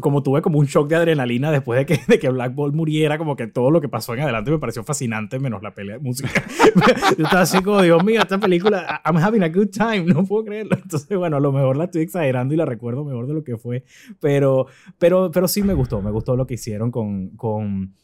como 0.00 0.22
tuve 0.22 0.42
como 0.42 0.58
un 0.58 0.66
shock 0.66 0.88
de 0.88 0.96
adrenalina 0.96 1.50
después 1.50 1.78
de 1.78 1.86
que, 1.86 2.00
de 2.06 2.18
que 2.18 2.28
Black 2.30 2.54
Ball 2.54 2.72
muriera, 2.72 3.18
como 3.18 3.36
que 3.36 3.46
todo 3.46 3.70
lo 3.70 3.80
que 3.80 3.88
pasó 3.88 4.14
en 4.14 4.20
adelante 4.20 4.50
me 4.50 4.58
pareció 4.58 4.84
fascinante, 4.84 5.38
menos 5.38 5.62
la 5.62 5.74
pelea 5.74 5.96
de 5.96 6.02
música. 6.02 6.30
Yo 7.18 7.24
estaba 7.24 7.40
así 7.40 7.62
como, 7.62 7.82
Dios 7.82 8.04
mío, 8.04 8.20
esta 8.20 8.38
película, 8.38 9.02
I'm 9.04 9.16
having 9.16 9.42
a 9.42 9.48
good 9.48 9.70
time, 9.70 10.04
no 10.04 10.24
puedo 10.24 10.44
creerlo. 10.44 10.76
Entonces, 10.76 11.16
bueno, 11.18 11.36
a 11.36 11.40
lo 11.40 11.52
mejor 11.52 11.76
la 11.76 11.84
estoy 11.84 12.02
exagerando 12.02 12.54
y 12.54 12.56
la 12.56 12.64
recuerdo 12.64 13.04
mejor 13.04 13.26
de 13.26 13.34
lo 13.34 13.42
que 13.42 13.56
fue, 13.56 13.84
pero, 14.20 14.66
pero, 14.98 15.30
pero 15.32 15.48
sí 15.48 15.62
me 15.62 15.74
gustó, 15.74 16.00
me 16.00 16.10
gustó 16.10 16.36
lo 16.36 16.46
que 16.46 16.54
hicieron 16.54 16.90
con... 16.90 17.30
con 17.30 17.94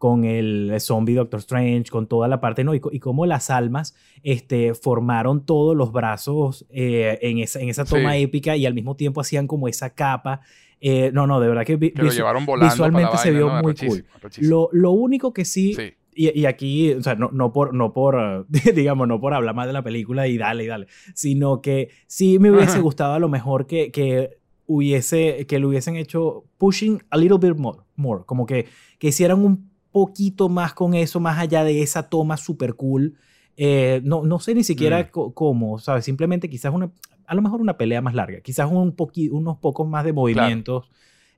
con 0.00 0.24
el 0.24 0.74
zombie 0.80 1.14
Doctor 1.14 1.40
Strange, 1.40 1.90
con 1.90 2.06
toda 2.06 2.26
la 2.26 2.40
parte, 2.40 2.64
¿no? 2.64 2.74
Y, 2.74 2.80
y 2.90 3.00
cómo 3.00 3.26
las 3.26 3.50
almas 3.50 3.94
este, 4.22 4.72
formaron 4.72 5.44
todos 5.44 5.76
los 5.76 5.92
brazos 5.92 6.64
eh, 6.70 7.18
en, 7.20 7.36
esa, 7.38 7.60
en 7.60 7.68
esa 7.68 7.84
toma 7.84 8.14
Sí. 8.14 8.22
épica 8.22 8.56
y 8.56 8.64
al 8.64 8.72
mismo 8.72 8.96
tiempo 8.96 9.20
hacían 9.20 9.46
como 9.46 9.68
esa 9.68 9.90
capa. 9.90 10.40
Eh, 10.80 11.10
no, 11.12 11.26
no, 11.26 11.38
de 11.38 11.48
verdad 11.48 11.66
que, 11.66 11.76
vi- 11.76 11.90
Que 11.90 12.00
visu- 12.00 12.24
visualmente 12.62 13.12
la 13.12 13.18
se 13.18 13.30
vaina, 13.30 13.38
vio 13.46 13.54
¿no? 13.54 13.62
muy 13.62 13.74
cool. 13.74 14.06
Lo, 14.38 14.70
lo 14.72 14.92
único 14.92 15.34
que 15.34 15.44
sí, 15.44 15.74
Sí. 15.74 15.92
y, 16.14 16.40
y 16.40 16.46
aquí, 16.46 16.92
o 16.94 17.02
sea, 17.02 17.14
no, 17.16 17.28
no 17.34 17.52
por, 17.52 17.74
no 17.74 17.92
por 17.92 18.46
digamos, 18.74 19.06
no 19.06 19.20
por 19.20 19.34
hablar 19.34 19.54
más 19.54 19.66
de 19.66 19.74
la 19.74 19.82
película 19.82 20.28
y 20.28 20.38
dale 20.38 20.64
y 20.64 20.66
dale, 20.68 20.86
sino 21.12 21.60
que 21.60 21.90
sí 22.06 22.38
me 22.38 22.50
hubiese 22.50 22.80
gustado 22.80 23.12
a 23.12 23.18
lo 23.18 23.28
mejor 23.28 23.66
que, 23.66 23.90
que 23.90 24.38
hubiese, 24.64 25.46
que 25.46 25.58
lo 25.58 25.68
hubiesen 25.68 25.96
hecho 25.96 26.44
pushing 26.56 27.02
a 27.10 27.18
little 27.18 27.36
bit 27.38 27.58
more, 27.58 27.80
more 27.96 28.22
como 28.24 28.46
que, 28.46 28.66
que 28.98 29.08
hicieran 29.08 29.44
un 29.44 29.69
poquito 29.92 30.48
más 30.48 30.74
con 30.74 30.94
eso, 30.94 31.20
más 31.20 31.38
allá 31.38 31.64
de 31.64 31.82
esa 31.82 32.08
toma 32.08 32.36
super 32.36 32.74
cool. 32.74 33.14
Eh, 33.56 34.00
no, 34.04 34.22
no 34.24 34.38
sé 34.38 34.54
ni 34.54 34.64
siquiera 34.64 35.10
Mm. 35.14 35.32
cómo, 35.34 35.78
¿sabes? 35.78 36.04
Simplemente 36.04 36.48
quizás 36.48 36.72
una, 36.72 36.90
a 37.26 37.34
lo 37.34 37.42
mejor 37.42 37.60
una 37.60 37.76
pelea 37.76 38.00
más 38.00 38.14
larga, 38.14 38.40
quizás 38.40 38.70
un 38.70 38.96
poqui- 38.96 39.30
unos 39.30 39.58
pocos 39.58 39.86
más 39.88 40.04
de 40.04 40.12
movimientos 40.12 40.90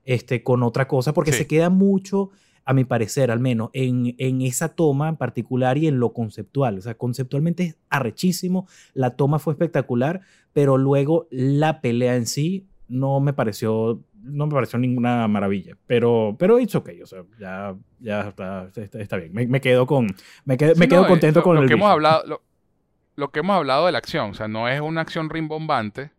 este, 0.05 0.43
con 0.43 0.63
otra 0.63 0.87
cosa, 0.87 1.13
porque 1.13 1.31
Sí. 1.31 1.39
se 1.39 1.47
queda 1.47 1.69
mucho, 1.69 2.29
a 2.65 2.73
mi 2.73 2.85
parecer 2.85 3.29
al 3.31 3.39
menos, 3.41 3.69
en, 3.73 4.15
en 4.17 4.41
esa 4.41 4.69
toma 4.69 5.09
en 5.09 5.17
particular 5.17 5.77
y 5.77 5.87
en 5.87 5.99
lo 5.99 6.13
conceptual. 6.13 6.77
O 6.77 6.81
sea, 6.81 6.93
conceptualmente 6.95 7.63
es 7.63 7.77
arrechísimo, 7.89 8.67
la 8.93 9.15
toma 9.17 9.39
fue 9.39 9.53
espectacular, 9.53 10.21
pero 10.53 10.77
luego 10.77 11.27
la 11.29 11.81
pelea 11.81 12.15
en 12.15 12.25
sí 12.25 12.67
no 12.87 13.19
me 13.19 13.33
pareció 13.33 14.01
no 14.23 14.47
me 14.47 14.53
pareció 14.53 14.79
ninguna 14.79 15.27
maravilla 15.27 15.75
pero 15.85 16.35
pero 16.39 16.59
it's 16.59 16.73
okay 16.75 17.01
o 17.01 17.05
sea 17.05 17.23
ya 17.39 17.75
ya 17.99 18.29
está, 18.29 18.69
está, 18.75 18.99
está 18.99 19.17
bien. 19.17 19.33
Me, 19.33 19.45
me 19.47 19.61
quedo 19.61 19.85
con 19.85 20.07
me 20.45 20.57
quedo, 20.57 20.73
me 20.75 20.87
quedo 20.87 21.01
no, 21.03 21.07
contento 21.07 21.39
lo, 21.39 21.43
con 21.43 21.55
lo 21.57 21.61
el 21.63 21.67
que 21.67 21.73
hemos 21.75 21.89
hablado 21.89 22.23
lo, 22.25 22.41
lo 23.15 23.31
que 23.31 23.39
hemos 23.41 23.55
hablado 23.55 23.85
de 23.85 23.91
la 23.91 23.97
acción 23.99 24.31
o 24.31 24.33
sea 24.33 24.47
no 24.47 24.67
es 24.67 24.79
una 24.81 25.01
acción 25.01 25.29
rimbombante 25.29 26.11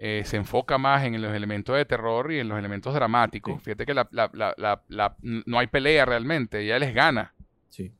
eh, 0.00 0.22
se 0.26 0.36
enfoca 0.36 0.76
más 0.76 1.04
en 1.04 1.22
los 1.22 1.32
elementos 1.34 1.76
de 1.76 1.84
terror 1.84 2.30
y 2.32 2.40
en 2.40 2.48
los 2.48 2.58
elementos 2.58 2.92
dramáticos. 2.92 3.54
Sí. 3.54 3.60
fíjate 3.66 3.86
que 3.86 3.94
la, 3.94 4.06
la- 4.10 4.28
la- 4.34 4.54
la- 4.58 4.82
la- 4.88 5.16
no 5.22 5.58
hay 5.60 5.68
pelea 5.68 6.04
realmente 6.04 6.60
ella 6.60 6.78
les 6.80 6.92
gana. 6.92 7.32
Sí. 7.70 7.92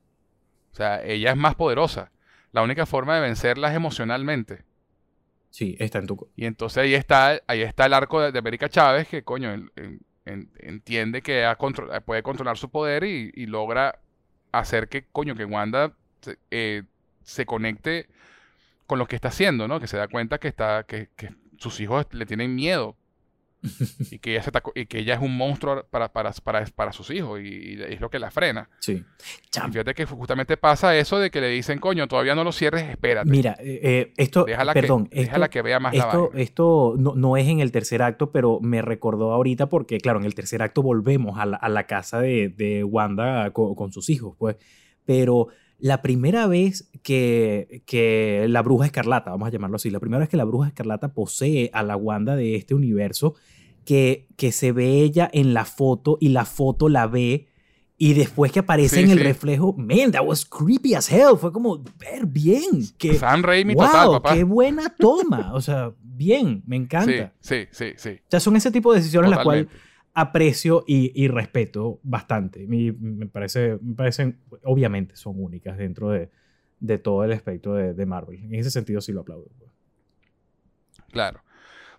O 0.72 0.74
sea 0.74 1.02
ella 1.04 1.30
es 1.30 1.36
más 1.36 1.54
poderosa. 1.54 2.10
La 2.52 2.62
única 2.62 2.84
forma 2.84 3.14
de 3.14 3.20
vencerla 3.22 3.70
es 3.70 3.76
emocionalmente 3.76 4.64
sí 5.54 5.76
está 5.78 6.00
en 6.00 6.08
tu 6.08 6.28
y 6.34 6.46
entonces 6.46 6.78
ahí 6.78 6.94
está 6.94 7.40
ahí 7.46 7.62
está 7.62 7.86
el 7.86 7.92
arco 7.94 8.20
de, 8.20 8.36
América 8.36 8.68
Chávez 8.68 9.06
que 9.06 9.22
coño 9.22 9.52
en- 9.52 10.00
entiende 10.24 11.22
que 11.22 11.46
puede 12.04 12.24
controlar 12.24 12.56
su 12.56 12.70
poder 12.70 13.04
y, 13.04 13.46
logra 13.46 14.00
hacer 14.50 14.88
que, 14.88 15.04
coño, 15.12 15.36
que 15.36 15.44
Wanda 15.44 15.92
eh, 16.50 16.82
se 17.22 17.46
conecte 17.46 18.08
con 18.86 18.98
lo 18.98 19.06
que 19.06 19.16
está 19.16 19.28
haciendo, 19.28 19.68
¿no? 19.68 19.80
Que 19.80 19.86
se 19.86 19.96
da 19.96 20.08
cuenta 20.08 20.38
que 20.38 20.48
está, 20.48 20.84
que 20.84 21.08
sus 21.58 21.78
hijos 21.80 22.06
le 22.12 22.26
tienen 22.26 22.54
miedo 22.54 22.96
y 24.10 24.18
que 24.18 24.32
ella, 24.32 24.42
se 24.42 24.50
y 24.74 24.86
que 24.86 24.98
ella 24.98 25.14
es 25.14 25.20
un 25.20 25.36
monstruo 25.36 25.86
para, 25.90 26.12
para, 26.12 26.32
para, 26.32 26.64
para 26.66 26.92
sus 26.92 27.10
hijos 27.10 27.40
y, 27.40 27.44
y 27.44 27.82
es 27.82 28.00
lo 28.00 28.10
que 28.10 28.18
la 28.18 28.30
frena. 28.30 28.68
Sí. 28.80 29.02
Y 29.54 29.70
fíjate 29.70 29.94
que 29.94 30.04
justamente 30.04 30.56
pasa 30.56 30.96
eso 30.96 31.18
de 31.18 31.30
que 31.30 31.40
le 31.40 31.48
dicen, 31.48 31.78
coño, 31.78 32.06
todavía 32.06 32.34
no 32.34 32.44
lo 32.44 32.52
cierres, 32.52 32.90
espérate. 32.90 33.30
Mira, 33.30 33.56
eh, 33.58 33.80
eh, 33.82 34.12
esto, 34.16 34.44
déjala, 34.44 34.74
perdón, 34.74 35.06
que, 35.06 35.20
déjala 35.20 35.46
esto, 35.46 35.52
que 35.52 35.62
vea 35.62 35.80
más 35.80 35.94
la 35.94 36.04
esto, 36.04 36.28
vaina. 36.28 36.42
esto 36.42 36.94
no, 36.98 37.14
no 37.14 37.36
es 37.36 37.48
en 37.48 37.60
el 37.60 37.72
tercer 37.72 38.02
acto, 38.02 38.30
pero 38.30 38.60
me 38.60 38.82
recordó 38.82 39.32
ahorita 39.32 39.68
porque, 39.68 39.98
claro, 39.98 40.18
en 40.18 40.26
el 40.26 40.34
tercer 40.34 40.62
acto 40.62 40.82
volvemos 40.82 41.38
a 41.38 41.46
la, 41.46 41.56
a 41.56 41.68
la 41.68 41.86
casa 41.86 42.20
de, 42.20 42.48
de 42.50 42.84
Wanda 42.84 43.50
con, 43.52 43.74
con 43.74 43.92
sus 43.92 44.10
hijos, 44.10 44.36
pues. 44.38 44.56
Pero 45.06 45.48
la 45.78 46.00
primera 46.00 46.46
vez 46.46 46.88
que, 47.02 47.82
que 47.84 48.46
la 48.48 48.62
bruja 48.62 48.86
escarlata, 48.86 49.32
vamos 49.32 49.48
a 49.48 49.50
llamarlo 49.50 49.76
así, 49.76 49.90
la 49.90 50.00
primera 50.00 50.20
vez 50.20 50.28
que 50.28 50.36
la 50.36 50.44
bruja 50.44 50.68
escarlata 50.68 51.12
posee 51.12 51.68
a 51.74 51.82
la 51.82 51.96
Wanda 51.96 52.36
de 52.36 52.54
este 52.54 52.74
universo, 52.74 53.34
que, 53.84 54.28
que 54.36 54.52
se 54.52 54.72
ve 54.72 55.00
ella 55.00 55.28
en 55.32 55.54
la 55.54 55.64
foto 55.64 56.18
y 56.20 56.28
la 56.30 56.44
foto 56.44 56.88
la 56.88 57.06
ve. 57.06 57.48
Y 57.96 58.14
después 58.14 58.50
que 58.50 58.58
aparece 58.58 58.96
Sí, 58.96 59.02
en 59.04 59.10
el 59.12 59.18
sí. 59.18 59.24
reflejo, 59.24 59.72
man, 59.74 60.10
that 60.12 60.24
was 60.26 60.44
creepy 60.44 60.94
as 60.94 61.10
hell. 61.10 61.36
Fue 61.38 61.52
como, 61.52 61.78
ver, 61.98 62.26
bien. 62.26 62.82
Que, 62.98 63.14
Sam 63.14 63.42
Raimi 63.42 63.74
wow, 63.74 63.84
total, 63.86 64.10
papá. 64.10 64.34
qué 64.34 64.42
buena 64.44 64.88
toma. 64.98 65.54
O 65.54 65.60
sea, 65.60 65.92
bien, 66.02 66.62
me 66.66 66.76
Sí, 66.76 66.82
encanta. 66.82 67.32
sí, 67.38 67.66
sí, 67.70 67.92
sí. 67.96 68.10
O 68.10 68.30
sea, 68.30 68.40
son 68.40 68.56
ese 68.56 68.70
tipo 68.72 68.92
de 68.92 68.98
decisiones 68.98 69.30
las 69.30 69.44
cuales 69.44 69.68
aprecio 70.12 70.84
y, 70.86 71.12
y 71.20 71.28
respeto 71.28 72.00
bastante. 72.02 72.62
Y 72.64 72.66
me, 72.92 73.26
parece, 73.26 73.78
me 73.80 73.94
parecen, 73.94 74.40
obviamente, 74.64 75.14
son 75.16 75.34
únicas 75.42 75.78
dentro 75.78 76.10
de, 76.10 76.30
de 76.80 76.98
todo 76.98 77.22
el 77.24 77.32
espectro 77.32 77.74
de, 77.74 77.94
de 77.94 78.06
Marvel. 78.06 78.42
En 78.44 78.54
ese 78.56 78.70
sentido 78.72 79.00
sí 79.00 79.12
lo 79.12 79.20
aplaudo. 79.20 79.46
Claro. 81.12 81.42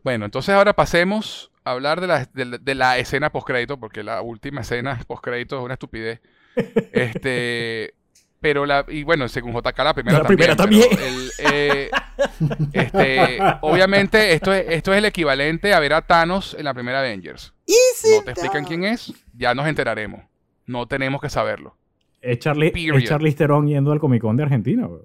Bueno, 0.03 0.25
entonces 0.25 0.53
ahora 0.53 0.73
pasemos 0.73 1.51
hablar 1.65 1.99
de 2.01 2.07
la, 2.07 2.25
de 2.33 2.45
la- 2.45 2.57
de 2.57 2.75
la 2.75 2.97
escena 2.97 3.31
postcrédito, 3.31 3.79
porque 3.79 4.03
la 4.03 4.21
última 4.21 4.61
escena 4.61 4.99
postcrédito 5.07 5.57
es 5.59 5.63
una 5.65 5.73
estupidez. 5.73 6.21
Este, 6.93 7.93
pero 8.39 8.65
la, 8.65 8.85
y 8.87 9.03
bueno, 9.03 9.27
según 9.27 9.53
JK 9.53 9.77
la 9.79 9.93
primera 9.93 10.19
La 10.19 10.23
también. 10.23 10.27
primera 10.27 10.55
también. 10.55 10.87
el, 10.99 11.31
eh, 11.51 11.89
este, 12.73 13.39
obviamente 13.61 14.33
esto 14.33 14.53
es, 14.53 14.65
esto 14.69 14.91
es 14.93 14.99
el 14.99 15.05
equivalente 15.05 15.73
a 15.73 15.79
ver 15.79 15.93
a 15.93 16.01
Thanos 16.01 16.55
en 16.57 16.63
la 16.65 16.73
primera 16.73 16.99
Avengers. 16.99 17.53
No 17.67 18.23
te 18.23 18.31
explican 18.31 18.63
quién 18.65 18.83
es, 18.83 19.13
ya 19.35 19.53
nos 19.55 19.67
enteraremos. 19.67 20.21
No 20.67 20.87
tenemos 20.87 21.19
que 21.21 21.29
saberlo. 21.29 21.75
Es 22.21 22.39
Charlie, 22.39 22.71
es 22.75 23.03
Charlize 23.03 23.37
Theron 23.37 23.67
yendo 23.67 23.91
al 23.91 23.99
Comic 23.99 24.21
Con 24.21 24.37
de 24.37 24.43
Argentina. 24.43 24.87
bro. 24.87 25.03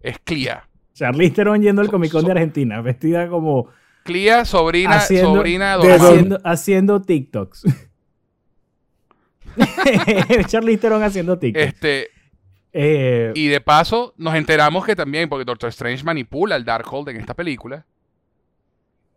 Es 0.00 0.18
Clea. 0.20 0.68
Charlize 0.94 1.34
Theron 1.34 1.62
yendo 1.62 1.80
al 1.82 1.86
So- 1.88 1.92
Comic 1.92 2.12
Con 2.12 2.20
so- 2.22 2.26
de 2.26 2.32
Argentina, 2.32 2.80
vestida 2.80 3.28
como 3.28 3.68
Clea, 4.10 4.44
sobrina, 4.44 4.96
haciendo, 4.96 5.34
sobrina 5.36 5.78
de 5.78 5.92
haciendo, 5.92 6.40
haciendo 6.44 7.02
TikToks. 7.02 7.62
Charlize 10.46 10.78
Theron 10.78 11.02
haciendo 11.02 11.38
TikToks. 11.38 11.66
Este, 11.66 12.08
Eh, 12.72 13.32
Y 13.34 13.48
de 13.48 13.60
paso, 13.60 14.14
nos 14.16 14.34
enteramos 14.34 14.84
que 14.84 14.94
también, 14.94 15.28
porque 15.28 15.44
Doctor 15.44 15.70
Strange 15.70 16.04
manipula 16.04 16.56
el 16.56 16.64
Darkhold 16.64 17.08
en 17.08 17.16
esta 17.16 17.34
película. 17.34 17.84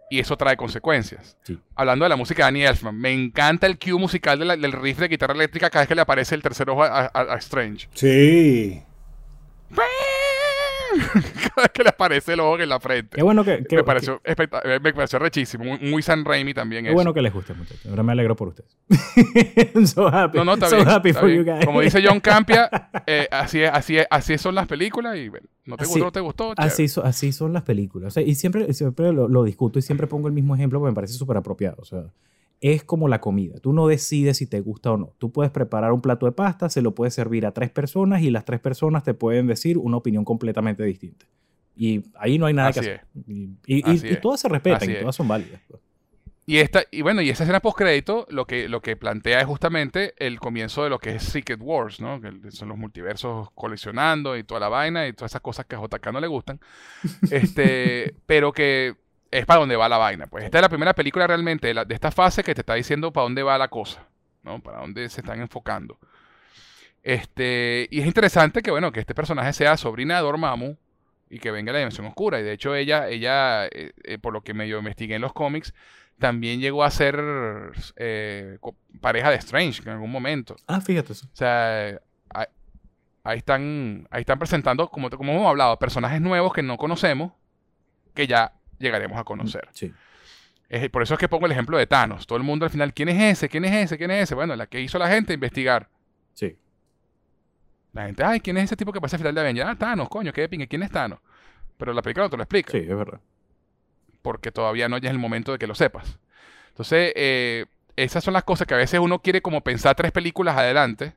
Y 0.09 0.19
eso 0.19 0.35
trae 0.37 0.55
consecuencias. 0.57 1.37
Sí. 1.43 1.57
Hablando 1.75 2.05
de 2.05 2.09
la 2.09 2.15
música 2.15 2.43
de 2.43 2.47
Danny 2.47 2.63
Elfman, 2.65 2.95
me 2.99 3.11
encanta 3.11 3.65
el 3.67 3.79
cue 3.79 3.93
musical 3.93 4.37
de 4.37 4.45
la- 4.45 4.57
del 4.57 4.71
riff 4.71 4.99
de 4.99 5.07
guitarra 5.07 5.33
eléctrica 5.33 5.69
cada 5.69 5.81
vez 5.83 5.87
que 5.87 5.95
le 5.95 6.01
aparece 6.01 6.35
el 6.35 6.41
tercer 6.43 6.69
ojo 6.69 6.83
a, 6.83 7.05
a- 7.13 7.33
a 7.33 7.35
Strange. 7.37 7.87
Sí. 7.93 8.81
vez 9.69 9.79
que 11.73 11.83
le 11.83 11.89
aparece 11.89 12.33
el 12.33 12.39
ojo 12.39 12.59
en 12.59 12.69
la 12.69 12.79
frente. 12.79 13.15
qué 13.17 13.23
bueno 13.23 13.43
que, 13.43 13.63
que- 13.63 13.75
me, 13.77 13.83
pareció 13.83 14.21
especta- 14.23 14.61
eh, 14.63 14.79
me 14.81 14.93
pareció 14.93 15.19
rechísimo. 15.19 15.63
Muy, 15.65 15.79
muy 15.79 16.01
San 16.01 16.23
Raimi 16.25 16.53
también. 16.53 16.83
qué 16.83 16.89
eso. 16.89 16.95
bueno 16.95 17.13
que 17.13 17.21
les 17.21 17.33
guste, 17.33 17.53
muchachos. 17.53 17.85
Ahora 17.87 18.03
me 18.03 18.11
alegro 18.11 18.35
por 18.35 18.49
ustedes. 18.49 18.69
so 19.93 20.07
happy. 20.07 20.37
No, 20.37 20.45
no, 20.45 20.53
está 20.55 20.69
so 20.69 20.75
bien. 20.77 20.87
happy 20.89 21.09
está 21.09 21.21
for 21.21 21.29
bien. 21.29 21.45
you 21.45 21.51
guys. 21.53 21.65
Como 21.65 21.81
dice 21.81 22.01
John 22.05 22.19
Campia, 22.19 22.69
eh, 23.07 23.27
así, 23.31 23.61
es, 23.61 23.71
así, 23.73 23.97
es, 23.97 24.07
así 24.09 24.37
son 24.37 24.55
las 24.55 24.67
películas 24.67 25.17
y 25.17 25.29
bueno, 25.29 25.47
no 25.65 25.77
te 25.77 25.83
Así- 25.83 25.91
gustó, 25.93 26.05
no 26.05 26.11
te 26.11 26.19
gustó. 26.19 26.53
Así, 26.57 26.87
so- 26.87 27.03
así 27.03 27.31
son 27.31 27.53
las 27.53 27.63
películas. 27.63 28.07
O 28.07 28.11
sea, 28.11 28.23
y 28.23 28.35
siempre, 28.35 28.71
siempre 28.73 29.11
lo, 29.13 29.27
lo 29.27 29.43
discuto 29.43 29.79
y 29.79 29.81
siempre 29.81 30.07
pongo 30.07 30.27
el 30.27 30.33
mismo 30.33 30.55
ejemplo 30.55 30.79
porque 30.79 30.91
me 30.91 30.95
parece 30.95 31.13
súper 31.13 31.37
apropiado. 31.37 31.77
O 31.79 31.85
sea, 31.85 32.03
es 32.65 32.83
como 32.85 33.09
la 33.09 33.19
comida. 33.19 33.59
Tú 33.59 33.73
no 33.73 33.87
decides 33.87 34.37
si 34.37 34.47
te 34.47 34.61
gusta 34.61 34.93
o 34.93 34.97
no. 34.97 35.13
Tú 35.17 35.31
puedes 35.33 35.51
preparar 35.51 35.91
un 35.91 36.01
plato 36.01 36.25
de 36.25 36.31
pasta, 36.31 36.69
se 36.69 36.81
lo 36.81 36.95
puedes 36.95 37.13
servir 37.13 37.45
a 37.45 37.51
tres 37.51 37.69
personas 37.69 38.21
y 38.21 38.29
las 38.31 38.45
tres 38.45 38.61
personas 38.61 39.03
te 39.03 39.13
pueden 39.13 39.47
decir 39.47 39.77
una 39.77 39.97
opinión 39.97 40.23
completamente 40.23 40.81
distinta. 40.83 41.25
Y 41.75 42.03
ahí 42.15 42.39
no 42.39 42.45
hay 42.45 42.53
nada 42.53 42.69
Así 42.69 42.79
que 42.79 42.85
hacer. 42.85 43.01
Y, 43.27 43.57
y- 43.67 44.15
todas 44.21 44.39
se 44.39 44.47
respetan 44.47 44.83
Así 44.83 44.91
y 44.91 44.93
es. 44.95 44.99
todas 45.01 45.15
son 45.15 45.27
válidas. 45.27 45.59
pues. 45.67 45.81
Y 46.45 46.57
esta, 46.57 46.83
y 46.91 47.01
bueno, 47.01 47.21
y 47.21 47.29
esa 47.29 47.43
escena 47.43 47.59
postcrédito 47.61 48.25
lo 48.29 48.45
que, 48.45 48.67
lo 48.69 48.81
que 48.81 48.95
plantea 48.95 49.39
es 49.41 49.45
justamente 49.45 50.13
el 50.17 50.39
comienzo 50.39 50.83
de 50.85 50.89
lo 50.89 50.99
que 50.99 51.15
es 51.15 51.23
Secret 51.23 51.59
Wars, 51.61 51.99
¿no? 52.01 52.19
Que 52.21 52.51
son 52.51 52.69
los 52.69 52.77
multiversos 52.77 53.49
colisionando 53.55 54.37
y 54.37 54.43
toda 54.43 54.59
la 54.61 54.67
vaina 54.69 55.07
y 55.07 55.13
todas 55.13 55.31
esas 55.31 55.41
cosas 55.41 55.65
que 55.65 55.75
a 55.75 55.81
JK 55.81 56.11
no 56.13 56.19
le 56.21 56.27
gustan. 56.27 56.59
Este, 57.31 58.15
pero 58.25 58.51
que 58.53 58.95
es 59.39 59.45
para 59.45 59.59
dónde 59.61 59.75
va 59.75 59.89
la 59.89 59.97
vaina. 59.97 60.27
Pues 60.27 60.43
esta 60.45 60.57
es 60.59 60.61
la 60.61 60.69
primera 60.69 60.93
película 60.93 61.25
realmente 61.27 61.67
de, 61.67 61.73
la- 61.73 61.85
de 61.85 61.95
esta 61.95 62.11
fase 62.11 62.43
que 62.43 62.53
te 62.55 62.61
está 62.61 62.75
diciendo 62.75 63.11
para 63.11 63.23
dónde 63.23 63.43
va 63.43 63.57
la 63.57 63.67
cosa, 63.67 64.07
¿no? 64.43 64.59
Para 64.61 64.79
dónde 64.79 65.09
se 65.09 65.21
están 65.21 65.41
enfocando. 65.41 65.97
Este, 67.01 67.87
y 67.91 67.99
es 67.99 68.05
interesante 68.07 68.61
que, 68.61 68.71
bueno, 68.71 68.91
que 68.91 68.99
este 69.01 69.13
personaje 69.15 69.51
sea 69.53 69.75
sobrina 69.77 70.15
de 70.15 70.21
Dormammu 70.21 70.75
y 71.29 71.39
que 71.39 71.51
venga 71.51 71.71
de 71.71 71.73
la 71.73 71.79
dimensión 71.79 72.07
oscura. 72.07 72.39
Y 72.39 72.43
de 72.43 72.53
hecho, 72.53 72.75
ella, 72.75 73.09
ella 73.09 73.65
eh, 73.65 73.91
eh, 74.03 74.17
por 74.19 74.33
lo 74.33 74.41
que 74.41 74.53
medio 74.53 74.77
investigué 74.79 75.15
en 75.15 75.21
los 75.21 75.33
cómics, 75.33 75.73
también 76.19 76.59
llegó 76.61 76.83
a 76.83 76.91
ser 76.91 77.19
eh, 77.97 78.57
pareja 79.01 79.29
de 79.31 79.35
Strange 79.37 79.81
en 79.81 79.89
algún 79.89 80.11
momento. 80.11 80.55
Ah, 80.67 80.79
fíjate 80.79 81.11
eso. 81.13 81.25
O 81.33 81.35
sea, 81.35 81.99
ahí, 82.29 82.45
ahí 83.23 83.37
están, 83.39 84.07
ahí 84.11 84.21
están 84.21 84.39
presentando, 84.39 84.87
como, 84.89 85.09
como 85.09 85.33
hemos 85.33 85.47
hablado, 85.47 85.77
personajes 85.79 86.21
nuevos 86.21 86.53
que 86.53 86.61
no 86.63 86.77
conocemos, 86.77 87.33
que 88.13 88.27
ya 88.27 88.53
llegaremos 88.83 89.17
a 89.17 89.23
conocer. 89.23 89.67
Sí. 89.71 89.91
Es- 90.69 90.89
por 90.89 91.01
eso 91.03 91.13
es 91.15 91.19
que 91.19 91.27
pongo 91.29 91.45
el 91.47 91.51
ejemplo 91.51 91.77
de 91.77 91.87
Thanos. 91.87 92.27
Todo 92.27 92.37
el 92.37 92.43
mundo 92.43 92.65
al 92.65 92.71
final, 92.71 92.93
¿quién 92.93 93.09
es 93.09 93.21
ese? 93.37 93.49
¿Quién 93.49 93.65
es 93.65 93.71
ese? 93.73 93.97
¿Quién 93.97 94.11
es 94.11 94.23
ese? 94.23 94.35
Bueno, 94.35 94.55
la 94.55 94.67
que 94.67 94.79
hizo 94.81 94.97
la 94.99 95.07
gente 95.07 95.33
investigar. 95.33 95.87
Sí. 96.33 96.55
La 97.93 98.05
gente, 98.05 98.23
ay, 98.23 98.39
¿quién 98.39 98.57
es 98.57 98.65
ese 98.65 98.75
tipo 98.75 98.91
que 98.91 98.99
pasa 99.01 99.15
al 99.15 99.19
final 99.21 99.35
de 99.35 99.41
Avengers? 99.41 99.69
Ah, 99.69 99.75
Thanos, 99.75 100.09
coño, 100.09 100.33
qué 100.33 100.41
de 100.41 100.49
pingue, 100.49 100.67
¿quién 100.67 100.81
es 100.83 100.91
Thanos? 100.91 101.19
Pero 101.77 101.93
la 101.93 102.01
película 102.01 102.25
no 102.25 102.29
te 102.29 102.37
lo 102.37 102.43
explica, 102.43 102.71
Sí, 102.71 102.77
es 102.79 102.87
verdad. 102.87 103.19
porque 104.21 104.51
todavía 104.51 104.87
no 104.89 104.97
ya 104.97 105.09
es 105.09 105.13
el 105.13 105.19
momento 105.19 105.51
de 105.51 105.59
que 105.59 105.67
lo 105.67 105.75
sepas. 105.75 106.17
Entonces, 106.69 107.13
eh, 107.15 107.65
esas 107.95 108.23
son 108.23 108.33
las 108.33 108.43
cosas 108.43 108.65
que 108.65 108.73
a 108.73 108.77
veces 108.77 108.99
uno 108.99 109.19
quiere 109.19 109.41
como 109.41 109.61
pensar 109.61 109.95
tres 109.95 110.11
películas 110.11 110.57
adelante 110.57 111.13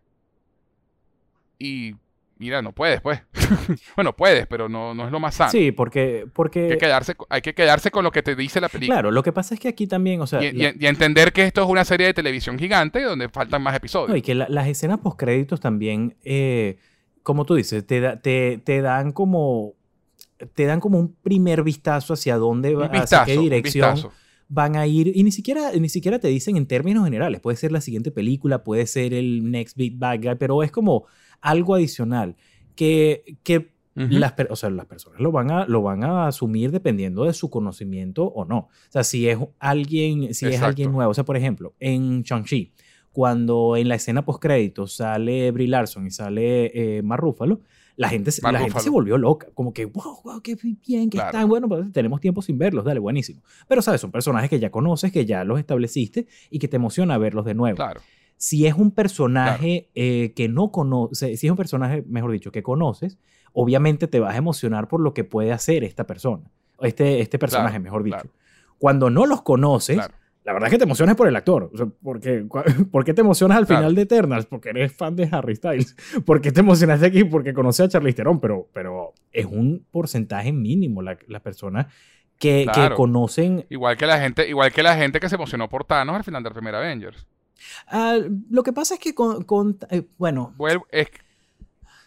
y 1.58 1.94
mira, 2.38 2.62
no 2.62 2.72
puedes, 2.72 3.00
pues. 3.00 3.20
bueno, 3.96 4.14
puedes, 4.14 4.46
pero 4.46 4.68
no, 4.68 4.94
no 4.94 5.06
es 5.06 5.12
lo 5.12 5.20
más 5.20 5.34
sano. 5.34 5.50
Sí, 5.50 5.72
porque... 5.72 6.26
porque 6.32 6.64
Hay, 6.64 6.68
que 6.70 6.78
quedarse, 6.78 7.14
hay 7.28 7.40
que 7.42 7.54
quedarse 7.54 7.90
con 7.90 8.04
lo 8.04 8.10
que 8.12 8.22
te 8.22 8.34
dice 8.36 8.60
la 8.60 8.68
película. 8.68 8.96
Claro, 8.96 9.10
lo 9.10 9.22
que 9.22 9.32
pasa 9.32 9.54
es 9.54 9.60
que 9.60 9.68
aquí 9.68 9.86
también, 9.86 10.20
o 10.20 10.26
sea... 10.26 10.42
Y, 10.42 10.52
la- 10.52 10.70
y- 10.70 10.76
y 10.80 10.86
entender 10.86 11.32
que 11.32 11.42
esto 11.44 11.62
es 11.62 11.68
una 11.68 11.84
serie 11.84 12.06
de 12.08 12.14
televisión 12.14 12.58
gigante 12.58 13.02
donde 13.02 13.28
faltan 13.28 13.62
más 13.62 13.74
episodios. 13.76 14.10
No, 14.10 14.16
y 14.16 14.22
que 14.22 14.34
la- 14.34 14.48
las 14.48 14.66
escenas 14.68 14.98
postcréditos 14.98 15.60
también, 15.60 16.16
eh, 16.24 16.78
como 17.22 17.44
tú 17.44 17.54
dices, 17.54 17.86
te, 17.86 18.00
da- 18.00 18.20
te, 18.20 18.60
te 18.64 18.80
dan 18.82 19.12
como 19.12 19.74
te 20.54 20.66
dan 20.66 20.80
como 20.80 20.98
un 20.98 21.14
primer 21.22 21.62
vistazo 21.62 22.12
hacia 22.12 22.36
dónde 22.36 22.74
va, 22.74 22.82
un 22.84 22.96
hacia 22.96 23.00
vistazo, 23.00 23.24
qué 23.24 23.38
dirección 23.38 23.94
vistazo. 23.94 24.12
van 24.48 24.76
a 24.76 24.86
ir 24.86 25.10
y 25.16 25.24
ni 25.24 25.32
siquiera 25.32 25.72
ni 25.72 25.88
siquiera 25.88 26.18
te 26.18 26.28
dicen 26.28 26.58
en 26.58 26.66
términos 26.66 27.04
generales, 27.06 27.40
puede 27.40 27.56
ser 27.56 27.72
la 27.72 27.80
siguiente 27.80 28.10
película, 28.10 28.62
puede 28.62 28.86
ser 28.86 29.14
el 29.14 29.50
next 29.50 29.78
big 29.78 29.96
bad 29.96 30.18
guy, 30.20 30.34
pero 30.38 30.62
es 30.62 30.70
como 30.70 31.06
algo 31.40 31.74
adicional 31.74 32.36
que, 32.74 33.36
que 33.42 33.74
Ujú. 33.96 34.08
las, 34.10 34.32
per- 34.32 34.48
o 34.50 34.56
sea, 34.56 34.68
las 34.70 34.84
personas 34.86 35.20
lo 35.20 35.32
van, 35.32 35.50
a, 35.50 35.66
lo 35.66 35.80
van 35.82 36.04
a 36.04 36.26
asumir 36.26 36.70
dependiendo 36.70 37.24
de 37.24 37.32
su 37.32 37.48
conocimiento 37.48 38.24
o 38.26 38.44
no. 38.44 38.58
O 38.58 38.68
sea, 38.90 39.02
si 39.04 39.26
es 39.28 39.38
alguien, 39.58 40.34
si 40.34 40.46
es 40.46 40.60
alguien 40.60 40.92
nuevo. 40.92 41.10
O 41.10 41.14
sea, 41.14 41.24
por 41.24 41.36
ejemplo, 41.36 41.74
en 41.80 42.22
Shang-Chi, 42.22 42.72
cuando 43.12 43.76
en 43.78 43.88
la 43.88 43.94
escena 43.94 44.24
post-crédito 44.26 44.86
sale 44.86 45.50
Brie 45.50 45.68
Larson 45.68 46.06
y 46.06 46.10
sale 46.10 46.98
eh, 46.98 47.02
la 47.96 48.10
gente, 48.10 48.30
se- 48.30 48.42
Mark 48.42 48.52
la 48.52 48.60
gente 48.60 48.80
se 48.80 48.90
volvió 48.90 49.16
loca. 49.16 49.48
Como 49.54 49.72
que, 49.72 49.86
wow, 49.86 50.20
wow, 50.22 50.42
qué 50.42 50.54
bien, 50.86 51.08
que 51.08 51.16
Claro. 51.16 51.28
están. 51.30 51.48
Bueno, 51.48 51.66
pues 51.66 51.90
tenemos 51.92 52.20
tiempo 52.20 52.42
sin 52.42 52.58
verlos, 52.58 52.84
dale, 52.84 53.00
buenísimo. 53.00 53.40
Pero, 53.66 53.80
¿sabes? 53.80 54.02
Son 54.02 54.10
personajes 54.10 54.50
que 54.50 54.60
ya 54.60 54.68
conoces, 54.70 55.10
que 55.10 55.24
ya 55.24 55.44
los 55.44 55.58
estableciste 55.58 56.26
y 56.50 56.58
que 56.58 56.68
te 56.68 56.76
emociona 56.76 57.16
verlos 57.16 57.46
de 57.46 57.54
nuevo 57.54 57.76
Claro. 57.76 58.02
Si 58.36 58.66
es 58.66 58.74
un 58.74 58.90
personaje 58.90 59.88
eh, 59.94 60.32
que 60.36 60.48
no 60.48 60.70
conoces, 60.70 61.38
si 61.40 61.46
es 61.46 61.50
un 61.50 61.56
personaje, 61.56 62.02
mejor 62.06 62.32
dicho, 62.32 62.52
que 62.52 62.62
conoces, 62.62 63.18
obviamente 63.52 64.06
te 64.08 64.20
vas 64.20 64.34
a 64.34 64.38
emocionar 64.38 64.88
por 64.88 65.00
lo 65.00 65.14
que 65.14 65.24
puede 65.24 65.52
hacer 65.52 65.84
esta 65.84 66.06
persona, 66.06 66.44
este, 66.80 67.20
este 67.20 67.38
personaje, 67.38 67.70
Claro, 67.76 67.84
mejor 67.84 68.02
dicho. 68.04 68.16
claro. 68.18 68.30
Cuando 68.78 69.08
no 69.08 69.24
los 69.24 69.40
conoces, 69.42 69.96
la 70.44 70.52
verdad 70.52 70.68
es 70.68 70.72
que 70.72 70.78
te 70.78 70.84
emocionas 70.84 71.16
por 71.16 71.26
el 71.26 71.34
actor. 71.34 71.70
O 71.72 71.76
sea, 71.76 71.86
porque, 72.02 72.44
¿Por 72.92 73.04
qué 73.04 73.14
te 73.14 73.22
emocionas 73.22 73.56
al 73.58 73.66
final 73.66 73.94
de 73.94 74.02
Eternals? 74.02 74.44
Porque 74.46 74.68
eres 74.68 74.92
fan 74.92 75.16
de 75.16 75.28
Harry 75.32 75.56
Styles. 75.56 75.96
¿Por 76.26 76.40
qué 76.42 76.52
te 76.52 76.60
emocionas 76.60 77.00
de 77.00 77.06
aquí? 77.06 77.24
Porque 77.24 77.54
conoces 77.54 77.86
a 77.86 77.88
Charlize 77.88 78.16
Theron. 78.16 78.38
Pero, 78.38 78.68
pero 78.74 79.14
es 79.32 79.46
un 79.46 79.84
porcentaje 79.90 80.52
mínimo 80.52 81.00
la- 81.02 81.18
las 81.26 81.40
personas 81.42 81.86
que, 82.38 82.66
que 82.72 82.90
conocen. 82.94 83.64
Igual 83.70 83.96
que 83.96 84.04
la 84.06 84.20
gente, 84.20 84.46
igual 84.48 84.70
que 84.72 84.82
la 84.82 84.94
gente 84.94 85.18
que 85.18 85.28
se 85.30 85.34
emocionó 85.36 85.68
por 85.70 85.84
Thanos 85.84 86.14
al 86.16 86.22
final 86.24 86.42
del 86.42 86.52
primer 86.52 86.74
Avengers. 86.74 87.26
Ah, 87.88 88.18
lo 88.50 88.62
que 88.62 88.72
pasa 88.72 88.94
es 88.94 89.00
que 89.00 89.14
con... 89.14 89.44
con- 89.44 89.78
eh, 89.90 90.02
bueno, 90.18 90.54
Vuelvo- 90.56 90.86
es, 90.90 91.08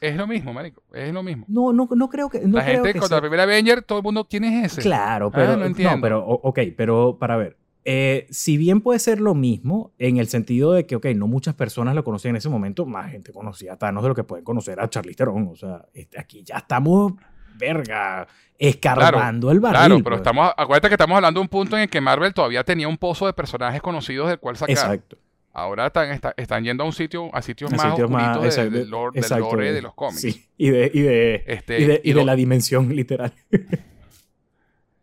es 0.01 0.15
lo 0.15 0.27
mismo, 0.27 0.53
marico. 0.53 0.81
Es 0.93 1.13
lo 1.13 1.23
mismo. 1.23 1.45
no, 1.47 1.73
no, 1.73 1.87
no 1.93 2.09
creo 2.09 2.29
que... 2.29 2.39
No 2.41 2.57
la 2.57 2.63
creo 2.63 2.75
gente 2.75 2.93
que 2.93 2.99
cuando 2.99 3.07
sea- 3.15 3.17
el 3.17 3.21
primer 3.29 3.39
Avenger, 3.41 3.81
todo 3.81 3.97
el 3.99 4.03
mundo 4.03 4.23
tiene 4.25 4.63
ese. 4.65 4.81
Claro, 4.81 5.31
pero 5.31 5.53
Ah, 5.53 5.55
no 5.57 6.01
pero 6.01 6.25
ok, 6.25 6.59
pero 6.77 7.17
para 7.19 7.35
ver, 7.37 7.57
eh, 7.85 8.27
si 8.29 8.57
bien 8.57 8.81
puede 8.81 8.99
ser 8.99 9.19
lo 9.19 9.33
mismo 9.33 9.91
en 9.97 10.17
el 10.17 10.27
sentido 10.27 10.73
de 10.73 10.85
que, 10.85 10.95
ok, 10.97 11.07
no 11.15 11.27
muchas 11.27 11.55
personas 11.55 11.95
lo 11.95 12.03
conocían 12.03 12.31
en 12.31 12.37
ese 12.37 12.49
momento, 12.49 12.85
más 12.85 13.11
gente 13.11 13.31
conocía 13.33 13.73
a 13.73 13.77
Thanos 13.77 14.03
de 14.03 14.09
lo 14.09 14.15
que 14.15 14.23
pueden 14.23 14.45
conocer 14.45 14.79
a 14.79 14.89
Charlize 14.89 15.17
Theron, 15.17 15.47
o 15.47 15.55
sea, 15.55 15.85
este, 15.93 16.19
aquí 16.19 16.43
ya 16.43 16.57
estamos, 16.57 17.13
verga, 17.57 18.27
escarbando 18.57 19.51
el 19.51 19.59
barril. 19.59 19.79
Claro, 19.79 19.95
pero 19.97 20.09
pues. 20.15 20.19
estamos, 20.19 20.51
acuérdate 20.55 20.87
que 20.89 20.93
estamos 20.95 21.15
hablando 21.15 21.39
de 21.39 21.41
un 21.43 21.47
punto 21.49 21.75
en 21.77 21.83
el 21.83 21.89
que 21.89 21.99
Marvel 22.01 22.33
todavía 22.33 22.63
tenía 22.63 22.87
un 22.87 22.97
pozo 22.97 23.25
de 23.25 23.33
personajes 23.33 23.81
conocidos 23.81 24.27
del 24.29 24.39
cual 24.39 24.55
sacar. 24.57 24.71
Exacto. 24.71 25.17
Ahora 25.59 25.87
están, 25.87 26.11
está- 26.11 26.33
están 26.37 26.63
yendo 26.63 26.83
a 26.83 26.85
un 26.87 26.93
sitio, 26.93 27.29
a 27.33 27.41
sitios 27.41 27.71
A 27.73 27.75
más 27.75 27.89
sitios 27.91 28.09
más- 28.09 28.21
oscuritos 28.37 28.41
de- 28.43 28.47
exacto, 28.61 28.77
del 28.79 28.89
lore, 28.89 29.11
del 29.15 29.23
exacto, 29.23 29.43
lore 29.51 29.73
de 29.73 29.81
los 29.81 29.93
cómics. 29.93 30.21
Sí, 30.21 30.45
y 30.57 30.69
de, 30.69 30.91
y 30.93 31.01
de, 31.01 31.43
Este, 31.47 31.79
y 31.79 31.85
de, 31.85 32.01
y 32.03 32.09
y 32.09 32.13
de 32.13 32.19
lo- 32.19 32.25
la 32.25 32.35
dimensión 32.35 32.89
literal. 32.95 33.33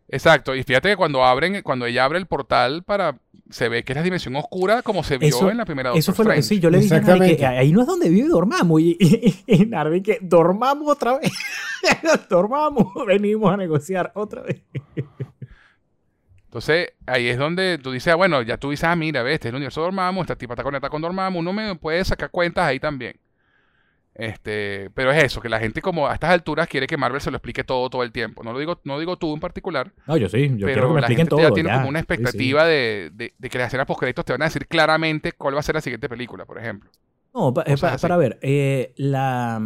Exacto, 0.09 0.55
y 0.55 0.63
fíjate 0.63 0.89
que 0.89 0.95
cuando 0.95 1.23
abren, 1.25 1.61
cuando 1.63 1.85
ella 1.85 2.05
abre 2.05 2.17
el 2.17 2.27
portal 2.27 2.83
para 2.83 3.19
se 3.49 3.69
ve 3.69 3.83
que 3.83 3.93
es 3.93 3.97
la 3.97 4.03
dimensión 4.03 4.35
oscura 4.35 4.81
como 4.81 5.03
se 5.03 5.17
vio 5.17 5.29
Eso- 5.29 5.49
en 5.49 5.57
la 5.57 5.65
primera 5.65 5.89
Doctor 5.89 5.99
Eso 5.99 6.13
fue 6.13 6.25
lo 6.25 6.31
que 6.31 6.41
sí, 6.41 6.59
yo 6.59 6.69
le 6.69 6.79
dije 6.79 6.95
a 6.95 6.99
Nari 7.01 7.19
que 7.19 7.25
Exactamente. 7.33 7.45
ahí 7.59 7.71
no 7.71 7.81
es 7.81 7.87
donde 7.87 8.09
vive 8.09 8.27
Dormammu. 8.27 8.79
Y, 8.79 8.97
y, 8.99 9.43
y 9.47 9.65
Narvi 9.65 10.01
que 10.01 10.19
dormamos 10.21 10.89
otra 10.89 11.17
vez. 11.17 11.31
dormamos, 12.29 12.87
venimos 13.05 13.53
a 13.53 13.57
negociar 13.57 14.11
otra 14.15 14.41
vez. 14.43 14.61
Entonces, 16.47 16.93
ahí 17.05 17.27
es 17.27 17.37
donde 17.37 17.77
tú 17.77 17.91
dices, 17.91 18.11
ah, 18.13 18.15
bueno, 18.15 18.41
ya 18.41 18.57
tú 18.57 18.69
dices, 18.71 18.85
ah, 18.85 18.95
mira, 18.95 19.21
ves, 19.21 19.35
este 19.35 19.49
es 19.49 19.51
el 19.51 19.57
universo 19.57 19.81
de 19.81 19.85
Dormammu, 19.85 20.21
esta 20.21 20.35
tipa 20.37 20.53
está 20.53 20.63
conectada 20.63 20.89
con 20.89 21.01
Dormammu, 21.01 21.39
uno 21.39 21.53
me 21.53 21.75
puede 21.75 22.03
sacar 22.05 22.31
cuentas 22.31 22.65
ahí 22.65 22.79
también. 22.79 23.19
Este, 24.15 24.89
pero 24.95 25.11
es 25.11 25.23
eso, 25.25 25.41
que 25.41 25.49
la 25.49 25.59
gente 25.59 25.79
como 25.79 26.07
a 26.07 26.13
estas 26.13 26.31
alturas 26.31 26.67
quiere 26.67 26.87
que 26.87 26.97
Marvel 26.97 27.21
se 27.21 27.29
lo 27.29 27.37
explique 27.37 27.63
todo 27.63 27.87
todo 27.87 28.01
el 28.01 28.11
tiempo. 28.11 28.43
No 28.43 28.51
lo 28.51 28.57
digo, 28.59 28.79
no 28.83 28.97
digo 28.97 29.17
tú 29.17 29.31
en 29.33 29.39
particular, 29.39 29.91
No, 30.07 30.17
yo 30.17 30.27
sí, 30.27 30.47
yo 30.57 30.65
quiero 30.65 30.73
pero 30.73 30.87
que 30.87 30.93
me 30.95 31.01
la 31.01 31.07
gente 31.07 31.29
todo. 31.29 31.41
ya 31.41 31.51
tiene 31.51 31.69
ya. 31.69 31.75
como 31.75 31.89
una 31.89 31.99
Sí, 31.99 32.05
sí. 32.07 32.13
expectativa 32.13 32.65
De, 32.65 33.11
de- 33.13 33.33
de 33.37 33.49
que 33.49 33.57
las 33.59 33.67
escenas 33.67 33.85
postcréditos 33.85 34.25
te 34.25 34.33
van 34.33 34.41
a 34.41 34.45
decir 34.45 34.65
claramente 34.67 35.33
cuál 35.33 35.53
va 35.55 35.59
a 35.59 35.63
ser 35.63 35.75
la 35.75 35.81
siguiente 35.81 36.09
película, 36.09 36.45
por 36.45 36.57
ejemplo. 36.57 36.89
No, 37.33 37.53
pa- 37.53 37.63
eh, 37.67 37.75
pa- 37.79 37.97
para 37.97 38.17
ver, 38.17 38.39
eh, 38.41 38.93
la, 38.97 39.61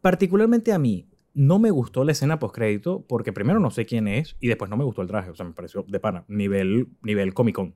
particularmente 0.00 0.72
a 0.72 0.78
mí, 0.78 1.06
no 1.38 1.58
me 1.58 1.70
gustó 1.70 2.02
la 2.02 2.12
escena 2.12 2.38
postcrédito 2.38 3.04
porque 3.06 3.32
primero 3.32 3.60
no 3.60 3.70
sé 3.70 3.84
quién 3.84 4.08
es 4.08 4.36
y 4.40 4.48
después 4.48 4.70
no 4.70 4.76
me 4.78 4.84
gustó 4.84 5.02
el 5.02 5.08
traje. 5.08 5.28
O 5.30 5.34
sea, 5.34 5.44
me 5.44 5.52
pareció 5.52 5.84
de 5.86 6.00
pana, 6.00 6.24
nivel, 6.28 6.88
nivel 7.02 7.34
Comic 7.34 7.54
Con. 7.54 7.74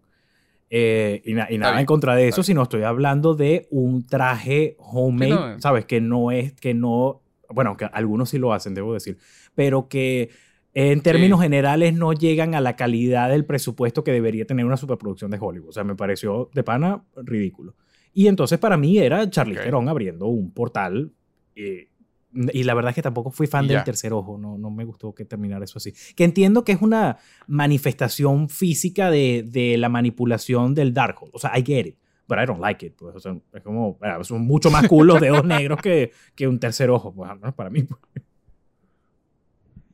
Eh, 0.71 1.21
y, 1.25 1.35
na- 1.35 1.49
y 1.51 1.59
nada 1.59 1.73
bien, 1.73 1.81
en 1.81 1.87
contra 1.87 2.15
de 2.15 2.29
eso, 2.29 2.43
sino 2.43 2.63
estoy 2.63 2.85
hablando 2.85 3.35
de 3.35 3.67
un 3.71 4.07
traje 4.07 4.77
homemade, 4.79 5.31
Sí, 5.33 5.37
no. 5.55 5.61
¿sabes? 5.61 5.85
Que 5.85 6.01
no 6.01 6.31
es, 6.31 6.53
que 6.55 6.75
no, 6.75 7.23
bueno, 7.49 7.77
que 7.77 7.85
algunos 7.87 8.31
sí 8.31 8.39
lo 8.39 8.53
hacen, 8.53 8.75
debo 8.75 8.95
decir, 8.95 9.19
pero 9.55 9.89
que 9.89 10.31
en 10.73 11.01
términos 11.03 11.43
generales 11.43 11.95
no 11.95 12.13
llegan 12.13 12.55
a 12.55 12.61
la 12.61 12.77
calidad 12.77 13.29
del 13.31 13.45
presupuesto 13.45 14.05
que 14.05 14.13
debería 14.13 14.45
tener 14.47 14.65
una 14.65 14.77
superproducción 14.77 15.31
de 15.33 15.39
Hollywood. 15.41 15.71
O 15.71 15.73
sea, 15.73 15.83
me 15.83 15.97
pareció 15.97 16.49
de 16.55 16.63
pana 16.63 17.03
ridículo. 17.17 17.75
Y 18.15 18.29
entonces 18.29 18.59
para 18.61 18.77
mí 18.77 18.97
era 18.99 19.29
Charlize 19.29 19.59
Ok. 19.61 19.65
Theron 19.65 19.89
abriendo 19.89 20.27
un 20.27 20.53
portal. 20.53 21.13
eh, 21.57 21.89
y 22.33 22.63
la 22.63 22.75
verdad 22.75 22.91
es 22.91 22.95
que 22.95 23.03
tampoco 23.03 23.31
fui 23.31 23.47
fan 23.47 23.67
del 23.67 23.83
tercer 23.85 24.13
ojo. 24.13 24.39
No, 24.39 24.57
no 24.59 24.71
me 24.71 24.85
gustó 24.85 25.15
que 25.15 25.25
terminara 25.25 25.65
eso 25.65 25.79
así. 25.79 25.93
Que 26.15 26.25
entiendo 26.25 26.63
que 26.65 26.73
es 26.73 26.81
una 26.83 27.19
manifestación 27.47 28.49
física 28.49 29.11
de, 29.11 29.45
de 29.47 29.77
la 29.79 29.89
manipulación 29.89 30.75
del 30.75 30.95
Darkhold. 30.95 31.33
O 31.35 31.39
sea, 31.39 31.57
I 31.59 31.65
get 31.65 31.87
it. 31.87 31.97
But 32.29 32.39
I 32.41 32.47
don't 32.47 32.61
like 32.61 32.87
it. 32.87 32.95
Pues, 32.97 33.17
o 33.17 33.21
sea, 33.21 33.37
es 33.55 33.63
como, 33.63 33.95
bueno, 33.95 34.23
son 34.23 34.43
mucho 34.43 34.71
más 34.71 34.87
cool 34.87 35.09
los 35.09 35.21
dedos 35.21 35.45
negros 35.45 35.81
que, 35.83 36.13
que 36.37 36.47
un 36.47 36.61
tercer 36.61 36.89
ojo. 36.91 37.13
Pues, 37.13 37.29
al 37.29 37.39
menos 37.41 37.55
para 37.55 37.71
mí. 37.71 37.83
pues. 37.83 38.01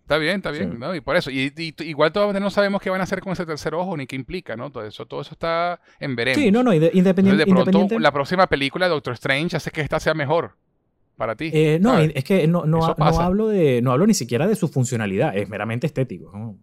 Está 0.02 0.18
bien, 0.18 0.36
está 0.36 0.52
bien, 0.52 0.70
Sí. 0.72 0.76
¿no? 0.78 0.94
Y 0.94 1.00
por 1.00 1.16
eso, 1.16 1.30
y, 1.32 1.52
y- 1.56 1.74
igual 1.84 2.12
todavía 2.12 2.38
no 2.38 2.48
sabemos 2.50 2.80
qué 2.80 2.90
van 2.90 3.00
a 3.00 3.04
hacer 3.04 3.20
con 3.20 3.32
ese 3.32 3.44
tercer 3.44 3.74
ojo 3.74 3.96
ni 3.96 4.06
qué 4.06 4.14
implica, 4.14 4.54
¿no? 4.54 4.70
Todo 4.70 4.84
eso, 4.84 5.04
todo 5.06 5.20
eso 5.22 5.32
está 5.32 5.80
en 5.98 6.14
veremos. 6.14 6.40
Sí, 6.40 6.52
no, 6.52 6.62
no, 6.62 6.70
inde- 6.72 6.90
Entonces, 6.92 6.98
independiente. 6.98 7.38
de 7.38 7.44
pronto, 7.46 7.60
independiente 7.70 8.00
la 8.00 8.12
próxima 8.12 8.46
película 8.46 8.86
de 8.86 8.90
Doctor 8.90 9.14
Strange 9.14 9.56
hace 9.56 9.72
que 9.72 9.80
esta 9.80 9.98
sea 9.98 10.14
mejor 10.14 10.56
para 11.16 11.34
ti. 11.36 11.50
Eh, 11.52 11.78
no, 11.80 11.94
¿sabes? 11.94 12.12
es 12.14 12.24
que 12.24 12.46
no, 12.46 12.66
no, 12.66 12.78
no 12.96 13.20
hablo 13.20 13.48
de, 13.48 13.80
no 13.82 13.92
hablo 13.92 14.06
ni 14.06 14.14
siquiera 14.14 14.46
de 14.46 14.54
su 14.54 14.68
funcionalidad, 14.68 15.36
es 15.36 15.48
meramente 15.48 15.86
estético. 15.86 16.30
¿no? 16.36 16.50
O 16.50 16.58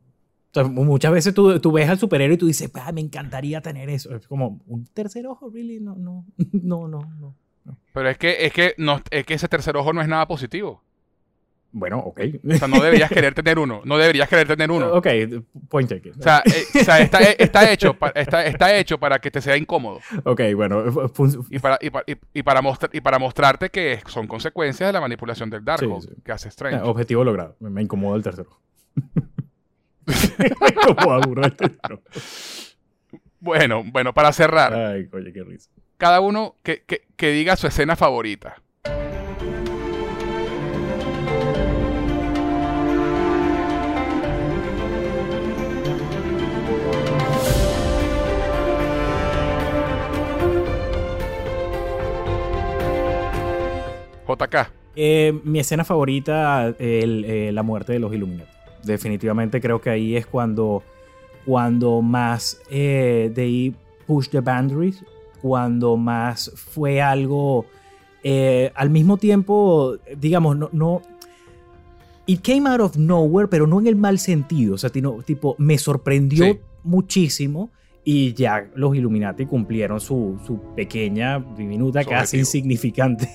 sea, 0.54 0.64
muchas 0.66 1.12
veces 1.12 1.34
tú, 1.34 1.60
tú 1.60 1.72
ves 1.72 1.90
al 1.90 1.98
superhéroe 1.98 2.36
y 2.36 2.38
tú 2.38 2.46
dices, 2.46 2.72
"Ah, 2.76 2.92
me 2.92 3.02
encantaría 3.02 3.62
tener 3.62 3.90
eso. 3.90 4.16
Es 4.16 4.28
como, 4.28 4.62
¿un 4.68 4.86
tercer 4.86 5.26
ojo? 5.26 5.50
¿Really? 5.50 5.80
No, 5.80 5.96
no, 5.96 6.26
no, 6.52 6.88
no, 6.88 7.00
no. 7.20 7.36
Pero 7.94 8.10
es 8.10 8.18
que, 8.18 8.46
es 8.46 8.54
que 8.54 8.76
no, 8.78 9.02
es 9.10 9.26
que 9.26 9.34
ese 9.34 9.48
tercer 9.48 9.76
ojo 9.78 9.94
no 9.94 10.02
es 10.02 10.08
nada 10.08 10.28
positivo. 10.28 10.84
Bueno, 11.76 11.98
ok. 11.98 12.22
O 12.48 12.56
sea, 12.56 12.68
no 12.68 12.80
deberías 12.80 13.10
querer 13.10 13.34
tener 13.34 13.58
uno. 13.58 13.82
No 13.84 13.98
deberías 13.98 14.30
querer 14.30 14.48
tener 14.48 14.70
uno. 14.70 14.94
ok, 14.94 15.08
point 15.70 15.90
taken. 15.90 16.14
O 16.20 16.22
sea, 16.22 16.44
eh, 16.46 16.64
o 16.80 16.84
sea, 16.84 17.00
está, 17.00 17.20
está 17.20 17.72
hecho, 17.72 17.96
pa- 17.96 18.12
está, 18.14 18.46
está 18.46 18.78
hecho 18.78 19.00
para 19.00 19.18
que 19.20 19.32
te 19.32 19.42
sea 19.42 19.58
incómodo. 19.58 20.00
ok, 20.24 20.42
bueno. 20.56 20.84
Y 21.50 21.58
para, 21.58 21.80
y, 21.82 21.90
pa- 21.90 22.04
y- 22.34 22.44
para, 22.44 22.62
mostrar, 22.62 22.92
y 22.94 23.02
para 23.02 23.18
mostrarte 23.18 23.70
que 23.72 24.00
son 24.06 24.28
consecuencias 24.28 24.88
de 24.88 24.94
la 24.94 25.02
manipulación 25.02 25.50
del 25.50 25.66
Darkhold 25.66 26.04
Sí, 26.04 26.10
sí. 26.16 26.22
que 26.24 26.32
hace 26.32 26.50
Strange. 26.50 26.82
objetivo 26.84 27.24
logrado. 27.24 27.56
Me, 27.60 27.72
me 27.72 27.82
incomoda 27.82 28.16
el 28.18 28.22
tercer 28.24 28.46
ojo. 28.48 28.62
me 30.06 30.68
incomoda 30.70 31.48
el 31.48 31.56
tercer 31.56 31.80
ojo. 31.94 32.04
Bueno, 33.40 33.84
bueno, 33.86 34.14
para 34.14 34.32
cerrar, 34.32 34.74
Ay, 34.74 35.08
coño, 35.08 35.32
qué 35.34 35.44
risa. 35.44 35.70
cada 35.98 36.20
uno 36.22 36.56
que, 36.64 36.84
que- 36.86 37.02
que 37.18 37.32
diga 37.32 37.56
su 37.56 37.68
escena 37.68 37.96
favorita. 37.96 38.62
JK. 54.28 54.56
Eh, 54.96 55.40
mi 55.44 55.60
escena 55.60 55.84
favorita, 55.84 56.68
el, 56.80 57.26
eh, 57.26 57.52
la 57.52 57.64
muerte 57.64 57.94
de 57.94 58.00
los 58.00 58.14
Illuminati. 58.14 58.50
Definitivamente 58.84 59.60
creo 59.62 59.82
que 59.82 59.90
ahí 59.90 60.16
es 60.16 60.26
cuando, 60.28 60.84
cuando 61.46 62.02
más 62.02 62.62
eh, 62.70 63.32
they 63.34 63.74
push 64.06 64.28
the 64.30 64.40
boundaries, 64.42 65.04
cuando 65.42 65.98
más 65.98 66.52
fue 66.56 67.02
algo 67.02 67.66
eh, 68.24 68.72
al 68.76 68.90
mismo 68.90 69.18
tiempo, 69.18 69.98
digamos, 70.18 70.58
no, 70.58 70.70
no. 70.72 71.02
It 72.26 72.42
came 72.42 72.70
out 72.70 72.80
of 72.80 72.96
nowhere, 72.96 73.48
pero 73.50 73.68
no 73.68 73.80
en 73.82 73.88
el 73.88 73.96
mal 73.98 74.18
sentido. 74.20 74.76
O 74.76 74.78
sea, 74.78 74.90
tipo, 74.90 75.56
me 75.58 75.78
sorprendió 75.78 76.46
Sí. 76.46 76.60
muchísimo 76.84 77.70
y 78.06 78.34
ya 78.34 78.70
los 78.76 78.96
Illuminati 78.96 79.46
cumplieron 79.46 80.00
su, 80.02 80.38
su 80.46 80.60
pequeña, 80.76 81.40
diminuta, 81.56 82.04
casi 82.04 82.38
insignificante, 82.40 83.28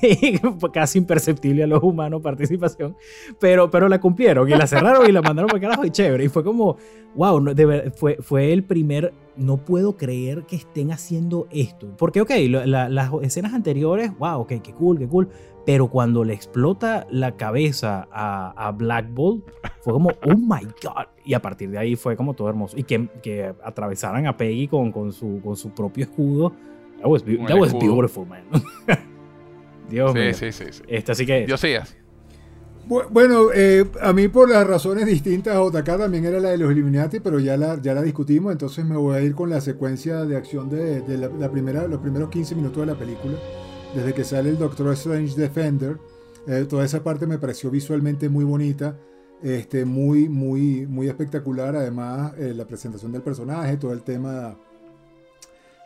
casi 0.72 0.98
imperceptible 0.98 1.62
a 1.64 1.66
los 1.66 1.82
humanos 1.82 2.20
participación, 2.22 2.94
pero, 3.40 3.70
pero 3.70 3.88
la 3.88 3.98
cumplieron 4.00 4.46
y 4.48 4.52
la 4.52 4.66
cerraron 4.66 5.08
y 5.08 5.12
la 5.12 5.22
mandaron 5.22 5.48
para 5.48 5.60
carajo 5.60 5.84
y 5.86 5.90
chévere. 5.90 6.24
Y 6.24 6.28
fue 6.28 6.44
como, 6.44 6.76
wow, 7.14 7.40
no, 7.40 7.54
de 7.54 7.64
ver- 7.66 7.92
fue, 7.92 8.18
fue 8.20 8.52
el 8.52 8.62
primer, 8.64 9.14
no 9.36 9.56
puedo 9.64 9.96
creer 9.96 10.44
que 10.44 10.56
estén 10.56 10.92
haciendo 10.92 11.46
esto. 11.50 11.94
Porque, 11.96 12.20
ok, 12.20 12.30
la- 12.66 12.88
las 12.90 13.10
escenas 13.22 13.54
anteriores, 13.54 14.10
wow, 14.18 14.40
ok, 14.40 14.52
qué 14.62 14.72
cool, 14.74 14.98
qué 14.98 15.08
cool. 15.08 15.28
Pero 15.68 15.88
cuando 15.88 16.24
le 16.24 16.32
explota 16.32 17.06
la 17.10 17.36
cabeza 17.36 18.08
a, 18.10 18.54
a 18.56 18.72
Black 18.72 19.12
Bolt, 19.12 19.44
fue 19.82 19.92
como, 19.92 20.08
oh 20.08 20.34
my 20.34 20.64
god. 20.82 21.08
Y 21.26 21.34
a 21.34 21.42
partir 21.42 21.68
de 21.68 21.76
ahí 21.76 21.94
fue 21.94 22.16
como 22.16 22.32
todo 22.32 22.48
hermoso. 22.48 22.74
Y 22.78 22.84
que, 22.84 23.06
que 23.22 23.52
atravesaran 23.62 24.26
a 24.26 24.34
Peggy 24.34 24.66
con, 24.66 24.90
con, 24.90 25.12
su, 25.12 25.42
con 25.44 25.56
su 25.56 25.68
propio 25.74 26.04
escudo. 26.04 26.54
That 27.02 27.06
was, 27.10 27.22
be- 27.22 27.36
that 27.46 27.58
was 27.58 27.68
escudo. 27.68 27.80
beautiful, 27.96 28.26
man. 28.26 28.44
Dios 29.90 30.14
mío. 30.14 30.32
Sí, 30.32 30.52
sí, 30.52 30.64
sí, 30.64 30.72
sí. 30.72 30.82
Esta 30.88 31.14
sí 31.14 31.26
que 31.26 31.40
es. 31.42 31.46
Diosías. 31.46 31.94
Bu- 32.88 33.06
Bueno, 33.10 33.48
eh, 33.54 33.84
a 34.00 34.14
mí 34.14 34.28
por 34.28 34.48
las 34.48 34.66
razones 34.66 35.04
distintas, 35.04 35.54
JK 35.54 35.84
también 35.98 36.24
era 36.24 36.40
la 36.40 36.48
de 36.48 36.56
los 36.56 36.72
Illuminati, 36.72 37.20
pero 37.20 37.38
ya 37.40 37.58
la, 37.58 37.78
ya 37.82 37.92
la 37.92 38.00
discutimos, 38.00 38.52
entonces 38.52 38.86
me 38.86 38.96
voy 38.96 39.16
a 39.16 39.20
ir 39.20 39.34
con 39.34 39.50
la 39.50 39.60
secuencia 39.60 40.24
de 40.24 40.34
acción 40.34 40.70
de, 40.70 41.02
de 41.02 41.18
la, 41.18 41.28
la 41.28 41.50
primera, 41.50 41.86
los 41.86 42.00
primeros 42.00 42.30
15 42.30 42.54
minutos 42.54 42.80
de 42.86 42.86
la 42.92 42.98
película, 42.98 43.34
desde 43.94 44.12
que 44.14 44.24
sale 44.24 44.50
el 44.50 44.58
Doctor 44.58 44.92
Strange 44.92 45.34
Defender. 45.36 45.98
eh, 46.46 46.66
toda 46.68 46.84
esa 46.84 47.02
parte 47.02 47.26
me 47.26 47.38
pareció 47.38 47.70
visualmente 47.70 48.28
muy 48.28 48.44
bonita. 48.44 48.96
Este, 49.42 49.84
muy, 49.84 50.28
muy, 50.28 50.86
muy 50.86 51.08
espectacular. 51.08 51.76
Además, 51.76 52.32
eh, 52.38 52.52
la 52.56 52.66
presentación 52.66 53.12
del 53.12 53.22
personaje, 53.22 53.76
todo 53.76 53.92
el 53.92 54.02
tema 54.02 54.56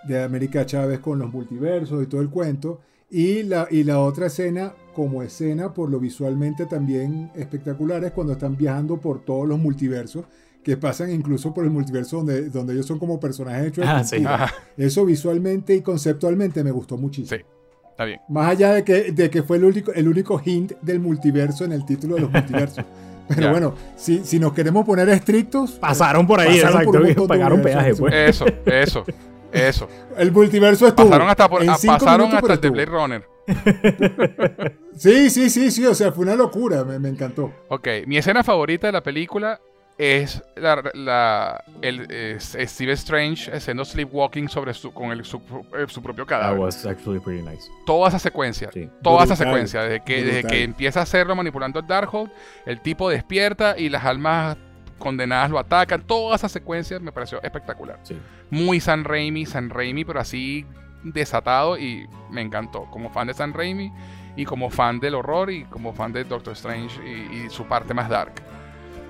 de 0.09 0.23
América 0.23 0.65
Chávez 0.65 1.01
con 1.01 1.19
los 1.19 1.31
multiversos 1.33 2.03
y 2.03 2.07
todo 2.07 2.21
el 2.23 2.31
cuento. 2.31 2.81
Y 3.11 3.43
la, 3.43 3.69
y 3.71 3.85
la 3.85 4.01
otra 4.01 4.27
escena, 4.27 4.73
como 4.95 5.23
escena, 5.23 5.75
por 5.75 5.91
lo 5.91 6.01
visualmente 6.01 6.65
también 6.65 7.31
espectacular, 7.35 8.03
es 8.05 8.13
cuando 8.13 8.33
están 8.33 8.57
viajando 8.57 8.99
por 8.99 9.23
todos 9.23 9.47
los 9.47 9.59
multiversos, 9.59 10.25
que 10.65 10.79
pasan 10.79 11.11
incluso 11.11 11.53
por 11.53 11.65
el 11.65 11.71
multiverso 11.71 12.19
donde, 12.19 12.49
donde 12.49 12.73
ellos 12.73 12.87
son 12.87 12.99
como 12.99 13.21
personajes 13.21 13.67
hechos. 13.67 13.85
Ah, 13.87 14.03
sí. 14.03 14.25
Ajá, 14.25 14.51
Eso 14.79 15.05
visualmente 15.05 15.75
y 15.75 15.83
conceptualmente 15.83 16.65
me 16.65 16.71
gustó 16.71 16.97
muchísimo. 16.97 17.39
sí, 17.39 17.45
está 17.93 18.05
bien. 18.05 18.21
Más 18.29 18.49
allá 18.51 18.73
de 18.75 18.85
que, 18.85 19.13
de 19.13 19.31
que 19.31 19.43
fue 19.43 19.57
el 19.59 19.65
único, 19.65 19.93
el 19.93 20.09
único 20.09 20.41
hint 20.45 20.73
del 20.83 20.99
multiverso 21.01 21.65
en 21.65 21.73
el 21.73 21.85
título 21.87 22.17
de 22.17 22.23
los 22.23 22.31
multiversos. 22.33 22.85
Pero 23.29 23.41
Ya. 23.43 23.51
bueno, 23.53 23.75
si, 23.97 24.25
si 24.25 24.39
nos 24.39 24.53
queremos 24.53 24.85
poner 24.85 25.09
estrictos, 25.09 25.73
Pasaron 25.73 26.27
por 26.27 26.41
ahí, 26.41 26.61
Pasaron 26.61 26.85
por 26.85 26.97
un 26.97 27.03
exacto. 27.03 27.23
de 27.23 27.29
Pagaron 27.29 27.63
peaje, 27.63 27.95
pues. 27.95 28.13
Eso, 28.15 28.45
eso, 28.67 29.05
eso. 29.53 29.89
el 30.19 30.33
multiverso 30.33 30.89
estuvo. 30.89 31.07
Pasaron 31.09 31.29
hasta, 31.29 31.49
por, 31.49 31.63
En 31.63 31.71
ah, 31.71 31.77
cinco 31.79 31.95
pasaron 31.95 32.27
minutos, 32.29 32.51
hasta 32.51 32.55
el 32.55 32.61
de 32.61 32.71
Blade. 32.71 32.87
Runner. 32.91 33.25
Sí, 34.97 35.31
sí, 35.31 35.49
sí, 35.49 35.71
sí. 35.71 35.87
O 35.87 35.95
sea, 35.95 36.13
fue 36.13 36.25
una 36.25 36.35
locura. 36.37 36.85
Me, 36.85 36.99
me 36.99 37.09
encantó. 37.09 37.51
Ok, 37.69 37.89
mi 38.07 38.19
escena 38.19 38.45
favorita 38.45 38.89
de 38.89 38.93
la 38.93 39.03
película 39.03 39.61
es 39.99 40.43
la, 40.57 40.83
la- 40.95 41.65
el, 41.83 42.11
es- 42.11 42.57
Steve 42.61 42.93
Strange 42.93 43.51
haciendo 43.55 43.85
sleepwalking 43.85 44.49
sobre 44.49 44.75
su, 44.75 44.93
con 44.93 45.11
el, 45.13 45.25
su, 45.25 45.39
eh, 45.79 45.85
su 45.89 46.03
propio 46.03 46.25
That 46.25 46.39
cadáver. 46.41 46.59
was 46.59 46.85
actually 46.87 47.21
pretty 47.21 47.43
nice. 47.43 47.63
Toda 47.87 48.09
esa 48.09 48.19
secuencia, 48.19 48.71
Sí. 48.73 48.89
toda 49.03 49.25
esa 49.25 49.37
secuencia, 49.37 49.83
desde 49.83 50.03
que, 50.05 50.25
desde 50.25 50.45
que 50.45 50.63
empieza 50.65 51.01
a 51.01 51.03
hacerlo 51.05 51.37
manipulando 51.37 51.81
el 51.81 51.87
Darkhold, 51.87 52.31
el 52.67 52.81
tipo 52.81 53.09
despierta 53.11 53.77
y 53.79 53.89
las 53.89 54.05
almas 54.05 54.57
condenadas 54.99 55.51
lo 55.51 55.59
atacan. 55.59 56.03
Toda 56.07 56.37
esa 56.37 56.49
secuencia 56.49 56.99
me 57.01 57.13
pareció 57.13 57.43
espectacular. 57.43 57.99
Sí. 58.03 58.17
Muy 58.51 58.81
San 58.81 59.05
Raimi, 59.05 59.47
San 59.47 59.69
Raimi, 59.71 60.05
pero 60.05 60.21
así 60.21 60.65
desatado 61.03 61.77
y 61.79 62.07
me 62.31 62.41
encantó. 62.41 62.85
Como 62.91 63.11
fan 63.11 63.27
de 63.27 63.35
San 63.35 63.53
Raimi 63.53 63.93
y 64.37 64.45
como 64.45 64.71
fan 64.71 65.01
del 65.01 65.15
horror 65.17 65.51
y 65.51 65.65
como 65.65 65.93
fan 65.93 66.13
de 66.13 66.25
Doctor 66.25 66.53
Strange 66.55 67.01
y, 67.05 67.45
y 67.47 67.51
su 67.51 67.65
parte 67.67 67.93
más 67.95 68.09
dark. 68.09 68.33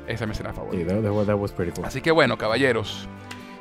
Esa 0.07 0.25
es 0.25 0.29
mi 0.29 0.33
escena 0.33 0.53
favorita. 0.53 0.95
that, 0.95 1.03
that 1.03 1.13
was, 1.13 1.27
that 1.27 1.37
was 1.37 1.53
pretty 1.53 1.73
cool. 1.73 1.85
Así 1.85 2.01
que 2.01 2.11
bueno, 2.11 2.37
caballeros. 2.39 3.09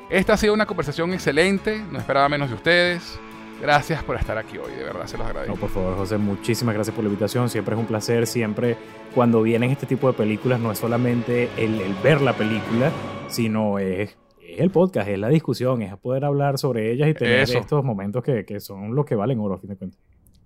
Esta 0.10 0.34
ha 0.34 0.38
sido 0.38 0.54
una 0.54 0.66
conversación 0.66 1.14
excelente. 1.14 1.82
No 1.92 1.98
esperaba 2.00 2.28
menos 2.30 2.50
de 2.50 2.56
ustedes. 2.56 3.20
Gracias 3.62 4.04
por 4.04 4.16
estar 4.16 4.38
aquí 4.40 4.58
hoy, 4.58 4.72
de 4.74 4.84
verdad 4.84 5.06
se 5.06 5.18
los 5.20 5.28
agradezco. 5.28 5.54
No, 5.54 5.60
por 5.62 5.70
favor, 5.70 5.96
José, 5.96 6.18
muchísimas 6.18 6.74
gracias 6.74 6.96
por 6.96 7.04
la 7.04 7.10
invitación. 7.10 7.48
Siempre 7.48 7.76
es 7.76 7.80
un 7.80 7.86
placer. 7.86 8.26
Siempre, 8.26 8.76
cuando 9.14 9.44
vienen 9.44 9.70
este 9.70 9.86
tipo 9.86 10.08
de 10.08 10.14
películas, 10.14 10.60
no 10.60 10.72
es 10.72 10.80
solamente 10.80 11.48
el, 11.58 11.80
el 11.80 11.94
ver 12.04 12.22
la 12.22 12.34
película, 12.34 12.90
sino 13.28 13.78
es, 13.78 14.18
es 14.42 14.60
el 14.60 14.72
podcast, 14.72 15.08
es 15.08 15.20
la 15.20 15.30
discusión, 15.30 15.84
es 15.84 15.96
poder 15.98 16.26
hablar 16.26 16.58
sobre 16.58 16.92
ellas 16.92 17.08
y 17.10 17.14
tener 17.14 17.42
Eso. 17.42 17.60
estos 17.60 17.84
momentos 17.84 18.24
que, 18.24 18.46
que 18.46 18.60
son 18.60 18.96
lo 18.96 19.06
que 19.06 19.14
valen 19.14 19.40
oro, 19.40 19.54
a 19.54 19.58
fin 19.60 19.70
de 19.70 19.78
cuentas. 19.78 20.00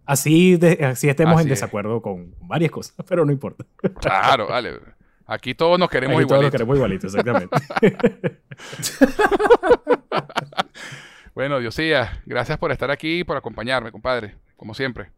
Así, 0.06 0.58
de- 0.58 0.84
así 0.86 1.08
estemos 1.08 1.36
Así 1.36 1.48
en 1.48 1.54
es. 1.54 1.60
desacuerdo 1.62 2.02
con 2.02 2.36
varias 2.42 2.70
cosas, 2.70 2.96
pero 3.08 3.24
no 3.26 3.32
importa. 3.32 3.66
Claro, 4.02 4.48
vale. 4.50 4.74
Aquí 5.28 5.56
todos 5.56 5.80
nos 5.80 5.90
queremos 5.90 6.18
Aquí 6.18 6.28
todos 6.28 6.40
igual. 6.40 6.46
lo 6.46 6.52
queremos 6.52 6.76
igualito, 6.78 7.08
exactamente. 7.08 7.58
Bueno, 11.34 11.60
Diosías, 11.60 12.10
gracias 12.26 12.58
por 12.58 12.72
estar 12.72 12.90
aquí 12.92 13.20
y 13.20 13.24
por 13.26 13.36
acompañarme, 13.36 13.92
compadre. 13.92 14.36
Como 14.56 14.74
siempre. 14.74 15.10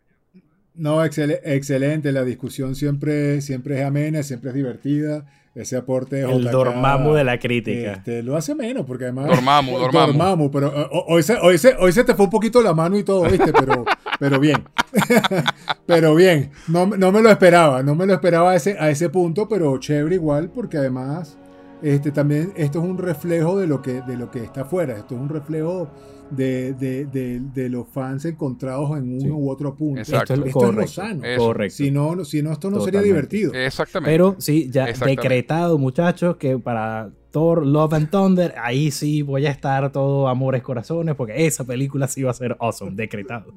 No, 0.73 1.05
excel- 1.05 1.39
excelente. 1.43 2.11
La 2.11 2.23
discusión 2.23 2.73
siempre, 2.75 3.39
siempre 3.41 3.79
es 3.79 3.85
amena, 3.85 4.23
siempre 4.23 4.49
es 4.49 4.55
divertida. 4.55 5.25
Ese 5.57 5.75
aporte 5.75 6.17
de 6.17 6.31
el 6.31 6.43
JK, 6.43 6.51
Dormammu 6.51 7.13
de 7.13 7.23
la 7.23 7.39
crítica. 7.39 7.93
Este, 7.93 8.21
lo 8.21 8.35
hace 8.37 8.53
menos, 8.53 8.85
porque 8.85 9.05
además. 9.05 9.25
Dormammu, 9.27 9.71
Dormammu. 9.79 10.13
Dormammu, 10.13 10.51
pero 10.51 10.67
ho- 10.91 11.05
hoy 11.07 11.23
se, 11.23 11.35
hoy, 11.35 11.57
se, 11.57 11.75
hoy 11.79 11.91
se 11.91 12.03
te 12.03 12.13
fue 12.13 12.25
un 12.25 12.29
poquito 12.31 12.61
la 12.61 12.73
mano 12.75 12.97
y 12.97 13.03
todo, 13.03 13.23
¿viste? 13.23 13.51
Pero, 13.51 13.83
pero 14.19 14.39
bien. 14.39 14.63
pero 15.85 16.15
bien. 16.15 16.51
No, 16.67 16.85
no 16.85 17.11
me 17.11 17.21
lo 17.21 17.29
esperaba, 17.29 17.81
no 17.83 17.95
me 17.95 18.05
lo 18.05 18.13
esperaba 18.13 18.51
a 18.51 18.55
ese, 18.55 18.77
a 18.79 18.89
ese 18.89 19.09
punto, 19.09 19.47
pero 19.47 19.77
chévere 19.79 20.15
igual, 20.15 20.49
porque 20.49 20.77
además. 20.77 21.37
Este, 21.79 22.09
también 22.11 22.53
esto 22.55 22.79
es 22.79 22.85
un 22.85 22.97
reflejo 22.97 23.59
de 23.59 23.67
lo 23.67 23.83
que, 23.83 24.01
de 24.01 24.17
lo 24.17 24.31
que 24.31 24.43
está 24.43 24.61
afuera. 24.61 24.97
Esto 24.97 25.13
es 25.13 25.21
un 25.21 25.29
reflejo 25.29 25.87
de, 26.31 26.73
de, 26.73 27.05
de- 27.05 27.39
de 27.53 27.69
los 27.69 27.87
fans 27.89 28.25
encontrados 28.25 28.97
en 28.97 29.11
uno 29.13 29.21
Sí. 29.21 29.29
u 29.29 29.49
otro 29.49 29.75
punto. 29.75 29.99
Exacto. 30.01 30.33
Esto 30.33 30.33
es 30.33 30.39
lo 30.39 30.45
Esto 30.47 30.59
es 30.59 30.65
lo 30.65 30.71
correcto. 30.73 30.91
sano. 30.93 31.23
Eso. 31.25 31.45
correcto. 31.45 31.75
Si 31.75 31.91
no, 31.91 32.25
si 32.25 32.41
no, 32.41 32.51
esto 32.51 32.69
no 32.71 32.81
sería 32.81 33.01
divertido. 33.01 33.53
Exactamente. 33.53 34.11
Pero 34.11 34.35
sí, 34.39 34.69
ya 34.71 34.85
decretado, 34.85 35.77
muchachos, 35.77 36.37
que 36.37 36.57
para 36.59 37.09
Thor, 37.31 37.65
Love 37.65 37.93
and 37.93 38.09
Thunder, 38.09 38.55
ahí 38.61 38.89
sí 38.91 39.21
voy 39.21 39.45
a 39.45 39.51
estar 39.51 39.91
todo 39.91 40.27
amores, 40.27 40.63
corazones, 40.63 41.15
porque 41.15 41.45
esa 41.45 41.63
película 41.65 42.07
sí 42.07 42.23
va 42.23 42.31
a 42.31 42.33
ser 42.33 42.55
awesome, 42.59 42.91
decretado. 42.95 43.53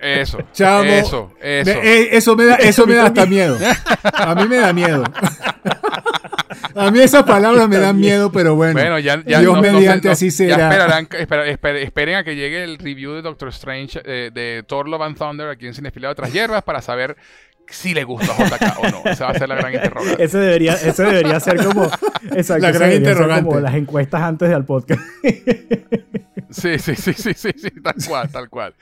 Eso. 0.00 0.38
Chamo, 0.52 0.84
Eso, 0.84 1.30
eso. 1.42 1.70
Me- 1.80 1.88
eh, 2.02 2.08
eso 2.12 2.36
me 2.36 2.44
da, 2.44 2.54
eso 2.56 2.86
me 2.86 2.94
da 2.94 3.06
hasta 3.06 3.26
miedo. 3.26 3.56
A 4.14 4.34
mí 4.36 4.46
me 4.48 4.56
da 4.56 4.72
miedo. 4.72 5.02
A 6.74 6.90
mí 6.90 7.00
esas 7.00 7.22
palabras 7.24 7.68
me 7.68 7.78
dan 7.78 7.98
miedo, 7.98 8.30
pero 8.32 8.54
bueno. 8.54 8.72
Bueno, 8.74 8.98
ya, 8.98 9.22
ya 9.24 9.40
Dios 9.40 9.54
no- 9.54 9.62
mediante 9.62 10.08
no- 10.08 10.12
así 10.12 10.30
ya 10.30 10.36
será. 10.36 10.68
esperarán, 10.70 11.08
espera- 11.18 11.46
espera- 11.46 11.78
esperen 11.78 12.14
a 12.16 12.24
que 12.24 12.36
llegue 12.36 12.64
el 12.64 12.78
review 12.78 13.12
de 13.12 13.22
Doctor 13.22 13.48
Strange 13.48 14.00
eh, 14.04 14.30
de 14.32 14.64
Thor 14.66 14.88
Love 14.88 15.02
and 15.02 15.16
Thunder 15.18 15.48
aquí 15.48 15.66
en 15.66 15.74
Cinefilado 15.74 16.10
de 16.10 16.20
otras 16.20 16.32
hierbas 16.32 16.62
para 16.62 16.80
saber 16.82 17.16
si 17.70 17.92
le 17.92 18.02
gusta 18.04 18.32
a 18.32 18.48
JK 18.48 18.78
o 18.78 18.88
no. 19.04 19.10
Esa 19.10 19.26
va 19.26 19.30
a 19.32 19.38
ser 19.38 19.48
la 19.48 19.56
gran 19.56 19.74
interrogante. 19.74 20.24
Ese 20.24 20.38
debería, 20.38 20.72
ese 20.72 21.02
debería 21.04 21.38
ser 21.40 21.62
como, 21.64 21.84
exacto, 22.32 22.62
La 22.62 22.72
gran 22.72 22.92
interrogante. 22.92 23.44
como 23.48 23.60
las 23.60 23.74
encuestas 23.74 24.22
antes 24.22 24.48
del 24.48 24.64
podcast. 24.64 25.00
Sí, 26.50 26.78
sí, 26.78 26.96
sí, 26.96 27.12
sí, 27.12 27.34
sí, 27.34 27.50
sí, 27.56 27.70
tal 27.82 27.94
cual, 28.08 28.30
tal 28.30 28.48
cual. 28.48 28.74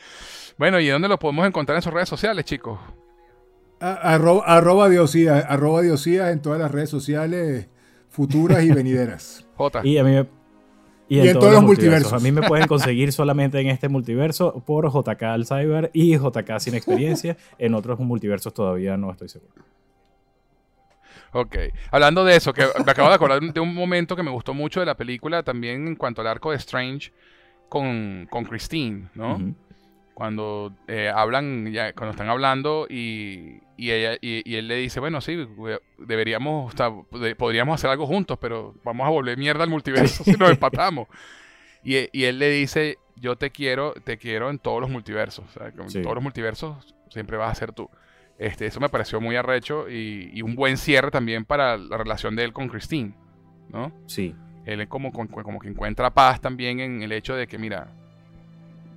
Bueno, 0.56 0.78
¿y 0.78 0.86
dónde 0.88 1.08
lo 1.08 1.18
podemos 1.18 1.44
encontrar 1.48 1.74
en 1.74 1.82
sus 1.82 1.92
redes 1.92 2.08
sociales, 2.08 2.44
chicos? 2.44 2.78
A- 3.80 4.14
arroba, 4.14 4.44
arroba 4.46 4.88
Diosías, 4.88 5.44
arroba 5.48 5.82
Diosías 5.82 6.30
en 6.32 6.40
todas 6.40 6.60
las 6.60 6.70
redes 6.70 6.88
sociales 6.90 7.66
futuras 8.16 8.64
y 8.64 8.70
venideras. 8.72 9.46
J. 9.56 9.80
Y 9.86 9.98
a 9.98 10.04
mí 10.04 10.10
me- 10.10 10.26
y 11.08 11.20
Y 11.20 11.28
en 11.28 11.38
todos 11.38 11.52
los 11.52 11.62
multiversos. 11.62 12.12
A 12.14 12.18
mí 12.18 12.32
me 12.32 12.42
pueden 12.42 12.66
conseguir 12.74 13.12
solamente 13.12 13.60
en 13.60 13.68
este 13.68 13.88
multiverso 13.88 14.60
por 14.66 14.90
JK 14.92 15.22
al 15.22 15.46
Cyber 15.46 15.90
y 15.92 16.16
JK 16.18 16.58
sin 16.58 16.74
experiencia. 16.80 17.36
En 17.58 17.74
otros 17.74 18.00
multiversos 18.00 18.52
todavía 18.52 18.96
no 18.96 19.12
estoy 19.12 19.28
seguro. 19.28 19.62
Ok. 21.32 21.56
Hablando 21.90 22.24
de 22.24 22.34
eso, 22.36 22.52
que 22.52 22.64
me 22.84 22.90
acabo 22.90 23.08
de 23.08 23.14
acordar 23.14 23.40
de 23.40 23.60
un 23.60 23.74
momento 23.74 24.16
que 24.16 24.22
me 24.22 24.30
gustó 24.30 24.54
mucho 24.54 24.80
de 24.80 24.86
la 24.86 24.96
película 24.96 25.42
también 25.42 25.86
en 25.86 25.94
cuanto 25.96 26.22
al 26.22 26.26
arco 26.28 26.50
de 26.50 26.56
Strange 26.56 27.12
con, 27.68 28.26
con 28.30 28.44
Christine, 28.44 29.08
¿no? 29.14 29.54
Cuando 30.16 30.72
eh, 30.88 31.12
hablan, 31.14 31.70
ya, 31.70 31.92
cuando 31.92 32.12
están 32.12 32.30
hablando 32.30 32.86
y, 32.88 33.60
y 33.76 33.90
ella, 33.90 34.14
y, 34.22 34.40
y 34.50 34.56
él 34.56 34.66
le 34.66 34.76
dice, 34.76 34.98
bueno, 34.98 35.20
sí, 35.20 35.36
deberíamos, 35.98 36.72
o 36.72 36.76
sea, 36.76 36.90
podríamos 37.36 37.74
hacer 37.74 37.90
algo 37.90 38.06
juntos, 38.06 38.38
pero 38.40 38.74
vamos 38.82 39.06
a 39.06 39.10
volver 39.10 39.36
mierda 39.36 39.62
al 39.64 39.68
multiverso 39.68 40.24
si 40.24 40.32
nos 40.32 40.50
empatamos. 40.50 41.06
Y, 41.84 42.08
y 42.18 42.24
él 42.24 42.38
le 42.38 42.48
dice, 42.48 42.96
yo 43.16 43.36
te 43.36 43.50
quiero, 43.50 43.92
te 43.92 44.16
quiero 44.16 44.48
en 44.48 44.58
todos 44.58 44.80
los 44.80 44.88
multiversos. 44.88 45.44
O 45.44 45.52
sea, 45.52 45.66
en 45.68 45.90
Sí. 45.90 46.00
todos 46.00 46.14
los 46.14 46.24
multiversos 46.24 46.96
siempre 47.10 47.36
vas 47.36 47.52
a 47.52 47.54
ser 47.54 47.72
tú. 47.72 47.90
Este, 48.38 48.64
eso 48.64 48.80
me 48.80 48.88
pareció 48.88 49.20
muy 49.20 49.36
arrecho 49.36 49.86
y, 49.90 50.30
y 50.32 50.40
un 50.40 50.54
buen 50.54 50.78
cierre 50.78 51.10
también 51.10 51.44
para 51.44 51.76
la 51.76 51.98
relación 51.98 52.36
de 52.36 52.44
él 52.44 52.54
con 52.54 52.68
Christine, 52.68 53.12
¿no? 53.68 53.92
Sí. 54.06 54.34
Él 54.64 54.88
como, 54.88 55.12
con- 55.12 55.28
como 55.28 55.58
que 55.58 55.68
encuentra 55.68 56.08
paz 56.14 56.40
también 56.40 56.80
en 56.80 57.02
el 57.02 57.12
hecho 57.12 57.36
de 57.36 57.46
que, 57.46 57.58
mira, 57.58 57.88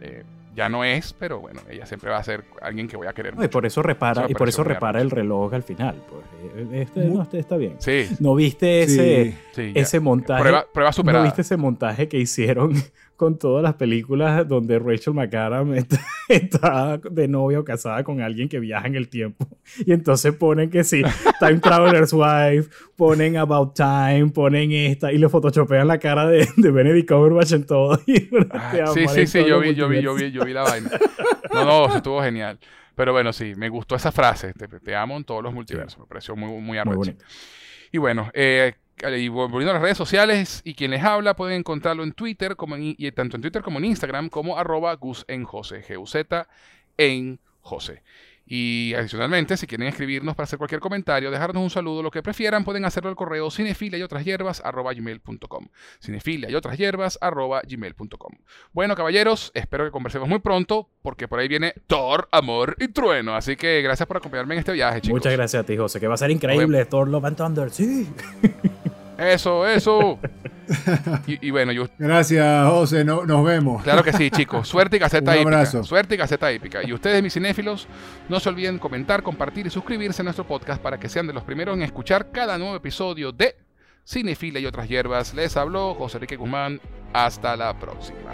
eh, 0.01 0.23
ya 0.55 0.67
no 0.69 0.84
es, 0.84 1.13
pero 1.13 1.39
bueno, 1.39 1.61
ella 1.69 1.85
siempre 1.85 2.09
va 2.09 2.17
a 2.17 2.23
ser 2.23 2.43
alguien 2.61 2.88
que 2.88 2.97
voy 2.97 3.07
a 3.07 3.13
querer. 3.13 3.34
No, 3.35 3.41
y 3.41 3.45
mucho. 3.45 3.51
por 3.51 3.65
eso 3.65 3.81
repara, 3.81 4.21
Eso 4.23 4.31
y 4.31 4.35
por 4.35 4.49
eso 4.49 4.63
repara 4.63 4.99
el 5.01 5.09
reloj 5.11 5.53
al 5.53 5.63
final. 5.63 6.01
Pues. 6.09 6.23
Eh, 6.71 6.81
Este, 6.81 7.01
Mu- 7.05 7.17
no, 7.17 7.23
este 7.23 7.39
está 7.39 7.55
bien. 7.57 7.76
Sí, 7.80 8.07
¿No 8.19 8.35
viste 8.35 8.84
ese, 8.84 9.31
Sí. 9.31 9.38
sí. 9.53 9.71
ese 9.76 9.99
montaje? 9.99 10.41
Prueba, 10.41 10.65
prueba 10.73 10.89
¿No 10.89 10.93
superada. 10.93 11.23
viste 11.26 11.41
ese 11.41 11.57
montaje 11.57 12.07
que 12.07 12.17
hicieron 12.17 12.73
con 13.19 13.37
todas 13.37 13.61
las 13.61 13.73
películas 13.73 14.47
donde 14.47 14.79
Rachel 14.79 15.13
McAdams 15.13 15.77
está, 15.77 15.99
está 16.29 16.97
de 17.11 17.27
novia 17.27 17.59
o 17.59 17.65
casada 17.65 18.01
con 18.05 18.21
alguien 18.21 18.47
que 18.47 18.61
viaja 18.61 18.87
en 18.87 18.95
el 18.95 19.09
tiempo? 19.09 19.45
Y 19.85 19.91
entonces 19.91 20.33
ponen 20.33 20.69
que 20.69 20.85
sí, 20.85 21.01
Time 21.37 21.59
Traveler's 21.61 22.13
Wife, 22.13 22.69
ponen 22.95 23.35
About 23.35 23.75
Time, 23.75 24.29
ponen 24.29 24.71
esta 24.71 25.11
y 25.11 25.17
le 25.17 25.27
photoshopean 25.27 25.85
la 25.89 25.99
cara 25.99 26.27
de, 26.27 26.47
de 26.55 26.71
Benedict 26.71 27.09
Cumberbatch 27.09 27.51
en 27.51 27.65
todo. 27.65 27.99
Y 28.07 28.29
Ah, 28.51 28.87
sí, 28.93 29.05
sí, 29.09 29.27
sí, 29.27 29.43
yo 29.45 29.59
vi, 29.59 29.75
yo 29.75 29.89
vi, 29.89 30.01
yo 30.01 30.15
vi, 30.15 30.31
yo 30.31 30.45
vi 30.45 30.53
la 30.53 30.63
vaina. 30.63 30.89
No, 31.53 31.65
no, 31.65 31.87
eso 31.87 31.97
estuvo 31.97 32.21
genial. 32.21 32.57
Pero 32.95 33.11
bueno, 33.11 33.33
sí, 33.33 33.53
me 33.57 33.67
gustó 33.67 33.95
esa 33.95 34.13
frase. 34.13 34.53
Te, 34.53 34.67
te 34.67 34.95
amo 34.95 35.17
en 35.17 35.25
todos 35.25 35.43
los 35.43 35.53
multiversos. 35.53 35.99
Me 35.99 36.05
pareció 36.05 36.37
muy, 36.37 36.49
muy 36.61 36.79
Muy. 36.85 37.17
Y 37.91 37.97
bueno, 37.97 38.31
eh, 38.33 38.75
y 39.17 39.27
volviendo 39.27 39.71
a 39.71 39.73
las 39.73 39.81
redes 39.81 39.97
sociales, 39.97 40.61
y 40.63 40.73
quien 40.73 40.91
les 40.91 41.03
habla 41.03 41.35
pueden 41.35 41.59
encontrarlo 41.59 42.03
en 42.03 42.11
Twitter, 42.13 42.55
como 42.55 42.76
en- 42.76 42.95
y 42.97 43.11
tanto 43.11 43.35
en 43.38 43.41
Twitter 43.41 43.61
como 43.61 43.80
en 43.80 43.85
Instagram, 43.85 44.30
como 44.30 44.57
arroba 44.57 44.93
Gus 44.95 45.26
en 45.27 45.43
José, 45.43 45.84
G-U-Z 45.88 46.47
en 46.97 47.39
José. 47.61 48.03
Y 48.51 48.95
adicionalmente, 48.95 49.55
si 49.57 49.67
quieren 49.67 49.85
escribirnos 49.88 50.35
para 50.35 50.45
hacer 50.45 50.57
cualquier 50.57 50.81
comentario, 50.81 51.30
dejarnos 51.30 51.61
un 51.61 51.69
saludo, 51.69 52.01
lo 52.01 52.09
que 52.09 52.23
prefieran, 52.23 52.63
pueden 52.63 52.84
hacerlo 52.84 53.11
al 53.11 53.15
correo 53.15 53.51
cinefilia 53.51 53.99
y 53.99 54.01
otras 54.01 54.26
hierbas 54.26 54.59
arroba 54.65 54.91
gmail.com. 54.91 55.67
Cinefilia 56.01 56.49
y 56.49 56.55
otras 56.55 56.76
hierbas 56.76 57.19
gmail.com. 57.21 58.31
Bueno, 58.73 58.95
caballeros, 58.95 59.51
espero 59.53 59.85
que 59.85 59.91
conversemos 59.91 60.27
muy 60.27 60.39
pronto, 60.39 60.89
porque 61.03 61.27
por 61.27 61.38
ahí 61.39 61.47
viene 61.47 61.76
Thor, 61.85 62.27
Amor 62.31 62.76
y 62.80 62.88
Trueno. 62.88 63.35
Así 63.35 63.55
que 63.55 63.84
gracias 63.84 64.07
por 64.07 64.17
acompañarme 64.17 64.55
en 64.55 64.59
este 64.61 64.71
viaje, 64.71 65.01
chicos. 65.01 65.17
Muchas 65.19 65.34
gracias 65.34 65.61
a 65.61 65.65
ti, 65.67 65.77
José, 65.77 65.99
que 65.99 66.07
va 66.07 66.15
a 66.15 66.17
ser 66.17 66.31
increíble. 66.31 66.84
Thor 66.85 67.07
Love 67.07 67.26
and 67.26 67.38
Thunder, 67.38 67.69
sí. 67.69 68.09
Eso, 69.19 69.67
eso. 69.67 70.19
Y, 71.25 71.47
y 71.47 71.49
bueno, 71.49 71.71
yo, 71.71 71.87
Gracias, 71.97 72.69
José. 72.69 73.03
No- 73.03 73.25
nos 73.25 73.43
vemos. 73.43 73.81
Claro 73.81 74.03
que 74.03 74.13
sí, 74.13 74.29
chicos. 74.31 74.67
Suerte 74.67 74.97
y 74.97 74.99
caseta 74.99 75.31
Un 75.31 75.37
épica. 75.37 75.49
abrazo. 75.57 75.83
Suerte 75.83 76.13
y 76.13 76.17
caseta 76.19 76.51
épica. 76.51 76.83
Y 76.83 76.93
ustedes, 76.93 77.23
mis 77.23 77.33
cinéfilos, 77.33 77.87
no 78.29 78.39
se 78.39 78.49
olviden 78.49 78.77
comentar, 78.77 79.23
compartir 79.23 79.65
y 79.65 79.71
suscribirse 79.71 80.21
a 80.21 80.25
nuestro 80.25 80.45
podcast 80.45 80.79
para 80.79 80.99
que 80.99 81.09
sean 81.09 81.25
de 81.25 81.33
los 81.33 81.43
primeros 81.43 81.75
en 81.75 81.81
escuchar 81.81 82.29
cada 82.31 82.59
nuevo 82.59 82.75
episodio 82.75 83.31
de 83.31 83.55
Cinefila 84.07 84.59
y 84.59 84.67
otras 84.67 84.87
hierbas. 84.87 85.33
Les 85.33 85.57
habló 85.57 85.95
José 85.95 86.17
Enrique 86.17 86.35
Guzmán. 86.35 86.79
Hasta 87.13 87.55
la 87.57 87.73
próxima. 87.79 88.29